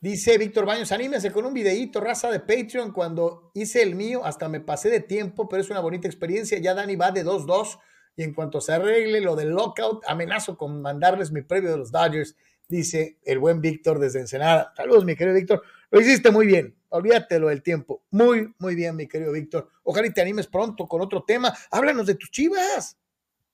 Dice 0.00 0.38
Víctor 0.38 0.66
Baños, 0.66 0.92
anímense 0.92 1.32
con 1.32 1.46
un 1.46 1.54
videíto, 1.54 2.00
raza 2.00 2.30
de 2.30 2.40
Patreon. 2.40 2.92
Cuando 2.92 3.50
hice 3.54 3.82
el 3.82 3.94
mío, 3.94 4.24
hasta 4.24 4.48
me 4.48 4.60
pasé 4.60 4.90
de 4.90 5.00
tiempo, 5.00 5.48
pero 5.48 5.62
es 5.62 5.70
una 5.70 5.80
bonita 5.80 6.06
experiencia. 6.06 6.58
Ya 6.58 6.74
Dani 6.74 6.96
va 6.96 7.10
de 7.10 7.24
2-2 7.24 7.78
y 8.16 8.22
en 8.22 8.34
cuanto 8.34 8.60
se 8.60 8.72
arregle 8.72 9.20
lo 9.20 9.36
del 9.36 9.50
lockout, 9.50 10.02
amenazo 10.06 10.56
con 10.56 10.80
mandarles 10.80 11.32
mi 11.32 11.42
previo 11.42 11.70
de 11.70 11.76
los 11.76 11.92
Dodgers 11.92 12.34
dice 12.68 13.18
el 13.24 13.38
buen 13.38 13.60
Víctor 13.60 13.98
desde 13.98 14.20
Ensenada. 14.20 14.72
Saludos, 14.76 15.04
mi 15.04 15.16
querido 15.16 15.36
Víctor. 15.36 15.62
Lo 15.90 16.00
hiciste 16.00 16.30
muy 16.30 16.46
bien. 16.46 16.74
Olvídatelo 16.88 17.48
del 17.48 17.62
tiempo. 17.62 18.04
Muy, 18.10 18.54
muy 18.58 18.74
bien, 18.74 18.96
mi 18.96 19.06
querido 19.06 19.32
Víctor. 19.32 19.68
Ojalá 19.82 20.06
y 20.06 20.12
te 20.12 20.20
animes 20.20 20.46
pronto 20.46 20.86
con 20.86 21.00
otro 21.00 21.24
tema. 21.24 21.52
Háblanos 21.70 22.06
de 22.06 22.14
tus 22.14 22.30
chivas. 22.30 22.98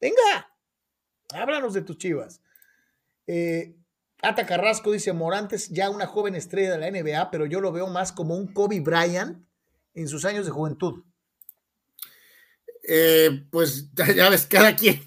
Venga, 0.00 0.50
háblanos 1.34 1.74
de 1.74 1.82
tus 1.82 1.98
chivas. 1.98 2.40
Eh, 3.26 3.74
Ata 4.22 4.46
Carrasco 4.46 4.92
dice: 4.92 5.12
Morantes, 5.12 5.68
ya 5.68 5.90
una 5.90 6.06
joven 6.06 6.34
estrella 6.34 6.72
de 6.72 6.78
la 6.78 6.90
NBA, 6.90 7.30
pero 7.30 7.46
yo 7.46 7.60
lo 7.60 7.72
veo 7.72 7.88
más 7.88 8.12
como 8.12 8.36
un 8.36 8.52
Kobe 8.52 8.80
Bryant 8.80 9.44
en 9.94 10.08
sus 10.08 10.24
años 10.24 10.46
de 10.46 10.52
juventud. 10.52 11.04
Eh, 12.88 13.46
pues 13.50 13.90
ya 14.16 14.30
ves, 14.30 14.46
cada 14.46 14.74
quien 14.74 15.00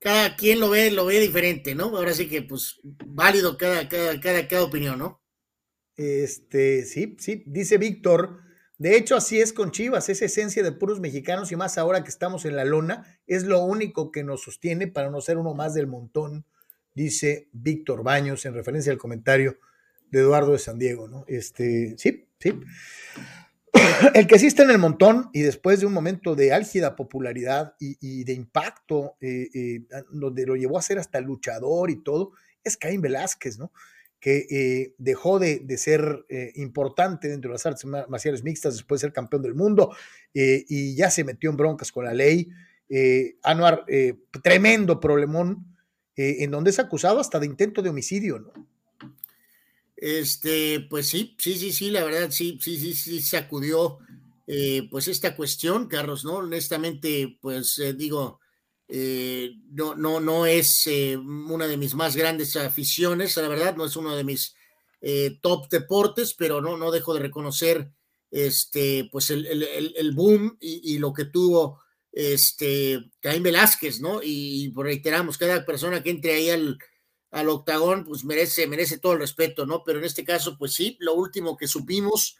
cada 0.00 0.34
quien 0.34 0.60
lo 0.60 0.70
ve, 0.70 0.90
lo 0.90 1.04
ve 1.06 1.20
diferente, 1.20 1.74
¿no? 1.74 1.84
Ahora 1.96 2.14
sí 2.14 2.28
que, 2.28 2.42
pues, 2.42 2.80
válido 2.82 3.56
cada, 3.58 3.88
cada, 3.88 4.18
cada, 4.18 4.48
cada 4.48 4.64
opinión, 4.64 4.98
¿no? 4.98 5.22
Este, 5.96 6.86
sí, 6.86 7.16
sí, 7.20 7.44
dice 7.46 7.78
Víctor, 7.78 8.40
De 8.78 8.96
hecho, 8.96 9.16
así 9.16 9.40
es 9.40 9.52
con 9.52 9.72
Chivas, 9.72 10.08
es 10.08 10.22
esencia 10.22 10.62
de 10.62 10.72
puros 10.72 11.00
mexicanos 11.00 11.52
y 11.52 11.56
más 11.56 11.76
ahora 11.76 12.02
que 12.02 12.08
estamos 12.08 12.46
en 12.46 12.56
la 12.56 12.64
lona, 12.64 13.20
es 13.26 13.44
lo 13.44 13.60
único 13.62 14.10
que 14.10 14.24
nos 14.24 14.42
sostiene 14.42 14.86
para 14.88 15.10
no 15.10 15.20
ser 15.20 15.36
uno 15.36 15.52
más 15.54 15.74
del 15.74 15.86
montón, 15.86 16.46
dice 16.94 17.48
Víctor 17.52 18.02
Baños 18.02 18.44
en 18.46 18.54
referencia 18.54 18.92
al 18.92 18.98
comentario 18.98 19.58
de 20.10 20.20
Eduardo 20.20 20.52
de 20.52 20.58
San 20.58 20.78
Diego, 20.78 21.08
¿no? 21.08 21.24
Este, 21.28 21.94
sí, 21.98 22.26
sí. 22.38 22.60
El 24.14 24.26
que 24.26 24.38
sí 24.38 24.48
en 24.58 24.70
el 24.70 24.78
montón 24.78 25.30
y 25.32 25.42
después 25.42 25.80
de 25.80 25.86
un 25.86 25.92
momento 25.92 26.34
de 26.34 26.52
álgida 26.52 26.96
popularidad 26.96 27.74
y, 27.78 28.24
de 28.24 28.32
impacto, 28.32 29.16
eh, 29.20 29.48
eh, 29.54 29.84
donde 30.10 30.46
lo 30.46 30.56
llevó 30.56 30.78
a 30.78 30.82
ser 30.82 30.98
hasta 30.98 31.20
luchador 31.20 31.90
y 31.90 32.02
todo, 32.02 32.32
es 32.64 32.76
Caín 32.76 33.00
Velázquez, 33.00 33.58
¿no? 33.58 33.72
que 34.18 34.46
eh, 34.50 34.94
dejó 34.98 35.38
de, 35.38 35.64
ser 35.78 36.26
eh, 36.28 36.52
importante 36.56 37.28
dentro 37.28 37.50
de 37.50 37.54
las 37.54 37.64
artes 37.64 37.86
marciales 37.86 38.44
mixtas 38.44 38.74
después 38.74 39.00
de 39.00 39.06
ser 39.06 39.14
campeón 39.14 39.40
del 39.40 39.54
mundo 39.54 39.96
y 40.34 40.94
ya 40.94 41.10
se 41.10 41.24
metió 41.24 41.48
en 41.48 41.56
broncas 41.56 41.90
con 41.90 42.04
la 42.04 42.12
ley. 42.12 42.50
Anuar, 43.42 43.86
tremendo 44.42 45.00
problemón, 45.00 45.69
en 46.16 46.50
donde 46.50 46.70
es 46.70 46.78
acusado 46.78 47.20
hasta 47.20 47.38
de 47.38 47.46
intento 47.46 47.82
de 47.82 47.90
homicidio, 47.90 48.38
¿no? 48.38 48.52
Este, 49.96 50.80
pues 50.88 51.08
sí, 51.08 51.36
sí, 51.38 51.56
sí, 51.56 51.72
sí, 51.72 51.90
la 51.90 52.04
verdad, 52.04 52.30
sí, 52.30 52.58
sí, 52.60 52.78
sí, 52.78 52.94
sí, 52.94 53.20
sacudió 53.20 53.98
pues 54.90 55.06
esta 55.06 55.36
cuestión, 55.36 55.86
Carlos, 55.86 56.24
¿no? 56.24 56.36
Honestamente, 56.36 57.38
pues 57.40 57.80
digo, 57.96 58.40
eh, 58.92 59.54
no, 59.70 59.94
no, 59.94 60.18
no 60.18 60.46
es 60.46 60.84
eh, 60.88 61.16
una 61.16 61.68
de 61.68 61.76
mis 61.76 61.94
más 61.94 62.16
grandes 62.16 62.56
aficiones, 62.56 63.36
la 63.36 63.46
verdad, 63.46 63.76
no 63.76 63.84
es 63.84 63.94
uno 63.94 64.16
de 64.16 64.24
mis 64.24 64.56
eh, 65.00 65.38
top 65.40 65.68
deportes, 65.68 66.34
pero 66.34 66.60
no, 66.60 66.76
no 66.76 66.90
dejo 66.90 67.14
de 67.14 67.20
reconocer 67.20 67.92
este, 68.32 69.08
pues 69.12 69.30
el, 69.30 69.46
el, 69.46 70.12
boom 70.12 70.56
y, 70.60 70.98
lo 70.98 71.12
que 71.12 71.24
tuvo 71.24 71.80
este, 72.12 73.10
Caín 73.20 73.42
Velázquez, 73.42 74.00
¿no? 74.00 74.22
Y, 74.22 74.72
reiteramos, 74.76 75.38
cada 75.38 75.64
persona 75.64 76.02
que 76.02 76.10
entre 76.10 76.34
ahí 76.34 76.50
al, 76.50 76.78
al 77.30 77.48
octagón, 77.48 78.04
pues 78.04 78.24
merece, 78.24 78.66
merece 78.66 78.98
todo 78.98 79.12
el 79.14 79.20
respeto, 79.20 79.66
¿no? 79.66 79.82
Pero 79.84 79.98
en 79.98 80.04
este 80.04 80.24
caso, 80.24 80.56
pues 80.58 80.74
sí, 80.74 80.96
lo 81.00 81.14
último 81.14 81.56
que 81.56 81.66
supimos 81.66 82.36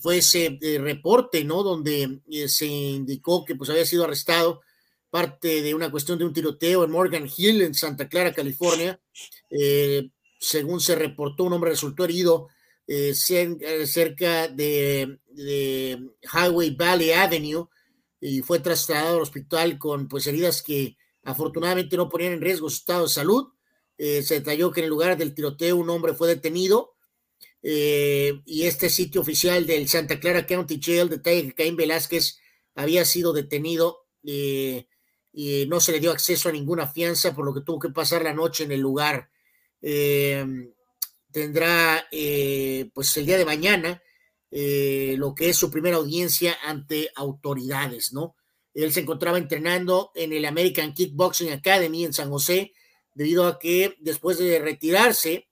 fue 0.00 0.16
ese 0.18 0.58
reporte, 0.80 1.44
¿no? 1.44 1.62
Donde 1.62 2.20
se 2.48 2.64
indicó 2.64 3.44
que 3.44 3.54
pues 3.54 3.68
había 3.68 3.84
sido 3.84 4.04
arrestado 4.04 4.62
parte 5.14 5.62
de 5.62 5.76
una 5.76 5.92
cuestión 5.92 6.18
de 6.18 6.24
un 6.24 6.32
tiroteo 6.32 6.82
en 6.82 6.90
Morgan 6.90 7.30
Hill, 7.36 7.62
en 7.62 7.72
Santa 7.72 8.08
Clara, 8.08 8.32
California. 8.32 8.98
Eh, 9.48 10.08
según 10.40 10.80
se 10.80 10.96
reportó, 10.96 11.44
un 11.44 11.52
hombre 11.52 11.70
resultó 11.70 12.02
herido 12.02 12.48
eh, 12.88 13.14
eh, 13.30 13.86
cerca 13.86 14.48
de, 14.48 15.20
Highway 16.32 16.74
Valley 16.74 17.12
Avenue 17.12 17.68
y 18.26 18.40
fue 18.40 18.58
trasladado 18.58 19.16
al 19.16 19.22
hospital 19.22 19.78
con 19.78 20.08
pues 20.08 20.26
heridas 20.26 20.62
que 20.62 20.96
afortunadamente 21.24 21.98
no 21.98 22.08
ponían 22.08 22.32
en 22.32 22.40
riesgo 22.40 22.70
su 22.70 22.76
estado 22.76 23.02
de 23.02 23.10
salud. 23.10 23.52
se 23.98 24.34
detalló 24.34 24.70
que 24.70 24.80
en 24.80 24.84
el 24.84 24.90
lugar 24.90 25.18
del 25.18 25.34
tiroteo 25.34 25.76
un 25.76 25.90
hombre 25.90 26.14
fue 26.14 26.28
detenido 26.28 26.96
y 27.62 28.62
este 28.62 28.88
sitio 28.88 29.20
oficial 29.20 29.66
del 29.66 29.88
Santa 29.88 30.18
Clara 30.18 30.46
County 30.46 30.80
Jail 30.82 31.10
detalla 31.10 31.42
que 31.42 31.54
Caín 31.54 31.76
Velázquez 31.76 32.38
había 32.74 33.04
sido 33.04 33.34
detenido 33.34 34.06
y 34.22 34.86
no 35.68 35.80
se 35.80 35.92
le 35.92 36.00
dio 36.00 36.10
acceso 36.10 36.48
a 36.48 36.52
ninguna 36.52 36.86
fianza, 36.86 37.34
por 37.34 37.44
lo 37.44 37.52
que 37.52 37.60
tuvo 37.60 37.78
que 37.78 37.90
pasar 37.90 38.22
la 38.22 38.32
noche 38.32 38.64
en 38.64 38.72
el 38.72 38.80
lugar. 38.80 39.28
Tendrá, 41.30 42.06
eh, 42.10 42.88
pues 42.94 43.14
el 43.18 43.26
día 43.26 43.36
de 43.36 43.44
mañana, 43.44 44.02
eh, 44.56 45.16
lo 45.18 45.34
que 45.34 45.48
es 45.48 45.56
su 45.56 45.68
primera 45.68 45.96
audiencia 45.96 46.56
ante 46.62 47.10
autoridades, 47.16 48.12
¿no? 48.12 48.36
Él 48.72 48.92
se 48.92 49.00
encontraba 49.00 49.36
entrenando 49.36 50.12
en 50.14 50.32
el 50.32 50.44
American 50.44 50.94
Kickboxing 50.94 51.50
Academy 51.50 52.04
en 52.04 52.12
San 52.12 52.30
José, 52.30 52.72
debido 53.14 53.48
a 53.48 53.58
que 53.58 53.96
después 53.98 54.38
de 54.38 54.60
retirarse 54.60 55.48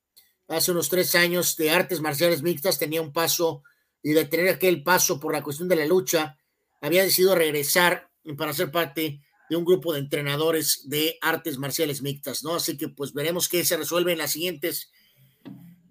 hace 0.46 0.70
unos 0.70 0.88
tres 0.88 1.16
años 1.16 1.56
de 1.56 1.72
artes 1.72 2.00
marciales 2.00 2.42
mixtas, 2.42 2.78
tenía 2.78 3.02
un 3.02 3.12
paso 3.12 3.64
y 4.04 4.12
de 4.12 4.24
tener 4.26 4.48
aquel 4.48 4.84
paso 4.84 5.18
por 5.18 5.32
la 5.32 5.42
cuestión 5.42 5.68
de 5.68 5.76
la 5.76 5.86
lucha, 5.86 6.38
había 6.80 7.02
decidido 7.02 7.34
regresar 7.34 8.08
para 8.38 8.52
ser 8.52 8.70
parte 8.70 9.20
de 9.50 9.56
un 9.56 9.64
grupo 9.64 9.92
de 9.92 9.98
entrenadores 9.98 10.88
de 10.88 11.18
artes 11.22 11.58
marciales 11.58 12.02
mixtas, 12.02 12.44
¿no? 12.44 12.54
Así 12.54 12.76
que 12.76 12.88
pues 12.88 13.12
veremos 13.14 13.48
qué 13.48 13.64
se 13.64 13.76
resuelve 13.76 14.12
en 14.12 14.18
las 14.18 14.30
siguientes 14.30 14.91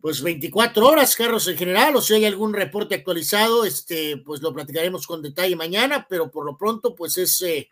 pues 0.01 0.23
24 0.23 0.87
horas, 0.87 1.15
Carlos, 1.15 1.47
en 1.47 1.57
general, 1.57 1.95
o 1.95 2.01
si 2.01 2.15
hay 2.15 2.25
algún 2.25 2.53
reporte 2.53 2.95
actualizado, 2.95 3.65
este, 3.65 4.17
pues 4.17 4.41
lo 4.41 4.51
platicaremos 4.51 5.05
con 5.05 5.21
detalle 5.21 5.55
mañana, 5.55 6.07
pero 6.09 6.31
por 6.31 6.43
lo 6.43 6.57
pronto, 6.57 6.95
pues 6.95 7.19
es 7.19 7.39
eh, 7.43 7.69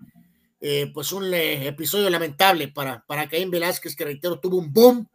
eh, 0.62 0.92
pues 0.94 1.12
un 1.12 1.34
eh, 1.34 1.68
episodio 1.68 2.08
lamentable 2.10 2.68
para, 2.68 3.04
para 3.08 3.28
Caín 3.28 3.50
Velázquez, 3.50 3.96
que 3.96 4.06
reitero, 4.06 4.40
tuvo 4.40 4.58
un 4.58 4.72
boom 4.72 5.08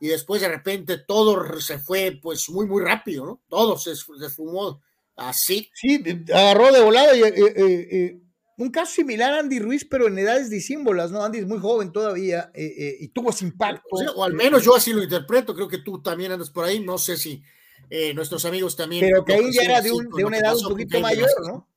y 0.00 0.08
después 0.08 0.40
de 0.40 0.48
repente 0.48 0.98
todo 0.98 1.60
se 1.60 1.78
fue 1.78 2.18
pues 2.20 2.48
muy, 2.48 2.66
muy 2.66 2.82
rápido, 2.82 3.26
¿no? 3.26 3.40
Todo 3.48 3.76
se, 3.76 3.94
se 3.94 4.30
fumó 4.30 4.80
así. 5.14 5.70
Sí, 5.74 6.02
agarró 6.32 6.72
de 6.72 6.80
volada 6.80 7.14
y 7.14 8.21
un 8.58 8.70
caso 8.70 8.92
similar 8.92 9.32
a 9.32 9.40
Andy 9.40 9.58
Ruiz, 9.58 9.86
pero 9.88 10.08
en 10.08 10.18
edades 10.18 10.50
disímbolas, 10.50 11.10
¿no? 11.10 11.24
Andy 11.24 11.38
es 11.38 11.46
muy 11.46 11.58
joven 11.58 11.92
todavía 11.92 12.50
eh, 12.54 12.74
eh, 12.76 12.96
y 13.00 13.08
tuvo 13.08 13.30
ese 13.30 13.44
impacto. 13.44 13.88
O, 14.14 14.24
al 14.24 14.34
menos 14.34 14.64
yo 14.64 14.76
así 14.76 14.92
lo 14.92 15.02
interpreto, 15.02 15.54
creo 15.54 15.68
que 15.68 15.78
tú 15.78 16.02
también 16.02 16.32
andas 16.32 16.50
por 16.50 16.64
ahí, 16.64 16.80
no 16.80 16.98
sé 16.98 17.16
si 17.16 17.42
eh, 17.88 18.12
nuestros 18.14 18.44
amigos 18.44 18.76
también. 18.76 19.06
Pero 19.06 19.24
que 19.24 19.34
ahí 19.34 19.52
ya 19.52 19.62
era 19.62 19.80
de, 19.80 19.90
una 19.92 20.38
edad 20.38 20.56
un 20.56 20.68
poquito 20.68 21.00
mayor, 21.00 21.28
¿no? 21.46 21.68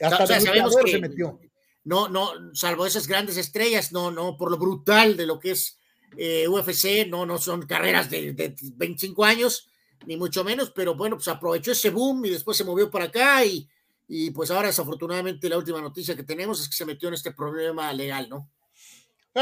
Hasta 0.00 0.24
o 0.24 0.26
sea, 0.26 0.40
sabemos 0.40 0.76
que 0.76 0.90
se 0.90 0.98
metió. 0.98 1.38
No, 1.84 2.08
no, 2.08 2.54
salvo 2.54 2.86
esas 2.86 3.06
grandes 3.06 3.36
estrellas, 3.36 3.92
no, 3.92 4.10
no, 4.10 4.36
por 4.36 4.50
lo 4.50 4.58
brutal 4.58 5.16
de 5.16 5.26
lo 5.26 5.38
que 5.38 5.52
es 5.52 5.78
UFC, 6.48 7.06
no, 7.08 7.26
no 7.26 7.38
son 7.38 7.66
carreras 7.66 8.10
de, 8.10 8.32
de 8.32 8.54
25 8.76 9.24
años, 9.24 9.70
ni 10.06 10.16
mucho 10.16 10.44
menos, 10.44 10.70
pero 10.70 10.94
bueno, 10.94 11.16
pues 11.16 11.28
aprovechó 11.28 11.72
ese 11.72 11.90
boom 11.90 12.26
y 12.26 12.30
después 12.30 12.56
se 12.56 12.64
movió 12.64 12.90
para 12.90 13.06
acá 13.06 13.44
y 13.44 13.68
y 14.08 14.30
pues 14.30 14.50
ahora 14.50 14.68
desafortunadamente 14.68 15.48
la 15.48 15.58
última 15.58 15.80
noticia 15.80 16.16
que 16.16 16.24
tenemos 16.24 16.60
es 16.60 16.68
que 16.68 16.74
se 16.74 16.86
metió 16.86 17.08
en 17.08 17.14
este 17.14 17.32
problema 17.32 17.92
legal, 17.92 18.28
¿no? 18.28 18.50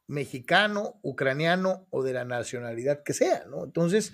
mexicano, 0.07 1.01
ucraniano 1.03 1.87
o 1.91 2.03
de 2.03 2.13
la 2.13 2.25
nacionalidad 2.25 3.03
que 3.03 3.15
sea, 3.15 3.45
¿no? 3.47 3.65
Entonces, 3.65 4.13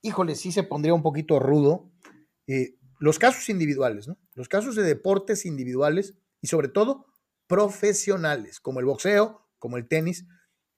híjole, 0.00 0.34
sí 0.34 0.52
se 0.52 0.62
pondría 0.62 0.94
un 0.94 1.02
poquito 1.02 1.38
rudo. 1.38 1.90
Eh, 2.46 2.76
los 2.98 3.18
casos 3.18 3.48
individuales, 3.48 4.06
¿no? 4.06 4.18
Los 4.34 4.48
casos 4.48 4.76
de 4.76 4.82
deportes 4.82 5.44
individuales 5.44 6.14
y 6.40 6.46
sobre 6.46 6.68
todo 6.68 7.06
profesionales, 7.46 8.60
como 8.60 8.80
el 8.80 8.86
boxeo, 8.86 9.48
como 9.58 9.76
el 9.76 9.88
tenis, 9.88 10.26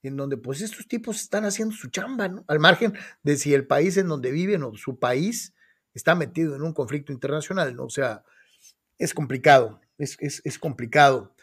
en 0.02 0.16
donde 0.16 0.36
pues 0.36 0.61
estos 0.61 0.86
tipos 0.89 1.20
están 1.20 1.44
haciendo 1.44 1.74
su 1.74 1.89
chamba, 1.89 2.28
¿no? 2.28 2.44
Al 2.48 2.59
margen 2.61 2.94
de 3.23 3.36
si 3.36 3.55
el 3.55 3.66
país 3.66 3.97
en 3.97 4.09
donde 4.09 4.31
viven 4.31 4.62
o 4.62 4.74
su 4.74 4.98
país 4.98 5.55
está 5.94 6.15
metido 6.15 6.56
en 6.56 6.62
un 6.62 6.73
conflicto 6.73 7.12
internacional, 7.12 7.77
¿no? 7.77 7.85
O 7.85 7.90
sea, 7.90 8.24
es 8.98 9.15
complicado, 9.15 9.81
es, 9.99 10.16
es 10.19 10.59
complicado. 10.59 11.35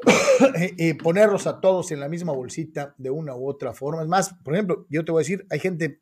Eh, 0.56 0.74
eh, 0.78 0.94
ponerlos 0.94 1.46
a 1.46 1.60
todos 1.60 1.90
en 1.90 2.00
la 2.00 2.08
misma 2.08 2.32
bolsita 2.32 2.94
de 2.96 3.10
una 3.10 3.36
u 3.36 3.46
otra 3.46 3.74
forma. 3.74 4.00
Es 4.00 4.08
más, 4.08 4.32
por 4.42 4.54
ejemplo, 4.54 4.86
yo 4.88 5.04
te 5.04 5.12
voy 5.12 5.20
a 5.20 5.24
decir, 5.24 5.46
hay 5.50 5.60
gente 5.60 6.00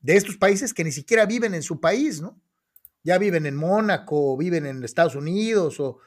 de 0.00 0.16
estos 0.16 0.38
países 0.38 0.72
que 0.72 0.82
ni 0.82 0.92
siquiera 0.92 1.26
viven 1.26 1.54
en 1.54 1.62
su 1.62 1.78
país, 1.78 2.22
¿no? 2.22 2.40
Ya 3.02 3.18
viven 3.18 3.44
en 3.44 3.56
Mónaco, 3.56 4.36
viven 4.38 4.64
en 4.64 4.82
Estados 4.82 5.14
Unidos, 5.14 5.78
o 5.78 5.98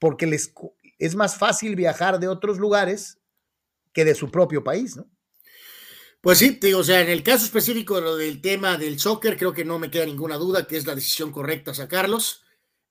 porque 0.00 0.26
les 0.26 0.52
es 0.98 1.14
más 1.14 1.36
fácil 1.36 1.76
viajar 1.76 2.18
de 2.18 2.26
otros 2.26 2.58
lugares 2.58 3.20
que 3.92 4.04
de 4.04 4.16
su 4.16 4.30
propio 4.30 4.64
país, 4.64 4.96
¿no? 4.96 5.08
Pues 6.20 6.38
sí, 6.38 6.58
o 6.74 6.82
sea, 6.82 7.00
en 7.00 7.10
el 7.10 7.22
caso 7.22 7.44
específico 7.44 8.16
del 8.16 8.40
tema 8.40 8.76
del 8.76 8.98
soccer, 8.98 9.36
creo 9.36 9.52
que 9.52 9.64
no 9.64 9.78
me 9.78 9.88
queda 9.88 10.04
ninguna 10.04 10.36
duda 10.36 10.66
que 10.66 10.76
es 10.76 10.84
la 10.84 10.96
decisión 10.96 11.30
correcta 11.30 11.72
sacarlos. 11.74 12.42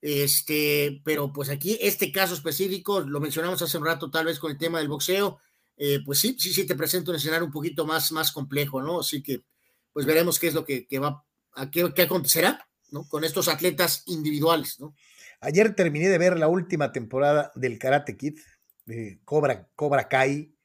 Este, 0.02 1.02
pero 1.04 1.34
pues 1.34 1.50
aquí, 1.50 1.78
este 1.82 2.12
caso 2.12 2.34
específico, 2.34 3.00
lo 3.02 3.20
mencionamos 3.20 3.62
hace 3.62 3.78
un 3.78 3.86
rato, 3.86 4.12
tal 4.12 4.26
vez 4.26 4.40
con 4.40 4.52
el 4.52 4.58
tema 4.58 4.80
del 4.80 4.88
boxeo, 4.88 5.40
eh, 5.78 6.00
pues 6.06 6.20
sí, 6.20 6.36
sí, 6.40 6.54
sí 6.54 6.66
te 6.66 6.76
presento 6.76 7.12
un 7.12 7.18
escenario 7.18 7.46
un 7.46 7.52
poquito 7.52 7.86
más, 7.86 8.12
más 8.12 8.32
complejo, 8.32 8.82
¿no? 8.82 9.00
Así 9.00 9.22
que, 9.22 9.42
pues 9.94 10.06
veremos 10.06 10.40
qué 10.40 10.48
es 10.48 10.54
lo 10.54 10.66
que, 10.66 10.88
va, 11.00 11.24
a 11.54 11.72
qué, 11.72 11.92
qué, 11.94 12.04
acontecerá, 12.04 12.68
¿no? 12.92 13.08
Con 13.08 13.24
estos 13.24 13.48
atletas 13.48 14.04
individuales, 14.08 14.80
¿no? 14.80 14.96
Ayer 15.40 15.76
terminé 15.76 16.10
de 16.10 16.18
ver 16.18 16.40
la 16.40 16.48
última 16.48 16.92
temporada 16.92 17.52
del 17.56 17.78
Karate 17.78 18.18
Kid, 18.18 18.40
de 18.86 19.20
Cobra, 19.24 19.70
Cobra 19.76 20.08
Kai, 20.08 20.56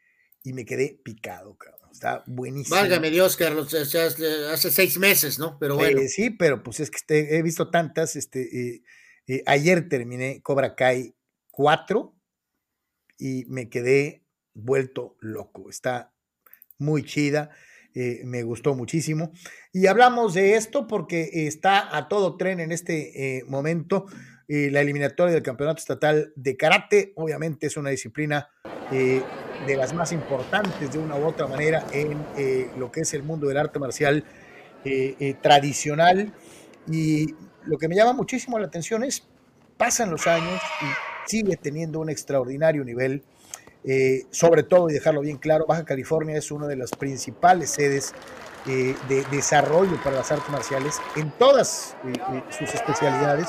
y 0.43 0.53
me 0.53 0.65
quedé 0.65 1.01
picado, 1.03 1.57
cabrón. 1.57 1.91
Está 1.93 2.25
buenísimo. 2.27 2.77
Válgame 2.77 3.11
Dios, 3.11 3.37
Carlos, 3.37 3.73
hace 3.75 4.71
seis 4.71 4.99
meses, 4.99 5.39
¿no? 5.39 5.59
Pero 5.59 5.75
bueno. 5.77 6.01
Eh, 6.01 6.09
sí, 6.09 6.31
pero 6.31 6.63
pues 6.63 6.81
es 6.81 6.91
que 6.91 7.37
he 7.37 7.43
visto 7.43 7.71
tantas, 7.71 8.17
este, 8.17 8.41
eh, 8.43 8.83
eh, 9.27 9.43
ayer 9.47 9.89
terminé 9.89 10.43
Cobra 10.43 10.75
Kai 10.75 11.15
4 11.51 12.15
y 13.19 13.45
me 13.47 13.69
quedé 13.69 14.25
vuelto 14.55 15.17
loco. 15.21 15.71
Está 15.71 16.13
muy 16.79 17.05
chida. 17.05 17.51
Eh, 17.95 18.23
me 18.25 18.43
gustó 18.43 18.75
muchísimo. 18.75 19.33
Y 19.73 19.87
hablamos 19.87 20.35
de 20.35 20.57
esto 20.57 20.87
porque 20.87 21.47
está 21.47 21.97
a 21.97 22.09
todo 22.09 22.37
tren 22.37 22.59
en 22.59 22.73
este 22.73 23.39
eh, 23.39 23.45
momento 23.45 24.07
la 24.49 24.83
eliminatoria 24.83 25.33
del 25.33 25.43
Campeonato 25.43 25.79
Estatal 25.79 26.31
de 26.37 26.59
Karate. 26.59 27.15
Obviamente 27.17 27.69
es 27.69 27.79
una 27.79 27.89
disciplina 27.89 28.51
de 28.91 29.77
las 29.77 29.95
más 29.95 30.13
importantes 30.13 30.93
de 30.93 30.99
una 30.99 31.17
u 31.17 31.25
otra 31.25 31.47
manera 31.47 31.87
en 31.91 32.23
lo 32.79 32.93
que 32.93 33.01
es 33.01 33.15
el 33.15 33.23
mundo 33.23 33.47
del 33.47 33.57
arte 33.57 33.79
marcial 33.79 34.25
tradicional. 35.41 36.35
Y 36.87 37.35
lo 37.67 37.79
que 37.79 37.89
me 37.89 37.95
llama 37.95 38.13
muchísimo 38.13 38.59
la 38.59 38.67
atención 38.67 39.05
es, 39.05 39.27
pasan 39.77 40.11
los 40.11 40.27
años 40.27 40.61
y 40.81 41.31
sigue 41.31 41.57
teniendo 41.57 42.01
un 42.01 42.11
extraordinario 42.11 42.85
nivel. 42.85 43.23
Eh, 43.85 44.27
sobre 44.31 44.63
todo, 44.63 44.89
y 44.89 44.93
dejarlo 44.93 45.23
bien 45.23 45.39
claro, 45.39 45.67
Baja 45.67 45.85
California 45.85 46.37
es 46.37 46.53
una 46.53 46.69
de 46.69 46.77
las 46.77 46.93
principales 46.93 47.71
sedes 47.71 48.15
eh, 48.67 48.95
de 49.09 49.25
desarrollo 49.33 50.01
para 50.05 50.17
las 50.17 50.31
artes 50.31 50.49
marciales 50.51 51.01
en 51.17 51.33
todas 51.33 51.97
eh, 52.05 52.43
sus 52.51 52.73
especialidades. 52.73 53.49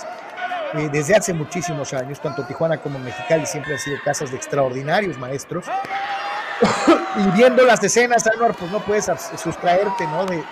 desde 0.91 1.15
hace 1.15 1.33
muchísimos 1.33 1.93
años, 1.93 2.19
tanto 2.19 2.47
Tijuana 2.47 2.81
como 2.81 2.97
Mexicali 2.97 3.45
siempre 3.45 3.73
han 3.73 3.79
sido 3.79 3.97
casas 4.03 4.31
de 4.31 4.37
extraordinarios 4.37 5.19
maestros. 5.19 5.67
y 7.17 7.37
viendo 7.37 7.63
las 7.63 7.83
escenas, 7.83 8.25
Anuar, 8.25 8.55
pues 8.55 8.71
no 8.71 8.83
puedes 8.83 9.05
sustraerte 9.37 10.07
¿no? 10.07 10.25
de, 10.25 10.43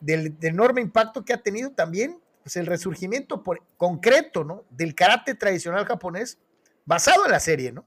del, 0.00 0.36
enorme 0.42 0.80
impacto 0.80 1.24
que 1.24 1.32
ha 1.32 1.40
tenido 1.40 1.70
también 1.70 2.18
pues, 2.42 2.56
el 2.56 2.66
resurgimiento 2.66 3.42
por, 3.42 3.62
concreto 3.76 4.44
¿no? 4.44 4.64
del 4.70 4.94
karate 4.94 5.34
tradicional 5.34 5.86
japonés 5.86 6.38
basado 6.84 7.24
en 7.24 7.32
la 7.32 7.40
serie, 7.40 7.72
¿no? 7.72 7.86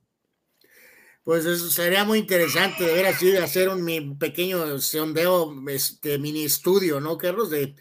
Pues 1.24 1.43
eso 1.45 1.72
sería 1.72 2.03
muy 2.03 2.19
interesante 2.19 2.84
de 2.84 2.93
ver 2.93 3.08
así, 3.08 3.32
de 3.32 3.40
hacer 3.40 3.69
un 3.69 4.17
pequeño 4.19 4.80
sondeo, 4.80 5.56
este 5.69 6.19
mini 6.19 6.45
estudio, 6.45 7.00
¿no, 7.00 7.17
Carlos? 7.17 7.50
De 7.50 7.75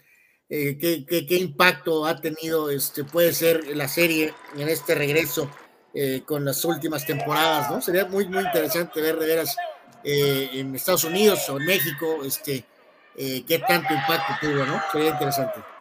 eh, 0.49 0.77
qué, 0.79 1.05
qué, 1.05 1.35
impacto 1.37 2.07
ha 2.07 2.19
tenido, 2.19 2.71
este, 2.71 3.03
puede 3.03 3.33
ser 3.33 3.67
la 3.77 3.87
serie 3.87 4.33
en 4.57 4.67
este 4.67 4.95
regreso 4.95 5.51
eh, 5.93 6.23
con 6.25 6.43
las 6.43 6.65
últimas 6.65 7.05
temporadas, 7.05 7.69
¿no? 7.69 7.81
Sería 7.81 8.05
muy, 8.05 8.27
muy 8.27 8.43
interesante 8.43 8.99
ver 8.99 9.17
de 9.17 9.27
veras 9.27 9.55
eh, 10.03 10.49
en 10.53 10.75
Estados 10.75 11.03
Unidos 11.03 11.47
o 11.49 11.57
en 11.57 11.65
México, 11.65 12.19
este, 12.25 12.65
eh, 13.15 13.43
qué 13.47 13.59
tanto 13.59 13.93
impacto 13.93 14.33
tuvo, 14.41 14.65
¿no? 14.65 14.81
Sería 14.91 15.11
interesante. 15.11 15.74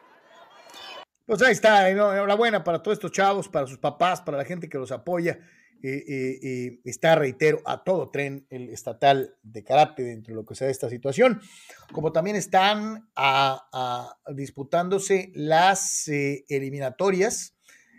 Pues 1.27 1.41
ahí 1.43 1.53
está, 1.53 1.89
enhorabuena 1.89 2.65
para 2.65 2.83
todos 2.83 2.97
estos 2.97 3.13
chavos, 3.13 3.49
para 3.49 3.67
sus 3.67 3.79
papás, 3.79 4.21
para 4.21 4.39
la 4.39 4.45
gente 4.45 4.69
que 4.69 4.79
los 4.79 4.93
apoya. 4.93 5.39
Eh, 5.83 6.05
eh, 6.09 6.81
está, 6.85 7.15
reitero, 7.15 7.61
a 7.67 7.85
todo 7.85 8.11
tren 8.11 8.47
el 8.49 8.71
estatal 8.71 9.37
de 9.43 9.63
karate 9.63 10.03
dentro 10.03 10.33
de 10.33 10.37
lo 10.37 10.47
que 10.47 10.55
sea 10.55 10.71
esta 10.71 10.89
situación, 10.89 11.43
como 11.93 12.11
también 12.11 12.37
están 12.37 13.11
disputándose 14.35 15.31
las 15.35 16.09
eliminatorias 16.09 17.55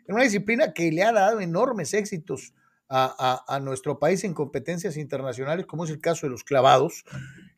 en 0.08 0.16
una 0.16 0.24
disciplina 0.24 0.74
que 0.74 0.92
le 0.92 1.04
ha 1.04 1.12
dado 1.12 1.42
enormes 1.42 1.94
éxitos 1.94 2.54
a, 2.88 3.60
nuestro 3.62 4.00
país 4.00 4.24
en 4.24 4.34
competencias 4.34 4.96
internacionales, 4.98 5.66
como 5.66 5.86
es 5.86 5.90
el 5.90 6.00
caso 6.00 6.28
de 6.28 6.32
los 6.32 6.44
clavados. 6.44 7.04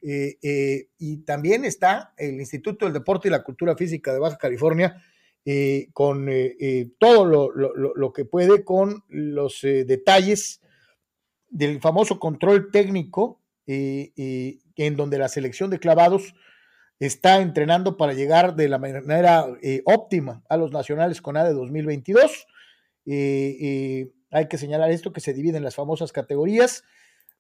Eh, 0.01 0.37
eh, 0.41 0.89
y 0.97 1.17
también 1.17 1.65
está 1.65 2.13
el 2.17 2.35
Instituto 2.35 2.85
del 2.85 2.93
Deporte 2.93 3.27
y 3.27 3.31
la 3.31 3.43
Cultura 3.43 3.75
Física 3.75 4.13
de 4.13 4.19
Baja 4.19 4.37
California, 4.37 5.03
eh, 5.49 5.87
con 5.93 6.29
todo 6.99 7.25
lo, 7.25 8.13
que 8.13 8.25
puede, 8.25 8.65
con 8.65 9.05
los 9.07 9.61
detalles 9.61 10.61
del 11.49 11.79
famoso 11.79 12.19
control 12.19 12.69
técnico, 12.69 13.39
en 13.65 14.95
donde 14.97 15.17
la 15.17 15.29
selección 15.29 15.69
de 15.69 15.79
clavados 15.79 16.35
está 16.99 17.39
entrenando 17.39 17.95
para 17.95 18.11
llegar 18.11 18.57
de 18.57 18.67
la 18.67 18.77
manera 18.77 19.45
óptima 19.85 20.43
a 20.49 20.57
los 20.57 20.73
nacionales 20.73 21.21
con 21.21 21.37
A 21.37 21.45
de 21.45 21.53
2022. 21.53 22.47
Hay 23.05 24.47
que 24.49 24.57
señalar 24.57 24.91
esto 24.91 25.13
que 25.13 25.21
se 25.21 25.33
divide 25.33 25.57
en 25.57 25.63
las 25.63 25.75
famosas 25.75 26.11
categorías. 26.11 26.83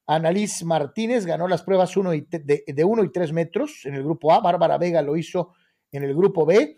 Annalise 0.05 0.63
Martínez 0.63 1.25
ganó 1.25 1.49
las 1.49 1.63
pruebas 1.63 1.97
uno 1.97 2.13
y 2.13 2.21
de 2.21 2.83
1 2.85 3.03
y 3.03 3.11
3 3.11 3.33
metros 3.33 3.85
en 3.85 3.95
el 3.95 4.03
grupo 4.03 4.31
A. 4.31 4.39
Bárbara 4.39 4.77
Vega 4.77 5.01
lo 5.01 5.17
hizo 5.17 5.53
en 5.91 6.03
el 6.03 6.15
grupo 6.15 6.45
B. 6.45 6.77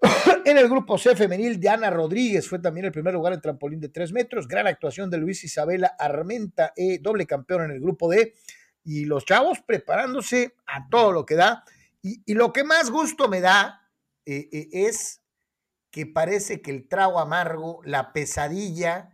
en 0.44 0.58
el 0.58 0.68
grupo 0.68 0.98
C 0.98 1.14
femenil, 1.14 1.60
Diana 1.60 1.90
Rodríguez 1.90 2.48
fue 2.48 2.58
también 2.58 2.86
el 2.86 2.92
primer 2.92 3.14
lugar 3.14 3.32
en 3.32 3.40
trampolín 3.40 3.80
de 3.80 3.88
3 3.88 4.12
metros. 4.12 4.48
Gran 4.48 4.66
actuación 4.66 5.10
de 5.10 5.18
Luis 5.18 5.44
Isabela 5.44 5.94
Armenta, 5.98 6.72
E, 6.76 6.98
doble 6.98 7.26
campeón 7.26 7.64
en 7.64 7.70
el 7.72 7.80
grupo 7.80 8.10
D. 8.10 8.34
Y 8.84 9.04
los 9.04 9.24
chavos 9.24 9.60
preparándose 9.60 10.54
a 10.66 10.88
todo 10.88 11.12
lo 11.12 11.26
que 11.26 11.34
da. 11.34 11.64
Y, 12.02 12.32
lo 12.32 12.52
que 12.52 12.64
más 12.64 12.90
gusto 12.90 13.28
me 13.28 13.40
da 13.40 13.90
eh, 14.24 14.48
eh, 14.52 14.68
es 14.72 15.20
que 15.90 16.06
parece 16.06 16.62
que 16.62 16.70
el 16.70 16.88
trago 16.88 17.20
amargo, 17.20 17.82
la 17.84 18.12
pesadilla, 18.12 19.10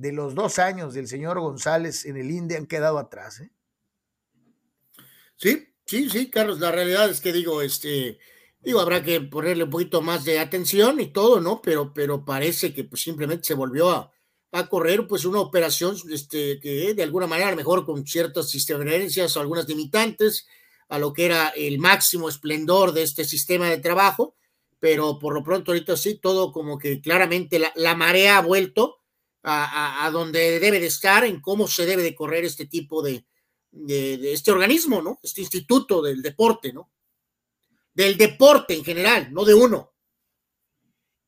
de 0.00 0.12
los 0.12 0.34
dos 0.34 0.58
años 0.58 0.94
del 0.94 1.06
señor 1.08 1.38
González 1.40 2.06
en 2.06 2.16
el 2.16 2.30
INDE 2.30 2.56
han 2.56 2.66
quedado 2.66 2.98
atrás. 2.98 3.40
¿eh? 3.40 3.50
Sí, 5.36 5.74
sí, 5.84 6.08
sí, 6.08 6.30
Carlos, 6.30 6.58
la 6.58 6.72
realidad 6.72 7.10
es 7.10 7.20
que 7.20 7.34
digo, 7.34 7.60
este, 7.60 8.18
digo, 8.60 8.80
habrá 8.80 9.02
que 9.02 9.20
ponerle 9.20 9.64
un 9.64 9.70
poquito 9.70 10.02
más 10.02 10.24
de 10.24 10.38
atención 10.38 11.00
y 11.00 11.08
todo, 11.08 11.40
¿no? 11.40 11.60
Pero, 11.62 11.92
pero 11.92 12.24
parece 12.24 12.72
que 12.72 12.84
pues 12.84 13.02
simplemente 13.02 13.44
se 13.44 13.54
volvió 13.54 13.90
a, 13.90 14.12
a 14.52 14.68
correr 14.68 15.06
pues 15.06 15.24
una 15.24 15.40
operación 15.40 15.96
este, 16.10 16.60
que 16.60 16.94
de 16.94 17.02
alguna 17.02 17.26
manera, 17.26 17.54
mejor 17.54 17.86
con 17.86 18.06
ciertas 18.06 18.50
diferencias 18.50 19.36
o 19.36 19.40
algunas 19.40 19.68
limitantes 19.68 20.46
a 20.88 20.98
lo 20.98 21.12
que 21.12 21.26
era 21.26 21.48
el 21.50 21.78
máximo 21.78 22.28
esplendor 22.28 22.92
de 22.92 23.02
este 23.02 23.24
sistema 23.24 23.68
de 23.70 23.78
trabajo, 23.78 24.36
pero 24.80 25.18
por 25.18 25.34
lo 25.34 25.44
pronto 25.44 25.70
ahorita 25.70 25.96
sí, 25.96 26.18
todo 26.20 26.52
como 26.52 26.78
que 26.78 27.00
claramente 27.00 27.58
la, 27.58 27.72
la 27.76 27.94
marea 27.94 28.38
ha 28.38 28.42
vuelto 28.42 29.00
a, 29.42 30.10
donde 30.12 30.60
debe 30.60 30.80
de 30.80 30.86
estar, 30.86 31.24
en 31.24 31.40
cómo 31.40 31.66
se 31.66 31.86
debe 31.86 32.02
de 32.02 32.14
correr 32.14 32.44
este 32.44 32.66
tipo 32.66 33.02
de, 33.02 33.24
de, 33.70 34.32
este 34.32 34.50
organismo, 34.50 35.00
¿no? 35.00 35.18
Este 35.22 35.40
instituto 35.40 36.02
del 36.02 36.22
deporte, 36.22 36.72
¿no? 36.72 36.90
Del 37.94 38.16
deporte 38.16 38.74
en 38.74 38.84
general, 38.84 39.32
no 39.32 39.44
de 39.44 39.54
uno. 39.54 39.90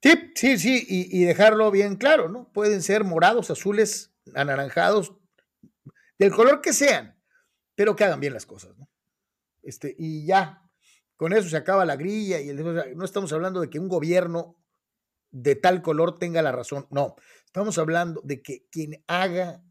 Sí, 0.03 0.33
sí, 0.35 0.59
sí, 0.59 0.85
y, 0.89 1.25
dejarlo 1.25 1.71
bien 1.71 1.95
claro, 1.95 2.29
¿no? 2.29 2.51
Pueden 2.53 2.83
ser 2.83 3.05
morados, 3.05 3.51
azules, 3.51 4.13
anaranjados, 4.35 5.15
del 6.19 6.33
color 6.33 6.61
que 6.61 6.73
sean, 6.73 7.17
pero 7.77 7.95
que 7.95 8.03
hagan 8.03 8.19
bien 8.19 8.33
las 8.33 8.45
cosas, 8.45 8.77
¿no? 8.77 8.91
Este, 9.63 9.95
y 9.97 10.27
ya, 10.27 10.69
con 11.17 11.33
eso 11.33 11.49
se 11.49 11.57
acaba 11.57 11.85
la 11.85 11.95
grilla 11.95 12.41
y 12.41 12.49
el, 12.49 12.97
no 12.97 13.05
estamos 13.05 13.33
hablando 13.33 13.61
de 13.61 13.71
que 13.71 13.79
un 13.79 13.89
gobierno 13.89 14.57
de 15.31 15.55
tal 15.55 15.83
color 15.83 16.19
tenga 16.19 16.43
la 16.43 16.51
razón, 16.51 16.89
no, 16.91 17.15
estamos 17.47 17.79
hablando 17.79 18.21
de 18.25 18.43
que 18.43 18.67
quien 18.73 19.05
haga 19.07 19.63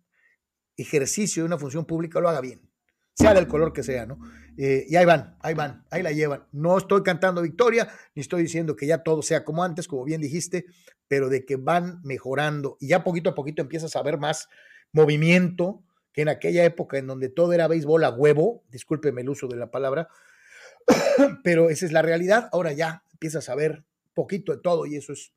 ejercicio 0.77 1.43
de 1.43 1.47
una 1.47 1.57
función 1.57 1.85
pública 1.85 2.21
lo 2.21 2.29
haga 2.29 2.39
bien, 2.39 2.71
sea 3.15 3.33
del 3.33 3.49
color 3.49 3.73
que 3.73 3.83
sea, 3.83 4.05
¿no? 4.05 4.17
Eh, 4.63 4.85
y 4.87 4.95
ahí 4.95 5.05
van, 5.05 5.35
ahí 5.39 5.55
van, 5.55 5.83
ahí 5.89 6.03
la 6.03 6.11
llevan. 6.11 6.45
No 6.51 6.77
estoy 6.77 7.01
cantando 7.01 7.41
victoria, 7.41 7.89
ni 8.13 8.21
estoy 8.21 8.43
diciendo 8.43 8.75
que 8.75 8.85
ya 8.85 9.01
todo 9.01 9.23
sea 9.23 9.43
como 9.43 9.63
antes, 9.63 9.87
como 9.87 10.03
bien 10.03 10.21
dijiste, 10.21 10.67
pero 11.07 11.29
de 11.29 11.45
que 11.45 11.55
van 11.55 11.99
mejorando 12.03 12.77
y 12.79 12.89
ya 12.89 13.03
poquito 13.03 13.31
a 13.31 13.33
poquito 13.33 13.63
empiezas 13.63 13.95
a 13.95 14.03
ver 14.03 14.19
más 14.19 14.49
movimiento 14.91 15.81
que 16.13 16.21
en 16.21 16.29
aquella 16.29 16.63
época 16.63 16.99
en 16.99 17.07
donde 17.07 17.29
todo 17.29 17.53
era 17.53 17.67
béisbol 17.67 18.03
a 18.03 18.11
huevo, 18.11 18.63
discúlpeme 18.69 19.21
el 19.21 19.29
uso 19.29 19.47
de 19.47 19.55
la 19.55 19.71
palabra, 19.71 20.09
pero 21.43 21.71
esa 21.71 21.87
es 21.87 21.91
la 21.91 22.03
realidad. 22.03 22.47
Ahora 22.51 22.71
ya 22.71 23.03
empiezas 23.13 23.49
a 23.49 23.55
ver 23.55 23.83
poquito 24.13 24.51
de 24.51 24.61
todo 24.61 24.85
y 24.85 24.95
eso 24.95 25.13
es, 25.13 25.33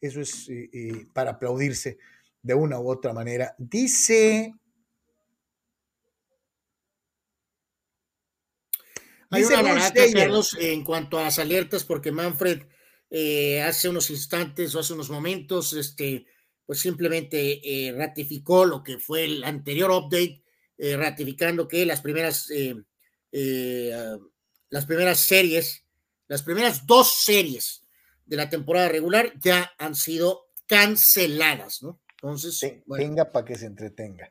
eso 0.00 0.18
es 0.18 0.48
eh, 0.48 0.70
eh, 0.72 1.06
para 1.12 1.32
aplaudirse 1.32 1.98
de 2.40 2.54
una 2.54 2.80
u 2.80 2.88
otra 2.88 3.12
manera. 3.12 3.54
Dice 3.58 4.54
Hay 9.32 9.44
una 9.44 9.92
Carlos, 10.12 10.56
en 10.60 10.84
cuanto 10.84 11.18
a 11.18 11.24
las 11.24 11.38
alertas, 11.38 11.84
porque 11.84 12.12
Manfred 12.12 12.64
eh, 13.08 13.62
hace 13.62 13.88
unos 13.88 14.10
instantes 14.10 14.74
o 14.74 14.80
hace 14.80 14.92
unos 14.92 15.08
momentos, 15.08 15.72
este, 15.72 16.26
pues 16.66 16.80
simplemente 16.80 17.60
eh, 17.64 17.92
ratificó 17.92 18.66
lo 18.66 18.82
que 18.82 18.98
fue 18.98 19.24
el 19.24 19.42
anterior 19.42 19.90
update, 19.90 20.42
eh, 20.76 20.96
ratificando 20.98 21.66
que 21.66 21.86
las 21.86 22.02
primeras, 22.02 22.48
las 23.30 24.86
primeras 24.86 25.20
series, 25.20 25.84
las 26.28 26.42
primeras 26.42 26.86
dos 26.86 27.14
series 27.24 27.84
de 28.26 28.36
la 28.36 28.50
temporada 28.50 28.88
regular 28.88 29.32
ya 29.40 29.72
han 29.78 29.94
sido 29.94 30.50
canceladas, 30.66 31.82
¿no? 31.82 32.00
Entonces, 32.22 32.60
venga 32.86 33.32
para 33.32 33.46
que 33.46 33.56
se 33.56 33.66
entretenga. 33.66 34.30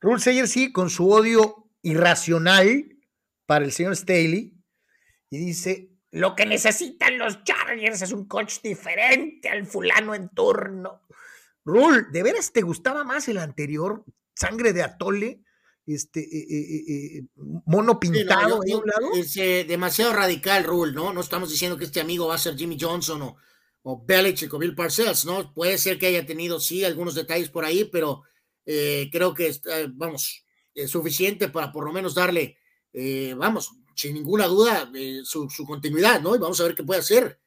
Rule 0.00 0.20
Sayer 0.20 0.46
sí, 0.46 0.72
con 0.72 0.88
su 0.88 1.10
odio 1.10 1.68
irracional 1.82 2.95
para 3.46 3.64
el 3.64 3.72
señor 3.72 3.96
Staley 3.96 4.54
y 5.30 5.38
dice, 5.38 5.90
lo 6.10 6.34
que 6.34 6.46
necesitan 6.46 7.18
los 7.18 7.42
Chargers 7.44 8.02
es 8.02 8.12
un 8.12 8.26
coach 8.26 8.60
diferente 8.62 9.48
al 9.48 9.66
fulano 9.66 10.14
en 10.14 10.28
turno. 10.30 11.02
Rule, 11.64 12.06
¿de 12.12 12.22
veras 12.22 12.52
te 12.52 12.62
gustaba 12.62 13.04
más 13.04 13.28
el 13.28 13.38
anterior? 13.38 14.04
Sangre 14.34 14.72
de 14.72 14.82
atole, 14.82 15.42
este 15.84 16.20
eh, 16.20 16.46
eh, 16.50 17.18
eh, 17.18 17.22
mono 17.36 17.98
pintado 17.98 18.60
un 18.60 18.86
lado. 18.86 19.12
Es 19.14 19.34
demasiado 19.66 20.12
radical, 20.12 20.64
Rule, 20.64 20.92
¿no? 20.92 21.12
No 21.12 21.20
estamos 21.20 21.50
diciendo 21.50 21.76
que 21.76 21.84
este 21.84 22.00
amigo 22.00 22.28
va 22.28 22.36
a 22.36 22.38
ser 22.38 22.56
Jimmy 22.56 22.76
Johnson 22.80 23.22
o, 23.22 23.36
o 23.82 24.04
Belichick 24.04 24.52
o 24.54 24.58
Bill 24.58 24.74
Parcells, 24.74 25.24
¿no? 25.24 25.52
Puede 25.54 25.76
ser 25.76 25.98
que 25.98 26.06
haya 26.06 26.24
tenido, 26.24 26.60
sí, 26.60 26.84
algunos 26.84 27.14
detalles 27.14 27.50
por 27.50 27.64
ahí, 27.64 27.84
pero 27.84 28.22
creo 28.64 29.32
que, 29.32 29.54
vamos, 29.92 30.44
es 30.74 30.90
suficiente 30.90 31.48
para 31.48 31.70
por 31.70 31.84
lo 31.84 31.92
menos 31.92 32.14
darle 32.16 32.56
eh, 32.98 33.34
vamos, 33.36 33.76
sin 33.94 34.14
ninguna 34.14 34.46
duda, 34.46 34.90
eh, 34.94 35.20
su, 35.22 35.46
continuidad, 35.66 36.22
¿no? 36.22 36.34
Y 36.34 36.38
vamos 36.38 36.58
a 36.62 36.64
ver 36.64 36.74
qué 36.74 36.82
puede 36.82 37.00
hacer. 37.00 37.38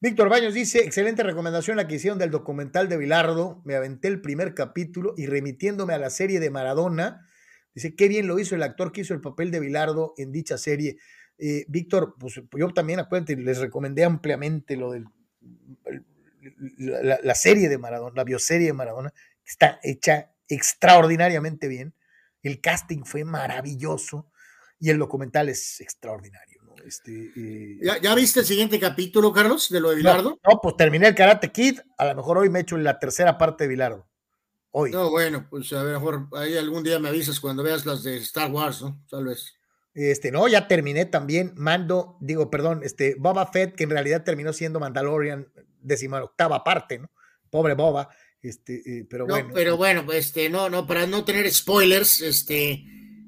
Víctor 0.00 0.30
Baños 0.30 0.54
dice, 0.54 0.78
excelente 0.78 1.22
recomendación 1.22 1.76
la 1.76 1.86
que 1.86 1.96
hicieron 1.96 2.18
del 2.18 2.30
documental 2.30 2.88
de 2.88 2.96
Bilardo, 2.96 3.60
me 3.66 3.74
aventé 3.74 4.08
el 4.08 4.22
primer 4.22 4.54
capítulo 4.54 5.12
y 5.18 5.26
remitiéndome 5.26 5.92
a 5.92 5.98
la 5.98 6.08
serie 6.08 6.40
de 6.40 6.48
Maradona, 6.48 7.28
dice, 7.74 7.94
qué 7.94 8.08
bien 8.08 8.26
lo 8.26 8.38
hizo 8.38 8.54
el 8.54 8.62
actor 8.62 8.90
que 8.90 9.02
hizo 9.02 9.12
el 9.12 9.20
papel 9.20 9.50
de 9.50 9.60
Bilardo 9.60 10.14
en 10.16 10.32
dicha 10.32 10.56
serie. 10.56 10.96
Eh, 11.36 11.66
Víctor, 11.68 12.14
pues 12.18 12.40
yo 12.56 12.72
también, 12.72 13.00
acuérdense, 13.00 13.36
les 13.36 13.58
recomendé 13.58 14.04
ampliamente 14.04 14.78
lo 14.78 14.92
del 14.92 15.04
la, 16.78 17.18
la, 17.22 17.34
serie 17.34 17.68
de 17.68 17.76
Maradona, 17.76 18.16
la 18.16 18.24
bioserie 18.24 18.68
de 18.68 18.72
Maradona, 18.72 19.12
está 19.44 19.78
hecha 19.82 20.32
extraordinariamente 20.48 21.68
bien. 21.68 21.94
El 22.44 22.60
casting 22.60 23.02
fue 23.04 23.24
maravilloso 23.24 24.30
y 24.78 24.90
el 24.90 24.98
documental 24.98 25.48
es 25.48 25.80
extraordinario. 25.80 26.60
Este, 26.86 27.32
eh, 27.36 27.78
¿Ya, 28.02 28.14
viste 28.14 28.40
el 28.40 28.46
siguiente 28.46 28.78
capítulo, 28.78 29.32
Carlos, 29.32 29.70
de 29.70 29.80
lo 29.80 29.90
de 29.90 29.96
Bilardo? 29.96 30.38
No, 30.46 30.60
pues 30.62 30.76
terminé 30.76 31.08
el 31.08 31.14
Karate 31.14 31.50
Kid. 31.50 31.80
A 31.96 32.06
lo 32.06 32.14
mejor 32.16 32.38
hoy 32.38 32.50
me 32.50 32.60
echo 32.60 32.76
la 32.76 32.98
tercera 32.98 33.38
parte 33.38 33.64
de 33.64 33.68
Bilardo. 33.68 34.06
Hoy. 34.70 34.90
No, 34.90 35.08
bueno, 35.08 35.46
pues 35.48 35.72
a 35.72 35.82
lo 35.82 35.90
mejor 35.98 36.28
ahí 36.36 36.56
algún 36.56 36.82
día 36.82 36.98
me 36.98 37.08
avisas 37.08 37.40
cuando 37.40 37.62
veas 37.62 37.86
las 37.86 38.02
de 38.02 38.18
Star 38.18 38.50
Wars, 38.50 38.82
¿no? 38.82 39.02
Tal 39.08 39.24
vez. 39.24 39.54
Este, 39.94 40.30
no, 40.30 40.46
ya 40.48 40.68
terminé 40.68 41.06
también. 41.06 41.54
Mando, 41.56 42.18
digo, 42.20 42.50
perdón, 42.50 42.80
este, 42.82 43.14
Boba 43.18 43.46
Fett, 43.46 43.74
que 43.74 43.84
en 43.84 43.90
realidad 43.90 44.24
terminó 44.24 44.52
siendo 44.52 44.80
Mandalorian 44.80 45.48
octava 46.22 46.64
parte, 46.64 46.98
¿no? 46.98 47.10
Pobre 47.48 47.74
Boba. 47.74 48.10
Este, 48.44 48.82
eh, 48.84 49.06
pero 49.08 49.26
bueno. 49.26 49.50
Pero 49.54 49.76
bueno, 49.78 50.12
este, 50.12 50.50
no, 50.50 50.68
no, 50.68 50.86
para 50.86 51.06
no 51.06 51.24
tener 51.24 51.50
spoilers, 51.50 52.20
este, 52.20 52.84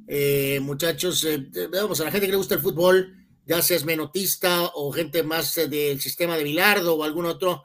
eh, 0.06 0.60
muchachos, 0.60 1.24
eh, 1.24 1.48
vamos, 1.72 2.02
a 2.02 2.04
la 2.04 2.10
gente 2.10 2.26
que 2.26 2.32
le 2.32 2.36
gusta 2.36 2.56
el 2.56 2.60
fútbol, 2.60 3.16
ya 3.46 3.62
seas 3.62 3.86
menotista 3.86 4.70
o 4.74 4.92
gente 4.92 5.22
más 5.22 5.54
del 5.54 6.02
sistema 6.02 6.36
de 6.36 6.44
Bilardo 6.44 6.96
o 6.96 7.02
algún 7.02 7.24
otro, 7.24 7.64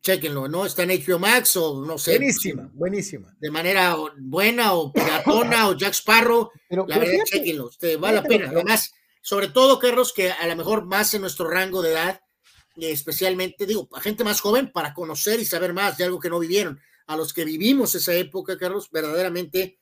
chequenlo, 0.00 0.46
¿no? 0.46 0.66
Está 0.66 0.84
en 0.84 0.90
HBO 0.90 1.18
Max 1.18 1.56
o 1.56 1.84
no 1.84 1.98
sé. 1.98 2.12
Buenísima, 2.12 2.70
buenísima. 2.74 3.36
De 3.40 3.50
manera 3.50 3.96
buena 4.18 4.74
o 4.74 4.92
piratona 4.92 5.68
o 5.68 5.76
Jack 5.76 5.94
Sparrow, 5.94 6.48
la 6.86 6.98
verdad, 6.98 7.24
chequenlo, 7.24 7.70
este, 7.70 7.96
vale 7.96 8.18
la 8.18 8.22
pena. 8.22 8.50
Además, 8.50 8.92
sobre 9.20 9.48
todo, 9.48 9.80
Carlos, 9.80 10.12
que 10.12 10.30
a 10.30 10.46
lo 10.46 10.54
mejor 10.54 10.84
más 10.84 11.12
en 11.14 11.22
nuestro 11.22 11.50
rango 11.50 11.82
de 11.82 11.90
edad, 11.90 12.20
especialmente, 12.76 13.66
digo, 13.66 13.88
a 13.92 14.00
gente 14.00 14.24
más 14.24 14.40
joven 14.40 14.70
para 14.72 14.94
conocer 14.94 15.40
y 15.40 15.44
saber 15.44 15.72
más 15.72 15.98
de 15.98 16.04
algo 16.04 16.20
que 16.20 16.30
no 16.30 16.38
vivieron. 16.38 16.80
A 17.06 17.16
los 17.16 17.32
que 17.32 17.44
vivimos 17.44 17.94
esa 17.94 18.14
época, 18.14 18.56
Carlos, 18.56 18.88
verdaderamente 18.90 19.80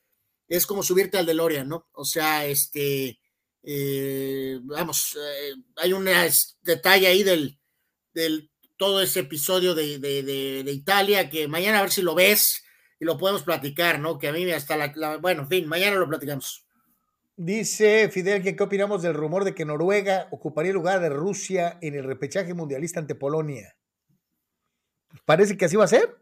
es 0.49 0.67
como 0.67 0.83
subirte 0.83 1.19
al 1.19 1.27
DeLorean, 1.27 1.69
¿no? 1.69 1.89
O 1.93 2.05
sea, 2.05 2.45
este, 2.47 3.21
eh, 3.63 4.59
vamos, 4.63 5.17
eh, 5.17 5.55
hay 5.77 5.93
un 5.93 6.09
detalle 6.63 7.07
ahí 7.07 7.23
del, 7.23 7.59
del 8.13 8.51
todo 8.77 9.03
ese 9.03 9.21
episodio 9.21 9.75
de, 9.75 9.99
de, 9.99 10.73
Italia 10.73 11.29
que 11.29 11.47
mañana 11.47 11.79
a 11.79 11.83
ver 11.83 11.91
si 11.91 12.01
lo 12.03 12.15
ves 12.15 12.65
y 12.99 13.05
lo 13.05 13.19
podemos 13.19 13.43
platicar, 13.43 14.01
¿no? 14.01 14.19
Que 14.19 14.29
a 14.29 14.33
mí 14.33 14.51
hasta 14.51 14.77
la 14.77 15.19
bueno, 15.19 15.43
en 15.43 15.49
fin, 15.49 15.69
mañana 15.69 15.97
lo 15.97 16.09
platicamos. 16.09 16.65
Dice 17.43 18.11
Fidel 18.11 18.43
que 18.43 18.55
qué 18.55 18.63
opinamos 18.63 19.01
del 19.01 19.15
rumor 19.15 19.45
de 19.45 19.55
que 19.55 19.65
Noruega 19.65 20.29
ocuparía 20.31 20.73
el 20.73 20.75
lugar 20.75 21.01
de 21.01 21.09
Rusia 21.09 21.79
en 21.81 21.95
el 21.95 22.05
repechaje 22.05 22.53
mundialista 22.53 23.01
ante 23.01 23.15
Polonia. 23.15 23.75
Parece 25.25 25.57
que 25.57 25.65
así 25.65 25.75
va 25.75 25.85
a 25.85 25.89
ser. 25.89 26.19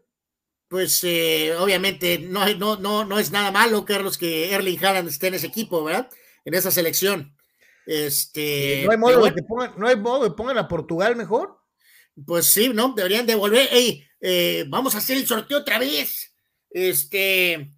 Pues 0.69 1.03
eh, 1.03 1.53
obviamente 1.59 2.19
no, 2.19 2.47
no, 2.55 2.77
no, 2.77 3.03
no 3.03 3.19
es 3.19 3.31
nada 3.31 3.51
malo, 3.51 3.83
Carlos, 3.83 4.17
que 4.17 4.53
Erling 4.53 4.81
Haaland 4.81 5.09
esté 5.09 5.27
en 5.27 5.33
ese 5.33 5.47
equipo, 5.47 5.83
¿verdad? 5.83 6.09
En 6.45 6.53
esa 6.53 6.71
selección. 6.71 7.35
Este, 7.85 8.83
no 8.85 8.91
hay 8.91 8.97
modo, 8.97 9.21
de, 9.21 9.33
que 9.33 9.43
pongan, 9.43 9.73
no 9.77 9.89
hay 9.89 9.97
modo 9.97 10.23
de 10.23 10.31
pongan 10.31 10.57
a 10.57 10.69
Portugal 10.69 11.17
mejor. 11.17 11.59
Pues 12.25 12.47
sí, 12.47 12.69
¿no? 12.69 12.93
Deberían 12.95 13.25
devolver. 13.25 13.67
Ey, 13.73 14.07
eh, 14.21 14.63
vamos 14.69 14.95
a 14.95 14.99
hacer 14.99 15.17
el 15.17 15.27
sorteo 15.27 15.57
otra 15.57 15.79
vez. 15.79 16.33
Este, 16.69 17.73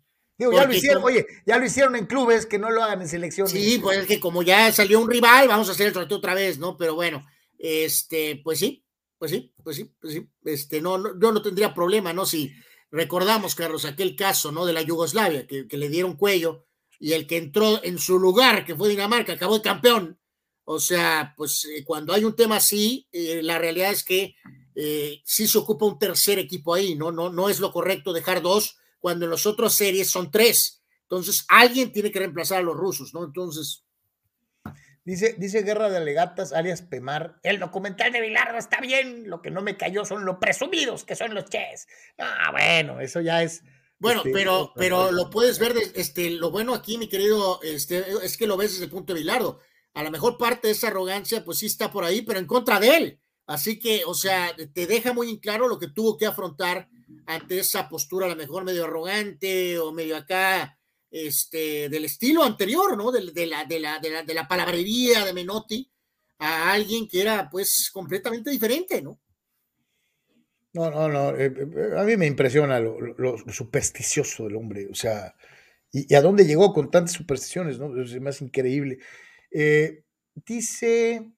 ya 0.49 0.65
lo 0.65 0.73
hicieron, 0.73 1.03
oye, 1.03 1.25
ya 1.45 1.57
lo 1.57 1.65
hicieron 1.65 1.95
en 1.95 2.05
clubes, 2.05 2.45
que 2.45 2.57
no 2.57 2.71
lo 2.71 2.83
hagan 2.83 3.01
en 3.01 3.07
selecciones. 3.07 3.51
Sí, 3.51 3.79
pues 3.79 3.99
es 3.99 4.07
que 4.07 4.19
como 4.19 4.41
ya 4.41 4.71
salió 4.71 4.99
un 4.99 5.09
rival, 5.09 5.47
vamos 5.47 5.69
a 5.69 5.73
hacer 5.73 5.87
el 5.87 5.93
sorteo 5.93 6.17
otra 6.17 6.33
vez, 6.33 6.57
¿no? 6.57 6.77
Pero 6.77 6.95
bueno, 6.95 7.25
este, 7.59 8.41
pues 8.43 8.59
sí, 8.59 8.83
pues 9.17 9.31
sí, 9.31 9.53
pues 9.63 9.75
sí, 9.75 9.93
pues 9.99 10.13
sí. 10.13 10.27
Este, 10.45 10.81
no, 10.81 10.97
no 10.97 11.19
yo 11.19 11.31
no 11.31 11.41
tendría 11.41 11.73
problema, 11.73 12.11
¿no? 12.13 12.25
Si 12.25 12.51
recordamos, 12.89 13.55
Carlos, 13.55 13.85
aquel 13.85 14.15
caso, 14.15 14.51
¿no? 14.51 14.65
De 14.65 14.73
la 14.73 14.81
Yugoslavia, 14.81 15.45
que, 15.45 15.67
le 15.69 15.89
dieron 15.89 16.15
cuello, 16.15 16.65
y 16.99 17.13
el 17.13 17.27
que 17.27 17.37
entró 17.37 17.83
en 17.83 17.99
su 17.99 18.19
lugar, 18.19 18.65
que 18.65 18.75
fue 18.75 18.89
Dinamarca, 18.89 19.33
acabó 19.33 19.55
de 19.55 19.63
campeón. 19.63 20.19
O 20.63 20.79
sea, 20.79 21.33
pues 21.37 21.65
eh, 21.65 21.83
cuando 21.83 22.13
hay 22.13 22.23
un 22.23 22.35
tema 22.35 22.57
así, 22.57 23.07
eh, 23.11 23.41
la 23.43 23.57
realidad 23.59 23.91
es 23.91 24.03
que 24.03 24.35
eh, 24.75 25.21
sí 25.25 25.47
se 25.47 25.57
ocupa 25.57 25.85
un 25.85 25.99
tercer 25.99 26.39
equipo 26.39 26.73
ahí, 26.73 26.95
¿no? 26.95 27.11
No, 27.11 27.29
no 27.29 27.49
es 27.49 27.59
lo 27.59 27.71
correcto 27.71 28.13
dejar 28.13 28.41
dos 28.41 28.77
cuando 29.01 29.25
en 29.25 29.31
las 29.31 29.45
otras 29.45 29.73
series 29.73 30.09
son 30.09 30.31
tres. 30.31 30.81
Entonces, 31.01 31.43
alguien 31.49 31.91
tiene 31.91 32.09
que 32.11 32.19
reemplazar 32.19 32.59
a 32.59 32.63
los 32.63 32.77
rusos, 32.77 33.13
¿no? 33.13 33.25
Entonces. 33.25 33.83
Dice, 35.03 35.35
dice 35.39 35.63
Guerra 35.63 35.89
de 35.89 35.97
Alegatas, 35.97 36.53
alias 36.53 36.83
Pemar, 36.83 37.39
el 37.41 37.59
documental 37.59 38.11
de 38.11 38.21
Bilardo 38.21 38.59
está 38.59 38.79
bien, 38.79 39.27
lo 39.27 39.41
que 39.41 39.49
no 39.49 39.63
me 39.63 39.75
cayó 39.75 40.05
son 40.05 40.25
lo 40.25 40.39
presumidos 40.39 41.03
que 41.03 41.15
son 41.15 41.33
los 41.33 41.45
ches. 41.45 41.87
Ah, 42.19 42.51
bueno, 42.51 43.01
eso 43.01 43.19
ya 43.19 43.41
es. 43.41 43.63
Bueno, 43.97 44.19
este, 44.19 44.31
pero, 44.31 44.71
pero 44.75 45.11
lo 45.11 45.31
puedes 45.31 45.57
ver, 45.57 45.73
de- 45.73 45.91
este, 45.95 46.29
lo 46.29 46.51
bueno 46.51 46.75
aquí, 46.75 46.99
mi 46.99 47.09
querido, 47.09 47.59
este, 47.63 48.05
es 48.23 48.37
que 48.37 48.45
lo 48.45 48.57
ves 48.57 48.73
desde 48.73 48.85
el 48.85 48.91
punto 48.91 49.13
de 49.13 49.21
Bilardo. 49.21 49.59
A 49.95 50.03
lo 50.03 50.11
mejor 50.11 50.37
parte 50.37 50.67
de 50.67 50.73
esa 50.73 50.87
arrogancia, 50.87 51.43
pues 51.43 51.57
sí 51.57 51.65
está 51.65 51.91
por 51.91 52.03
ahí, 52.03 52.21
pero 52.21 52.37
en 52.37 52.45
contra 52.45 52.79
de 52.79 52.95
él. 52.95 53.19
Así 53.47 53.79
que, 53.79 54.03
o 54.05 54.13
sea, 54.13 54.55
te 54.73 54.85
deja 54.85 55.13
muy 55.13 55.31
en 55.31 55.37
claro 55.37 55.67
lo 55.67 55.79
que 55.79 55.87
tuvo 55.89 56.15
que 56.15 56.27
afrontar 56.27 56.87
ante 57.25 57.59
esa 57.59 57.87
postura, 57.87 58.25
a 58.25 58.29
lo 58.29 58.35
mejor 58.35 58.63
medio 58.63 58.85
arrogante 58.85 59.77
o 59.79 59.91
medio 59.91 60.17
acá, 60.17 60.77
este, 61.09 61.89
del 61.89 62.05
estilo 62.05 62.43
anterior, 62.43 62.97
¿no? 62.97 63.11
De, 63.11 63.21
la, 63.21 63.31
de, 63.65 63.79
la, 63.79 63.99
de, 63.99 64.09
la, 64.09 64.23
de 64.23 64.33
la 64.33 64.47
palabrería 64.47 65.25
de 65.25 65.33
Menotti 65.33 65.91
a 66.39 66.71
alguien 66.71 67.07
que 67.07 67.21
era, 67.21 67.49
pues, 67.49 67.89
completamente 67.93 68.49
diferente, 68.49 69.01
¿no? 69.01 69.19
No, 70.73 70.89
no, 70.89 71.09
no. 71.09 71.35
eh, 71.35 71.53
eh, 71.53 71.99
a 71.99 72.03
mí 72.03 72.15
me 72.15 72.25
impresiona 72.27 72.79
lo, 72.79 73.37
supersticioso 73.49 74.45
del 74.45 74.55
hombre. 74.55 74.87
O 74.89 74.95
sea, 74.95 75.35
y, 75.91 76.11
y 76.11 76.15
a 76.15 76.21
dónde 76.21 76.45
llegó 76.45 76.73
con 76.73 76.89
tantas 76.89 77.13
supersticiones, 77.13 77.77
¿no? 77.77 78.01
Es 78.01 78.19
más 78.21 78.41
increíble. 78.41 78.99
Eh, 79.51 80.03
dice. 80.33 81.29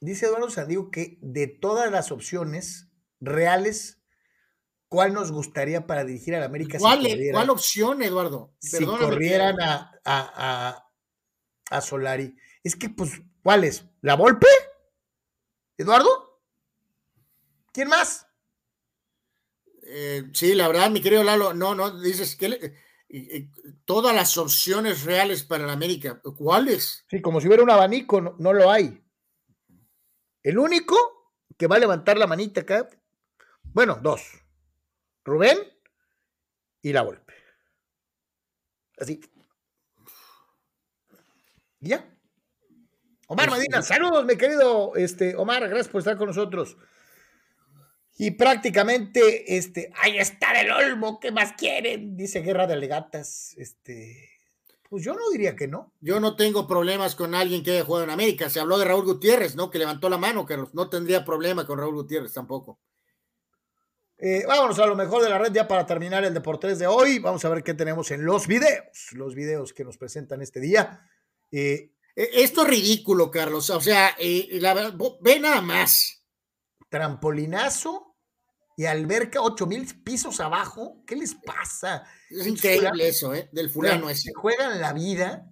Dice 0.00 0.26
Eduardo 0.26 0.50
Sandiego 0.50 0.90
que 0.90 1.18
de 1.22 1.46
todas 1.46 1.90
las 1.90 2.12
opciones 2.12 2.88
reales, 3.20 4.02
¿cuál 4.88 5.14
nos 5.14 5.32
gustaría 5.32 5.86
para 5.86 6.04
dirigir 6.04 6.34
a 6.34 6.40
la 6.40 6.46
América 6.46 6.78
¿Cuál, 6.78 7.02
si 7.02 7.30
¿Cuál 7.32 7.50
opción, 7.50 8.02
Eduardo? 8.02 8.54
si 8.60 8.78
Perdóname 8.78 9.04
corrieran 9.06 9.60
a, 9.60 9.92
a, 10.04 10.68
a, 10.70 10.90
a 11.70 11.80
Solari? 11.80 12.36
Es 12.62 12.76
que, 12.76 12.90
pues, 12.90 13.22
¿cuál 13.42 13.64
es? 13.64 13.84
¿La 14.02 14.14
Volpe? 14.16 14.46
¿Eduardo? 15.78 16.40
¿Quién 17.72 17.88
más? 17.88 18.26
Eh, 19.82 20.24
sí, 20.32 20.54
la 20.54 20.68
verdad, 20.68 20.90
mi 20.90 21.00
querido 21.00 21.22
Lalo, 21.22 21.54
no, 21.54 21.74
no, 21.74 22.00
dices 22.00 22.34
que 22.36 22.48
le- 22.48 22.74
todas 23.84 24.14
las 24.14 24.36
opciones 24.36 25.04
reales 25.04 25.44
para 25.44 25.64
la 25.66 25.72
América, 25.74 26.20
¿cuáles? 26.36 27.04
Sí, 27.08 27.22
como 27.22 27.40
si 27.40 27.46
hubiera 27.46 27.62
un 27.62 27.70
abanico, 27.70 28.20
no, 28.20 28.34
no 28.38 28.52
lo 28.52 28.70
hay. 28.70 29.00
El 30.46 30.58
único 30.60 30.96
que 31.58 31.66
va 31.66 31.74
a 31.74 31.80
levantar 31.80 32.16
la 32.16 32.28
manita 32.28 32.60
acá, 32.60 32.88
bueno, 33.64 33.98
dos. 34.00 34.22
Rubén 35.24 35.58
y 36.82 36.92
la 36.92 37.02
Volpe. 37.02 37.34
Así. 38.96 39.20
Y 41.80 41.88
ya. 41.88 42.08
Omar 43.26 43.48
Pues, 43.48 43.58
Medina, 43.58 43.82
saludos, 43.82 44.24
mi 44.24 44.36
querido 44.36 44.94
este, 44.94 45.34
Omar, 45.34 45.66
gracias 45.66 45.88
por 45.88 45.98
estar 45.98 46.16
con 46.16 46.28
nosotros. 46.28 46.76
Y 48.16 48.30
prácticamente, 48.30 49.56
este, 49.56 49.90
ahí 50.00 50.16
está 50.16 50.52
el 50.60 50.70
Olmo, 50.70 51.18
¿qué 51.18 51.32
más 51.32 51.54
quieren? 51.54 52.16
Dice 52.16 52.42
Guerra 52.42 52.68
de 52.68 52.76
Legatas. 52.76 53.52
Este, 53.56 54.35
pues 54.88 55.04
yo 55.04 55.14
no 55.14 55.30
diría 55.30 55.56
que 55.56 55.68
no. 55.68 55.92
Yo 56.00 56.20
no 56.20 56.36
tengo 56.36 56.66
problemas 56.66 57.14
con 57.14 57.34
alguien 57.34 57.62
que 57.62 57.72
haya 57.72 57.84
jugado 57.84 58.04
en 58.04 58.10
América. 58.10 58.48
Se 58.50 58.60
habló 58.60 58.78
de 58.78 58.84
Raúl 58.84 59.04
Gutiérrez, 59.04 59.56
¿no? 59.56 59.70
Que 59.70 59.78
levantó 59.78 60.08
la 60.08 60.18
mano, 60.18 60.44
Carlos. 60.46 60.74
No 60.74 60.88
tendría 60.88 61.24
problema 61.24 61.66
con 61.66 61.78
Raúl 61.78 61.94
Gutiérrez 61.94 62.32
tampoco. 62.32 62.78
Eh, 64.18 64.44
vámonos 64.46 64.78
a 64.78 64.86
lo 64.86 64.96
mejor 64.96 65.22
de 65.22 65.28
la 65.28 65.38
red 65.38 65.52
ya 65.52 65.68
para 65.68 65.84
terminar 65.84 66.24
el 66.24 66.32
Deportes 66.32 66.78
de 66.78 66.86
hoy. 66.86 67.18
Vamos 67.18 67.44
a 67.44 67.48
ver 67.50 67.62
qué 67.62 67.74
tenemos 67.74 68.10
en 68.10 68.24
los 68.24 68.46
videos, 68.46 69.12
los 69.12 69.34
videos 69.34 69.72
que 69.74 69.84
nos 69.84 69.98
presentan 69.98 70.40
este 70.42 70.60
día. 70.60 71.00
Eh, 71.50 71.92
Eh, 72.18 72.30
Esto 72.42 72.62
es 72.62 72.68
ridículo, 72.68 73.30
Carlos. 73.30 73.68
O 73.68 73.80
sea, 73.80 74.14
eh, 74.18 74.48
la 74.60 74.72
ve 75.20 75.38
nada 75.40 75.60
más. 75.60 76.22
trampolinazo 76.88 78.16
y 78.76 78.86
alberca 78.86 79.40
8000 79.42 80.02
pisos 80.02 80.40
abajo. 80.40 81.02
¿Qué 81.06 81.14
les 81.16 81.34
pasa? 81.34 82.04
Es 82.30 82.46
increíble 82.46 82.88
fulano. 82.88 83.04
eso, 83.04 83.34
¿eh? 83.34 83.48
Del 83.52 83.70
fulano 83.70 84.10
ese. 84.10 84.22
Se 84.22 84.34
juegan 84.34 84.80
la 84.80 84.92
vida. 84.92 85.50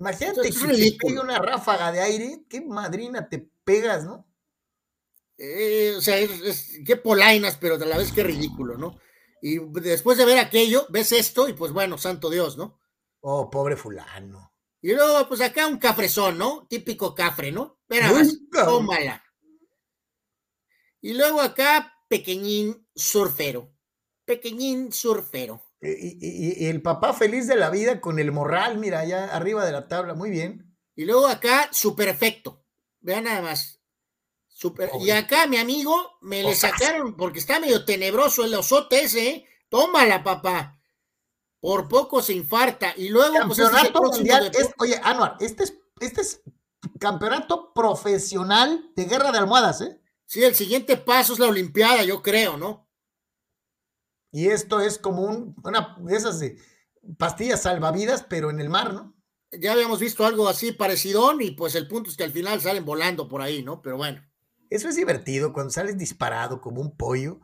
Imagínate 0.00 0.48
Es 0.48 0.58
que 0.58 0.66
te 0.68 0.92
pegue 0.98 1.20
una 1.20 1.38
ráfaga 1.38 1.92
de 1.92 2.00
aire. 2.00 2.44
¿Qué 2.48 2.60
madrina 2.60 3.28
te 3.28 3.48
pegas, 3.64 4.04
no? 4.04 4.26
Eh, 5.38 5.94
o 5.96 6.00
sea, 6.00 6.18
es, 6.18 6.30
es- 6.42 6.80
qué 6.84 6.96
polainas, 6.96 7.56
pero 7.56 7.76
a 7.76 7.78
la 7.78 7.96
vez 7.98 8.12
qué 8.12 8.22
ridículo, 8.22 8.76
¿no? 8.76 8.98
Y 9.42 9.58
después 9.80 10.18
de 10.18 10.26
ver 10.26 10.38
aquello, 10.38 10.86
ves 10.90 11.12
esto 11.12 11.48
y 11.48 11.54
pues 11.54 11.72
bueno, 11.72 11.96
santo 11.96 12.28
Dios, 12.28 12.58
¿no? 12.58 12.78
Oh, 13.20 13.48
pobre 13.48 13.76
fulano. 13.76 14.52
Y 14.82 14.92
luego, 14.92 15.28
pues 15.28 15.40
acá 15.40 15.66
un 15.66 15.78
cafrezón, 15.78 16.36
¿no? 16.38 16.66
Típico 16.68 17.14
cafre, 17.14 17.52
¿no? 17.52 17.78
Ve 17.88 18.00
nada 18.00 18.12
más, 18.12 18.28
tómala. 18.52 19.22
Y 21.00 21.14
luego 21.14 21.40
acá, 21.40 21.94
pequeñín 22.08 22.86
surfero. 22.94 23.72
Pequeñín 24.26 24.92
surfero. 24.92 25.62
Y, 25.82 25.88
y- 26.20 26.64
y 26.64 26.66
el 26.68 26.82
papá 26.82 27.12
feliz 27.14 27.46
de 27.46 27.56
la 27.56 27.70
vida 27.70 28.00
con 28.00 28.18
el 28.18 28.32
morral, 28.32 28.76
mira, 28.78 29.00
allá 29.00 29.34
arriba 29.34 29.64
de 29.64 29.72
la 29.72 29.88
tabla. 29.88 30.14
Muy 30.14 30.30
bien. 30.30 30.76
Y 30.94 31.04
luego 31.06 31.26
acá, 31.26 31.68
su 31.72 31.96
perfecto. 31.96 32.64
Vean 33.00 33.24
nada 33.24 33.40
más. 33.40 33.80
Super-. 34.48 34.90
Y 35.00 35.10
acá, 35.10 35.46
mi 35.46 35.56
amigo, 35.56 36.18
me 36.20 36.42
le 36.42 36.54
sacaron 36.54 37.16
porque 37.16 37.38
está 37.38 37.58
medio 37.60 37.84
tenebroso 37.86 38.44
el 38.44 38.54
osote 38.54 39.00
ese, 39.04 39.28
¿eh? 39.28 39.46
Tómala, 39.70 40.22
papá. 40.22 40.78
Por 41.60 41.88
poco 41.88 42.20
se 42.22 42.34
infarta. 42.34 42.92
Y 42.96 43.08
luego, 43.08 43.34
pues, 43.46 43.58
este 43.58 43.62
Campeonato 43.70 43.92
próximo 44.00 44.16
mundial. 44.16 44.50
es- 44.54 44.70
oye, 44.78 45.00
Anuar, 45.02 45.36
este 45.40 45.64
es, 45.64 45.74
este 46.00 46.20
es 46.20 46.42
campeonato 46.98 47.72
profesional 47.72 48.90
de 48.96 49.04
guerra 49.06 49.32
de 49.32 49.38
almohadas, 49.38 49.80
¿eh? 49.80 49.98
Sí, 50.26 50.42
el 50.44 50.54
siguiente 50.54 50.96
paso 50.96 51.32
es 51.32 51.38
la 51.38 51.46
Olimpiada, 51.46 52.02
yo 52.04 52.20
creo, 52.22 52.56
¿no? 52.56 52.88
Y 54.32 54.48
esto 54.48 54.80
es 54.80 54.98
como 54.98 55.22
un- 55.22 55.54
una 55.64 55.96
de 56.00 56.16
esas 56.16 56.38
de 56.40 56.56
pastillas 57.18 57.62
salvavidas, 57.62 58.24
pero 58.28 58.50
en 58.50 58.60
el 58.60 58.68
mar, 58.68 58.92
¿no? 58.94 59.14
Ya 59.52 59.72
habíamos 59.72 59.98
visto 59.98 60.24
algo 60.24 60.48
así 60.48 60.70
parecidón 60.72 61.40
y 61.42 61.50
pues 61.50 61.74
el 61.74 61.88
punto 61.88 62.08
es 62.10 62.16
que 62.16 62.22
al 62.24 62.30
final 62.32 62.60
salen 62.60 62.84
volando 62.84 63.28
por 63.28 63.42
ahí, 63.42 63.62
¿no? 63.64 63.82
Pero 63.82 63.96
bueno. 63.96 64.22
Eso 64.68 64.88
es 64.88 64.94
divertido 64.94 65.52
cuando 65.52 65.72
sales 65.72 65.98
disparado 65.98 66.60
como 66.60 66.80
un 66.80 66.96
pollo. 66.96 67.40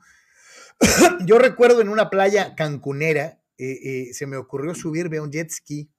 Yo 1.26 1.38
recuerdo 1.38 1.80
en 1.80 1.88
una 1.88 2.10
playa 2.10 2.54
cancunera, 2.54 3.42
eh, 3.58 3.78
eh, 4.10 4.14
se 4.14 4.26
me 4.26 4.36
ocurrió 4.36 4.74
subirme 4.74 5.16
a 5.16 5.22
un 5.22 5.32
jet 5.32 5.50
ski 5.50 5.90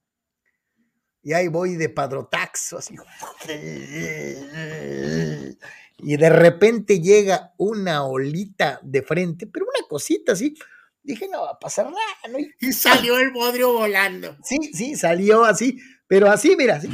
y 1.22 1.32
ahí 1.34 1.48
voy 1.48 1.76
de 1.76 1.90
padrotaxo, 1.90 2.78
así. 2.78 2.96
Y 6.00 6.16
de 6.16 6.30
repente 6.30 7.00
llega 7.00 7.52
una 7.58 8.04
olita 8.04 8.78
de 8.82 9.02
frente, 9.02 9.46
pero 9.46 9.66
una 9.66 9.86
cosita 9.88 10.32
así. 10.32 10.54
Dije, 11.08 11.26
no 11.26 11.40
va 11.40 11.52
a 11.52 11.58
pasar 11.58 11.86
nada, 11.86 11.98
¿no? 12.30 12.38
Y 12.60 12.72
salió 12.74 13.18
el 13.18 13.30
bodrio 13.30 13.72
volando. 13.72 14.36
Sí, 14.44 14.58
sí, 14.74 14.94
salió 14.94 15.42
así, 15.42 15.78
pero 16.06 16.30
así, 16.30 16.54
mira, 16.54 16.76
así. 16.76 16.90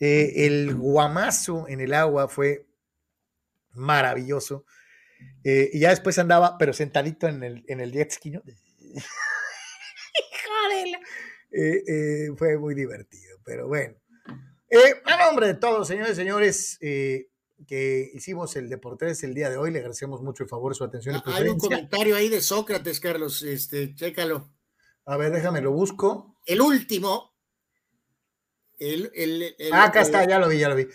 Eh, 0.00 0.46
el 0.46 0.74
guamazo 0.74 1.68
en 1.68 1.82
el 1.82 1.92
agua 1.92 2.26
fue 2.26 2.66
maravilloso. 3.74 4.64
Eh, 5.44 5.68
y 5.74 5.80
ya 5.80 5.90
después 5.90 6.18
andaba, 6.18 6.56
pero 6.56 6.72
sentadito 6.72 7.28
en 7.28 7.42
el, 7.42 7.64
en 7.68 7.80
el 7.80 7.92
jet 7.92 8.10
ski, 8.10 8.30
¿no? 8.30 8.42
Eh, 11.54 11.82
eh, 11.86 12.28
fue 12.38 12.56
muy 12.56 12.74
divertido, 12.74 13.38
pero 13.44 13.68
bueno. 13.68 13.94
A 15.04 15.26
nombre 15.26 15.48
de 15.48 15.54
todos, 15.54 15.86
señores 15.86 16.12
y 16.12 16.16
señores, 16.16 16.78
que 17.66 18.10
hicimos 18.14 18.56
el 18.56 18.68
Deportes 18.68 19.22
el 19.24 19.34
día 19.34 19.50
de 19.50 19.56
hoy, 19.56 19.70
le 19.70 19.78
agradecemos 19.78 20.22
mucho 20.22 20.42
el 20.42 20.48
favor, 20.48 20.74
su 20.74 20.84
atención 20.84 21.16
y 21.16 21.18
Ah, 21.18 21.36
Hay 21.36 21.48
un 21.48 21.58
comentario 21.58 22.16
ahí 22.16 22.28
de 22.28 22.40
Sócrates, 22.40 23.00
Carlos. 23.00 23.42
Este, 23.42 23.94
chécalo. 23.94 24.50
A 25.06 25.16
ver, 25.16 25.32
déjame, 25.32 25.60
lo 25.60 25.72
busco. 25.72 26.36
El 26.46 26.60
último. 26.60 27.34
El, 28.78 29.10
el, 29.14 29.54
el- 29.58 29.72
Ah, 29.72 29.84
acá 29.84 30.00
está, 30.02 30.26
ya 30.26 30.38
lo 30.38 30.48
vi, 30.48 30.58
ya 30.58 30.68
lo 30.68 30.74
vi. 30.76 30.86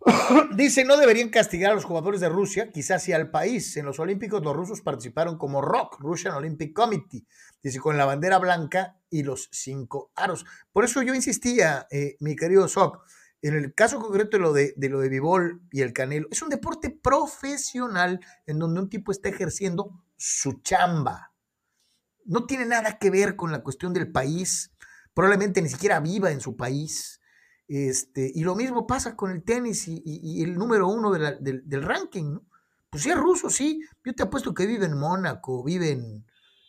Dice, 0.56 0.84
no 0.84 0.96
deberían 0.96 1.28
castigar 1.28 1.72
a 1.72 1.74
los 1.74 1.84
jugadores 1.84 2.20
de 2.20 2.28
Rusia, 2.28 2.70
quizás 2.72 3.02
sí 3.02 3.12
al 3.12 3.30
país. 3.30 3.76
En 3.76 3.84
los 3.84 3.98
Olímpicos 3.98 4.42
los 4.42 4.56
rusos 4.56 4.80
participaron 4.80 5.36
como 5.36 5.60
ROC, 5.60 5.98
Russian 6.00 6.34
Olympic 6.34 6.72
Committee, 6.72 7.26
dice, 7.62 7.78
con 7.80 7.96
la 7.98 8.04
bandera 8.06 8.38
blanca 8.38 8.96
y 9.10 9.22
los 9.22 9.48
cinco 9.52 10.10
aros. 10.14 10.46
Por 10.72 10.84
eso 10.84 11.02
yo 11.02 11.14
insistía, 11.14 11.86
eh, 11.90 12.16
mi 12.20 12.34
querido 12.36 12.66
Sok, 12.68 13.02
en 13.42 13.54
el 13.54 13.74
caso 13.74 13.98
concreto 14.00 14.36
de 14.36 14.42
lo 14.42 14.52
de, 14.52 14.74
lo 14.88 15.00
de 15.00 15.08
Vivol 15.08 15.62
y 15.70 15.80
el 15.82 15.92
Canelo, 15.92 16.28
es 16.30 16.42
un 16.42 16.48
deporte 16.48 16.90
profesional 16.90 18.20
en 18.46 18.58
donde 18.58 18.80
un 18.80 18.88
tipo 18.88 19.12
está 19.12 19.28
ejerciendo 19.28 20.02
su 20.16 20.60
chamba. 20.62 21.32
No 22.24 22.46
tiene 22.46 22.66
nada 22.66 22.98
que 22.98 23.10
ver 23.10 23.36
con 23.36 23.50
la 23.50 23.62
cuestión 23.62 23.92
del 23.92 24.12
país, 24.12 24.72
probablemente 25.14 25.62
ni 25.62 25.68
siquiera 25.68 26.00
viva 26.00 26.30
en 26.30 26.40
su 26.40 26.56
país. 26.56 27.20
Este, 27.66 28.30
y 28.34 28.42
lo 28.42 28.54
mismo 28.54 28.86
pasa 28.86 29.16
con 29.16 29.30
el 29.30 29.42
tenis 29.42 29.86
y, 29.88 30.42
el 30.42 30.54
número 30.56 30.88
uno 30.88 31.10
del, 31.12 31.62
del 31.64 31.82
ranking, 31.82 32.34
¿no? 32.34 32.46
Pues 32.90 33.04
sí 33.04 33.10
es 33.10 33.16
ruso, 33.16 33.48
sí. 33.48 33.80
Yo 34.04 34.12
te 34.14 34.24
apuesto 34.24 34.52
que 34.52 34.66
vive 34.66 34.86
en 34.86 34.98
Mónaco, 34.98 35.62
vive 35.62 35.92
en, 35.92 36.26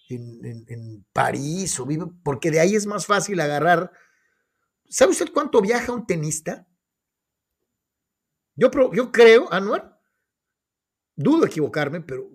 en, 0.09 1.05
París 1.11 1.79
o 1.79 1.85
vive, 1.85 2.05
porque 2.23 2.51
de 2.51 2.59
ahí 2.59 2.75
es 2.75 2.85
más 2.85 3.05
fácil 3.05 3.39
agarrar. 3.39 3.91
¿Sabe 4.91 5.11
usted 5.11 5.31
cuánto 5.33 5.61
viaja 5.61 5.93
un 5.93 6.05
tenista? 6.05 6.67
Yo, 8.55 8.69
yo 8.91 9.11
creo, 9.13 9.51
Anuar, 9.51 9.97
dudo 11.15 11.45
equivocarme, 11.45 12.01
pero 12.01 12.29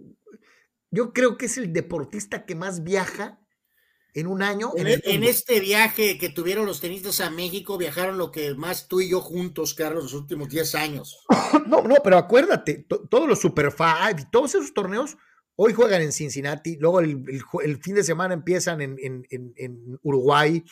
yo 0.90 1.12
creo 1.12 1.36
que 1.36 1.46
es 1.46 1.58
el 1.58 1.74
deportista 1.74 2.46
que 2.46 2.54
más 2.54 2.82
viaja 2.82 3.38
en 4.14 4.26
un 4.26 4.42
año. 4.42 4.72
En, 4.74 4.86
e, 4.86 5.28
este 5.28 5.60
viaje 5.60 6.16
que 6.16 6.30
tuvieron 6.30 6.64
los 6.64 6.80
tenistas 6.80 7.20
a 7.20 7.28
México, 7.28 7.76
viajaron 7.76 8.16
lo 8.16 8.32
que 8.32 8.54
más 8.54 8.88
tú 8.88 9.02
y 9.02 9.10
yo 9.10 9.20
juntos, 9.20 9.74
Carlos, 9.74 10.04
los 10.04 10.14
últimos 10.14 10.48
10 10.48 10.74
años. 10.76 11.26
no, 11.66 11.82
no, 11.82 11.96
pero 12.02 12.16
acuérdate, 12.16 12.86
todos 13.10 13.28
los 13.28 13.38
Super 13.38 13.70
Five 13.70 14.22
y 14.22 14.30
todos 14.30 14.54
esos 14.54 14.72
torneos 14.72 15.18
hoy 15.56 15.74
juegan 15.74 16.00
en 16.00 16.12
Cincinnati, 16.12 16.78
luego 16.78 17.00
el, 17.00 17.82
fin 17.82 17.94
de 17.94 18.04
semana 18.04 18.32
empiezan 18.32 18.80
en, 18.80 18.96
en, 18.98 19.98
Uruguay 20.02 20.64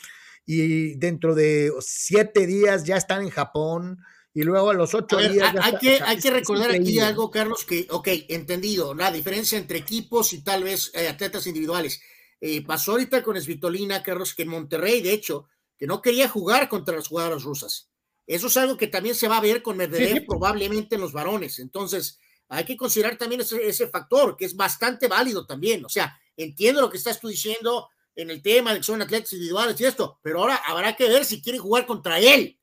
y 0.45 0.95
dentro 0.95 1.33
de 1.33 1.71
siete 1.81 2.45
días 2.45 2.83
ya 2.83 2.97
están 2.97 3.23
en 3.23 3.29
Japón 3.29 3.97
y 4.33 4.43
luego 4.43 4.69
a 4.69 4.73
los 4.73 4.93
ocho 4.93 5.17
días. 5.17 5.53
hay, 5.61 5.77
que, 5.77 5.99
hay 6.03 6.19
que 6.19 6.29
recordar 6.29 6.71
aquí 6.71 6.99
algo, 6.99 7.31
Carlos, 7.31 7.63
que, 7.63 7.87
ok, 7.89 8.07
entendido, 8.27 8.93
la 8.93 9.11
diferencia 9.11 9.57
entre 9.57 9.79
equipos 9.79 10.33
y 10.33 10.43
tal 10.43 10.63
vez 10.63 10.91
eh, 10.93 11.07
atletas 11.07 11.47
individuales. 11.47 12.01
Eh, 12.41 12.61
pasó 12.63 12.91
ahorita 12.91 13.23
con 13.23 13.41
Svitolina, 13.41 14.03
Carlos, 14.03 14.35
que 14.35 14.43
en 14.43 14.49
Monterrey, 14.49 15.01
de 15.01 15.13
hecho, 15.13 15.47
que 15.77 15.87
no 15.87 16.01
quería 16.01 16.27
jugar 16.27 16.67
contra 16.67 16.95
las 16.95 17.07
jugadoras 17.07 17.43
rusas. 17.43 17.89
Eso 18.27 18.47
es 18.47 18.57
algo 18.57 18.75
que 18.75 18.87
también 18.87 19.15
se 19.15 19.27
va 19.27 19.37
a 19.37 19.41
ver 19.41 19.61
con 19.61 19.77
Medvedev 19.77 20.25
probablemente 20.25 20.95
en 20.95 21.01
los 21.01 21.13
varones. 21.13 21.59
Entonces, 21.59 22.19
hay 22.49 22.65
que 22.65 22.75
considerar 22.75 23.17
también 23.17 23.41
ese, 23.41 23.65
ese, 23.65 23.87
factor, 23.87 24.35
que 24.35 24.45
es 24.45 24.55
bastante 24.55 25.07
válido 25.07 25.45
también. 25.45 25.85
O 25.85 25.89
sea, 25.89 26.19
entiendo 26.35 26.81
lo 26.81 26.89
que 26.89 26.97
estás 26.97 27.19
tú 27.19 27.29
diciendo 27.29 27.89
en 28.15 28.29
el 28.29 28.41
tema 28.41 28.71
de 28.71 28.79
que 28.79 28.83
son 28.83 29.01
atletas 29.01 29.33
individuales 29.33 29.79
y 29.79 29.85
esto, 29.85 30.19
pero 30.21 30.39
ahora 30.39 30.55
habrá 30.65 30.95
que 30.95 31.07
ver 31.07 31.25
si 31.25 31.41
quiere 31.41 31.59
jugar 31.59 31.85
contra 31.85 32.19
él. 32.19 32.59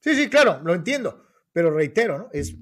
Sí, 0.00 0.14
sí, 0.14 0.28
claro, 0.28 0.60
lo 0.64 0.74
entiendo, 0.74 1.26
pero 1.52 1.70
reitero, 1.70 2.18
¿no? 2.18 2.28
Es, 2.32 2.54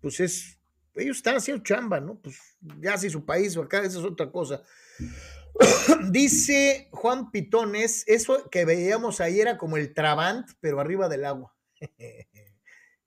pues 0.00 0.20
es, 0.20 0.58
ellos 0.94 1.18
están 1.18 1.36
haciendo 1.36 1.62
chamba, 1.62 2.00
¿no? 2.00 2.16
Pues 2.16 2.38
ya 2.80 2.98
si 2.98 3.08
su 3.08 3.24
país 3.24 3.56
o 3.56 3.62
acá, 3.62 3.78
esa 3.78 3.98
es 3.98 4.04
otra 4.04 4.30
cosa. 4.30 4.62
Dice 6.10 6.88
Juan 6.92 7.30
Pitones, 7.30 8.04
eso 8.06 8.48
que 8.50 8.64
veíamos 8.64 9.20
ahí 9.20 9.40
era 9.40 9.56
como 9.56 9.76
el 9.76 9.94
Trabant, 9.94 10.50
pero 10.60 10.80
arriba 10.80 11.08
del 11.08 11.24
agua. 11.24 11.54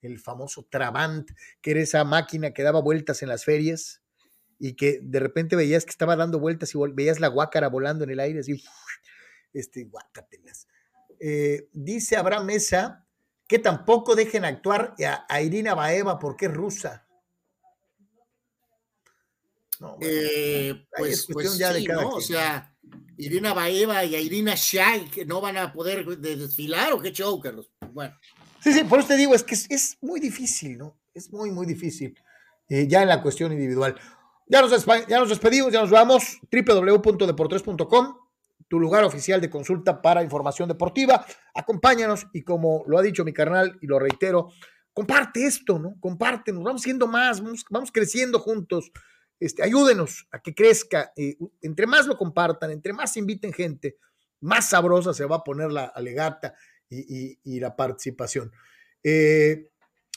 el 0.01 0.19
famoso 0.19 0.67
Trabant, 0.69 1.29
que 1.61 1.71
era 1.71 1.81
esa 1.81 2.03
máquina 2.03 2.53
que 2.53 2.63
daba 2.63 2.79
vueltas 2.79 3.21
en 3.23 3.29
las 3.29 3.43
ferias 3.43 4.04
y 4.59 4.75
que 4.75 4.99
de 5.01 5.19
repente 5.19 5.55
veías 5.55 5.85
que 5.85 5.91
estaba 5.91 6.15
dando 6.15 6.39
vueltas 6.39 6.73
y 6.73 6.77
veías 6.93 7.19
la 7.19 7.27
guácara 7.27 7.67
volando 7.67 8.03
en 8.03 8.11
el 8.11 8.19
aire, 8.19 8.39
así, 8.39 8.61
este, 9.53 9.85
guácatelas. 9.85 10.67
Eh, 11.19 11.69
dice 11.71 12.17
Abraham 12.17 12.45
Mesa, 12.45 13.05
que 13.47 13.59
tampoco 13.59 14.15
dejen 14.15 14.45
actuar 14.45 14.95
a, 15.29 15.41
Irina 15.41 15.73
Baeva 15.75 16.19
porque 16.19 16.47
es 16.47 16.53
rusa. 16.53 17.07
Eh, 19.99 20.85
pues, 20.97 21.27
pues 21.31 21.57
ya 21.57 21.73
de 21.73 21.83
cada 21.83 22.07
O 22.07 22.21
sea, 22.21 22.73
Irina 23.17 23.53
Baeva 23.53 24.03
y 24.05 24.15
Irina 24.15 24.55
Shai 24.55 25.09
que 25.09 25.25
no 25.25 25.41
van 25.41 25.57
a 25.57 25.73
poder 25.73 26.05
desfilar 26.17 26.93
o 26.93 27.01
qué 27.01 27.11
show, 27.11 27.39
Carlos. 27.39 27.71
Bueno. 27.91 28.15
Sí, 28.61 28.73
sí, 28.73 28.83
por 28.83 28.99
eso 28.99 29.09
te 29.09 29.17
digo, 29.17 29.35
es 29.35 29.43
que 29.43 29.53
es, 29.53 29.97
muy 30.01 30.19
difícil, 30.19 30.77
¿no? 30.77 30.97
Es 31.13 31.31
muy, 31.31 31.51
muy 31.51 31.67
difícil. 31.67 32.17
Eh, 32.67 32.87
ya 32.87 33.03
en 33.03 33.09
la 33.09 33.21
cuestión 33.21 33.51
individual. 33.51 33.95
Ya 34.47 34.61
nos, 34.61 34.71
despedimos, 35.29 35.73
ya 35.73 35.81
nos 35.81 35.89
vamos. 35.89 36.39
www.deportres.com 36.51 38.15
tu 38.67 38.79
lugar 38.79 39.03
oficial 39.03 39.41
de 39.41 39.49
consulta 39.49 40.01
para 40.01 40.23
información 40.23 40.67
deportiva. 40.67 41.25
Acompáñanos 41.53 42.27
y 42.33 42.43
como 42.43 42.83
lo 42.87 42.97
ha 42.97 43.01
dicho 43.01 43.23
mi 43.23 43.33
carnal 43.33 43.77
y 43.81 43.87
lo 43.87 43.99
reitero, 43.99 44.49
comparte 44.93 45.45
esto, 45.45 45.77
¿no? 45.77 45.95
Compártenos, 45.99 46.63
vamos 46.63 46.81
siendo 46.81 47.07
más, 47.07 47.43
vamos, 47.69 47.91
creciendo 47.91 48.39
juntos. 48.39 48.91
Este, 49.39 49.63
ayúdenos 49.63 50.27
a 50.31 50.39
que 50.39 50.55
crezca. 50.55 51.11
Eh, 51.15 51.37
entre 51.61 51.85
más 51.85 52.07
lo 52.07 52.17
compartan, 52.17 52.71
entre 52.71 52.93
más 52.93 53.17
inviten 53.17 53.53
gente, 53.53 53.97
más 54.41 54.69
sabrosa 54.69 55.13
se 55.13 55.25
va 55.25 55.37
a 55.37 55.43
poner 55.43 55.71
la 55.71 55.85
alegata 55.85 56.55
y, 56.89 57.37
y 57.43 57.59
la 57.59 57.75
participación. 57.75 58.51
Eh, 59.03 59.69